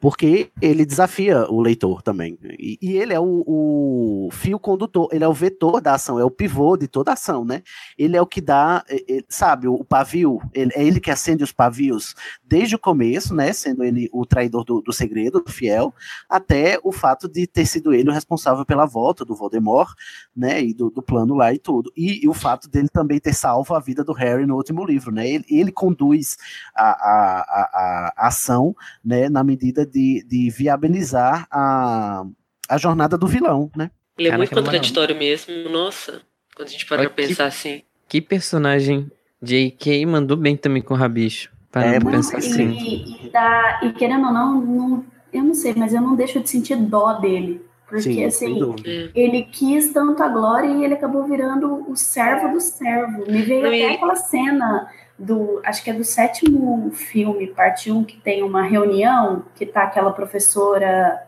Porque 0.00 0.50
ele 0.62 0.86
desafia 0.86 1.50
o 1.50 1.60
leitor 1.60 2.02
também. 2.02 2.38
E, 2.58 2.78
e 2.80 2.96
ele 2.96 3.12
é 3.12 3.18
o, 3.18 3.44
o, 3.46 4.28
fio 4.30 4.58
condutor, 4.58 5.08
ele 5.12 5.24
é 5.24 5.28
o 5.28 5.32
vetor 5.32 5.80
da 5.80 5.94
ação, 5.94 6.18
é 6.18 6.24
o 6.24 6.30
pivô 6.30 6.76
de 6.76 6.86
toda 6.86 7.12
ação, 7.12 7.44
né? 7.44 7.62
Ele 7.98 8.16
é 8.16 8.22
o 8.22 8.26
que 8.26 8.40
dá, 8.40 8.84
sabe, 9.28 9.66
o, 9.66 9.84
pavio, 9.84 10.40
ele, 10.54 10.70
é 10.74 10.84
ele 10.84 11.00
que 11.00 11.10
acende 11.10 11.42
os 11.42 11.50
pavios 11.50 12.14
desde 12.44 12.76
o 12.76 12.78
começo, 12.78 13.34
né? 13.34 13.52
Sendo 13.52 13.82
ele 13.82 14.08
o 14.12 14.24
traidor 14.24 14.64
do, 14.64 14.80
do 14.80 14.92
segredo, 14.92 15.40
do 15.40 15.50
fiel, 15.50 15.92
até 16.28 16.78
o 16.84 16.92
fato 16.92 17.28
de 17.28 17.46
ter 17.46 17.66
sido 17.66 17.92
ele 17.92 18.10
o 18.10 18.12
responsável 18.12 18.64
pela 18.64 18.86
volta 18.86 19.24
do 19.24 19.34
Voldemort, 19.34 19.94
né? 20.34 20.62
E 20.62 20.72
do, 20.72 20.90
do 20.90 21.02
plano 21.02 21.34
lá 21.34 21.52
e 21.52 21.58
tudo. 21.58 21.92
E, 21.96 22.24
e, 22.24 22.28
o 22.28 22.34
fato 22.34 22.68
dele 22.68 22.88
também 22.88 23.18
ter 23.18 23.34
salvo 23.34 23.74
a 23.74 23.80
vida 23.80 24.04
do 24.04 24.12
Harry 24.12 24.46
no 24.46 24.54
último 24.54 24.84
livro, 24.84 25.10
né? 25.10 25.28
Ele, 25.28 25.44
ele 25.48 25.72
conduz 25.72 26.36
a, 26.72 26.90
a, 26.90 27.40
a, 27.40 28.12
a 28.16 28.26
ação, 28.28 28.76
né? 29.04 29.28
Na 29.28 29.42
medida 29.42 29.87
de, 29.88 30.24
de 30.26 30.50
viabilizar 30.50 31.46
a, 31.50 32.24
a 32.68 32.78
jornada 32.78 33.16
do 33.16 33.26
vilão, 33.26 33.70
né? 33.76 33.90
Ele 34.16 34.28
é 34.28 34.36
muito 34.36 34.54
contraditório 34.54 35.16
mesmo, 35.16 35.68
nossa, 35.70 36.22
quando 36.54 36.68
a 36.68 36.70
gente 36.70 36.86
para 36.86 37.02
pra 37.02 37.10
pensar 37.10 37.46
assim. 37.46 37.82
Que 38.08 38.20
personagem 38.20 39.10
J.K. 39.40 40.06
mandou 40.06 40.36
bem 40.36 40.56
também 40.56 40.82
com 40.82 40.94
o 40.94 40.96
Rabicho. 40.96 41.50
Para 41.70 41.86
é, 41.86 42.00
pensar 42.00 42.38
assim. 42.38 42.70
E, 42.70 43.26
e, 43.26 43.30
e, 43.32 43.86
e 43.86 43.92
querendo 43.92 44.26
ou 44.26 44.32
não, 44.32 44.60
não, 44.60 45.04
eu 45.32 45.44
não 45.44 45.54
sei, 45.54 45.74
mas 45.76 45.94
eu 45.94 46.00
não 46.00 46.16
deixo 46.16 46.40
de 46.40 46.48
sentir 46.48 46.76
dó 46.76 47.14
dele. 47.14 47.68
Porque, 47.88 48.02
Sim, 48.02 48.24
assim, 48.24 48.58
dúvida. 48.58 49.10
ele 49.14 49.44
quis 49.44 49.92
tanto 49.92 50.22
a 50.22 50.28
glória 50.28 50.66
e 50.68 50.84
ele 50.84 50.92
acabou 50.92 51.24
virando 51.24 51.90
o 51.90 51.96
servo 51.96 52.52
do 52.52 52.60
servo. 52.60 53.24
Me 53.30 53.40
veio 53.42 53.62
Não, 53.62 53.68
até 53.68 53.78
e 53.78 53.94
aquela 53.94 54.16
cena 54.16 54.90
do, 55.18 55.60
acho 55.64 55.82
que 55.82 55.90
é 55.90 55.92
do 55.92 56.04
sétimo 56.04 56.90
filme, 56.92 57.48
parte 57.48 57.90
1, 57.90 58.04
que 58.04 58.16
tem 58.18 58.42
uma 58.42 58.62
reunião 58.62 59.44
que 59.56 59.66
tá 59.66 59.82
aquela 59.82 60.12
professora 60.12 61.20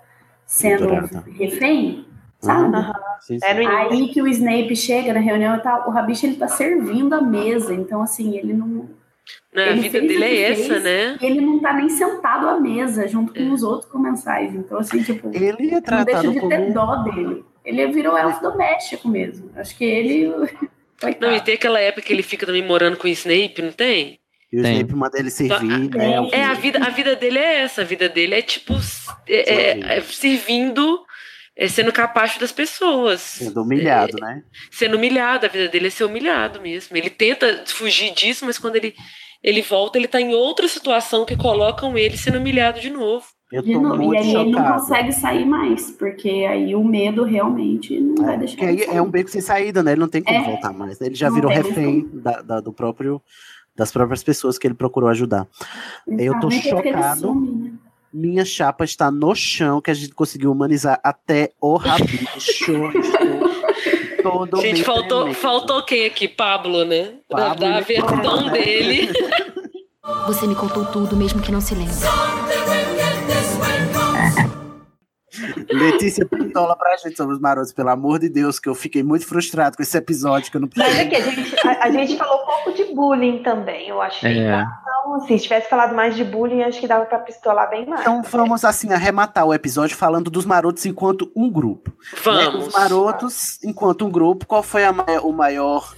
sendo 0.47 0.89
refém, 1.39 2.07
sabe? 2.39 2.77
Aham. 2.77 2.93
Sim, 3.21 3.39
sim. 3.39 3.45
É. 3.47 3.67
Aí 3.67 4.09
que 4.09 4.23
o 4.23 4.27
Snape 4.29 4.75
chega 4.77 5.13
na 5.13 5.21
reunião 5.21 5.57
e 5.57 5.61
tal, 5.61 5.89
o 5.89 5.91
Rabicho 5.91 6.27
ele 6.27 6.37
tá 6.37 6.49
servindo 6.49 7.13
a 7.15 7.21
mesa, 7.21 7.75
então 7.75 8.01
assim, 8.01 8.37
ele 8.39 8.53
não, 8.55 8.89
a 9.55 9.61
ele 9.61 9.81
vida 9.81 9.99
fez 9.99 10.09
dele 10.09 10.25
é 10.25 10.53
essa, 10.53 10.73
fez, 10.75 10.83
né? 10.85 11.19
ele 11.21 11.41
não 11.41 11.61
tá 11.61 11.73
nem 11.75 11.89
sentado 11.89 12.49
à 12.49 12.59
mesa 12.59 13.07
junto 13.07 13.33
É. 13.39 13.45
com 13.45 13.53
os 13.53 13.63
outros 13.63 13.91
comensais, 13.91 14.55
então 14.55 14.79
assim, 14.79 15.03
tipo, 15.03 15.29
Ele 15.35 15.47
é 15.49 15.51
não 15.53 15.59
deixa 15.59 15.83
tratado 15.83 16.33
de 16.33 16.41
ter 16.41 16.41
como. 16.41 16.73
dó 16.73 16.97
dele. 17.03 17.45
Ele 17.63 17.87
virou 17.89 18.17
elfo 18.17 18.41
doméstico 18.43 19.07
mesmo. 19.07 19.51
Acho 19.55 19.77
que 19.77 19.85
ele. 19.85 20.33
Coitado. 21.01 21.27
Não, 21.27 21.37
e 21.37 21.41
tem 21.41 21.55
aquela 21.55 21.81
época 21.81 22.03
que 22.03 22.13
ele 22.13 22.23
fica 22.23 22.45
também 22.45 22.65
morando 22.65 22.97
com 22.97 23.09
o 23.09 23.11
Snape, 23.11 23.63
não 23.63 23.73
tem? 23.73 24.21
E 24.53 24.59
o 24.59 24.63
Tem. 24.63 24.73
Snape 24.75 24.95
manda 24.95 25.19
ele 25.19 25.31
servir, 25.31 25.89
Tem. 25.89 25.89
né? 25.89 26.29
É, 26.33 26.45
a 26.45 26.55
vida, 26.55 26.85
a 26.85 26.91
vida 26.91 27.15
dele 27.15 27.39
é 27.39 27.61
essa, 27.61 27.83
a 27.83 27.85
vida 27.85 28.09
dele 28.09 28.35
é 28.35 28.43
tipo 28.43 28.75
é, 29.29 29.55
é, 29.55 29.99
é 29.99 30.01
servindo, 30.01 31.05
é 31.57 31.69
sendo 31.69 31.93
capacho 31.93 32.41
das 32.41 32.51
pessoas. 32.51 33.21
Sendo 33.21 33.63
humilhado, 33.63 34.17
né? 34.21 34.43
Sendo 34.71 34.97
humilhado, 34.97 35.47
a 35.47 35.49
vida 35.49 35.69
dele 35.69 35.87
é 35.87 35.91
ser 35.91 36.05
humilhado 36.05 36.61
mesmo. 36.61 36.97
Ele 36.97 37.11
tenta 37.11 37.65
fugir 37.69 38.13
disso, 38.13 38.45
mas 38.45 38.59
quando 38.59 38.77
ele, 38.77 38.95
ele 39.43 39.63
volta, 39.63 39.97
ele 39.97 40.09
tá 40.09 40.21
em 40.21 40.35
outra 40.35 40.67
situação 40.67 41.25
que 41.25 41.37
colocam 41.37 41.97
ele 41.97 42.19
sendo 42.19 42.39
humilhado 42.39 42.81
de 42.81 42.91
novo. 42.91 43.25
Eu 43.53 43.63
tô 43.65 43.69
e 43.69 43.75
muito 43.79 44.13
aí 44.17 44.31
ele 44.31 44.53
não 44.53 44.53
chocado. 44.53 44.81
consegue 44.81 45.13
sair 45.13 45.45
mais, 45.45 45.91
porque 45.91 46.29
aí 46.49 46.75
o 46.75 46.85
medo 46.85 47.25
realmente 47.25 47.99
não 47.99 48.25
vai 48.25 48.39
deixar 48.39 48.57
Porque 48.57 48.65
ele 48.71 48.81
aí 48.83 48.87
sair. 48.87 48.97
é 48.97 49.03
um 49.03 49.11
beco 49.11 49.29
sem 49.31 49.41
saída, 49.41 49.83
né? 49.83 49.93
Ele 49.93 50.01
não 50.01 50.09
tem 50.09 50.23
como 50.23 50.39
É. 50.39 50.45
voltar 50.45 50.73
mais. 50.73 51.01
né? 51.01 51.07
Ele 51.09 51.15
já 51.17 51.29
Não 51.29 51.35
virou 51.35 51.51
refém 51.51 52.09
da, 52.13 52.43
da- 52.43 52.61
do 52.61 52.73
próprio, 52.73 53.21
das 53.75 53.91
próprias 53.91 54.23
pessoas 54.23 54.57
que 54.57 54.67
ele 54.69 54.75
procurou 54.75 55.09
ajudar. 55.11 55.49
Eu 56.07 56.39
tô 56.39 56.49
ele 56.49 56.61
chocado. 56.63 57.21
some, 57.21 57.51
né? 57.51 57.73
Minha 58.13 58.45
chapa 58.45 58.85
está 58.85 59.11
no 59.11 59.35
chão, 59.35 59.81
que 59.81 59.91
a 59.91 59.95
gente 59.95 60.15
conseguiu 60.15 60.51
humanizar 60.53 61.01
até 61.03 61.51
o 61.61 61.77
rabicho. 61.77 62.73
Todo 64.23 64.61
Gente, 64.61 64.85
faltou, 64.85 65.21
tremendo. 65.23 65.35
faltou 65.41 65.83
quem 65.85 66.05
aqui? 66.07 66.29
Pablo, 66.29 66.85
né? 66.85 67.15
Da, 67.31 67.37
Pablo, 67.37 67.61
da 67.61 67.77
ele 67.79 67.85
versão 67.85 68.47
né? 68.47 68.53
dele. 68.53 69.09
Você 70.27 70.47
me 70.47 70.55
contou 70.55 70.85
tudo, 70.87 71.17
mesmo 71.17 71.41
que 71.41 71.51
não 71.53 71.61
se 71.61 71.75
lembre. 71.75 71.95
Letícia 75.71 76.27
Pintola 76.27 76.77
pra 76.77 76.97
gente 76.97 77.17
sobre 77.17 77.35
os 77.35 77.41
marotos, 77.41 77.73
pelo 77.73 77.89
amor 77.91 78.19
de 78.19 78.29
Deus, 78.29 78.59
que 78.59 78.69
eu 78.69 78.75
fiquei 78.75 79.03
muito 79.03 79.27
frustrado 79.27 79.77
com 79.77 79.83
esse 79.83 79.97
episódio, 79.97 80.51
que 80.51 80.57
eu 80.57 80.61
não 80.61 80.69
Mas 80.77 80.87
precisei. 80.89 81.07
aqui, 81.07 81.17
a 81.17 81.21
gente, 81.31 81.67
a, 81.69 81.85
a 81.85 81.91
gente 81.91 82.17
falou 82.17 82.43
um 82.43 82.47
pouco 82.47 82.73
de 82.75 82.85
bullying 82.95 83.43
também, 83.43 83.89
eu 83.89 84.01
achei. 84.01 84.39
É. 84.41 84.63
Então, 84.63 85.15
assim, 85.17 85.37
se 85.39 85.45
tivesse 85.45 85.69
falado 85.69 85.95
mais 85.95 86.15
de 86.17 86.25
bullying, 86.25 86.63
acho 86.63 86.81
que 86.81 86.87
dava 86.89 87.05
pra 87.07 87.19
pistolar 87.21 87.71
bem 87.71 87.87
mais. 87.87 88.01
Então 88.03 88.23
vamos 88.23 88.65
assim 88.65 88.93
arrematar 88.93 89.47
o 89.47 89.55
episódio 89.55 89.97
falando 89.97 90.31
dos 90.31 90.45
marotos 90.45 90.85
enquanto 90.87 91.31
um 91.37 91.51
grupo. 91.51 91.91
né? 91.91 92.21
Vamos. 92.23 92.67
Os 92.69 92.73
marotos 92.75 93.59
enquanto 93.65 94.05
um 94.07 94.11
grupo, 94.11 94.47
qual 94.47 94.63
foi 94.63 94.85
a 94.85 94.91
o 95.23 95.33
maior. 95.33 95.95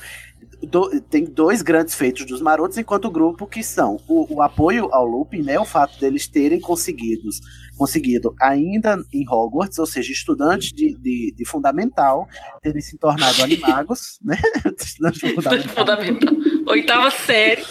do- 0.63 1.01
tem 1.01 1.25
dois 1.25 1.61
grandes 1.63 1.95
feitos 1.95 2.25
dos 2.25 2.41
marotos 2.41 2.79
enquanto 2.79 3.11
grupo 3.11 3.47
que 3.49 3.65
são 3.65 3.99
o, 4.09 4.37
o 4.37 4.43
apoio 4.43 4.89
ao 4.93 5.05
Lupin, 5.05 5.43
né? 5.43 5.59
O 5.59 5.65
fato 5.65 5.99
deles 5.99 6.29
terem 6.29 6.61
conseguidos, 6.61 7.41
conseguido 7.83 8.33
ainda 8.41 8.97
em 9.13 9.29
Hogwarts, 9.29 9.77
ou 9.81 9.87
seja, 9.87 10.13
estudantes 10.13 10.73
de, 10.73 10.97
de, 10.97 11.35
de 11.37 11.45
fundamental, 11.45 12.29
terem 12.63 12.81
se 12.81 12.97
tornado 12.97 13.35
animagos, 13.43 14.21
né? 14.23 14.39
Estudantes 14.79 15.21
de 15.21 15.35
fundamental. 15.35 15.75
Fundamental. 15.75 16.35
Oitava 16.69 17.11
série. 17.11 17.65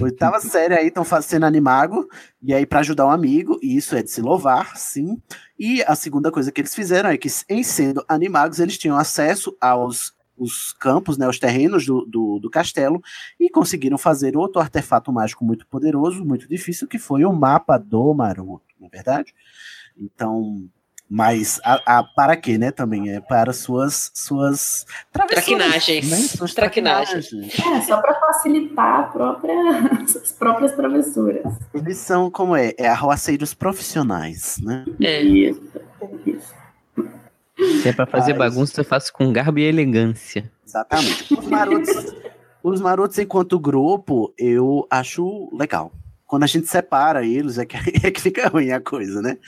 Oitava 0.00 0.40
série 0.40 0.72
aí 0.72 0.86
estão 0.88 1.04
fazendo 1.04 1.44
animago, 1.44 2.08
e 2.42 2.54
aí 2.54 2.64
para 2.64 2.80
ajudar 2.80 3.06
um 3.06 3.10
amigo, 3.10 3.58
e 3.62 3.76
isso 3.76 3.94
é 3.94 4.02
de 4.02 4.10
se 4.10 4.22
louvar, 4.22 4.74
sim. 4.74 5.20
E 5.58 5.82
a 5.82 5.94
segunda 5.94 6.32
coisa 6.32 6.50
que 6.50 6.62
eles 6.62 6.74
fizeram 6.74 7.10
é 7.10 7.18
que, 7.18 7.28
em 7.50 7.62
sendo 7.62 8.02
animagos, 8.08 8.58
eles 8.58 8.78
tinham 8.78 8.96
acesso 8.96 9.54
aos 9.60 10.15
os 10.36 10.72
campos, 10.72 11.16
né, 11.18 11.28
os 11.28 11.38
terrenos 11.38 11.86
do, 11.86 12.04
do, 12.06 12.38
do 12.38 12.50
castelo, 12.50 13.00
e 13.40 13.48
conseguiram 13.48 13.96
fazer 13.98 14.36
outro 14.36 14.60
artefato 14.60 15.12
mágico 15.12 15.44
muito 15.44 15.66
poderoso, 15.66 16.24
muito 16.24 16.48
difícil, 16.48 16.86
que 16.88 16.98
foi 16.98 17.24
o 17.24 17.32
mapa 17.32 17.78
do 17.78 18.12
Maroto, 18.14 18.62
não 18.80 18.86
é 18.88 18.90
verdade? 18.90 19.34
Então, 19.98 20.68
mas 21.08 21.60
a, 21.64 21.98
a- 21.98 22.04
para 22.04 22.36
quê, 22.36 22.58
né? 22.58 22.72
Também 22.72 23.10
é 23.14 23.20
para 23.20 23.52
suas 23.52 24.10
suas 24.12 24.84
travessuras, 25.12 25.44
Traquinagens. 25.46 26.10
né? 26.10 26.16
Suas 26.16 26.52
Traquinagens. 26.52 27.32
É, 27.32 27.80
só 27.82 28.00
pra 28.02 28.12
facilitar 28.18 29.00
a 29.00 29.02
própria, 29.04 29.54
as 30.02 30.32
próprias 30.32 30.72
travessuras. 30.72 31.44
Eles 31.72 31.96
são 31.98 32.28
como 32.28 32.56
é, 32.56 32.74
é 32.76 32.88
arroaceiros 32.88 33.54
profissionais, 33.54 34.58
né? 34.60 34.84
É. 35.00 35.22
Isso, 35.22 35.62
isso. 36.26 36.55
Se 37.82 37.88
é 37.88 37.92
pra 37.92 38.06
fazer 38.06 38.34
Mas- 38.34 38.54
bagunça, 38.54 38.80
eu 38.80 38.84
faço 38.84 39.12
com 39.12 39.32
garbo 39.32 39.58
e 39.58 39.62
elegância. 39.64 40.50
Exatamente. 40.66 41.32
Os 41.34 41.46
marotos, 41.48 42.14
os 42.62 42.80
marotos 42.80 43.18
enquanto 43.18 43.58
grupo, 43.58 44.32
eu 44.36 44.86
acho 44.90 45.48
legal. 45.56 45.92
Quando 46.26 46.42
a 46.42 46.46
gente 46.46 46.66
separa 46.66 47.24
eles, 47.24 47.56
é 47.56 47.64
que, 47.64 47.76
é 48.06 48.10
que 48.10 48.20
fica 48.20 48.48
ruim 48.48 48.72
a 48.72 48.80
coisa, 48.80 49.22
né? 49.22 49.38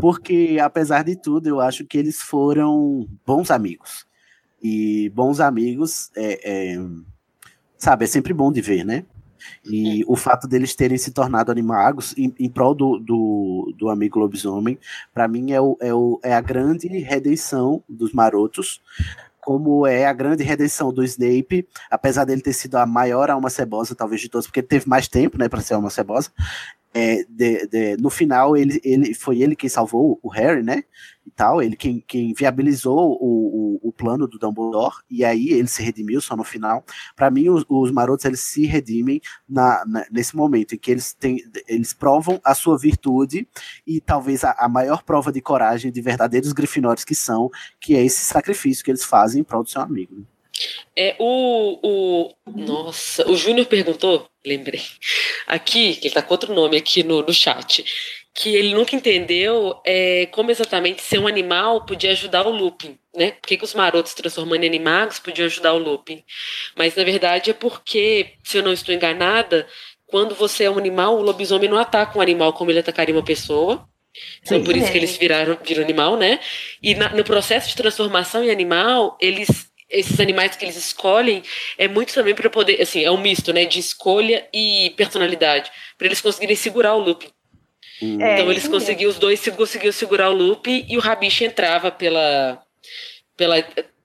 Porque, 0.00 0.56
apesar 0.62 1.02
de 1.02 1.16
tudo, 1.16 1.48
eu 1.48 1.60
acho 1.60 1.84
que 1.84 1.98
eles 1.98 2.22
foram 2.22 3.06
bons 3.26 3.50
amigos. 3.50 4.06
E 4.62 5.10
bons 5.10 5.40
amigos, 5.40 6.10
é, 6.16 6.74
é, 6.74 6.80
sabe, 7.76 8.04
é 8.04 8.08
sempre 8.08 8.32
bom 8.32 8.50
de 8.50 8.60
ver, 8.60 8.84
né? 8.84 9.04
E 9.64 10.04
o 10.06 10.16
fato 10.16 10.46
deles 10.46 10.74
terem 10.74 10.98
se 10.98 11.10
tornado 11.10 11.50
animagos 11.50 12.14
em, 12.16 12.34
em 12.38 12.48
prol 12.48 12.74
do, 12.74 12.98
do, 12.98 13.74
do 13.76 13.88
amigo 13.88 14.18
lobisomem, 14.18 14.78
para 15.12 15.28
mim 15.28 15.52
é, 15.52 15.60
o, 15.60 15.76
é, 15.80 15.92
o, 15.94 16.20
é 16.22 16.34
a 16.34 16.40
grande 16.40 16.88
redenção 16.88 17.82
dos 17.88 18.12
marotos, 18.12 18.80
como 19.40 19.86
é 19.86 20.04
a 20.04 20.12
grande 20.12 20.44
redenção 20.44 20.92
do 20.92 21.02
Snape, 21.02 21.66
apesar 21.90 22.24
dele 22.24 22.42
ter 22.42 22.52
sido 22.52 22.76
a 22.76 22.84
maior 22.84 23.30
alma 23.30 23.48
cebosa, 23.48 23.94
talvez 23.94 24.20
de 24.20 24.28
todos, 24.28 24.46
porque 24.46 24.60
ele 24.60 24.66
teve 24.66 24.88
mais 24.88 25.08
tempo, 25.08 25.38
né, 25.38 25.48
para 25.48 25.62
ser 25.62 25.74
alma 25.74 25.88
cebosa. 25.88 26.30
É, 26.94 27.22
de- 27.28 27.66
de- 27.66 27.96
no 27.98 28.08
final, 28.10 28.56
ele, 28.56 28.80
ele 28.82 29.12
foi 29.14 29.40
ele 29.42 29.54
quem 29.54 29.68
salvou 29.68 30.18
o 30.22 30.28
Harry, 30.30 30.62
né? 30.62 30.84
E 31.26 31.30
tal, 31.30 31.60
ele 31.62 31.76
quem, 31.76 32.02
quem 32.06 32.32
viabilizou 32.32 33.12
o, 33.20 33.78
o, 33.82 33.88
o 33.88 33.92
plano 33.92 34.26
do 34.26 34.38
Dumbledore, 34.38 34.96
e 35.10 35.22
aí 35.24 35.50
ele 35.50 35.68
se 35.68 35.82
redimiu 35.82 36.20
só 36.22 36.34
no 36.34 36.42
final. 36.42 36.82
Para 37.14 37.30
mim, 37.30 37.50
os, 37.50 37.64
os 37.68 37.90
marotos 37.92 38.24
eles 38.24 38.40
se 38.40 38.64
redimem 38.64 39.20
na, 39.48 39.84
na- 39.86 40.06
nesse 40.10 40.34
momento 40.34 40.74
em 40.74 40.78
que 40.78 40.90
eles, 40.90 41.12
têm, 41.12 41.38
eles 41.68 41.92
provam 41.92 42.40
a 42.42 42.54
sua 42.54 42.78
virtude 42.78 43.46
e 43.86 44.00
talvez 44.00 44.42
a, 44.42 44.52
a 44.58 44.68
maior 44.68 45.02
prova 45.02 45.30
de 45.30 45.42
coragem 45.42 45.92
de 45.92 46.00
verdadeiros 46.00 46.52
grifinórios 46.52 47.04
que 47.04 47.14
são, 47.14 47.50
que 47.78 47.94
é 47.94 48.02
esse 48.02 48.24
sacrifício 48.24 48.82
que 48.82 48.90
eles 48.90 49.04
fazem 49.04 49.42
em 49.42 49.44
prol 49.44 49.62
do 49.62 49.68
seu 49.68 49.82
amigo. 49.82 50.24
É, 50.96 51.14
o, 51.20 51.78
o. 51.82 52.34
Nossa, 52.52 53.30
o 53.30 53.36
Júnior 53.36 53.66
perguntou, 53.66 54.28
lembrei. 54.48 54.82
Aqui, 55.46 55.94
que 55.96 56.08
ele 56.08 56.14
tá 56.14 56.22
com 56.22 56.34
outro 56.34 56.52
nome 56.54 56.76
aqui 56.76 57.02
no, 57.02 57.22
no 57.22 57.32
chat. 57.32 57.84
Que 58.34 58.54
ele 58.54 58.74
nunca 58.74 58.94
entendeu 58.94 59.80
é, 59.84 60.26
como 60.26 60.50
exatamente 60.50 61.02
ser 61.02 61.18
um 61.18 61.26
animal 61.26 61.84
podia 61.84 62.12
ajudar 62.12 62.46
o 62.46 62.50
Lupin, 62.50 62.96
né? 63.16 63.32
Por 63.32 63.48
que, 63.48 63.56
que 63.56 63.64
os 63.64 63.74
marotos 63.74 64.12
se 64.12 64.16
transformando 64.16 64.62
em 64.62 64.66
animagos 64.68 65.18
podiam 65.18 65.46
ajudar 65.46 65.72
o 65.72 65.78
Lupin? 65.78 66.22
Mas 66.76 66.94
na 66.94 67.02
verdade 67.02 67.50
é 67.50 67.54
porque, 67.54 68.34
se 68.44 68.58
eu 68.58 68.62
não 68.62 68.72
estou 68.72 68.94
enganada, 68.94 69.66
quando 70.06 70.34
você 70.34 70.64
é 70.64 70.70
um 70.70 70.78
animal, 70.78 71.16
o 71.18 71.22
lobisomem 71.22 71.68
não 71.68 71.78
ataca 71.78 72.16
um 72.16 72.22
animal 72.22 72.52
como 72.52 72.70
ele 72.70 72.78
atacaria 72.78 73.14
uma 73.14 73.24
pessoa. 73.24 73.86
Então, 74.42 74.58
Sim. 74.58 74.64
por 74.64 74.76
isso 74.76 74.90
que 74.90 74.98
eles 74.98 75.16
viraram, 75.16 75.58
viram 75.64 75.82
animal, 75.82 76.16
né? 76.16 76.40
E 76.82 76.94
na- 76.94 77.10
no 77.10 77.24
processo 77.24 77.68
de 77.68 77.76
transformação 77.76 78.42
em 78.42 78.50
animal, 78.50 79.18
eles 79.20 79.68
esses 79.90 80.18
animais 80.20 80.54
que 80.56 80.64
eles 80.64 80.76
escolhem 80.76 81.42
é 81.78 81.88
muito 81.88 82.12
também 82.14 82.34
para 82.34 82.50
poder, 82.50 82.80
assim, 82.80 83.02
é 83.04 83.10
um 83.10 83.20
misto, 83.20 83.52
né, 83.52 83.64
de 83.64 83.78
escolha 83.78 84.46
e 84.52 84.92
personalidade, 84.96 85.70
para 85.96 86.06
eles 86.06 86.20
conseguirem 86.20 86.56
segurar 86.56 86.94
o 86.94 86.98
Lupin. 87.00 87.28
Hum. 88.02 88.20
É, 88.20 88.34
então 88.34 88.50
eles 88.50 88.68
conseguiam, 88.68 89.10
os 89.10 89.18
dois 89.18 89.40
se- 89.40 89.50
conseguiam 89.52 89.92
segurar 89.92 90.30
o 90.30 90.34
Lupin 90.34 90.84
e 90.88 90.96
o 90.96 91.00
Rabicho 91.00 91.42
entrava 91.44 91.90
pela 91.90 92.62
pela 93.36 93.64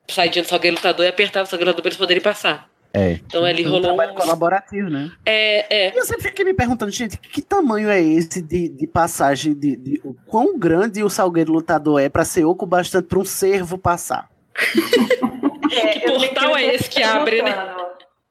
saidinha 0.09 0.43
do 0.43 0.47
Salgueiro 0.47 0.75
Lutador 0.77 1.05
e 1.05 1.09
apertava 1.09 1.45
o 1.45 1.49
Salgueiro 1.49 1.69
Lutador 1.71 1.81
para 1.83 1.89
eles 1.89 1.97
poderem 1.97 2.21
passar. 2.21 2.69
É. 2.93 3.13
Então 3.13 3.43
ali 3.43 3.65
Um 3.65 3.69
rolou 3.71 3.81
trabalho 3.95 4.11
um... 4.11 4.15
colaborativo, 4.15 4.89
né? 4.89 5.11
É, 5.25 5.87
é. 5.87 5.93
E 5.93 5.97
eu 5.97 6.05
sempre 6.05 6.23
fiquei 6.23 6.45
me 6.45 6.53
perguntando, 6.53 6.91
gente, 6.91 7.17
que 7.17 7.41
tamanho 7.41 7.89
é 7.89 7.99
esse 8.01 8.39
de, 8.41 8.69
de 8.69 8.85
passagem 8.87 9.53
de, 9.55 9.75
de- 9.75 10.01
o 10.03 10.13
quão 10.27 10.57
grande 10.59 11.03
o 11.03 11.09
Salgueiro 11.09 11.51
Lutador 11.51 11.99
é 11.99 12.09
para 12.09 12.23
ser 12.23 12.45
oco 12.45 12.65
bastante 12.67 13.07
para 13.07 13.17
um 13.19 13.25
cervo 13.25 13.77
passar? 13.77 14.29
É, 15.79 15.87
Que 15.93 15.99
portal 16.01 16.57
é 16.57 16.63
esse 16.75 16.89
que 16.89 17.01
abre, 17.03 17.41
né? 17.41 17.75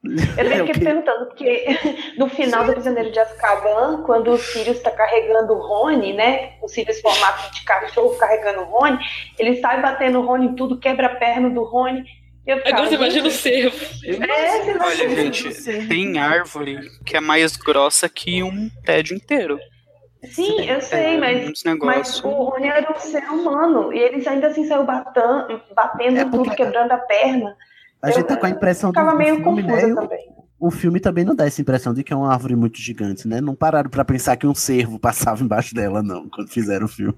Eu 0.05 0.13
É, 0.13 0.57
fiquei 0.57 0.61
o 0.63 0.65
quê? 0.67 0.73
perguntando, 0.81 1.27
porque 1.27 1.67
no 2.19 2.29
final 2.29 2.65
do 2.65 2.73
Prisioneiro 2.73 3.13
de 3.13 3.21
Azkaban, 3.21 4.03
quando 4.05 4.33
o 4.33 4.39
Sirius 4.39 4.79
está 4.79 4.91
carregando 4.91 5.53
o 5.53 5.61
Rony, 5.61 6.13
né? 6.13 6.55
O 6.61 6.67
Sirius 6.69 7.01
formato 7.01 7.55
de 7.55 7.65
cachorro 7.65 8.17
carregando 8.19 8.63
o 8.63 8.65
Rony, 8.65 8.99
ele 9.39 9.61
sai 9.61 9.81
batendo 9.81 10.19
o 10.21 10.27
Rony 10.27 10.47
em 10.47 10.55
tudo, 10.57 10.79
quebra 10.81 11.07
a 11.07 11.15
perna 11.17 11.49
do 11.51 11.63
Rony. 11.63 12.05
Eu 12.45 12.57
ficava, 12.57 12.75
Agora 12.75 12.89
você 12.89 12.95
imagina 12.97 13.29
o 13.29 13.31
cervo. 13.31 13.77
É, 14.05 14.85
Olha, 14.85 15.09
gente, 15.15 15.87
tem 15.87 16.19
árvore 16.19 16.81
que 17.07 17.17
é 17.17 17.21
mais 17.21 17.57
grossa 17.57 18.09
que 18.09 18.43
um 18.43 18.69
prédio 18.85 19.15
inteiro. 19.17 19.61
Sim, 20.25 20.65
eu 20.69 20.81
sei, 20.81 21.17
É, 21.17 21.19
mas, 21.19 21.45
mas 21.49 21.65
negócios. 21.65 22.25
o 22.25 22.29
Rony 22.29 22.69
era 22.69 22.93
um 22.93 22.99
ser 23.01 23.25
humano, 23.29 23.93
e 23.93 23.99
eles 23.99 24.27
ainda 24.27 24.47
assim 24.49 24.67
saiu 24.67 24.85
batendo, 24.85 25.61
batendo 25.75 26.19
É 26.19 26.25
tudo, 26.25 26.51
quebrando 26.55 26.93
a 26.93 26.99
perna. 26.99 27.57
A 28.01 28.11
gente 28.11 28.27
tá 28.27 28.37
com 28.37 28.47
a 28.47 28.51
impressão 28.51 28.93
do, 28.93 29.01
do 29.01 29.17
meio 29.17 29.37
filme, 29.37 29.63
confusa 29.63 29.87
né? 29.89 29.95
também. 29.95 30.29
O 30.61 30.71
filme 30.71 31.01
também 31.01 31.25
não 31.25 31.35
dá 31.35 31.45
essa 31.47 31.61
impressão 31.61 31.93
de 31.93 32.05
que 32.05 32.13
é 32.13 32.17
uma 32.17 32.33
árvore 32.33 32.55
muito 32.55 32.79
gigante, 32.79 33.27
né? 33.27 33.41
Não 33.41 33.55
pararam 33.55 33.91
pra 33.91 34.05
pensar 34.05 34.37
que 34.37 34.47
um 34.47 34.55
cervo 34.55 34.97
passava 34.99 35.43
embaixo 35.43 35.75
dela, 35.75 36.03
não, 36.03 36.29
quando 36.29 36.49
fizeram 36.49 36.87
o 36.87 36.89
filme. 36.89 37.15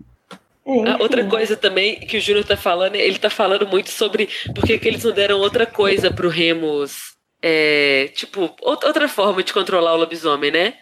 Ah, 0.86 0.96
outra 0.98 1.26
coisa 1.26 1.54
também 1.58 2.00
que 2.00 2.16
o 2.16 2.20
Júnior 2.20 2.44
tá 2.46 2.56
falando, 2.56 2.94
ele 2.94 3.18
tá 3.18 3.28
falando 3.28 3.66
muito 3.68 3.90
sobre 3.90 4.30
por 4.54 4.64
que 4.64 4.78
que 4.78 4.88
eles 4.88 5.04
não 5.04 5.12
deram 5.12 5.38
outra 5.40 5.66
coisa 5.66 6.10
pro 6.10 6.30
Remus. 6.30 7.12
É, 7.42 8.08
tipo, 8.14 8.50
out- 8.64 8.86
outra 8.86 9.06
forma 9.06 9.42
de 9.42 9.52
controlar 9.52 9.92
o 9.92 9.98
lobisomem, 9.98 10.50
né? 10.50 10.72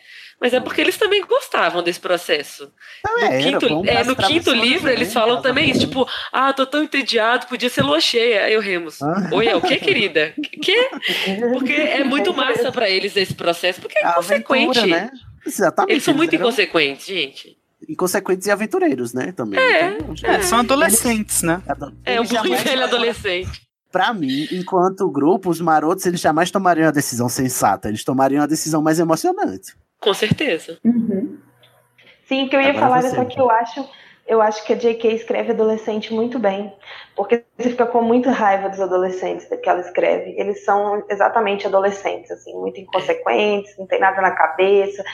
Mas 0.43 0.53
é 0.53 0.59
porque 0.61 0.81
eles 0.81 0.97
também 0.97 1.25
gostavam 1.25 1.85
desse 1.85 2.01
processo. 2.01 2.69
No 3.05 3.19
é, 3.19 3.27
era 3.27 3.39
quinto, 3.61 3.89
é, 3.89 4.03
no 4.03 4.17
quinto 4.17 4.53
livro, 4.53 4.91
eles 4.91 5.13
falam 5.13 5.41
também 5.41 5.71
isso, 5.71 5.81
tipo, 5.81 6.05
ah, 6.33 6.53
tô 6.53 6.67
tão 6.67 6.83
entediado, 6.83 7.47
podia 7.47 7.71
ser 7.71 7.83
lua 7.83 8.01
cheia. 8.01 8.43
Aí 8.47 8.57
o 8.57 8.61
Remus, 8.61 9.01
Ah. 9.01 9.31
oi, 9.33 9.47
é 9.47 9.55
o 9.55 9.61
que, 9.61 9.77
querida? 9.77 10.35
Que? 10.61 10.91
Porque 11.55 11.73
é 11.73 12.03
muito 12.03 12.35
massa 12.35 12.73
pra 12.73 12.91
eles 12.91 13.17
esse 13.17 13.35
processo, 13.35 13.81
porque 13.81 13.97
é 13.99 14.11
inconsequente. 14.11 14.81
aventura, 14.81 14.87
né? 14.87 15.11
Exatamente. 15.47 15.93
Eles 15.93 16.03
são 16.03 16.15
muito 16.15 16.35
eram 16.35 16.45
inconsequentes, 16.45 17.07
gente. 17.07 17.57
inconsequentes 17.89 18.47
e 18.47 18.51
aventureiros, 18.51 19.13
né? 19.15 19.31
Também. 19.33 19.61
É, 19.61 19.89
Então, 19.91 20.15
É, 20.25 20.43
são 20.43 20.59
adolescentes, 20.59 21.43
né? 21.43 21.63
É 22.05 22.21
um 22.21 22.25
jamais 22.25 22.63
velho 22.63 22.83
adolescente. 22.85 23.63
Pra 23.93 24.13
mim, 24.15 24.49
enquanto 24.51 25.09
grupo, 25.11 25.51
os 25.51 25.61
marotos, 25.61 26.07
eles 26.07 26.21
jamais 26.21 26.51
tomariam 26.51 26.89
a 26.89 26.91
decisão 26.91 27.29
sensata. 27.29 27.89
Eles 27.89 28.03
tomariam 28.03 28.43
a 28.43 28.47
decisão 28.47 28.81
mais 28.83 28.99
emocionante. 28.99 29.75
Com 30.03 30.13
certeza. 30.13 30.79
Sim, 32.25 32.47
o 32.47 32.49
que 32.51 32.57
eu 32.57 32.61
ia 32.61 32.71
Agora 32.71 32.81
falar 32.81 33.03
você. 33.03 33.07
era 33.09 33.17
só 33.17 33.25
que 33.25 33.41
eu 33.41 33.49
acho, 33.49 33.89
eu 34.27 34.43
acho 34.43 34.65
que 34.65 34.73
a 34.73 34.77
J.K. 34.77 35.13
escreve 35.13 35.53
adolescente 35.53 36.13
muito 36.13 36.41
bem. 36.41 36.75
Porque 37.15 37.45
você 37.57 37.71
fica 37.71 37.87
com 37.87 38.03
muita 38.03 38.33
raiva 38.33 38.69
dos 38.69 38.81
adolescentes 38.81 39.47
que 39.47 39.69
ela 39.69 39.81
escreve. 39.81 40.35
Eles 40.37 40.65
são 40.65 41.05
exatamente 41.09 41.67
adolescentes, 41.67 42.31
assim, 42.33 42.53
muito 42.59 42.81
inconsequentes, 42.81 43.79
não 43.79 43.87
tem 43.87 44.01
nada 44.01 44.21
na 44.21 44.33
cabeça, 44.33 45.05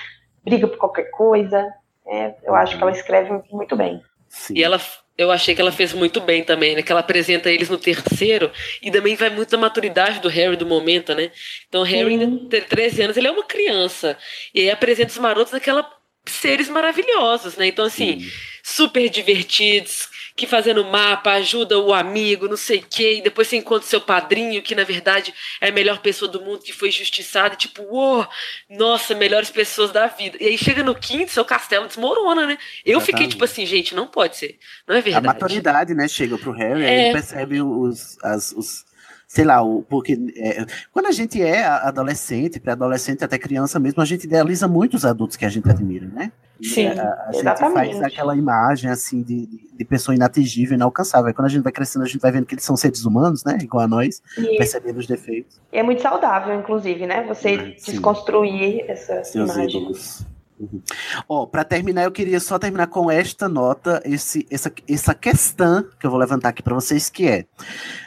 briga 0.42 0.66
por 0.66 0.78
qualquer 0.78 1.10
coisa. 1.10 1.70
É, 2.06 2.34
eu 2.42 2.54
acho 2.54 2.76
que 2.76 2.82
ela 2.82 2.92
escreve 2.92 3.42
muito 3.52 3.76
bem. 3.76 4.02
E 4.50 4.64
ela, 4.64 4.80
eu 5.18 5.32
achei 5.32 5.52
que 5.52 5.60
ela 5.60 5.72
fez 5.72 5.92
muito 5.92 6.20
bem 6.20 6.44
também, 6.44 6.76
né? 6.76 6.82
Que 6.82 6.92
ela 6.92 7.00
apresenta 7.00 7.50
eles 7.50 7.68
no 7.68 7.76
terceiro 7.76 8.52
e 8.80 8.88
também 8.88 9.16
vai 9.16 9.28
muito 9.28 9.50
da 9.50 9.58
maturidade 9.58 10.20
do 10.20 10.28
Harry 10.28 10.56
do 10.56 10.64
momento, 10.64 11.12
né? 11.12 11.32
Então 11.68 11.80
o 11.80 11.84
Harry 11.84 12.14
ainda 12.14 12.48
tem 12.48 12.62
13 12.62 13.02
anos, 13.02 13.16
ele 13.16 13.26
é 13.26 13.30
uma 13.30 13.42
criança. 13.42 14.16
E 14.54 14.60
aí 14.60 14.70
apresenta 14.70 15.10
os 15.10 15.18
marotos 15.18 15.52
naquela 15.52 15.82
seres 16.28 16.68
maravilhosos, 16.68 17.56
né? 17.56 17.66
Então 17.66 17.84
assim, 17.84 18.26
super 18.62 19.08
divertidos, 19.08 20.08
que 20.36 20.46
fazendo 20.46 20.84
mapa, 20.84 21.32
ajuda 21.32 21.78
o 21.80 21.92
amigo, 21.92 22.46
não 22.48 22.56
sei 22.56 22.78
o 22.78 22.86
quê, 22.88 23.16
e 23.18 23.22
depois 23.22 23.48
você 23.48 23.56
encontra 23.56 23.84
o 23.84 23.88
seu 23.90 24.00
padrinho, 24.00 24.62
que 24.62 24.74
na 24.74 24.84
verdade 24.84 25.34
é 25.60 25.68
a 25.68 25.72
melhor 25.72 25.98
pessoa 25.98 26.30
do 26.30 26.40
mundo, 26.40 26.62
que 26.62 26.72
foi 26.72 26.90
justiçado, 26.92 27.54
e 27.54 27.58
tipo, 27.58 27.82
uou, 27.82 28.24
nossa, 28.70 29.14
melhores 29.16 29.50
pessoas 29.50 29.90
da 29.90 30.06
vida. 30.06 30.36
E 30.40 30.46
aí 30.46 30.56
chega 30.58 30.84
no 30.84 30.94
quinto, 30.94 31.32
seu 31.32 31.44
castelo 31.44 31.88
desmorona, 31.88 32.46
né? 32.46 32.58
Eu 32.84 33.00
fiquei 33.00 33.26
tipo 33.26 33.42
assim, 33.44 33.66
gente, 33.66 33.94
não 33.96 34.06
pode 34.06 34.36
ser. 34.36 34.58
Não 34.86 34.94
é 34.94 34.98
A 34.98 35.02
verdade. 35.02 35.26
maturidade, 35.26 35.94
né, 35.94 36.06
chega 36.06 36.38
pro 36.38 36.52
Harry, 36.52 36.84
aí 36.84 36.90
É. 36.90 37.04
ele 37.06 37.12
percebe 37.14 37.60
os, 37.60 38.16
as, 38.22 38.52
os 38.52 38.84
sei 39.28 39.44
lá, 39.44 39.62
o, 39.62 39.82
porque 39.82 40.18
é, 40.36 40.64
quando 40.90 41.06
a 41.06 41.12
gente 41.12 41.40
é 41.40 41.62
adolescente, 41.66 42.58
pré-adolescente, 42.58 43.22
até 43.22 43.38
criança 43.38 43.78
mesmo, 43.78 44.00
a 44.02 44.06
gente 44.06 44.24
idealiza 44.24 44.66
muito 44.66 44.94
os 44.94 45.04
adultos 45.04 45.36
que 45.36 45.44
a 45.44 45.48
gente 45.50 45.68
admira, 45.70 46.06
né? 46.06 46.32
Sim, 46.60 46.86
a, 46.88 47.26
a 47.28 47.32
gente 47.32 47.44
faz 47.72 48.02
aquela 48.02 48.34
imagem 48.34 48.90
assim 48.90 49.22
de, 49.22 49.46
de- 49.46 49.68
de 49.78 49.84
pessoa 49.84 50.12
inatingível, 50.14 50.74
inalcançável. 50.74 51.28
Aí 51.28 51.32
quando 51.34 51.46
a 51.46 51.50
gente 51.50 51.62
vai 51.62 51.70
crescendo, 51.72 52.02
a 52.04 52.08
gente 52.08 52.20
vai 52.20 52.32
vendo 52.32 52.46
que 52.46 52.54
eles 52.54 52.64
são 52.64 52.76
seres 52.76 53.04
humanos, 53.04 53.44
né? 53.44 53.58
Igual 53.62 53.84
a 53.84 53.86
nós, 53.86 54.20
E- 54.36 54.56
percebendo 54.56 54.98
os 54.98 55.06
defeitos. 55.06 55.60
E 55.72 55.78
é 55.78 55.82
muito 55.84 56.02
saudável, 56.02 56.58
inclusive, 56.58 57.06
né? 57.06 57.22
Você 57.28 57.76
sim. 57.78 57.92
desconstruir 57.92 58.84
essa 58.90 59.22
Seus 59.22 59.54
imagem. 59.54 59.82
ídolos. 59.82 60.22
Uhum. 60.58 60.82
Ó, 61.28 61.46
para 61.46 61.64
terminar, 61.64 62.04
eu 62.04 62.12
queria 62.12 62.40
só 62.40 62.58
terminar 62.58 62.88
com 62.88 63.10
esta 63.10 63.48
nota, 63.48 64.02
esse, 64.04 64.46
essa, 64.50 64.72
essa 64.88 65.14
questão 65.14 65.84
que 65.98 66.06
eu 66.06 66.10
vou 66.10 66.18
levantar 66.18 66.48
aqui 66.48 66.62
para 66.62 66.74
vocês, 66.74 67.08
que 67.08 67.28
é: 67.28 67.46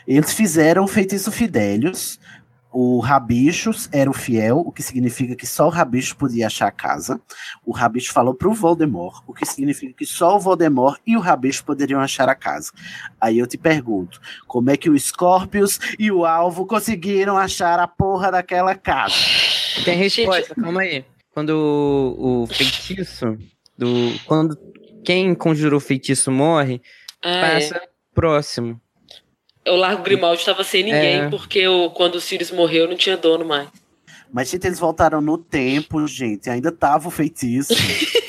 eles 0.08 0.34
fizeram 0.34 0.84
o 0.84 0.88
feitiço 0.88 1.32
Fidélios, 1.32 2.20
o 2.74 3.00
Rabichos 3.00 3.90
era 3.92 4.10
o 4.10 4.14
fiel, 4.14 4.60
o 4.60 4.72
que 4.72 4.82
significa 4.82 5.36
que 5.36 5.46
só 5.46 5.68
o 5.68 5.70
Rabicho 5.70 6.16
podia 6.16 6.48
achar 6.48 6.68
a 6.68 6.72
casa. 6.72 7.20
O 7.66 7.72
Rabicho 7.72 8.14
falou 8.14 8.34
pro 8.34 8.54
Voldemort, 8.54 9.22
o 9.28 9.34
que 9.34 9.46
significa 9.46 9.94
que 9.94 10.06
só 10.06 10.38
o 10.38 10.40
Voldemort 10.40 10.98
e 11.06 11.18
o 11.18 11.20
Rabicho 11.20 11.66
poderiam 11.66 12.00
achar 12.00 12.30
a 12.30 12.36
casa. 12.36 12.72
Aí 13.20 13.38
eu 13.38 13.46
te 13.46 13.58
pergunto, 13.58 14.22
como 14.48 14.70
é 14.70 14.78
que 14.78 14.90
o 14.90 14.98
Scorpius 14.98 15.80
e 16.00 16.10
o 16.12 16.26
Alvo 16.26 16.66
conseguiram 16.66 17.38
achar 17.38 17.78
a 17.78 17.88
porra 17.88 18.32
daquela 18.32 18.74
casa? 18.74 19.16
Tem 19.84 19.98
resposta, 19.98 20.56
calma 20.56 20.82
aí. 20.82 21.06
Quando 21.34 21.50
o, 21.52 22.44
o 22.44 22.48
feitiço 22.48 23.38
do. 23.78 23.88
Quando 24.26 24.58
quem 25.04 25.34
conjurou 25.34 25.78
o 25.78 25.82
feitiço 25.82 26.32
morre, 26.32 26.82
Ah, 27.24 27.42
passa 27.54 27.78
é. 27.78 27.88
próximo. 28.14 28.80
O 29.68 29.76
Largo 29.76 30.04
Grimaldi 30.04 30.40
estava 30.40 30.64
sem 30.64 30.84
ninguém, 30.84 31.22
É. 31.22 31.30
porque 31.30 31.68
o, 31.68 31.90
quando 31.92 32.16
o 32.16 32.22
Sirius 32.22 32.52
morreu 32.52 32.88
não 32.88 32.96
tinha 32.98 33.16
dono 33.16 33.46
mais. 33.46 33.70
Mas, 34.34 34.50
gente, 34.50 34.66
eles 34.66 34.80
voltaram 34.80 35.20
no 35.22 35.38
tempo, 35.38 36.06
gente. 36.08 36.50
Ainda 36.50 36.72
tava 36.72 37.08
o 37.08 37.12
feitiço. 37.12 37.74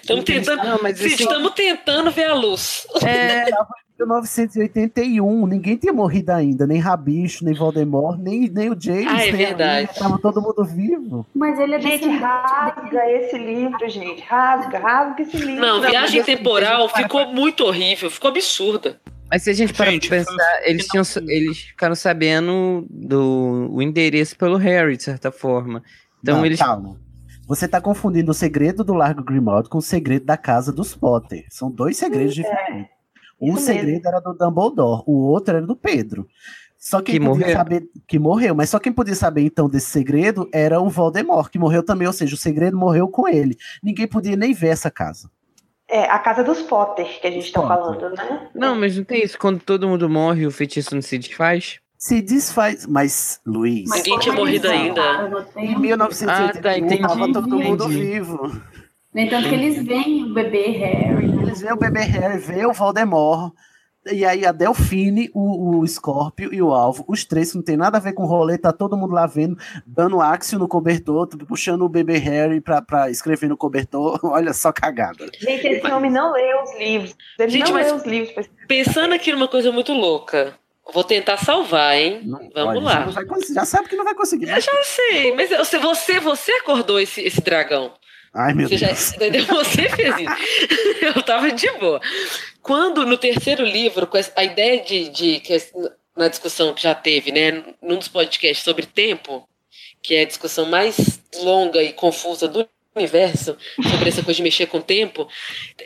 Estamos 0.00 0.24
tentando, 0.24 0.64
Não, 0.64 0.78
mas 0.82 1.00
estamos 1.00 1.52
tentando 1.52 2.10
ver 2.10 2.24
a 2.26 2.34
luz. 2.34 2.86
É, 3.04 3.50
tava 3.50 3.68
em 3.98 3.98
1981. 3.98 5.46
Ninguém 5.46 5.76
tinha 5.76 5.92
morrido 5.92 6.32
ainda. 6.32 6.66
Nem 6.66 6.78
Rabicho, 6.78 7.44
nem 7.44 7.54
Voldemort, 7.54 8.18
nem, 8.18 8.48
nem 8.48 8.70
o 8.70 8.76
James. 8.80 9.06
Ah, 9.08 9.26
é 9.26 9.32
verdade. 9.32 9.86
Lily, 9.88 9.98
Tava 9.98 10.18
todo 10.18 10.40
mundo 10.40 10.64
vivo. 10.64 11.26
Mas 11.34 11.58
ele 11.58 11.74
é 11.74 11.80
Gente, 11.80 12.08
rasga 12.08 13.10
esse 13.10 13.38
livro, 13.38 13.88
gente. 13.88 14.22
Rasga, 14.22 14.78
rasga 14.78 15.22
esse 15.22 15.36
livro. 15.36 15.60
Não, 15.60 15.80
viagem 15.80 16.22
temporal 16.22 16.88
ficou 16.88 17.26
muito 17.32 17.64
horrível, 17.64 18.10
ficou 18.10 18.30
absurda. 18.30 19.00
Mas 19.30 19.44
se 19.44 19.50
a 19.50 19.52
gente 19.52 19.72
parar 19.72 19.92
Gente, 19.92 20.08
pra 20.08 20.18
pensar, 20.18 20.60
eles, 20.64 20.86
tinham, 20.86 21.04
eles 21.28 21.58
ficaram 21.60 21.94
sabendo 21.94 22.84
do 22.90 23.68
o 23.70 23.80
endereço 23.80 24.36
pelo 24.36 24.56
Harry, 24.56 24.96
de 24.96 25.04
certa 25.04 25.30
forma. 25.30 25.84
Então 26.20 26.38
Não, 26.38 26.46
eles. 26.46 26.58
calma. 26.58 26.96
Você 27.50 27.66
tá 27.66 27.80
confundindo 27.80 28.30
o 28.30 28.34
segredo 28.34 28.84
do 28.84 28.94
Largo 28.94 29.24
Grimald 29.24 29.68
com 29.68 29.78
o 29.78 29.82
segredo 29.82 30.24
da 30.24 30.36
casa 30.36 30.72
dos 30.72 30.94
Potter. 30.94 31.46
São 31.50 31.68
dois 31.68 31.96
segredos 31.96 32.32
diferentes. 32.32 32.86
Um 33.40 33.54
isso 33.54 33.62
segredo 33.64 33.86
mesmo. 33.94 34.08
era 34.08 34.20
do 34.20 34.34
Dumbledore, 34.34 35.02
o 35.04 35.16
outro 35.26 35.56
era 35.56 35.66
do 35.66 35.74
Pedro. 35.74 36.28
Só 36.78 37.02
quem 37.02 37.14
Que 37.18 37.18
podia 37.26 37.40
morreu. 37.46 37.56
saber 37.56 37.88
que 38.06 38.20
morreu, 38.20 38.54
mas 38.54 38.70
só 38.70 38.78
quem 38.78 38.92
podia 38.92 39.16
saber 39.16 39.42
então 39.42 39.68
desse 39.68 39.90
segredo 39.90 40.48
era 40.52 40.80
o 40.80 40.88
Voldemort, 40.88 41.50
que 41.50 41.58
morreu 41.58 41.82
também, 41.82 42.06
ou 42.06 42.12
seja, 42.12 42.36
o 42.36 42.38
segredo 42.38 42.76
morreu 42.78 43.08
com 43.08 43.26
ele. 43.26 43.56
Ninguém 43.82 44.06
podia 44.06 44.36
nem 44.36 44.52
ver 44.54 44.68
essa 44.68 44.88
casa. 44.88 45.28
É, 45.88 46.04
a 46.04 46.20
casa 46.20 46.44
dos 46.44 46.62
Potter 46.62 47.20
que 47.20 47.26
a 47.26 47.32
gente 47.32 47.50
tá 47.50 47.60
Potter. 47.62 47.76
falando, 48.00 48.14
né? 48.16 48.48
Não, 48.54 48.76
mas 48.78 48.96
não 48.96 49.02
tem 49.02 49.24
isso. 49.24 49.36
Quando 49.36 49.58
todo 49.58 49.88
mundo 49.88 50.08
morre, 50.08 50.46
o 50.46 50.52
feitiço 50.52 50.94
não 50.94 51.02
se 51.02 51.18
desfaz? 51.18 51.80
Se 52.02 52.22
desfaz, 52.22 52.86
mas 52.86 53.42
Luiz, 53.46 53.86
Mas 53.86 53.98
Ninguém 54.02 54.18
tinha 54.20 54.34
morrido 54.34 54.70
ainda. 54.70 55.00
em 55.28 55.66
tempo, 55.66 55.80
1981 55.80 56.30
Ah, 56.30 56.52
tá, 56.62 56.78
entendi, 56.78 57.02
tava 57.02 57.30
todo 57.30 57.46
mundo 57.58 57.84
entendi. 57.84 58.00
vivo. 58.00 58.62
No 59.12 59.20
entanto, 59.20 59.48
que 59.50 59.54
eles 59.54 59.84
veem 59.84 60.24
o 60.24 60.32
bebê 60.32 60.68
Harry, 60.70 61.28
né? 61.28 61.42
Eles 61.42 61.60
veem 61.60 61.74
o 61.74 61.76
bebê 61.76 62.00
Harry, 62.00 62.38
vê 62.38 62.64
o 62.64 62.72
Voldemort, 62.72 63.52
e 64.10 64.24
aí 64.24 64.46
a 64.46 64.52
Delfine, 64.52 65.28
o, 65.34 65.78
o 65.80 65.86
Scorpio 65.86 66.54
e 66.54 66.62
o 66.62 66.72
Alvo, 66.72 67.04
os 67.06 67.22
três 67.26 67.50
que 67.50 67.58
não 67.58 67.62
tem 67.62 67.76
nada 67.76 67.98
a 67.98 68.00
ver 68.00 68.14
com 68.14 68.22
o 68.22 68.26
rolê, 68.26 68.56
tá 68.56 68.72
todo 68.72 68.96
mundo 68.96 69.12
lá 69.12 69.26
vendo, 69.26 69.58
dando 69.86 70.22
axio 70.22 70.58
no 70.58 70.66
cobertor, 70.66 71.28
puxando 71.46 71.82
o 71.82 71.88
bebê 71.88 72.16
Harry 72.16 72.62
pra, 72.62 72.80
pra 72.80 73.10
escrever 73.10 73.48
no 73.50 73.58
cobertor, 73.58 74.18
olha 74.24 74.54
só 74.54 74.72
cagada. 74.72 75.26
Gente, 75.38 75.66
esse 75.66 75.86
homem 75.92 76.10
não 76.10 76.32
lê 76.32 76.54
os 76.62 76.78
livros. 76.78 77.14
Ele 77.38 77.50
Gente, 77.50 77.64
não 77.66 77.72
mas- 77.74 77.88
lê 77.88 77.92
os 77.92 78.04
livros. 78.06 78.46
Pensando 78.66 79.12
aqui 79.12 79.32
numa 79.32 79.48
coisa 79.48 79.70
muito 79.70 79.92
louca. 79.92 80.54
Vou 80.92 81.04
tentar 81.04 81.36
salvar, 81.36 81.96
hein? 81.96 82.22
Vamos 82.54 82.76
Olha, 82.76 82.80
lá. 82.80 82.92
Já, 82.92 83.06
não 83.06 83.12
vai 83.12 83.24
conseguir, 83.24 83.54
já 83.54 83.64
sabe 83.64 83.88
que 83.88 83.96
não 83.96 84.04
vai 84.04 84.14
conseguir. 84.14 84.46
Eu 84.46 84.52
Mas... 84.54 84.64
já 84.64 84.84
sei, 84.84 85.34
mas 85.34 85.50
você, 85.50 85.78
você, 85.78 86.20
você 86.20 86.52
acordou 86.52 86.98
esse, 87.00 87.20
esse 87.20 87.40
dragão. 87.40 87.92
Ai, 88.32 88.54
meu 88.54 88.68
Você, 88.68 88.78
já, 88.78 88.86
Deus. 88.88 89.12
entendeu? 89.14 89.44
você 89.46 89.88
fez 89.88 90.14
isso. 90.18 91.04
Eu 91.04 91.22
tava 91.22 91.50
de 91.50 91.68
boa. 91.72 92.00
Quando 92.62 93.04
no 93.04 93.18
terceiro 93.18 93.64
livro, 93.64 94.06
com 94.06 94.18
a 94.36 94.44
ideia 94.44 94.80
de, 94.82 95.08
de 95.08 95.40
que, 95.40 95.56
na 96.16 96.28
discussão 96.28 96.72
que 96.72 96.82
já 96.82 96.94
teve, 96.94 97.32
né, 97.32 97.64
num 97.82 97.98
dos 97.98 98.08
podcasts 98.08 98.64
sobre 98.64 98.86
tempo, 98.86 99.48
que 100.02 100.14
é 100.14 100.22
a 100.22 100.26
discussão 100.26 100.66
mais 100.66 101.20
longa 101.42 101.82
e 101.82 101.92
confusa 101.92 102.46
do 102.46 102.68
universo 102.94 103.56
sobre 103.90 104.08
essa 104.08 104.22
coisa 104.22 104.36
de 104.36 104.42
mexer 104.42 104.66
com 104.66 104.78
o 104.78 104.82
tempo, 104.82 105.28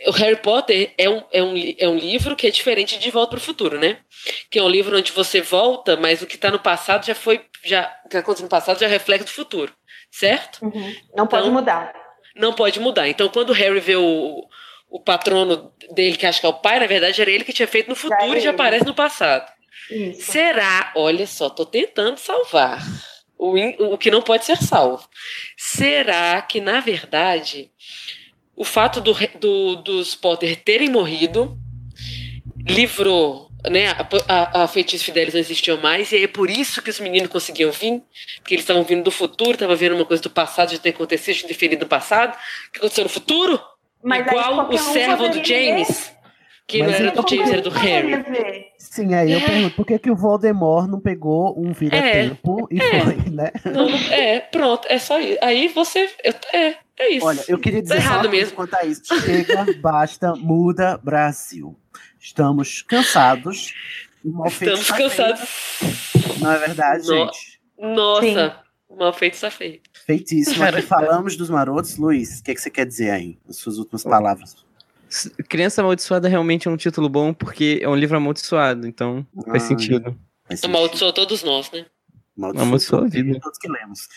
o 0.07 0.11
Harry 0.13 0.37
Potter 0.37 0.93
é 0.97 1.09
um, 1.09 1.23
é 1.31 1.43
um, 1.43 1.75
é 1.79 1.89
um 1.89 1.97
livro 1.97 2.35
que 2.35 2.47
é 2.47 2.51
diferente 2.51 2.99
de 2.99 3.11
Volta 3.11 3.31
para 3.31 3.39
o 3.39 3.43
Futuro, 3.43 3.79
né? 3.79 3.99
Que 4.51 4.59
é 4.59 4.63
um 4.63 4.69
livro 4.69 4.97
onde 4.97 5.13
você 5.13 5.41
volta, 5.41 5.97
mas 5.97 6.23
o 6.23 6.27
que 6.27 6.37
está 6.37 6.51
no 6.51 6.59
passado 6.59 7.05
já 7.05 7.15
foi, 7.15 7.43
já 7.63 7.93
o 8.05 8.09
que 8.09 8.17
aconteceu 8.17 8.45
no 8.45 8.51
passado 8.51 8.81
já 8.81 8.89
reflete 8.89 9.25
o 9.25 9.29
futuro, 9.29 9.73
certo? 10.11 10.65
Uhum. 10.65 10.95
Não 11.15 11.27
pode 11.27 11.43
Então, 11.43 11.53
mudar. 11.55 11.95
Não 12.35 12.53
pode 12.53 12.81
mudar. 12.81 13.09
Então, 13.09 13.29
quando 13.29 13.51
o 13.51 13.55
Harry 13.55 13.81
vê 13.81 13.97
o, 13.97 14.43
o 14.89 14.99
patrono 15.01 15.73
dele, 15.93 16.17
que 16.17 16.27
acha 16.27 16.41
que 16.41 16.47
é 16.47 16.49
o 16.49 16.55
pai, 16.55 16.81
na 16.81 16.87
verdade 16.87 17.21
era 17.21 17.31
ele 17.31 17.45
que 17.45 17.53
tinha 17.53 17.69
feito 17.69 17.89
no 17.89 17.95
futuro 17.97 18.37
e 18.37 18.41
já 18.41 18.51
aparece 18.51 18.87
no 18.87 18.95
passado. 18.95 19.47
Isso. 19.91 20.33
Será? 20.33 20.91
Olha 20.97 21.27
só, 21.27 21.51
tô 21.51 21.67
tentando 21.67 22.17
salvar 22.17 22.81
o, 23.39 23.57
in- 23.59 23.77
o 23.79 23.99
que 23.99 24.11
não 24.11 24.23
pode 24.23 24.45
ser 24.45 24.57
salvo. 24.57 25.09
Será 25.57 26.41
que, 26.43 26.61
na 26.61 26.81
verdade, 26.81 27.71
o 28.57 28.65
fato 28.65 29.01
do 29.01 29.13
do- 29.39 29.77
dos 29.77 30.15
Potter 30.15 30.57
terem 30.63 30.89
morrido 30.89 31.59
livrou, 32.67 33.49
né? 33.71 33.89
A, 33.89 34.09
a, 34.29 34.63
a 34.65 34.69
feitiço 34.69 35.05
Fidelis 35.05 35.35
não 35.35 35.41
existiu 35.41 35.77
mais, 35.79 36.13
e 36.13 36.25
é 36.25 36.29
por 36.29 36.49
isso 36.51 36.81
que 36.83 36.91
os 36.91 37.01
meninos 37.01 37.29
conseguiam 37.31 37.71
vir, 37.71 38.03
porque 38.37 38.55
eles 38.55 38.63
estavam 38.63 38.83
vindo 38.85 39.03
do 39.05 39.11
futuro, 39.11 39.53
estavam 39.53 39.77
vendo 39.77 39.95
uma 39.97 40.05
coisa 40.05 40.23
do 40.23 40.31
passado 40.31 40.73
já 40.73 40.79
ter 40.79 40.91
acontecido, 40.91 41.37
já 41.37 41.49
ter 41.49 41.55
ferido 41.55 41.85
no 41.85 41.89
passado. 41.89 42.35
O 42.69 42.73
que 42.73 42.79
aconteceu 42.79 43.05
no 43.05 43.11
futuro? 43.11 43.61
Mas 44.03 44.27
Igual 44.27 44.69
o 44.71 44.75
um 44.75 44.79
servo 44.79 45.29
do 45.29 45.43
James, 45.45 46.13
que 46.67 46.79
Mas 46.83 47.01
não 47.01 47.09
era 47.09 47.23
do 47.23 47.29
James, 47.29 47.51
era 47.51 47.63
do 47.63 47.71
Harry. 47.71 48.64
Sim, 48.91 49.15
aí 49.15 49.33
eu 49.33 49.39
É. 49.39 49.47
pergunto, 49.47 49.77
por 49.77 49.87
que, 49.87 49.99
que 49.99 50.11
o 50.11 50.15
Voldemort 50.17 50.87
não 50.89 51.01
pegou 51.01 51.59
um 51.59 51.73
vira-tempo 51.73 52.69
e 52.71 52.79
foi, 52.79 53.31
né? 53.31 53.51
Não, 53.73 53.89
é, 54.13 54.41
pronto, 54.41 54.87
é 54.91 54.99
só 54.99 55.19
isso. 55.19 55.39
Aí 55.43 55.69
você. 55.69 56.09
eu- 56.23 56.35
é, 56.53 56.77
é 56.99 57.11
isso. 57.17 57.27
Olha, 57.27 57.43
eu 57.49 57.59
queria 57.59 57.81
dizer 57.83 57.97
Tá 57.97 58.01
só 58.03 58.07
errado 58.09 58.29
mesmo. 58.31 58.55
quanto 58.55 58.75
a 58.75 58.85
isso. 58.85 59.03
Chega, 59.23 59.67
basta, 59.81 60.35
muda, 60.37 60.99
Brasil. 61.03 61.77
Estamos 62.21 62.83
cansados. 62.83 63.73
mal 64.25 64.47
Estamos 64.49 64.91
cansados. 64.91 65.41
feito. 65.41 66.41
Não 66.41 66.53
é 66.53 66.59
verdade, 66.59 67.07
No- 67.09 67.15
gente? 67.15 67.61
Nossa, 67.79 68.61
mal 68.97 69.13
feito 69.13 69.35
está 69.35 69.51
feito. 69.51 69.91
Feitíssimo. 70.07 70.63
Aqui 70.65 70.83
falamos 70.87 71.37
dos 71.37 71.51
marotos. 71.51 71.97
Luiz, 71.97 72.39
o 72.39 72.43
que, 72.45 72.55
que 72.55 72.61
você 72.61 72.71
quer 72.71 72.87
dizer 72.87 73.11
aí? 73.11 73.39
As 73.49 73.57
suas 73.57 73.79
últimas 73.79 74.03
palavras. 74.05 74.64
Criança 75.49 75.81
Amaldiçoada 75.83 76.29
realmente 76.29 76.69
é 76.69 76.71
um 76.71 76.77
título 76.77 77.09
bom 77.09 77.33
porque 77.35 77.79
é 77.83 77.89
um 77.89 77.95
livro 77.97 78.17
amaldiçoado, 78.17 78.87
então 78.87 79.27
faz 79.47 79.65
Ah, 79.65 79.67
sentido. 79.67 80.17
Faz 80.47 80.61
sentido. 80.61 80.77
Amaldiçoou 80.77 81.13
todos 81.13 81.43
nós, 81.43 81.71
né? 81.73 81.87
Amaldiçoou 82.37 82.67
Amaldiçoou 82.67 83.05
a 83.05 83.09
vida. 83.09 83.39
todos 83.41 83.59
que 83.59 83.69
lemos. 83.69 84.09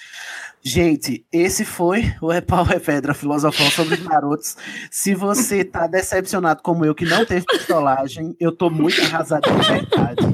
Gente, 0.64 1.24
esse 1.32 1.64
foi 1.64 2.04
o 2.22 2.32
É 2.32 2.42
Pau 2.42 2.66
é 2.72 2.80
Pedra 2.80 3.14
Filosofal 3.14 3.68
sobre 3.68 3.94
os 3.94 4.00
Marotos. 4.02 4.58
Se 4.90 5.14
você 5.14 5.64
tá 5.64 5.86
decepcionado 5.88 6.62
como 6.64 6.84
eu, 6.84 6.96
que 6.96 7.06
não 7.06 7.24
teve 7.26 7.46
pistolagem, 7.46 8.36
eu 8.40 8.52
tô 8.52 8.70
muito 8.70 9.00
arrasado 9.02 9.48
de 9.50 9.68
verdade. 9.68 10.26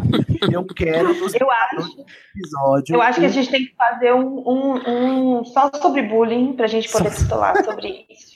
Eu 0.52 0.66
quero 0.66 1.14
nos 1.14 1.34
Eu 1.36 1.52
acho, 1.52 2.06
episódios. 2.38 2.90
eu 2.90 3.02
acho 3.02 3.20
que 3.20 3.26
a 3.26 3.30
gente 3.30 3.50
tem 3.52 3.66
que 3.66 3.76
fazer 3.76 4.14
um, 4.14 4.40
um, 4.48 5.40
um 5.40 5.46
só 5.46 5.70
sobre 5.82 6.04
bullying 6.04 6.54
pra 6.54 6.68
gente 6.68 6.90
poder 6.90 7.10
pistolar 7.12 7.64
sobre 7.66 8.06
isso. 8.10 8.33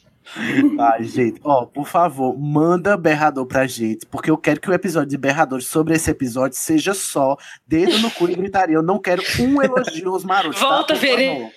Ai, 0.80 1.04
gente, 1.04 1.40
ó, 1.44 1.66
por 1.66 1.88
favor, 1.88 2.38
manda 2.38 2.98
berrador 2.98 3.46
pra 3.46 3.66
gente, 3.66 4.06
porque 4.06 4.30
eu 4.30 4.38
quero 4.38 4.60
que 4.60 4.70
o 4.70 4.74
episódio 4.74 5.10
de 5.10 5.18
berradores 5.18 5.68
sobre 5.68 5.94
esse 5.96 6.10
episódio 6.12 6.58
seja 6.58 6.94
só 6.94 7.38
dedo 7.66 7.98
no 8.00 8.12
cu 8.12 8.30
e 8.30 8.36
gritaria. 8.36 8.76
Eu 8.76 8.84
não 8.84 9.00
quero 9.00 9.24
um 9.40 9.62
elogio 9.62 10.10
aos 10.14 10.24
marotos. 10.26 10.60
tá? 10.60 10.68
Volta, 10.68 10.96
favor. 10.96 11.08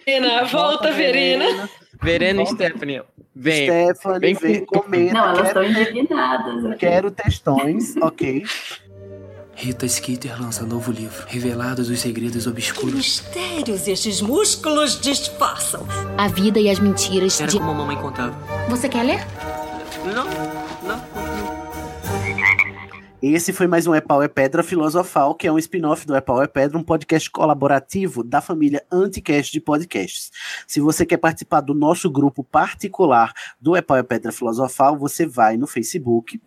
Verena! 0.06 0.44
Volta, 0.44 0.92
Verena! 0.92 1.68
Verena 2.02 2.42
e 2.42 2.44
Volta. 2.44 2.64
Stephanie, 2.64 3.02
vem. 3.34 3.64
Stephanie, 3.66 4.20
vem 4.20 4.34
vem, 4.34 4.64
com- 4.64 4.78
comenta. 4.80 5.12
Não, 5.14 5.24
elas 5.30 5.52
quero, 5.52 5.62
estão 5.64 5.82
indignadas. 5.84 6.76
quero 6.78 7.10
textões, 7.10 7.96
ok? 7.98 8.42
Rita 9.54 9.86
Skeeter 9.86 10.40
lança 10.40 10.64
novo 10.64 10.90
livro, 10.90 11.26
Revelados 11.28 11.90
os 11.90 12.00
Segredos 12.00 12.44
Que 12.44 12.50
Obscuros. 12.50 12.94
mistérios 12.94 13.86
estes 13.86 14.20
músculos 14.22 14.98
disfarçam. 15.00 15.86
A 16.16 16.28
vida 16.28 16.58
e 16.58 16.70
as 16.70 16.78
mentiras 16.78 17.38
Era 17.40 17.50
de. 17.50 17.58
como 17.58 17.70
a 17.70 17.74
mamãe 17.74 17.96
contava. 17.96 18.34
Você 18.68 18.88
quer 18.88 19.02
ler? 19.02 19.26
Não, 20.04 20.24
não. 20.88 21.30
Esse 23.22 23.52
foi 23.52 23.66
mais 23.66 23.86
um 23.86 23.94
É 23.94 24.00
Pau 24.00 24.22
é 24.22 24.28
Pedra 24.28 24.62
Filosofal, 24.62 25.34
que 25.34 25.46
é 25.46 25.52
um 25.52 25.58
spin-off 25.58 26.06
do 26.06 26.16
É 26.16 26.22
Pau 26.22 26.42
é 26.42 26.46
Pedra, 26.46 26.78
um 26.78 26.82
podcast 26.82 27.30
colaborativo 27.30 28.24
da 28.24 28.40
família 28.40 28.82
Anticast 28.90 29.52
de 29.52 29.60
podcasts. 29.60 30.30
Se 30.66 30.80
você 30.80 31.04
quer 31.04 31.18
participar 31.18 31.60
do 31.60 31.74
nosso 31.74 32.10
grupo 32.10 32.42
particular 32.42 33.34
do 33.60 33.76
É 33.76 33.82
Pau 33.82 33.98
é 33.98 34.02
Pedra 34.02 34.32
Filosofal, 34.32 34.96
você 34.96 35.26
vai 35.26 35.58
no 35.58 35.66
Facebook 35.66 36.40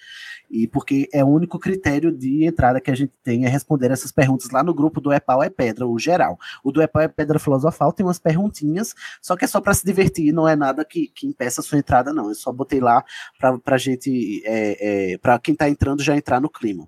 E 0.52 0.68
porque 0.68 1.08
é 1.14 1.24
o 1.24 1.28
único 1.28 1.58
critério 1.58 2.12
de 2.12 2.46
entrada 2.46 2.82
que 2.82 2.92
a 2.92 2.96
gente 2.96 3.14
tem 3.24 3.46
é 3.46 3.50
responder 3.50 3.90
essas 3.90 4.12
perguntas 4.12 4.50
lá 4.50 4.62
no 4.62 4.74
grupo 4.74 5.00
do 5.00 5.14
Epau 5.14 5.42
é 5.42 5.50
Pedra, 5.50 5.88
o 5.88 5.98
geral. 5.98 6.38
O 6.62 6.72
do 6.72 6.82
Epau 6.82 7.02
é 7.02 7.08
Pedra 7.08 7.40
Filosofal 7.40 7.94
tem 7.94 8.06
umas 8.06 8.20
perguntinhas, 8.20 8.94
só 9.22 9.38
que 9.38 9.46
é 9.46 9.48
só 9.48 9.62
para 9.62 9.74
se 9.74 9.86
divertir, 9.86 10.34
não 10.34 10.48
é 10.48 10.56
nada 10.56 10.84
que, 10.84 11.08
que 11.08 11.26
impeça 11.26 11.62
a 11.62 11.64
sua 11.64 11.78
entrada, 11.78 12.12
não. 12.12 12.28
Eu 12.28 12.36
só 12.36 12.52
botei 12.52 12.82
lá 12.82 13.04
para 13.40 13.58
pra 13.60 13.78
gente, 13.78 14.42
é, 14.46 15.14
é, 15.14 15.18
para 15.18 15.40
quem 15.40 15.56
tá 15.56 15.70
entrando 15.70 16.04
já 16.04 16.16
entrar 16.18 16.42
no 16.42 16.50
clima. 16.50 16.88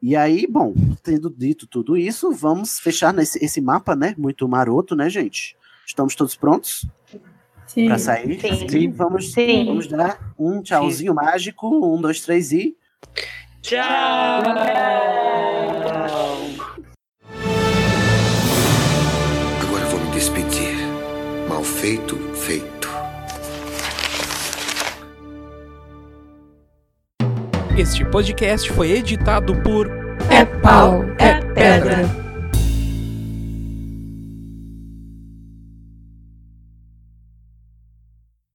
E 0.00 0.14
aí, 0.14 0.46
bom, 0.46 0.74
tendo 1.02 1.28
dito 1.28 1.66
tudo 1.66 1.96
isso, 1.96 2.32
vamos 2.32 2.78
fechar 2.78 3.12
nesse, 3.12 3.44
esse 3.44 3.60
mapa, 3.60 3.96
né? 3.96 4.14
Muito 4.16 4.48
maroto, 4.48 4.94
né, 4.94 5.10
gente? 5.10 5.56
Estamos 5.84 6.14
todos 6.14 6.36
prontos 6.36 6.86
Sim. 7.66 7.86
para 7.86 7.98
sair? 7.98 8.40
Sim. 8.68 8.90
Vamos, 8.92 9.32
Sim. 9.32 9.66
vamos 9.66 9.88
dar 9.88 10.34
um 10.38 10.62
tchauzinho 10.62 11.14
mágico. 11.14 11.68
Um, 11.68 12.00
dois, 12.00 12.20
três 12.20 12.52
e. 12.52 12.76
Tchau! 13.62 14.42
Agora 19.62 19.84
vou 19.90 20.00
me 20.00 20.10
despedir. 20.12 20.74
Mal 21.48 21.62
feito, 21.62 22.16
feito. 22.34 22.88
Este 27.76 28.04
podcast 28.06 28.72
foi 28.72 28.92
editado 28.92 29.54
por 29.62 29.86
É 30.30 30.44
pau, 30.44 31.04
é 31.18 31.40
pedra. 31.52 32.27